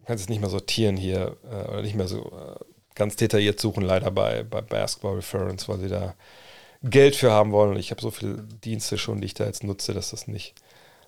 kannst 0.06 0.24
es 0.24 0.30
nicht 0.30 0.40
mehr 0.40 0.50
sortieren 0.50 0.96
hier 0.96 1.38
äh, 1.44 1.68
oder 1.68 1.82
nicht 1.82 1.96
mehr 1.96 2.08
so 2.08 2.32
äh, 2.32 2.64
ganz 2.96 3.18
detailliert 3.18 3.60
suchen, 3.60 3.84
leider 3.84 4.12
bei, 4.12 4.44
bei 4.44 4.62
Basketball 4.62 5.16
Reference, 5.16 5.68
weil 5.68 5.80
sie 5.80 5.90
da 5.90 6.16
Geld 6.84 7.18
für 7.18 7.32
haben 7.32 7.52
wollen. 7.52 7.72
Und 7.72 7.80
ich 7.80 7.92
habe 7.92 8.02
so 8.02 8.12
viele 8.12 8.44
Dienste 8.64 8.98
schon, 8.98 9.20
die 9.20 9.26
ich 9.26 9.34
da 9.34 9.46
jetzt 9.46 9.64
nutze, 9.64 9.94
dass 9.94 10.12
das 10.12 10.28
nicht, 10.28 10.56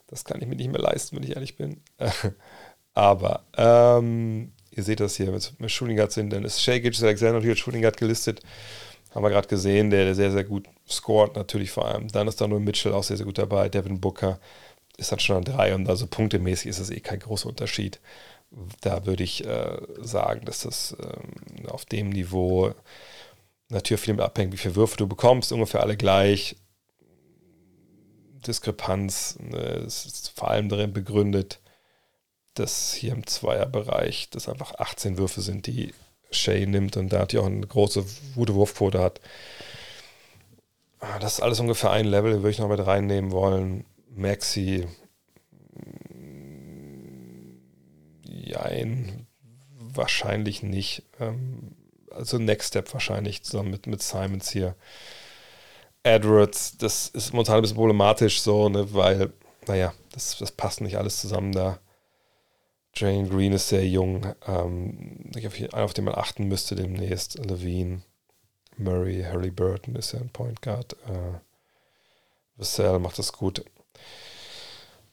das 0.07 0.25
kann 0.25 0.41
ich 0.41 0.47
mir 0.47 0.55
nicht 0.57 0.71
mehr 0.71 0.81
leisten, 0.81 1.15
wenn 1.15 1.23
ich 1.23 1.35
ehrlich 1.35 1.55
bin. 1.55 1.81
Aber 2.93 3.45
ähm, 3.55 4.51
ihr 4.71 4.83
seht 4.83 4.99
das 4.99 5.15
hier, 5.15 5.27
wenn 5.27 5.41
mit 5.59 5.71
Shooting 5.71 5.95
Guard 5.95 6.11
sind, 6.11 6.31
dann 6.31 6.43
ist 6.43 6.61
Shea 6.61 6.79
Gilgis 6.79 7.01
Alexander 7.01 7.47
als 7.47 7.59
Shooting 7.59 7.81
Guard 7.81 7.95
gelistet. 7.95 8.41
Haben 9.13 9.23
wir 9.23 9.29
gerade 9.29 9.47
gesehen, 9.47 9.89
der, 9.89 10.15
sehr, 10.15 10.31
sehr 10.31 10.43
gut 10.43 10.67
scored 10.87 11.35
natürlich 11.35 11.71
vor 11.71 11.85
allem. 11.85 12.07
Dann 12.07 12.27
ist 12.27 12.39
da 12.39 12.47
nur 12.47 12.59
Mitchell 12.59 12.93
auch 12.93 13.03
sehr, 13.03 13.17
sehr 13.17 13.25
gut 13.25 13.37
dabei. 13.37 13.67
Devin 13.69 13.99
Booker 13.99 14.39
ist 14.97 15.11
dann 15.11 15.19
schon 15.19 15.37
an 15.37 15.43
drei 15.43 15.75
und 15.75 15.89
also 15.89 16.07
punktemäßig 16.07 16.67
ist 16.67 16.79
das 16.79 16.89
eh 16.89 16.99
kein 16.99 17.19
großer 17.19 17.49
Unterschied. 17.49 17.99
Da 18.81 19.05
würde 19.05 19.23
ich 19.23 19.45
äh, 19.45 19.77
sagen, 19.99 20.45
dass 20.45 20.61
das 20.61 20.95
ähm, 21.01 21.67
auf 21.67 21.85
dem 21.85 22.09
Niveau 22.09 22.73
natürlich 23.69 24.01
viel 24.01 24.13
mit 24.13 24.23
abhängt, 24.23 24.53
wie 24.53 24.57
viele 24.57 24.75
Würfe 24.75 24.97
du 24.97 25.07
bekommst, 25.07 25.51
ungefähr 25.51 25.81
alle 25.81 25.97
gleich. 25.97 26.55
Diskrepanz 28.45 29.37
ne, 29.39 29.57
ist 29.85 30.29
vor 30.35 30.49
allem 30.49 30.67
darin 30.67 30.93
begründet, 30.93 31.59
dass 32.53 32.93
hier 32.93 33.13
im 33.13 33.25
Zweierbereich 33.25 34.29
das 34.29 34.49
einfach 34.49 34.75
18 34.75 35.17
Würfe 35.17 35.41
sind, 35.41 35.67
die 35.67 35.93
Shay 36.31 36.65
nimmt 36.65 36.97
und 36.97 37.11
da 37.11 37.19
hat 37.19 37.31
die 37.31 37.37
auch 37.37 37.45
eine 37.45 37.65
große, 37.65 38.05
gute 38.35 38.55
Wurfquote 38.55 38.99
hat. 38.99 39.19
Ah, 40.99 41.19
das 41.19 41.33
ist 41.33 41.41
alles 41.41 41.59
ungefähr 41.59 41.91
ein 41.91 42.05
Level, 42.05 42.37
würde 42.37 42.51
ich 42.51 42.59
noch 42.59 42.69
mit 42.69 42.85
reinnehmen 42.85 43.31
wollen. 43.31 43.85
Maxi, 44.15 44.87
jein, 48.23 49.27
wahrscheinlich 49.77 50.63
nicht. 50.63 51.03
Ähm, 51.19 51.75
also 52.11 52.37
Next 52.37 52.69
Step 52.69 52.93
wahrscheinlich 52.93 53.43
zusammen 53.43 53.71
mit, 53.71 53.87
mit 53.87 54.01
Simons 54.01 54.49
hier. 54.51 54.75
Edwards, 56.03 56.77
das 56.77 57.07
ist 57.09 57.31
momentan 57.33 57.57
ein 57.57 57.61
bisschen 57.61 57.77
problematisch 57.77 58.41
so, 58.41 58.69
ne, 58.69 58.93
weil, 58.93 59.31
naja, 59.67 59.93
das, 60.11 60.37
das 60.37 60.51
passt 60.51 60.81
nicht 60.81 60.97
alles 60.97 61.21
zusammen 61.21 61.51
da. 61.51 61.79
Jane 62.93 63.29
Green 63.29 63.53
ist 63.53 63.69
sehr 63.69 63.87
jung. 63.87 64.33
Ähm, 64.47 65.31
auf, 65.45 65.73
auf 65.73 65.93
den 65.93 66.05
man 66.05 66.15
achten 66.15 66.47
müsste 66.47 66.75
demnächst. 66.75 67.37
Levine, 67.45 68.01
Murray, 68.77 69.23
Harry 69.23 69.51
Burton 69.51 69.95
ist 69.95 70.11
ja 70.11 70.19
ein 70.19 70.29
Point 70.29 70.61
Guard. 70.61 70.93
Äh, 71.07 71.39
Vassell 72.57 72.99
macht 72.99 73.17
das 73.17 73.33
gut. 73.33 73.63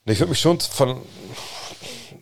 Ich 0.05 0.19
würde 0.19 0.31
mich 0.31 0.39
schon 0.39 0.59
von 0.59 1.01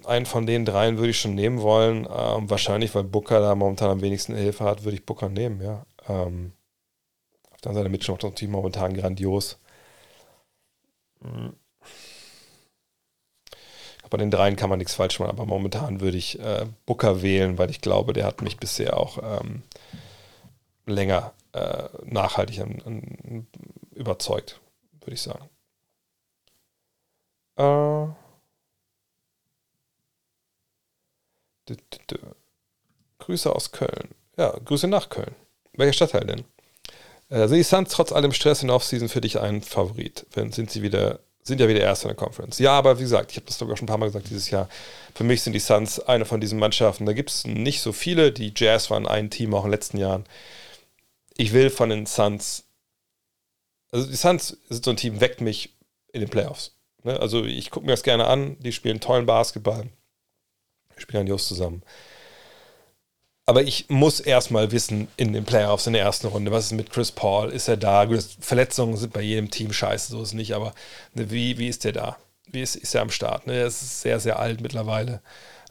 einen 0.06 0.26
von 0.26 0.46
den 0.46 0.66
dreien 0.66 0.98
würde 0.98 1.10
ich 1.12 1.20
schon 1.20 1.36
nehmen 1.36 1.62
wollen. 1.62 2.08
Ähm, 2.10 2.50
wahrscheinlich, 2.50 2.96
weil 2.96 3.04
Booker 3.04 3.40
da 3.40 3.56
momentan 3.56 3.92
am 3.92 4.02
wenigsten 4.02 4.36
Hilfe 4.36 4.64
hat, 4.64 4.84
würde 4.84 4.96
ich 4.96 5.06
Booker 5.06 5.30
nehmen, 5.30 5.62
ja. 5.62 5.86
Ähm, 6.08 6.54
auf 7.52 7.62
der 7.62 7.72
anderen 7.72 7.86
Seite 7.86 7.90
Mitchell 7.90 8.14
macht 8.14 8.24
das 8.24 8.34
Team 8.36 8.52
momentan 8.52 8.94
grandios. 8.94 9.60
Mhm. 11.22 11.56
Bei 14.10 14.18
den 14.18 14.32
dreien 14.32 14.56
kann 14.56 14.70
man 14.70 14.80
nichts 14.80 14.96
falsch 14.96 15.20
machen, 15.20 15.32
aber 15.32 15.46
momentan 15.46 16.02
würde 16.02 16.18
ich 16.18 16.40
äh, 16.40 16.66
Booker 16.86 17.22
wählen, 17.22 17.58
weil 17.58 17.70
ich 17.70 17.82
glaube, 17.82 18.14
der 18.14 18.26
hat 18.26 18.42
mich 18.42 18.58
bisher 18.58 18.98
auch 18.98 19.42
ähm, 19.42 19.64
länger 20.86 21.34
äh, 21.54 21.90
nachhaltig 22.06 22.60
an, 22.60 22.82
an, 22.86 23.48
überzeugt, 23.94 24.60
würde 25.02 25.14
ich 25.14 25.22
sagen. 25.22 25.50
Äh, 27.58 28.08
Grüße 33.20 33.54
aus 33.54 33.72
Köln. 33.72 34.10
Ja, 34.38 34.52
Grüße 34.52 34.88
nach 34.88 35.10
Köln. 35.10 35.36
Welcher 35.74 35.94
Stadtteil 35.94 36.26
denn? 36.26 36.46
Äh, 37.30 37.48
sind 37.48 37.58
die 37.58 37.64
Suns 37.64 37.90
trotz 37.90 38.12
allem 38.12 38.32
Stress 38.32 38.62
in 38.62 38.68
der 38.68 38.76
Offseason 38.76 39.10
für 39.10 39.22
dich 39.22 39.40
ein 39.40 39.62
Favorit? 39.62 40.26
Wenn, 40.32 40.52
sind 40.52 40.72
sie 40.72 40.82
wieder, 40.82 41.20
sind 41.48 41.60
ja 41.62 41.68
wieder 41.68 41.82
Erster 41.82 42.10
in 42.10 42.16
der 42.16 42.24
Conference. 42.24 42.60
Ja, 42.60 42.74
aber 42.74 43.00
wie 43.00 43.04
gesagt, 43.04 43.32
ich 43.32 43.38
habe 43.38 43.48
das 43.48 43.58
sogar 43.58 43.78
schon 43.78 43.86
ein 43.86 43.88
paar 43.88 43.98
Mal 43.98 44.08
gesagt 44.08 44.30
dieses 44.30 44.50
Jahr. 44.50 44.70
Für 45.16 45.24
mich 45.24 45.42
sind 45.42 45.54
die 45.54 45.60
Suns 45.60 46.00
eine 46.00 46.26
von 46.26 46.42
diesen 46.42 46.60
Mannschaften. 46.60 47.06
Da 47.06 47.14
gibt 47.14 47.30
es 47.30 47.46
nicht 47.46 47.82
so 47.82 47.92
viele. 47.94 48.32
Die 48.32 48.54
Jazz 48.56 48.90
waren 48.92 49.08
ein 49.08 49.30
Team 49.30 49.54
auch 49.54 49.64
in 49.64 49.72
den 49.72 49.72
letzten 49.72 49.98
Jahren. 49.98 50.26
Ich 51.38 51.54
will 51.54 51.70
von 51.70 51.90
den 51.90 52.06
Suns, 52.06 52.66
also 53.92 54.08
die 54.08 54.16
Suns 54.16 54.58
sind 54.70 54.86
so 54.86 54.92
ein 54.92 54.98
Team, 54.98 55.22
weckt 55.22 55.42
mich 55.42 55.76
in 56.12 56.22
den 56.22 56.30
Playoffs. 56.30 56.76
Ne? 57.04 57.20
Also 57.20 57.46
ich 57.46 57.72
gucke 57.72 57.86
mir 57.86 57.94
das 57.94 58.04
gerne 58.04 58.28
an. 58.28 58.58
Die 58.60 58.72
spielen 58.72 59.00
tollen 59.00 59.26
Basketball. 59.26 59.88
spielen 60.98 61.20
grandios 61.20 61.48
zusammen. 61.48 61.84
Aber 63.50 63.64
ich 63.64 63.86
muss 63.88 64.20
erstmal 64.20 64.74
wissen 64.74 65.08
in 65.16 65.32
den 65.32 65.46
Playoffs 65.46 65.88
in 65.88 65.94
der 65.94 66.02
ersten 66.02 66.28
Runde, 66.28 66.52
was 66.52 66.66
ist 66.66 66.74
mit 66.74 66.90
Chris 66.90 67.14
Paul? 67.14 67.50
Ist 67.50 67.70
er 67.70 67.78
da? 67.78 68.06
Verletzungen 68.42 68.98
sind 68.98 69.14
bei 69.14 69.22
jedem 69.22 69.50
Team 69.50 69.72
scheiße, 69.72 70.12
so 70.12 70.22
ist 70.22 70.30
es 70.30 70.34
nicht, 70.34 70.54
aber 70.54 70.74
ne, 71.14 71.32
wie, 71.32 71.58
wie 71.58 71.70
ist 71.70 71.86
der 71.86 71.94
da? 71.94 72.18
Wie 72.46 72.62
ist, 72.62 72.76
ist 72.76 72.94
er 72.94 73.04
am 73.04 73.10
Start? 73.10 73.48
Ne? 73.48 73.54
Er 73.54 73.68
ist 73.68 74.02
sehr, 74.02 74.20
sehr 74.20 74.38
alt 74.38 74.60
mittlerweile. 74.60 75.22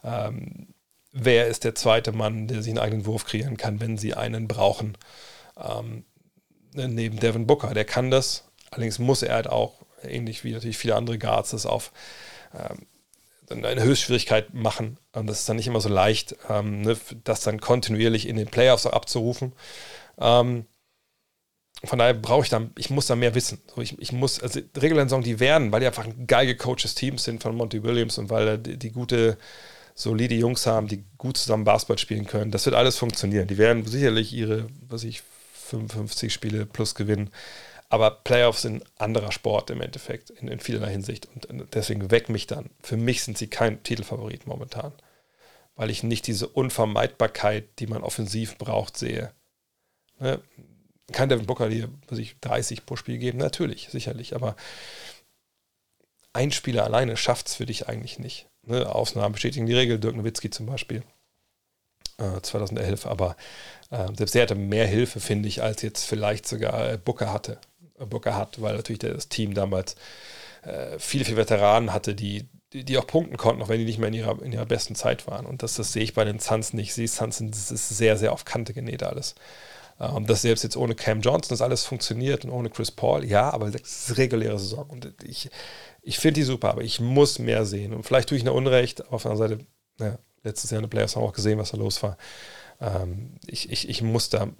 Ähm, 0.03 0.69
wer 1.11 1.47
ist 1.47 1.65
der 1.65 1.75
zweite 1.75 2.13
Mann, 2.13 2.47
der 2.47 2.63
sich 2.63 2.71
einen 2.71 2.79
eigenen 2.79 3.05
Wurf 3.05 3.25
kreieren 3.25 3.57
kann, 3.57 3.79
wenn 3.79 3.99
sie 3.99 4.15
einen 4.15 4.47
brauchen? 4.47 4.97
Ähm, 5.55 6.03
ne, 6.73 6.87
neben 6.87 7.19
Devin 7.19 7.45
Booker, 7.45 7.75
der 7.75 7.85
kann 7.85 8.09
das. 8.09 8.45
Allerdings 8.71 8.97
muss 8.97 9.21
er 9.21 9.35
halt 9.35 9.47
auch, 9.47 9.85
ähnlich 10.01 10.43
wie 10.43 10.51
natürlich 10.51 10.79
viele 10.79 10.95
andere 10.95 11.19
Guards, 11.19 11.51
das 11.51 11.67
auf 11.67 11.91
ähm, 12.57 12.87
eine 13.49 13.83
Höchstschwierigkeit 13.83 14.53
machen. 14.53 14.97
Und 15.13 15.27
das 15.27 15.39
ist 15.39 15.49
dann 15.49 15.57
nicht 15.57 15.67
immer 15.67 15.81
so 15.81 15.89
leicht, 15.89 16.35
ähm, 16.49 16.81
ne, 16.81 16.97
das 17.23 17.41
dann 17.41 17.59
kontinuierlich 17.61 18.27
in 18.27 18.35
den 18.35 18.47
Playoffs 18.47 18.85
abzurufen. 18.85 19.53
Ähm, 20.19 20.65
von 21.83 21.99
daher 21.99 22.15
brauche 22.15 22.43
ich 22.43 22.49
dann, 22.49 22.71
ich 22.77 22.89
muss 22.89 23.07
da 23.07 23.15
mehr 23.15 23.35
wissen. 23.35 23.61
So, 23.73 23.81
ich, 23.81 23.99
ich 23.99 24.11
muss, 24.11 24.41
also 24.41 24.59
Saison, 24.73 25.21
die 25.21 25.39
werden, 25.39 25.71
weil 25.71 25.79
die 25.79 25.85
einfach 25.87 26.05
ein 26.05 26.25
geil 26.25 26.47
gecoachtes 26.47 26.95
Team 26.95 27.17
sind 27.17 27.43
von 27.43 27.55
Monty 27.55 27.83
Williams 27.83 28.17
und 28.17 28.29
weil 28.29 28.57
die, 28.57 28.77
die 28.77 28.91
gute, 28.91 29.37
solide 29.93 30.35
Jungs 30.35 30.65
haben, 30.65 30.87
die 30.87 31.03
gut 31.17 31.37
zusammen 31.37 31.63
Basketball 31.63 31.97
spielen 31.97 32.27
können. 32.27 32.51
Das 32.51 32.65
wird 32.65 32.75
alles 32.75 32.97
funktionieren. 32.97 33.47
Die 33.47 33.57
werden 33.57 33.85
sicherlich 33.85 34.33
ihre, 34.33 34.67
was 34.87 35.03
ich, 35.03 35.23
55 35.69 36.31
Spiele 36.31 36.65
plus 36.65 36.95
gewinnen. 36.95 37.29
Aber 37.89 38.11
Playoffs 38.11 38.63
sind 38.63 38.83
anderer 38.97 39.31
Sport 39.31 39.69
im 39.69 39.81
Endeffekt, 39.81 40.29
in, 40.29 40.47
in 40.47 40.59
vielerlei 40.59 40.91
Hinsicht. 40.91 41.27
Und 41.27 41.47
deswegen 41.73 42.11
weckt 42.11 42.29
mich 42.29 42.47
dann. 42.47 42.69
Für 42.81 42.97
mich 42.97 43.23
sind 43.23 43.37
sie 43.37 43.47
kein 43.47 43.81
Titelfavorit 43.83 44.45
momentan. 44.45 44.91
Weil 45.75 45.89
ich 45.89 46.03
nicht 46.03 46.27
diese 46.27 46.47
Unvermeidbarkeit, 46.47 47.79
die 47.79 47.87
man 47.87 48.03
offensiv 48.03 48.57
braucht, 48.57 48.97
sehe. 48.97 49.31
Ne? 50.19 50.41
Kann 51.13 51.29
Devin 51.29 51.45
Booker 51.45 51.69
dir 51.69 51.89
ich, 52.11 52.37
30 52.41 52.85
pro 52.85 52.97
Spiel 52.97 53.19
geben? 53.19 53.37
Natürlich, 53.37 53.87
sicherlich. 53.89 54.35
Aber 54.35 54.57
ein 56.33 56.51
Spieler 56.51 56.83
alleine 56.83 57.15
schafft 57.15 57.47
es 57.47 57.55
für 57.55 57.65
dich 57.65 57.87
eigentlich 57.87 58.19
nicht. 58.19 58.47
Ne? 58.63 58.93
Ausnahmen 58.93 59.33
bestätigen 59.33 59.65
die 59.65 59.75
Regel, 59.75 59.99
Dirk 59.99 60.15
Nowitzki 60.15 60.49
zum 60.49 60.65
Beispiel. 60.65 61.03
2011, 62.41 63.05
äh, 63.05 63.07
aber 63.07 63.37
äh, 63.91 64.07
selbst 64.15 64.35
er 64.35 64.43
hatte 64.43 64.55
mehr 64.55 64.87
Hilfe, 64.87 65.19
finde 65.19 65.47
ich, 65.47 65.61
als 65.61 65.81
jetzt 65.83 66.05
vielleicht 66.05 66.47
sogar 66.47 66.93
äh, 66.93 66.97
Booker 66.97 67.31
hatte. 67.31 67.59
Booker 68.05 68.35
hat, 68.35 68.61
weil 68.61 68.75
natürlich 68.75 68.99
das 68.99 69.29
Team 69.29 69.53
damals 69.53 69.95
äh, 70.63 70.99
viele, 70.99 71.25
viele 71.25 71.37
Veteranen 71.37 71.93
hatte, 71.93 72.15
die, 72.15 72.47
die, 72.73 72.83
die, 72.83 72.97
auch 72.97 73.07
punkten 73.07 73.37
konnten, 73.37 73.61
auch 73.61 73.69
wenn 73.69 73.79
die 73.79 73.85
nicht 73.85 73.99
mehr 73.99 74.09
in 74.09 74.13
ihrer, 74.13 74.41
in 74.41 74.51
ihrer 74.51 74.65
besten 74.65 74.95
Zeit 74.95 75.27
waren. 75.27 75.45
Und 75.45 75.63
das, 75.63 75.75
das 75.75 75.93
sehe 75.93 76.03
ich 76.03 76.13
bei 76.13 76.25
den 76.25 76.39
Suns 76.39 76.73
nicht. 76.73 76.89
Ich 76.89 76.93
sehe 76.93 77.07
Suns, 77.07 77.41
das 77.41 77.71
ist 77.71 77.89
sehr, 77.89 78.17
sehr 78.17 78.33
auf 78.33 78.45
Kante 78.45 78.73
genäht 78.73 79.03
alles. 79.03 79.35
Ähm, 79.99 80.25
das 80.27 80.41
selbst 80.41 80.63
jetzt 80.63 80.77
ohne 80.77 80.95
Cam 80.95 81.21
Johnson 81.21 81.49
das 81.49 81.61
alles 81.61 81.85
funktioniert 81.85 82.45
und 82.45 82.51
ohne 82.51 82.69
Chris 82.69 82.91
Paul, 82.91 83.25
ja, 83.25 83.49
aber 83.49 83.71
das 83.71 83.81
ist 83.81 84.17
reguläre 84.17 84.59
Saison. 84.59 84.89
Und 84.89 85.13
ich, 85.23 85.49
ich 86.01 86.19
finde 86.19 86.41
die 86.41 86.43
super, 86.43 86.69
aber 86.69 86.83
ich 86.83 86.99
muss 86.99 87.39
mehr 87.39 87.65
sehen. 87.65 87.93
Und 87.93 88.03
vielleicht 88.03 88.29
tue 88.29 88.37
ich 88.37 88.43
eine 88.43 88.53
Unrecht, 88.53 89.01
aber 89.01 89.15
auf 89.15 89.23
der 89.23 89.31
anderen 89.31 89.59
Seite, 89.59 89.65
ja, 89.99 90.19
letztes 90.43 90.71
Jahr 90.71 90.79
in 90.79 90.85
den 90.85 90.89
Playoffs 90.89 91.15
haben 91.15 91.23
wir 91.23 91.27
auch 91.27 91.33
gesehen, 91.33 91.59
was 91.59 91.71
da 91.71 91.77
los 91.77 92.03
war. 92.03 92.17
Ähm, 92.79 93.35
ich, 93.47 93.71
ich, 93.71 93.89
ich 93.89 94.01
muss 94.01 94.29
da 94.29 94.43
in 94.43 94.55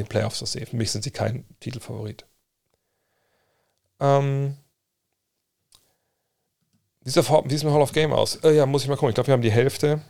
den 0.00 0.06
Playoffs 0.06 0.40
das 0.40 0.52
sehen. 0.52 0.66
Für 0.66 0.76
mich 0.76 0.90
sind 0.90 1.04
sie 1.04 1.10
kein 1.10 1.44
Titelfavorit. 1.60 2.26
Ähm, 4.04 4.56
wie 7.02 7.10
sieht 7.10 7.22
es 7.22 7.64
mit 7.64 7.72
Hall 7.72 7.82
of 7.82 7.92
Game 7.92 8.12
aus? 8.12 8.36
Äh, 8.36 8.56
ja, 8.56 8.66
muss 8.66 8.82
ich 8.82 8.88
mal 8.88 8.96
gucken. 8.96 9.10
Ich 9.10 9.14
glaube, 9.14 9.28
wir 9.28 9.34
haben 9.34 9.42
die 9.42 9.52
Hälfte. 9.52 10.00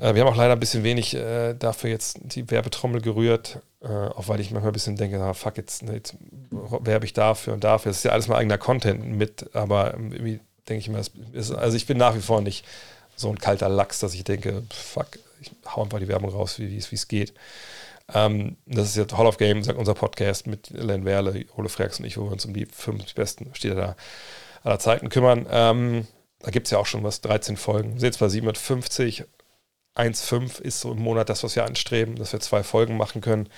Äh, 0.00 0.14
wir 0.14 0.22
haben 0.22 0.32
auch 0.32 0.36
leider 0.36 0.54
ein 0.54 0.60
bisschen 0.60 0.82
wenig 0.82 1.14
äh, 1.14 1.54
dafür 1.54 1.90
jetzt 1.90 2.18
die 2.22 2.50
Werbetrommel 2.50 3.00
gerührt, 3.00 3.60
äh, 3.82 3.88
auch 3.88 4.28
weil 4.28 4.40
ich 4.40 4.50
manchmal 4.50 4.70
ein 4.70 4.74
bisschen 4.74 4.96
denke, 4.96 5.18
na, 5.18 5.34
fuck, 5.34 5.56
jetzt, 5.56 5.82
ne, 5.82 5.94
jetzt 5.94 6.16
werbe 6.50 7.04
ich 7.04 7.12
dafür 7.12 7.52
und 7.54 7.64
dafür. 7.64 7.90
Das 7.90 7.98
ist 7.98 8.04
ja 8.04 8.12
alles 8.12 8.28
mal 8.28 8.36
eigener 8.36 8.58
Content 8.58 9.04
mit, 9.04 9.54
aber 9.54 9.94
irgendwie 9.94 10.40
denke 10.68 10.80
ich 10.80 10.88
immer, 10.88 11.00
ist, 11.32 11.52
also 11.52 11.76
ich 11.76 11.86
bin 11.86 11.98
nach 11.98 12.14
wie 12.14 12.20
vor 12.20 12.40
nicht 12.40 12.64
so 13.16 13.28
ein 13.28 13.38
kalter 13.38 13.68
Lachs, 13.68 14.00
dass 14.00 14.14
ich 14.14 14.24
denke, 14.24 14.62
fuck, 14.70 15.18
ich 15.40 15.52
hau 15.66 15.82
einfach 15.82 15.98
die 15.98 16.08
Werbung 16.08 16.30
raus, 16.30 16.58
wie 16.58 16.78
es 16.78 17.08
geht. 17.08 17.34
Ähm, 18.12 18.56
das 18.66 18.88
ist 18.88 18.96
jetzt 18.96 19.16
Hall 19.16 19.26
of 19.26 19.38
Game, 19.38 19.62
sagt 19.62 19.78
unser 19.78 19.94
Podcast 19.94 20.46
mit 20.46 20.70
Len 20.70 21.04
Werle, 21.04 21.46
Ole 21.56 21.68
Freaks 21.68 21.98
und 21.98 22.04
ich, 22.04 22.18
wo 22.18 22.24
wir 22.24 22.32
uns 22.32 22.44
um 22.44 22.52
die 22.52 22.66
50 22.66 23.14
besten, 23.14 23.50
steht 23.54 23.76
da, 23.76 23.96
aller 24.62 24.78
Zeiten 24.78 25.08
kümmern. 25.08 25.46
Ähm, 25.50 26.06
da 26.40 26.50
gibt 26.50 26.66
es 26.66 26.70
ja 26.70 26.78
auch 26.78 26.86
schon 26.86 27.02
was, 27.02 27.20
13 27.22 27.56
Folgen. 27.56 27.94
Wir 27.94 28.00
sind 28.00 28.08
jetzt 28.08 28.18
bei 28.18 28.28
750. 28.28 29.24
1,5 29.96 30.60
ist 30.60 30.80
so 30.80 30.92
im 30.92 30.98
Monat 30.98 31.28
das, 31.28 31.44
was 31.44 31.54
wir 31.54 31.64
anstreben, 31.64 32.16
dass 32.16 32.32
wir 32.32 32.40
zwei 32.40 32.62
Folgen 32.62 32.96
machen 32.96 33.20
können. 33.20 33.48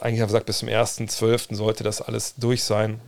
Eigentlich 0.00 0.20
haben 0.20 0.20
wir 0.20 0.26
gesagt, 0.26 0.46
bis 0.46 0.58
zum 0.58 0.68
1.12. 0.68 1.54
sollte 1.54 1.84
das 1.84 2.02
alles 2.02 2.34
durch 2.34 2.64
sein. 2.64 3.00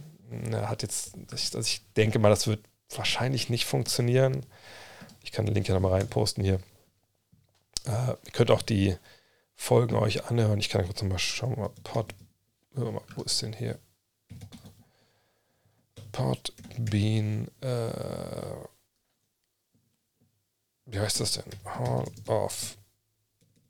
Er 0.50 0.68
hat 0.68 0.82
jetzt, 0.82 1.14
also 1.30 1.58
ich 1.58 1.82
denke 1.94 2.18
mal, 2.18 2.28
das 2.28 2.46
wird 2.46 2.60
wahrscheinlich 2.94 3.50
nicht 3.50 3.66
funktionieren. 3.66 4.46
Ich 5.22 5.32
kann 5.32 5.46
den 5.46 5.54
Link 5.54 5.66
ja 5.66 5.74
nochmal 5.74 5.92
reinposten 5.92 6.44
hier. 6.44 6.60
Äh, 7.86 8.10
ihr 8.24 8.32
könnt 8.32 8.50
auch 8.50 8.62
die 8.62 8.96
Folgen 9.56 9.96
euch 9.96 10.26
anhören. 10.26 10.58
Ich 10.58 10.68
kann 10.68 10.84
kurz 10.84 11.02
mal 11.02 11.18
schauen, 11.18 11.56
Pod, 11.82 12.14
wo 12.72 13.22
ist 13.22 13.42
denn 13.42 13.52
hier? 13.52 13.78
Podbean, 16.12 17.48
äh, 17.60 17.90
wie 20.86 21.00
heißt 21.00 21.20
das 21.20 21.32
denn? 21.32 21.44
Hall 21.64 22.06
of, 22.26 22.76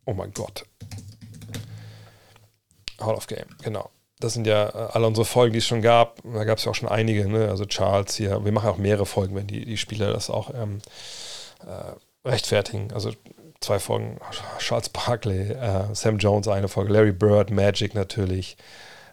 oh 0.04 0.12
mein 0.12 0.32
Gott. 0.32 0.64
Hall 3.00 3.14
of 3.14 3.26
Game, 3.26 3.48
genau. 3.62 3.90
Das 4.18 4.32
sind 4.32 4.46
ja 4.46 4.68
äh, 4.68 4.92
alle 4.92 5.06
unsere 5.06 5.24
Folgen, 5.24 5.52
die 5.52 5.58
es 5.58 5.66
schon 5.66 5.82
gab. 5.82 6.22
Da 6.22 6.44
gab 6.44 6.58
es 6.58 6.64
ja 6.64 6.70
auch 6.70 6.74
schon 6.74 6.88
einige, 6.88 7.28
ne? 7.28 7.48
also 7.48 7.66
Charles 7.66 8.14
hier. 8.14 8.44
Wir 8.44 8.52
machen 8.52 8.70
auch 8.70 8.78
mehrere 8.78 9.06
Folgen, 9.06 9.34
wenn 9.34 9.46
die, 9.46 9.64
die 9.64 9.76
Spieler 9.76 10.12
das 10.12 10.30
auch 10.30 10.54
ähm, 10.54 10.78
äh, 11.66 12.28
rechtfertigen. 12.28 12.92
Also 12.92 13.12
zwei 13.66 13.78
Folgen, 13.78 14.18
Charles 14.58 14.88
Barkley, 14.88 15.50
äh, 15.50 15.92
Sam 15.92 16.18
Jones 16.18 16.48
eine 16.48 16.68
Folge, 16.68 16.92
Larry 16.92 17.12
Bird, 17.12 17.50
Magic 17.50 17.94
natürlich, 17.94 18.56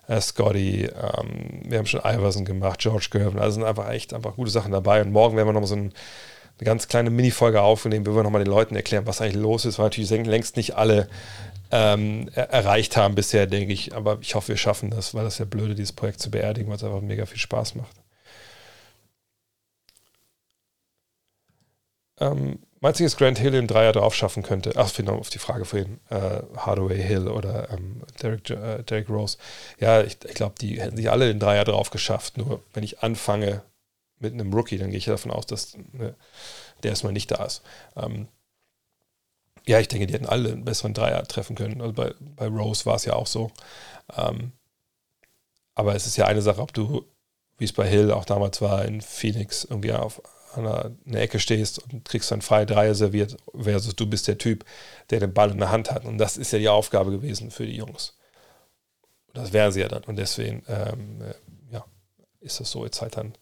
äh, 0.08 0.22
Scotty, 0.22 0.86
ähm, 0.86 1.62
wir 1.66 1.80
haben 1.80 1.86
schon 1.86 2.02
Iverson 2.02 2.46
gemacht, 2.46 2.80
George 2.80 3.08
Gervin, 3.12 3.40
also 3.40 3.56
sind 3.56 3.64
einfach 3.64 3.90
echt 3.90 4.14
einfach 4.14 4.36
gute 4.36 4.52
Sachen 4.52 4.72
dabei. 4.72 5.02
Und 5.02 5.12
morgen 5.12 5.36
werden 5.36 5.48
wir 5.48 5.54
nochmal 5.54 5.68
so 5.68 5.76
ein, 5.76 5.94
eine 6.60 6.66
ganz 6.66 6.88
kleine 6.88 7.10
Mini-Folge 7.10 7.62
aufnehmen, 7.62 8.06
wo 8.06 8.16
wir 8.16 8.24
nochmal 8.24 8.44
den 8.44 8.52
Leuten 8.52 8.76
erklären, 8.76 9.08
was 9.08 9.22
eigentlich 9.22 9.42
los 9.42 9.66
ist, 9.66 9.80
weil 9.80 9.86
natürlich 9.86 10.12
längst 10.12 10.56
nicht 10.56 10.76
alle 10.76 11.10
ähm, 11.72 12.30
er 12.36 12.52
erreicht 12.52 12.96
haben 12.96 13.16
bisher, 13.16 13.48
denke 13.48 13.74
ich. 13.74 13.96
Aber 13.96 14.20
ich 14.22 14.36
hoffe, 14.36 14.50
wir 14.50 14.58
schaffen 14.58 14.92
das, 14.92 15.16
weil 15.16 15.24
das 15.24 15.40
ja 15.40 15.46
blöde, 15.46 15.74
dieses 15.74 15.94
Projekt 15.94 16.20
zu 16.20 16.30
beerdigen, 16.30 16.70
weil 16.70 16.76
es 16.78 16.84
einfach 16.84 17.02
mega 17.02 17.26
viel 17.26 17.40
Spaß 17.40 17.76
macht. 17.76 17.96
Ähm, 22.20 22.60
meinst 22.84 23.00
du, 23.00 23.06
dass 23.06 23.18
Grant 23.18 23.40
Hill 23.40 23.54
im 23.56 23.68
Dreier 23.68 23.94
drauf 23.94 24.14
schaffen 24.14 24.44
könnte? 24.44 24.74
Ach, 24.76 24.92
ich 25.00 25.08
auf 25.08 25.30
die 25.30 25.40
Frage 25.40 25.64
vorhin. 25.64 26.02
Äh, 26.10 26.42
Hardaway 26.58 27.02
Hill 27.02 27.30
oder 27.30 27.70
ähm, 27.72 28.02
Derek, 28.22 28.50
äh, 28.50 28.84
Derek 28.84 29.10
Rose. 29.10 29.38
Ja, 29.80 30.02
ich, 30.02 30.18
ich 30.26 30.36
glaube, 30.36 30.56
die 30.60 30.82
hätten 30.82 30.98
sich 30.98 31.10
alle 31.10 31.28
den 31.28 31.40
Dreier 31.40 31.64
drauf 31.64 31.90
geschafft. 31.90 32.38
Nur 32.38 32.62
wenn 32.74 32.84
ich 32.84 33.00
anfange 33.00 33.64
mit 34.20 34.34
einem 34.34 34.54
Rookie, 34.54 34.78
dann 34.78 34.90
gehe 34.90 34.98
ich 34.98 35.06
davon 35.06 35.32
aus, 35.32 35.46
dass 35.46 35.78
ne, 35.94 36.14
der 36.84 36.92
erstmal 36.92 37.14
nicht 37.14 37.32
da 37.32 37.46
ist. 37.46 37.62
Ähm, 37.96 38.28
ja, 39.66 39.80
ich 39.80 39.88
denke, 39.88 40.06
die 40.08 40.14
hätten 40.14 40.26
alle 40.26 40.52
einen 40.52 40.66
besseren 40.66 40.94
Dreier 40.94 41.24
treffen 41.24 41.56
können. 41.56 41.82
Also 41.82 41.94
bei, 41.94 42.14
bei 42.20 42.48
Rose 42.48 42.86
war 42.86 42.96
es 42.96 43.06
ja 43.06 43.14
auch 43.14 43.28
so. 43.28 43.50
Ähm, 44.16 44.52
aber 45.74 45.96
es 45.96 46.06
ist 46.06 46.18
ja 46.18 46.26
eine 46.26 46.42
Sache, 46.42 46.62
ob 46.62 46.74
du, 46.74 47.06
wie 47.58 47.66
es 47.66 47.72
bei 47.72 47.88
Hill 47.88 48.12
auch 48.12 48.26
damals 48.26 48.62
war, 48.62 48.84
in 48.84 49.00
Phoenix 49.00 49.64
irgendwie 49.64 49.94
auf 49.94 50.22
einer, 50.58 50.92
einer 51.06 51.20
Ecke 51.20 51.40
stehst 51.40 51.80
und 51.80 52.06
kriegst 52.06 52.32
dann 52.32 52.42
freie 52.42 52.66
Dreier 52.66 52.96
serviert, 52.96 53.38
versus 53.54 53.96
du 53.96 54.08
bist 54.08 54.28
der 54.28 54.38
Typ, 54.38 54.66
der 55.10 55.20
den 55.20 55.34
Ball 55.34 55.52
in 55.52 55.60
der 55.60 55.72
Hand 55.72 55.92
hat. 55.92 56.06
Und 56.06 56.18
das 56.18 56.38
ist 56.38 56.52
ja 56.52 56.60
die 56.60 56.70
Aufgabe 56.70 57.12
gewesen 57.12 57.52
für 57.52 57.66
die 57.66 57.76
Jungs. 57.76 58.18
Das 59.34 59.54
wären 59.54 59.72
sie 59.72 59.82
ja 59.82 59.88
dann. 59.88 60.04
Und 60.04 60.18
deswegen, 60.18 60.64
ähm, 60.68 61.22
äh, 61.22 61.74
ja, 61.74 61.86
ist 62.42 62.60
das 62.60 62.72
so 62.72 62.86
jetzt 62.86 63.02
halt 63.02 63.18
dann 63.18 63.34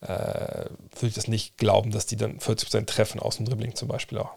äh, 0.00 0.66
würde 0.92 1.06
ich 1.06 1.14
das 1.14 1.28
nicht 1.28 1.56
glauben, 1.56 1.90
dass 1.90 2.06
die 2.06 2.16
dann 2.16 2.38
40% 2.38 2.86
treffen 2.86 3.20
aus 3.20 3.36
dem 3.36 3.46
Dribbling 3.46 3.74
zum 3.74 3.88
Beispiel 3.88 4.18
auch. 4.18 4.34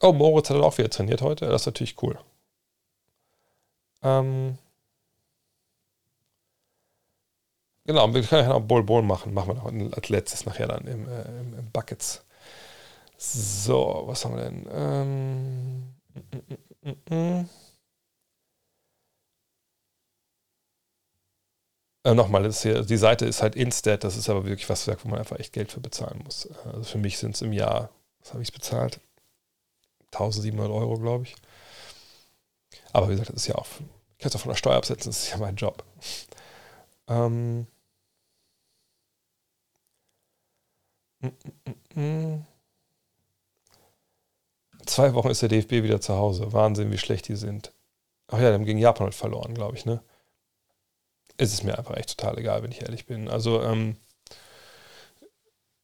Oh, 0.00 0.12
Moritz 0.12 0.50
hat 0.50 0.56
auch 0.56 0.78
wieder 0.78 0.90
trainiert 0.90 1.22
heute. 1.22 1.46
Das 1.46 1.62
ist 1.62 1.66
natürlich 1.66 2.02
cool. 2.02 2.18
Ähm 4.02 4.58
genau, 7.84 8.12
wir 8.14 8.22
können 8.22 8.48
ja 8.48 8.54
noch 8.54 8.60
Bowl 8.60 8.82
Bowl 8.82 9.02
machen. 9.02 9.34
Machen 9.34 9.48
wir 9.48 9.54
noch 9.54 9.96
als 9.96 10.08
letztes 10.08 10.46
nachher 10.46 10.68
dann 10.68 10.86
im, 10.86 11.08
äh, 11.08 11.22
im, 11.40 11.54
im 11.58 11.70
Buckets. 11.72 12.24
So, 13.18 14.04
was 14.06 14.24
haben 14.24 14.36
wir 14.36 14.44
denn? 14.44 14.66
Ähm, 14.72 15.94
mm, 16.84 16.90
mm, 16.90 17.42
mm, 17.42 17.48
Äh, 22.04 22.14
Nochmal, 22.14 22.42
die 22.48 22.96
Seite 22.96 23.26
ist 23.26 23.42
halt 23.42 23.54
Instat, 23.56 24.02
das 24.04 24.16
ist 24.16 24.28
aber 24.28 24.44
wirklich 24.44 24.68
was, 24.68 24.88
wo 24.88 25.08
man 25.08 25.18
einfach 25.20 25.38
echt 25.38 25.52
Geld 25.52 25.70
für 25.72 25.80
bezahlen 25.80 26.20
muss. 26.24 26.48
Also 26.64 26.82
für 26.84 26.98
mich 26.98 27.18
sind 27.18 27.34
es 27.36 27.42
im 27.42 27.52
Jahr, 27.52 27.90
was 28.20 28.32
habe 28.32 28.42
ich 28.42 28.52
bezahlt? 28.52 29.00
1700 30.12 30.72
Euro, 30.72 30.98
glaube 30.98 31.24
ich. 31.24 31.34
Aber 32.92 33.08
wie 33.08 33.12
gesagt, 33.12 33.30
das 33.30 33.36
ist 33.36 33.46
ja 33.48 33.54
auch, 33.56 33.66
ich 34.16 34.18
kann 34.18 34.28
es 34.28 34.36
auch 34.36 34.40
von 34.40 34.50
der 34.50 34.56
Steuer 34.56 34.76
absetzen, 34.76 35.10
das 35.10 35.24
ist 35.24 35.30
ja 35.30 35.38
mein 35.38 35.56
Job. 35.56 35.84
Ähm, 37.08 37.30
mm, 37.30 37.58
mm, 37.62 37.62
mm, 37.62 37.66
Zwei 44.86 45.14
Wochen 45.14 45.30
ist 45.30 45.42
der 45.42 45.48
DFB 45.48 45.72
wieder 45.72 46.00
zu 46.00 46.16
Hause. 46.16 46.52
Wahnsinn, 46.52 46.90
wie 46.90 46.98
schlecht 46.98 47.28
die 47.28 47.36
sind. 47.36 47.72
Ach 48.28 48.38
ja, 48.38 48.48
die 48.48 48.54
haben 48.54 48.64
gegen 48.64 48.78
Japan 48.78 49.04
halt 49.04 49.14
verloren, 49.14 49.54
glaube 49.54 49.76
ich, 49.76 49.84
ne? 49.84 50.02
ist 51.38 51.52
es 51.52 51.62
mir 51.62 51.76
einfach 51.78 51.96
echt 51.96 52.16
total 52.16 52.38
egal, 52.38 52.62
wenn 52.62 52.72
ich 52.72 52.82
ehrlich 52.82 53.06
bin. 53.06 53.28
Also, 53.28 53.62
ähm, 53.62 53.96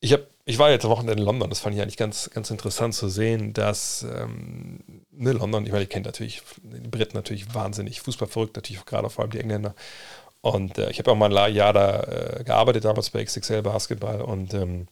ich, 0.00 0.12
hab, 0.12 0.20
ich 0.44 0.58
war 0.58 0.70
jetzt 0.70 0.84
am 0.84 0.90
Wochenende 0.90 1.14
in 1.14 1.26
London, 1.26 1.50
das 1.50 1.58
fand 1.60 1.74
ich 1.74 1.82
eigentlich 1.82 1.96
ganz, 1.96 2.30
ganz 2.30 2.50
interessant 2.50 2.94
zu 2.94 3.08
sehen, 3.08 3.52
dass 3.52 4.04
ähm, 4.04 4.80
ne, 5.10 5.32
London, 5.32 5.66
ich 5.66 5.72
meine, 5.72 5.84
ich 5.84 5.90
kenne 5.90 6.06
natürlich 6.06 6.42
die 6.62 6.88
Briten 6.88 7.16
natürlich 7.16 7.52
wahnsinnig 7.54 8.00
Fußball 8.00 8.28
verrückt, 8.28 8.56
natürlich 8.56 8.84
gerade 8.84 9.10
vor 9.10 9.22
allem 9.22 9.32
die 9.32 9.40
Engländer. 9.40 9.74
Und 10.40 10.78
äh, 10.78 10.90
ich 10.90 11.00
habe 11.00 11.10
auch 11.10 11.16
mal 11.16 11.36
ein 11.36 11.54
Jahr 11.54 11.72
da 11.72 12.02
äh, 12.02 12.44
gearbeitet, 12.44 12.84
damals 12.84 13.10
bei 13.10 13.24
XXL 13.24 13.62
Basketball 13.62 14.22
und 14.22 14.54
ähm, 14.54 14.86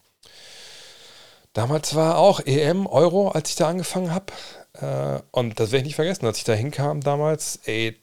damals 1.57 1.95
war 1.95 2.19
auch 2.19 2.41
EM, 2.41 2.87
Euro, 2.87 3.31
als 3.31 3.51
ich 3.51 3.57
da 3.57 3.69
angefangen 3.69 4.13
habe. 4.13 4.33
Äh, 4.75 5.23
und 5.31 5.59
das 5.59 5.73
werde 5.73 5.79
ich 5.79 5.87
nicht 5.87 5.95
vergessen, 5.97 6.27
als 6.27 6.39
ich 6.39 6.45
da 6.45 6.53
hinkam 6.53 7.01
damals, 7.01 7.61
ey, 7.65 7.97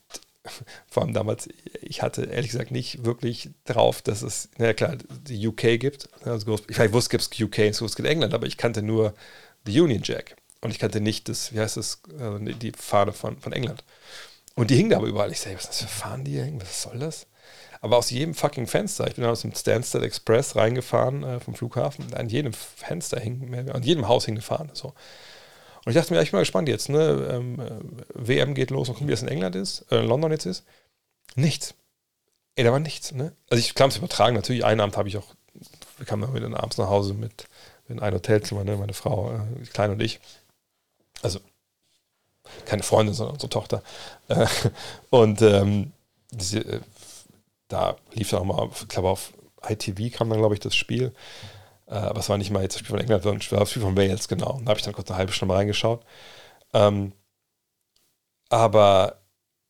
vor 0.88 1.04
allem 1.04 1.14
damals, 1.14 1.48
ich 1.82 2.02
hatte 2.02 2.24
ehrlich 2.24 2.52
gesagt 2.52 2.72
nicht 2.72 3.06
wirklich 3.06 3.52
drauf, 3.66 4.02
dass 4.02 4.24
es, 4.24 4.50
na 4.58 4.74
klar, 4.74 4.98
die 5.28 5.48
UK 5.48 5.80
gibt. 5.80 6.10
Also 6.26 6.58
ich 6.68 6.94
wusste, 6.94 7.18
es 7.18 7.30
gibt 7.30 7.42
UK 7.42 7.60
und 7.80 7.82
es 7.82 7.96
gibt 7.96 8.08
England, 8.08 8.34
aber 8.34 8.48
ich 8.48 8.58
kannte 8.58 8.82
nur 8.82 9.14
die 9.68 9.80
Union 9.80 10.02
Jack. 10.04 10.36
Und 10.62 10.72
ich 10.72 10.80
kannte 10.80 11.02
nicht 11.02 11.30
das, 11.30 11.54
wie 11.54 11.60
heißt 11.60 11.78
das, 11.78 12.02
also 12.20 12.40
die 12.40 12.72
Fahne 12.72 13.12
von, 13.14 13.38
von 13.38 13.54
England. 13.54 13.84
Und 14.56 14.70
die 14.70 14.76
hing 14.76 14.90
da 14.90 14.98
aber 14.98 15.08
überall. 15.08 15.32
Ich 15.32 15.42
sage, 15.42 15.56
was 15.56 15.64
ist 15.64 15.70
das 15.70 15.82
für 15.82 15.88
Fahnen, 15.88 16.26
die 16.26 16.32
hier 16.32 16.46
hängen? 16.46 16.62
Was 16.62 16.84
soll 16.84 17.00
das? 17.00 17.28
Aber 17.84 17.98
aus 17.98 18.12
jedem 18.12 18.34
fucking 18.34 18.66
Fenster, 18.66 19.08
ich 19.08 19.16
bin 19.16 19.26
aus 19.26 19.42
dem 19.42 19.54
Stansted 19.54 20.04
Express 20.04 20.56
reingefahren 20.56 21.22
äh, 21.24 21.42
vom 21.42 21.54
Flughafen, 21.54 22.14
an 22.14 22.30
jedem 22.30 22.54
Fenster 22.54 23.20
hing, 23.20 23.54
an 23.70 23.84
jedem 23.84 24.08
Haus 24.08 24.24
hing 24.24 24.36
eine 24.36 24.42
Fahne. 24.42 24.70
So. 24.72 24.94
Und 25.84 25.92
ich 25.92 25.96
dachte 25.96 26.14
mir, 26.14 26.22
ich 26.22 26.32
bin 26.32 26.38
mal 26.38 26.44
gespannt 26.44 26.70
jetzt, 26.70 26.88
ne? 26.88 27.28
Ähm, 27.30 27.60
äh, 27.60 27.72
WM 28.14 28.54
geht 28.54 28.72
los 28.72 28.88
und 28.88 28.96
gucken, 28.96 29.10
wie 29.10 29.12
das 29.12 29.22
in 29.22 29.28
England 29.28 29.58
ist, 29.58 29.86
äh, 29.92 30.00
in 30.00 30.08
London 30.08 30.32
jetzt 30.32 30.46
ist. 30.46 30.64
Nichts. 31.36 31.76
Ey, 32.56 32.64
da 32.64 32.72
war 32.72 32.80
nichts, 32.80 33.12
ne? 33.12 33.34
Also 33.50 33.60
ich 33.60 33.76
kann 33.76 33.90
es 33.90 33.98
übertragen, 33.98 34.38
natürlich, 34.38 34.64
einen 34.64 34.80
Abend 34.80 34.96
habe 34.96 35.10
ich 35.10 35.18
auch, 35.18 35.36
wir 35.98 36.06
kamen 36.06 36.22
dann 36.22 36.34
wieder 36.34 36.48
abends 36.58 36.78
nach 36.78 36.88
Hause 36.88 37.14
mit 37.14 37.50
in 37.90 38.00
ein 38.00 38.14
Hotelzimmer, 38.14 38.64
ne? 38.64 38.78
Meine 38.78 38.94
Frau, 38.94 39.30
äh, 39.34 39.66
Klein 39.66 39.92
und 39.92 40.02
ich. 40.02 40.22
Also 41.22 41.42
keine 42.64 42.84
Freundin, 42.84 43.14
sondern 43.14 43.34
unsere 43.34 43.50
Tochter. 43.50 43.84
Äh, 44.30 44.48
und 45.10 45.42
ähm, 45.42 45.92
diese, 46.32 46.60
äh, 46.60 46.80
da 47.68 47.96
lief 48.14 48.30
dann 48.30 48.42
auch 48.42 48.46
mal, 48.46 48.70
ich 48.74 48.88
glaube 48.88 49.10
auf 49.10 49.34
ITV 49.68 50.16
kam 50.16 50.30
dann, 50.30 50.40
glaube 50.40 50.56
ich, 50.56 50.60
das 50.60 50.76
Spiel. 50.76 51.14
Äh, 51.88 51.96
aber 51.96 52.20
es 52.20 52.30
war 52.30 52.38
nicht 52.38 52.52
mal 52.52 52.64
jetzt 52.64 52.76
das 52.76 52.80
Spiel 52.80 52.92
von 52.92 53.00
England, 53.00 53.24
sondern 53.24 53.60
das 53.60 53.70
Spiel 53.70 53.82
von 53.82 53.98
Wales, 53.98 54.28
genau. 54.28 54.54
Und 54.54 54.66
da 54.66 54.70
habe 54.72 54.80
ich 54.80 54.86
dann 54.86 54.94
kurz 54.94 55.10
eine 55.10 55.18
halbe 55.18 55.32
Stunde 55.32 55.54
mal 55.54 55.60
reingeschaut. 55.60 56.04
Ähm, 56.74 57.14
aber 58.50 59.24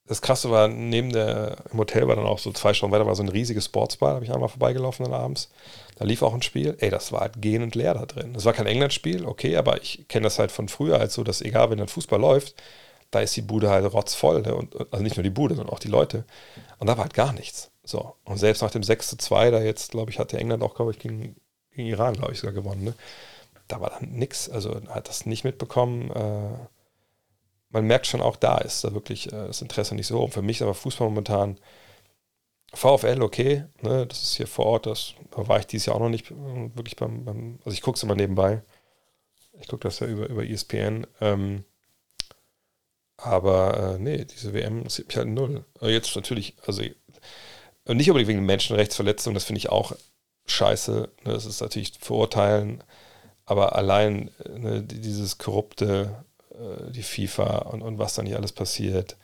das 0.06 0.22
Krasse 0.22 0.52
war, 0.52 0.68
neben 0.68 1.14
der, 1.14 1.58
im 1.72 1.80
Hotel 1.80 2.08
war 2.08 2.16
dann 2.16 2.26
auch 2.26 2.40
so 2.40 2.52
zwei 2.52 2.74
Stunden 2.74 2.94
weiter, 2.94 3.06
war 3.06 3.16
so 3.16 3.24
ein 3.24 3.30
riesiges 3.30 3.66
Sportsbar, 3.66 4.10
da 4.10 4.16
habe 4.16 4.26
ich 4.26 4.34
einmal 4.34 4.50
vorbeigelaufen 4.50 5.06
dann 5.06 5.14
abends. 5.14 5.50
Da 5.96 6.06
lief 6.06 6.22
auch 6.22 6.34
ein 6.34 6.42
Spiel, 6.42 6.76
ey, 6.80 6.90
das 6.90 7.12
war 7.14 7.22
halt 7.22 7.42
gähnend 7.42 7.76
leer 7.76 7.94
da 7.94 8.06
drin. 8.06 8.34
Das 8.34 8.46
war 8.46 8.54
kein 8.54 8.68
England-Spiel, 8.68 9.26
okay, 9.26 9.56
aber 9.56 9.82
ich 9.82 10.06
kenne 10.10 10.26
das 10.26 10.40
halt 10.40 10.52
von 10.52 10.68
früher 10.68 11.00
als 11.00 11.14
so, 11.14 11.24
dass 11.24 11.42
egal, 11.42 11.70
wenn 11.70 11.78
dann 11.78 11.88
Fußball 11.88 12.20
läuft, 12.20 12.56
da 13.12 13.22
ist 13.22 13.36
die 13.38 13.42
Bude 13.42 13.70
halt 13.70 13.92
rotzvoll. 13.94 14.42
Ne? 14.42 14.56
Und, 14.56 14.76
also 14.92 15.04
nicht 15.04 15.16
nur 15.16 15.24
die 15.24 15.30
Bude, 15.30 15.56
sondern 15.56 15.74
auch 15.74 15.80
die 15.80 15.88
Leute. 15.88 16.26
Und 16.80 16.88
da 16.88 16.98
war 16.98 17.06
halt 17.06 17.14
gar 17.14 17.32
nichts. 17.32 17.72
So. 17.84 18.16
Und 18.24 18.38
selbst 18.38 18.62
nach 18.62 18.72
dem 18.72 18.84
6 18.84 19.10
zu 19.10 19.18
2, 19.18 19.52
da 19.52 19.62
jetzt, 19.62 19.92
glaube 19.92 20.12
ich, 20.12 20.20
hatte 20.20 20.38
England 20.38 20.64
auch, 20.64 20.76
glaube 20.76 20.92
ich, 20.92 21.00
gegen 21.00 21.36
gegen 21.76 21.88
Iran, 21.88 22.14
glaube 22.14 22.34
ich, 22.34 22.40
sogar 22.40 22.54
gewonnen. 22.54 22.84
Ne? 22.84 22.94
Da 23.68 23.82
war 23.82 23.90
dann 23.90 24.12
nichts, 24.12 24.50
also 24.50 24.80
hat 24.90 25.10
das 25.10 25.26
nicht 25.26 25.44
mitbekommen. 25.44 26.12
Äh, 26.12 26.68
man 27.70 27.86
merkt 27.86 28.08
schon 28.08 28.22
auch, 28.22 28.36
da 28.36 28.58
ist 28.60 28.84
da 28.84 28.94
wirklich 28.94 29.28
äh, 29.28 29.48
das 29.48 29.62
Interesse 29.62 29.96
nicht 29.96 30.08
so 30.08 30.20
hoch. 30.20 30.32
Für 30.32 30.42
mich 30.42 30.58
ist 30.58 30.62
aber 30.64 30.74
Fußball 30.74 31.08
momentan 31.08 31.60
VfL 32.74 33.22
okay, 33.22 33.66
ne? 33.82 34.08
das 34.08 34.24
ist 34.24 34.36
hier 34.36 34.48
vor 34.48 34.66
Ort, 34.66 34.88
das 34.88 35.14
da 35.30 35.48
war 35.48 35.60
ich 35.60 35.68
dieses 35.68 35.86
Jahr 35.86 35.96
auch 35.96 36.00
noch 36.00 36.10
nicht 36.10 36.32
äh, 36.32 36.76
wirklich 36.76 36.96
beim, 36.96 37.24
beim 37.24 37.60
also 37.66 37.72
ich 37.72 37.82
gucke 37.82 37.98
es 37.98 38.04
immer 38.04 38.16
nebenbei. 38.16 38.64
Ich 39.60 39.68
gucke 39.68 39.84
das 39.84 40.00
ja 40.00 40.08
über, 40.08 40.28
über 40.28 40.44
ESPN. 40.44 41.06
Ähm, 41.22 41.64
aber 43.18 43.96
äh, 43.96 44.00
nee, 44.00 44.26
diese 44.26 44.54
WM 44.54 44.80
interessiert 44.80 45.08
mich 45.08 45.18
halt 45.18 45.28
null. 45.28 45.64
Jetzt 45.82 46.16
natürlich, 46.16 46.56
also 46.66 46.82
nicht 47.88 48.10
unbedingt 48.10 48.30
wegen 48.30 48.46
Menschenrechtsverletzungen, 48.46 49.34
das 49.34 49.44
finde 49.44 49.60
ich 49.60 49.70
auch 49.70 49.94
scheiße. 50.46 51.10
Ne, 51.26 51.34
das 51.34 51.46
ist 51.46 51.62
natürlich 51.62 51.94
verurteilen, 52.00 52.84
aber 53.46 53.76
allein 53.76 54.32
ne, 54.50 54.84
dieses 54.84 55.38
korrupte, 55.38 56.24
äh, 56.52 56.92
die 56.92 57.04
FIFA 57.04 57.60
und, 57.60 57.82
und 57.82 57.98
was 58.00 58.16
da 58.16 58.24
nicht 58.24 58.36
alles 58.36 58.52
passiert, 58.52 59.18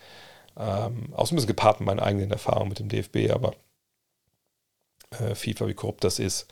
ähm, 0.58 1.14
auch 1.14 1.32
ein 1.32 1.36
bisschen 1.36 1.48
gepaart 1.48 1.80
mit 1.80 1.88
meinen 1.88 2.00
eigenen 2.00 2.32
Erfahrungen 2.32 2.70
mit 2.70 2.80
dem 2.80 2.90
DFB, 2.90 3.32
aber 3.32 3.54
äh, 5.12 5.36
FIFA, 5.36 5.68
wie 5.68 5.74
korrupt 5.74 6.04
das 6.04 6.20
ist, 6.20 6.48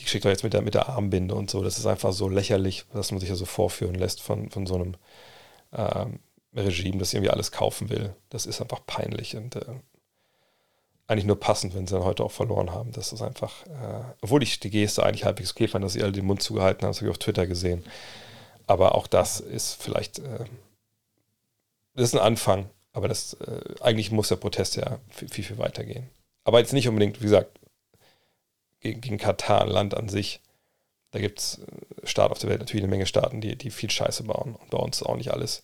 die 0.00 0.06
schickt 0.06 0.24
doch 0.24 0.30
jetzt 0.30 0.44
mit 0.44 0.52
der, 0.52 0.62
mit 0.62 0.74
der 0.74 0.88
Armbinde 0.88 1.34
und 1.34 1.50
so, 1.50 1.62
das 1.62 1.78
ist 1.78 1.86
einfach 1.86 2.12
so 2.12 2.28
lächerlich, 2.28 2.86
dass 2.92 3.12
man 3.12 3.20
sich 3.20 3.28
ja 3.28 3.36
so 3.36 3.44
vorführen 3.44 3.94
lässt 3.94 4.22
von, 4.22 4.50
von 4.50 4.66
so 4.66 4.74
einem 4.74 4.96
ähm, 5.72 6.20
Regime, 6.54 6.98
das 6.98 7.12
irgendwie 7.12 7.30
alles 7.30 7.52
kaufen 7.52 7.90
will. 7.90 8.14
Das 8.30 8.46
ist 8.46 8.60
einfach 8.60 8.84
peinlich 8.86 9.36
und 9.36 9.56
äh, 9.56 9.64
eigentlich 11.10 11.26
nur 11.26 11.40
passend, 11.40 11.74
wenn 11.74 11.86
sie 11.86 11.94
dann 11.94 12.04
heute 12.04 12.22
auch 12.24 12.30
verloren 12.30 12.70
haben. 12.70 12.92
Das 12.92 13.12
ist 13.12 13.20
einfach, 13.20 13.66
äh, 13.66 14.04
obwohl 14.22 14.42
ich 14.42 14.60
die 14.60 14.70
Geste 14.70 15.02
eigentlich 15.02 15.24
halbwegs 15.24 15.50
okay 15.50 15.66
fand, 15.68 15.84
dass 15.84 15.94
sie 15.94 16.02
alle 16.02 16.12
den 16.12 16.24
Mund 16.24 16.40
zugehalten 16.42 16.82
haben, 16.82 16.90
das 16.90 16.98
habe 16.98 17.06
ich 17.06 17.10
auf 17.10 17.18
Twitter 17.18 17.46
gesehen. 17.46 17.84
Aber 18.66 18.94
auch 18.94 19.08
das 19.08 19.40
ist 19.40 19.74
vielleicht, 19.82 20.20
äh, 20.20 20.44
das 21.94 22.10
ist 22.10 22.14
ein 22.14 22.20
Anfang, 22.20 22.70
aber 22.92 23.08
das, 23.08 23.34
äh, 23.34 23.60
eigentlich 23.80 24.12
muss 24.12 24.28
der 24.28 24.36
Protest 24.36 24.76
ja 24.76 24.98
viel, 25.10 25.28
viel, 25.28 25.44
viel 25.44 25.58
weiter 25.58 25.84
gehen. 25.84 26.08
Aber 26.44 26.60
jetzt 26.60 26.72
nicht 26.72 26.88
unbedingt, 26.88 27.20
wie 27.20 27.24
gesagt, 27.24 27.58
gegen, 28.80 29.00
gegen 29.00 29.18
Katar, 29.18 29.62
ein 29.62 29.68
Land 29.68 29.94
an 29.94 30.08
sich, 30.08 30.40
Da 31.12 31.18
gibt 31.18 31.40
es 31.40 31.58
äh, 31.58 32.06
Staaten 32.06 32.32
auf 32.32 32.38
der 32.38 32.50
Welt, 32.50 32.60
natürlich 32.60 32.84
eine 32.84 32.90
Menge 32.90 33.06
Staaten, 33.06 33.40
die, 33.40 33.56
die 33.56 33.70
viel 33.70 33.90
Scheiße 33.90 34.22
bauen. 34.24 34.54
Und 34.54 34.70
bei 34.70 34.78
uns 34.78 35.02
auch 35.02 35.16
nicht 35.16 35.32
alles 35.32 35.62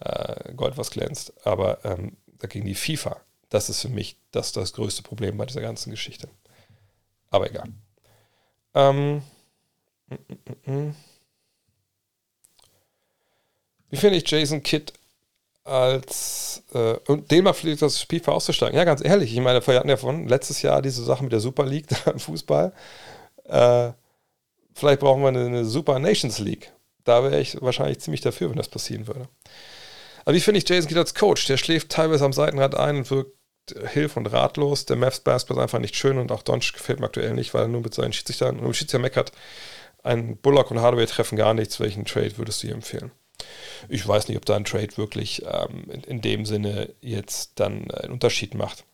äh, 0.00 0.52
Gold, 0.54 0.76
was 0.76 0.90
glänzt. 0.90 1.32
Aber 1.46 1.84
ähm, 1.84 2.16
dagegen 2.38 2.66
die 2.66 2.74
FIFA, 2.74 3.20
das 3.50 3.68
ist 3.68 3.82
für 3.82 3.88
mich 3.88 4.16
das, 4.30 4.52
das 4.52 4.72
größte 4.72 5.02
Problem 5.02 5.36
bei 5.36 5.44
dieser 5.44 5.60
ganzen 5.60 5.90
Geschichte. 5.90 6.28
Aber 7.30 7.50
egal. 7.50 7.68
Ähm, 8.74 9.22
mm, 10.08 10.14
mm, 10.66 10.72
mm. 10.72 10.96
Wie 13.90 13.96
finde 13.96 14.18
ich 14.18 14.30
Jason 14.30 14.62
Kidd 14.62 14.92
als 15.64 16.62
äh, 16.72 16.94
und 17.06 17.30
den 17.30 17.44
mal 17.44 17.52
vielleicht 17.52 17.82
das 17.82 18.00
Spiel 18.00 18.22
auszusteigen? 18.24 18.76
Ja, 18.76 18.84
ganz 18.84 19.04
ehrlich, 19.04 19.32
ich 19.32 19.40
meine, 19.40 19.66
wir 19.66 19.78
hatten 19.78 19.88
ja 19.88 19.96
von 19.96 20.28
letztes 20.28 20.62
Jahr 20.62 20.80
diese 20.80 21.04
Sache 21.04 21.24
mit 21.24 21.32
der 21.32 21.40
Super 21.40 21.66
League 21.66 21.86
im 22.06 22.20
Fußball. 22.20 22.72
Äh, 23.44 23.90
vielleicht 24.74 25.00
brauchen 25.00 25.22
wir 25.22 25.28
eine, 25.28 25.46
eine 25.46 25.64
Super 25.64 25.98
Nations 25.98 26.38
League. 26.38 26.72
Da 27.02 27.24
wäre 27.24 27.40
ich 27.40 27.60
wahrscheinlich 27.60 28.00
ziemlich 28.00 28.20
dafür, 28.20 28.50
wenn 28.50 28.56
das 28.56 28.68
passieren 28.68 29.08
würde. 29.08 29.28
Aber 30.24 30.34
wie 30.34 30.40
finde 30.40 30.58
ich 30.58 30.68
Jason 30.68 30.88
Kidd 30.88 30.98
als 30.98 31.14
Coach? 31.14 31.46
Der 31.46 31.56
schläft 31.56 31.90
teilweise 31.90 32.24
am 32.24 32.32
Seitenrad 32.32 32.76
ein 32.76 32.98
und 32.98 33.10
wirkt 33.10 33.39
hilf- 33.88 34.16
und 34.16 34.26
ratlos. 34.26 34.86
Der 34.86 34.96
Mavs 34.96 35.20
Basketball 35.20 35.58
ist 35.58 35.62
einfach 35.62 35.78
nicht 35.78 35.96
schön 35.96 36.18
und 36.18 36.32
auch 36.32 36.42
Donch 36.42 36.72
gefällt 36.72 37.00
mir 37.00 37.06
aktuell 37.06 37.34
nicht, 37.34 37.54
weil 37.54 37.62
er 37.62 37.68
nur 37.68 37.80
mit 37.80 37.94
seinen 37.94 38.12
Schiedsrichtern 38.12 38.60
und 38.60 38.74
Schiedsrichter 38.74 38.98
meckert. 38.98 39.32
Ein 40.02 40.36
Bullock 40.36 40.70
und 40.70 40.80
Hardaway 40.80 41.06
treffen 41.06 41.36
gar 41.36 41.54
nichts. 41.54 41.80
Welchen 41.80 42.04
Trade 42.04 42.38
würdest 42.38 42.62
du 42.62 42.68
ihr 42.68 42.74
empfehlen? 42.74 43.10
Ich 43.88 44.06
weiß 44.06 44.28
nicht, 44.28 44.36
ob 44.36 44.44
da 44.44 44.56
ein 44.56 44.64
Trade 44.64 44.96
wirklich 44.96 45.42
ähm, 45.46 45.84
in, 45.90 46.02
in, 46.02 46.20
dem 46.20 46.46
Sinne 46.46 46.90
jetzt 47.00 47.52
dann 47.56 47.90
einen 47.90 48.12
Unterschied 48.12 48.54
macht. 48.54 48.84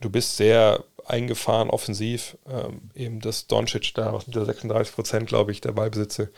Du 0.00 0.10
bist 0.10 0.36
sehr 0.36 0.84
eingefahren 1.06 1.70
offensiv. 1.70 2.36
Ähm, 2.48 2.90
eben 2.94 3.20
das 3.20 3.46
Doncic 3.46 3.94
da 3.94 4.10
aus 4.10 4.26
der 4.26 4.44
36 4.44 4.94
Prozent, 4.94 5.28
glaube 5.28 5.52
ich, 5.52 5.60
der 5.60 5.72
Ballbesitze 5.72 6.30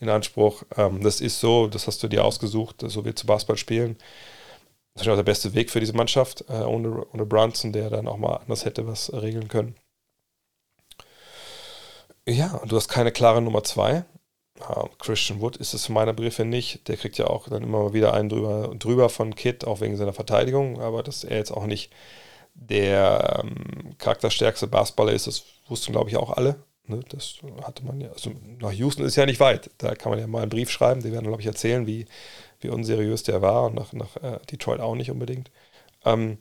in 0.00 0.08
Anspruch. 0.08 0.62
Ähm, 0.76 1.02
das 1.02 1.20
ist 1.20 1.40
so, 1.40 1.66
das 1.66 1.86
hast 1.86 2.02
du 2.02 2.08
dir 2.08 2.24
ausgesucht, 2.24 2.84
so 2.86 3.04
wird 3.04 3.18
zu 3.18 3.26
Basketball 3.26 3.56
spielen. 3.56 3.96
Ist 4.94 5.08
auch 5.08 5.16
der 5.16 5.24
beste 5.24 5.54
Weg 5.54 5.70
für 5.70 5.80
diese 5.80 5.94
Mannschaft, 5.94 6.44
äh, 6.48 6.62
ohne, 6.62 7.04
ohne 7.12 7.26
Brunson, 7.26 7.72
der 7.72 7.90
dann 7.90 8.06
auch 8.06 8.16
mal 8.16 8.36
anders 8.36 8.64
hätte 8.64 8.86
was 8.86 9.12
regeln 9.12 9.48
können. 9.48 9.74
Ja, 12.26 12.62
du 12.66 12.76
hast 12.76 12.88
keine 12.88 13.12
klare 13.12 13.42
Nummer 13.42 13.64
zwei. 13.64 14.04
Ja, 14.60 14.88
Christian 14.98 15.40
Wood 15.40 15.56
ist 15.56 15.74
es 15.74 15.86
für 15.86 15.92
meine 15.92 16.14
Briefe 16.14 16.44
nicht. 16.44 16.86
Der 16.88 16.96
kriegt 16.96 17.18
ja 17.18 17.26
auch 17.26 17.48
dann 17.48 17.64
immer 17.64 17.82
mal 17.82 17.92
wieder 17.92 18.14
einen 18.14 18.28
drüber, 18.28 18.72
drüber 18.78 19.08
von 19.08 19.34
Kit, 19.34 19.66
auch 19.66 19.80
wegen 19.80 19.96
seiner 19.96 20.12
Verteidigung. 20.12 20.80
Aber 20.80 21.02
dass 21.02 21.24
er 21.24 21.36
jetzt 21.38 21.50
auch 21.50 21.66
nicht 21.66 21.92
der 22.54 23.42
ähm, 23.42 23.98
charakterstärkste 23.98 24.68
Basketballer 24.68 25.12
ist, 25.12 25.26
das 25.26 25.44
wussten, 25.66 25.92
glaube 25.92 26.08
ich, 26.10 26.16
auch 26.16 26.30
alle. 26.30 26.64
Ne? 26.86 27.00
Das 27.08 27.34
hatte 27.62 27.84
man 27.84 28.00
ja. 28.00 28.10
Also 28.10 28.30
nach 28.60 28.72
Houston 28.72 29.04
ist 29.04 29.16
ja 29.16 29.26
nicht 29.26 29.40
weit. 29.40 29.70
Da 29.78 29.94
kann 29.96 30.10
man 30.10 30.20
ja 30.20 30.26
mal 30.28 30.42
einen 30.42 30.50
Brief 30.50 30.70
schreiben. 30.70 31.02
Die 31.02 31.12
werden, 31.12 31.26
glaube 31.26 31.42
ich, 31.42 31.46
erzählen, 31.48 31.86
wie, 31.86 32.06
wie 32.60 32.68
unseriös 32.68 33.22
der 33.22 33.42
war. 33.42 33.64
Und 33.64 33.74
nach, 33.74 33.92
nach 33.92 34.16
äh, 34.16 34.38
Detroit 34.50 34.80
auch 34.80 34.94
nicht 34.94 35.10
unbedingt. 35.10 35.50
Ähm, 36.04 36.38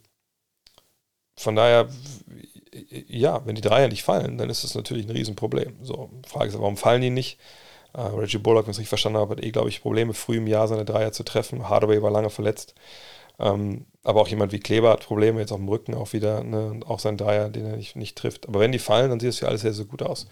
von 1.36 1.56
daher, 1.56 1.90
ja, 3.08 3.46
wenn 3.46 3.56
die 3.56 3.62
Dreier 3.62 3.88
nicht 3.88 4.04
fallen, 4.04 4.38
dann 4.38 4.50
ist 4.50 4.64
das 4.64 4.76
natürlich 4.76 5.06
ein 5.06 5.12
Riesenproblem. 5.12 5.78
So, 5.84 6.10
Frage 6.28 6.50
ist, 6.50 6.60
warum 6.60 6.78
fallen 6.78 7.02
die 7.02 7.10
nicht? 7.10 7.40
Uh, 7.96 8.18
Reggie 8.18 8.40
Bullock, 8.40 8.66
wenn 8.66 8.72
ich 8.72 8.76
es 8.76 8.80
richtig 8.80 8.90
verstanden 8.90 9.20
habe, 9.20 9.36
hat 9.36 9.44
eh, 9.44 9.52
glaube 9.52 9.70
ich, 9.70 9.82
Probleme, 9.84 10.16
früh 10.16 10.38
im 10.38 10.48
Jahr 10.48 10.68
seine 10.68 10.84
Dreier 10.84 11.12
zu 11.12 11.24
treffen. 11.24 11.70
Hardaway 11.70 12.02
war 12.02 12.10
lange 12.10 12.32
verletzt. 12.32 12.74
Ähm, 13.40 13.86
aber 14.04 14.22
auch 14.22 14.28
jemand 14.28 14.52
wie 14.52 14.60
Kleber 14.60 14.90
hat 14.92 15.06
Probleme, 15.06 15.40
jetzt 15.40 15.52
auf 15.52 15.60
dem 15.60 15.70
Rücken 15.70 15.94
auch 15.94 16.14
wieder, 16.14 16.44
ne, 16.44 16.72
und 16.72 16.88
auch 16.88 17.00
sein 17.00 17.18
Dreier, 17.18 17.50
den 17.50 17.66
er 17.66 17.78
nicht, 17.78 17.96
nicht 17.96 18.18
trifft. 18.18 18.48
Aber 18.48 18.60
wenn 18.60 18.72
die 18.72 18.80
fallen, 18.80 19.12
dann 19.12 19.20
sieht 19.20 19.30
es 19.30 19.40
für 19.40 19.48
alles 19.48 19.62
sehr, 19.62 19.74
sehr 19.74 19.86
gut 19.86 20.02
aus. 20.02 20.28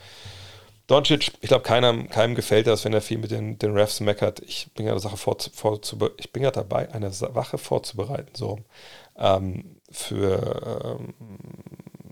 Doncic, 0.91 1.31
ich 1.39 1.47
glaube, 1.47 1.63
keinem, 1.63 2.09
keinem 2.09 2.35
gefällt 2.35 2.67
das, 2.67 2.83
wenn 2.83 2.91
er 2.91 3.01
viel 3.01 3.17
mit 3.17 3.31
den, 3.31 3.57
den 3.57 3.71
Refs 3.71 4.01
meckert. 4.01 4.41
Ich 4.41 4.73
bin 4.73 4.85
ja 4.85 4.99
Sache 4.99 5.15
vor, 5.15 5.37
vor, 5.53 5.79
ich 6.17 6.33
bin 6.33 6.43
ja 6.43 6.51
dabei, 6.51 6.91
eine 6.91 7.09
Wache 7.33 7.57
vorzubereiten, 7.57 8.35
so 8.35 8.59
ähm, 9.15 9.77
für 9.89 10.99
ähm, 10.99 11.13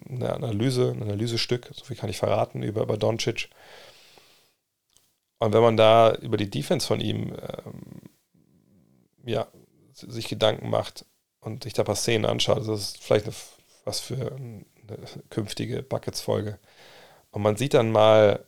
eine 0.09 0.33
Analyse, 0.33 0.91
ein 0.91 1.03
Analysestück, 1.03 1.69
so 1.74 1.83
viel 1.83 1.98
kann 1.98 2.09
ich 2.09 2.17
verraten 2.17 2.64
über, 2.64 2.83
über 2.83 2.95
Doncic. 2.95 3.49
Und 5.40 5.53
wenn 5.53 5.61
man 5.61 5.75
da 5.75 6.16
über 6.16 6.38
die 6.38 6.49
Defense 6.49 6.88
von 6.88 7.01
ihm 7.01 7.33
ähm, 7.33 8.01
ja, 9.25 9.48
sich 9.93 10.30
Gedanken 10.30 10.69
macht 10.69 11.06
und 11.41 11.64
sich 11.64 11.74
da 11.74 11.82
ein 11.83 11.85
paar 11.85 11.95
Szenen 11.95 12.25
anschaut, 12.25 12.59
das 12.59 12.80
ist 12.80 13.03
vielleicht 13.03 13.25
eine, 13.25 13.35
was 13.83 13.99
für 13.99 14.32
eine 14.38 14.66
künftige 15.30 15.83
Buckets-Folge. 15.83 16.59
Und 17.32 17.41
man 17.41 17.58
sieht 17.58 17.74
dann 17.74 17.91
mal 17.91 18.45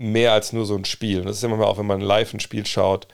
mehr 0.00 0.32
als 0.32 0.52
nur 0.54 0.64
so 0.64 0.74
ein 0.74 0.86
Spiel. 0.86 1.20
Und 1.20 1.26
das 1.26 1.36
ist 1.36 1.44
immer 1.44 1.56
mal 1.56 1.66
auch, 1.66 1.78
wenn 1.78 1.86
man 1.86 2.00
live 2.00 2.32
ein 2.32 2.40
Spiel 2.40 2.64
schaut, 2.64 3.06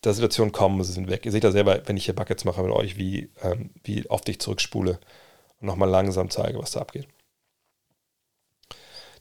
da 0.00 0.12
Situationen 0.12 0.52
kommen, 0.52 0.82
sie 0.82 0.92
sind 0.92 1.10
weg. 1.10 1.26
Ihr 1.26 1.32
seht 1.32 1.44
ja 1.44 1.50
selber, 1.50 1.86
wenn 1.86 1.98
ich 1.98 2.06
hier 2.06 2.14
Buckets 2.14 2.44
mache 2.44 2.62
mit 2.62 2.72
euch, 2.72 2.96
wie, 2.96 3.30
ähm, 3.42 3.70
wie 3.84 4.08
oft 4.08 4.28
ich 4.28 4.40
zurückspule 4.40 4.98
und 5.60 5.66
nochmal 5.66 5.90
langsam 5.90 6.30
zeige, 6.30 6.58
was 6.58 6.70
da 6.70 6.80
abgeht. 6.80 7.06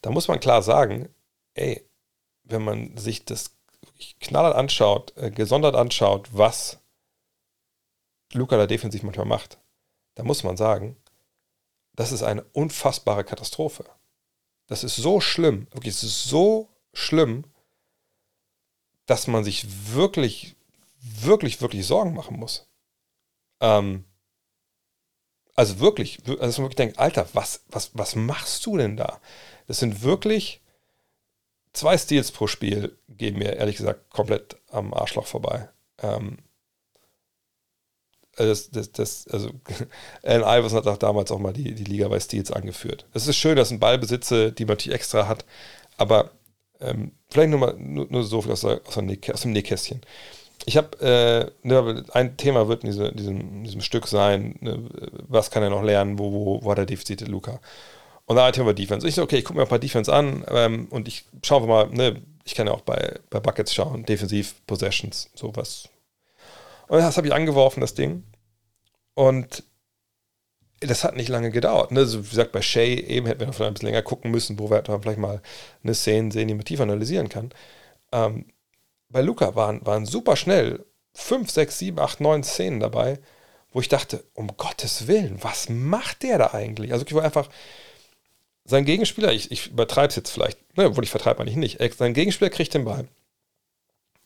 Da 0.01 0.11
muss 0.11 0.29
man 0.29 0.39
klar 0.39 0.61
sagen, 0.61 1.09
ey, 1.55 1.85
wenn 2.43 2.63
man 2.63 2.95
sich 2.95 3.25
das 3.25 3.51
knallhart 4.21 4.55
anschaut, 4.55 5.13
äh, 5.17 5.31
gesondert 5.31 5.75
anschaut, 5.75 6.29
was 6.31 6.79
Luca 8.31 8.55
da 8.55 8.65
defensiv 8.65 9.03
manchmal 9.03 9.25
macht, 9.25 9.57
da 10.15 10.23
muss 10.23 10.43
man 10.43 10.55
sagen, 10.55 10.95
das 11.93 12.13
ist 12.13 12.23
eine 12.23 12.43
unfassbare 12.53 13.25
Katastrophe. 13.25 13.85
Das 14.67 14.83
ist 14.83 14.95
so 14.95 15.21
schlimm, 15.21 15.67
wirklich, 15.71 15.95
es 15.95 16.03
ist 16.03 16.23
so 16.25 16.69
schlimm, 16.93 17.45
dass 19.05 19.27
man 19.27 19.43
sich 19.43 19.65
wirklich, 19.93 20.55
wirklich, 20.99 21.61
wirklich 21.61 21.85
Sorgen 21.85 22.13
machen 22.13 22.37
muss. 22.39 22.67
Ähm, 23.61 24.05
also 25.55 25.79
wirklich, 25.79 26.19
also 26.27 26.61
man 26.61 26.65
wirklich 26.65 26.75
denkt, 26.75 26.99
Alter, 26.99 27.27
was, 27.33 27.63
was, 27.67 27.91
was 27.93 28.15
machst 28.15 28.65
du 28.65 28.77
denn 28.77 28.97
da? 28.97 29.21
Das 29.67 29.79
sind 29.79 30.01
wirklich 30.01 30.61
zwei 31.73 31.97
Steals 31.97 32.31
pro 32.31 32.47
Spiel 32.47 32.97
gehen 33.07 33.37
mir 33.37 33.55
ehrlich 33.55 33.77
gesagt 33.77 34.09
komplett 34.09 34.57
am 34.69 34.93
Arschloch 34.93 35.27
vorbei. 35.27 35.69
Ähm, 35.99 36.37
das, 38.35 38.69
das, 38.71 38.91
das, 38.91 39.27
also 39.27 39.49
Alan 40.23 40.59
Iverson 40.59 40.79
hat 40.79 40.87
auch 40.87 40.97
damals 40.97 41.31
auch 41.31 41.39
mal 41.39 41.53
die, 41.53 41.73
die 41.73 41.83
Liga 41.83 42.07
bei 42.07 42.19
Steals 42.19 42.51
angeführt. 42.51 43.05
Es 43.13 43.27
ist 43.27 43.37
schön, 43.37 43.55
dass 43.55 43.71
ein 43.71 43.79
Ball 43.79 43.97
besitze, 43.97 44.51
die 44.51 44.65
man 44.65 44.73
natürlich 44.73 44.95
extra 44.95 45.27
hat, 45.27 45.45
aber 45.97 46.31
ähm, 46.81 47.11
vielleicht 47.29 47.49
nur 47.49 47.59
mal 47.59 47.75
nur, 47.77 48.07
nur 48.09 48.23
so 48.23 48.41
viel 48.41 48.51
aus, 48.51 48.65
aus, 48.65 48.97
aus 48.97 49.41
dem 49.41 49.51
Nähkästchen. 49.51 50.01
Ich 50.65 50.77
habe, 50.77 50.97
äh, 50.99 51.67
ne, 51.67 52.03
ein 52.11 52.37
Thema 52.37 52.67
wird 52.67 52.83
in, 52.83 52.89
diese, 52.89 53.11
diesem, 53.11 53.63
diesem, 53.63 53.81
Stück 53.81 54.07
sein, 54.07 54.55
ne, 54.61 54.89
was 55.27 55.51
kann 55.51 55.63
er 55.63 55.69
noch 55.69 55.83
lernen, 55.83 56.17
wo, 56.17 56.31
wo, 56.31 56.63
wo 56.63 56.71
hat 56.71 56.79
er 56.79 56.85
Defizite, 56.85 57.25
Luca. 57.25 57.59
Und 58.25 58.37
da 58.37 58.51
Thema 58.51 58.73
Defense. 58.73 59.07
Ich 59.07 59.15
so, 59.15 59.21
okay, 59.21 59.37
ich 59.37 59.45
gucke 59.45 59.57
mir 59.57 59.65
ein 59.65 59.69
paar 59.69 59.79
Defense 59.79 60.11
an 60.11 60.43
ähm, 60.49 60.87
und 60.89 61.07
ich 61.07 61.25
schaue 61.43 61.67
mal, 61.67 61.89
ne, 61.89 62.21
ich 62.45 62.55
kann 62.55 62.67
ja 62.67 62.73
auch 62.73 62.81
bei, 62.81 63.19
bei 63.29 63.39
Buckets 63.39 63.73
schauen, 63.73 64.05
defensiv, 64.05 64.55
Possessions, 64.65 65.29
sowas. 65.35 65.89
Und 66.87 66.99
das 66.99 67.17
habe 67.17 67.27
ich 67.27 67.33
angeworfen, 67.33 67.81
das 67.81 67.93
Ding. 67.93 68.23
Und 69.13 69.63
das 70.79 71.03
hat 71.03 71.15
nicht 71.15 71.29
lange 71.29 71.51
gedauert. 71.51 71.91
Ne? 71.91 72.05
So, 72.05 72.25
wie 72.25 72.29
gesagt, 72.29 72.51
bei 72.51 72.61
Shay 72.61 72.95
eben 72.95 73.25
hätten 73.27 73.39
wir 73.39 73.47
noch 73.47 73.55
vielleicht 73.55 73.69
ein 73.69 73.73
bisschen 73.73 73.87
länger 73.87 74.01
gucken 74.01 74.31
müssen, 74.31 74.59
wo 74.59 74.69
wir 74.69 74.83
vielleicht 74.83 75.19
mal 75.19 75.41
eine 75.83 75.93
Szene 75.93 76.31
sehen, 76.31 76.47
die 76.47 76.53
man 76.53 76.65
tiefer 76.65 76.83
analysieren 76.83 77.29
kann. 77.29 77.51
Ähm, 78.11 78.45
bei 79.09 79.21
Luca 79.21 79.55
waren, 79.55 79.85
waren 79.85 80.05
super 80.05 80.35
schnell 80.35 80.85
5, 81.13 81.49
6, 81.49 81.79
7, 81.79 81.99
8, 81.99 82.19
9 82.21 82.43
Szenen 82.43 82.79
dabei, 82.79 83.19
wo 83.71 83.79
ich 83.79 83.89
dachte, 83.89 84.25
um 84.33 84.55
Gottes 84.57 85.07
Willen, 85.07 85.41
was 85.41 85.69
macht 85.69 86.23
der 86.23 86.37
da 86.37 86.53
eigentlich? 86.53 86.91
Also 86.91 87.05
ich 87.05 87.13
war 87.13 87.23
einfach, 87.23 87.49
sein 88.65 88.85
Gegenspieler, 88.85 89.31
ich, 89.31 89.51
ich 89.51 89.67
übertreibe 89.67 90.07
es 90.07 90.15
jetzt 90.15 90.31
vielleicht, 90.31 90.59
ne, 90.77 90.87
obwohl 90.87 91.03
ich 91.03 91.09
vertreibe 91.09 91.41
eigentlich 91.41 91.55
nicht, 91.55 91.79
sein 91.97 92.13
Gegenspieler 92.13 92.49
kriegt 92.49 92.73
den 92.73 92.85
Ball. 92.85 93.07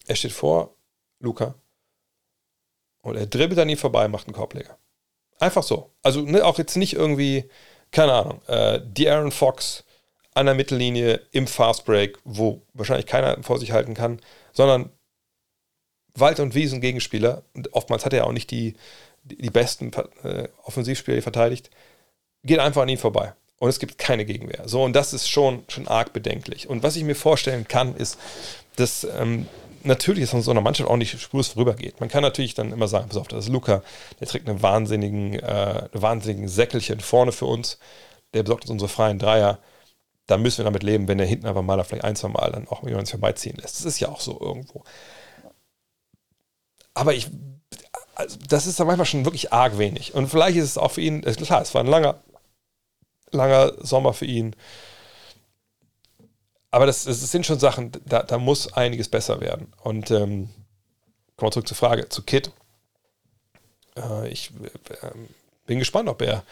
Er 0.08 0.16
steht 0.16 0.32
vor 0.32 0.76
Luca 1.20 1.56
und 3.10 3.18
er 3.18 3.28
dribbelt 3.28 3.60
an 3.60 3.70
ihm 3.70 3.78
vorbei, 3.78 4.08
macht 4.08 4.28
einen 4.28 4.36
Korbleger. 4.36 4.78
Einfach 5.40 5.64
so. 5.64 5.92
Also 6.04 6.22
ne, 6.22 6.44
auch 6.46 6.58
jetzt 6.58 6.76
nicht 6.76 6.94
irgendwie, 6.94 7.50
keine 7.92 8.14
Ahnung, 8.14 8.42
äh, 8.48 8.82
die 8.84 9.10
Aaron 9.10 9.32
Fox 9.32 9.84
an 10.34 10.46
der 10.46 10.56
Mittellinie 10.56 11.22
im 11.32 11.48
Fastbreak, 11.48 12.18
wo 12.24 12.62
wahrscheinlich 12.74 13.06
keiner 13.06 13.42
vor 13.44 13.60
sich 13.60 13.72
halten 13.72 13.94
kann, 13.94 14.20
sondern 14.54 14.90
Wald- 16.16 16.40
und 16.40 16.56
Wiesen 16.56 16.82
Gegenspieler. 16.82 17.44
Und 17.54 17.74
oftmals 17.74 18.06
hat 18.06 18.14
er 18.14 18.28
auch 18.28 18.32
nicht 18.32 18.52
die, 18.52 18.76
die, 19.24 19.50
besten 19.50 19.92
äh, 20.24 20.48
Offensivspieler, 20.64 21.22
verteidigt. 21.22 21.70
Geht 22.44 22.60
einfach 22.60 22.84
an 22.84 22.90
ihm 22.90 22.98
vorbei 22.98 23.34
und 23.58 23.70
es 23.70 23.80
gibt 23.80 23.98
keine 23.98 24.26
Gegenwehr. 24.26 24.68
So, 24.68 24.84
und 24.84 24.94
das 24.94 25.14
ist 25.14 25.30
schon, 25.30 25.64
schon 25.68 25.88
arg 25.88 26.14
bedenklich. 26.14 26.70
Und 26.70 26.84
was 26.84 26.96
ich 26.96 27.04
mir 27.04 27.16
vorstellen 27.16 27.68
kann, 27.68 27.96
ist, 27.96 28.18
dass 28.76 29.04
ähm, 29.04 29.48
natürlich 29.84 30.24
es 30.26 30.30
von 30.32 30.42
so 30.42 30.52
einer 30.52 30.62
Mannschaft 30.62 30.90
auch 30.90 30.98
nicht 30.98 31.20
spurlos 31.20 31.50
vorübergeht. 31.50 32.00
Man 32.00 32.10
kann 32.10 32.22
natürlich 32.24 32.54
dann 32.54 32.72
immer 32.72 32.88
sagen, 32.88 33.08
pass 33.08 33.18
auf, 33.18 33.28
das 33.28 33.46
ist 33.46 33.52
Luca, 33.52 33.84
der 34.20 34.28
trägt 34.28 34.50
einen 34.50 34.62
wahnsinnigen, 34.62 35.36
äh, 35.36 35.90
wahnsinnigen 35.94 36.48
Säckelchen 36.48 37.00
vorne 37.00 37.32
für 37.32 37.46
uns, 37.46 37.80
der 38.34 38.44
besorgt 38.44 38.64
uns 38.64 38.72
unsere 38.72 38.90
freien 38.90 39.20
Dreier. 39.20 39.60
dann 40.28 40.42
müssen 40.44 40.60
wir 40.60 40.66
damit 40.66 40.84
leben, 40.84 41.08
wenn 41.08 41.20
er 41.20 41.26
hinten 41.26 41.48
einfach 41.48 41.64
mal 41.64 41.84
vielleicht 41.84 42.04
ein, 42.04 42.16
zwei 42.16 42.28
Mal 42.30 42.52
dann 42.52 42.68
auch 42.68 42.84
jemand 42.84 43.10
vorbeiziehen 43.10 43.58
lässt. 43.58 43.80
Das 43.80 43.86
ist 43.86 44.00
ja 44.00 44.10
auch 44.10 44.22
so 44.22 44.40
irgendwo. 44.40 44.84
Aber 46.94 47.14
ich, 47.14 47.28
also 48.16 48.38
das 48.48 48.68
ist 48.68 48.80
dann 48.80 48.88
manchmal 48.88 49.06
schon 49.06 49.26
wirklich 49.26 49.52
arg 49.54 49.78
wenig. 49.78 50.14
Und 50.14 50.28
vielleicht 50.28 50.58
ist 50.58 50.66
es 50.66 50.78
auch 50.78 50.92
für 50.92 51.02
ihn, 51.02 51.22
klar, 51.22 51.62
es 51.62 51.74
war 51.74 51.82
ein 51.82 51.88
langer, 51.88 52.22
langer 53.32 53.74
Sommer 53.80 54.14
für 54.14 54.26
ihn. 54.26 54.56
Aber 56.72 56.86
das, 56.86 57.06
das 57.06 57.20
sind 57.32 57.46
schon 57.46 57.60
Sachen, 57.60 57.92
da, 58.06 58.24
da 58.24 58.38
muss 58.38 58.74
einiges 58.74 59.10
besser 59.10 59.42
werden. 59.42 59.74
Und 59.82 60.12
ähm, 60.12 60.50
kommen 61.36 61.48
wir 61.48 61.52
zurück 61.52 61.68
zur 61.68 61.78
Frage, 61.78 62.10
zu 62.10 62.24
Kit. 62.24 62.52
Äh, 63.96 64.30
ich 64.30 64.52
äh, 64.62 65.08
bin 65.66 65.80
gespannt, 65.80 66.10
ob 66.10 66.22
er 66.22 66.44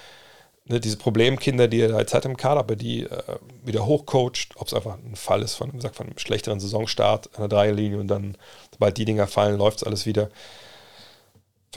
ne, 0.65 0.79
diese 0.79 0.97
Problemkinder, 0.97 1.67
die 1.67 1.81
er 1.81 1.93
halt 1.93 2.09
Zeit 2.09 2.25
im 2.25 2.37
Kader, 2.37 2.61
ob 2.61 2.71
er 2.71 2.75
die 2.75 3.03
äh, 3.03 3.23
wieder 3.63 3.85
hochcoacht, 3.85 4.55
ob 4.55 4.67
es 4.67 4.73
einfach 4.73 4.97
ein 4.97 5.15
Fall 5.15 5.41
ist 5.41 5.55
von, 5.55 5.79
sagt, 5.79 5.95
von 5.95 6.07
einem 6.07 6.17
schlechteren 6.17 6.59
Saisonstart 6.59 7.35
an 7.35 7.41
der 7.41 7.49
Dreierlinie 7.49 7.99
und 7.99 8.07
dann, 8.07 8.37
sobald 8.71 8.97
die 8.97 9.05
Dinger 9.05 9.27
fallen, 9.27 9.57
läuft 9.57 9.77
es 9.77 9.83
alles 9.83 10.05
wieder. 10.05 10.29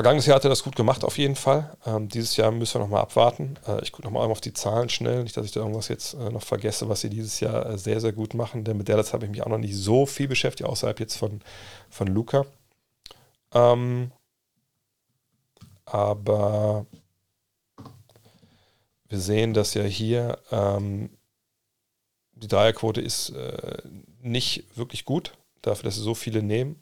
Vergangenes 0.01 0.25
Jahr 0.25 0.37
hat 0.37 0.45
er 0.45 0.49
das 0.49 0.63
gut 0.63 0.77
gemacht, 0.77 1.05
auf 1.05 1.19
jeden 1.19 1.37
Fall. 1.37 1.77
Ähm, 1.85 2.09
dieses 2.09 2.35
Jahr 2.39 2.51
müssen 2.53 2.77
wir 2.77 2.79
nochmal 2.79 3.03
abwarten. 3.03 3.59
Äh, 3.69 3.83
ich 3.83 3.93
gucke 3.93 4.09
nochmal 4.09 4.31
auf 4.31 4.41
die 4.41 4.55
Zahlen 4.55 4.89
schnell, 4.89 5.25
nicht, 5.25 5.37
dass 5.37 5.45
ich 5.45 5.53
da 5.53 5.61
irgendwas 5.61 5.89
jetzt 5.89 6.15
äh, 6.15 6.31
noch 6.31 6.43
vergesse, 6.43 6.89
was 6.89 7.03
sie 7.03 7.11
dieses 7.11 7.39
Jahr 7.41 7.67
äh, 7.67 7.77
sehr, 7.77 8.01
sehr 8.01 8.13
gut 8.15 8.33
machen. 8.33 8.65
Denn 8.65 8.79
mit 8.79 8.89
Dallas 8.89 9.13
habe 9.13 9.27
ich 9.27 9.31
mich 9.31 9.43
auch 9.43 9.51
noch 9.51 9.59
nicht 9.59 9.77
so 9.77 10.07
viel 10.07 10.27
beschäftigt, 10.27 10.67
außerhalb 10.67 10.99
jetzt 11.01 11.19
von, 11.19 11.43
von 11.91 12.07
Luca. 12.07 12.47
Ähm, 13.53 14.11
aber 15.85 16.87
wir 19.07 19.21
sehen, 19.21 19.53
dass 19.53 19.75
ja 19.75 19.83
hier 19.83 20.39
ähm, 20.51 21.11
die 22.33 22.49
Dreierquote 22.49 23.03
ist 23.03 23.35
äh, 23.37 23.83
nicht 24.23 24.65
wirklich 24.79 25.05
gut, 25.05 25.37
dafür, 25.61 25.85
dass 25.85 25.97
sie 25.97 26.03
so 26.03 26.15
viele 26.15 26.43
nehmen. 26.43 26.81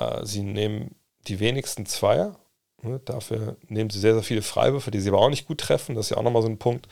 Äh, 0.00 0.26
sie 0.26 0.42
nehmen 0.42 0.96
die 1.28 1.40
wenigsten 1.40 1.86
Zweier. 1.86 2.36
Ne? 2.82 3.00
Dafür 3.04 3.56
nehmen 3.68 3.90
sie 3.90 4.00
sehr, 4.00 4.14
sehr 4.14 4.22
viele 4.22 4.42
Freiwürfe, 4.42 4.90
die 4.90 5.00
sie 5.00 5.10
aber 5.10 5.20
auch 5.20 5.30
nicht 5.30 5.46
gut 5.46 5.58
treffen. 5.58 5.94
Das 5.94 6.06
ist 6.06 6.10
ja 6.10 6.16
auch 6.16 6.22
nochmal 6.22 6.42
so 6.42 6.48
ein 6.48 6.58
Punkt. 6.58 6.88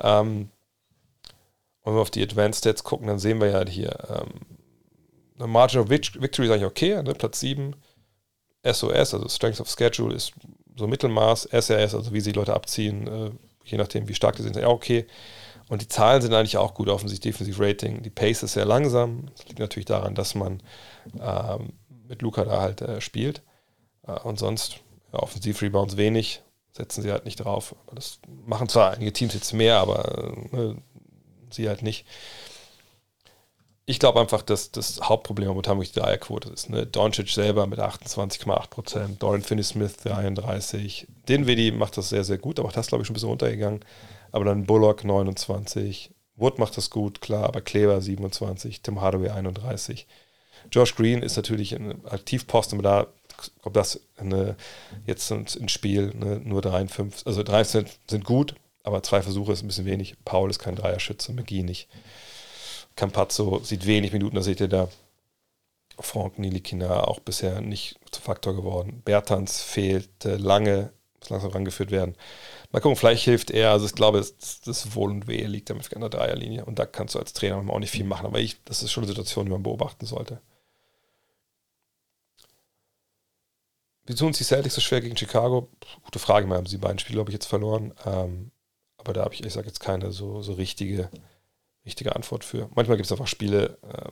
Ähm, 0.00 0.50
wenn 1.84 1.94
wir 1.94 2.00
auf 2.00 2.10
die 2.10 2.22
Advanced 2.22 2.58
Stats 2.58 2.84
gucken, 2.84 3.06
dann 3.06 3.18
sehen 3.18 3.40
wir 3.40 3.48
ja 3.48 3.66
hier, 3.66 3.96
ähm, 4.08 5.50
Margin 5.50 5.80
of 5.80 5.88
Victory 5.88 6.46
ist 6.46 6.52
eigentlich 6.52 6.64
okay, 6.64 7.02
ne? 7.02 7.14
Platz 7.14 7.40
7. 7.40 7.74
SOS, 8.62 9.14
also 9.14 9.26
Strength 9.28 9.60
of 9.60 9.70
Schedule, 9.70 10.14
ist 10.14 10.32
so 10.76 10.86
Mittelmaß. 10.86 11.46
SRS, 11.46 11.94
also 11.94 12.12
wie 12.12 12.20
sie 12.20 12.32
Leute 12.32 12.52
abziehen, 12.52 13.06
äh, 13.06 13.30
je 13.64 13.78
nachdem, 13.78 14.06
wie 14.08 14.14
stark 14.14 14.36
die 14.36 14.42
sind, 14.42 14.56
ja 14.56 14.68
okay. 14.68 15.06
Und 15.68 15.82
die 15.82 15.88
Zahlen 15.88 16.20
sind 16.20 16.34
eigentlich 16.34 16.56
auch 16.56 16.74
gut, 16.74 16.88
offensiv 16.88 17.20
Defensive 17.20 17.62
Rating. 17.64 18.02
Die 18.02 18.10
Pace 18.10 18.42
ist 18.42 18.54
sehr 18.54 18.64
langsam. 18.64 19.26
Das 19.36 19.46
liegt 19.46 19.60
natürlich 19.60 19.86
daran, 19.86 20.14
dass 20.14 20.34
man 20.34 20.62
ähm, 21.20 21.74
mit 22.08 22.22
Luca 22.22 22.44
da 22.44 22.60
halt 22.60 22.82
äh, 22.82 23.00
spielt. 23.00 23.42
Äh, 24.10 24.20
und 24.20 24.38
sonst, 24.38 24.80
ja, 25.12 25.18
Offensiv-Rebounds 25.20 25.96
wenig, 25.96 26.42
setzen 26.72 27.02
sie 27.02 27.10
halt 27.10 27.24
nicht 27.24 27.36
drauf. 27.36 27.74
Das 27.94 28.20
machen 28.46 28.68
zwar 28.68 28.92
einige 28.92 29.12
Teams 29.12 29.34
jetzt 29.34 29.52
mehr, 29.52 29.78
aber 29.78 30.18
äh, 30.52 30.56
ne, 30.56 30.76
sie 31.50 31.68
halt 31.68 31.82
nicht. 31.82 32.06
Ich 33.86 33.98
glaube 33.98 34.20
einfach, 34.20 34.42
dass 34.42 34.70
das 34.70 35.00
Hauptproblem 35.00 35.48
momentan 35.48 35.76
wirklich 35.76 35.92
die 35.92 35.98
Dreierquote 35.98 36.50
ist. 36.50 36.70
Ne? 36.70 36.86
Doncic 36.86 37.28
selber 37.28 37.66
mit 37.66 37.80
28,8%, 37.80 39.18
Dorian 39.18 39.42
Finney-Smith 39.42 39.96
33%, 40.04 41.06
Dinwiddie 41.28 41.72
macht 41.72 41.96
das 41.96 42.10
sehr, 42.10 42.22
sehr 42.22 42.38
gut, 42.38 42.60
aber 42.60 42.70
das 42.70 42.86
glaube 42.86 43.02
ich 43.02 43.08
schon 43.08 43.14
ein 43.14 43.18
bisschen 43.18 43.30
runtergegangen. 43.30 43.84
Aber 44.30 44.44
dann 44.44 44.64
Bullock 44.64 45.02
29, 45.02 46.12
Wood 46.36 46.60
macht 46.60 46.76
das 46.76 46.90
gut, 46.90 47.20
klar, 47.20 47.44
aber 47.44 47.62
Kleber 47.62 48.00
27, 48.00 48.80
Tim 48.80 49.00
Hardaway 49.00 49.30
31. 49.30 50.06
Josh 50.70 50.94
Green 50.94 51.22
ist 51.22 51.36
natürlich 51.36 51.74
ein 51.74 52.04
Aktivposten, 52.06 52.78
aber 52.78 52.88
da 52.88 53.06
kommt 53.62 53.76
das 53.76 54.00
eine, 54.16 54.56
jetzt 55.06 55.30
ins 55.30 55.72
Spiel, 55.72 56.12
ne? 56.14 56.40
nur 56.44 56.62
3 56.62 56.88
5, 56.88 57.26
also 57.26 57.42
3 57.42 57.64
sind, 57.64 57.88
sind 58.08 58.24
gut, 58.24 58.54
aber 58.82 59.02
zwei 59.02 59.22
Versuche 59.22 59.52
ist 59.52 59.62
ein 59.62 59.66
bisschen 59.66 59.86
wenig. 59.86 60.16
Paul 60.24 60.50
ist 60.50 60.58
kein 60.58 60.76
Dreierschütze, 60.76 61.32
McGee 61.32 61.62
nicht. 61.62 61.88
Campazzo 62.96 63.60
sieht 63.60 63.86
wenig 63.86 64.12
Minuten, 64.12 64.36
da 64.36 64.42
seht 64.42 64.60
ihr 64.60 64.68
da. 64.68 64.88
Frank 65.98 66.38
Nilikina 66.38 67.04
auch 67.04 67.20
bisher 67.20 67.60
nicht 67.60 67.98
zu 68.10 68.22
Faktor 68.22 68.54
geworden. 68.56 69.02
Bertans 69.04 69.60
fehlt 69.60 70.24
äh, 70.24 70.36
lange, 70.36 70.92
muss 71.18 71.28
langsam 71.28 71.50
rangeführt 71.50 71.90
werden. 71.90 72.16
Mal 72.72 72.80
gucken, 72.80 72.96
vielleicht 72.96 73.24
hilft 73.24 73.50
er. 73.50 73.70
Also 73.72 73.86
ich 73.86 73.94
glaube, 73.94 74.18
das, 74.18 74.60
das 74.62 74.94
Wohl 74.94 75.10
und 75.10 75.26
Wehe 75.26 75.46
liegt 75.46 75.68
damit 75.68 75.92
an 75.94 76.00
der 76.00 76.10
Dreierlinie. 76.10 76.64
Und 76.64 76.78
da 76.78 76.86
kannst 76.86 77.14
du 77.14 77.18
als 77.18 77.34
Trainer 77.34 77.56
auch 77.56 77.78
nicht 77.78 77.90
viel 77.90 78.04
machen. 78.04 78.26
Aber 78.26 78.38
ich, 78.38 78.62
das 78.64 78.82
ist 78.82 78.92
schon 78.92 79.02
eine 79.02 79.08
Situation, 79.08 79.44
die 79.44 79.52
man 79.52 79.62
beobachten 79.62 80.06
sollte. 80.06 80.40
Wie 84.10 84.16
tun 84.16 84.32
sich 84.32 84.48
Celtics 84.48 84.74
so 84.74 84.80
schwer 84.80 85.00
gegen 85.00 85.16
Chicago? 85.16 85.68
Gute 86.02 86.18
Frage, 86.18 86.46
mal 86.46 86.58
haben 86.58 86.66
sie 86.66 86.78
beiden 86.78 86.98
Spiele, 86.98 87.18
glaube 87.18 87.30
ich, 87.30 87.34
jetzt 87.34 87.46
verloren. 87.46 87.94
Ähm, 88.04 88.50
aber 88.96 89.12
da 89.12 89.22
habe 89.22 89.34
ich, 89.34 89.44
ich 89.44 89.52
sage 89.52 89.68
jetzt 89.68 89.78
keine 89.78 90.10
so, 90.10 90.42
so 90.42 90.54
richtige 90.54 91.08
richtige 91.86 92.16
Antwort 92.16 92.44
für. 92.44 92.68
Manchmal 92.74 92.96
gibt 92.96 93.06
es 93.06 93.12
einfach 93.12 93.28
Spiele, 93.28 93.78
äh, 93.82 94.10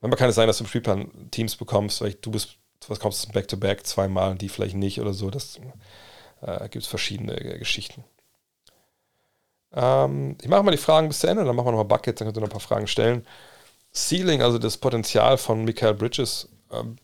manchmal 0.00 0.18
kann 0.18 0.28
es 0.28 0.34
sein, 0.34 0.46
dass 0.46 0.58
du 0.58 0.64
im 0.64 0.68
Spielplan 0.68 1.30
Teams 1.30 1.56
bekommst, 1.56 2.02
weil 2.02 2.12
du 2.12 2.30
bist, 2.30 2.58
was 2.88 3.00
kommst 3.00 3.26
du 3.26 3.32
Back-to-Back 3.32 3.86
zweimal 3.86 4.32
und 4.32 4.42
die 4.42 4.50
vielleicht 4.50 4.76
nicht 4.76 5.00
oder 5.00 5.14
so. 5.14 5.30
Das 5.30 5.58
äh, 6.42 6.68
gibt 6.68 6.84
es 6.84 6.86
verschiedene 6.86 7.40
äh, 7.40 7.58
Geschichten. 7.58 8.04
Ähm, 9.72 10.36
ich 10.42 10.48
mache 10.48 10.62
mal 10.62 10.72
die 10.72 10.76
Fragen 10.76 11.08
bis 11.08 11.20
zu 11.20 11.26
Ende, 11.26 11.44
dann 11.44 11.56
machen 11.56 11.68
wir 11.68 11.72
nochmal 11.72 11.86
Buckets, 11.86 12.18
dann 12.18 12.26
könnt 12.26 12.36
ihr 12.36 12.40
noch 12.40 12.48
ein 12.48 12.52
paar 12.52 12.60
Fragen 12.60 12.86
stellen. 12.86 13.26
Ceiling, 13.92 14.42
also 14.42 14.58
das 14.58 14.76
Potenzial 14.76 15.38
von 15.38 15.64
Michael 15.64 15.94
Bridges, 15.94 16.48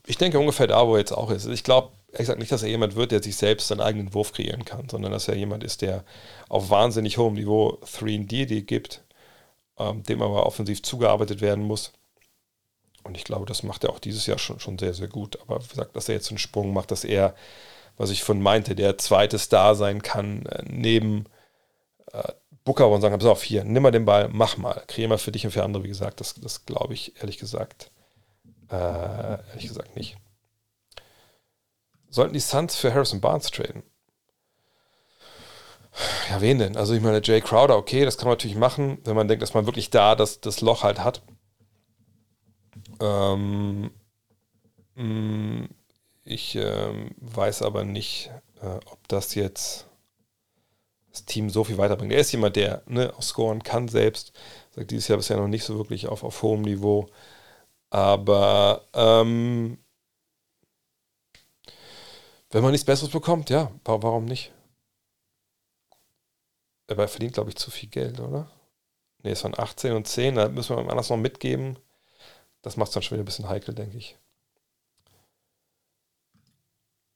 ich 0.05 0.17
denke 0.17 0.39
ungefähr 0.39 0.67
da, 0.67 0.87
wo 0.87 0.93
er 0.93 0.99
jetzt 0.99 1.11
auch 1.11 1.29
ist. 1.29 1.45
Ich 1.47 1.63
glaube, 1.63 1.91
ich 2.17 2.25
sage 2.25 2.39
nicht, 2.39 2.51
dass 2.51 2.63
er 2.63 2.69
jemand 2.69 2.95
wird, 2.95 3.11
der 3.11 3.21
sich 3.21 3.35
selbst 3.35 3.67
seinen 3.67 3.81
eigenen 3.81 4.13
Wurf 4.13 4.31
kreieren 4.31 4.65
kann, 4.65 4.87
sondern 4.89 5.11
dass 5.11 5.27
er 5.27 5.35
jemand 5.35 5.63
ist, 5.63 5.81
der 5.81 6.03
auf 6.49 6.69
wahnsinnig 6.69 7.17
hohem 7.17 7.33
Niveau 7.33 7.79
3D 7.83 8.61
gibt 8.61 9.03
ähm, 9.79 10.03
dem 10.03 10.21
aber 10.21 10.45
offensiv 10.45 10.81
zugearbeitet 10.83 11.41
werden 11.41 11.63
muss. 11.63 11.93
Und 13.03 13.15
ich 13.15 13.23
glaube, 13.23 13.45
das 13.45 13.63
macht 13.63 13.83
er 13.83 13.91
auch 13.91 13.99
dieses 13.99 14.25
Jahr 14.25 14.37
schon, 14.37 14.59
schon 14.59 14.77
sehr, 14.77 14.93
sehr 14.93 15.07
gut. 15.07 15.39
Aber 15.41 15.63
wie 15.63 15.67
gesagt, 15.67 15.95
dass 15.95 16.09
er 16.09 16.15
jetzt 16.15 16.29
einen 16.29 16.39
Sprung 16.39 16.73
macht, 16.73 16.91
dass 16.91 17.03
er, 17.03 17.35
was 17.95 18.09
ich 18.09 18.23
von 18.23 18.41
meinte, 18.41 18.75
der 18.75 18.97
zweite 18.97 19.39
Star 19.39 19.75
sein 19.75 20.01
kann, 20.01 20.45
äh, 20.47 20.63
neben 20.67 21.25
äh, 22.11 22.33
Booker 22.65 22.89
und 22.89 23.01
sagen, 23.01 23.17
pass 23.17 23.27
auf, 23.27 23.43
hier, 23.43 23.63
nimm 23.63 23.83
mal 23.83 23.91
den 23.91 24.05
Ball, 24.05 24.29
mach 24.29 24.57
mal, 24.57 24.83
kreier 24.87 25.07
mal 25.07 25.17
für 25.17 25.31
dich 25.31 25.45
und 25.45 25.51
für 25.51 25.63
andere, 25.63 25.83
wie 25.83 25.87
gesagt, 25.87 26.19
das, 26.19 26.35
das 26.35 26.65
glaube 26.65 26.93
ich 26.93 27.15
ehrlich 27.17 27.37
gesagt, 27.37 27.91
äh, 28.69 28.75
ehrlich 29.49 29.67
gesagt 29.67 29.95
nicht. 29.95 30.17
Sollten 32.09 32.33
die 32.33 32.39
Suns 32.39 32.75
für 32.75 32.93
Harrison 32.93 33.21
Barnes 33.21 33.51
traden? 33.51 33.83
Ja, 36.29 36.41
wen 36.41 36.59
denn? 36.59 36.77
Also 36.77 36.93
ich 36.93 37.01
meine, 37.01 37.21
Jay 37.23 37.41
Crowder, 37.41 37.77
okay, 37.77 38.05
das 38.05 38.17
kann 38.17 38.27
man 38.27 38.33
natürlich 38.33 38.57
machen, 38.57 38.99
wenn 39.03 39.15
man 39.15 39.27
denkt, 39.27 39.41
dass 39.41 39.53
man 39.53 39.65
wirklich 39.65 39.89
da 39.89 40.15
das, 40.15 40.41
das 40.41 40.61
Loch 40.61 40.83
halt 40.83 40.99
hat. 40.99 41.21
Ähm, 42.99 43.91
mm, 44.95 45.65
ich 46.23 46.55
ähm, 46.55 47.15
weiß 47.17 47.61
aber 47.63 47.83
nicht, 47.83 48.31
äh, 48.61 48.79
ob 48.91 49.07
das 49.07 49.35
jetzt 49.35 49.87
das 51.11 51.25
Team 51.25 51.49
so 51.49 51.63
viel 51.63 51.77
weiterbringt. 51.77 52.13
Er 52.13 52.19
ist 52.19 52.31
jemand, 52.31 52.55
der 52.55 52.83
ne, 52.85 53.13
auch 53.15 53.23
scoren 53.23 53.63
kann 53.63 53.87
selbst. 53.87 54.33
Sagt 54.75 54.91
dieses 54.91 55.07
Jahr 55.07 55.17
bisher 55.17 55.37
noch 55.37 55.47
nicht 55.47 55.63
so 55.63 55.77
wirklich 55.77 56.07
auf, 56.07 56.23
auf 56.23 56.41
hohem 56.43 56.61
Niveau. 56.61 57.09
Aber 57.89 58.87
ähm, 58.93 59.77
wenn 62.49 62.63
man 62.63 62.71
nichts 62.71 62.85
Besseres 62.85 63.11
bekommt, 63.11 63.49
ja, 63.49 63.71
warum 63.83 64.25
nicht? 64.25 64.51
Er 66.87 67.07
verdient, 67.07 67.33
glaube 67.33 67.49
ich, 67.49 67.57
zu 67.57 67.69
viel 67.69 67.89
Geld, 67.89 68.19
oder? 68.19 68.49
Ne, 69.23 69.31
es 69.31 69.43
waren 69.43 69.57
18 69.57 69.93
und 69.93 70.07
10, 70.07 70.35
da 70.35 70.47
müssen 70.47 70.75
wir 70.75 70.89
anders 70.89 71.09
noch 71.09 71.17
mitgeben. 71.17 71.77
Das 72.61 72.77
macht 72.77 72.89
es 72.89 72.93
dann 72.93 73.03
schon 73.03 73.15
wieder 73.15 73.23
ein 73.23 73.25
bisschen 73.25 73.49
heikel, 73.49 73.73
denke 73.75 73.97
ich. 73.97 74.17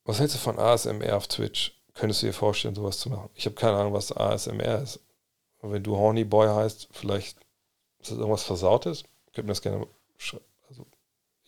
Was 0.04 0.20
hältst 0.20 0.36
du 0.36 0.40
von 0.40 0.60
ASMR 0.60 1.16
auf 1.16 1.28
Twitch? 1.28 1.80
Könntest 1.94 2.22
du 2.22 2.28
dir 2.28 2.34
vorstellen, 2.34 2.76
sowas 2.76 3.00
zu 3.00 3.10
machen? 3.10 3.30
Ich 3.36 3.46
habe 3.46 3.56
keine 3.56 3.78
Ahnung, 3.78 3.94
was 3.94 4.12
ASMR 4.12 4.82
ist. 4.82 5.00
Wenn 5.62 5.84
du 5.84 5.96
Horny 5.96 6.24
Boy 6.24 6.48
heißt, 6.48 6.90
vielleicht 6.92 7.38
ist 8.00 8.12
das 8.12 8.18
irgendwas 8.18 8.44
Versautes? 8.44 9.04
Könnt 9.34 9.48
mir 9.48 9.54
das 9.54 9.62
gerne 9.62 9.88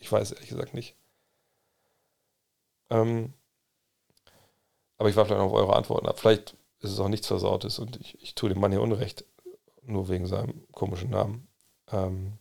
ich 0.04 0.12
weiß 0.12 0.34
ehrlich 0.34 0.50
gesagt 0.50 0.74
nicht. 0.74 0.96
Ähm, 2.90 3.34
aber 4.98 5.10
ich 5.10 5.16
warte 5.16 5.34
noch 5.34 5.46
auf 5.46 5.54
eure 5.54 5.76
Antworten 5.76 6.08
ab. 6.08 6.20
Vielleicht 6.20 6.58
ist 6.82 6.92
es 6.92 7.00
auch 7.00 7.08
nichts 7.08 7.28
Versautes 7.28 7.80
und 7.80 7.96
ich, 8.02 8.22
ich 8.22 8.36
tue 8.36 8.50
dem 8.50 8.60
Mann 8.60 8.72
hier 8.72 8.82
Unrecht, 8.82 9.26
nur 9.82 10.10
wegen 10.10 10.28
seinem 10.28 10.68
komischen 10.74 11.10
Namen. 11.10 11.48
Ähm 11.90 12.38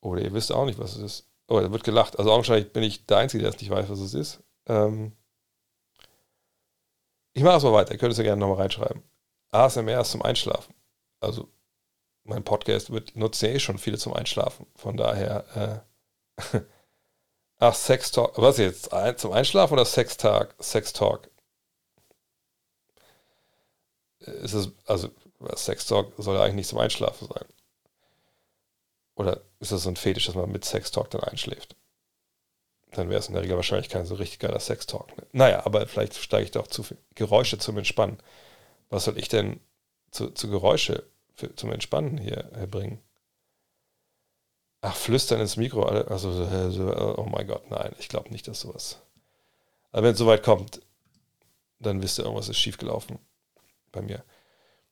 oder 0.00 0.22
ihr 0.22 0.32
wisst 0.32 0.52
auch 0.52 0.66
nicht, 0.66 0.78
was 0.78 0.94
es 0.94 1.02
ist. 1.02 1.30
Oh, 1.48 1.58
da 1.58 1.72
wird 1.72 1.82
gelacht. 1.82 2.16
Also 2.18 2.30
augenscheinlich 2.30 2.72
bin 2.72 2.84
ich 2.84 3.06
der 3.06 3.18
Einzige, 3.18 3.42
der 3.42 3.52
es 3.52 3.60
nicht 3.60 3.70
weiß, 3.70 3.88
was 3.88 3.98
es 3.98 4.14
ist. 4.14 4.40
Ähm 4.66 5.16
ich 7.32 7.42
mache 7.42 7.56
es 7.56 7.64
mal 7.64 7.72
weiter. 7.72 7.92
Ihr 7.92 7.98
könnt 7.98 8.12
es 8.12 8.18
ja 8.18 8.24
gerne 8.24 8.38
nochmal 8.38 8.58
reinschreiben. 8.58 9.02
ASMR 9.50 10.00
ist 10.00 10.12
zum 10.12 10.22
Einschlafen. 10.22 10.74
also 11.20 11.48
mein 12.28 12.44
Podcast 12.44 12.90
wird, 12.90 13.16
nutzen 13.16 13.46
ja 13.46 13.52
eh 13.52 13.60
schon 13.60 13.78
viele 13.78 13.98
zum 13.98 14.12
Einschlafen. 14.12 14.66
Von 14.76 14.96
daher, 14.96 15.84
äh, 16.52 16.60
ach, 17.58 17.74
Sex 17.74 18.10
Talk, 18.10 18.36
was 18.36 18.58
jetzt? 18.58 18.90
Zum 19.16 19.32
Einschlafen 19.32 19.74
oder 19.74 19.84
Sex 19.84 20.16
Talk? 20.16 20.54
Sex 20.58 20.92
Talk? 20.92 21.30
Ist 24.20 24.54
es, 24.54 24.70
also, 24.86 25.10
Sex 25.54 25.86
Talk 25.86 26.12
soll 26.18 26.36
ja 26.36 26.42
eigentlich 26.42 26.56
nicht 26.56 26.68
zum 26.68 26.78
Einschlafen 26.78 27.28
sein. 27.28 27.46
Oder 29.14 29.40
ist 29.58 29.72
das 29.72 29.82
so 29.82 29.88
ein 29.88 29.96
Fetisch, 29.96 30.26
dass 30.26 30.34
man 30.34 30.50
mit 30.50 30.64
Sex 30.64 30.90
Talk 30.90 31.10
dann 31.10 31.22
einschläft? 31.22 31.76
Dann 32.92 33.10
wäre 33.10 33.18
es 33.18 33.28
in 33.28 33.34
der 33.34 33.42
Regel 33.42 33.56
wahrscheinlich 33.56 33.88
kein 33.88 34.06
so 34.06 34.14
richtig 34.14 34.38
geiler 34.38 34.60
Sex 34.60 34.86
Talk. 34.86 35.16
Ne? 35.16 35.26
Naja, 35.32 35.66
aber 35.66 35.86
vielleicht 35.86 36.14
steige 36.16 36.44
ich 36.44 36.50
doch 36.52 36.66
zu 36.66 36.82
viel 36.82 36.98
Geräusche 37.14 37.58
zum 37.58 37.76
Entspannen. 37.78 38.18
Was 38.90 39.04
soll 39.04 39.18
ich 39.18 39.28
denn 39.28 39.60
zu, 40.10 40.30
zu 40.30 40.48
Geräusche 40.48 41.04
für, 41.38 41.54
zum 41.54 41.72
Entspannen 41.72 42.18
hier 42.18 42.50
bringen? 42.70 43.00
Ach, 44.80 44.94
flüstern 44.94 45.40
ins 45.40 45.56
Mikro, 45.56 45.82
also, 45.82 46.28
oh 47.16 47.28
mein 47.30 47.46
Gott, 47.46 47.70
nein, 47.70 47.94
ich 47.98 48.08
glaube 48.08 48.30
nicht, 48.30 48.46
dass 48.46 48.60
sowas. 48.60 49.00
Aber 49.92 50.04
wenn 50.04 50.12
es 50.12 50.18
soweit 50.18 50.42
kommt, 50.42 50.80
dann 51.80 52.02
wisst 52.02 52.18
ihr, 52.18 52.24
irgendwas 52.24 52.48
ist 52.48 52.58
schiefgelaufen 52.58 53.18
bei 53.92 54.02
mir. 54.02 54.22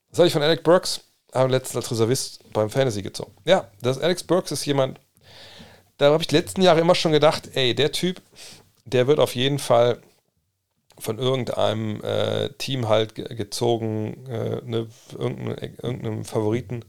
Das 0.08 0.18
hatte 0.18 0.28
ich 0.28 0.32
von 0.32 0.42
Alex 0.42 0.62
Burks, 0.62 1.00
haben 1.32 1.50
letztens 1.50 1.76
als 1.76 1.90
Reservist 1.90 2.52
beim 2.52 2.70
Fantasy 2.70 3.02
gezogen. 3.02 3.34
Ja, 3.44 3.70
das 3.80 3.98
Alex 3.98 4.22
Burks 4.22 4.52
ist 4.52 4.64
jemand, 4.64 5.00
da 5.98 6.12
habe 6.12 6.22
ich 6.22 6.28
die 6.28 6.36
letzten 6.36 6.62
Jahre 6.62 6.80
immer 6.80 6.94
schon 6.94 7.12
gedacht, 7.12 7.50
ey, 7.54 7.74
der 7.74 7.92
Typ, 7.92 8.22
der 8.84 9.06
wird 9.06 9.18
auf 9.18 9.34
jeden 9.34 9.58
Fall 9.58 10.00
von 10.98 11.18
irgendeinem 11.18 12.02
äh, 12.02 12.50
Team 12.58 12.88
halt 12.88 13.14
gezogen, 13.14 14.26
äh, 14.26 14.60
ne, 14.64 14.88
irgendeinem, 15.12 15.56
irgendeinem 15.82 16.24
Favoriten. 16.24 16.84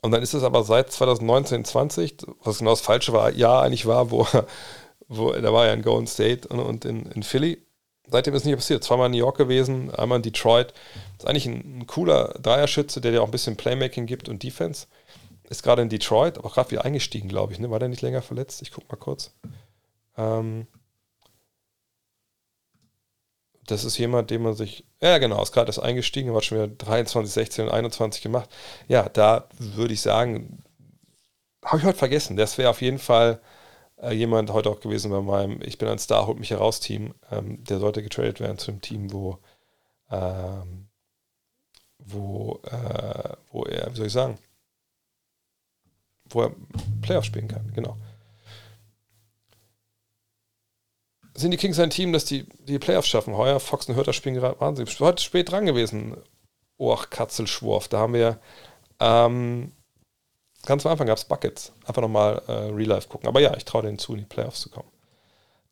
Und 0.00 0.12
dann 0.12 0.22
ist 0.22 0.34
es 0.34 0.42
aber 0.42 0.62
seit 0.62 0.92
2019, 0.92 1.64
20, 1.64 2.16
was 2.42 2.58
genau 2.58 2.70
das 2.70 2.80
falsche 2.80 3.12
war, 3.12 3.32
Jahr 3.32 3.62
eigentlich 3.62 3.86
war, 3.86 4.10
wo, 4.10 4.26
wo 5.08 5.32
da 5.32 5.52
war 5.52 5.66
ja 5.66 5.72
in 5.72 5.82
Golden 5.82 6.06
State 6.06 6.48
und, 6.48 6.60
und 6.60 6.84
in, 6.84 7.06
in 7.06 7.22
Philly. 7.22 7.62
Seitdem 8.10 8.34
ist 8.34 8.42
es 8.42 8.46
nicht 8.46 8.56
passiert. 8.56 8.82
Zweimal 8.82 9.06
in 9.06 9.12
New 9.12 9.18
York 9.18 9.36
gewesen, 9.36 9.94
einmal 9.94 10.16
in 10.16 10.22
Detroit. 10.22 10.72
Ist 11.18 11.26
eigentlich 11.26 11.46
ein, 11.46 11.80
ein 11.80 11.86
cooler 11.86 12.34
Dreierschütze, 12.40 13.00
der 13.00 13.12
dir 13.12 13.22
auch 13.22 13.26
ein 13.26 13.32
bisschen 13.32 13.56
Playmaking 13.56 14.06
gibt 14.06 14.28
und 14.28 14.42
Defense. 14.42 14.86
Ist 15.50 15.62
gerade 15.62 15.82
in 15.82 15.88
Detroit, 15.88 16.38
aber 16.38 16.50
gerade 16.50 16.70
wieder 16.70 16.84
eingestiegen, 16.84 17.28
glaube 17.28 17.52
ich. 17.52 17.58
Ne? 17.58 17.70
War 17.70 17.78
der 17.78 17.88
nicht 17.88 18.02
länger 18.02 18.22
verletzt? 18.22 18.62
Ich 18.62 18.72
gucke 18.72 18.86
mal 18.90 18.96
kurz. 18.96 19.32
Ähm, 20.16 20.66
das 23.70 23.84
ist 23.84 23.98
jemand, 23.98 24.30
dem 24.30 24.42
man 24.42 24.54
sich, 24.54 24.84
ja 25.00 25.18
genau, 25.18 25.42
ist 25.42 25.52
gerade 25.52 25.68
erst 25.68 25.82
eingestiegen, 25.82 26.34
hat 26.34 26.44
schon 26.44 26.58
wieder 26.58 26.68
23, 26.68 27.32
16 27.32 27.64
und 27.66 27.70
21 27.70 28.22
gemacht. 28.22 28.48
Ja, 28.88 29.08
da 29.08 29.48
würde 29.58 29.94
ich 29.94 30.00
sagen, 30.00 30.62
habe 31.64 31.78
ich 31.78 31.84
heute 31.84 31.98
vergessen. 31.98 32.36
Das 32.36 32.56
wäre 32.58 32.70
auf 32.70 32.80
jeden 32.80 32.98
Fall 32.98 33.40
äh, 33.98 34.12
jemand 34.12 34.52
heute 34.52 34.70
auch 34.70 34.80
gewesen 34.80 35.10
bei 35.10 35.20
meinem 35.20 35.60
Ich 35.62 35.78
bin 35.78 35.88
ein 35.88 35.98
Star, 35.98 36.26
holt 36.26 36.38
mich 36.38 36.50
heraus 36.50 36.80
Team. 36.80 37.14
Ähm, 37.30 37.62
der 37.64 37.78
sollte 37.78 38.02
getradet 38.02 38.40
werden 38.40 38.58
zu 38.58 38.70
einem 38.70 38.80
Team, 38.80 39.12
wo, 39.12 39.38
ähm, 40.10 40.88
wo, 41.98 42.60
äh, 42.64 43.36
wo 43.50 43.64
er, 43.64 43.92
wie 43.92 43.96
soll 43.96 44.06
ich 44.06 44.12
sagen, 44.12 44.38
wo 46.30 46.42
er 46.42 46.52
Playoff 47.02 47.24
spielen 47.24 47.48
kann, 47.48 47.70
genau. 47.74 47.96
Sind 51.38 51.50
die 51.52 51.56
Kings 51.56 51.78
ein 51.78 51.90
Team, 51.90 52.12
das 52.12 52.24
die, 52.24 52.46
die 52.66 52.78
Playoffs 52.78 53.08
schaffen. 53.08 53.36
Heuer, 53.36 53.60
Fox 53.60 53.88
und 53.88 53.94
Hörter 53.94 54.12
spielen 54.12 54.34
gerade 54.34 54.60
wahnsinnig. 54.60 54.98
Heute 55.00 55.22
spät 55.22 55.50
dran 55.50 55.66
gewesen. 55.66 56.16
Och, 56.78 57.10
Katzelschwurf. 57.10 57.88
Da 57.88 57.98
haben 57.98 58.14
wir 58.14 58.38
ähm, 59.00 59.72
ganz 60.64 60.84
am 60.84 60.92
Anfang 60.92 61.06
gab 61.06 61.18
es 61.18 61.24
Buckets. 61.24 61.72
Einfach 61.86 62.02
nochmal 62.02 62.42
äh, 62.46 62.52
Real 62.52 62.88
Life 62.88 63.08
gucken. 63.08 63.28
Aber 63.28 63.40
ja, 63.40 63.56
ich 63.56 63.64
traue 63.64 63.82
denen 63.82 63.98
zu, 63.98 64.12
in 64.12 64.20
die 64.20 64.24
Playoffs 64.24 64.60
zu 64.60 64.70
kommen. 64.70 64.88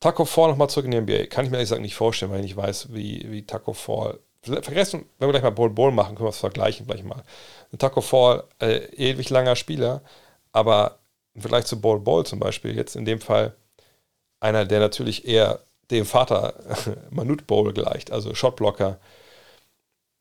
Taco 0.01 0.25
Fall 0.25 0.51
nochmal 0.51 0.69
zurück 0.69 0.87
in 0.87 0.91
die 0.91 1.01
NBA. 1.01 1.27
Kann 1.27 1.45
ich 1.45 1.51
mir 1.51 1.57
ehrlich 1.57 1.69
gesagt 1.69 1.83
nicht 1.83 1.95
vorstellen, 1.95 2.31
weil 2.31 2.41
ich 2.41 2.47
nicht 2.47 2.57
weiß, 2.57 2.93
wie, 2.93 3.31
wie 3.31 3.47
Taco 3.47 3.73
Fall. 3.73 4.21
Vergessen, 4.43 5.07
wenn 5.19 5.29
wir 5.29 5.33
gleich 5.33 5.43
mal 5.43 5.51
Bowl 5.51 5.71
Bowl 5.71 5.91
machen, 5.91 6.15
können 6.15 6.27
wir 6.27 6.31
es 6.31 6.39
vergleichen 6.39 6.87
gleich 6.87 7.03
mal. 7.03 7.25
Taco 7.79 8.01
Fall, 8.01 8.45
äh, 8.61 8.85
ewig 8.95 9.29
langer 9.31 9.57
Spieler, 9.57 10.03
aber 10.53 11.01
im 11.35 11.41
Vergleich 11.41 11.65
zu 11.65 11.81
Bowl 11.81 11.99
Bowl 11.99 12.25
zum 12.25 12.39
Beispiel, 12.39 12.77
jetzt 12.77 12.95
in 12.95 13.05
dem 13.05 13.21
Fall 13.21 13.57
einer, 14.41 14.65
der 14.65 14.81
natürlich 14.81 15.27
eher 15.27 15.61
dem 15.91 16.05
Vater 16.05 16.55
Manute 17.11 17.45
Bowl 17.45 17.73
gleicht, 17.73 18.11
also 18.11 18.35
Shotblocker, 18.35 18.99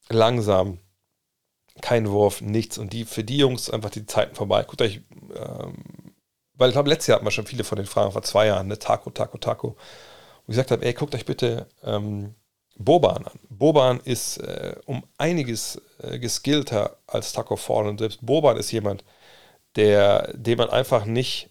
langsam, 0.10 0.80
kein 1.82 2.10
Wurf, 2.10 2.42
nichts. 2.42 2.78
Und 2.78 2.94
die 2.94 3.06
für 3.06 3.24
die 3.24 3.38
Jungs 3.38 3.70
einfach 3.70 3.90
die 3.90 4.06
Zeiten 4.06 4.36
vorbei. 4.36 4.64
Guckt 4.64 4.82
euch, 4.82 5.02
ähm, 5.36 5.76
weil 6.54 6.70
ich 6.70 6.74
glaube, 6.74 6.90
letztes 6.90 7.08
Jahr 7.08 7.18
hatten 7.18 7.26
wir 7.26 7.32
schon 7.32 7.48
viele 7.48 7.64
von 7.64 7.78
den 7.78 7.88
Fragen, 7.88 8.12
vor 8.12 8.22
zwei 8.24 8.48
Jahren, 8.48 8.68
ne, 8.68 8.80
Taco, 8.80 9.10
Taco, 9.10 9.38
Taco. 9.38 9.70
Und 9.70 9.78
ich 10.48 10.48
gesagt 10.48 10.72
habe, 10.72 10.86
ey, 10.86 10.94
guckt 10.94 11.16
euch 11.16 11.26
bitte 11.26 11.68
ähm, 11.84 12.36
Boban 12.78 13.26
an. 13.26 13.40
Boban 13.50 14.00
ist 14.02 14.38
äh, 14.38 14.76
um 14.86 15.04
einiges 15.18 15.82
äh, 16.02 16.20
geskillter 16.20 16.98
als 17.08 17.34
Taco 17.34 17.56
Fall. 17.56 17.88
Und 17.88 18.00
selbst 18.00 18.26
Boban 18.26 18.58
ist 18.58 18.72
jemand, 18.72 19.04
der, 19.76 20.32
den 20.34 20.58
man 20.58 20.70
einfach 20.70 21.06
nicht 21.06 21.50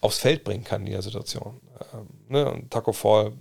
aufs 0.00 0.18
Feld 0.18 0.44
bringen 0.44 0.64
kann 0.64 0.86
in 0.86 0.92
der 0.92 1.02
Situation. 1.02 1.60
Ähm, 1.92 2.08
ne? 2.28 2.50
Und 2.50 2.70
Taco 2.70 2.92
Fall, 2.92 3.32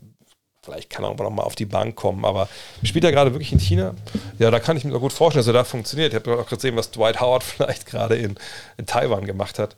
vielleicht 0.61 0.89
kann 0.89 1.03
er 1.03 1.09
auch 1.09 1.17
noch 1.17 1.29
mal 1.29 1.43
auf 1.43 1.55
die 1.55 1.65
Bank 1.65 1.95
kommen, 1.95 2.25
aber 2.25 2.49
spielt 2.83 3.05
er 3.05 3.11
gerade 3.11 3.33
wirklich 3.33 3.51
in 3.51 3.59
China? 3.59 3.95
Ja, 4.39 4.51
da 4.51 4.59
kann 4.59 4.77
ich 4.77 4.83
mir 4.83 4.99
gut 4.99 5.13
vorstellen, 5.13 5.41
dass 5.41 5.47
er 5.47 5.53
da 5.53 5.63
funktioniert. 5.63 6.13
Ich 6.13 6.19
habe 6.19 6.39
auch 6.39 6.47
gesehen, 6.47 6.75
was 6.75 6.91
Dwight 6.91 7.21
Howard 7.21 7.43
vielleicht 7.43 7.85
gerade 7.85 8.15
in, 8.15 8.35
in 8.77 8.85
Taiwan 8.85 9.25
gemacht 9.25 9.59
hat. 9.59 9.75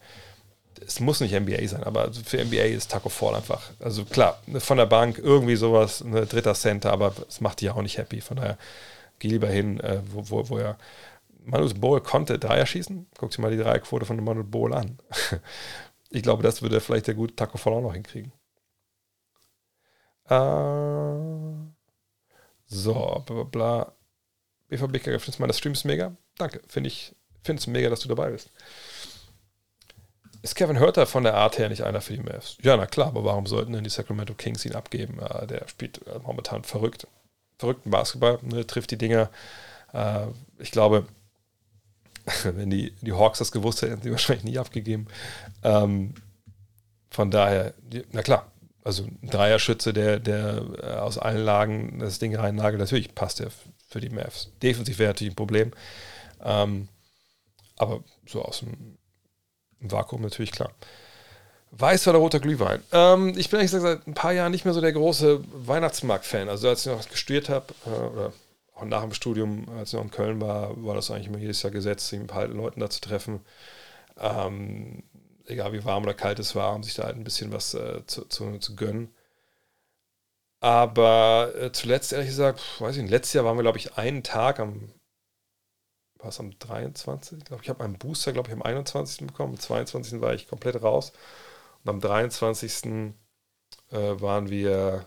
Es 0.85 0.99
muss 0.99 1.19
nicht 1.19 1.39
NBA 1.39 1.67
sein, 1.67 1.83
aber 1.83 2.11
für 2.11 2.43
NBA 2.43 2.63
ist 2.63 2.89
Taco 2.89 3.09
Fall 3.09 3.35
einfach, 3.35 3.69
also 3.79 4.03
klar, 4.03 4.41
von 4.57 4.77
der 4.77 4.87
Bank 4.87 5.19
irgendwie 5.19 5.55
sowas, 5.55 6.01
ein 6.01 6.09
ne, 6.09 6.25
dritter 6.25 6.55
Center, 6.55 6.91
aber 6.91 7.13
es 7.29 7.39
macht 7.39 7.61
die 7.61 7.65
ja 7.65 7.75
auch 7.75 7.83
nicht 7.83 7.99
happy. 7.99 8.19
Von 8.19 8.37
daher 8.37 8.57
geh 9.19 9.27
lieber 9.27 9.47
hin, 9.47 9.79
äh, 9.79 9.99
wo, 10.11 10.27
wo, 10.31 10.49
wo 10.49 10.57
er 10.57 10.77
Manus 11.45 11.75
Bowl 11.75 12.01
konnte 12.01 12.39
Dreier 12.39 12.65
schießen. 12.65 13.07
Guck 13.17 13.31
dir 13.31 13.41
mal 13.41 13.51
die 13.51 13.57
Dreierquote 13.57 14.05
von 14.05 14.23
Manus 14.23 14.45
Bowl 14.49 14.73
an. 14.73 14.97
Ich 16.11 16.23
glaube, 16.23 16.43
das 16.43 16.61
würde 16.61 16.81
vielleicht 16.81 17.07
der 17.07 17.15
gute 17.15 17.35
Taco 17.35 17.57
Fall 17.57 17.73
auch 17.73 17.81
noch 17.81 17.93
hinkriegen. 17.93 18.33
Äh, 20.25 20.35
so, 22.67 23.23
bla 23.25 23.43
bla 23.43 23.43
bla. 23.43 23.93
BVB 24.67 25.01
findest 25.01 25.37
du 25.39 25.41
mal, 25.41 25.47
das 25.47 25.57
Stream 25.57 25.73
ist 25.73 25.85
mega. 25.85 26.15
Danke, 26.37 26.61
finde 26.67 26.87
ich, 26.87 27.15
finde 27.43 27.59
es 27.59 27.67
mega, 27.67 27.89
dass 27.89 28.01
du 28.01 28.09
dabei 28.09 28.31
bist. 28.31 28.51
Ist 30.41 30.55
Kevin 30.55 30.79
Hörter 30.79 31.05
von 31.05 31.23
der 31.23 31.35
Art 31.35 31.59
her 31.59 31.69
nicht 31.69 31.83
einer 31.83 32.01
für 32.01 32.13
die 32.13 32.23
Mavs? 32.23 32.57
Ja, 32.61 32.75
na 32.75 32.87
klar, 32.87 33.07
aber 33.07 33.23
warum 33.23 33.45
sollten 33.45 33.73
denn 33.73 33.83
die 33.83 33.89
Sacramento 33.89 34.33
Kings 34.33 34.65
ihn 34.65 34.75
abgeben? 34.75 35.19
Äh, 35.19 35.47
der 35.47 35.67
spielt 35.67 36.05
äh, 36.07 36.19
momentan 36.23 36.63
verrückt. 36.63 37.07
Verrückten 37.57 37.91
Basketball, 37.91 38.39
ne, 38.41 38.65
trifft 38.65 38.91
die 38.91 38.97
Dinger. 38.97 39.29
Äh, 39.93 40.27
ich 40.57 40.71
glaube, 40.71 41.05
Wenn 42.43 42.69
die, 42.69 42.93
die 43.01 43.13
Hawks 43.13 43.39
das 43.39 43.51
gewusst 43.51 43.81
hätten, 43.81 43.91
hätten 43.91 44.03
sie 44.03 44.11
wahrscheinlich 44.11 44.45
nie 44.45 44.57
abgegeben. 44.57 45.07
Ähm, 45.63 46.13
von 47.09 47.31
daher, 47.31 47.73
na 48.11 48.21
klar, 48.21 48.51
also 48.83 49.03
ein 49.03 49.29
Dreierschütze, 49.29 49.93
der, 49.93 50.19
der 50.19 50.63
äh, 50.81 50.85
aus 50.97 51.17
allen 51.17 51.43
Lagen 51.43 51.99
das 51.99 52.19
Ding 52.19 52.35
rein 52.35 52.55
nagelt, 52.55 52.79
natürlich 52.79 53.13
passt 53.13 53.39
der 53.39 53.51
für 53.87 53.99
die 53.99 54.09
Mavs. 54.09 54.49
Defensiv 54.63 54.99
wäre 54.99 55.09
natürlich 55.09 55.33
ein 55.33 55.35
Problem. 55.35 55.71
Ähm, 56.43 56.87
aber 57.77 58.03
so 58.25 58.41
aus 58.41 58.59
dem 58.59 58.97
Vakuum 59.79 60.21
natürlich 60.21 60.51
klar. 60.51 60.71
Weiß 61.71 62.07
oder 62.07 62.19
roter 62.19 62.39
Glühwein? 62.39 62.83
Ähm, 62.91 63.33
ich 63.37 63.49
bin 63.49 63.59
eigentlich 63.59 63.71
seit 63.71 64.05
ein 64.07 64.13
paar 64.13 64.33
Jahren 64.33 64.51
nicht 64.51 64.65
mehr 64.65 64.73
so 64.73 64.81
der 64.81 64.91
große 64.91 65.41
Weihnachtsmarkt-Fan. 65.67 66.49
Also 66.49 66.69
als 66.69 66.85
ich 66.85 66.91
noch 66.91 67.07
gestudiert 67.09 67.49
habe, 67.49 67.73
äh, 67.85 67.89
oder 67.89 68.33
auch 68.81 68.85
nach 68.85 69.01
dem 69.01 69.13
Studium, 69.13 69.69
als 69.77 69.89
ich 69.89 69.95
noch 69.95 70.03
in 70.03 70.11
Köln 70.11 70.41
war, 70.41 70.83
war 70.83 70.95
das 70.95 71.11
eigentlich 71.11 71.27
immer 71.27 71.37
jedes 71.37 71.61
Jahr 71.63 71.71
gesetzt, 71.71 72.09
sich 72.09 72.19
mit 72.19 72.33
alten 72.33 72.57
Leuten 72.57 72.79
da 72.79 72.89
zu 72.89 73.01
treffen. 73.01 73.41
Ähm, 74.17 75.03
egal 75.45 75.73
wie 75.73 75.85
warm 75.85 76.03
oder 76.03 76.13
kalt 76.13 76.39
es 76.39 76.55
war, 76.55 76.73
um 76.75 76.83
sich 76.83 76.95
da 76.95 77.03
halt 77.03 77.15
ein 77.17 77.23
bisschen 77.23 77.51
was 77.51 77.73
äh, 77.73 78.05
zu, 78.07 78.25
zu, 78.25 78.57
zu, 78.59 78.75
gönnen. 78.75 79.13
Aber 80.59 81.53
äh, 81.55 81.71
zuletzt, 81.71 82.13
ehrlich 82.13 82.29
gesagt, 82.29 82.61
weiß 82.79 82.95
ich 82.95 83.01
nicht, 83.03 83.11
letztes 83.11 83.33
Jahr 83.33 83.45
waren 83.45 83.57
wir, 83.57 83.63
glaube 83.63 83.79
ich, 83.79 83.97
einen 83.97 84.23
Tag 84.23 84.59
am, 84.59 84.91
war 86.19 86.29
es 86.29 86.39
am 86.39 86.57
23. 86.59 87.39
Ich 87.39 87.45
glaube, 87.45 87.63
ich 87.63 87.69
habe 87.69 87.83
meinen 87.83 87.97
Booster, 87.97 88.33
glaube 88.33 88.49
ich, 88.49 88.53
am 88.53 88.61
21. 88.61 89.27
bekommen. 89.27 89.53
Am 89.53 89.59
22. 89.59 90.21
war 90.21 90.33
ich 90.33 90.47
komplett 90.47 90.81
raus. 90.83 91.13
Und 91.83 91.89
am 91.89 91.99
23. 91.99 93.13
Äh, 93.91 94.21
waren 94.21 94.49
wir 94.49 95.05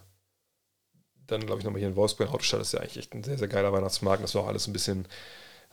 dann, 1.27 1.45
glaube 1.45 1.61
ich, 1.61 1.65
nochmal 1.65 1.81
hier 1.81 1.89
in 1.89 1.97
Wolfsburg. 1.97 2.33
Autostadt 2.33 2.61
ist 2.61 2.73
ja 2.73 2.81
eigentlich 2.81 2.99
echt 2.99 3.15
ein 3.15 3.25
sehr, 3.25 3.39
sehr 3.39 3.49
geiler 3.49 3.73
Weihnachtsmarkt. 3.73 4.23
Das 4.23 4.35
war 4.35 4.43
auch 4.43 4.49
alles 4.49 4.67
ein 4.67 4.73
bisschen 4.73 5.07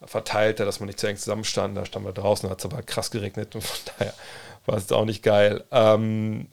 verteilter, 0.03 0.65
dass 0.65 0.79
man 0.79 0.87
nicht 0.87 0.99
zu 0.99 1.07
eng 1.07 1.17
zusammenstand. 1.17 1.77
Da 1.77 1.85
standen 1.85 2.07
wir 2.07 2.13
draußen, 2.13 2.49
hat 2.49 2.59
es 2.59 2.65
aber 2.65 2.81
krass 2.83 3.11
geregnet 3.11 3.55
und 3.55 3.63
von 3.63 3.93
daher 3.97 4.13
war 4.65 4.77
es 4.77 4.91
auch 4.91 5.05
nicht 5.05 5.23
geil. 5.23 5.63
Ähm, 5.71 6.47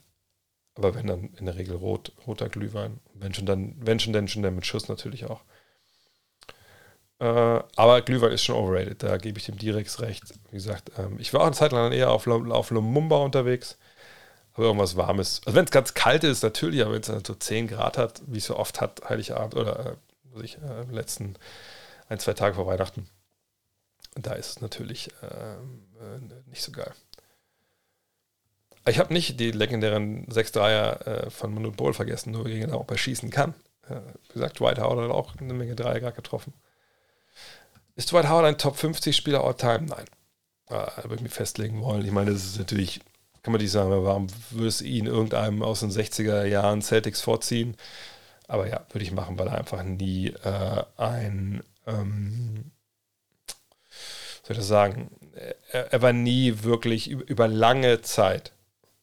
aber 0.75 0.95
wenn 0.95 1.07
dann 1.07 1.29
in 1.37 1.45
der 1.45 1.55
Regel 1.55 1.75
rot, 1.75 2.13
roter 2.25 2.47
Glühwein. 2.49 2.99
Wenn 3.13 3.33
schon 3.33 3.45
dann, 3.45 3.75
wenn 3.79 3.99
schon, 3.99 4.13
dann 4.13 4.27
schon 4.27 4.43
dann 4.43 4.55
mit 4.55 4.65
Schuss 4.65 4.87
natürlich 4.87 5.25
auch. 5.25 5.41
Äh, 7.19 7.25
aber 7.75 8.01
Glühwein 8.01 8.31
ist 8.31 8.43
schon 8.43 8.55
overrated, 8.55 9.03
da 9.03 9.17
gebe 9.17 9.39
ich 9.39 9.45
dem 9.45 9.57
Direx 9.57 9.99
recht. 9.99 10.23
Wie 10.51 10.55
gesagt, 10.55 10.91
ähm, 10.97 11.17
ich 11.19 11.33
war 11.33 11.41
auch 11.41 11.47
eine 11.47 11.55
Zeit 11.55 11.73
lang 11.73 11.91
eher 11.91 12.11
auf, 12.11 12.27
auf 12.27 12.71
Lumumba 12.71 13.17
unterwegs, 13.17 13.77
aber 14.59 14.67
irgendwas 14.67 14.97
Warmes. 14.97 15.41
Also 15.45 15.55
wenn 15.55 15.63
es 15.63 15.71
ganz 15.71 15.93
kalt 15.93 16.25
ist, 16.25 16.43
natürlich, 16.43 16.81
aber 16.81 16.91
wenn 16.91 17.01
es 17.01 17.07
so 17.07 17.33
10 17.33 17.67
Grad 17.67 17.97
hat, 17.97 18.21
wie 18.27 18.39
es 18.39 18.45
so 18.45 18.57
oft 18.57 18.81
hat, 18.81 19.01
Heiligabend 19.07 19.55
oder 19.55 19.97
äh, 20.35 20.43
ich, 20.43 20.57
äh, 20.57 20.83
letzten 20.91 21.35
ein, 22.09 22.19
zwei 22.19 22.33
Tage 22.33 22.55
vor 22.55 22.67
Weihnachten, 22.67 23.07
da 24.15 24.33
ist 24.33 24.49
es 24.49 24.61
natürlich 24.61 25.11
ähm, 25.23 25.87
äh, 25.97 26.49
nicht 26.49 26.61
so 26.61 26.73
geil. 26.73 26.91
Ich 28.85 28.99
habe 28.99 29.13
nicht 29.13 29.39
die 29.39 29.51
legendären 29.51 30.25
6-Dreier 30.27 31.07
äh, 31.07 31.29
von 31.29 31.53
Manute 31.53 31.77
Bowl 31.77 31.93
vergessen, 31.93 32.31
nur 32.31 32.43
gegen 32.43 32.61
den 32.61 32.71
auch 32.71 32.85
bei 32.85 32.97
Schießen 32.97 33.29
kann. 33.29 33.53
Äh, 33.87 34.01
wie 34.27 34.33
gesagt, 34.33 34.59
Dwight 34.59 34.79
Howard 34.79 35.05
hat 35.05 35.11
auch 35.11 35.37
eine 35.37 35.53
Menge 35.53 35.75
Dreier 35.75 36.01
gerade 36.01 36.15
getroffen. 36.17 36.53
Ist 37.95 38.11
Dwight 38.11 38.27
Howard 38.27 38.45
ein 38.45 38.57
Top 38.57 38.75
50 38.75 39.15
Spieler 39.15 39.43
all 39.43 39.55
time? 39.55 39.85
Nein. 39.85 40.05
Da 40.67 40.91
würde 41.03 41.15
ich 41.15 41.21
mich 41.21 41.33
festlegen 41.33 41.81
wollen. 41.81 42.05
Ich 42.05 42.11
meine, 42.11 42.31
das 42.31 42.43
ist 42.43 42.59
natürlich, 42.59 42.99
kann 43.43 43.53
man 43.53 43.61
nicht 43.61 43.71
sagen, 43.71 43.89
warum 43.91 44.27
würdest 44.51 44.81
du 44.81 44.85
ihn 44.85 45.05
irgendeinem 45.05 45.63
aus 45.63 45.81
den 45.81 45.91
60er 45.91 46.45
Jahren 46.45 46.81
Celtics 46.81 47.21
vorziehen? 47.21 47.75
Aber 48.47 48.67
ja, 48.67 48.85
würde 48.91 49.03
ich 49.03 49.11
machen, 49.11 49.37
weil 49.37 49.47
er 49.47 49.57
einfach 49.57 49.83
nie 49.83 50.27
äh, 50.29 50.83
ein, 50.97 51.63
ähm, 51.87 52.71
soll 54.43 54.51
ich 54.51 54.57
das 54.57 54.67
sagen, 54.67 55.11
er, 55.71 55.93
er, 55.93 56.01
war 56.01 56.13
nie 56.13 56.63
wirklich 56.63 57.09
über, 57.09 57.27
über 57.27 57.47
lange 57.47 58.01
Zeit 58.01 58.51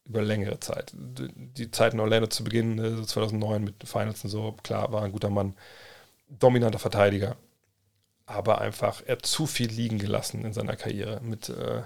über 0.09 0.23
längere 0.23 0.61
Zeit. 0.61 0.93
Die 0.95 1.71
Zeit 1.71 1.95
in 1.95 2.01
Orlando 2.01 2.29
zu 2.29 2.45
Beginn, 2.45 3.05
2009 3.05 3.65
mit 3.65 3.75
Finals 3.85 4.25
und 4.25 4.31
so, 4.31 4.53
klar, 4.63 4.93
war 4.93 5.03
ein 5.03 5.13
guter 5.13 5.31
Mann, 5.31 5.55
dominanter 6.29 6.79
Verteidiger, 6.79 7.37
aber 8.27 8.61
einfach, 8.61 9.03
er 9.07 9.17
hat 9.17 9.27
zu 9.27 9.47
viel 9.47 9.69
liegen 9.69 9.99
gelassen 9.99 10.45
in 10.45 10.53
seiner 10.53 10.77
Karriere 10.77 11.21
mit 11.23 11.49
äh, 11.49 11.83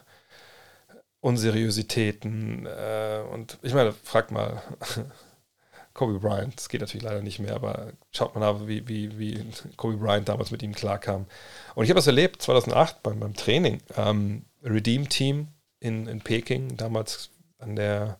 Unseriositäten 1.20 2.66
äh, 2.66 3.22
und 3.30 3.58
ich 3.62 3.74
meine, 3.74 3.92
fragt 3.92 4.30
mal 4.30 4.62
Kobe 5.92 6.18
Bryant, 6.18 6.56
das 6.56 6.68
geht 6.68 6.80
natürlich 6.80 7.04
leider 7.04 7.20
nicht 7.20 7.40
mehr, 7.40 7.54
aber 7.54 7.92
schaut 8.10 8.34
mal 8.34 8.40
nach, 8.40 8.66
wie, 8.66 8.88
wie, 8.88 9.18
wie 9.18 9.44
Kobe 9.76 9.98
Bryant 9.98 10.28
damals 10.28 10.50
mit 10.50 10.62
ihm 10.62 10.74
klarkam. 10.74 11.26
Und 11.74 11.84
ich 11.84 11.90
habe 11.90 11.98
das 11.98 12.06
erlebt, 12.06 12.40
2008 12.42 13.02
beim, 13.02 13.20
beim 13.20 13.34
Training, 13.34 13.82
ähm, 13.96 14.46
Redeem 14.62 15.08
Team 15.08 15.48
in, 15.78 16.06
in 16.06 16.20
Peking, 16.20 16.76
damals 16.76 17.30
an 17.58 17.76
der, 17.76 18.18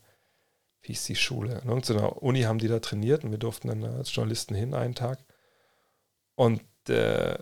wie 0.82 0.88
hieß 0.88 1.04
die 1.06 1.16
Schule? 1.16 1.60
In 1.62 1.68
irgendeiner 1.68 2.22
Uni 2.22 2.42
haben 2.42 2.58
die 2.58 2.68
da 2.68 2.80
trainiert 2.80 3.24
und 3.24 3.30
wir 3.30 3.38
durften 3.38 3.68
dann 3.68 3.84
als 3.84 4.14
Journalisten 4.14 4.54
hin 4.54 4.74
einen 4.74 4.94
Tag. 4.94 5.18
Und 6.34 6.62
äh, 6.88 7.38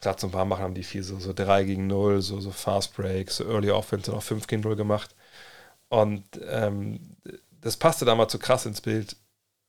gerade 0.00 0.18
zum 0.18 0.32
Warmmachen 0.32 0.64
haben 0.64 0.74
die 0.74 0.82
viel 0.82 1.02
so, 1.02 1.18
so 1.18 1.32
3 1.32 1.64
gegen 1.64 1.86
0, 1.86 2.22
so, 2.22 2.40
so 2.40 2.50
Fast 2.50 2.94
Breaks, 2.96 3.36
so 3.36 3.44
Early 3.44 3.70
Offense 3.70 4.10
und 4.10 4.18
auch 4.18 4.22
5 4.22 4.46
gegen 4.46 4.62
0 4.62 4.76
gemacht. 4.76 5.14
Und 5.88 6.24
ähm, 6.48 7.16
das 7.60 7.76
passte 7.76 8.04
damals 8.04 8.32
so 8.32 8.38
krass 8.38 8.66
ins 8.66 8.80
Bild. 8.80 9.16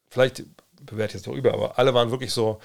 Vielleicht 0.09 0.43
bewerte 0.81 1.11
ich 1.11 1.21
jetzt 1.21 1.27
noch 1.27 1.35
über, 1.35 1.53
aber 1.53 1.77
alle 1.79 1.93
waren 1.93 2.11
wirklich 2.11 2.31
so, 2.33 2.59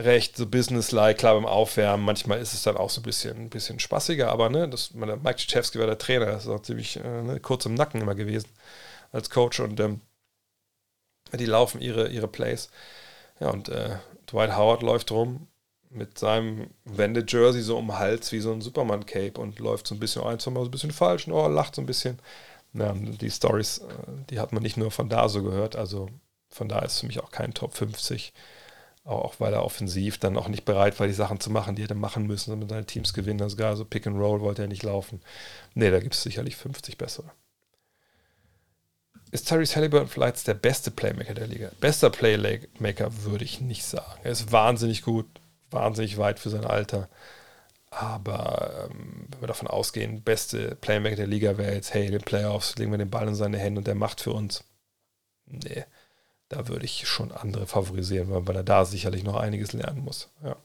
recht 0.00 0.36
so 0.36 0.46
businesslike, 0.46 1.18
klar 1.18 1.34
beim 1.34 1.46
Aufwärmen. 1.46 2.04
Manchmal 2.04 2.40
ist 2.40 2.54
es 2.54 2.62
dann 2.62 2.76
auch 2.76 2.90
so 2.90 3.00
ein 3.00 3.04
bisschen, 3.04 3.36
ein 3.36 3.50
bisschen 3.50 3.78
spaßiger, 3.78 4.30
aber 4.30 4.48
ne, 4.48 4.68
das, 4.68 4.94
meine, 4.94 5.16
Mike 5.16 5.36
Krzyzewski 5.36 5.78
war 5.78 5.86
der 5.86 5.98
Trainer, 5.98 6.26
das 6.26 6.44
ist 6.44 6.50
auch 6.50 6.62
ziemlich 6.62 6.96
äh, 6.96 7.22
ne, 7.22 7.40
kurz 7.40 7.66
im 7.66 7.74
Nacken 7.74 8.00
immer 8.00 8.14
gewesen 8.14 8.48
als 9.12 9.30
Coach 9.30 9.60
und 9.60 9.80
ähm, 9.80 10.00
die 11.32 11.46
laufen 11.46 11.80
ihre, 11.80 12.08
ihre 12.08 12.28
Plays. 12.28 12.70
Ja, 13.40 13.50
und 13.50 13.68
äh, 13.68 13.96
Dwight 14.30 14.56
Howard 14.56 14.82
läuft 14.82 15.10
rum 15.10 15.48
mit 15.90 16.18
seinem 16.18 16.68
Wende-Jersey 16.84 17.62
so 17.62 17.76
um 17.76 17.88
den 17.88 17.98
Hals 17.98 18.32
wie 18.32 18.40
so 18.40 18.52
ein 18.52 18.60
Superman-Cape 18.60 19.40
und 19.40 19.58
läuft 19.58 19.86
so 19.86 19.94
ein 19.94 20.00
bisschen 20.00 20.22
ein, 20.22 20.38
zwei 20.38 20.52
Mal 20.52 20.60
so 20.60 20.68
ein 20.68 20.70
bisschen 20.70 20.92
falsch 20.92 21.26
und 21.26 21.32
oh, 21.32 21.48
lacht 21.48 21.74
so 21.74 21.82
ein 21.82 21.86
bisschen. 21.86 22.18
Ja, 22.72 22.92
die 22.94 23.30
Stories, 23.30 23.78
äh, 23.78 23.84
die 24.30 24.38
hat 24.38 24.52
man 24.52 24.62
nicht 24.62 24.76
nur 24.76 24.92
von 24.92 25.08
da 25.08 25.28
so 25.28 25.42
gehört, 25.42 25.74
also 25.74 26.08
von 26.48 26.68
da 26.68 26.78
ist 26.80 27.00
für 27.00 27.06
mich 27.06 27.20
auch 27.20 27.32
kein 27.32 27.52
Top 27.52 27.74
50 27.74 28.32
auch 29.04 29.34
weil 29.38 29.52
er 29.52 29.64
offensiv 29.64 30.18
dann 30.18 30.36
auch 30.36 30.48
nicht 30.48 30.64
bereit 30.64 31.00
war, 31.00 31.06
die 31.06 31.12
Sachen 31.12 31.40
zu 31.40 31.50
machen, 31.50 31.74
die 31.74 31.82
er 31.82 31.84
hätte 31.84 31.94
machen 31.94 32.26
müssen, 32.26 32.50
damit 32.50 32.70
seine 32.70 32.86
Teams 32.86 33.12
gewinnen. 33.12 33.42
Also 33.42 33.56
gar 33.56 33.76
so 33.76 33.84
Pick 33.84 34.06
and 34.06 34.18
Roll 34.18 34.40
wollte 34.40 34.62
er 34.62 34.68
nicht 34.68 34.82
laufen. 34.82 35.20
Nee, 35.74 35.90
da 35.90 36.00
gibt 36.00 36.14
es 36.14 36.22
sicherlich 36.22 36.56
50 36.56 36.98
bessere. 36.98 37.30
Ist 39.32 39.48
Tyrese 39.48 39.76
Halliburton 39.76 40.08
vielleicht 40.08 40.46
der 40.46 40.54
beste 40.54 40.90
Playmaker 40.90 41.34
der 41.34 41.46
Liga? 41.46 41.70
Bester 41.80 42.10
Playmaker 42.10 43.24
würde 43.24 43.44
ich 43.44 43.60
nicht 43.60 43.84
sagen. 43.84 44.20
Er 44.22 44.32
ist 44.32 44.50
wahnsinnig 44.52 45.02
gut, 45.02 45.26
wahnsinnig 45.70 46.18
weit 46.18 46.38
für 46.38 46.50
sein 46.50 46.64
Alter. 46.64 47.08
Aber 47.90 48.88
ähm, 48.90 49.26
wenn 49.30 49.40
wir 49.40 49.48
davon 49.48 49.68
ausgehen, 49.68 50.22
beste 50.22 50.76
Playmaker 50.76 51.16
der 51.16 51.26
Liga 51.26 51.58
wäre 51.58 51.74
jetzt, 51.74 51.94
hey, 51.94 52.06
in 52.06 52.12
den 52.12 52.22
Playoffs 52.22 52.76
legen 52.76 52.92
wir 52.92 52.98
den 52.98 53.10
Ball 53.10 53.28
in 53.28 53.34
seine 53.34 53.58
Hände 53.58 53.80
und 53.80 53.86
der 53.86 53.94
macht 53.96 54.20
für 54.20 54.32
uns. 54.32 54.64
Nee 55.46 55.84
da 56.50 56.66
würde 56.66 56.84
ich 56.84 57.06
schon 57.08 57.32
andere 57.32 57.66
favorisieren, 57.66 58.46
weil 58.46 58.56
er 58.56 58.64
da 58.64 58.84
sicherlich 58.84 59.22
noch 59.22 59.36
einiges 59.36 59.72
lernen 59.72 60.00
muss. 60.00 60.28
Ja. 60.42 60.56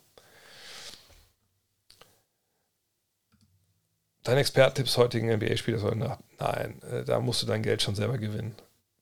Dein 4.24 4.40
Expertentipps 4.40 4.98
heutigen 4.98 5.32
NBA-Spielers 5.32 5.84
heute 5.84 6.17
Nein, 6.40 6.82
äh, 6.82 7.03
da 7.06 7.19
musst 7.19 7.43
du 7.43 7.45
dein 7.45 7.61
Geld 7.61 7.84
schon 7.84 7.93
selber 7.93 8.17
gewinnen. 8.17 8.56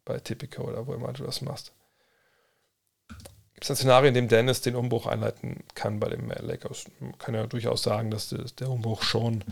Bei 0.03 0.19
Tipico 0.19 0.63
oder 0.63 0.85
wo 0.85 0.93
immer 0.93 1.13
du 1.13 1.23
das 1.23 1.41
machst. 1.41 1.71
Es 3.63 3.69
ein 3.69 3.75
Szenario, 3.77 4.09
in 4.09 4.13
dem 4.13 4.27
Dennis 4.27 4.59
den 4.61 4.75
Umbruch 4.75 5.07
einleiten 5.07 5.63
kann 5.73 5.99
bei 5.99 6.09
den 6.09 6.27
Lakers? 6.27 6.85
Man 6.99 7.17
kann 7.17 7.33
ja 7.33 7.47
durchaus 7.47 7.81
sagen, 7.83 8.11
dass 8.11 8.35
der 8.59 8.69
Umbruch 8.69 9.03
schon 9.03 9.43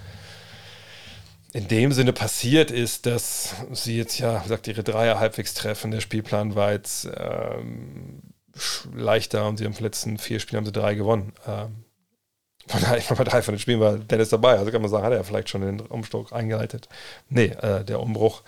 in 1.53 1.67
dem 1.69 1.93
Sinne 1.93 2.11
passiert 2.11 2.71
ist, 2.71 3.05
dass 3.05 3.55
sie 3.71 3.97
jetzt 3.97 4.19
ja, 4.19 4.39
wie 4.39 4.43
gesagt, 4.43 4.67
ihre 4.67 4.83
Dreier 4.83 5.19
halbwegs 5.19 5.53
treffen. 5.53 5.91
Der 5.91 6.01
Spielplan 6.01 6.55
war 6.55 6.73
jetzt 6.73 7.09
ähm, 7.15 8.21
leichter 8.93 9.47
und 9.47 9.57
sie 9.57 9.65
haben 9.65 9.73
die 9.73 9.83
letzten 9.83 10.17
vier 10.17 10.39
Spiele 10.39 10.57
haben 10.57 10.65
sie 10.65 10.73
drei 10.73 10.95
gewonnen. 10.95 11.31
Ähm, 11.47 11.85
von 12.67 12.81
daher, 12.81 13.15
bei 13.15 13.23
drei 13.23 13.41
von 13.41 13.53
den 13.53 13.59
Spielen 13.59 13.79
war 13.79 13.97
Dennis 13.97 14.29
dabei. 14.29 14.57
Also 14.57 14.71
kann 14.71 14.81
man 14.81 14.91
sagen, 14.91 15.05
hat 15.05 15.13
er 15.13 15.23
vielleicht 15.23 15.49
schon 15.49 15.61
den 15.61 15.79
Umbruch 15.79 16.33
eingeleitet. 16.33 16.89
Nee, 17.29 17.45
äh, 17.61 17.85
der 17.85 18.01
Umbruch, 18.01 18.43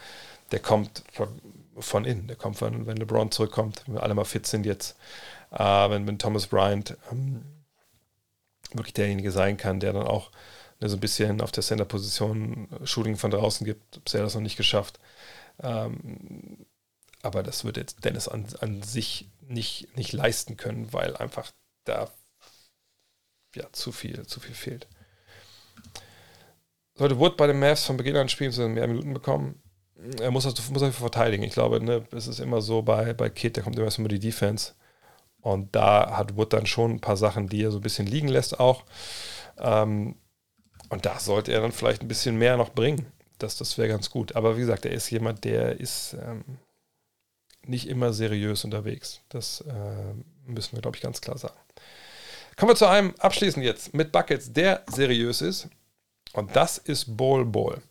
der 0.52 0.60
kommt 0.60 1.04
von, 1.12 1.30
von 1.78 2.06
innen. 2.06 2.28
Der 2.28 2.36
kommt 2.36 2.58
von, 2.58 2.86
wenn 2.86 2.98
LeBron 2.98 3.32
zurückkommt, 3.32 3.84
wenn 3.86 3.96
wir 3.96 4.04
alle 4.04 4.14
mal 4.14 4.26
fit 4.26 4.46
sind 4.46 4.66
jetzt. 4.66 4.98
Äh, 5.54 5.90
wenn, 5.90 6.08
wenn 6.08 6.20
Thomas 6.20 6.48
Bryant 6.48 6.98
ähm, 7.12 7.44
wirklich 8.74 8.94
derjenige 8.94 9.32
sein 9.32 9.58
kann, 9.58 9.80
der 9.80 9.94
dann 9.94 10.08
auch 10.08 10.32
der 10.82 10.90
so 10.90 10.98
ein 10.98 11.02
bisschen 11.02 11.40
auf 11.40 11.52
der 11.52 11.64
Center-Position 11.64 12.68
äh, 12.72 12.86
Shooting 12.86 13.16
von 13.16 13.32
draußen 13.32 13.66
gibt. 13.66 14.04
Bisher 14.04 14.22
das 14.22 14.36
noch 14.36 14.42
nicht 14.42 14.58
geschafft. 14.58 15.00
Ähm, 15.62 16.66
aber 17.22 17.42
das 17.42 17.64
wird 17.64 17.78
jetzt 17.78 18.04
Dennis 18.04 18.28
an, 18.28 18.46
an 18.60 18.84
sich 18.84 19.30
nicht, 19.42 19.96
nicht 19.96 20.12
leisten 20.12 20.58
können, 20.58 20.92
weil 20.92 21.16
einfach 21.16 21.52
da 21.86 22.12
ja, 23.56 23.72
zu 23.72 23.92
viel, 23.92 24.26
zu 24.26 24.40
viel 24.40 24.56
fehlt. 24.56 24.88
Sollte 26.96 27.18
Wood 27.18 27.38
bei 27.38 27.48
den 27.48 27.60
Mavs 27.60 27.86
von 27.86 27.98
Beginn 27.98 28.18
an 28.18 28.30
spielen, 28.30 28.52
so 28.52 28.68
mehr 28.68 28.88
Minuten 28.88 29.14
bekommen, 29.14 29.62
er 30.20 30.32
muss 30.32 30.44
das 30.44 30.70
muss 30.70 30.96
verteidigen. 30.96 31.44
Ich 31.44 31.54
glaube, 31.54 31.80
ne, 31.82 32.06
es 32.12 32.28
ist 32.28 32.40
immer 32.40 32.62
so 32.62 32.82
bei, 32.82 33.14
bei 33.14 33.30
Kid, 33.30 33.56
der 33.56 33.64
kommt 33.64 33.78
immer 33.78 33.86
erstmal 33.86 34.10
die 34.10 34.20
Defense. 34.20 34.74
Und 35.44 35.76
da 35.76 36.18
hat 36.18 36.38
Wood 36.38 36.54
dann 36.54 36.66
schon 36.66 36.92
ein 36.92 37.02
paar 37.02 37.18
Sachen, 37.18 37.50
die 37.50 37.62
er 37.62 37.72
so 37.72 37.80
ein 37.80 37.84
bisschen 37.84 38.08
liegen 38.08 38.30
lässt 38.30 38.62
auch. 38.62 38.86
Ähm, 39.60 40.16
und 40.88 41.06
da 41.06 41.20
sollte 41.20 41.52
er 41.52 41.60
dann 41.60 41.74
vielleicht 41.74 42.02
ein 42.02 42.08
bisschen 42.08 42.38
mehr 42.38 42.56
noch 42.56 42.70
bringen. 42.70 43.08
Das, 43.40 43.58
das 43.58 43.78
wäre 43.78 43.90
ganz 43.90 44.10
gut. 44.10 44.38
Aber 44.38 44.56
wie 44.56 44.62
gesagt, 44.62 44.86
er 44.86 44.94
ist 44.94 45.10
jemand, 45.10 45.44
der 45.44 45.82
ist 45.82 46.14
ähm, 46.14 46.46
nicht 47.66 47.90
immer 47.90 48.14
seriös 48.14 48.64
unterwegs. 48.64 49.20
Das 49.28 49.62
äh, 49.62 50.14
müssen 50.46 50.78
wir, 50.78 50.82
glaube 50.82 50.96
ich, 50.96 51.04
ganz 51.04 51.20
klar 51.20 51.38
sagen. 51.38 51.58
Kommen 52.56 52.72
wir 52.72 52.76
zu 52.78 52.88
einem 52.88 53.14
abschließend 53.20 53.66
jetzt 53.66 53.94
mit 53.94 54.14
Buckets, 54.14 54.54
der 54.54 54.84
seriös 54.88 55.42
ist. 55.42 55.68
Und 56.32 56.56
das 56.56 56.78
ist 56.78 57.18
Ball 57.18 57.44
Ball. 57.44 57.82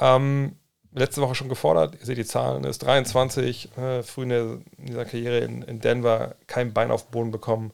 Ähm, 0.00 0.56
letzte 0.92 1.20
Woche 1.20 1.34
schon 1.34 1.48
gefordert, 1.48 1.96
ihr 1.98 2.06
seht 2.06 2.18
die 2.18 2.24
Zahlen, 2.24 2.64
ist 2.64 2.82
23, 2.82 3.76
äh, 3.76 4.02
früh 4.02 4.24
in, 4.24 4.28
der, 4.28 4.42
in, 4.78 4.86
dieser 4.86 5.04
Karriere 5.04 5.38
in, 5.38 5.62
in, 5.62 5.80
Denver 5.80 6.34
kein 6.46 6.72
Bein 6.72 6.90
auf 6.90 7.04
den 7.06 7.10
Boden 7.12 7.30
bekommen. 7.30 7.72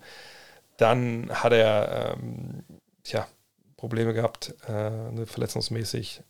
Dann 0.77 1.31
hat 1.31 1.53
er, 1.53 2.17
ähm, 2.17 2.65
tja, 3.03 3.27
Probleme 3.77 4.13
gehabt, 4.13 4.55
äh, 4.69 5.13
ne, 5.13 5.27
verletzungsmäßig. 5.27 6.23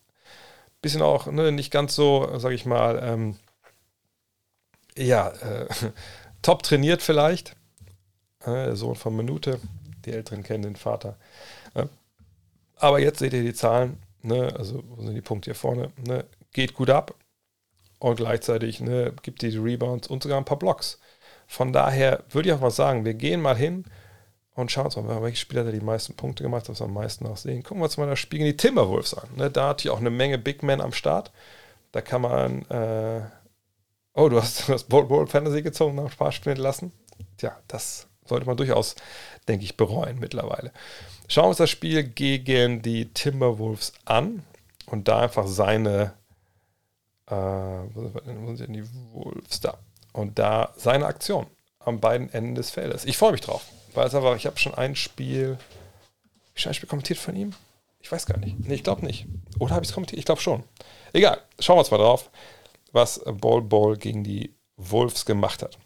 Bisschen 0.80 1.02
auch 1.02 1.26
ne, 1.26 1.52
nicht 1.52 1.70
ganz 1.70 1.94
so, 1.94 2.38
sag 2.38 2.52
ich 2.52 2.66
mal, 2.66 3.00
ähm, 3.02 3.36
ja, 4.96 5.28
äh, 5.28 5.66
top 6.42 6.62
trainiert 6.62 7.02
vielleicht. 7.02 7.56
Äh, 8.40 8.66
der 8.66 8.76
Sohn 8.76 8.94
von 8.94 9.16
Minute, 9.16 9.60
die 10.04 10.12
Älteren 10.12 10.42
kennen 10.42 10.62
den 10.62 10.76
Vater. 10.76 11.16
Aber 12.78 13.00
jetzt 13.00 13.20
seht 13.20 13.32
ihr 13.32 13.42
die 13.42 13.54
Zahlen, 13.54 13.98
ne, 14.22 14.54
also 14.56 14.82
wo 14.86 15.02
sind 15.02 15.14
die 15.14 15.22
Punkte 15.22 15.50
hier 15.50 15.54
vorne, 15.54 15.90
ne, 15.96 16.24
geht 16.56 16.74
gut 16.74 16.90
ab 16.90 17.14
und 18.00 18.16
gleichzeitig 18.16 18.80
ne, 18.80 19.12
gibt 19.22 19.42
die 19.42 19.56
Rebounds 19.56 20.08
und 20.08 20.22
sogar 20.22 20.38
ein 20.38 20.44
paar 20.44 20.58
Blocks. 20.58 20.98
Von 21.46 21.72
daher 21.72 22.24
würde 22.30 22.48
ich 22.48 22.54
auch 22.54 22.60
mal 22.60 22.70
sagen, 22.70 23.04
wir 23.04 23.14
gehen 23.14 23.40
mal 23.40 23.56
hin 23.56 23.84
Und 24.56 24.72
schauen 24.72 24.90
wir 24.94 25.02
mal, 25.02 25.22
welche 25.22 25.36
Spieler 25.36 25.66
hat 25.66 25.74
die 25.74 25.80
meisten 25.80 26.14
Punkte 26.16 26.42
gemacht, 26.42 26.66
wir 26.68 26.80
am 26.80 26.94
meisten 26.94 27.24
noch 27.24 27.36
sehen. 27.36 27.62
Gucken 27.62 27.78
wir 27.80 27.84
uns 27.84 27.98
mal 27.98 28.08
das 28.08 28.18
Spiel 28.18 28.38
gegen 28.38 28.50
die 28.50 28.56
Timberwolves 28.56 29.12
an. 29.12 29.28
Ne, 29.36 29.50
da 29.50 29.68
hat 29.68 29.82
hier 29.82 29.92
auch 29.92 30.00
eine 30.00 30.10
Menge 30.10 30.38
Big 30.38 30.62
Men 30.62 30.80
am 30.80 30.92
Start. 30.92 31.30
Da 31.92 32.00
kann 32.00 32.22
man. 32.22 32.62
Äh 32.70 33.20
oh, 34.14 34.30
du 34.30 34.40
hast 34.40 34.68
das 34.70 34.84
Bowl 34.84 35.04
Bowl 35.06 35.26
Fantasy 35.26 35.60
gezogen, 35.60 35.94
nach 35.96 36.10
Spaß 36.10 36.34
spielen 36.34 36.56
lassen. 36.56 36.92
Tja, 37.36 37.54
das 37.68 38.08
sollte 38.24 38.46
man 38.46 38.56
durchaus, 38.56 38.96
denke 39.46 39.64
ich, 39.64 39.76
bereuen 39.76 40.18
mittlerweile. 40.18 40.72
Schauen 41.28 41.44
wir 41.44 41.48
uns 41.50 41.58
das 41.58 41.70
Spiel 41.70 42.02
gegen 42.02 42.80
die 42.80 43.12
Timberwolves 43.12 43.92
an 44.06 44.42
und 44.86 45.06
da 45.06 45.20
einfach 45.20 45.46
seine. 45.46 46.14
Äh, 47.28 47.34
wo 47.34 48.54
sind 48.54 48.72
die 48.72 48.84
Wolves 49.12 49.60
da? 49.60 49.78
Und 50.12 50.38
da 50.38 50.72
seine 50.76 51.06
Aktion 51.06 51.46
an 51.80 52.00
beiden 52.00 52.32
Enden 52.32 52.54
des 52.54 52.70
Feldes. 52.70 53.04
Ich 53.04 53.18
freue 53.18 53.32
mich 53.32 53.40
drauf. 53.40 53.64
Weil 53.94 54.06
es 54.06 54.14
aber, 54.14 54.36
ich 54.36 54.46
habe 54.46 54.58
schon 54.58 54.74
ein 54.74 54.94
Spiel. 54.94 55.58
Ich 56.54 56.66
ein 56.66 56.74
Spiel 56.74 56.88
kommentiert 56.88 57.18
von 57.18 57.34
ihm? 57.36 57.54
Ich 58.00 58.12
weiß 58.12 58.26
gar 58.26 58.38
nicht. 58.38 58.58
Nee, 58.60 58.74
ich 58.74 58.84
glaube 58.84 59.04
nicht. 59.04 59.26
Oder 59.58 59.74
habe 59.74 59.84
ich 59.84 59.90
es 59.90 59.94
kommentiert? 59.94 60.18
Ich 60.18 60.26
glaube 60.26 60.40
schon. 60.40 60.62
Egal, 61.12 61.40
schauen 61.58 61.76
wir 61.76 61.80
uns 61.80 61.90
mal 61.90 61.98
drauf, 61.98 62.30
was 62.92 63.20
Ball 63.24 63.62
Ball 63.62 63.96
gegen 63.96 64.22
die 64.22 64.54
Wolves 64.76 65.24
gemacht 65.24 65.62
hat. 65.62 65.78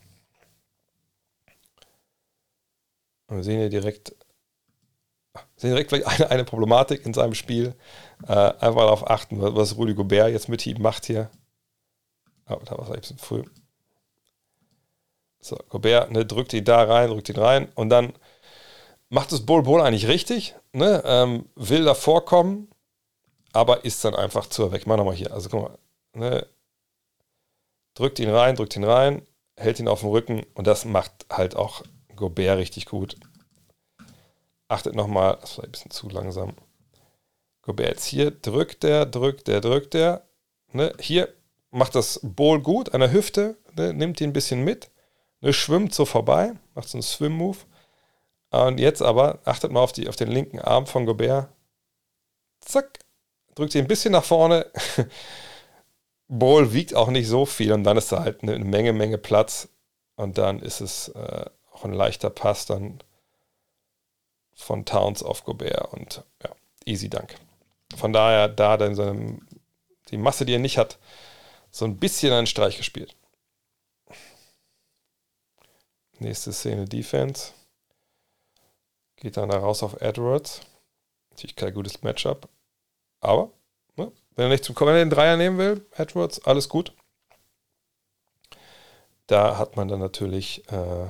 Und 3.28 3.36
wir 3.36 3.44
sehen 3.44 3.60
hier 3.60 3.70
direkt, 3.70 4.14
sehen 5.56 5.70
direkt 5.70 5.90
vielleicht 5.90 6.06
eine, 6.06 6.30
eine 6.30 6.44
Problematik 6.44 7.04
in 7.04 7.14
seinem 7.14 7.34
Spiel. 7.34 7.74
Äh, 8.26 8.32
einfach 8.32 8.82
darauf 8.82 9.10
achten, 9.10 9.40
was 9.40 9.76
Rudy 9.76 9.94
Gobert 9.94 10.30
jetzt 10.30 10.48
mit 10.48 10.66
ihm 10.66 10.80
macht 10.82 11.06
hier. 11.06 11.30
Oh, 12.48 12.58
da 12.64 12.76
war 12.76 12.84
es 12.84 12.90
ein 12.90 13.00
bisschen 13.00 13.18
früh. 13.18 13.44
So, 15.40 15.56
Gobert 15.68 16.10
ne, 16.10 16.26
drückt 16.26 16.52
ihn 16.52 16.64
da 16.64 16.82
rein, 16.82 17.08
drückt 17.08 17.28
ihn 17.28 17.38
rein 17.38 17.68
und 17.74 17.88
dann 17.88 18.12
macht 19.08 19.32
es 19.32 19.46
Bull 19.46 19.62
Bull 19.62 19.80
eigentlich 19.80 20.06
richtig, 20.06 20.54
ne, 20.72 21.02
ähm, 21.04 21.46
will 21.54 21.84
da 21.84 21.94
vorkommen, 21.94 22.68
aber 23.52 23.84
ist 23.84 24.04
dann 24.04 24.14
einfach 24.14 24.46
zu 24.46 24.70
weg. 24.72 24.86
Mach 24.86 24.96
nochmal 24.96 25.14
hier. 25.14 25.32
Also 25.32 25.48
guck 25.48 25.62
mal, 25.62 25.78
ne, 26.14 26.46
drückt 27.94 28.18
ihn 28.18 28.30
rein, 28.30 28.56
drückt 28.56 28.76
ihn 28.76 28.84
rein, 28.84 29.26
hält 29.56 29.80
ihn 29.80 29.88
auf 29.88 30.00
dem 30.00 30.10
Rücken 30.10 30.44
und 30.54 30.66
das 30.66 30.84
macht 30.84 31.26
halt 31.30 31.56
auch 31.56 31.82
Gobert 32.16 32.58
richtig 32.58 32.86
gut. 32.86 33.16
Achtet 34.70 34.94
nochmal, 34.94 35.38
das 35.40 35.58
war 35.58 35.64
ein 35.64 35.72
bisschen 35.72 35.90
zu 35.90 36.08
langsam. 36.08 36.54
Gobert 37.62 37.88
jetzt 37.88 38.04
hier, 38.06 38.30
drückt 38.30 38.82
der, 38.82 39.04
drückt 39.04 39.48
der, 39.48 39.60
drückt 39.60 39.94
der. 39.94 40.26
Ne, 40.72 40.94
hier 41.00 41.28
macht 41.70 41.94
das 41.94 42.20
Bowl 42.22 42.60
gut 42.60 42.94
an 42.94 43.00
der 43.00 43.12
Hüfte, 43.12 43.56
ne, 43.76 43.92
nimmt 43.92 44.20
ihn 44.20 44.30
ein 44.30 44.32
bisschen 44.32 44.64
mit 44.64 44.90
Ne, 45.40 45.52
schwimmt 45.52 45.94
so 45.94 46.04
vorbei, 46.04 46.52
macht 46.74 46.88
so 46.88 46.98
einen 46.98 47.02
Swim-Move. 47.02 47.58
Und 48.50 48.80
jetzt 48.80 49.02
aber, 49.02 49.38
achtet 49.44 49.72
mal 49.72 49.80
auf, 49.80 49.92
die, 49.92 50.08
auf 50.08 50.16
den 50.16 50.28
linken 50.28 50.58
Arm 50.58 50.86
von 50.86 51.06
Gobert. 51.06 51.48
Zack, 52.60 52.98
drückt 53.54 53.74
ihn 53.74 53.84
ein 53.84 53.88
bisschen 53.88 54.12
nach 54.12 54.24
vorne. 54.24 54.66
Ball 56.28 56.72
wiegt 56.72 56.94
auch 56.94 57.08
nicht 57.08 57.28
so 57.28 57.46
viel 57.46 57.72
und 57.72 57.84
dann 57.84 57.96
ist 57.96 58.12
da 58.12 58.22
halt 58.22 58.42
eine 58.42 58.58
Menge, 58.58 58.92
Menge 58.92 59.18
Platz. 59.18 59.68
Und 60.16 60.36
dann 60.36 60.60
ist 60.60 60.80
es 60.80 61.08
äh, 61.08 61.46
auch 61.72 61.84
ein 61.84 61.92
leichter 61.92 62.30
Pass 62.30 62.66
dann 62.66 63.02
von 64.60 64.84
Towns 64.84 65.22
auf 65.22 65.44
Gobert 65.44 65.92
und 65.92 66.24
ja, 66.42 66.50
easy 66.84 67.08
Dank. 67.08 67.34
Von 67.96 68.12
daher, 68.12 68.48
da 68.48 68.76
dann 68.76 68.94
so 68.94 69.14
die 70.10 70.16
Masse, 70.16 70.44
die 70.44 70.54
er 70.54 70.58
nicht 70.58 70.78
hat, 70.78 70.98
so 71.70 71.84
ein 71.84 71.96
bisschen 71.96 72.32
einen 72.32 72.46
Streich 72.46 72.76
gespielt. 72.76 73.16
Nächste 76.18 76.52
Szene 76.52 76.84
Defense. 76.84 77.52
Geht 79.16 79.36
dann 79.36 79.48
da 79.48 79.58
raus 79.58 79.82
auf 79.82 80.00
Edwards. 80.00 80.60
Natürlich 81.30 81.56
kein 81.56 81.74
gutes 81.74 82.02
Matchup. 82.02 82.48
Aber, 83.20 83.50
ne, 83.96 84.12
wenn 84.34 84.46
er 84.46 84.50
nicht 84.50 84.64
zum 84.64 84.74
wenn 84.74 84.94
den 84.94 85.10
Dreier 85.10 85.36
nehmen 85.36 85.58
will, 85.58 85.86
Edwards, 85.92 86.44
alles 86.44 86.68
gut. 86.68 86.94
Da 89.26 89.58
hat 89.58 89.76
man 89.76 89.88
dann 89.88 90.00
natürlich 90.00 90.66
äh, 90.72 91.06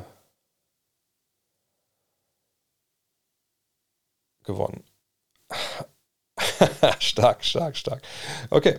gewonnen. 4.52 4.84
stark, 6.98 7.44
stark, 7.44 7.76
stark. 7.76 8.02
Okay. 8.50 8.78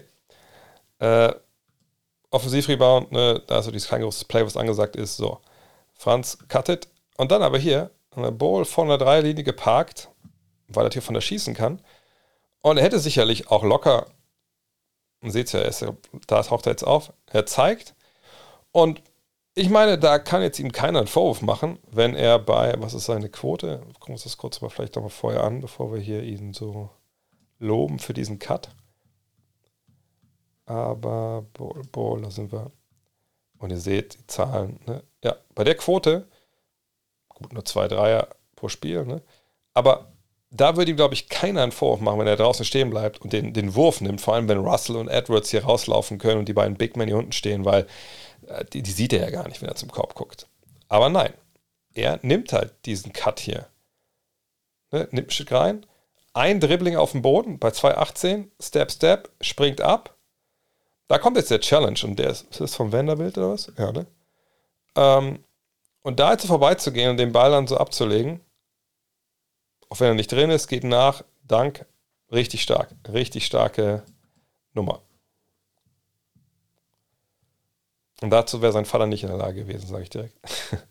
Äh, 0.99 1.33
Offensivrebound, 2.29 3.11
ne, 3.11 3.43
da 3.45 3.59
ist 3.59 3.65
so 3.65 3.71
dieses 3.71 3.89
kein 3.89 4.01
großes 4.01 4.25
Play, 4.25 4.45
was 4.45 4.55
angesagt 4.55 4.95
ist. 4.95 5.17
So. 5.17 5.41
Franz 5.93 6.37
cuttet 6.47 6.87
und 7.17 7.31
dann 7.31 7.41
aber 7.41 7.57
hier 7.57 7.91
eine 8.15 8.31
Bowl 8.31 8.65
von 8.65 8.87
der 8.87 8.97
Dreierlinie 8.97 9.43
geparkt, 9.43 10.09
weil 10.67 10.85
er 10.85 10.91
hier 10.91 11.01
von 11.01 11.13
der 11.13 11.21
schießen 11.21 11.53
kann. 11.53 11.81
Und 12.61 12.77
er 12.77 12.83
hätte 12.83 12.99
sicherlich 12.99 13.49
auch 13.49 13.63
locker, 13.63 14.07
sieht 15.21 15.53
es 15.53 15.79
ja, 15.81 15.93
da 16.27 16.41
taucht 16.41 16.67
er 16.67 16.71
jetzt 16.71 16.83
auf, 16.83 17.11
er 17.27 17.45
zeigt. 17.45 17.95
Und 18.71 19.01
ich 19.53 19.69
meine, 19.69 19.97
da 19.97 20.19
kann 20.19 20.41
jetzt 20.41 20.59
ihm 20.59 20.71
keiner 20.71 20.99
einen 20.99 21.07
Vorwurf 21.07 21.41
machen, 21.41 21.79
wenn 21.91 22.15
er 22.15 22.39
bei, 22.39 22.75
was 22.79 22.93
ist 22.93 23.05
seine 23.05 23.29
Quote? 23.29 23.79
Gucken 23.79 24.07
wir 24.07 24.13
uns 24.13 24.23
das 24.23 24.37
kurz 24.37 24.61
mal 24.61 24.69
vielleicht 24.69 24.95
nochmal 24.95 25.09
vorher 25.09 25.43
an, 25.43 25.61
bevor 25.61 25.93
wir 25.93 25.99
hier 25.99 26.23
ihn 26.23 26.53
so 26.53 26.89
loben 27.59 27.99
für 27.99 28.13
diesen 28.13 28.39
Cut. 28.39 28.69
Aber 30.65 31.45
Bowl, 31.91 32.21
da 32.21 32.31
sind 32.31 32.51
wir. 32.51 32.71
Und 33.57 33.71
ihr 33.71 33.79
seht 33.79 34.17
die 34.17 34.27
Zahlen. 34.27 34.79
Ne? 34.87 35.03
Ja, 35.23 35.35
bei 35.53 35.63
der 35.63 35.75
Quote, 35.75 36.27
gut, 37.29 37.53
nur 37.53 37.65
zwei 37.65 37.87
Dreier 37.87 38.29
pro 38.55 38.69
Spiel, 38.69 39.05
ne? 39.05 39.21
aber 39.73 40.11
da 40.49 40.75
würde 40.75 40.91
ihm, 40.91 40.97
glaube 40.97 41.13
ich, 41.13 41.29
keiner 41.29 41.63
einen 41.63 41.71
Vorwurf 41.71 42.01
machen, 42.01 42.19
wenn 42.19 42.27
er 42.27 42.35
draußen 42.35 42.65
stehen 42.65 42.89
bleibt 42.89 43.21
und 43.21 43.31
den, 43.31 43.53
den 43.53 43.73
Wurf 43.73 44.01
nimmt, 44.01 44.19
vor 44.19 44.33
allem 44.33 44.49
wenn 44.49 44.57
Russell 44.57 44.97
und 44.97 45.07
Edwards 45.07 45.49
hier 45.49 45.63
rauslaufen 45.63 46.17
können 46.17 46.39
und 46.39 46.49
die 46.49 46.53
beiden 46.53 46.75
Big 46.75 46.97
Men 46.97 47.07
hier 47.07 47.17
unten 47.17 47.31
stehen, 47.31 47.63
weil 47.63 47.87
die, 48.73 48.81
die 48.81 48.91
sieht 48.91 49.13
er 49.13 49.21
ja 49.21 49.29
gar 49.29 49.47
nicht, 49.47 49.61
wenn 49.61 49.69
er 49.69 49.75
zum 49.75 49.91
Korb 49.91 50.15
guckt. 50.15 50.47
Aber 50.87 51.09
nein, 51.09 51.33
er 51.93 52.19
nimmt 52.21 52.53
halt 52.53 52.73
diesen 52.85 53.13
Cut 53.13 53.39
hier. 53.39 53.67
Ne, 54.91 55.07
nimmt 55.11 55.29
ein 55.29 55.31
Stück 55.31 55.51
rein, 55.51 55.85
ein 56.33 56.59
Dribbling 56.59 56.97
auf 56.97 57.11
dem 57.11 57.21
Boden 57.21 57.59
bei 57.59 57.69
2,18, 57.69 58.47
Step, 58.59 58.91
Step, 58.91 59.29
springt 59.41 59.81
ab, 59.81 60.17
da 61.11 61.17
kommt 61.17 61.35
jetzt 61.35 61.51
der 61.51 61.59
Challenge 61.59 61.99
und 62.03 62.17
der 62.19 62.29
ist, 62.29 62.43
ist 62.51 62.61
das 62.61 62.75
vom 62.75 62.93
Vanderbilt 62.93 63.37
oder 63.37 63.51
was? 63.51 63.69
Ja, 63.77 63.91
ne? 63.91 64.05
Ähm, 64.95 65.43
und 66.03 66.19
da 66.21 66.31
jetzt 66.31 66.45
vorbeizugehen 66.45 67.11
und 67.11 67.17
den 67.17 67.33
Ball 67.33 67.51
dann 67.51 67.67
so 67.67 67.75
abzulegen, 67.75 68.39
auch 69.89 69.99
wenn 69.99 70.07
er 70.07 70.13
nicht 70.13 70.31
drin 70.31 70.49
ist, 70.49 70.67
geht 70.69 70.85
nach, 70.85 71.23
Dank, 71.43 71.85
richtig 72.31 72.63
stark. 72.63 72.95
Richtig 73.11 73.45
starke 73.45 74.03
Nummer. 74.73 75.01
Und 78.21 78.29
dazu 78.29 78.61
wäre 78.61 78.71
sein 78.71 78.85
Vater 78.85 79.07
nicht 79.07 79.23
in 79.23 79.29
der 79.29 79.37
Lage 79.37 79.65
gewesen, 79.65 79.87
sage 79.87 80.03
ich 80.03 80.09
direkt. 80.09 80.37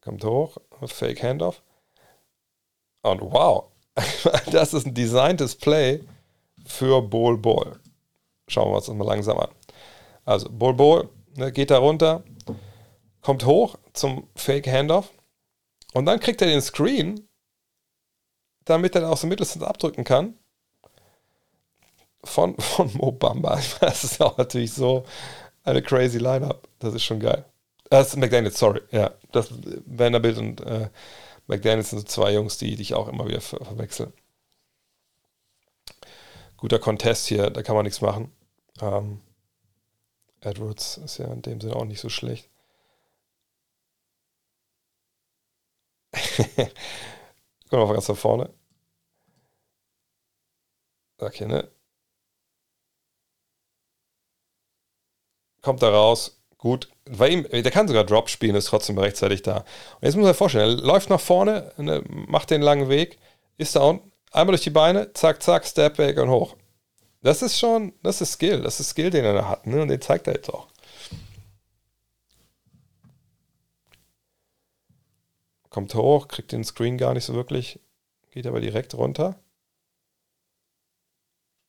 Kommt 0.00 0.24
hoch, 0.24 0.56
Fake 0.86 1.22
Handoff. 1.22 1.62
Und 3.02 3.20
wow, 3.20 3.68
das 4.50 4.74
ist 4.74 4.86
ein 4.86 4.94
designtes 4.94 5.54
Play 5.54 6.02
für 6.64 7.02
Bol 7.02 7.36
Bol. 7.38 7.78
Schauen 8.48 8.70
wir 8.70 8.76
uns 8.76 8.86
das 8.86 8.94
mal 8.94 9.06
langsam 9.06 9.38
an. 9.38 9.50
Also 10.24 10.48
Bol 10.50 10.74
Bol 10.74 11.08
ne, 11.36 11.52
geht 11.52 11.70
da 11.70 11.78
runter, 11.78 12.24
kommt 13.20 13.44
hoch 13.44 13.76
zum 13.92 14.28
Fake 14.34 14.66
Handoff 14.66 15.12
und 15.92 16.06
dann 16.06 16.20
kriegt 16.20 16.40
er 16.42 16.48
den 16.48 16.62
Screen, 16.62 17.28
damit 18.64 18.94
er 18.94 19.10
aus 19.10 19.20
dem 19.20 19.28
Mittelstand 19.28 19.64
abdrücken 19.64 20.04
kann. 20.04 20.38
Von, 22.24 22.56
von 22.58 22.92
Mo 22.94 23.12
Bamba. 23.12 23.60
Das 23.80 24.04
ist 24.04 24.20
auch 24.20 24.36
natürlich 24.38 24.72
so 24.72 25.04
eine 25.64 25.82
crazy 25.82 26.18
Lineup. 26.18 26.68
Das 26.78 26.94
ist 26.94 27.04
schon 27.04 27.20
geil. 27.20 27.44
Das 27.90 28.08
ist 28.08 28.16
McDaniels, 28.16 28.58
sorry. 28.58 28.80
Ja, 28.90 29.12
das 29.32 29.50
Vanderbilt 29.86 30.38
und 30.38 30.60
äh, 30.62 30.88
McDaniels 31.46 31.90
sind 31.90 32.00
so 32.00 32.06
zwei 32.06 32.32
Jungs, 32.32 32.58
die, 32.58 32.76
die 32.76 32.82
ich 32.82 32.94
auch 32.94 33.08
immer 33.08 33.26
wieder 33.28 33.40
ver 33.40 33.64
verwechsel 33.64 34.12
guter 36.62 36.78
Contest 36.78 37.26
hier, 37.26 37.50
da 37.50 37.62
kann 37.62 37.74
man 37.74 37.84
nichts 37.84 38.00
machen. 38.00 38.30
Ähm, 38.80 39.20
Edwards 40.40 40.96
ist 40.98 41.18
ja 41.18 41.26
in 41.32 41.42
dem 41.42 41.60
Sinne 41.60 41.74
auch 41.74 41.84
nicht 41.84 42.00
so 42.00 42.08
schlecht. 42.08 42.48
Gucken 46.36 46.72
wir 47.70 47.86
mal 47.86 47.94
ganz 47.94 48.08
nach 48.08 48.16
vorne. 48.16 48.50
Okay, 51.18 51.46
ne? 51.46 51.68
Kommt 55.62 55.82
da 55.82 55.90
raus. 55.90 56.42
Gut. 56.58 56.88
Bei 57.04 57.28
ihm, 57.28 57.46
der 57.50 57.70
kann 57.70 57.88
sogar 57.88 58.04
Drop 58.04 58.28
spielen, 58.28 58.54
ist 58.54 58.66
trotzdem 58.66 58.98
rechtzeitig 58.98 59.42
da. 59.42 59.58
Und 59.58 60.02
jetzt 60.02 60.16
muss 60.16 60.28
sich 60.28 60.36
vorstellen, 60.36 60.78
er 60.78 60.84
läuft 60.84 61.10
nach 61.10 61.20
vorne, 61.20 61.72
ne, 61.76 62.04
macht 62.08 62.50
den 62.50 62.62
langen 62.62 62.88
Weg, 62.88 63.18
ist 63.56 63.74
da 63.74 63.80
unten, 63.80 64.12
Einmal 64.32 64.52
durch 64.52 64.62
die 64.62 64.70
Beine, 64.70 65.12
zack, 65.12 65.42
zack, 65.42 65.66
Step 65.66 65.98
back 65.98 66.18
und 66.18 66.30
hoch. 66.30 66.56
Das 67.20 67.42
ist 67.42 67.58
schon, 67.58 67.92
das 68.02 68.22
ist 68.22 68.32
Skill, 68.32 68.62
das 68.62 68.80
ist 68.80 68.88
Skill, 68.90 69.10
den 69.10 69.26
er 69.26 69.34
da 69.34 69.48
hat, 69.48 69.66
ne? 69.66 69.82
Und 69.82 69.88
den 69.88 70.00
zeigt 70.00 70.26
er 70.26 70.34
jetzt 70.34 70.48
auch. 70.48 70.68
kommt 75.72 75.94
hoch, 75.94 76.28
kriegt 76.28 76.52
den 76.52 76.64
Screen 76.64 76.98
gar 76.98 77.14
nicht 77.14 77.24
so 77.24 77.34
wirklich, 77.34 77.80
geht 78.30 78.46
aber 78.46 78.60
direkt 78.60 78.94
runter. 78.94 79.41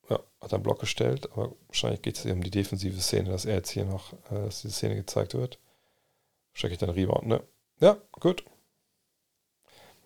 Ja, 0.09 0.19
hat 0.41 0.53
einen 0.53 0.63
Block 0.63 0.79
gestellt, 0.79 1.31
aber 1.31 1.55
wahrscheinlich 1.67 2.01
geht 2.01 2.17
es 2.17 2.23
hier 2.23 2.33
um 2.33 2.43
die 2.43 2.51
defensive 2.51 2.99
Szene, 3.01 3.29
dass 3.29 3.45
er 3.45 3.55
jetzt 3.55 3.69
hier 3.71 3.85
noch, 3.85 4.13
äh, 4.31 4.45
dass 4.45 4.61
diese 4.61 4.73
Szene 4.73 4.95
gezeigt 4.95 5.33
wird. 5.33 5.59
Wahrscheinlich 6.53 6.79
dann 6.79 6.89
Rebound, 6.89 7.27
ne? 7.27 7.43
Ja, 7.79 7.97
gut. 8.19 8.43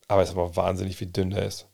Aber 0.08 0.22
es 0.22 0.30
ist 0.30 0.35
aber 0.35 0.56
wahnsinnig, 0.56 1.00
wie 1.00 1.08
dünn 1.08 1.32
der 1.32 1.45
ist. 1.45 1.67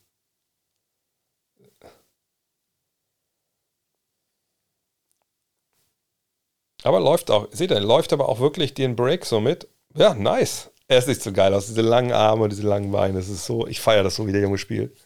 Aber 6.83 6.99
läuft 6.99 7.31
auch, 7.31 7.47
seht 7.51 7.71
ihr, 7.71 7.79
läuft 7.79 8.13
aber 8.13 8.27
auch 8.29 8.39
wirklich 8.39 8.73
den 8.73 8.95
Break 8.95 9.25
so 9.25 9.39
mit. 9.39 9.67
Ja, 9.95 10.13
nice. 10.13 10.69
Er 10.87 10.97
ist 10.97 11.07
nicht 11.07 11.21
so 11.21 11.31
geil 11.31 11.53
aus, 11.53 11.67
diese 11.67 11.81
langen 11.81 12.11
Arme 12.11 12.43
und 12.43 12.51
diese 12.51 12.67
langen 12.67 12.91
Beine. 12.91 13.13
Das 13.17 13.29
ist 13.29 13.45
so, 13.45 13.67
ich 13.67 13.79
feiere 13.79 14.03
das 14.03 14.15
so, 14.15 14.27
wie 14.27 14.33
der 14.33 14.41
Junge 14.41 14.57
spielt. 14.57 14.97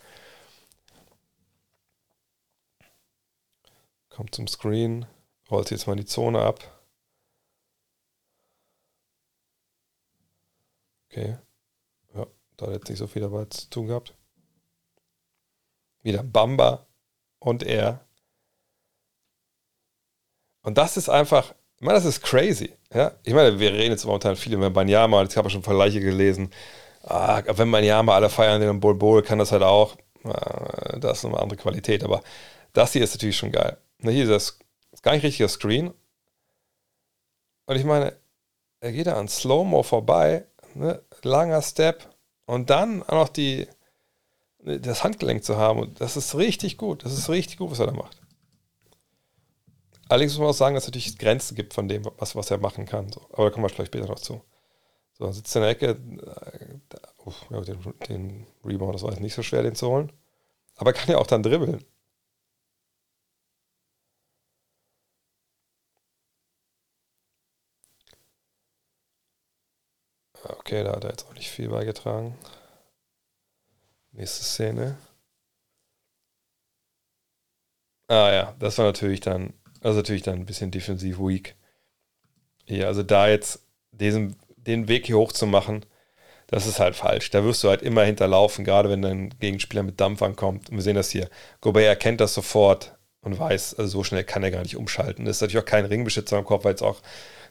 Kommt 4.18 4.34
zum 4.34 4.48
Screen, 4.48 5.06
rollt 5.52 5.70
jetzt 5.70 5.86
mal 5.86 5.96
die 5.96 6.04
Zone 6.04 6.42
ab. 6.42 6.60
Okay. 11.06 11.38
Ja, 12.16 12.26
da 12.58 12.66
hat 12.66 12.74
jetzt 12.74 12.90
nicht 12.90 12.98
so 12.98 13.06
viel 13.06 13.22
dabei 13.22 13.46
zu 13.46 13.70
tun 13.70 13.86
gehabt. 13.86 14.16
Wieder 16.02 16.24
Bamba 16.24 16.88
und 17.38 17.62
er. 17.62 18.08
Und 20.64 20.80
das 20.80 20.98
ist 20.98 21.10
einfach, 21.10 21.54
ich 21.76 21.82
meine, 21.82 22.00
das 22.00 22.06
ist 22.06 22.24
crazy. 22.24 22.76
Ja? 22.92 23.20
Ich 23.22 23.36
meine, 23.36 23.60
wir 23.60 23.72
reden 23.72 23.92
jetzt 23.92 24.06
momentan 24.06 24.36
viel 24.36 24.56
über 24.56 24.72
Banyama, 24.72 25.22
jetzt 25.22 25.38
habe 25.38 25.48
ich 25.48 25.54
schon 25.54 25.62
Vergleiche 25.62 26.00
gelesen. 26.00 26.52
Ah, 27.04 27.44
wenn 27.46 27.70
Banyama 27.70 28.16
alle 28.16 28.32
feiern 28.32 28.62
den 28.62 28.80
Bol 28.80 28.96
Bol, 28.96 29.22
kann 29.22 29.38
das 29.38 29.52
halt 29.52 29.62
auch. 29.62 29.96
Ah, 30.24 30.98
das 30.98 31.20
ist 31.20 31.26
eine 31.26 31.40
andere 31.40 31.60
Qualität, 31.60 32.04
aber 32.04 32.24
das 32.74 32.94
hier 32.94 33.04
ist 33.04 33.14
natürlich 33.14 33.38
schon 33.38 33.52
geil. 33.52 33.78
Na, 34.00 34.12
hier 34.12 34.24
ist 34.24 34.30
das 34.30 34.60
ist 34.92 35.04
gar 35.04 35.14
nicht 35.14 35.24
richtiger 35.24 35.50
Screen. 35.50 35.94
Und 37.66 37.76
ich 37.76 37.84
meine, 37.84 38.16
er 38.80 38.92
geht 38.92 39.08
da 39.08 39.16
an 39.16 39.28
Slow-Mo 39.28 39.84
vorbei, 39.84 40.46
ne? 40.74 41.04
langer 41.24 41.62
Step 41.62 42.08
und 42.46 42.70
dann 42.70 43.04
auch 43.04 43.14
noch 43.14 43.30
die, 43.30 43.68
das 44.60 45.04
Handgelenk 45.04 45.44
zu 45.44 45.58
haben. 45.58 45.80
Und 45.80 46.02
das 46.02 46.18
ist 46.18 46.36
richtig 46.36 46.78
gut. 46.78 47.04
Das 47.04 47.14
ist 47.14 47.30
richtig 47.30 47.58
gut, 47.58 47.72
was 47.72 47.80
er 47.80 47.88
da 47.88 47.94
macht. 47.94 48.22
Allerdings 50.10 50.34
muss 50.34 50.40
man 50.40 50.50
auch 50.50 50.54
sagen, 50.54 50.76
dass 50.76 50.86
es 50.86 50.88
natürlich 50.88 51.18
Grenzen 51.18 51.56
gibt 51.56 51.74
von 51.74 51.88
dem, 51.88 52.04
was, 52.18 52.36
was 52.36 52.50
er 52.50 52.60
machen 52.60 52.86
kann. 52.86 53.12
So. 53.12 53.22
Aber 53.34 53.46
da 53.46 53.50
kommen 53.50 53.66
wir 53.66 53.70
vielleicht 53.70 53.94
später 53.94 54.08
noch 54.08 54.20
zu. 54.20 54.42
So, 55.14 55.32
sitzt 55.32 55.56
in 55.56 55.64
der 55.64 55.72
Ecke. 55.72 55.90
Äh, 55.90 57.26
uff, 57.26 57.46
ja, 57.50 57.60
den, 57.62 57.78
den, 58.08 58.48
Rebound, 58.64 58.96
das 58.96 59.04
war 59.04 59.12
jetzt 59.12 59.20
nicht 59.20 59.34
so 59.34 59.44
schwer, 59.44 59.64
den 59.64 59.76
zu 59.76 59.88
holen. 59.88 60.12
Aber 60.76 60.94
kann 60.94 61.10
ja 61.10 61.18
auch 61.18 61.28
dann 61.28 61.44
dribbeln. 61.44 61.84
Okay, 70.50 70.84
da 70.84 70.94
hat 70.94 71.04
er 71.04 71.12
jetzt 71.12 71.28
auch 71.28 71.34
nicht 71.34 71.50
viel 71.50 71.70
beigetragen. 71.70 72.38
Nächste 74.12 74.44
Szene. 74.44 74.98
Ah 78.08 78.32
ja, 78.32 78.56
das 78.60 78.78
war 78.78 78.86
natürlich 78.86 79.20
dann 79.20 79.54
also 79.82 80.00
natürlich 80.00 80.24
dann 80.24 80.36
ein 80.36 80.46
bisschen 80.46 80.72
defensiv 80.72 81.20
weak. 81.20 81.56
Ja, 82.66 82.88
also 82.88 83.04
da 83.04 83.28
jetzt 83.28 83.62
diesen, 83.92 84.36
den 84.56 84.88
Weg 84.88 85.06
hier 85.06 85.18
hoch 85.18 85.32
zu 85.32 85.46
machen, 85.46 85.86
das 86.48 86.66
ist 86.68 86.80
halt 86.80 86.96
falsch. 86.96 87.30
Da 87.32 87.44
wirst 87.44 87.64
du 87.64 87.70
halt 87.70 87.82
immer 87.82 88.04
hinterlaufen, 88.04 88.66
gerade 88.66 88.90
wenn 88.90 89.02
dein 89.02 89.30
Gegenspieler 89.40 89.84
mit 89.84 90.00
Dampf 90.00 90.22
ankommt. 90.22 90.70
Und 90.70 90.78
wir 90.78 90.84
sehen 90.84 90.96
das 90.96 91.10
hier. 91.10 91.30
Gobert 91.62 91.86
erkennt 91.86 92.22
das 92.22 92.34
sofort 92.34 92.98
und 93.22 93.38
weiß, 93.38 93.76
also 93.76 94.00
so 94.00 94.04
schnell 94.04 94.24
kann 94.24 94.44
er 94.44 94.52
gar 94.52 94.62
nicht 94.62 94.78
umschalten. 94.78 95.26
Das 95.26 95.38
ist 95.38 95.42
natürlich 95.42 95.64
auch 95.64 95.70
kein 95.70 95.86
Ringbeschützer 95.86 96.38
im 96.38 96.46
Kopf, 96.46 96.64
weil 96.64 96.72
jetzt 96.72 96.84
auch 96.84 97.02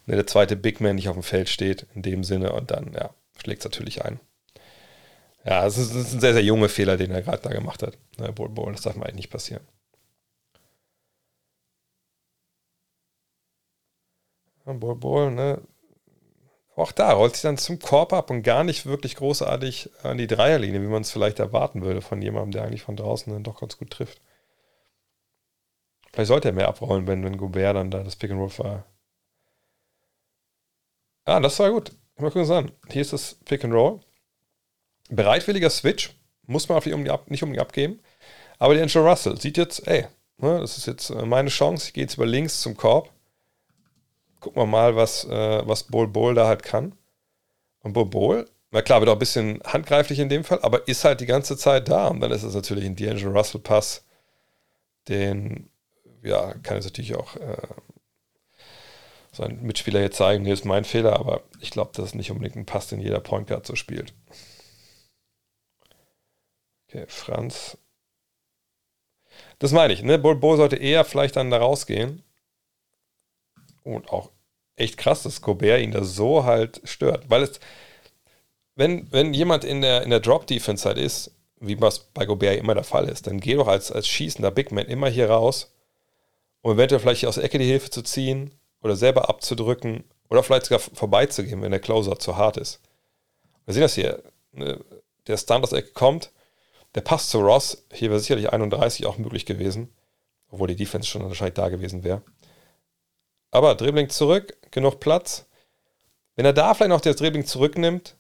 ne, 0.07 0.17
der 0.17 0.27
zweite 0.27 0.57
Big 0.57 0.81
Man 0.81 0.97
nicht 0.97 1.09
auf 1.09 1.17
dem 1.17 1.23
Feld 1.23 1.49
steht, 1.49 1.87
in 1.95 2.03
dem 2.03 2.25
Sinne. 2.25 2.53
Und 2.53 2.71
dann, 2.71 2.93
ja, 2.95 3.11
schlägt 3.41 3.61
es 3.61 3.65
natürlich 3.65 4.05
ein. 4.05 4.21
Ja, 5.45 5.63
das 5.63 5.79
ist, 5.79 5.95
ist, 5.95 6.15
ein 6.15 6.21
sehr, 6.21 6.33
sehr 6.35 6.43
junger 6.43 6.69
Fehler, 6.69 6.97
den 6.97 7.13
er 7.13 7.23
gerade 7.23 7.43
da 7.43 7.51
gemacht 7.51 7.83
hat. 7.83 7.97
Ne, 8.19 8.33
Bol 8.33 8.49
Bol, 8.49 8.73
das 8.73 8.83
darf 8.83 8.97
mal 8.97 9.05
eigentlich 9.05 9.17
nicht 9.17 9.31
passieren. 9.31 9.67
Bol 14.65 14.97
Bol, 14.97 15.31
ne? 15.31 15.63
Auch 16.75 16.93
da 16.93 17.13
rollt 17.13 17.35
sich 17.35 17.43
dann 17.43 17.57
zum 17.57 17.79
Korb 17.79 18.13
ab 18.13 18.29
und 18.31 18.43
gar 18.43 18.63
nicht 18.65 18.85
wirklich 18.85 19.17
großartig 19.17 19.91
an 20.03 20.19
die 20.19 20.27
Dreierlinie, 20.27 20.83
wie 20.83 20.89
man 20.89 21.03
es 21.03 21.11
vielleicht 21.11 21.39
erwarten 21.39 21.83
würde 21.83 22.03
von 22.03 22.21
jemandem, 22.21 22.51
der 22.53 22.65
eigentlich 22.65 22.83
von 22.83 22.97
draußen 22.97 23.33
dann 23.33 23.45
doch 23.45 23.61
ganz 23.61 23.79
gut 23.79 23.91
trifft. 23.91 24.21
Vielleicht 26.13 26.29
sollte 26.29 26.49
er 26.49 26.55
mehr 26.55 26.69
abrollen, 26.69 27.07
wenn, 27.07 27.25
wenn 27.25 27.39
Gobert 27.39 27.77
dann 27.77 27.91
da 27.91 28.03
das 28.03 28.17
Pick 28.17 28.31
and 28.31 28.41
Roll 28.41 28.59
war. 28.59 28.85
Ah, 31.27 31.41
das 31.41 31.59
war 31.59 31.71
gut. 31.71 31.93
Mal 32.17 32.31
gucken 32.31 32.51
an. 32.51 32.73
Hier 32.89 33.03
ist 33.03 33.13
das 33.13 33.37
Pick 33.45 33.63
and 33.65 33.75
Roll. 33.75 34.01
Bereitwilliger 35.11 35.69
Switch. 35.69 36.15
Muss 36.47 36.69
man 36.69 36.79
auf 36.79 36.85
die, 36.85 36.95
nicht 36.95 37.43
unbedingt 37.43 37.61
abgeben. 37.61 38.01
Aber 38.59 38.73
der 38.73 38.85
Angel 38.85 39.07
Russell 39.07 39.39
sieht 39.39 39.59
jetzt, 39.59 39.87
ey, 39.87 40.07
ne, 40.39 40.61
das 40.61 40.79
ist 40.79 40.87
jetzt 40.87 41.11
äh, 41.11 41.27
meine 41.27 41.51
Chance. 41.51 41.89
Ich 41.89 41.93
gehe 41.93 42.05
jetzt 42.05 42.15
über 42.15 42.25
links 42.25 42.63
zum 42.63 42.77
Korb 42.77 43.13
gucken 44.47 44.63
wir 44.63 44.67
mal, 44.67 44.95
was, 44.95 45.25
äh, 45.25 45.67
was 45.67 45.83
Bol 45.83 46.07
Bol 46.07 46.35
da 46.35 46.47
halt 46.47 46.63
kann. 46.63 46.93
Und 47.81 47.93
Bol 47.93 48.07
Bol, 48.07 48.49
na 48.71 48.81
klar, 48.81 49.01
wird 49.01 49.09
auch 49.09 49.15
ein 49.15 49.19
bisschen 49.19 49.61
handgreiflich 49.65 50.21
in 50.21 50.29
dem 50.29 50.45
Fall, 50.45 50.61
aber 50.63 50.87
ist 50.87 51.05
halt 51.05 51.21
die 51.21 51.27
ganze 51.27 51.57
Zeit 51.57 51.89
da. 51.89 52.07
Und 52.09 52.21
dann 52.21 52.31
ist 52.31 52.45
es 52.45 52.55
natürlich 52.55 52.85
ein 52.85 52.95
D'Angelo 52.95 53.37
Russell 53.37 53.61
Pass, 53.61 54.05
den, 55.09 55.69
ja, 56.23 56.55
kann 56.63 56.77
jetzt 56.77 56.85
natürlich 56.85 57.17
auch 57.17 57.35
äh, 57.37 57.57
sein 59.37 59.63
Mitspieler 59.63 60.01
jetzt 60.01 60.17
zeigen, 60.17 60.45
nee, 60.45 60.53
ist 60.53 60.65
mein 60.65 60.85
Fehler, 60.85 61.19
aber 61.19 61.43
ich 61.61 61.71
glaube, 61.71 61.91
das 61.95 62.07
ist 62.07 62.15
nicht 62.15 62.31
unbedingt 62.31 62.57
ein 62.57 62.67
Pass, 62.67 62.89
den 62.89 63.01
jeder 63.01 63.21
Point 63.21 63.49
Guard 63.49 63.67
so 63.67 63.77
spielt. 63.77 64.15
Okay, 66.89 67.05
Franz. 67.09 67.79
Das 69.59 69.73
meine 69.73 69.93
ich, 69.93 70.03
ne? 70.03 70.19
Bol 70.19 70.37
Bol 70.37 70.57
sollte 70.57 70.77
eher 70.77 71.05
vielleicht 71.05 71.37
dann 71.37 71.51
da 71.51 71.59
rausgehen 71.59 72.23
und 73.85 74.11
auch 74.11 74.31
echt 74.77 74.97
krass, 74.97 75.23
dass 75.23 75.43
Gobert 75.43 75.81
ihn 75.81 75.93
da 75.93 76.05
so 76.05 76.45
halt 76.45 76.81
stört. 76.85 77.29
Weil 77.29 77.43
es, 77.43 77.61
wenn, 78.75 79.11
wenn 79.13 79.35
jemand 79.35 79.65
in 79.65 79.81
der, 79.83 80.03
in 80.03 80.11
der 80.11 80.21
Drop-Defense 80.21 80.87
halt 80.87 80.99
ist, 80.99 81.33
wie 81.59 81.81
was 81.81 81.99
bei 81.99 82.27
Gobert 82.27 82.59
immer 82.59 82.75
der 82.75 82.85
Fall 82.85 83.09
ist, 83.09 83.27
dann 83.27 83.41
geh 83.41 83.55
doch 83.55 83.69
als, 83.69 83.91
als 83.91 84.07
schießender 84.09 84.51
Big 84.51 84.73
Man 84.73 84.87
immer 84.87 85.09
hier 85.09 85.31
raus, 85.31 85.75
um 86.61 86.73
eventuell 86.73 87.01
vielleicht 87.01 87.27
aus 87.27 87.37
der 87.37 87.45
Ecke 87.45 87.59
die 87.59 87.65
Hilfe 87.65 87.91
zu 87.91 88.03
ziehen 88.03 88.53
oder 88.87 88.97
selber 88.97 89.29
abzudrücken 89.29 90.05
oder 90.29 90.43
vielleicht 90.43 90.67
sogar 90.67 90.81
vorbeizugehen, 90.81 91.63
wenn 91.63 91.71
der 91.71 91.81
Closer 91.81 92.19
zu 92.19 92.37
hart 92.37 92.57
ist. 92.57 92.81
Wir 93.67 93.75
sehen 93.75 93.83
das 93.83 93.95
hier. 93.95 94.23
Ne, 94.53 94.83
der 95.27 95.37
der 95.37 95.73
Ecke 95.73 95.93
kommt, 95.93 96.33
der 96.95 97.01
Pass 97.01 97.29
zu 97.29 97.41
Ross, 97.41 97.85
hier 97.93 98.11
wäre 98.11 98.21
sicherlich 98.21 98.53
31 98.53 99.07
auch 99.07 99.19
möglich 99.19 99.45
gewesen, 99.45 99.93
obwohl 100.49 100.69
die 100.69 100.77
Defense 100.77 101.09
schon 101.09 101.25
wahrscheinlich 101.25 101.55
da 101.55 101.69
gewesen 101.69 102.05
wäre. 102.05 102.23
Aber 103.51 103.75
Dribbling 103.75 104.09
zurück, 104.09 104.57
genug 104.71 105.01
Platz. 105.01 105.47
Wenn 106.37 106.45
er 106.45 106.53
da 106.53 106.75
vielleicht 106.75 106.91
noch 106.91 107.01
das 107.01 107.17
Dribbling 107.17 107.45
zurücknimmt, 107.45 108.17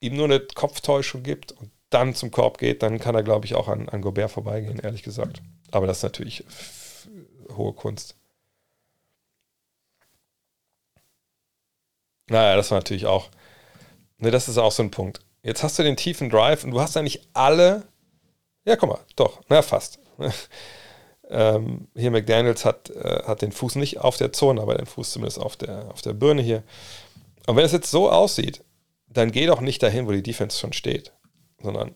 ihm 0.00 0.16
nur 0.16 0.26
eine 0.26 0.40
Kopftäuschung 0.40 1.22
gibt 1.22 1.52
und 1.52 1.70
dann 1.88 2.14
zum 2.14 2.30
Korb 2.30 2.58
geht, 2.58 2.82
dann 2.82 2.98
kann 2.98 3.14
er, 3.14 3.22
glaube 3.22 3.46
ich, 3.46 3.54
auch 3.54 3.68
an, 3.68 3.88
an 3.88 4.02
Gobert 4.02 4.30
vorbeigehen, 4.30 4.78
ehrlich 4.78 5.02
gesagt. 5.02 5.42
Aber 5.70 5.86
das 5.86 5.98
ist 5.98 6.02
natürlich 6.02 6.44
hohe 7.56 7.72
Kunst. 7.72 8.19
Naja, 12.30 12.56
das 12.56 12.70
war 12.70 12.78
natürlich 12.78 13.06
auch. 13.06 13.28
Ne, 14.18 14.30
das 14.30 14.48
ist 14.48 14.56
auch 14.56 14.72
so 14.72 14.82
ein 14.82 14.90
Punkt. 14.90 15.20
Jetzt 15.42 15.62
hast 15.62 15.78
du 15.78 15.82
den 15.82 15.96
tiefen 15.96 16.30
Drive 16.30 16.64
und 16.64 16.70
du 16.70 16.80
hast 16.80 16.96
eigentlich 16.96 17.20
alle. 17.32 17.82
Ja, 18.64 18.76
guck 18.76 18.88
mal, 18.88 19.00
doch, 19.16 19.42
na 19.48 19.62
fast. 19.62 19.98
Ähm, 21.32 21.86
hier 21.94 22.10
McDaniels 22.10 22.64
hat, 22.64 22.90
äh, 22.90 23.22
hat 23.24 23.40
den 23.40 23.52
Fuß 23.52 23.76
nicht 23.76 23.98
auf 24.00 24.16
der 24.16 24.32
Zone, 24.32 24.60
aber 24.60 24.74
den 24.74 24.86
Fuß 24.86 25.12
zumindest 25.12 25.38
auf 25.38 25.54
der, 25.54 25.88
auf 25.92 26.02
der 26.02 26.12
Birne 26.12 26.42
hier. 26.42 26.64
Und 27.46 27.54
wenn 27.54 27.64
es 27.64 27.70
jetzt 27.70 27.92
so 27.92 28.10
aussieht, 28.10 28.64
dann 29.06 29.30
geh 29.30 29.46
doch 29.46 29.60
nicht 29.60 29.80
dahin, 29.80 30.08
wo 30.08 30.10
die 30.10 30.24
Defense 30.24 30.58
schon 30.58 30.72
steht, 30.72 31.12
sondern 31.62 31.94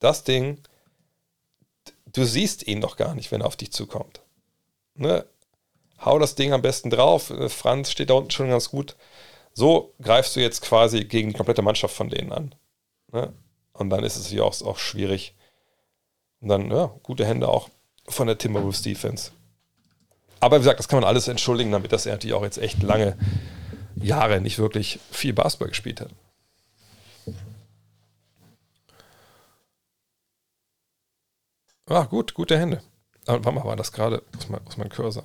das 0.00 0.24
Ding, 0.24 0.58
du 2.06 2.24
siehst 2.24 2.66
ihn 2.66 2.80
doch 2.80 2.96
gar 2.96 3.14
nicht, 3.14 3.30
wenn 3.30 3.40
er 3.40 3.46
auf 3.46 3.54
dich 3.54 3.70
zukommt. 3.70 4.20
Ne? 4.96 5.24
Hau 6.04 6.18
das 6.18 6.34
Ding 6.34 6.52
am 6.52 6.62
besten 6.62 6.90
drauf. 6.90 7.30
Äh, 7.30 7.48
Franz 7.48 7.92
steht 7.92 8.10
da 8.10 8.14
unten 8.14 8.32
schon 8.32 8.48
ganz 8.48 8.68
gut. 8.68 8.96
So 9.54 9.94
greifst 10.02 10.34
du 10.36 10.40
jetzt 10.40 10.62
quasi 10.62 11.04
gegen 11.04 11.28
die 11.30 11.36
komplette 11.36 11.62
Mannschaft 11.62 11.94
von 11.94 12.10
denen 12.10 12.32
an. 12.32 12.54
Ne? 13.12 13.32
Und 13.72 13.90
dann 13.90 14.04
ist 14.04 14.16
es 14.16 14.30
ja 14.30 14.42
auch, 14.42 14.60
auch 14.62 14.78
schwierig. 14.78 15.34
Und 16.40 16.48
dann, 16.48 16.70
ja, 16.70 16.86
gute 17.02 17.24
Hände 17.24 17.48
auch 17.48 17.70
von 18.08 18.26
der 18.26 18.36
Timberwolves 18.36 18.82
Defense. 18.82 19.30
Aber 20.40 20.56
wie 20.56 20.60
gesagt, 20.60 20.80
das 20.80 20.88
kann 20.88 21.00
man 21.00 21.08
alles 21.08 21.28
entschuldigen, 21.28 21.72
damit 21.72 21.92
das 21.92 22.04
er 22.04 22.12
natürlich 22.12 22.34
auch 22.34 22.42
jetzt 22.42 22.58
echt 22.58 22.82
lange 22.82 23.16
Jahre 23.96 24.40
nicht 24.40 24.58
wirklich 24.58 24.98
viel 25.10 25.32
Basketball 25.32 25.68
gespielt 25.68 26.00
hat. 26.00 26.10
Ah, 31.86 32.04
gut, 32.04 32.34
gute 32.34 32.58
Hände. 32.58 32.82
Aber 33.26 33.44
warte 33.44 33.58
mal, 33.58 33.64
war 33.64 33.76
das 33.76 33.92
gerade? 33.92 34.22
aus 34.66 34.76
meinem 34.76 34.90
Cursor? 34.90 35.24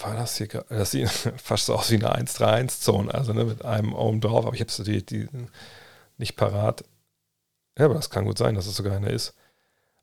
War 0.00 0.14
das 0.14 0.36
hier 0.36 0.48
Das 0.68 0.92
sieht 0.92 1.08
fast 1.36 1.66
so 1.66 1.74
aus 1.74 1.90
wie 1.90 1.96
eine 1.96 2.14
1-3-1-Zone, 2.16 3.12
also 3.12 3.32
ne, 3.32 3.44
mit 3.44 3.64
einem 3.64 3.92
oben 3.92 4.20
drauf, 4.20 4.46
aber 4.46 4.54
ich 4.54 4.60
habe 4.60 4.70
es 4.70 4.76
die, 4.76 5.04
die 5.04 5.28
nicht 6.18 6.36
parat. 6.36 6.84
Ja, 7.78 7.86
aber 7.86 7.94
das 7.94 8.10
kann 8.10 8.24
gut 8.24 8.38
sein, 8.38 8.54
dass 8.54 8.66
es 8.66 8.76
sogar 8.76 8.96
eine 8.96 9.10
ist. 9.10 9.34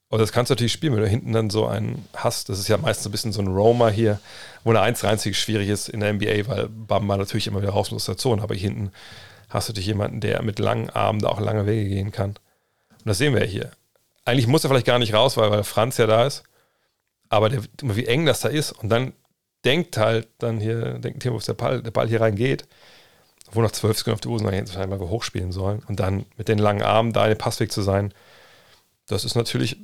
Aber 0.09 0.17
das 0.17 0.31
kannst 0.31 0.49
du 0.49 0.53
natürlich 0.53 0.73
spielen, 0.73 0.95
wenn 0.95 1.03
du 1.03 1.07
hinten 1.07 1.33
dann 1.33 1.51
so 1.51 1.67
einen 1.67 2.07
hast. 2.15 2.49
Das 2.49 2.57
ist 2.57 2.67
ja 2.67 2.77
meistens 2.77 3.05
ein 3.05 3.11
bisschen 3.11 3.31
so 3.31 3.41
ein 3.41 3.47
Roamer 3.47 3.91
hier, 3.91 4.19
wo 4.63 4.71
eine 4.71 4.81
1 4.81 5.05
einzig 5.05 5.39
schwierig 5.39 5.69
ist 5.69 5.87
in 5.87 5.99
der 5.99 6.13
NBA, 6.13 6.47
weil 6.47 6.67
Bamba 6.67 7.15
natürlich 7.15 7.45
immer 7.45 7.61
wieder 7.61 7.73
raus 7.73 7.91
muss 7.91 8.03
aus 8.03 8.05
der 8.07 8.17
Zone. 8.17 8.41
Aber 8.41 8.55
hier 8.55 8.69
hinten 8.69 8.91
hast 9.49 9.67
du 9.67 9.71
natürlich 9.71 9.87
jemanden, 9.87 10.19
der 10.19 10.41
mit 10.41 10.57
langen 10.57 10.89
Armen 10.89 11.19
da 11.19 11.29
auch 11.29 11.39
lange 11.39 11.67
Wege 11.67 11.89
gehen 11.89 12.11
kann. 12.11 12.31
Und 12.31 13.05
das 13.05 13.19
sehen 13.19 13.35
wir 13.35 13.45
hier. 13.45 13.71
Eigentlich 14.25 14.47
muss 14.47 14.63
er 14.63 14.69
vielleicht 14.69 14.87
gar 14.87 14.99
nicht 14.99 15.13
raus, 15.13 15.37
weil, 15.37 15.51
weil 15.51 15.63
Franz 15.63 15.97
ja 15.97 16.07
da 16.07 16.25
ist. 16.25 16.43
Aber 17.29 17.49
der, 17.49 17.61
wie 17.83 18.07
eng 18.07 18.25
das 18.25 18.39
da 18.39 18.49
ist. 18.49 18.71
Und 18.71 18.89
dann 18.89 19.13
denkt 19.65 19.97
halt 19.97 20.27
dann 20.39 20.59
hier, 20.59 20.99
denkt 20.99 21.21
Timo, 21.21 21.39
der 21.39 21.53
Ball, 21.53 21.81
der 21.81 21.91
Ball 21.91 22.07
hier 22.07 22.21
reingeht. 22.21 22.67
Wo 23.51 23.61
noch 23.61 23.71
zwölf 23.71 23.97
Sekunden 23.97 24.15
auf 24.15 24.21
die 24.21 24.27
Uhr 24.27 24.37
sind, 24.39 24.51
hätten 24.51 24.77
einmal 24.77 24.99
hochspielen 24.99 25.51
sollen. 25.51 25.81
Und 25.87 25.99
dann 25.99 26.25
mit 26.37 26.47
den 26.47 26.59
langen 26.59 26.83
Armen 26.83 27.13
da 27.13 27.23
in 27.23 27.31
den 27.31 27.37
Passweg 27.37 27.71
zu 27.71 27.81
sein, 27.81 28.13
das 29.07 29.25
ist 29.25 29.35
natürlich 29.35 29.77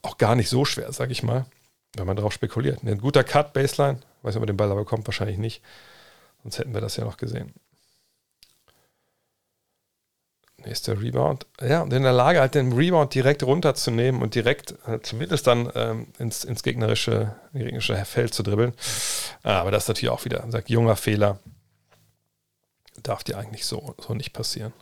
auch 0.00 0.16
gar 0.16 0.34
nicht 0.34 0.48
so 0.48 0.64
schwer, 0.64 0.90
sag 0.92 1.10
ich 1.10 1.22
mal, 1.22 1.44
wenn 1.94 2.06
man 2.06 2.16
darauf 2.16 2.32
spekuliert. 2.32 2.82
Ein 2.82 2.98
guter 2.98 3.22
Cut, 3.22 3.52
Baseline, 3.52 4.00
weiß 4.22 4.34
nicht, 4.34 4.36
ob 4.36 4.44
er 4.44 4.46
den 4.46 4.56
Ball 4.56 4.70
aber 4.70 4.80
bekommt, 4.80 5.06
wahrscheinlich 5.06 5.36
nicht. 5.36 5.62
Sonst 6.42 6.58
hätten 6.58 6.72
wir 6.72 6.80
das 6.80 6.96
ja 6.96 7.04
noch 7.04 7.18
gesehen. 7.18 7.52
Nächster 10.64 11.00
Rebound. 11.00 11.46
Ja, 11.60 11.82
und 11.82 11.92
in 11.92 12.02
der 12.02 12.12
Lage, 12.12 12.40
halt 12.40 12.54
den 12.54 12.72
Rebound 12.72 13.14
direkt 13.14 13.42
runterzunehmen 13.42 14.20
und 14.22 14.34
direkt 14.34 14.74
äh, 14.86 15.00
zumindest 15.00 15.46
dann 15.46 15.70
ähm, 15.74 16.08
ins, 16.18 16.44
ins 16.44 16.62
gegnerische, 16.62 17.34
gegnerische 17.54 17.96
Feld 18.04 18.34
zu 18.34 18.42
dribbeln. 18.42 18.74
Ah, 19.42 19.60
aber 19.60 19.70
das 19.70 19.84
ist 19.84 19.88
natürlich 19.88 20.10
auch 20.10 20.24
wieder, 20.24 20.44
sag, 20.50 20.68
junger 20.68 20.96
Fehler. 20.96 21.38
Darf 23.02 23.24
dir 23.24 23.38
eigentlich 23.38 23.64
so, 23.64 23.94
so 23.98 24.14
nicht 24.14 24.32
passieren. 24.32 24.74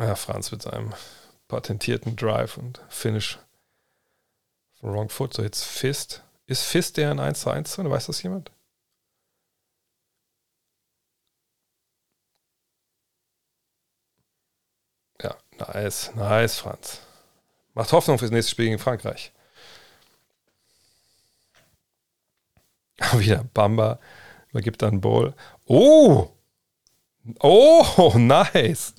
Ja, 0.00 0.16
Franz 0.16 0.50
mit 0.50 0.62
seinem 0.62 0.94
patentierten 1.46 2.16
Drive 2.16 2.56
und 2.56 2.80
Finish 2.88 3.38
Wrong 4.80 5.10
Foot. 5.10 5.34
So 5.34 5.42
jetzt 5.42 5.62
Fist. 5.62 6.24
Ist 6.50 6.64
Fist 6.64 6.96
der 6.96 7.12
in 7.12 7.20
1 7.20 7.42
zu 7.42 7.50
1 7.50 7.76
drin? 7.76 7.90
Weiß 7.90 8.06
das 8.06 8.20
jemand? 8.24 8.50
Ja, 15.22 15.36
nice, 15.58 16.12
nice, 16.16 16.58
Franz. 16.58 17.02
Macht 17.74 17.92
Hoffnung 17.92 18.18
fürs 18.18 18.32
nächste 18.32 18.50
Spiel 18.50 18.64
gegen 18.64 18.80
Frankreich. 18.80 19.32
Wieder 23.12 23.44
Bamba 23.54 24.00
übergibt 24.48 24.82
dann 24.82 25.00
Ball. 25.00 25.36
Oh! 25.66 26.30
Oh, 27.38 28.12
nice! 28.18 28.96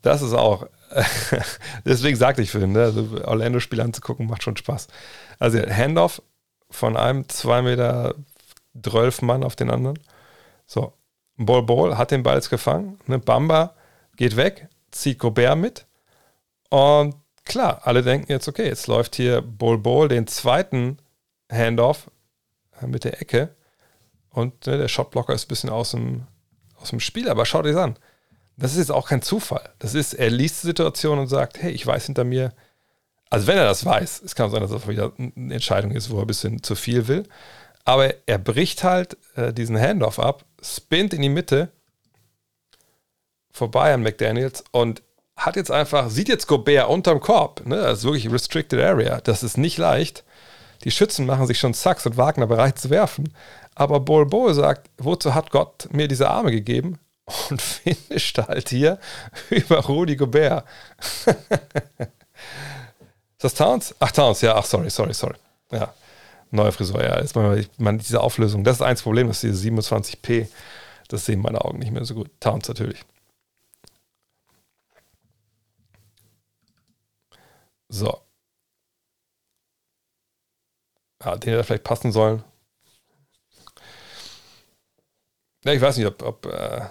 Das 0.00 0.22
ist 0.22 0.32
auch. 0.32 0.68
Deswegen 1.84 2.16
sagte 2.16 2.42
ich 2.42 2.50
vorhin, 2.50 2.72
ne? 2.72 2.84
also 2.84 3.08
Orlando-Spiele 3.24 3.82
anzugucken, 3.82 4.26
macht 4.26 4.42
schon 4.42 4.56
Spaß. 4.56 4.88
Also 5.38 5.58
Handoff 5.58 6.22
von 6.70 6.96
einem 6.96 7.28
2 7.28 7.62
Meter 7.62 8.14
12 8.80 9.22
Mann 9.22 9.44
auf 9.44 9.56
den 9.56 9.70
anderen. 9.70 9.98
So, 10.66 10.92
Ball 11.36 11.62
Ball 11.62 11.98
hat 11.98 12.10
den 12.10 12.22
Ball 12.22 12.36
jetzt 12.36 12.50
gefangen. 12.50 12.98
Ne? 13.06 13.18
Bamba 13.18 13.74
geht 14.16 14.36
weg, 14.36 14.68
zieht 14.90 15.18
Gobert 15.18 15.58
mit. 15.58 15.86
Und 16.70 17.14
klar, 17.44 17.80
alle 17.84 18.02
denken 18.02 18.30
jetzt, 18.30 18.48
okay, 18.48 18.66
jetzt 18.66 18.86
läuft 18.86 19.16
hier 19.16 19.42
Ball 19.42 19.78
Ball 19.78 20.08
den 20.08 20.26
zweiten 20.26 20.98
Handoff 21.50 22.10
äh, 22.80 22.86
mit 22.86 23.04
der 23.04 23.20
Ecke. 23.20 23.54
Und 24.30 24.66
ne, 24.66 24.78
der 24.78 24.88
Shotblocker 24.88 25.34
ist 25.34 25.46
ein 25.46 25.48
bisschen 25.48 25.70
aus 25.70 25.92
dem, 25.92 26.26
aus 26.76 26.90
dem 26.90 27.00
Spiel. 27.00 27.28
Aber 27.28 27.46
schaut 27.46 27.66
euch 27.66 27.76
an 27.76 27.96
das 28.56 28.72
ist 28.72 28.78
jetzt 28.78 28.92
auch 28.92 29.08
kein 29.08 29.22
Zufall. 29.22 29.70
Das 29.78 29.94
ist, 29.94 30.14
er 30.14 30.30
liest 30.30 30.62
die 30.62 30.68
Situation 30.68 31.18
und 31.18 31.26
sagt, 31.26 31.60
hey, 31.60 31.72
ich 31.72 31.86
weiß 31.86 32.06
hinter 32.06 32.24
mir, 32.24 32.52
also 33.30 33.46
wenn 33.46 33.58
er 33.58 33.64
das 33.64 33.84
weiß, 33.84 34.22
es 34.24 34.34
kann 34.34 34.50
sein, 34.50 34.60
dass 34.60 34.70
das 34.70 34.86
wieder 34.86 35.12
eine 35.16 35.54
Entscheidung 35.54 35.90
ist, 35.90 36.10
wo 36.10 36.16
er 36.16 36.22
ein 36.22 36.28
bisschen 36.28 36.62
zu 36.62 36.76
viel 36.76 37.08
will, 37.08 37.24
aber 37.84 38.14
er 38.26 38.38
bricht 38.38 38.84
halt 38.84 39.16
äh, 39.34 39.52
diesen 39.52 39.78
Handoff 39.78 40.18
ab, 40.18 40.44
spinnt 40.62 41.12
in 41.12 41.22
die 41.22 41.28
Mitte, 41.28 41.70
vorbei 43.50 43.92
an 43.92 44.02
McDaniels 44.02 44.64
und 44.70 45.02
hat 45.36 45.56
jetzt 45.56 45.70
einfach, 45.70 46.10
sieht 46.10 46.28
jetzt 46.28 46.46
Gobert 46.46 46.88
unterm 46.88 47.20
Korb, 47.20 47.66
ne? 47.66 47.76
das 47.76 48.00
ist 48.00 48.04
wirklich 48.04 48.30
Restricted 48.30 48.80
Area, 48.80 49.20
das 49.20 49.42
ist 49.42 49.58
nicht 49.58 49.78
leicht. 49.78 50.24
Die 50.84 50.90
Schützen 50.90 51.26
machen 51.26 51.46
sich 51.46 51.58
schon 51.58 51.72
Sachs 51.72 52.06
und 52.06 52.16
Wagner 52.16 52.46
bereit 52.46 52.78
zu 52.78 52.90
werfen. 52.90 53.32
Aber 53.74 54.00
Bol 54.00 54.26
Bol 54.26 54.54
sagt, 54.54 54.90
wozu 54.98 55.34
hat 55.34 55.50
Gott 55.50 55.88
mir 55.90 56.08
diese 56.08 56.28
Arme 56.30 56.50
gegeben? 56.50 56.98
und 57.50 57.60
finisht 57.62 58.38
halt 58.38 58.68
hier 58.68 58.98
über 59.50 59.78
Rudi 59.78 60.16
Gobert. 60.16 60.64
ist 61.26 61.34
das 63.38 63.54
Towns? 63.54 63.94
Ach, 63.98 64.12
Towns, 64.12 64.40
ja, 64.42 64.54
ach, 64.56 64.64
sorry, 64.64 64.90
sorry, 64.90 65.14
sorry. 65.14 65.36
Ja, 65.70 65.94
neue 66.50 66.72
Frisur, 66.72 67.02
ja. 67.02 67.18
Jetzt 67.20 67.34
mal, 67.36 67.64
man, 67.78 67.98
diese 67.98 68.20
Auflösung, 68.20 68.64
das 68.64 68.76
ist 68.76 68.82
eins 68.82 69.02
Problem, 69.02 69.28
dass 69.28 69.40
diese 69.40 69.68
27p, 69.68 70.48
das 71.08 71.24
sehen 71.26 71.40
meine 71.40 71.64
Augen 71.64 71.78
nicht 71.78 71.92
mehr 71.92 72.04
so 72.04 72.14
gut. 72.14 72.30
Towns 72.40 72.68
natürlich. 72.68 73.04
So. 77.88 78.20
Ja, 81.24 81.36
den 81.36 81.52
hätte 81.52 81.64
vielleicht 81.64 81.84
passen 81.84 82.12
sollen. 82.12 82.44
Ja, 85.64 85.72
ich 85.72 85.80
weiß 85.80 85.96
nicht, 85.96 86.06
ob, 86.06 86.22
ob 86.22 86.46
äh, 86.46 86.88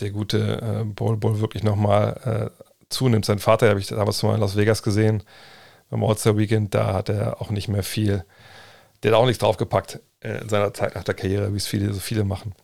der 0.00 0.10
gute 0.10 0.60
äh, 0.60 0.84
Bol 0.84 1.16
Bol 1.16 1.40
wirklich 1.40 1.62
nochmal 1.62 2.52
äh, 2.56 2.64
zunimmt. 2.88 3.24
Sein 3.24 3.38
Vater 3.38 3.68
habe 3.68 3.80
ich 3.80 3.86
damals 3.86 4.22
mal 4.22 4.34
in 4.34 4.40
Las 4.40 4.56
Vegas 4.56 4.82
gesehen, 4.82 5.22
beim 5.88 6.04
All-Star 6.04 6.36
Weekend, 6.36 6.74
da 6.74 6.94
hat 6.94 7.08
er 7.08 7.40
auch 7.40 7.50
nicht 7.50 7.68
mehr 7.68 7.82
viel, 7.82 8.24
der 9.02 9.12
hat 9.12 9.18
auch 9.18 9.26
nichts 9.26 9.40
draufgepackt 9.40 10.00
äh, 10.20 10.40
in 10.40 10.48
seiner 10.48 10.72
Zeit 10.74 10.94
nach 10.94 11.04
der 11.04 11.14
Karriere, 11.14 11.52
wie 11.52 11.56
es 11.56 11.66
viele, 11.66 11.92
so 11.92 12.00
viele 12.00 12.24
machen. 12.24 12.54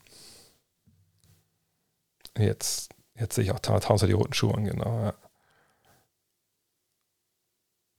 Jetzt, 2.39 2.90
jetzt 3.15 3.34
sehe 3.34 3.44
ich 3.44 3.50
auch 3.50 3.60
Towns 3.60 4.02
die 4.02 4.12
roten 4.12 4.34
Schuhe 4.34 4.55
an, 4.55 4.65
genau. 4.65 5.05
Ja. 5.05 5.15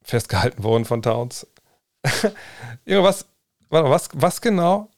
Festgehalten 0.04 0.64
worden 0.64 0.86
von 0.86 1.02
Towns. 1.02 1.48
Irgendwas, 2.86 3.26
warte, 3.70 3.90
was, 3.90 4.10
was 4.14 4.40
genau? 4.42 4.90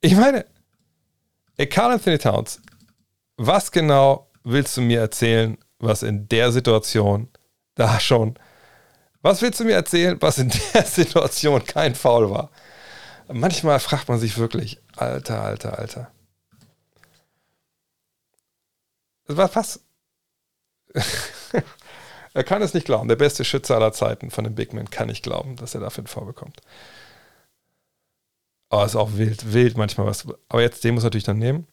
Ich 0.00 0.16
meine, 0.16 0.46
Carl 1.70 1.92
Anthony 1.92 2.18
Towns 2.18 2.60
was 3.36 3.70
genau 3.70 4.30
willst 4.44 4.76
du 4.76 4.80
mir 4.80 5.00
erzählen, 5.00 5.58
was 5.78 6.02
in 6.02 6.28
der 6.28 6.52
Situation 6.52 7.28
da 7.74 8.00
schon. 8.00 8.38
Was 9.22 9.42
willst 9.42 9.60
du 9.60 9.64
mir 9.64 9.74
erzählen, 9.74 10.16
was 10.20 10.38
in 10.38 10.52
der 10.74 10.84
Situation 10.84 11.64
kein 11.64 11.94
Foul 11.94 12.30
war? 12.30 12.50
Manchmal 13.28 13.80
fragt 13.80 14.08
man 14.08 14.20
sich 14.20 14.38
wirklich, 14.38 14.80
Alter, 14.96 15.42
Alter, 15.42 15.78
Alter. 15.78 16.10
Was? 19.26 19.56
was? 19.56 19.80
er 22.34 22.44
kann 22.44 22.62
es 22.62 22.72
nicht 22.72 22.86
glauben. 22.86 23.08
Der 23.08 23.16
beste 23.16 23.44
Schütze 23.44 23.74
aller 23.74 23.92
Zeiten 23.92 24.30
von 24.30 24.44
den 24.44 24.54
Big 24.54 24.72
Men 24.72 24.90
kann 24.90 25.08
nicht 25.08 25.24
glauben, 25.24 25.56
dass 25.56 25.74
er 25.74 25.80
dafür 25.80 26.02
einen 26.02 26.06
Foul 26.06 26.26
bekommt. 26.26 26.60
Aber 28.68 28.84
es 28.84 28.92
ist 28.92 28.96
auch 28.96 29.14
wild, 29.14 29.52
wild 29.52 29.76
manchmal 29.76 30.06
was. 30.06 30.26
Aber 30.48 30.62
jetzt, 30.62 30.84
den 30.84 30.94
muss 30.94 31.02
er 31.02 31.06
natürlich 31.06 31.24
dann 31.24 31.38
nehmen. 31.38 31.66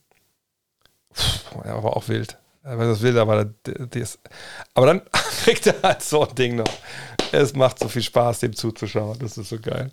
Ja, 1.66 1.76
aber 1.76 1.96
auch 1.96 2.08
wild. 2.08 2.38
Aber 2.64 2.86
das 2.86 3.02
wild, 3.02 3.18
aber 3.18 3.46
das, 3.66 4.20
aber 4.74 4.86
dann 4.86 5.02
kriegt 5.44 5.68
er 5.68 5.82
halt 5.82 6.02
so 6.02 6.28
ein 6.28 6.36
Ding 6.36 6.56
noch. 6.56 6.72
Es 7.32 7.54
macht 7.54 7.80
so 7.80 7.88
viel 7.90 8.04
Spaß, 8.04 8.40
dem 8.40 8.56
zuzuschauen. 8.56 9.20
Das 9.20 9.38
ist 9.38 9.50
so 9.50 9.60
geil. 9.60 9.92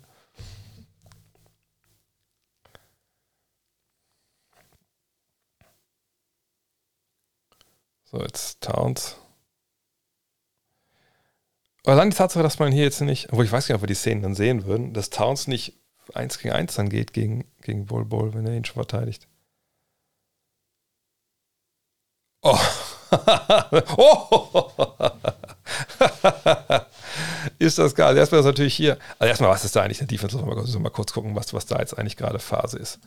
So, 8.05 8.21
jetzt 8.21 8.61
Towns. 8.61 9.15
Aber 11.85 11.95
dann 11.95 12.09
die 12.09 12.15
Tatsache, 12.15 12.43
dass 12.43 12.59
man 12.59 12.71
hier 12.71 12.83
jetzt 12.83 13.01
nicht, 13.01 13.31
obwohl 13.31 13.45
ich 13.45 13.51
weiß 13.51 13.67
gar 13.67 13.75
nicht, 13.75 13.79
ob 13.79 13.83
wir 13.83 13.87
die 13.87 13.95
Szenen 13.95 14.21
dann 14.21 14.35
sehen 14.35 14.65
würden, 14.65 14.93
dass 14.93 15.09
Towns 15.09 15.47
nicht 15.47 15.79
1 16.13 16.39
gegen 16.39 16.53
1 16.53 16.75
dann 16.75 16.89
geht 16.89 17.13
gegen, 17.13 17.45
gegen 17.61 17.85
Bull 17.85 18.05
Bull, 18.05 18.33
wenn 18.33 18.45
er 18.45 18.53
ihn 18.55 18.65
schon 18.65 18.75
verteidigt. 18.75 19.27
Oh. 22.41 22.59
oh. 23.97 24.71
ist 27.59 27.77
das 27.77 27.95
geil. 27.95 28.17
Erstmal 28.17 28.39
ist 28.39 28.45
natürlich 28.45 28.75
hier, 28.75 28.97
also 29.19 29.29
erstmal, 29.29 29.51
was 29.51 29.65
ist 29.65 29.75
da 29.75 29.83
eigentlich 29.83 30.01
in 30.01 30.07
der 30.07 30.17
Defense? 30.17 30.37
Mal, 30.37 30.55
mal 30.79 30.89
kurz 30.89 31.13
gucken, 31.13 31.35
was, 31.35 31.53
was 31.53 31.65
da 31.65 31.79
jetzt 31.79 31.97
eigentlich 31.97 32.17
gerade 32.17 32.39
Phase 32.39 32.77
ist. 32.77 32.99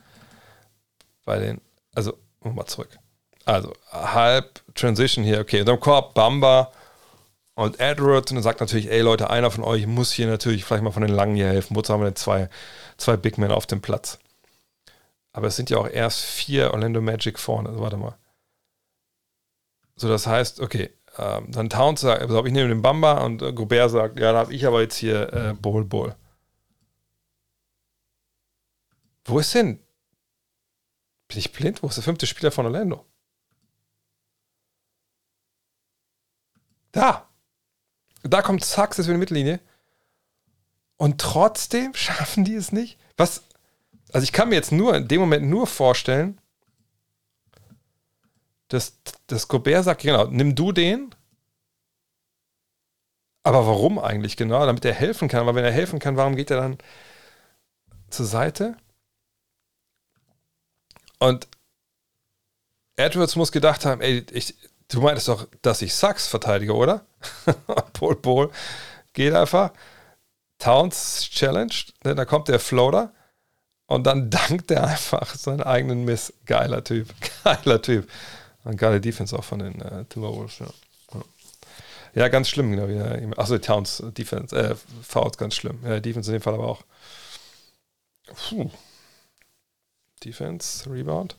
Bei 1.25 1.39
den, 1.39 1.61
also, 1.93 2.17
mal 2.43 2.65
zurück. 2.65 2.97
Also, 3.45 3.73
halb 3.91 4.61
Transition 4.75 5.23
hier, 5.23 5.39
okay. 5.39 5.61
Und 5.61 5.67
dann 5.67 5.79
Korb, 5.79 6.13
Bamba 6.13 6.71
und 7.55 7.79
Edwards. 7.79 8.31
Und 8.31 8.37
dann 8.37 8.43
sagt 8.43 8.59
natürlich, 8.59 8.89
ey 8.89 9.01
Leute, 9.01 9.29
einer 9.29 9.51
von 9.51 9.63
euch 9.63 9.85
muss 9.87 10.11
hier 10.11 10.27
natürlich 10.27 10.65
vielleicht 10.65 10.83
mal 10.83 10.91
von 10.91 11.03
den 11.03 11.13
Langen 11.13 11.35
hier 11.35 11.47
helfen. 11.47 11.75
Wozu 11.75 11.93
haben 11.93 12.01
wir 12.01 12.05
denn 12.05 12.15
zwei, 12.15 12.49
zwei 12.97 13.17
Big 13.17 13.37
Men 13.37 13.51
auf 13.51 13.65
dem 13.65 13.81
Platz? 13.81 14.19
Aber 15.33 15.47
es 15.47 15.55
sind 15.55 15.69
ja 15.69 15.77
auch 15.77 15.89
erst 15.89 16.21
vier 16.21 16.71
Orlando 16.73 17.01
Magic 17.01 17.37
vorne. 17.39 17.69
Also, 17.69 17.81
warte 17.81 17.97
mal. 17.97 18.15
So, 19.95 20.09
das 20.09 20.27
heißt, 20.27 20.59
okay, 20.59 20.91
ähm, 21.17 21.51
dann 21.51 21.69
Towns 21.69 22.01
sagt, 22.01 22.21
also 22.21 22.45
ich 22.45 22.51
nehme 22.51 22.69
den 22.69 22.81
Bamba 22.81 23.23
und 23.23 23.41
äh, 23.41 23.53
Gobert 23.53 23.91
sagt, 23.91 24.19
ja, 24.19 24.33
da 24.33 24.39
habe 24.39 24.53
ich 24.53 24.65
aber 24.65 24.81
jetzt 24.81 24.97
hier 24.97 25.31
äh, 25.33 25.53
Bol 25.53 25.85
Bol. 25.85 26.15
Wo 29.25 29.39
ist 29.39 29.53
denn? 29.55 29.79
Bin 31.27 31.37
ich 31.37 31.51
blind? 31.51 31.81
Wo 31.81 31.87
ist 31.87 31.95
der 31.95 32.03
fünfte 32.03 32.27
Spieler 32.27 32.51
von 32.51 32.65
Orlando? 32.65 33.05
Da. 36.91 37.27
Da 38.23 38.41
kommt 38.41 38.63
Sachs 38.63 38.97
jetzt 38.97 39.07
für 39.07 39.13
die 39.13 39.19
Mittellinie. 39.19 39.59
Und 40.97 41.19
trotzdem 41.19 41.93
schaffen 41.95 42.43
die 42.45 42.55
es 42.55 42.71
nicht. 42.71 42.99
Was? 43.17 43.43
Also 44.11 44.23
ich 44.23 44.31
kann 44.31 44.49
mir 44.49 44.55
jetzt 44.55 44.71
nur 44.71 44.95
in 44.95 45.07
dem 45.07 45.19
Moment 45.19 45.45
nur 45.47 45.67
vorstellen, 45.67 46.39
dass, 48.67 48.97
dass 49.27 49.47
Gobert 49.47 49.85
sagt, 49.85 50.01
genau, 50.01 50.25
nimm 50.25 50.55
du 50.55 50.71
den. 50.71 51.13
Aber 53.43 53.67
warum 53.67 53.99
eigentlich 53.99 54.37
genau? 54.37 54.65
Damit 54.65 54.85
er 54.85 54.93
helfen 54.93 55.27
kann. 55.27 55.41
Aber 55.41 55.55
wenn 55.55 55.65
er 55.65 55.71
helfen 55.71 55.99
kann, 55.99 56.17
warum 56.17 56.35
geht 56.35 56.49
er 56.51 56.57
dann 56.57 56.77
zur 58.09 58.25
Seite? 58.25 58.77
Und 61.19 61.47
Edwards 62.95 63.35
muss 63.35 63.51
gedacht 63.51 63.85
haben, 63.85 64.01
ey, 64.01 64.25
ich, 64.31 64.55
du 64.87 65.01
meintest 65.01 65.27
doch, 65.27 65.47
dass 65.61 65.81
ich 65.81 65.93
Sachs 65.93 66.27
verteidige, 66.27 66.73
oder? 66.73 67.05
Pol 67.93 68.15
Pol 68.15 68.51
geht 69.13 69.33
einfach. 69.33 69.71
Towns 70.59 71.29
challenged, 71.29 71.93
ne, 72.05 72.15
da 72.15 72.25
kommt 72.25 72.47
der 72.47 72.59
Floater 72.59 73.13
und 73.87 74.05
dann 74.05 74.29
dankt 74.49 74.71
er 74.71 74.87
einfach 74.87 75.35
seinen 75.35 75.61
eigenen 75.61 76.05
Miss. 76.05 76.33
Geiler 76.45 76.83
Typ, 76.83 77.09
geiler 77.43 77.81
Typ. 77.81 78.09
Eine 78.65 78.75
geile 78.75 78.99
Defense 78.99 79.37
auch 79.37 79.43
von 79.43 79.59
den 79.59 79.81
äh, 79.81 80.05
Timberwolves, 80.05 80.59
ja. 80.59 80.67
Ja, 82.15 82.29
ganz 82.29 82.47
schlimm, 82.47 82.71
genau. 82.71 82.87
Ja. 82.87 83.37
Achso, 83.37 83.57
Towns 83.57 84.01
Defense, 84.17 84.55
äh, 84.55 84.75
Fouls 85.03 85.37
ganz 85.37 85.55
schlimm. 85.55 85.79
Ja, 85.83 85.99
Defense 85.99 86.31
in 86.31 86.37
dem 86.37 86.41
Fall 86.41 86.53
aber 86.53 86.67
auch. 86.67 86.81
Puh. 88.49 88.71
Defense, 90.23 90.89
Rebound. 90.89 91.35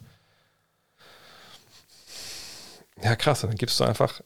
Ja, 3.02 3.16
krass, 3.16 3.40
dann 3.40 3.54
gibst 3.54 3.80
du 3.80 3.84
einfach. 3.84 4.20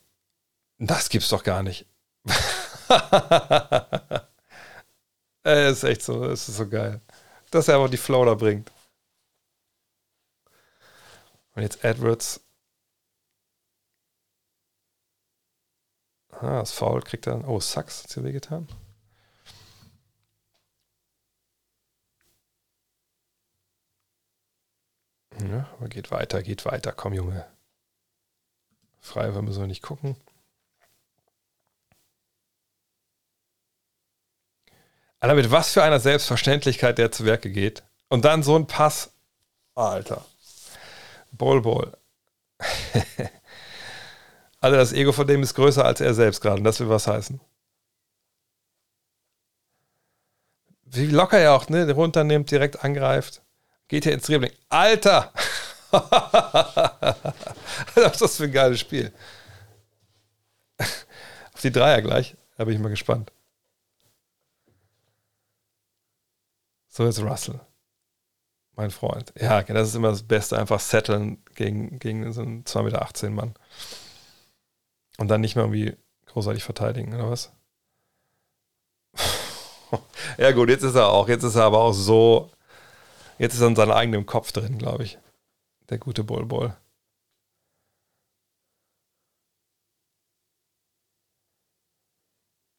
Das 0.79 1.09
gibt's 1.09 1.29
doch 1.29 1.45
gar 1.45 1.63
nicht. 1.63 1.87
Es 5.43 5.79
ist 5.79 5.85
echt 5.85 6.03
so, 6.03 6.27
ist 6.27 6.47
so 6.47 6.69
geil. 6.69 7.01
Dass 7.51 7.69
er 7.69 7.77
aber 7.77 7.89
die 7.89 7.97
Floater 7.97 8.37
bringt. 8.37 8.71
Und 11.55 11.63
jetzt 11.63 11.83
Edwards 11.83 12.41
Ah, 16.41 16.61
das 16.61 16.73
Foul 16.73 17.03
kriegt 17.03 17.27
er. 17.27 17.47
Oh, 17.49 17.61
Sachs 17.61 18.03
hat 18.03 18.13
hier 18.15 18.25
wehgetan. 18.25 18.67
Ja, 25.51 25.69
aber 25.77 25.89
geht 25.89 26.11
weiter, 26.11 26.43
geht 26.43 26.65
weiter. 26.65 26.93
Komm, 26.93 27.13
Junge. 27.13 27.47
Freiwürfe 29.01 29.43
müssen 29.43 29.61
wir 29.61 29.67
nicht 29.67 29.83
gucken. 29.83 30.17
Alter, 35.21 35.35
mit 35.35 35.51
was 35.51 35.73
für 35.73 35.83
einer 35.83 36.01
Selbstverständlichkeit 36.01 36.97
der 36.97 37.13
zu 37.13 37.27
Werke 37.27 37.51
geht. 37.51 37.83
Und 38.09 38.25
dann 38.25 38.43
so 38.43 38.57
ein 38.57 38.67
Pass. 38.67 39.13
Alter. 39.75 40.25
Ball, 41.33 41.61
Ball. 41.61 41.97
Also 44.61 44.77
das 44.77 44.93
Ego 44.93 45.13
von 45.13 45.27
dem 45.27 45.43
ist 45.43 45.55
größer 45.55 45.85
als 45.85 46.01
er 46.01 46.15
selbst 46.15 46.41
gerade. 46.41 46.59
Und 46.59 46.65
das 46.65 46.81
will 46.81 46.89
was 46.89 47.07
heißen. 47.07 47.41
Wie 50.85 51.07
locker 51.07 51.39
er 51.39 51.55
auch, 51.55 51.69
ne? 51.69 51.91
Runternimmt, 51.91 52.51
direkt 52.51 52.85
angreift. 52.85 53.43
Geht 53.89 54.05
hier 54.05 54.13
ins 54.13 54.27
Dribbling. 54.27 54.53
Alter! 54.69 55.33
Was 55.91 58.13
ist 58.13 58.23
das 58.23 58.37
für 58.37 58.45
ein 58.45 58.53
geiles 58.53 58.79
Spiel? 58.79 59.13
Auf 60.79 61.61
die 61.63 61.73
Dreier 61.73 62.03
gleich. 62.03 62.37
Da 62.57 62.65
bin 62.65 62.75
ich 62.75 62.81
mal 62.81 62.89
gespannt. 62.89 63.33
So 66.89 67.07
ist 67.07 67.21
Russell. 67.21 67.61
Mein 68.77 68.91
Freund. 68.91 69.33
Ja, 69.41 69.63
das 69.63 69.89
ist 69.89 69.95
immer 69.95 70.11
das 70.11 70.23
Beste. 70.23 70.59
Einfach 70.59 70.81
setteln 70.81 71.43
gegen, 71.55 71.99
gegen 71.99 72.33
so 72.33 72.43
einen 72.43 72.65
2,18 72.65 72.83
Meter 72.83 73.31
Mann. 73.31 73.55
Und 75.21 75.29
dann 75.29 75.43
nicht 75.43 75.55
mehr 75.55 75.67
irgendwie 75.67 75.97
großartig 76.29 76.65
verteidigen, 76.65 77.15
oder 77.15 77.31
was? 77.31 77.53
ja, 80.39 80.53
gut, 80.53 80.69
jetzt 80.69 80.83
ist 80.83 80.95
er 80.95 81.09
auch. 81.09 81.29
Jetzt 81.29 81.43
ist 81.45 81.57
er 81.57 81.65
aber 81.65 81.79
auch 81.81 81.93
so. 81.93 82.51
Jetzt 83.39 83.55
ist 83.55 83.61
er 83.63 83.69
in 83.69 83.77
seinem 83.77 83.93
eigenen 83.93 84.27
Kopf 84.27 84.53
drin, 84.53 84.79
glaube 84.79 85.05
ich. 85.05 85.19
Der 85.91 85.99
gute 85.99 86.25
Bull 86.25 86.47
Bull. 86.47 86.77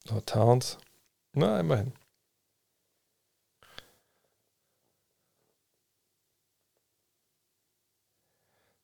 So, 0.08 0.22
Towns. 0.22 0.78
Na, 1.34 1.60
immerhin. 1.60 1.94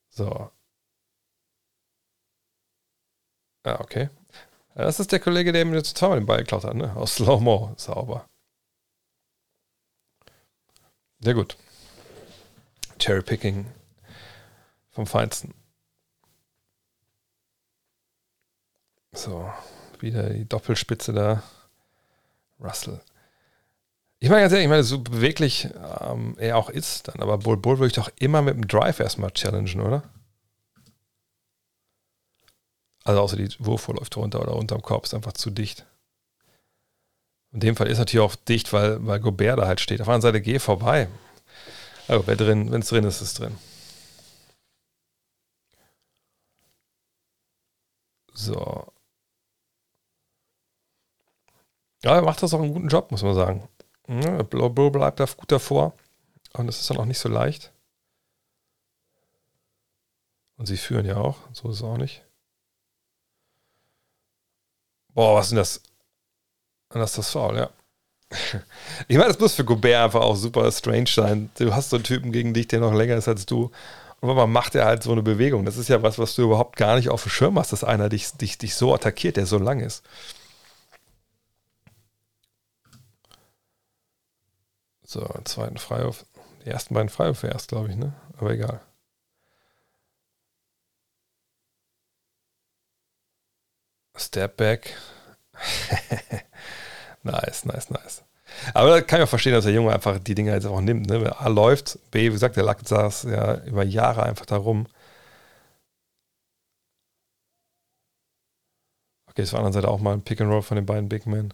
So, 0.09 0.51
Ja, 3.67 3.81
okay. 3.81 4.09
Das 4.75 5.01
ist 5.01 5.11
der 5.11 5.19
Kollege, 5.19 5.51
der 5.51 5.65
mir 5.65 5.83
zweimal 5.83 6.19
den 6.21 6.25
Ball 6.25 6.37
geklaut 6.37 6.63
hat, 6.63 6.75
ne? 6.75 6.95
Aus 6.95 7.15
Slow-Mo. 7.15 7.73
Sauber. 7.75 8.25
Sehr 11.19 11.33
gut. 11.33 11.57
Cherry-Picking 12.97 13.65
vom 14.91 15.05
Feinsten. 15.05 15.53
So, 19.11 19.51
wieder 19.99 20.29
die 20.29 20.47
Doppelspitze 20.47 21.11
da. 21.11 21.43
Russell. 22.61 23.01
Ich 24.19 24.29
meine 24.29 24.43
ganz 24.43 24.53
ehrlich, 24.53 24.65
ich 24.65 24.69
meine, 24.69 24.83
so 24.83 24.99
beweglich 24.99 25.67
ähm, 25.99 26.35
er 26.37 26.55
auch 26.55 26.69
ist 26.69 27.09
dann, 27.09 27.21
aber 27.21 27.37
Bull 27.37 27.57
Bull 27.57 27.79
würde 27.79 27.87
ich 27.87 27.93
doch 27.93 28.09
immer 28.17 28.41
mit 28.41 28.55
dem 28.55 28.67
Drive 28.67 29.01
erstmal 29.01 29.31
challengen, 29.31 29.81
oder? 29.81 30.03
Also 33.07 33.21
außer 33.21 33.37
die 33.37 33.49
Wurf 33.59 33.87
läuft 33.87 34.17
runter 34.17 34.41
oder 34.41 34.53
unterm 34.53 34.81
Korb 34.81 35.05
ist 35.05 35.13
einfach 35.13 35.31
zu 35.31 35.49
dicht. 35.49 35.85
In 37.53 37.61
dem 37.61 37.77
Fall 37.77 37.87
ist 37.87 37.99
natürlich 37.99 38.25
auch 38.25 38.35
dicht, 38.35 38.73
weil, 38.73 39.05
weil 39.07 39.21
Gobert 39.21 39.59
da 39.59 39.65
halt 39.65 39.79
steht. 39.79 40.01
Auf 40.01 40.07
der 40.07 40.15
anderen 40.15 40.33
Seite 40.33 40.41
geh 40.41 40.59
vorbei. 40.59 41.07
Also 42.09 42.27
wenn 42.27 42.73
es 42.73 42.89
drin 42.89 43.05
ist, 43.05 43.21
ist 43.21 43.21
es 43.21 43.33
drin. 43.35 43.57
So. 48.33 48.91
Ja, 52.03 52.15
er 52.15 52.23
macht 52.23 52.43
das 52.43 52.53
auch 52.53 52.61
einen 52.61 52.73
guten 52.73 52.89
Job, 52.89 53.09
muss 53.11 53.23
man 53.23 53.35
sagen. 53.35 53.69
Bro 54.49 54.89
bleibt 54.91 55.21
da 55.21 55.25
gut 55.25 55.49
davor. 55.49 55.93
Und 56.51 56.67
es 56.67 56.81
ist 56.81 56.89
dann 56.89 56.97
auch 56.97 57.05
nicht 57.05 57.19
so 57.19 57.29
leicht. 57.29 57.71
Und 60.57 60.65
sie 60.65 60.75
führen 60.77 61.05
ja 61.05 61.15
auch. 61.15 61.37
So 61.53 61.69
ist 61.69 61.77
es 61.77 61.83
auch 61.83 61.97
nicht. 61.97 62.26
Boah, 65.17 65.33
was 65.33 65.47
ist 65.47 65.49
denn 65.49 65.57
das? 65.57 65.81
Das 66.89 67.09
ist 67.09 67.17
das 67.17 67.31
Foul, 67.31 67.57
ja. 67.57 67.69
Ich 69.07 69.17
meine, 69.17 69.29
das 69.29 69.39
muss 69.39 69.55
für 69.55 69.65
Gobert 69.65 70.03
einfach 70.03 70.21
auch 70.21 70.35
super 70.35 70.71
strange 70.71 71.07
sein. 71.07 71.49
Du 71.57 71.73
hast 71.73 71.89
so 71.89 71.95
einen 71.95 72.03
Typen 72.03 72.31
gegen 72.31 72.53
dich, 72.53 72.67
der 72.67 72.81
noch 72.81 72.93
länger 72.93 73.15
ist 73.15 73.27
als 73.27 73.47
du. 73.47 73.71
Und 74.21 74.35
man 74.35 74.51
macht 74.51 74.75
er 74.75 74.85
halt 74.85 75.01
so 75.01 75.11
eine 75.11 75.23
Bewegung. 75.23 75.65
Das 75.65 75.77
ist 75.77 75.89
ja 75.89 76.03
was, 76.03 76.19
was 76.19 76.35
du 76.35 76.43
überhaupt 76.43 76.75
gar 76.75 76.97
nicht 76.97 77.09
auf 77.09 77.23
dem 77.23 77.31
Schirm 77.31 77.57
hast, 77.57 77.73
dass 77.73 77.83
einer 77.83 78.09
dich, 78.09 78.31
dich, 78.33 78.59
dich 78.59 78.75
so 78.75 78.93
attackiert, 78.93 79.37
der 79.37 79.47
so 79.47 79.57
lang 79.57 79.79
ist. 79.79 80.03
So, 85.03 85.27
zweiten 85.45 85.77
Freiwurf. 85.77 86.25
Die 86.63 86.69
ersten 86.69 86.93
beiden 86.93 87.09
Freiwürfe 87.09 87.47
erst, 87.47 87.69
glaube 87.69 87.89
ich, 87.89 87.95
ne? 87.95 88.13
Aber 88.37 88.51
egal. 88.51 88.81
Step 94.19 94.57
Back. 94.57 94.93
Nice, 97.27 97.65
nice, 97.65 97.89
nice. 97.89 98.23
Aber 98.73 98.89
da 98.89 99.01
kann 99.01 99.19
ich 99.19 99.25
auch 99.25 99.29
verstehen, 99.29 99.53
dass 99.53 99.65
der 99.65 99.73
Junge 99.73 99.93
einfach 99.93 100.17
die 100.19 100.35
Dinger 100.35 100.53
jetzt 100.53 100.65
auch 100.65 100.81
nimmt. 100.81 101.07
Ne? 101.09 101.35
A 101.39 101.47
läuft, 101.47 101.99
B, 102.11 102.27
wie 102.27 102.31
gesagt, 102.31 102.55
der 102.55 102.63
Lack 102.63 102.87
saß 102.87 103.23
ja 103.23 103.63
über 103.65 103.83
Jahre 103.83 104.23
einfach 104.23 104.45
da 104.45 104.55
rum. 104.55 104.87
Okay, 109.29 109.41
das 109.43 109.53
war 109.53 109.59
auf 109.59 109.63
der 109.63 109.67
anderen 109.67 109.73
Seite 109.73 109.87
auch 109.89 109.99
mal 109.99 110.13
ein 110.13 110.23
Pick 110.23 110.41
and 110.41 110.49
Roll 110.49 110.61
von 110.61 110.75
den 110.75 110.85
beiden 110.85 111.09
Big 111.09 111.25
Men. 111.27 111.53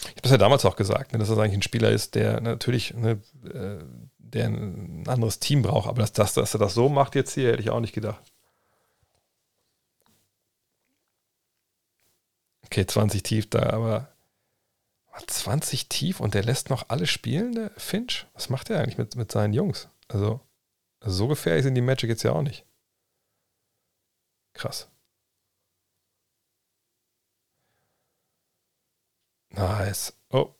Ich 0.00 0.08
habe 0.08 0.24
es 0.24 0.30
ja 0.32 0.36
damals 0.36 0.64
auch 0.66 0.76
gesagt, 0.76 1.12
ne, 1.12 1.18
dass 1.18 1.28
das 1.28 1.38
eigentlich 1.38 1.54
ein 1.54 1.62
Spieler 1.62 1.90
ist, 1.90 2.14
der 2.14 2.40
natürlich 2.40 2.92
ne, 2.94 3.22
äh, 3.44 3.78
der 4.18 4.46
ein 4.46 5.04
anderes 5.06 5.38
Team 5.38 5.62
braucht. 5.62 5.88
Aber 5.88 6.00
dass, 6.00 6.12
dass, 6.12 6.34
dass 6.34 6.54
er 6.54 6.60
das 6.60 6.74
so 6.74 6.88
macht 6.88 7.14
jetzt 7.14 7.32
hier, 7.32 7.52
hätte 7.52 7.62
ich 7.62 7.70
auch 7.70 7.80
nicht 7.80 7.94
gedacht. 7.94 8.33
Okay, 12.74 12.86
20 12.86 13.22
tief 13.22 13.48
da, 13.48 13.70
aber 13.70 14.08
20 15.28 15.88
tief 15.88 16.18
und 16.18 16.34
der 16.34 16.42
lässt 16.42 16.70
noch 16.70 16.88
alle 16.88 17.06
spielen, 17.06 17.54
der 17.54 17.70
Finch? 17.76 18.26
Was 18.34 18.50
macht 18.50 18.68
er 18.68 18.80
eigentlich 18.80 18.98
mit, 18.98 19.14
mit 19.14 19.30
seinen 19.30 19.52
Jungs? 19.52 19.88
Also, 20.08 20.40
so 21.00 21.28
gefährlich 21.28 21.62
sind 21.62 21.76
die 21.76 21.82
Magic 21.82 22.10
jetzt 22.10 22.24
ja 22.24 22.32
auch 22.32 22.42
nicht. 22.42 22.66
Krass. 24.54 24.88
Nice. 29.50 30.12
Oh. 30.30 30.52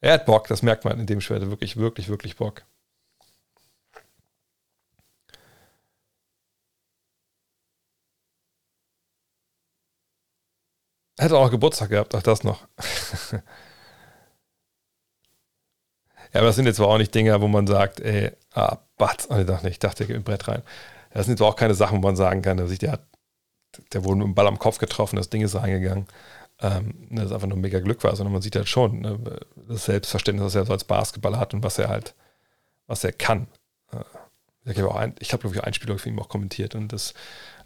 Er 0.00 0.14
hat 0.14 0.26
Bock, 0.26 0.48
das 0.48 0.62
merkt 0.62 0.84
man 0.84 0.98
in 0.98 1.06
dem 1.06 1.20
Schwert 1.20 1.48
wirklich, 1.48 1.76
wirklich, 1.76 2.08
wirklich 2.08 2.34
Bock. 2.34 2.64
Er 11.18 11.24
hat 11.26 11.32
auch 11.32 11.50
Geburtstag 11.50 11.90
gehabt, 11.90 12.14
auch 12.14 12.22
das 12.22 12.44
noch. 12.44 12.66
ja, 13.32 13.40
aber 16.32 16.46
das 16.46 16.56
sind 16.56 16.66
jetzt 16.66 16.80
auch 16.80 16.98
nicht 16.98 17.14
Dinge, 17.14 17.40
wo 17.40 17.48
man 17.48 17.66
sagt, 17.66 18.00
ey, 18.00 18.32
ah, 18.52 18.78
Batz. 18.96 19.28
Oh, 19.30 19.36
ich 19.36 19.46
dachte, 19.46 19.68
ich 19.68 19.78
dachte, 19.78 20.04
ich 20.04 20.10
im 20.10 20.24
Brett 20.24 20.48
rein. 20.48 20.62
Das 21.12 21.26
sind 21.26 21.38
jetzt 21.38 21.42
auch 21.42 21.56
keine 21.56 21.74
Sachen, 21.74 21.98
wo 21.98 22.02
man 22.02 22.16
sagen 22.16 22.42
kann, 22.42 22.56
dass 22.56 22.70
ich, 22.70 22.78
der, 22.78 22.92
hat, 22.92 23.02
der 23.92 24.04
wurde 24.04 24.18
mit 24.18 24.26
dem 24.28 24.34
Ball 24.34 24.46
am 24.46 24.58
Kopf 24.58 24.78
getroffen, 24.78 25.16
das 25.16 25.28
Ding 25.28 25.42
ist 25.42 25.54
reingegangen 25.54 26.06
ähm, 26.60 27.08
das 27.10 27.28
ne, 27.28 27.34
einfach 27.34 27.48
nur 27.48 27.58
mega 27.58 27.80
Glück 27.80 28.02
war, 28.04 28.14
sondern 28.16 28.32
man 28.32 28.42
sieht 28.42 28.56
halt 28.56 28.68
schon 28.68 29.00
ne, 29.00 29.18
das 29.68 29.84
Selbstverständnis, 29.84 30.46
was 30.46 30.54
er 30.54 30.66
so 30.66 30.72
als 30.72 30.84
Basketballer 30.84 31.38
hat 31.38 31.54
und 31.54 31.62
was 31.62 31.78
er 31.78 31.88
halt, 31.88 32.14
was 32.86 33.04
er 33.04 33.12
kann. 33.12 33.46
Äh, 33.92 34.70
ich 34.70 34.78
habe, 34.78 34.94
ein, 34.96 35.14
ich 35.20 35.32
habe 35.32 35.42
glaube 35.42 35.56
ich, 35.56 35.64
ein 35.64 35.72
Spiel 35.72 35.96
für 35.98 36.08
ihn 36.08 36.18
auch 36.18 36.28
kommentiert 36.28 36.74
und 36.74 36.92
das, 36.92 37.14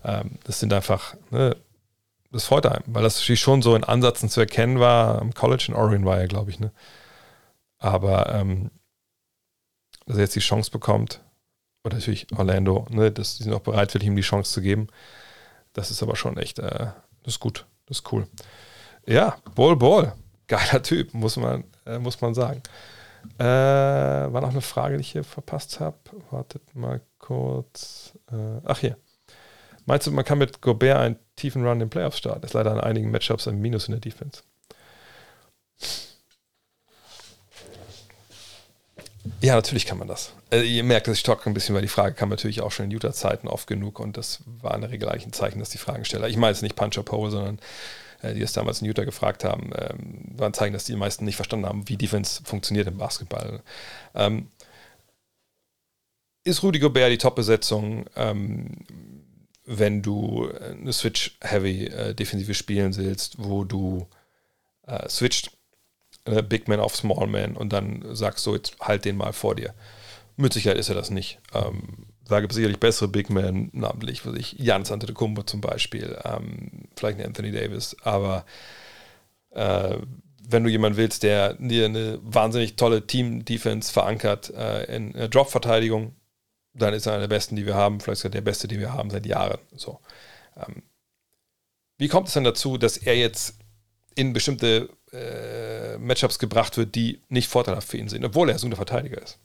ähm, 0.04 0.38
das 0.44 0.60
sind 0.60 0.72
einfach, 0.72 1.16
ne, 1.30 1.56
das 2.32 2.44
freut 2.44 2.66
einem, 2.66 2.82
weil 2.86 3.02
das 3.02 3.24
schon 3.24 3.62
so 3.62 3.74
in 3.76 3.84
Ansätzen 3.84 4.28
zu 4.28 4.40
erkennen 4.40 4.80
war. 4.80 5.20
Am 5.20 5.34
College 5.34 5.66
in 5.68 5.74
Oregon 5.74 6.04
war 6.04 6.18
er, 6.18 6.28
glaube 6.28 6.50
ich, 6.50 6.60
ne? 6.60 6.72
Aber 7.78 8.32
ähm, 8.34 8.70
dass 10.06 10.16
er 10.16 10.22
jetzt 10.22 10.36
die 10.36 10.40
Chance 10.40 10.70
bekommt, 10.70 11.20
oder 11.84 11.96
natürlich 11.96 12.26
Orlando, 12.36 12.86
ne, 12.90 13.10
dass 13.10 13.36
die 13.36 13.44
sind 13.44 13.52
auch 13.52 13.60
bereit, 13.60 13.94
ihm 14.02 14.16
die 14.16 14.22
Chance 14.22 14.52
zu 14.52 14.62
geben. 14.62 14.88
Das 15.72 15.90
ist 15.90 16.02
aber 16.02 16.16
schon 16.16 16.36
echt, 16.38 16.58
äh, 16.58 16.90
das 17.22 17.34
ist 17.34 17.40
gut, 17.40 17.66
das 17.86 17.98
ist 17.98 18.12
cool. 18.12 18.26
Ja, 19.06 19.36
Ball 19.54 19.76
Ball. 19.76 20.14
Geiler 20.48 20.82
Typ, 20.82 21.14
muss 21.14 21.36
man, 21.36 21.64
äh, 21.86 21.98
muss 21.98 22.20
man 22.20 22.34
sagen. 22.34 22.62
Äh, 23.38 23.44
war 23.44 24.40
noch 24.40 24.50
eine 24.50 24.60
Frage, 24.60 24.96
die 24.96 25.02
ich 25.02 25.12
hier 25.12 25.24
verpasst 25.24 25.80
habe. 25.80 25.96
Wartet 26.30 26.74
mal 26.74 27.00
kurz. 27.18 28.12
Äh, 28.30 28.60
ach 28.64 28.78
hier. 28.78 28.96
Meinst 29.86 30.06
du, 30.06 30.10
man 30.12 30.24
kann 30.24 30.38
mit 30.38 30.60
Gobert 30.60 30.98
einen 30.98 31.16
tiefen 31.36 31.64
Run 31.64 31.74
in 31.74 31.78
den 31.80 31.90
Playoffs 31.90 32.18
starten? 32.18 32.44
Ist 32.44 32.54
leider 32.54 32.72
an 32.72 32.80
einigen 32.80 33.10
Matchups 33.10 33.48
ein 33.48 33.60
Minus 33.60 33.86
in 33.86 33.92
der 33.92 34.00
Defense. 34.00 34.42
Ja, 39.40 39.54
natürlich 39.54 39.86
kann 39.86 39.98
man 39.98 40.08
das. 40.08 40.32
Also 40.50 40.64
ihr 40.64 40.84
merkt, 40.84 41.06
dass 41.06 41.14
ich 41.14 41.20
stocke 41.20 41.48
ein 41.48 41.54
bisschen, 41.54 41.74
weil 41.74 41.82
die 41.82 41.88
Frage 41.88 42.14
kam 42.14 42.28
natürlich 42.28 42.60
auch 42.60 42.70
schon 42.70 42.86
in 42.86 42.90
Utah-Zeiten 42.92 43.48
oft 43.48 43.66
genug 43.66 43.98
und 44.00 44.16
das 44.16 44.42
war 44.46 44.74
in 44.74 44.80
der 44.80 44.90
Regel 44.90 45.08
eigentlich 45.08 45.26
ein 45.26 45.32
Zeichen, 45.32 45.58
dass 45.58 45.70
die 45.70 45.78
Fragen 45.78 46.04
stellen. 46.04 46.24
Ich 46.24 46.36
meine 46.36 46.52
jetzt 46.52 46.62
nicht 46.62 46.76
Punch-Up-Hole, 46.76 47.30
sondern 47.30 47.58
äh, 48.22 48.34
die 48.34 48.42
es 48.42 48.52
damals 48.52 48.80
in 48.80 48.88
Utah 48.88 49.04
gefragt 49.04 49.44
haben, 49.44 49.70
ähm, 49.76 50.24
waren 50.36 50.54
zeigen, 50.54 50.72
dass 50.72 50.84
die 50.84 50.96
meisten 50.96 51.24
nicht 51.24 51.36
verstanden 51.36 51.66
haben, 51.66 51.88
wie 51.88 51.96
Defense 51.96 52.42
funktioniert 52.44 52.88
im 52.88 52.98
Basketball. 52.98 53.62
Ähm, 54.14 54.48
ist 56.44 56.62
Rudy 56.62 56.78
Gobert 56.80 57.12
die 57.12 57.18
Top-Besetzung, 57.18 58.06
ähm, 58.16 58.84
wenn 59.64 60.02
du 60.02 60.50
eine 60.50 60.92
Switch-Heavy 60.92 61.86
äh, 61.86 62.54
spielen 62.54 62.96
willst, 62.96 63.36
wo 63.38 63.64
du 63.64 64.06
äh, 64.86 65.08
switcht 65.08 65.52
äh, 66.24 66.42
Big 66.42 66.68
Man 66.68 66.80
auf 66.80 66.96
Small 66.96 67.26
Man 67.26 67.56
und 67.56 67.72
dann 67.72 68.14
sagst 68.14 68.44
so, 68.44 68.54
jetzt 68.54 68.76
halt 68.80 69.04
den 69.04 69.16
mal 69.16 69.32
vor 69.32 69.54
dir. 69.54 69.74
Mit 70.36 70.52
Sicherheit 70.52 70.78
ist 70.78 70.88
er 70.88 70.94
das 70.94 71.10
nicht. 71.10 71.38
Ähm, 71.54 72.06
da 72.26 72.40
gibt 72.40 72.52
es 72.52 72.56
sicherlich 72.56 72.80
bessere 72.80 73.08
Big 73.08 73.30
Men, 73.30 73.70
namentlich, 73.72 74.24
was 74.26 74.34
ich, 74.34 74.54
Jans 74.58 74.90
Antetokounmpo 74.90 75.42
zum 75.42 75.60
Beispiel, 75.60 76.18
ähm, 76.24 76.88
vielleicht 76.96 77.18
ein 77.18 77.26
Anthony 77.26 77.52
Davis, 77.52 77.96
aber 78.02 78.44
äh, 79.50 79.98
wenn 80.48 80.64
du 80.64 80.70
jemanden 80.70 80.98
willst, 80.98 81.22
der 81.22 81.54
dir 81.54 81.84
eine 81.84 82.18
wahnsinnig 82.22 82.76
tolle 82.76 83.06
Team-Defense 83.06 83.92
verankert 83.92 84.50
äh, 84.50 84.84
in 84.94 85.12
der 85.12 85.28
Drop-Verteidigung, 85.28 86.14
dann 86.74 86.94
ist 86.94 87.06
er 87.06 87.12
einer 87.12 87.22
der 87.22 87.28
besten, 87.28 87.56
die 87.56 87.66
wir 87.66 87.74
haben, 87.74 88.00
vielleicht 88.00 88.22
sogar 88.22 88.32
der 88.32 88.40
beste, 88.40 88.68
den 88.68 88.80
wir 88.80 88.92
haben 88.92 89.10
seit 89.10 89.26
Jahren. 89.26 89.58
So. 89.76 90.00
Ähm, 90.56 90.82
wie 91.98 92.08
kommt 92.08 92.28
es 92.28 92.34
dann 92.34 92.44
dazu, 92.44 92.78
dass 92.78 92.96
er 92.96 93.16
jetzt 93.16 93.56
in 94.14 94.32
bestimmte 94.32 94.88
äh, 95.12 95.98
Matchups 95.98 96.38
gebracht 96.38 96.76
wird, 96.76 96.94
die 96.94 97.20
nicht 97.28 97.48
vorteilhaft 97.48 97.88
für 97.88 97.98
ihn 97.98 98.08
sind, 98.08 98.24
obwohl 98.24 98.50
er 98.50 98.58
so 98.58 98.66
ein 98.66 98.74
Verteidiger 98.74 99.20
ist? 99.20 99.38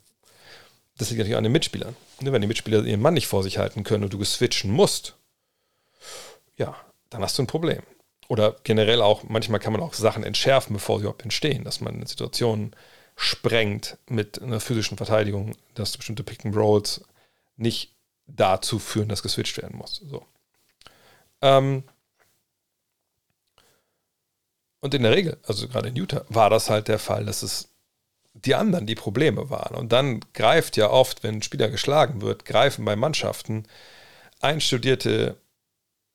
Das 0.98 1.10
liegt 1.10 1.20
natürlich 1.20 1.38
an 1.38 1.44
den 1.44 1.52
Mitspielern. 1.52 1.96
Ne, 2.22 2.32
wenn 2.32 2.42
die 2.42 2.48
Mitspieler 2.48 2.84
ihren 2.84 3.02
Mann 3.02 3.14
nicht 3.14 3.28
vor 3.28 3.44
sich 3.44 3.58
halten 3.58 3.84
können 3.84 4.04
und 4.04 4.14
du 4.14 4.24
switchen 4.24 4.72
musst, 4.72 5.16
ja, 6.58 6.76
dann 7.10 7.22
hast 7.22 7.38
du 7.38 7.44
ein 7.44 7.48
Problem. 7.48 7.84
Oder 8.28 8.56
generell 8.64 9.02
auch, 9.02 9.24
manchmal 9.24 9.60
kann 9.60 9.74
man 9.74 9.82
auch 9.82 9.94
Sachen 9.94 10.24
entschärfen, 10.24 10.74
bevor 10.74 10.98
sie 10.98 11.04
überhaupt 11.04 11.24
entstehen, 11.24 11.64
dass 11.64 11.82
man 11.82 11.96
eine 11.96 12.08
Situation 12.08 12.76
sprengt 13.16 13.98
mit 14.10 14.42
einer 14.42 14.60
physischen 14.60 14.98
Verteidigung, 14.98 15.56
dass 15.76 15.98
bestimmte 15.98 16.24
Pick 16.24 16.46
and 16.46 16.56
Rolls 16.56 17.04
nicht 17.58 17.94
dazu 18.28 18.80
führen, 18.80 19.10
dass 19.10 19.24
geswitcht 19.24 19.58
werden 19.58 19.78
muss. 19.78 20.02
So. 20.06 20.26
Ähm 21.42 21.84
und 24.80 24.94
in 24.94 25.04
der 25.04 25.12
Regel, 25.12 25.38
also 25.44 25.68
gerade 25.68 25.90
in 25.90 25.96
Utah, 25.96 26.24
war 26.30 26.50
das 26.50 26.70
halt 26.70 26.88
der 26.88 27.00
Fall, 27.00 27.26
dass 27.26 27.44
es 27.44 27.70
die 28.34 28.56
anderen 28.56 28.86
die 28.86 28.96
Probleme 28.96 29.50
waren. 29.50 29.76
Und 29.76 29.92
dann 29.92 30.20
greift 30.34 30.78
ja 30.78 30.90
oft, 30.90 31.24
wenn 31.24 31.36
ein 31.36 31.44
Spieler 31.44 31.70
geschlagen 31.70 32.22
wird, 32.22 32.46
greifen 32.46 32.86
bei 32.86 32.96
Mannschaften 32.96 33.66
einstudierte 34.40 35.38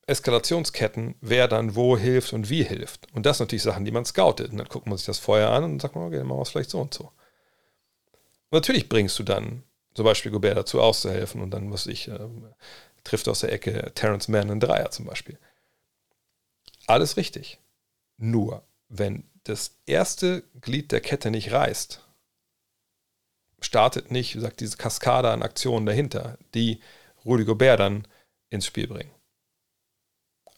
Eskalationsketten, 0.06 1.16
wer 1.20 1.48
dann 1.48 1.74
wo 1.74 1.96
hilft 1.96 2.32
und 2.32 2.50
wie 2.50 2.62
hilft. 2.62 3.12
Und 3.12 3.26
das 3.26 3.38
sind 3.38 3.46
natürlich 3.46 3.62
Sachen, 3.62 3.84
die 3.84 3.90
man 3.90 4.04
scoutet. 4.04 4.52
Und 4.52 4.58
dann 4.58 4.68
guckt 4.68 4.86
man 4.86 4.96
sich 4.96 5.06
das 5.06 5.18
vorher 5.18 5.50
an 5.50 5.64
und 5.64 5.82
sagt 5.82 5.94
man, 5.94 6.06
okay, 6.06 6.18
dann 6.18 6.26
machen 6.26 6.38
wir 6.38 6.42
es 6.42 6.50
vielleicht 6.50 6.70
so 6.70 6.80
und 6.80 6.94
so. 6.94 7.04
Und 7.04 8.52
natürlich 8.52 8.88
bringst 8.88 9.18
du 9.18 9.22
dann 9.22 9.64
zum 9.94 10.04
Beispiel 10.04 10.32
Gobert 10.32 10.56
dazu 10.56 10.80
auszuhelfen 10.80 11.40
und 11.40 11.50
dann, 11.50 11.70
was 11.70 11.86
ich, 11.86 12.08
äh, 12.08 12.28
trifft 13.04 13.28
aus 13.28 13.40
der 13.40 13.52
Ecke 13.52 13.92
Terrence 13.94 14.28
Mann 14.28 14.50
einen 14.50 14.60
Dreier 14.60 14.90
zum 14.90 15.06
Beispiel. 15.06 15.38
Alles 16.86 17.16
richtig. 17.16 17.58
Nur, 18.16 18.62
wenn 18.88 19.24
das 19.44 19.76
erste 19.86 20.42
Glied 20.60 20.92
der 20.92 21.00
Kette 21.00 21.30
nicht 21.30 21.52
reißt, 21.52 22.04
startet 23.60 24.10
nicht, 24.10 24.34
wie 24.34 24.38
gesagt, 24.38 24.60
diese 24.60 24.76
Kaskade 24.76 25.30
an 25.30 25.42
Aktionen 25.42 25.86
dahinter, 25.86 26.38
die 26.54 26.80
Rudy 27.24 27.44
Gobert 27.44 27.80
dann 27.80 28.06
ins 28.50 28.66
Spiel 28.66 28.86
bringen. 28.86 29.10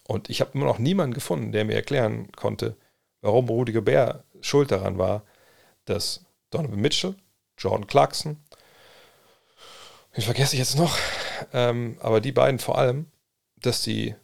Und 0.07 0.29
ich 0.29 0.41
habe 0.41 0.51
immer 0.55 0.67
noch 0.67 0.79
niemanden 0.79 1.15
gefunden, 1.15 1.53
der 1.53 1.65
mir 1.65 1.75
erklären 1.75 2.31
konnte, 2.33 2.77
warum 3.21 3.49
Rudy 3.49 3.73
Gobert 3.73 4.25
schuld 4.41 4.71
daran 4.71 4.99
war, 4.99 5.25
dass 5.87 6.25
Donovan 6.51 6.81
Mitchell, 6.81 7.15
Jordan 7.57 7.87
Clarkson, 7.87 8.44
ich 10.17 10.25
vergesse 10.25 10.55
ich 10.55 10.61
jetzt 10.61 10.77
noch, 10.77 10.97
ähm, 11.53 11.97
aber 12.01 12.21
die 12.21 12.33
beiden 12.33 12.59
vor 12.59 12.79
allem, 12.79 13.07
dass 13.57 13.83
sie 13.83 14.15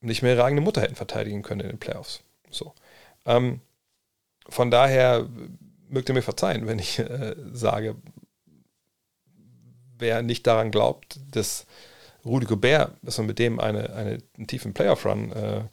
nicht 0.00 0.22
mehr 0.22 0.34
ihre 0.34 0.44
eigene 0.44 0.60
Mutter 0.60 0.80
hätten 0.80 0.96
verteidigen 0.96 1.42
können 1.42 1.60
in 1.60 1.68
den 1.68 1.78
Playoffs. 1.78 2.20
So. 2.50 2.74
Ähm, 3.26 3.60
von 4.48 4.70
daher 4.70 5.28
mögt 5.88 6.08
ihr 6.08 6.14
mir 6.14 6.22
verzeihen, 6.22 6.66
wenn 6.66 6.78
ich 6.78 6.98
äh, 6.98 7.34
sage, 7.52 7.96
wer 9.98 10.22
nicht 10.22 10.46
daran 10.46 10.70
glaubt, 10.70 11.18
dass 11.30 11.66
Rudy 12.24 12.46
Gobert, 12.46 12.92
dass 13.02 13.18
man 13.18 13.26
mit 13.26 13.38
dem 13.38 13.58
eine, 13.58 13.90
eine, 13.94 14.18
einen 14.36 14.46
tiefen 14.46 14.74
Playoff-Run 14.74 15.32
äh, 15.32 15.64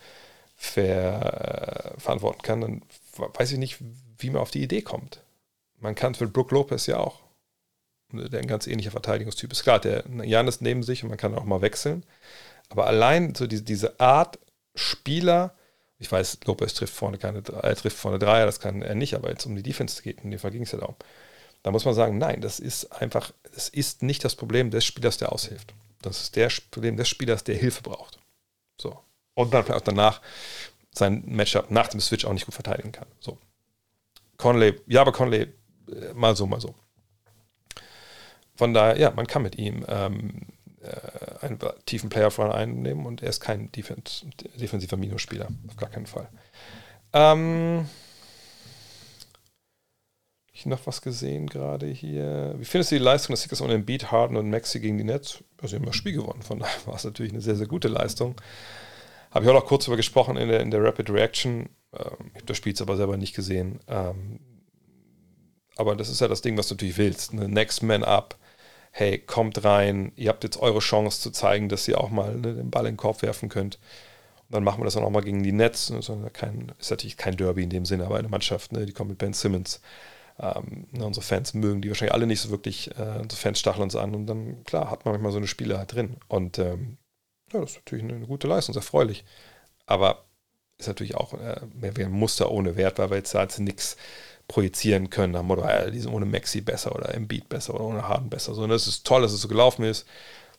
ver, 0.55 1.93
äh, 1.95 1.99
verantworten 1.99 2.41
kann, 2.41 2.61
dann 2.61 2.81
weiß 3.17 3.51
ich 3.51 3.57
nicht, 3.57 3.77
wie 4.17 4.29
man 4.29 4.41
auf 4.41 4.51
die 4.51 4.63
Idee 4.63 4.81
kommt. 4.81 5.21
Man 5.79 5.95
kann 5.95 6.13
es 6.13 6.19
mit 6.19 6.33
Brook 6.33 6.51
Lopez 6.51 6.85
ja 6.87 6.97
auch, 6.97 7.19
der 8.11 8.39
ein 8.39 8.47
ganz 8.47 8.67
ähnlicher 8.67 8.91
Verteidigungstyp 8.91 9.51
ist. 9.51 9.63
Klar, 9.63 9.79
der 9.79 10.03
Jan 10.23 10.47
ist 10.47 10.61
neben 10.61 10.83
sich 10.83 11.03
und 11.03 11.09
man 11.09 11.17
kann 11.17 11.35
auch 11.35 11.45
mal 11.45 11.61
wechseln. 11.61 12.03
Aber 12.69 12.87
allein 12.87 13.35
so 13.35 13.47
die, 13.47 13.63
diese 13.63 13.99
Art 13.99 14.39
Spieler 14.75 15.55
Ich 15.97 16.11
weiß, 16.11 16.39
Lopez 16.45 16.73
trifft 16.73 16.93
vorne 16.93 17.17
keine 17.17 17.39
äh, 17.39 17.75
trifft 17.75 17.97
vorne 17.97 18.19
Dreier, 18.19 18.45
das 18.45 18.59
kann 18.59 18.81
er 18.81 18.95
nicht, 18.95 19.15
aber 19.15 19.29
jetzt 19.29 19.45
um 19.45 19.55
die 19.55 19.63
Defense 19.63 20.01
geht, 20.01 20.21
in 20.21 20.31
dem 20.31 20.39
Fall 20.39 20.51
ging 20.51 20.63
es 20.63 20.71
ja 20.71 20.79
darum. 20.79 20.95
Da 21.63 21.71
muss 21.71 21.85
man 21.85 21.95
sagen, 21.95 22.17
nein, 22.17 22.41
das 22.41 22.59
ist 22.59 22.91
einfach, 22.91 23.31
es 23.55 23.69
ist 23.69 24.03
nicht 24.03 24.23
das 24.23 24.35
Problem 24.35 24.69
des 24.71 24.85
Spielers, 24.85 25.17
der 25.17 25.31
aushilft. 25.31 25.73
Das 26.01 26.21
ist 26.21 26.37
das 26.37 26.61
Problem 26.61 26.97
des 26.97 27.07
Spielers, 27.09 27.43
der 27.43 27.55
Hilfe 27.55 27.81
braucht. 27.81 28.19
So. 28.79 28.99
Und 29.33 29.53
dann 29.53 29.63
vielleicht 29.63 29.81
auch 29.81 29.85
danach 29.85 30.21
sein 30.93 31.23
Matchup 31.25 31.71
nach 31.71 31.87
dem 31.87 31.99
Switch 32.01 32.25
auch 32.25 32.33
nicht 32.33 32.45
gut 32.45 32.53
verteidigen 32.53 32.91
kann. 32.91 33.07
So. 33.19 33.39
Conley, 34.37 34.79
ja, 34.85 35.01
aber 35.01 35.11
Conley, 35.11 35.47
äh, 35.89 36.13
mal 36.13 36.35
so, 36.35 36.45
mal 36.45 36.61
so. 36.61 36.75
Von 38.55 38.73
daher, 38.73 38.97
ja, 38.97 39.11
man 39.11 39.27
kann 39.27 39.43
mit 39.43 39.57
ihm 39.57 39.85
ähm, 39.87 40.47
äh, 40.81 41.45
einen 41.45 41.59
tiefen 41.85 42.09
Player-Run 42.09 42.51
einnehmen 42.51 43.05
und 43.05 43.21
er 43.21 43.29
ist 43.29 43.41
kein 43.41 43.71
Defens 43.71 44.25
defensiver 44.55 44.97
Minusspieler. 44.97 45.47
Auf 45.67 45.77
gar 45.77 45.89
keinen 45.89 46.05
Fall. 46.05 46.29
Ähm, 47.13 47.87
ich 50.51 50.65
noch 50.65 50.87
was 50.87 51.01
gesehen 51.01 51.47
gerade 51.47 51.87
hier. 51.87 52.55
Wie 52.57 52.65
findest 52.65 52.91
du 52.91 52.95
die 52.95 53.03
Leistung 53.03 53.33
des 53.33 53.41
Sixers 53.41 53.61
ohne 53.61 53.77
Beat, 53.79 54.11
Harden 54.11 54.37
und 54.37 54.49
Maxi 54.49 54.79
gegen 54.79 54.97
die 54.97 55.03
Nets? 55.03 55.43
Also, 55.57 55.71
sie 55.71 55.75
haben 55.75 55.85
das 55.85 55.95
Spiel 55.95 56.13
gewonnen. 56.13 56.41
Von 56.41 56.59
daher 56.59 56.85
war 56.85 56.95
es 56.95 57.03
natürlich 57.03 57.33
eine 57.33 57.41
sehr, 57.41 57.55
sehr 57.55 57.67
gute 57.67 57.89
Leistung. 57.89 58.35
Habe 59.31 59.43
ich 59.43 59.51
auch 59.51 59.55
noch 59.55 59.65
kurz 59.65 59.83
darüber 59.83 59.97
gesprochen 59.97 60.37
in 60.37 60.47
der, 60.47 60.61
in 60.61 60.71
der 60.71 60.81
Rapid 60.81 61.09
Reaction. 61.09 61.69
Ähm, 61.93 62.31
ich 62.31 62.35
habe 62.35 62.45
das 62.45 62.57
Spiel 62.57 62.73
aber 62.79 62.95
selber 62.95 63.17
nicht 63.17 63.35
gesehen. 63.35 63.79
Ähm, 63.87 64.39
aber 65.75 65.95
das 65.97 66.07
ist 66.07 66.21
ja 66.21 66.29
das 66.29 66.41
Ding, 66.41 66.57
was 66.57 66.69
du 66.69 66.75
natürlich 66.75 66.97
willst. 66.97 67.33
Ne? 67.33 67.49
Next 67.49 67.83
Man 67.83 68.03
Up. 68.03 68.37
Hey, 68.97 69.19
kommt 69.19 69.65
rein. 69.65 70.13
Ihr 70.15 70.29
habt 70.29 70.45
jetzt 70.45 70.55
eure 70.55 70.79
Chance 70.79 71.19
zu 71.19 71.29
zeigen, 71.31 71.67
dass 71.67 71.85
ihr 71.85 71.99
auch 71.99 72.09
mal 72.11 72.33
ne, 72.35 72.53
den 72.53 72.71
Ball 72.71 72.85
in 72.85 72.93
den 72.93 72.97
Korb 72.97 73.23
werfen 73.23 73.49
könnt. 73.49 73.75
Und 74.47 74.55
dann 74.55 74.63
machen 74.63 74.79
wir 74.79 74.85
das 74.85 74.93
dann 74.93 75.03
auch 75.03 75.09
mal 75.09 75.19
gegen 75.19 75.43
die 75.43 75.51
Nets. 75.51 75.89
Ne? 75.89 75.99
Kein, 76.31 76.71
ist 76.79 76.91
natürlich 76.91 77.17
kein 77.17 77.35
Derby 77.35 77.63
in 77.63 77.69
dem 77.69 77.85
Sinne, 77.85 78.05
aber 78.05 78.17
eine 78.17 78.29
Mannschaft, 78.29 78.71
ne? 78.71 78.85
die 78.85 78.93
kommt 78.93 79.09
mit 79.09 79.17
Ben 79.17 79.33
Simmons. 79.33 79.81
Ähm, 80.39 80.87
ne, 80.91 81.05
unsere 81.05 81.25
Fans 81.25 81.53
mögen 81.53 81.81
die 81.81 81.89
wahrscheinlich 81.89 82.13
alle 82.13 82.25
nicht 82.25 82.39
so 82.39 82.51
wirklich. 82.51 82.89
Äh, 82.97 83.19
unsere 83.19 83.41
Fans 83.41 83.59
stacheln 83.59 83.83
uns 83.83 83.97
an 83.97 84.15
und 84.15 84.27
dann, 84.27 84.63
klar, 84.63 84.89
hat 84.89 85.03
man 85.03 85.13
manchmal 85.13 85.33
so 85.33 85.39
eine 85.39 85.47
Spiele 85.47 85.77
halt 85.77 85.93
drin. 85.93 86.15
Und 86.29 86.57
ähm, 86.59 86.97
ja, 87.51 87.59
das 87.59 87.71
ist 87.71 87.75
natürlich 87.79 88.05
eine, 88.05 88.15
eine 88.15 88.27
gute 88.27 88.47
Leistung, 88.47 88.71
sehr 88.71 88.81
erfreulich. 88.81 89.25
Aber 89.87 90.23
ist 90.77 90.87
natürlich 90.87 91.15
auch 91.15 91.33
äh, 91.33 91.59
mehr 91.73 91.97
wie 91.97 92.05
ein 92.05 92.11
Muster 92.11 92.49
ohne 92.49 92.77
Wert, 92.77 92.97
weil 92.97 93.09
wir 93.09 93.17
jetzt 93.17 93.35
halt 93.35 93.59
nichts 93.59 93.97
projizieren 94.47 95.09
können. 95.09 95.35
Am 95.35 95.47
Motto, 95.47 95.63
äh, 95.63 95.91
die 95.91 95.99
sind 95.99 96.13
ohne 96.13 96.25
Maxi 96.25 96.61
besser 96.61 96.95
oder 96.95 97.17
Beat 97.19 97.49
besser 97.49 97.73
oder 97.75 97.85
ohne 97.85 98.07
Harden 98.07 98.29
besser. 98.29 98.53
So, 98.53 98.63
und 98.63 98.69
das 98.69 98.87
ist 98.87 99.05
toll, 99.05 99.21
dass 99.21 99.33
es 99.33 99.41
so 99.41 99.47
gelaufen 99.47 99.83
ist. 99.83 100.05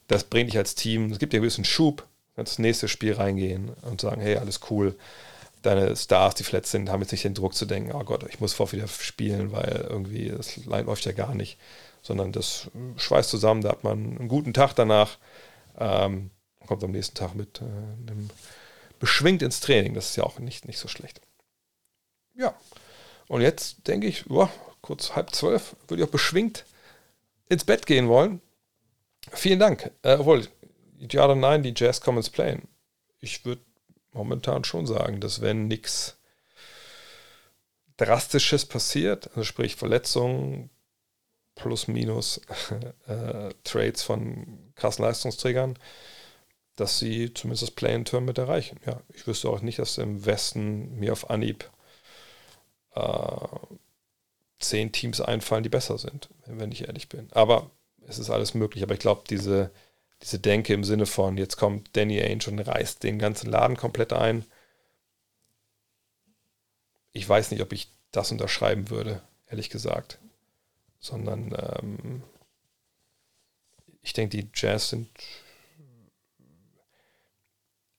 Das 0.08 0.24
bringt 0.24 0.50
dich 0.50 0.58
als 0.58 0.74
Team, 0.74 1.10
es 1.10 1.18
gibt 1.18 1.32
dir 1.32 1.40
ein 1.40 1.42
bisschen 1.42 1.65
Schub, 1.65 2.06
ins 2.36 2.58
nächste 2.58 2.89
Spiel 2.89 3.15
reingehen 3.15 3.70
und 3.82 4.00
sagen, 4.00 4.20
hey, 4.20 4.36
alles 4.36 4.60
cool. 4.70 4.97
Deine 5.62 5.97
Stars, 5.97 6.34
die 6.34 6.44
verletzt 6.44 6.70
sind, 6.70 6.90
haben 6.90 7.00
jetzt 7.00 7.10
nicht 7.10 7.24
den 7.24 7.34
Druck 7.34 7.55
zu 7.55 7.66
denken, 7.66 7.92
oh 7.92 8.05
Gott, 8.05 8.24
ich 8.28 8.40
muss 8.40 8.52
vor 8.52 8.70
wieder 8.73 8.86
spielen, 8.86 9.52
weil 9.52 9.86
irgendwie 9.89 10.28
das 10.28 10.56
läuft 10.65 11.06
ja 11.06 11.12
gar 11.12 11.34
nicht. 11.34 11.58
Sondern 12.02 12.31
das 12.31 12.70
schweißt 12.97 13.31
zusammen, 13.31 13.62
da 13.62 13.70
hat 13.70 13.82
man 13.82 14.16
einen 14.16 14.28
guten 14.28 14.55
Tag 14.55 14.74
danach. 14.74 15.18
Ähm, 15.78 16.31
kommt 16.66 16.84
am 16.84 16.92
nächsten 16.92 17.16
Tag 17.16 17.34
mit 17.34 17.60
äh, 17.60 17.65
einem 17.65 18.31
beschwingt 19.00 19.42
ins 19.42 19.60
Training. 19.60 19.94
Das 19.94 20.10
ist 20.10 20.16
ja 20.16 20.24
auch 20.24 20.39
nicht, 20.39 20.66
nicht 20.66 20.78
so 20.78 20.89
schlecht. 20.89 21.20
Ja. 22.34 22.55
Und 23.29 23.41
jetzt 23.41 23.87
denke 23.89 24.07
ich, 24.07 24.25
boah, 24.27 24.51
kurz 24.81 25.17
halb 25.17 25.35
zwölf, 25.35 25.77
würde 25.89 26.03
ich 26.03 26.09
auch 26.09 26.13
beschwingt 26.13 26.65
ins 27.49 27.65
Bett 27.65 27.87
gehen 27.87 28.09
wollen. 28.09 28.41
Vielen 29.33 29.59
Dank. 29.59 29.91
Äh, 30.03 30.17
obwohl, 30.19 30.47
ja 30.99 31.25
oder 31.25 31.35
nein, 31.35 31.63
die 31.63 31.75
Jazz 31.77 32.01
Commons 32.01 32.31
playen. 32.31 32.69
Ich 33.21 33.45
würde 33.45 33.63
momentan 34.13 34.65
schon 34.65 34.87
sagen, 34.87 35.21
dass 35.21 35.41
wenn 35.41 35.69
nichts 35.69 36.17
Drastisches 37.97 38.67
passiert, 38.67 39.29
also 39.31 39.43
sprich 39.43 39.75
Verletzungen 39.77 40.71
plus 41.55 41.89
minus 41.89 42.41
äh, 43.07 43.51
Trades 43.65 44.03
von 44.03 44.73
krassen 44.75 45.05
Leistungsträgern, 45.05 45.79
dass 46.77 46.99
sie 46.99 47.33
zumindest 47.33 47.63
das 47.63 47.71
Play-in-Turn 47.71 48.25
mit 48.25 48.39
erreichen. 48.39 48.79
Ja, 48.87 49.01
ich 49.15 49.27
wüsste 49.27 49.49
auch 49.49 49.63
nicht, 49.63 49.79
dass 49.79 49.97
im 49.97 50.27
Westen 50.27 50.99
mir 50.99 51.13
auf 51.13 51.31
Anhieb 51.31 51.71
äh, 52.97 53.76
zehn 54.58 54.92
Teams 54.92 55.20
einfallen, 55.20 55.62
die 55.62 55.68
besser 55.68 55.99
sind, 55.99 56.28
wenn 56.47 56.73
ich 56.73 56.89
ehrlich 56.89 57.08
bin. 57.08 57.28
Aber 57.33 57.70
es 58.07 58.18
ist 58.18 58.31
alles 58.31 58.55
möglich. 58.55 58.83
Aber 58.83 58.94
ich 58.94 59.00
glaube, 59.00 59.25
diese, 59.28 59.70
diese 60.23 60.39
Denke 60.39 60.75
im 60.75 60.84
Sinne 60.84 61.07
von, 61.07 61.36
jetzt 61.36 61.57
kommt 61.57 61.97
Danny 61.97 62.20
Ainge 62.20 62.47
und 62.49 62.58
reißt 62.60 63.02
den 63.02 63.18
ganzen 63.18 63.50
Laden 63.50 63.76
komplett 63.76 64.12
ein. 64.12 64.44
Ich 67.12 67.28
weiß 67.28 67.50
nicht, 67.50 67.62
ob 67.62 67.73
ich 67.73 67.89
das 68.10 68.33
unterschreiben 68.33 68.91
würde, 68.91 69.23
ehrlich 69.47 69.70
gesagt. 69.70 70.18
Sondern 71.00 71.55
ähm, 71.58 72.23
ich 74.02 74.12
denke, 74.12 74.36
die 74.36 74.49
Jazz 74.55 74.91
sind 74.91 75.08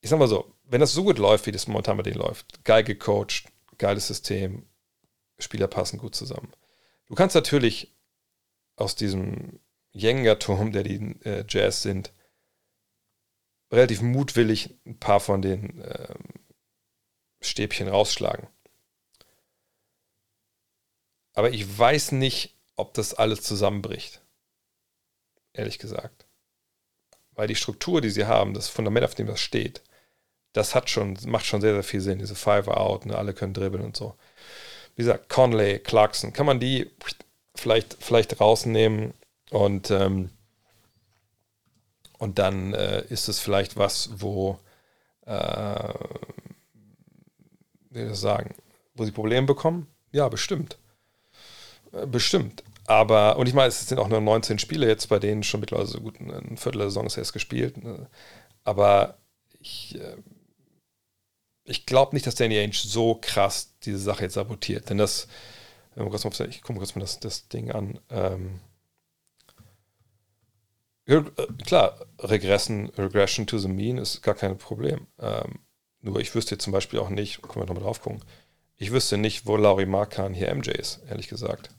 ich 0.00 0.10
sag 0.10 0.18
mal 0.18 0.28
so, 0.28 0.52
wenn 0.64 0.80
das 0.80 0.92
so 0.92 1.04
gut 1.04 1.18
läuft, 1.18 1.46
wie 1.46 1.52
das 1.52 1.66
momentan 1.66 1.96
bei 1.96 2.02
denen 2.02 2.18
läuft, 2.18 2.64
geil 2.64 2.84
gecoacht, 2.84 3.44
geiles 3.78 4.06
System, 4.06 4.66
Spieler 5.38 5.68
passen 5.68 5.98
gut 5.98 6.14
zusammen. 6.14 6.52
Du 7.06 7.14
kannst 7.14 7.34
natürlich 7.34 7.94
aus 8.76 8.94
diesem 8.94 9.60
Jenga-Turm, 9.92 10.72
der 10.72 10.82
die 10.82 11.16
äh, 11.24 11.44
Jazz 11.48 11.82
sind, 11.82 12.12
relativ 13.70 14.00
mutwillig 14.02 14.78
ein 14.86 14.98
paar 14.98 15.20
von 15.20 15.42
den 15.42 15.80
äh, 15.80 16.14
Stäbchen 17.40 17.88
rausschlagen. 17.88 18.48
Aber 21.34 21.50
ich 21.50 21.78
weiß 21.78 22.12
nicht, 22.12 22.58
ob 22.76 22.94
das 22.94 23.14
alles 23.14 23.42
zusammenbricht. 23.42 24.22
Ehrlich 25.52 25.78
gesagt. 25.78 26.26
Weil 27.32 27.46
die 27.46 27.54
Struktur, 27.54 28.00
die 28.00 28.10
sie 28.10 28.26
haben, 28.26 28.54
das 28.54 28.68
Fundament, 28.68 29.04
auf 29.04 29.14
dem 29.14 29.28
das 29.28 29.40
steht, 29.40 29.82
das 30.52 30.74
hat 30.74 30.90
schon, 30.90 31.16
macht 31.26 31.46
schon 31.46 31.60
sehr, 31.60 31.74
sehr 31.74 31.84
viel 31.84 32.00
Sinn. 32.00 32.18
Diese 32.18 32.34
Five-Out, 32.34 33.06
ne, 33.06 33.16
alle 33.16 33.34
können 33.34 33.54
dribbeln 33.54 33.84
und 33.84 33.96
so. 33.96 34.16
Wie 34.98 35.04
gesagt, 35.04 35.28
Conley, 35.28 35.78
Clarkson, 35.78 36.32
kann 36.32 36.44
man 36.44 36.58
die 36.58 36.90
vielleicht, 37.54 37.96
vielleicht 38.00 38.40
rausnehmen 38.40 39.14
und, 39.50 39.92
ähm, 39.92 40.30
und 42.18 42.40
dann 42.40 42.74
äh, 42.74 43.04
ist 43.08 43.28
es 43.28 43.38
vielleicht 43.38 43.76
was, 43.76 44.10
wo, 44.16 44.58
äh, 45.24 45.94
wie 47.90 48.06
soll 48.06 48.14
sagen, 48.16 48.54
wo 48.94 49.04
sie 49.04 49.12
Probleme 49.12 49.46
bekommen? 49.46 49.86
Ja, 50.10 50.28
bestimmt. 50.28 50.78
Äh, 51.92 52.06
bestimmt. 52.06 52.64
Aber, 52.88 53.36
und 53.36 53.46
ich 53.46 53.54
meine, 53.54 53.68
es 53.68 53.86
sind 53.86 53.98
auch 53.98 54.08
nur 54.08 54.20
19 54.20 54.58
Spiele 54.58 54.88
jetzt, 54.88 55.08
bei 55.08 55.20
denen 55.20 55.44
schon 55.44 55.60
mittlerweile 55.60 55.86
so 55.86 56.00
gut 56.00 56.18
ein 56.18 56.56
Viertel 56.56 56.78
der 56.78 56.88
Saison 56.88 57.06
ist 57.06 57.16
erst 57.16 57.32
gespielt. 57.32 57.76
Ne? 57.76 58.08
Aber 58.64 59.16
ich, 59.60 59.94
äh, 59.94 60.16
ich 61.68 61.86
glaube 61.86 62.14
nicht, 62.14 62.26
dass 62.26 62.34
Danny 62.34 62.58
Ainge 62.58 62.74
so 62.74 63.18
krass 63.20 63.74
diese 63.84 63.98
Sache 63.98 64.24
jetzt 64.24 64.34
sabotiert. 64.34 64.90
Denn 64.90 64.98
das, 64.98 65.28
ich 65.94 66.62
gucke 66.62 66.78
kurz 66.78 66.94
mal 66.94 67.00
das, 67.00 67.20
das 67.20 67.48
Ding 67.48 67.70
an. 67.70 68.00
Ähm, 68.10 68.60
äh, 71.06 71.22
klar, 71.64 71.98
Regressen, 72.20 72.90
Regression 72.90 73.46
to 73.46 73.58
the 73.58 73.68
Mean 73.68 73.98
ist 73.98 74.22
gar 74.22 74.34
kein 74.34 74.58
Problem. 74.58 75.06
Ähm, 75.18 75.60
nur 76.00 76.20
ich 76.20 76.34
wüsste 76.34 76.58
zum 76.58 76.72
Beispiel 76.72 77.00
auch 77.00 77.08
nicht, 77.08 77.42
können 77.42 77.56
wir 77.56 77.66
nochmal 77.66 77.82
drauf 77.82 78.02
gucken, 78.02 78.22
ich 78.76 78.92
wüsste 78.92 79.18
nicht, 79.18 79.46
wo 79.46 79.56
Laurie 79.56 79.86
Markan 79.86 80.34
hier 80.34 80.54
MJ 80.54 80.70
ist, 80.70 81.00
ehrlich 81.08 81.28
gesagt. 81.28 81.70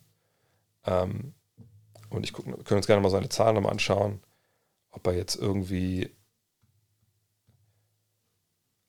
Ähm, 0.85 1.33
und 2.09 2.25
ich 2.25 2.33
guck, 2.33 2.45
wir 2.45 2.57
können 2.63 2.79
uns 2.79 2.87
gerne 2.87 3.01
mal 3.01 3.09
seine 3.09 3.29
Zahlen 3.29 3.55
nochmal 3.55 3.71
anschauen, 3.71 4.21
ob 4.89 5.07
er 5.07 5.13
jetzt 5.13 5.35
irgendwie 5.35 6.09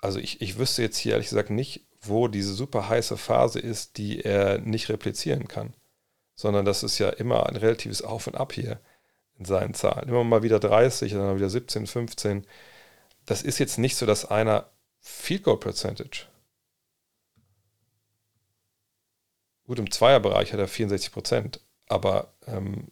also 0.01 0.19
ich, 0.19 0.41
ich 0.41 0.59
wüsste 0.59 0.83
jetzt 0.83 0.97
hier 0.97 1.13
ehrlich 1.13 1.29
gesagt 1.29 1.51
nicht, 1.51 1.87
wo 2.01 2.29
diese 2.29 2.55
super 2.55 2.89
heiße 2.89 3.17
Phase 3.17 3.59
ist, 3.59 3.99
die 3.99 4.25
er 4.25 4.59
nicht 4.59 4.89
replizieren 4.89 5.49
kann. 5.49 5.75
Sondern 6.35 6.65
das 6.65 6.83
ist 6.83 6.99
ja 6.99 7.11
immer 7.11 7.47
ein 7.47 7.57
relatives 7.57 8.03
Auf 8.03 8.27
und 8.27 8.37
Ab 8.37 8.53
hier 8.55 8.81
in 9.39 9.45
seinen 9.45 9.75
Zahlen. 9.75 10.09
Immer 10.09 10.25
mal 10.25 10.43
wieder 10.43 10.59
30, 10.59 11.13
dann 11.13 11.37
wieder 11.37 11.51
17, 11.51 11.87
15. 11.87 12.47
Das 13.27 13.43
ist 13.43 13.59
jetzt 13.59 13.79
nicht 13.79 13.97
so, 13.97 14.07
dass 14.07 14.25
einer 14.25 14.71
Field 15.01 15.45
Goal 15.45 15.59
Percentage. 15.59 16.27
Gut, 19.67 19.79
im 19.79 19.91
Zweierbereich 19.91 20.53
hat 20.53 20.61
er 20.61 20.69
64 20.69 21.13
Prozent, 21.13 21.61
aber 21.87 22.35
ähm, 22.47 22.91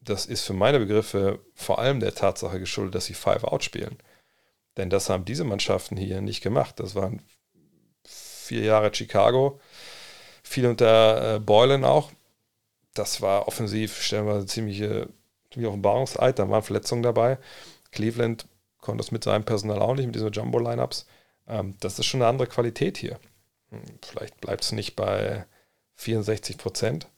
das 0.00 0.26
ist 0.26 0.44
für 0.44 0.52
meine 0.52 0.78
Begriffe 0.80 1.44
vor 1.54 1.78
allem 1.78 2.00
der 2.00 2.14
Tatsache 2.14 2.58
geschuldet, 2.58 2.94
dass 2.94 3.06
sie 3.06 3.14
Five 3.14 3.44
Out 3.44 3.64
spielen. 3.64 3.98
Denn 4.78 4.88
das 4.88 5.10
haben 5.10 5.26
diese 5.26 5.44
Mannschaften 5.44 5.96
hier 5.96 6.22
nicht 6.22 6.40
gemacht. 6.40 6.80
Das 6.80 6.94
waren 6.94 7.20
vier 8.04 8.62
Jahre 8.62 8.94
Chicago, 8.94 9.60
viel 10.42 10.66
unter 10.66 11.34
äh, 11.34 11.40
Boylan 11.40 11.84
auch. 11.84 12.10
Das 12.94 13.20
war 13.20 13.46
offensiv 13.46 14.00
stellenweise 14.00 14.46
ziemlich, 14.46 14.78
ziemlich 15.52 15.68
Offenbarungseid. 15.68 16.38
Da 16.38 16.48
waren 16.48 16.62
Verletzungen 16.62 17.02
dabei. 17.02 17.38
Cleveland 17.90 18.46
konnte 18.80 19.02
das 19.02 19.10
mit 19.10 19.24
seinem 19.24 19.44
Personal 19.44 19.80
auch 19.80 19.94
nicht, 19.94 20.06
mit 20.06 20.14
diesen 20.14 20.32
Jumbo-Lineups. 20.32 21.06
Ähm, 21.48 21.74
das 21.80 21.98
ist 21.98 22.06
schon 22.06 22.22
eine 22.22 22.30
andere 22.30 22.48
Qualität 22.48 22.96
hier. 22.98 23.18
Hm, 23.70 23.82
vielleicht 24.02 24.40
bleibt 24.40 24.62
es 24.64 24.72
nicht 24.72 24.96
bei 24.96 25.44
64 25.96 26.56
Prozent, 26.56 27.08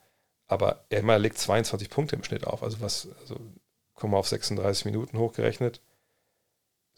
aber 0.47 0.85
er 0.89 1.19
legt 1.19 1.39
22 1.39 1.91
Punkte 1.91 2.17
im 2.17 2.25
Schnitt 2.25 2.47
auf. 2.47 2.63
Also 2.63 2.81
was, 2.81 3.09
also 3.21 3.39
kommen 3.95 4.15
wir 4.15 4.19
auf 4.19 4.29
36 4.29 4.87
Minuten 4.87 5.19
hochgerechnet. 5.19 5.83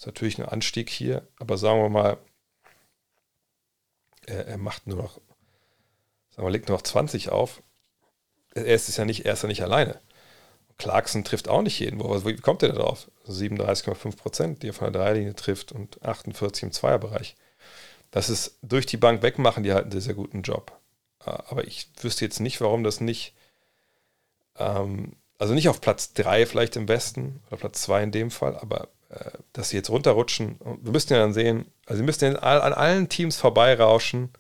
Ist 0.03 0.07
natürlich 0.07 0.39
ein 0.41 0.49
Anstieg 0.49 0.91
hier, 0.91 1.29
aber 1.39 1.57
sagen 1.57 1.81
wir 1.81 1.89
mal, 1.89 2.19
er, 4.27 4.49
er 4.49 4.59
macht 4.59 4.89
nur 4.89 4.97
noch, 4.97 5.21
sagen 6.31 6.45
wir, 6.45 6.51
legt 6.51 6.69
nur 6.69 6.77
noch 6.77 6.83
20 6.83 7.29
auf. 7.29 7.63
Er 8.53 8.65
ist 8.65 8.97
ja 8.97 9.05
nicht, 9.05 9.27
er 9.27 9.35
ist 9.35 9.43
ja 9.43 9.49
nicht 9.49 9.63
alleine. 9.63 10.01
Clarkson 10.77 11.23
trifft 11.23 11.47
auch 11.47 11.63
nicht 11.63 11.79
jeden. 11.79 12.01
Wo, 12.01 12.25
wie 12.25 12.35
kommt 12.35 12.65
er 12.65 12.71
da 12.71 12.81
drauf? 12.81 13.09
37,5 13.29 14.17
Prozent, 14.17 14.63
die 14.65 14.71
er 14.71 14.73
von 14.73 14.93
der 14.93 15.01
Dreilinie 15.01 15.37
trifft 15.37 15.71
und 15.71 16.03
48 16.03 16.65
im 16.65 16.73
Zweierbereich. 16.73 17.37
Das 18.11 18.29
ist 18.29 18.59
durch 18.61 18.87
die 18.87 18.97
Bank 18.97 19.23
wegmachen, 19.23 19.63
die 19.63 19.73
halt 19.73 19.85
einen 19.85 19.93
sehr, 19.93 20.01
sehr 20.01 20.15
guten 20.15 20.43
Job. 20.43 20.81
Äh, 21.25 21.31
aber 21.31 21.65
ich 21.65 21.89
wüsste 22.01 22.25
jetzt 22.25 22.41
nicht, 22.41 22.61
warum 22.61 22.83
das 22.83 23.01
nicht, 23.01 23.37
ähm, 24.59 25.15
also 25.39 25.55
nicht 25.55 25.69
auf 25.69 25.81
Platz 25.81 26.13
3 26.15 26.45
vielleicht 26.47 26.75
im 26.75 26.89
Westen 26.89 27.41
oder 27.47 27.59
Platz 27.59 27.83
2 27.83 28.03
in 28.03 28.11
dem 28.11 28.33
Fall, 28.33 28.59
aber 28.59 28.89
dass 29.53 29.71
sie 29.71 29.77
jetzt 29.77 29.91
runterrutschen. 29.91 30.59
Wir 30.83 30.93
müssten 30.93 31.13
ja 31.13 31.21
dann 31.21 31.33
sehen, 31.35 31.67
also 31.87 31.99
sie 31.99 32.05
müssten 32.05 32.37
an 32.37 32.73
allen 32.73 33.09
Teams 33.09 33.37
vorbeirauschen, 33.37 34.31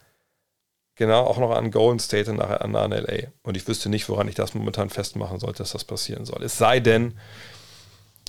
Genau, 0.94 1.24
auch 1.24 1.38
noch 1.38 1.52
an 1.52 1.70
Golden 1.70 1.98
State 1.98 2.30
und 2.30 2.36
nachher 2.36 2.62
an, 2.62 2.76
an 2.76 2.90
LA. 2.90 3.28
Und 3.42 3.56
ich 3.56 3.66
wüsste 3.66 3.88
nicht, 3.88 4.08
woran 4.08 4.28
ich 4.28 4.34
das 4.34 4.54
momentan 4.54 4.90
festmachen 4.90 5.40
sollte, 5.40 5.58
dass 5.58 5.72
das 5.72 5.84
passieren 5.84 6.26
soll. 6.26 6.42
Es 6.42 6.58
sei 6.58 6.80
denn, 6.80 7.18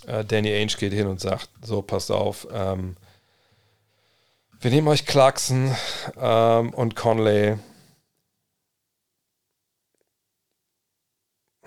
äh, 0.07 0.23
Danny 0.23 0.53
Ainge 0.53 0.77
geht 0.77 0.93
hin 0.93 1.07
und 1.07 1.19
sagt: 1.19 1.49
So, 1.61 1.81
passt 1.81 2.09
auf, 2.09 2.47
ähm, 2.53 2.95
wir 4.61 4.71
nehmen 4.71 4.87
euch 4.87 5.05
Clarkson 5.05 5.75
ähm, 6.17 6.73
und 6.73 6.95
Conley 6.95 7.57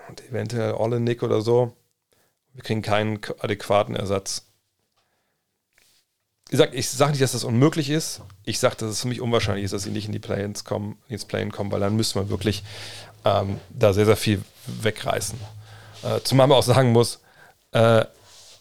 und 0.09 0.27
eventuell 0.27 0.73
Olenek 0.73 1.21
oder 1.21 1.41
so. 1.41 1.73
Wir 2.53 2.63
kriegen 2.63 2.81
keinen 2.81 3.19
adäquaten 3.37 3.95
Ersatz 3.95 4.47
ich 6.49 6.57
sage 6.57 6.75
ich 6.75 6.89
sag 6.89 7.11
nicht, 7.11 7.21
dass 7.21 7.33
das 7.33 7.43
unmöglich 7.43 7.89
ist. 7.89 8.21
Ich 8.43 8.59
sage, 8.59 8.75
dass 8.77 8.89
es 8.89 9.01
für 9.01 9.07
mich 9.07 9.21
unwahrscheinlich 9.21 9.65
ist, 9.65 9.73
dass 9.73 9.83
sie 9.83 9.91
nicht 9.91 10.05
in 10.05 10.13
die 10.13 10.19
Play-ins 10.19 10.63
kommen, 10.63 10.97
ins 11.09 11.25
Play-in 11.25 11.51
kommen, 11.51 11.71
weil 11.71 11.79
dann 11.79 11.95
müsste 11.95 12.19
man 12.19 12.29
wirklich 12.29 12.63
ähm, 13.25 13.59
da 13.69 13.93
sehr, 13.93 14.05
sehr 14.05 14.15
viel 14.15 14.41
wegreißen. 14.65 15.37
Äh, 16.03 16.21
zumal 16.23 16.47
man 16.47 16.57
auch 16.57 16.63
sagen 16.63 16.91
muss, 16.91 17.19
äh, 17.71 18.05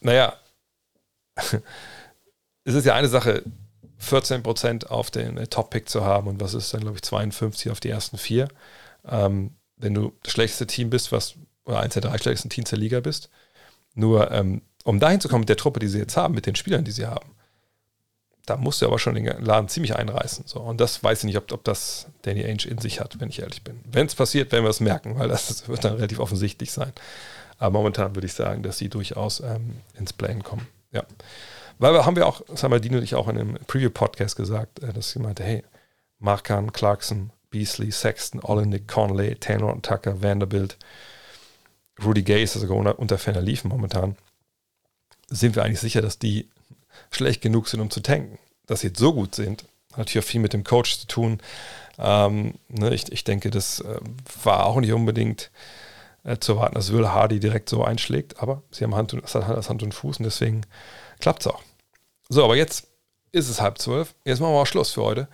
naja, 0.01 0.35
es 2.65 2.75
ist 2.75 2.87
ja 2.87 2.95
eine 2.95 3.09
Sache, 3.09 3.45
14% 4.03 4.87
auf 4.87 5.11
den 5.11 5.37
äh, 5.37 5.47
Top-Pick 5.47 5.89
zu 5.89 6.05
haben 6.05 6.29
und 6.29 6.41
was 6.41 6.55
ist 6.55 6.75
dann, 6.75 6.81
glaube 6.81 6.97
ich, 6.97 7.03
52 7.03 7.71
auf 7.71 7.81
die 7.81 7.91
ersten 7.91 8.19
vier. 8.19 8.49
Ähm, 9.07 9.55
wenn 9.77 9.95
du 9.95 10.13
das 10.23 10.33
schlechteste 10.33 10.67
Team 10.67 10.91
bist, 10.91 11.13
was, 11.13 11.35
oder 11.65 11.81
eins 11.81 11.95
der 11.95 12.03
drei 12.03 12.19
schlechtesten 12.19 12.51
Teams 12.51 12.71
der 12.71 12.79
Liga 12.79 13.01
bist. 13.01 13.31
Nur, 13.95 14.31
ähm, 14.31 14.63
um 14.85 15.01
dahin 15.01 15.21
zu 15.21 15.29
kommen 15.29 15.41
mit 15.41 15.49
der 15.49 15.57
Truppe, 15.57 15.81
die 15.81 15.89
sie 15.89 15.99
jetzt 15.99 16.17
haben, 16.17 16.35
mit 16.35 16.47
den 16.47 16.57
Spielern, 16.57 16.85
die 16.85 16.93
sie 16.93 17.07
haben, 17.07 17.36
da 18.47 18.57
musst 18.57 18.81
du 18.81 18.87
aber 18.87 18.99
schon 18.99 19.17
den 19.17 19.27
Laden 19.27 19.69
ziemlich 19.69 19.97
einreißen. 19.97 20.45
So. 20.47 20.61
Und 20.61 20.81
das 20.81 21.03
weiß 21.03 21.19
ich 21.19 21.25
nicht, 21.25 21.37
ob, 21.37 21.51
ob 21.53 21.65
das 21.65 22.07
Danny 22.23 22.45
Ainge 22.45 22.67
in 22.67 22.79
sich 22.79 23.01
hat, 23.01 23.21
wenn 23.21 23.29
ich 23.29 23.41
ehrlich 23.41 23.63
bin. 23.63 23.81
Wenn 23.91 24.07
es 24.07 24.15
passiert, 24.15 24.53
werden 24.53 24.65
wir 24.65 24.71
es 24.71 24.81
merken, 24.81 25.19
weil 25.19 25.29
das 25.29 25.69
wird 25.69 25.85
dann 25.85 25.95
relativ 25.95 26.21
offensichtlich 26.21 26.71
sein. 26.71 26.93
Aber 27.59 27.79
momentan 27.79 28.15
würde 28.15 28.27
ich 28.27 28.35
sagen, 28.35 28.63
dass 28.63 28.79
sie 28.79 28.89
durchaus 28.89 29.41
ähm, 29.41 29.77
ins 29.99 30.13
Plane 30.13 30.43
kommen. 30.43 30.69
Ja. 30.93 31.05
Weil 31.79 31.93
wir, 31.93 32.07
haben 32.07 32.17
wir 32.17 32.27
auch, 32.27 32.43
das 32.47 32.63
haben 32.63 32.71
wir 32.71 32.81
Dino 32.81 32.99
und 32.99 33.03
ich 33.03 33.15
auch 33.17 33.29
in 33.29 33.39
einem 33.39 33.55
Preview-Podcast 33.67 34.37
gesagt, 34.37 34.83
äh, 34.83 34.93
dass 34.93 35.11
sie 35.11 35.19
meinte, 35.19 35.43
hey, 35.43 35.65
Markan, 36.19 36.73
Clarkson, 36.73 37.31
Beasley, 37.51 37.91
Sexton, 37.91 38.41
Olenek, 38.43 38.87
Conley, 38.87 39.35
Taylor 39.35 39.73
und 39.73 39.85
Tucker, 39.85 40.23
Vanderbilt, 40.23 40.77
Rudy 42.05 42.23
Gay 42.23 42.43
ist 42.43 42.55
sogar 42.55 42.77
unter, 42.77 42.99
unter 42.99 43.19
Ferner 43.19 43.41
liefen 43.41 43.69
momentan. 43.69 44.17
Sind 45.29 45.57
wir 45.57 45.65
eigentlich 45.65 45.81
sicher, 45.81 46.03
dass 46.03 46.19
die 46.19 46.49
schlecht 47.11 47.41
genug 47.41 47.69
sind, 47.69 47.81
um 47.81 47.91
zu 47.91 48.01
tanken. 48.01 48.39
Dass 48.67 48.81
sie 48.81 48.89
jetzt 48.89 48.99
so 48.99 49.13
gut 49.13 49.35
sind, 49.35 49.63
hat 49.93 49.99
natürlich 49.99 50.25
auch 50.25 50.29
viel 50.29 50.41
mit 50.41 50.53
dem 50.53 50.65
Coach 50.65 50.99
zu 51.01 51.07
tun. 51.07 51.39
Ähm, 51.99 52.55
ne, 52.69 52.95
ich, 52.95 53.11
ich 53.11 53.25
denke, 53.25 53.51
das 53.51 53.81
äh, 53.81 54.01
war 54.43 54.67
auch 54.67 54.81
nicht 54.81 54.93
unbedingt 54.93 55.51
äh, 56.25 56.39
zu 56.39 56.53
erwarten, 56.53 56.75
dass 56.75 56.93
Will 56.93 57.09
Hardy 57.09 57.41
direkt 57.41 57.69
so 57.69 57.85
einschlägt, 57.85 58.43
aber 58.43 58.63
sie 58.71 58.85
haben 58.85 58.95
Hand 58.95 59.15
und, 59.15 59.23
das 59.23 59.35
hat 59.35 59.69
Hand 59.69 59.83
und 59.83 59.95
Fuß 59.95 60.19
und 60.19 60.25
deswegen 60.25 60.63
klappt 61.21 61.43
es 61.43 61.47
auch. 61.47 61.63
So, 62.29 62.45
aber 62.45 62.57
jetzt 62.57 62.89
ist 63.33 63.49
es 63.49 63.61
halb 63.61 63.79
zwölf. 63.79 64.15
Jetzt 64.25 64.41
machen 64.41 64.53
wir 64.53 64.61
auch 64.61 64.67
Schluss 64.67 64.93
für 64.93 65.03
heute. 65.03 65.29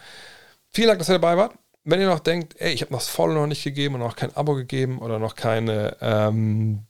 Vielen 0.68 0.88
Dank, 0.88 0.98
dass 0.98 1.08
ihr 1.08 1.14
dabei 1.14 1.36
wart. 1.36 1.54
Wenn 1.84 2.00
ihr 2.00 2.08
noch 2.08 2.20
denkt, 2.20 2.54
ey, 2.60 2.72
ich 2.72 2.82
habe 2.82 2.92
noch 2.92 3.00
das 3.00 3.08
Volle 3.08 3.34
noch 3.34 3.46
nicht 3.46 3.64
gegeben 3.64 3.94
und 3.94 4.00
noch 4.00 4.16
kein 4.16 4.36
Abo 4.36 4.54
gegeben 4.54 4.98
oder 4.98 5.18
noch 5.18 5.34
keine 5.34 5.96
ähm, 6.00 6.84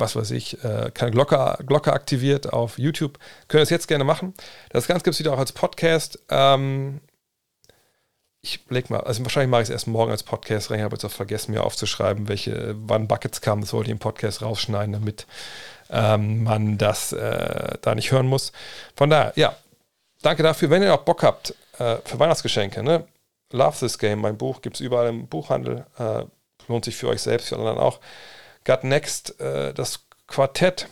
was 0.00 0.16
weiß 0.16 0.30
ich, 0.32 0.62
äh, 0.64 0.90
keine 0.92 1.10
Glocke, 1.10 1.58
Glocke 1.66 1.92
aktiviert 1.92 2.52
auf 2.52 2.78
YouTube, 2.78 3.18
könnt 3.48 3.60
ihr 3.60 3.62
das 3.62 3.70
jetzt 3.70 3.88
gerne 3.88 4.04
machen. 4.04 4.34
Das 4.70 4.86
Ganze 4.86 5.04
gibt 5.04 5.14
es 5.14 5.20
wieder 5.20 5.32
auch 5.32 5.38
als 5.38 5.52
Podcast. 5.52 6.18
Ähm, 6.30 7.00
ich 8.40 8.60
leg 8.68 8.88
mal, 8.88 9.00
also 9.00 9.22
wahrscheinlich 9.24 9.50
mache 9.50 9.62
ich 9.62 9.68
es 9.68 9.72
erst 9.72 9.88
morgen 9.88 10.10
als 10.10 10.22
Podcast 10.22 10.70
rein. 10.70 10.78
Ich 10.78 10.84
habe 10.84 10.94
jetzt 10.94 11.04
auch 11.04 11.10
vergessen, 11.10 11.52
mir 11.52 11.64
aufzuschreiben, 11.64 12.28
welche, 12.28 12.74
wann 12.78 13.08
Buckets 13.08 13.40
kamen. 13.40 13.62
Das 13.62 13.72
wollte 13.72 13.88
ich 13.88 13.92
im 13.92 13.98
Podcast 13.98 14.42
rausschneiden, 14.42 14.92
damit 14.92 15.26
ähm, 15.90 16.44
man 16.44 16.78
das 16.78 17.12
äh, 17.12 17.78
da 17.82 17.94
nicht 17.94 18.12
hören 18.12 18.26
muss. 18.26 18.52
Von 18.94 19.10
daher, 19.10 19.32
ja, 19.36 19.56
danke 20.22 20.42
dafür. 20.42 20.70
Wenn 20.70 20.82
ihr 20.82 20.94
auch 20.94 21.02
Bock 21.02 21.22
habt 21.22 21.54
äh, 21.78 21.96
für 22.04 22.18
Weihnachtsgeschenke, 22.18 22.82
ne? 22.82 23.06
Love 23.50 23.78
This 23.78 23.98
Game, 23.98 24.20
mein 24.20 24.36
Buch, 24.36 24.60
gibt 24.60 24.76
es 24.76 24.80
überall 24.80 25.08
im 25.08 25.26
Buchhandel. 25.26 25.86
Äh, 25.98 26.24
lohnt 26.68 26.84
sich 26.84 26.96
für 26.96 27.08
euch 27.08 27.22
selbst, 27.22 27.48
für 27.48 27.56
anderen 27.56 27.78
auch. 27.78 27.98
Gut 28.68 28.84
Next, 28.84 29.40
äh, 29.40 29.72
das 29.72 30.00
Quartett, 30.26 30.88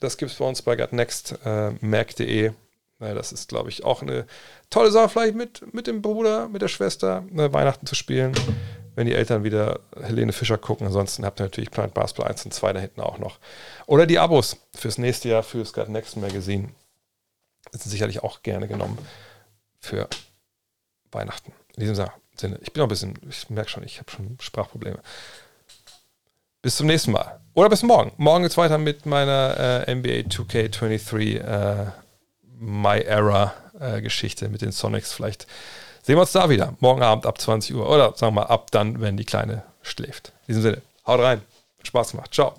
das 0.00 0.16
gibt 0.16 0.32
es 0.32 0.38
bei 0.38 0.44
uns 0.44 0.62
bei 0.62 0.74
gutnext.merk.de. 0.74 2.46
Äh, 2.46 2.52
das 2.98 3.30
ist, 3.30 3.48
glaube 3.48 3.68
ich, 3.68 3.84
auch 3.84 4.02
eine 4.02 4.26
tolle 4.68 4.90
Sache, 4.90 5.10
vielleicht 5.10 5.36
mit, 5.36 5.72
mit 5.72 5.86
dem 5.86 6.02
Bruder, 6.02 6.48
mit 6.48 6.60
der 6.60 6.66
Schwester 6.66 7.22
ne, 7.30 7.52
Weihnachten 7.52 7.86
zu 7.86 7.94
spielen, 7.94 8.34
wenn 8.96 9.06
die 9.06 9.14
Eltern 9.14 9.44
wieder 9.44 9.78
Helene 10.02 10.32
Fischer 10.32 10.58
gucken. 10.58 10.88
Ansonsten 10.88 11.24
habt 11.24 11.38
ihr 11.38 11.44
natürlich 11.44 11.70
Planet 11.70 11.94
Basketball 11.94 12.28
1 12.32 12.46
und 12.46 12.52
2 12.52 12.72
da 12.72 12.80
hinten 12.80 13.00
auch 13.00 13.18
noch. 13.18 13.38
Oder 13.86 14.06
die 14.06 14.18
Abos 14.18 14.56
fürs 14.74 14.98
nächste 14.98 15.28
Jahr 15.28 15.44
für 15.44 15.58
das 15.58 15.72
Gut 15.72 15.88
Next 15.88 16.16
Magazine 16.16 16.70
sind 17.70 17.90
sicherlich 17.92 18.24
auch 18.24 18.42
gerne 18.42 18.66
genommen 18.66 18.98
für 19.78 20.08
Weihnachten. 21.12 21.52
In 21.76 21.82
diesem 21.82 21.94
Sinne, 21.94 22.58
ich 22.60 22.72
bin 22.72 22.80
noch 22.80 22.86
ein 22.86 22.88
bisschen, 22.88 23.14
ich 23.28 23.48
merke 23.50 23.70
schon, 23.70 23.84
ich 23.84 24.00
habe 24.00 24.10
schon 24.10 24.36
Sprachprobleme. 24.40 24.98
Bis 26.62 26.76
zum 26.76 26.86
nächsten 26.86 27.12
Mal. 27.12 27.40
Oder 27.54 27.70
bis 27.70 27.82
morgen. 27.82 28.12
Morgen 28.18 28.42
geht 28.42 28.52
es 28.52 28.58
weiter 28.58 28.76
mit 28.76 29.06
meiner 29.06 29.86
äh, 29.88 29.94
NBA 29.94 30.28
2K23 30.28 31.38
äh, 31.38 31.90
My 32.58 33.00
Era 33.00 33.54
äh, 33.80 34.02
Geschichte 34.02 34.48
mit 34.48 34.60
den 34.60 34.70
Sonics. 34.70 35.12
Vielleicht 35.12 35.46
sehen 36.02 36.16
wir 36.16 36.20
uns 36.20 36.32
da 36.32 36.50
wieder. 36.50 36.74
Morgen 36.80 37.02
Abend 37.02 37.24
ab 37.24 37.40
20 37.40 37.74
Uhr. 37.74 37.88
Oder 37.88 38.14
sagen 38.14 38.34
wir 38.34 38.42
mal 38.42 38.46
ab 38.48 38.70
dann, 38.70 39.00
wenn 39.00 39.16
die 39.16 39.24
Kleine 39.24 39.62
schläft. 39.80 40.32
In 40.46 40.54
diesem 40.54 40.62
Sinne, 40.62 40.82
haut 41.06 41.20
rein. 41.20 41.40
Spaß 41.82 42.10
gemacht. 42.10 42.34
Ciao. 42.34 42.54